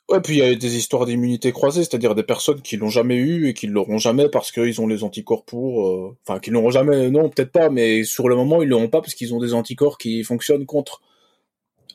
Ouais, 0.09 0.21
puis 0.21 0.35
il 0.35 0.37
y 0.37 0.41
a 0.43 0.53
des 0.53 0.77
histoires 0.77 1.07
d'immunité 1.07 1.51
croisée, 1.51 1.83
c'est-à-dire 1.83 2.13
des 2.13 2.21
personnes 2.21 2.61
qui 2.61 2.77
l'ont 2.77 2.89
jamais 2.89 3.15
eu 3.15 3.47
et 3.47 3.55
qui 3.55 3.65
l'auront 3.65 3.97
jamais 3.97 4.29
parce 4.29 4.51
qu'ils 4.51 4.79
ont 4.79 4.85
les 4.85 5.03
anticorps 5.03 5.43
pour, 5.45 5.87
euh, 5.87 6.15
enfin, 6.27 6.39
qui 6.39 6.51
l'auront 6.51 6.69
jamais, 6.69 7.09
non, 7.09 7.27
peut-être 7.29 7.51
pas, 7.51 7.69
mais 7.71 8.03
sur 8.03 8.29
le 8.29 8.35
moment, 8.35 8.61
ils 8.61 8.69
l'auront 8.69 8.87
pas 8.87 9.01
parce 9.01 9.15
qu'ils 9.15 9.33
ont 9.33 9.39
des 9.39 9.55
anticorps 9.55 9.97
qui 9.97 10.23
fonctionnent 10.23 10.65
contre. 10.67 11.01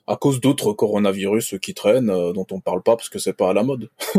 À 0.09 0.17
cause 0.17 0.41
d'autres 0.41 0.73
coronavirus 0.73 1.57
qui 1.63 1.73
traînent, 1.75 2.11
euh, 2.11 2.33
dont 2.33 2.47
on 2.51 2.61
parle 2.61 2.83
pas 2.83 2.97
parce 2.97 3.09
que 3.09 3.21
c'est 3.21 3.33
pas 3.33 3.51
à 3.51 3.53
la 3.53 3.63
mode. 3.63 3.91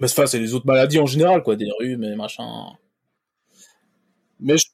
mais 0.00 0.04
enfin, 0.04 0.26
c'est 0.26 0.38
les 0.38 0.54
autres 0.54 0.66
maladies 0.66 1.00
en 1.00 1.06
général, 1.06 1.42
quoi, 1.42 1.56
des 1.56 1.68
rhumes 1.80 2.04
et 2.04 2.14
machin. 2.14 2.46
Mais 4.38 4.56
je 4.56 4.66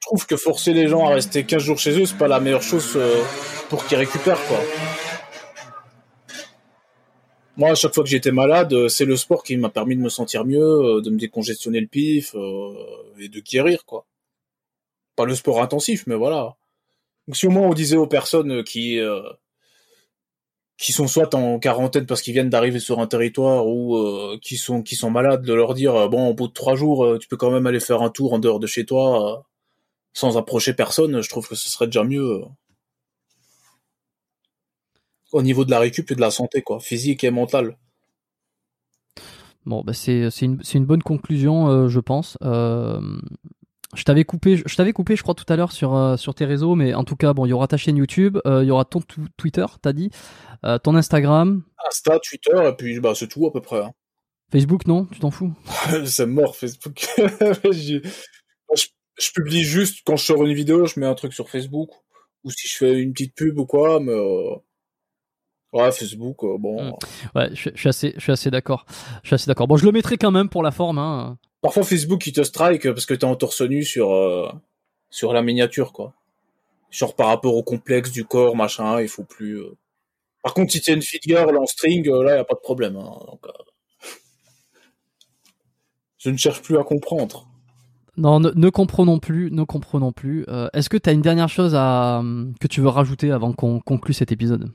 trouve 0.00 0.26
que 0.26 0.36
forcer 0.36 0.72
les 0.74 0.86
gens 0.86 1.06
à 1.06 1.14
rester 1.14 1.44
15 1.44 1.62
jours 1.62 1.78
chez 1.78 1.98
eux, 2.00 2.06
c'est 2.06 2.18
pas 2.18 2.28
la 2.28 2.38
meilleure 2.38 2.62
chose 2.62 2.92
euh, 2.96 3.22
pour 3.68 3.84
qu'ils 3.86 3.98
récupèrent, 3.98 4.44
quoi. 4.46 4.60
Moi, 7.56 7.70
à 7.70 7.74
chaque 7.76 7.94
fois 7.94 8.02
que 8.02 8.10
j'étais 8.10 8.32
malade, 8.32 8.72
euh, 8.72 8.88
c'est 8.88 9.04
le 9.04 9.16
sport 9.16 9.44
qui 9.44 9.56
m'a 9.56 9.70
permis 9.70 9.96
de 9.96 10.00
me 10.00 10.08
sentir 10.08 10.44
mieux, 10.44 10.60
euh, 10.60 11.00
de 11.00 11.10
me 11.10 11.18
décongestionner 11.18 11.80
le 11.80 11.86
pif 11.86 12.34
euh, 12.34 12.74
et 13.20 13.28
de 13.28 13.40
guérir, 13.40 13.84
quoi. 13.84 14.06
Pas 15.16 15.24
le 15.24 15.34
sport 15.36 15.62
intensif, 15.62 16.04
mais 16.08 16.16
voilà. 16.16 16.56
Donc 17.28 17.36
si 17.36 17.46
au 17.46 17.50
moins 17.50 17.68
on 17.68 17.74
disait 17.74 17.96
aux 17.96 18.06
personnes 18.08 18.64
qui 18.64 19.00
qui 20.76 20.92
sont 20.92 21.06
soit 21.06 21.34
en 21.34 21.58
quarantaine 21.58 22.06
parce 22.06 22.20
qu'ils 22.22 22.34
viennent 22.34 22.50
d'arriver 22.50 22.80
sur 22.80 22.98
un 23.00 23.06
territoire 23.06 23.66
ou 23.66 23.96
qui 24.42 24.56
sont 24.56 24.82
qui 24.82 24.96
sont 24.96 25.10
malades, 25.10 25.42
de 25.42 25.54
leur 25.54 25.74
dire 25.74 26.08
bon 26.10 26.28
au 26.28 26.34
bout 26.34 26.48
de 26.48 26.52
trois 26.52 26.74
jours, 26.74 27.18
tu 27.20 27.28
peux 27.28 27.36
quand 27.36 27.50
même 27.50 27.66
aller 27.66 27.80
faire 27.80 28.02
un 28.02 28.10
tour 28.10 28.32
en 28.34 28.38
dehors 28.40 28.60
de 28.60 28.66
chez 28.66 28.84
toi 28.84 29.46
sans 30.12 30.36
approcher 30.36 30.74
personne. 30.74 31.22
Je 31.22 31.28
trouve 31.28 31.48
que 31.48 31.54
ce 31.54 31.70
serait 31.70 31.86
déjà 31.86 32.04
mieux 32.04 32.42
au 35.34 35.42
niveau 35.42 35.64
de 35.64 35.70
la 35.70 35.80
récup 35.80 36.10
et 36.10 36.14
de 36.14 36.20
la 36.20 36.30
santé, 36.30 36.62
quoi, 36.62 36.78
physique 36.78 37.24
et 37.24 37.30
mentale. 37.30 37.76
Bon, 39.66 39.82
bah 39.82 39.92
c'est 39.92 40.28
une, 40.42 40.60
une, 40.74 40.86
bonne 40.86 41.02
conclusion, 41.02 41.68
euh, 41.68 41.88
je 41.88 41.98
pense. 41.98 42.38
Euh, 42.42 43.00
je 43.94 44.04
t'avais 44.04 44.24
coupé, 44.24 44.62
je 44.64 44.76
t'avais 44.76 44.92
coupé, 44.92 45.16
je 45.16 45.22
crois 45.22 45.34
tout 45.34 45.50
à 45.52 45.56
l'heure 45.56 45.72
sur 45.72 45.96
euh, 45.96 46.16
sur 46.16 46.34
tes 46.34 46.44
réseaux, 46.44 46.76
mais 46.76 46.94
en 46.94 47.02
tout 47.02 47.16
cas, 47.16 47.32
bon, 47.32 47.46
il 47.46 47.48
y 47.48 47.52
aura 47.52 47.66
ta 47.66 47.76
chaîne 47.76 47.96
YouTube, 47.96 48.38
il 48.44 48.64
y 48.64 48.70
aura 48.70 48.84
ton 48.84 49.00
Twitter, 49.36 49.66
t'as 49.82 49.92
dit, 49.92 50.10
ton 50.82 50.94
Instagram. 50.94 51.64
Insta, 51.88 52.20
Twitter, 52.20 52.68
et 52.68 52.72
puis 52.76 53.00
bah 53.00 53.14
c'est 53.16 53.28
tout 53.28 53.46
à 53.46 53.52
peu 53.52 53.60
près. 53.60 53.82
Hein. 53.82 53.92
Facebook, 54.52 54.86
non? 54.86 55.06
Tu 55.06 55.18
t'en 55.18 55.32
fous? 55.32 55.52
C'est 56.06 56.26
mort, 56.26 56.54
Facebook. 56.54 57.06
je, 57.16 58.00
je, 59.18 59.32
publie 59.32 59.64
juste 59.64 60.02
quand 60.06 60.16
je 60.16 60.24
sors 60.24 60.44
une 60.44 60.54
vidéo, 60.54 60.86
je 60.86 61.00
mets 61.00 61.06
un 61.06 61.14
truc 61.14 61.32
sur 61.32 61.50
Facebook. 61.50 61.90
Ou 62.44 62.50
si 62.50 62.68
je 62.68 62.76
fais 62.76 63.00
une 63.00 63.12
petite 63.12 63.34
pub 63.34 63.58
ou 63.58 63.66
quoi, 63.66 63.98
mais. 63.98 64.14
Euh, 65.74 65.78
ouais, 65.78 65.92
Facebook, 65.92 66.42
euh, 66.44 66.56
bon. 66.58 66.90
Hmm. 66.90 66.92
Ouais, 67.34 67.50
je, 67.54 67.70
suis 67.74 67.88
assez, 67.88 68.14
je 68.16 68.20
suis 68.20 68.32
assez 68.32 68.50
d'accord. 68.50 68.86
Je 69.22 69.28
suis 69.28 69.34
assez 69.34 69.46
d'accord. 69.46 69.66
Bon, 69.66 69.76
je 69.76 69.84
le 69.84 69.92
mettrai 69.92 70.16
quand 70.16 70.30
même 70.30 70.48
pour 70.48 70.62
la 70.62 70.70
forme. 70.70 70.98
Hein. 70.98 71.38
Parfois, 71.60 71.82
Facebook, 71.82 72.26
il 72.26 72.32
te 72.32 72.42
strike 72.42 72.82
parce 72.92 73.06
que 73.06 73.14
t'es 73.14 73.24
en 73.24 73.36
torse 73.36 73.62
nu 73.62 73.84
sur, 73.84 74.12
euh, 74.12 74.50
sur 75.10 75.32
la 75.32 75.42
miniature, 75.42 75.92
quoi. 75.92 76.14
Genre 76.90 77.16
par 77.16 77.26
rapport 77.26 77.56
au 77.56 77.62
complexe 77.62 78.12
du 78.12 78.24
corps, 78.24 78.54
machin, 78.54 79.00
il 79.00 79.08
faut 79.08 79.24
plus. 79.24 79.60
Par 80.42 80.54
contre, 80.54 80.72
si 80.72 80.80
t'es 80.80 80.92
une 80.92 81.02
fit 81.02 81.18
girl 81.22 81.56
en 81.56 81.66
string, 81.66 82.08
là, 82.08 82.36
y 82.36 82.38
a 82.38 82.44
pas 82.44 82.54
de 82.54 82.60
problème. 82.60 82.96
Hein, 82.96 83.18
donc, 83.26 83.40
je 86.18 86.30
ne 86.30 86.36
cherche 86.36 86.62
plus 86.62 86.78
à 86.78 86.84
comprendre. 86.84 87.48
Non, 88.16 88.38
ne, 88.38 88.70
comprenons 88.70 89.18
plus, 89.18 89.50
ne 89.50 89.64
comprenons 89.64 90.12
plus. 90.12 90.44
Euh, 90.48 90.68
est-ce 90.72 90.88
que 90.88 90.96
tu 90.96 91.10
as 91.10 91.12
une 91.12 91.20
dernière 91.20 91.48
chose 91.48 91.74
à, 91.74 92.22
que 92.60 92.68
tu 92.68 92.80
veux 92.80 92.88
rajouter 92.88 93.32
avant 93.32 93.52
qu'on 93.52 93.80
conclue 93.80 94.14
cet 94.14 94.30
épisode? 94.30 94.70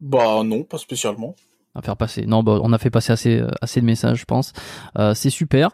Bah 0.00 0.42
non, 0.44 0.62
pas 0.62 0.78
spécialement. 0.78 1.34
À 1.74 1.82
faire 1.82 1.96
passer. 1.96 2.26
Non, 2.26 2.42
bah, 2.42 2.58
on 2.62 2.72
a 2.72 2.78
fait 2.78 2.90
passer 2.90 3.12
assez, 3.12 3.42
assez 3.60 3.80
de 3.80 3.86
messages, 3.86 4.18
je 4.18 4.24
pense. 4.24 4.52
Euh, 4.98 5.14
c'est 5.14 5.30
super. 5.30 5.70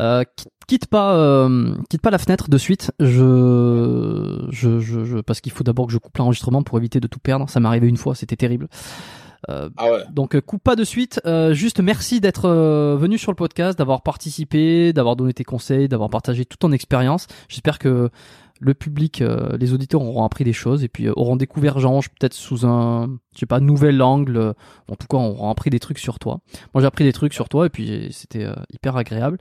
Euh, 0.00 0.24
quitte 0.66 0.86
pas, 0.86 1.48
quitte 1.88 2.02
pas 2.02 2.10
la 2.10 2.18
fenêtre 2.18 2.50
de 2.50 2.58
suite. 2.58 2.90
Je, 2.98 4.46
je, 4.50 4.80
je 4.80 5.20
parce 5.20 5.40
qu'il 5.40 5.52
faut 5.52 5.62
d'abord 5.62 5.86
que 5.86 5.92
je 5.92 5.98
coupe 5.98 6.18
l'enregistrement 6.18 6.62
pour 6.62 6.78
éviter 6.78 6.98
de 6.98 7.06
tout 7.06 7.20
perdre. 7.20 7.48
Ça 7.48 7.60
m'est 7.60 7.68
arrivé 7.68 7.86
une 7.86 7.96
fois, 7.96 8.14
c'était 8.14 8.36
terrible. 8.36 8.68
Euh, 9.50 9.68
ah 9.76 9.90
ouais. 9.90 10.04
Donc 10.10 10.34
euh, 10.34 10.40
coupe 10.40 10.62
pas 10.62 10.76
de 10.76 10.84
suite. 10.84 11.20
Euh, 11.26 11.54
juste 11.54 11.80
merci 11.80 12.20
d'être 12.20 12.48
venu 12.48 13.18
sur 13.18 13.30
le 13.30 13.36
podcast, 13.36 13.78
d'avoir 13.78 14.02
participé, 14.02 14.92
d'avoir 14.92 15.16
donné 15.16 15.32
tes 15.34 15.44
conseils, 15.44 15.88
d'avoir 15.88 16.10
partagé 16.10 16.44
toute 16.44 16.60
ton 16.60 16.72
expérience. 16.72 17.26
J'espère 17.48 17.78
que 17.78 18.10
le 18.64 18.74
public, 18.74 19.22
les 19.58 19.72
auditeurs 19.72 20.02
auront 20.02 20.24
appris 20.24 20.44
des 20.44 20.52
choses 20.52 20.84
et 20.84 20.88
puis 20.88 21.08
auront 21.08 21.36
découvert 21.36 21.78
Jean 21.78 22.00
peut-être 22.00 22.34
sous 22.34 22.66
un, 22.66 23.18
je 23.34 23.40
sais 23.40 23.46
pas, 23.46 23.60
nouvel 23.60 24.00
angle. 24.02 24.54
En 24.90 24.96
tout 24.96 25.06
cas, 25.06 25.18
auront 25.18 25.50
appris 25.50 25.70
des 25.70 25.80
trucs 25.80 25.98
sur 25.98 26.18
toi. 26.18 26.40
Moi, 26.72 26.80
j'ai 26.80 26.86
appris 26.86 27.04
des 27.04 27.12
trucs 27.12 27.34
sur 27.34 27.48
toi 27.48 27.66
et 27.66 27.68
puis 27.68 28.08
c'était 28.10 28.46
hyper 28.72 28.96
agréable. 28.96 29.38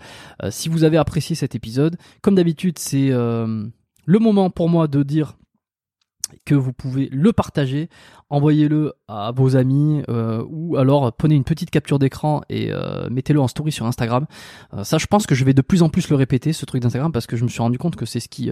si 0.49 0.69
vous 0.69 0.83
avez 0.83 0.97
apprécié 0.97 1.35
cet 1.35 1.55
épisode, 1.55 1.97
comme 2.21 2.35
d'habitude, 2.35 2.79
c'est 2.79 3.09
le 3.09 4.19
moment 4.19 4.49
pour 4.49 4.69
moi 4.69 4.87
de 4.87 5.03
dire 5.03 5.37
que 6.45 6.55
vous 6.55 6.73
pouvez 6.73 7.09
le 7.11 7.31
partager, 7.31 7.89
envoyez-le 8.29 8.93
à 9.07 9.31
vos 9.31 9.55
amis 9.55 10.03
euh, 10.09 10.43
ou 10.49 10.77
alors 10.77 11.13
prenez 11.13 11.35
une 11.35 11.43
petite 11.43 11.69
capture 11.69 11.99
d'écran 11.99 12.41
et 12.49 12.71
euh, 12.71 13.09
mettez-le 13.09 13.39
en 13.39 13.47
story 13.47 13.71
sur 13.71 13.85
Instagram. 13.85 14.25
Euh, 14.73 14.83
ça, 14.83 14.97
je 14.97 15.05
pense 15.05 15.27
que 15.27 15.35
je 15.35 15.45
vais 15.45 15.53
de 15.53 15.61
plus 15.61 15.83
en 15.83 15.89
plus 15.89 16.09
le 16.09 16.15
répéter 16.15 16.53
ce 16.53 16.65
truc 16.65 16.81
d'Instagram 16.81 17.11
parce 17.11 17.27
que 17.27 17.35
je 17.35 17.43
me 17.43 17.49
suis 17.49 17.61
rendu 17.61 17.77
compte 17.77 17.95
que 17.95 18.05
c'est 18.05 18.19
ce 18.19 18.29
qui 18.29 18.51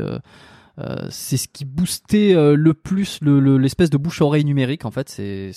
c'est 1.10 1.38
ce 1.38 1.48
qui 1.48 1.66
boostait 1.66 2.34
le 2.34 2.74
plus 2.74 3.20
l'espèce 3.22 3.90
de 3.90 3.98
bouche 3.98 4.22
à 4.22 4.26
oreille 4.26 4.46
numérique 4.46 4.86
en 4.86 4.92
fait. 4.92 5.10
C'est 5.10 5.52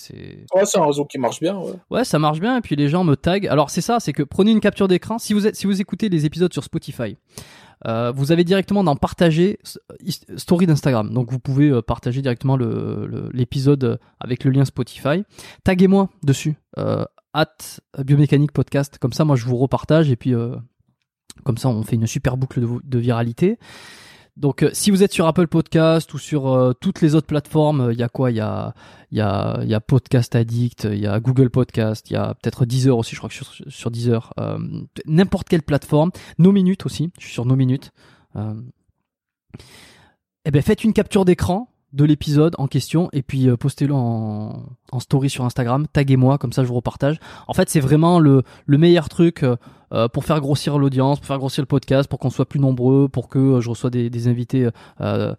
ouais, 0.54 0.64
c'est 0.64 0.78
un 0.78 0.86
réseau 0.86 1.04
qui 1.04 1.18
marche 1.18 1.40
bien. 1.40 1.56
Ouais. 1.56 1.72
ouais, 1.90 2.04
ça 2.04 2.18
marche 2.18 2.40
bien 2.40 2.56
et 2.56 2.60
puis 2.60 2.76
les 2.76 2.88
gens 2.88 3.04
me 3.04 3.14
taguent. 3.14 3.46
Alors 3.46 3.70
c'est 3.70 3.80
ça, 3.80 4.00
c'est 4.00 4.12
que 4.12 4.22
prenez 4.22 4.50
une 4.50 4.60
capture 4.60 4.88
d'écran. 4.88 5.18
Si 5.18 5.32
vous 5.32 5.46
êtes 5.46 5.56
si 5.56 5.66
vous 5.66 5.80
écoutez 5.80 6.08
les 6.08 6.26
épisodes 6.26 6.52
sur 6.52 6.64
Spotify. 6.64 7.16
Euh, 7.86 8.12
vous 8.12 8.32
avez 8.32 8.44
directement 8.44 8.82
dans 8.84 8.96
partager 8.96 9.58
story 10.36 10.66
d'Instagram. 10.66 11.12
Donc 11.12 11.30
vous 11.30 11.38
pouvez 11.38 11.68
euh, 11.68 11.82
partager 11.82 12.22
directement 12.22 12.56
l'épisode 12.56 13.98
avec 14.20 14.44
le 14.44 14.50
lien 14.50 14.64
Spotify. 14.64 15.24
Taguez-moi 15.64 16.08
dessus. 16.22 16.56
Euh, 16.78 17.04
at 17.32 17.80
biomécanique 17.98 18.52
podcast. 18.52 18.98
Comme 18.98 19.12
ça, 19.12 19.24
moi 19.24 19.36
je 19.36 19.44
vous 19.44 19.56
repartage 19.56 20.10
et 20.10 20.16
puis 20.16 20.34
comme 21.44 21.58
ça 21.58 21.68
on 21.68 21.82
fait 21.82 21.96
une 21.96 22.06
super 22.06 22.36
boucle 22.36 22.64
de 22.84 22.98
viralité. 22.98 23.58
Donc, 24.36 24.64
euh, 24.64 24.70
si 24.72 24.90
vous 24.90 25.04
êtes 25.04 25.12
sur 25.12 25.26
Apple 25.26 25.46
Podcast 25.46 26.12
ou 26.12 26.18
sur 26.18 26.52
euh, 26.52 26.72
toutes 26.72 27.00
les 27.00 27.14
autres 27.14 27.26
plateformes, 27.26 27.82
euh, 27.82 27.92
il 27.92 27.98
y 27.98 28.02
a 28.02 28.08
quoi? 28.08 28.32
Il 28.32 28.36
y 28.36 28.40
a, 28.40 28.74
Podcast 29.86 30.34
Addict, 30.34 30.88
il 30.90 30.98
y 30.98 31.06
a 31.06 31.20
Google 31.20 31.50
Podcast, 31.50 32.10
il 32.10 32.14
y 32.14 32.16
a 32.16 32.34
peut-être 32.34 32.64
Deezer 32.64 32.98
aussi, 32.98 33.14
je 33.14 33.20
crois 33.20 33.28
que 33.28 33.36
sur, 33.36 33.46
sur 33.68 33.92
Deezer. 33.92 34.34
N'importe 35.06 35.48
quelle 35.48 35.62
plateforme. 35.62 36.10
Nos 36.38 36.50
minutes 36.50 36.84
aussi, 36.84 37.12
je 37.18 37.26
suis 37.26 37.32
sur 37.32 37.46
Nos 37.46 37.54
minutes. 37.54 37.92
eh 38.34 38.40
ben, 40.50 40.62
faites 40.62 40.82
une 40.82 40.92
capture 40.92 41.24
d'écran 41.24 41.68
de 41.92 42.04
l'épisode 42.04 42.56
en 42.58 42.66
question 42.66 43.08
et 43.12 43.22
puis 43.22 43.48
postez-le 43.56 43.94
en, 43.94 44.64
story 44.98 45.30
sur 45.30 45.44
Instagram, 45.44 45.86
taguez-moi, 45.92 46.38
comme 46.38 46.52
ça 46.52 46.64
je 46.64 46.68
vous 46.68 46.74
repartage. 46.74 47.20
En 47.46 47.54
fait, 47.54 47.70
c'est 47.70 47.78
vraiment 47.78 48.18
le, 48.18 48.42
le 48.66 48.78
meilleur 48.78 49.08
truc 49.08 49.44
pour 50.12 50.24
faire 50.24 50.40
grossir 50.40 50.78
l'audience, 50.78 51.18
pour 51.18 51.26
faire 51.26 51.38
grossir 51.38 51.62
le 51.62 51.66
podcast, 51.66 52.08
pour 52.08 52.18
qu'on 52.18 52.30
soit 52.30 52.48
plus 52.48 52.60
nombreux, 52.60 53.08
pour 53.08 53.28
que 53.28 53.38
euh, 53.38 53.60
je 53.60 53.70
reçois 53.70 53.90
des, 53.90 54.28
invités 54.28 54.68
euh, 55.00 55.34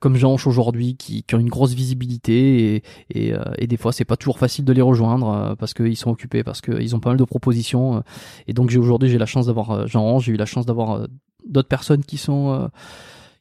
comme 0.00 0.16
Jean 0.16 0.36
aujourd'hui 0.46 0.96
qui, 0.96 1.24
ont 1.34 1.38
une 1.38 1.50
grosse 1.50 1.74
visibilité 1.74 2.82
et, 3.10 3.66
des 3.66 3.76
fois 3.76 3.92
c'est 3.92 4.06
pas 4.06 4.16
toujours 4.16 4.38
facile 4.38 4.64
de 4.64 4.72
les 4.72 4.80
rejoindre 4.80 5.54
parce 5.58 5.74
qu'ils 5.74 5.98
sont 5.98 6.10
occupés, 6.10 6.42
parce 6.42 6.62
qu'ils 6.62 6.96
ont 6.96 7.00
pas 7.00 7.10
mal 7.10 7.18
de 7.18 7.24
propositions 7.24 8.02
et 8.46 8.54
donc 8.54 8.70
j'ai 8.70 8.78
aujourd'hui 8.78 9.10
j'ai 9.10 9.18
la 9.18 9.26
chance 9.26 9.46
d'avoir 9.46 9.86
Jean, 9.86 10.18
j'ai 10.18 10.32
eu 10.32 10.36
la 10.36 10.46
chance 10.46 10.64
d'avoir 10.64 11.06
d'autres 11.46 11.68
personnes 11.68 12.02
qui 12.04 12.16
sont 12.16 12.70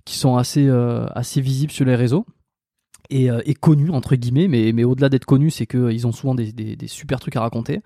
qui 0.03 0.17
sont 0.17 0.35
assez 0.35 0.69
assez 1.15 1.39
visibles 1.39 1.71
sur 1.71 1.85
les 1.85 1.95
réseaux 1.95 2.25
et, 3.09 3.53
connus 3.53 3.89
entre 3.91 4.15
guillemets, 4.15 4.47
mais, 4.47 4.71
mais 4.73 4.83
au-delà 4.83 5.09
d'être 5.09 5.25
connus, 5.25 5.51
c'est 5.51 5.67
qu'ils 5.67 6.07
ont 6.07 6.11
souvent 6.11 6.35
des, 6.35 6.77
super 6.87 7.19
trucs 7.19 7.35
à 7.35 7.41
raconter. 7.41 7.81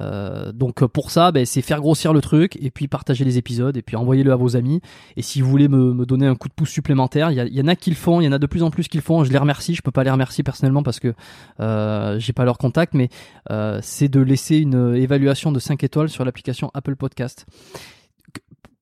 Euh, 0.00 0.52
donc 0.52 0.84
pour 0.86 1.10
ça, 1.10 1.32
ben, 1.32 1.46
c'est 1.46 1.62
faire 1.62 1.80
grossir 1.80 2.12
le 2.12 2.20
truc 2.20 2.56
et 2.60 2.70
puis 2.70 2.88
partager 2.88 3.24
les 3.24 3.38
épisodes 3.38 3.76
et 3.76 3.82
puis 3.82 3.96
envoyez-le 3.96 4.32
à 4.32 4.36
vos 4.36 4.56
amis. 4.56 4.80
Et 5.16 5.22
si 5.22 5.40
vous 5.40 5.48
voulez 5.48 5.68
me, 5.68 5.92
me 5.92 6.06
donner 6.06 6.26
un 6.26 6.34
coup 6.34 6.48
de 6.48 6.54
pouce 6.54 6.70
supplémentaire, 6.70 7.30
il 7.30 7.38
y, 7.38 7.58
y, 7.58 7.60
en 7.60 7.68
a 7.68 7.76
qui 7.76 7.90
le 7.90 7.96
font, 7.96 8.20
il 8.20 8.24
y 8.24 8.28
en 8.28 8.32
a 8.32 8.38
de 8.38 8.46
plus 8.46 8.62
en 8.62 8.70
plus 8.70 8.88
qui 8.88 8.96
le 8.96 9.02
font. 9.02 9.24
Je 9.24 9.30
les 9.30 9.38
remercie. 9.38 9.74
Je 9.74 9.82
peux 9.82 9.90
pas 9.90 10.04
les 10.04 10.10
remercier 10.10 10.44
personnellement 10.44 10.82
parce 10.82 11.00
que 11.00 11.14
euh, 11.60 12.18
j'ai 12.18 12.32
pas 12.32 12.44
leur 12.44 12.58
contact, 12.58 12.94
mais 12.94 13.08
euh, 13.50 13.78
c'est 13.82 14.08
de 14.08 14.20
laisser 14.20 14.58
une 14.58 14.94
évaluation 14.94 15.52
de 15.52 15.58
5 15.58 15.82
étoiles 15.84 16.08
sur 16.08 16.24
l'application 16.24 16.70
Apple 16.74 16.96
Podcast 16.96 17.46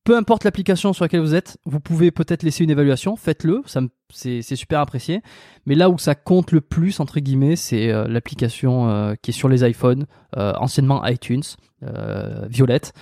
peu 0.04 0.16
importe 0.16 0.44
l'application 0.44 0.92
sur 0.92 1.04
laquelle 1.04 1.20
vous 1.20 1.34
êtes, 1.34 1.58
vous 1.64 1.80
pouvez 1.80 2.10
peut-être 2.10 2.42
laisser 2.42 2.64
une 2.64 2.70
évaluation, 2.70 3.16
faites-le, 3.16 3.62
c'est, 4.10 4.42
super 4.42 4.80
apprécié. 4.80 5.20
Mais 5.66 5.74
là 5.74 5.90
où 5.90 5.98
ça 5.98 6.14
compte 6.14 6.50
le 6.50 6.60
plus, 6.60 6.98
entre 7.00 7.20
guillemets, 7.20 7.56
c'est 7.56 7.90
euh, 7.90 8.08
l'application 8.08 8.88
euh, 8.88 9.14
qui 9.20 9.30
est 9.30 9.34
sur 9.34 9.48
les 9.48 9.68
iPhones, 9.68 10.06
euh, 10.36 10.52
anciennement 10.58 11.04
iTunes, 11.06 11.42
Violette, 12.48 12.92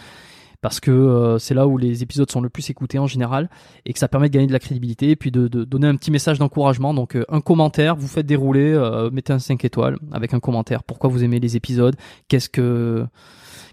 parce 0.62 0.80
que 0.80 1.36
c'est 1.38 1.52
là 1.52 1.66
où 1.66 1.76
les 1.76 2.02
épisodes 2.02 2.30
sont 2.30 2.40
le 2.40 2.48
plus 2.48 2.70
écoutés 2.70 2.98
en 2.98 3.06
général, 3.06 3.50
et 3.84 3.92
que 3.92 3.98
ça 3.98 4.08
permet 4.08 4.30
de 4.30 4.32
gagner 4.32 4.46
de 4.46 4.54
la 4.54 4.58
crédibilité, 4.58 5.10
et 5.10 5.16
puis 5.16 5.30
de, 5.30 5.48
donner 5.48 5.86
un 5.86 5.96
petit 5.96 6.10
message 6.10 6.38
d'encouragement. 6.38 6.94
Donc 6.94 7.14
un 7.28 7.40
commentaire, 7.42 7.94
vous 7.94 8.08
faites 8.08 8.24
dérouler, 8.24 8.72
mettez 9.12 9.34
un 9.34 9.38
5 9.38 9.62
étoiles 9.66 9.98
avec 10.12 10.32
un 10.32 10.40
commentaire, 10.40 10.82
pourquoi 10.82 11.10
vous 11.10 11.22
aimez 11.22 11.40
les 11.40 11.56
épisodes, 11.56 11.94
qu'est-ce 12.28 12.48
que, 12.48 13.06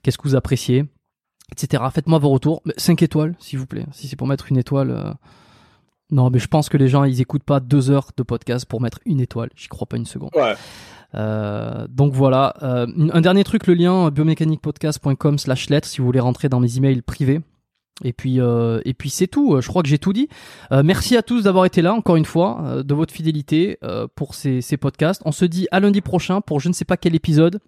qu'est-ce 0.03 0.17
que 0.17 0.27
vous 0.27 0.35
appréciez? 0.35 0.83
Etc. 1.51 1.83
Faites-moi 1.93 2.19
vos 2.19 2.29
retours. 2.29 2.61
5 2.77 3.01
étoiles, 3.01 3.35
s'il 3.39 3.59
vous 3.59 3.65
plaît. 3.65 3.85
Si 3.91 4.07
c'est 4.07 4.15
pour 4.15 4.27
mettre 4.27 4.51
une 4.51 4.57
étoile. 4.57 4.91
Euh, 4.91 5.13
non, 6.11 6.29
mais 6.29 6.39
je 6.39 6.47
pense 6.47 6.69
que 6.69 6.77
les 6.77 6.87
gens, 6.87 7.03
ils 7.03 7.21
écoutent 7.21 7.43
pas 7.43 7.59
deux 7.59 7.91
heures 7.91 8.11
de 8.15 8.23
podcast 8.23 8.65
pour 8.65 8.81
mettre 8.81 8.99
une 9.05 9.19
étoile. 9.19 9.49
J'y 9.55 9.67
crois 9.67 9.87
pas 9.87 9.97
une 9.97 10.05
seconde. 10.05 10.31
Ouais. 10.35 10.53
Euh, 11.15 11.87
donc 11.89 12.13
voilà. 12.13 12.53
Euh, 12.63 12.87
un 13.13 13.21
dernier 13.21 13.43
truc, 13.43 13.67
le 13.67 13.73
lien 13.73 14.09
biomécaniquepodcast.com 14.09 15.37
slash 15.37 15.69
lettres 15.69 15.87
si 15.87 15.99
vous 15.99 16.05
voulez 16.05 16.19
rentrer 16.19 16.49
dans 16.49 16.59
mes 16.59 16.77
emails 16.77 17.01
privés. 17.01 17.41
Et 18.03 18.13
puis, 18.13 18.37
et 18.37 18.93
puis 18.93 19.09
c'est 19.09 19.25
tout. 19.25 19.59
Je 19.59 19.67
crois 19.67 19.81
que 19.81 19.89
j'ai 19.89 19.97
tout 19.97 20.13
dit. 20.13 20.29
merci 20.83 21.17
à 21.17 21.23
tous 21.23 21.41
d'avoir 21.41 21.65
été 21.65 21.81
là 21.81 21.95
encore 21.95 22.15
une 22.15 22.25
fois, 22.25 22.83
de 22.85 22.93
votre 22.93 23.11
fidélité 23.11 23.79
pour 24.15 24.35
ces, 24.35 24.61
ces 24.61 24.77
podcasts. 24.77 25.23
On 25.25 25.31
se 25.31 25.45
dit 25.45 25.67
à 25.71 25.79
lundi 25.79 26.01
prochain 26.01 26.39
pour 26.39 26.59
je 26.59 26.69
ne 26.69 26.73
sais 26.73 26.85
pas 26.85 26.95
quel 26.95 27.15
épisode. 27.15 27.59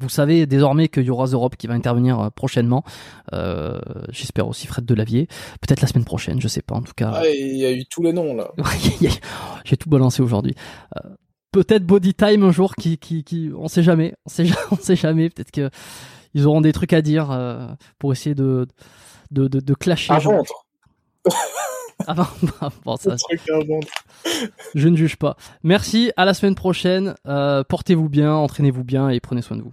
Vous 0.00 0.08
savez 0.08 0.46
désormais 0.46 0.88
qu'il 0.88 1.04
y 1.04 1.10
aura 1.10 1.26
Europe 1.26 1.56
qui 1.56 1.66
va 1.66 1.74
intervenir 1.74 2.20
euh, 2.20 2.30
prochainement. 2.30 2.84
Euh, 3.32 3.78
J'espère 4.10 4.48
aussi 4.48 4.66
Fred 4.66 4.84
Delavier. 4.84 5.26
Peut-être 5.60 5.80
la 5.80 5.88
semaine 5.88 6.04
prochaine, 6.04 6.40
je 6.40 6.48
sais 6.48 6.62
pas. 6.62 6.74
En 6.74 6.82
tout 6.82 6.94
cas. 6.94 7.22
il 7.24 7.56
y 7.56 7.64
a 7.64 7.72
eu 7.72 7.84
tous 7.86 8.02
les 8.02 8.12
noms 8.12 8.34
là. 8.34 8.52
J'ai 9.64 9.76
tout 9.76 9.88
balancé 9.88 10.22
aujourd'hui. 10.22 10.54
Euh, 10.96 11.10
Peut-être 11.52 11.86
Body 11.86 12.14
Time 12.14 12.42
un 12.42 12.50
jour 12.50 12.74
qui, 12.74 12.98
qui, 12.98 13.22
qui, 13.22 13.50
on 13.56 13.68
sait 13.68 13.84
jamais. 13.84 14.14
On 14.26 14.28
sait, 14.28 14.46
on 14.72 14.76
sait 14.76 14.96
jamais. 14.96 15.30
Peut-être 15.30 15.52
que 15.52 15.70
ils 16.34 16.46
auront 16.46 16.60
des 16.60 16.72
trucs 16.72 16.92
à 16.92 17.00
dire 17.00 17.30
euh, 17.30 17.68
pour 18.00 18.12
essayer 18.12 18.34
de 18.34 18.66
de, 19.30 19.46
de, 19.46 19.60
de 19.60 19.74
clasher. 19.74 20.12
À 20.12 20.18
vendre. 20.18 20.64
Avant, 22.06 22.26
bon, 22.84 22.96
ça, 22.96 23.14
je 24.74 24.88
ne 24.88 24.96
juge 24.96 25.16
pas. 25.16 25.36
Merci, 25.62 26.10
à 26.16 26.24
la 26.24 26.34
semaine 26.34 26.56
prochaine. 26.56 27.14
Euh, 27.26 27.62
portez-vous 27.62 28.08
bien, 28.08 28.32
entraînez-vous 28.34 28.82
bien 28.84 29.10
et 29.10 29.20
prenez 29.20 29.42
soin 29.42 29.56
de 29.56 29.62
vous. 29.62 29.72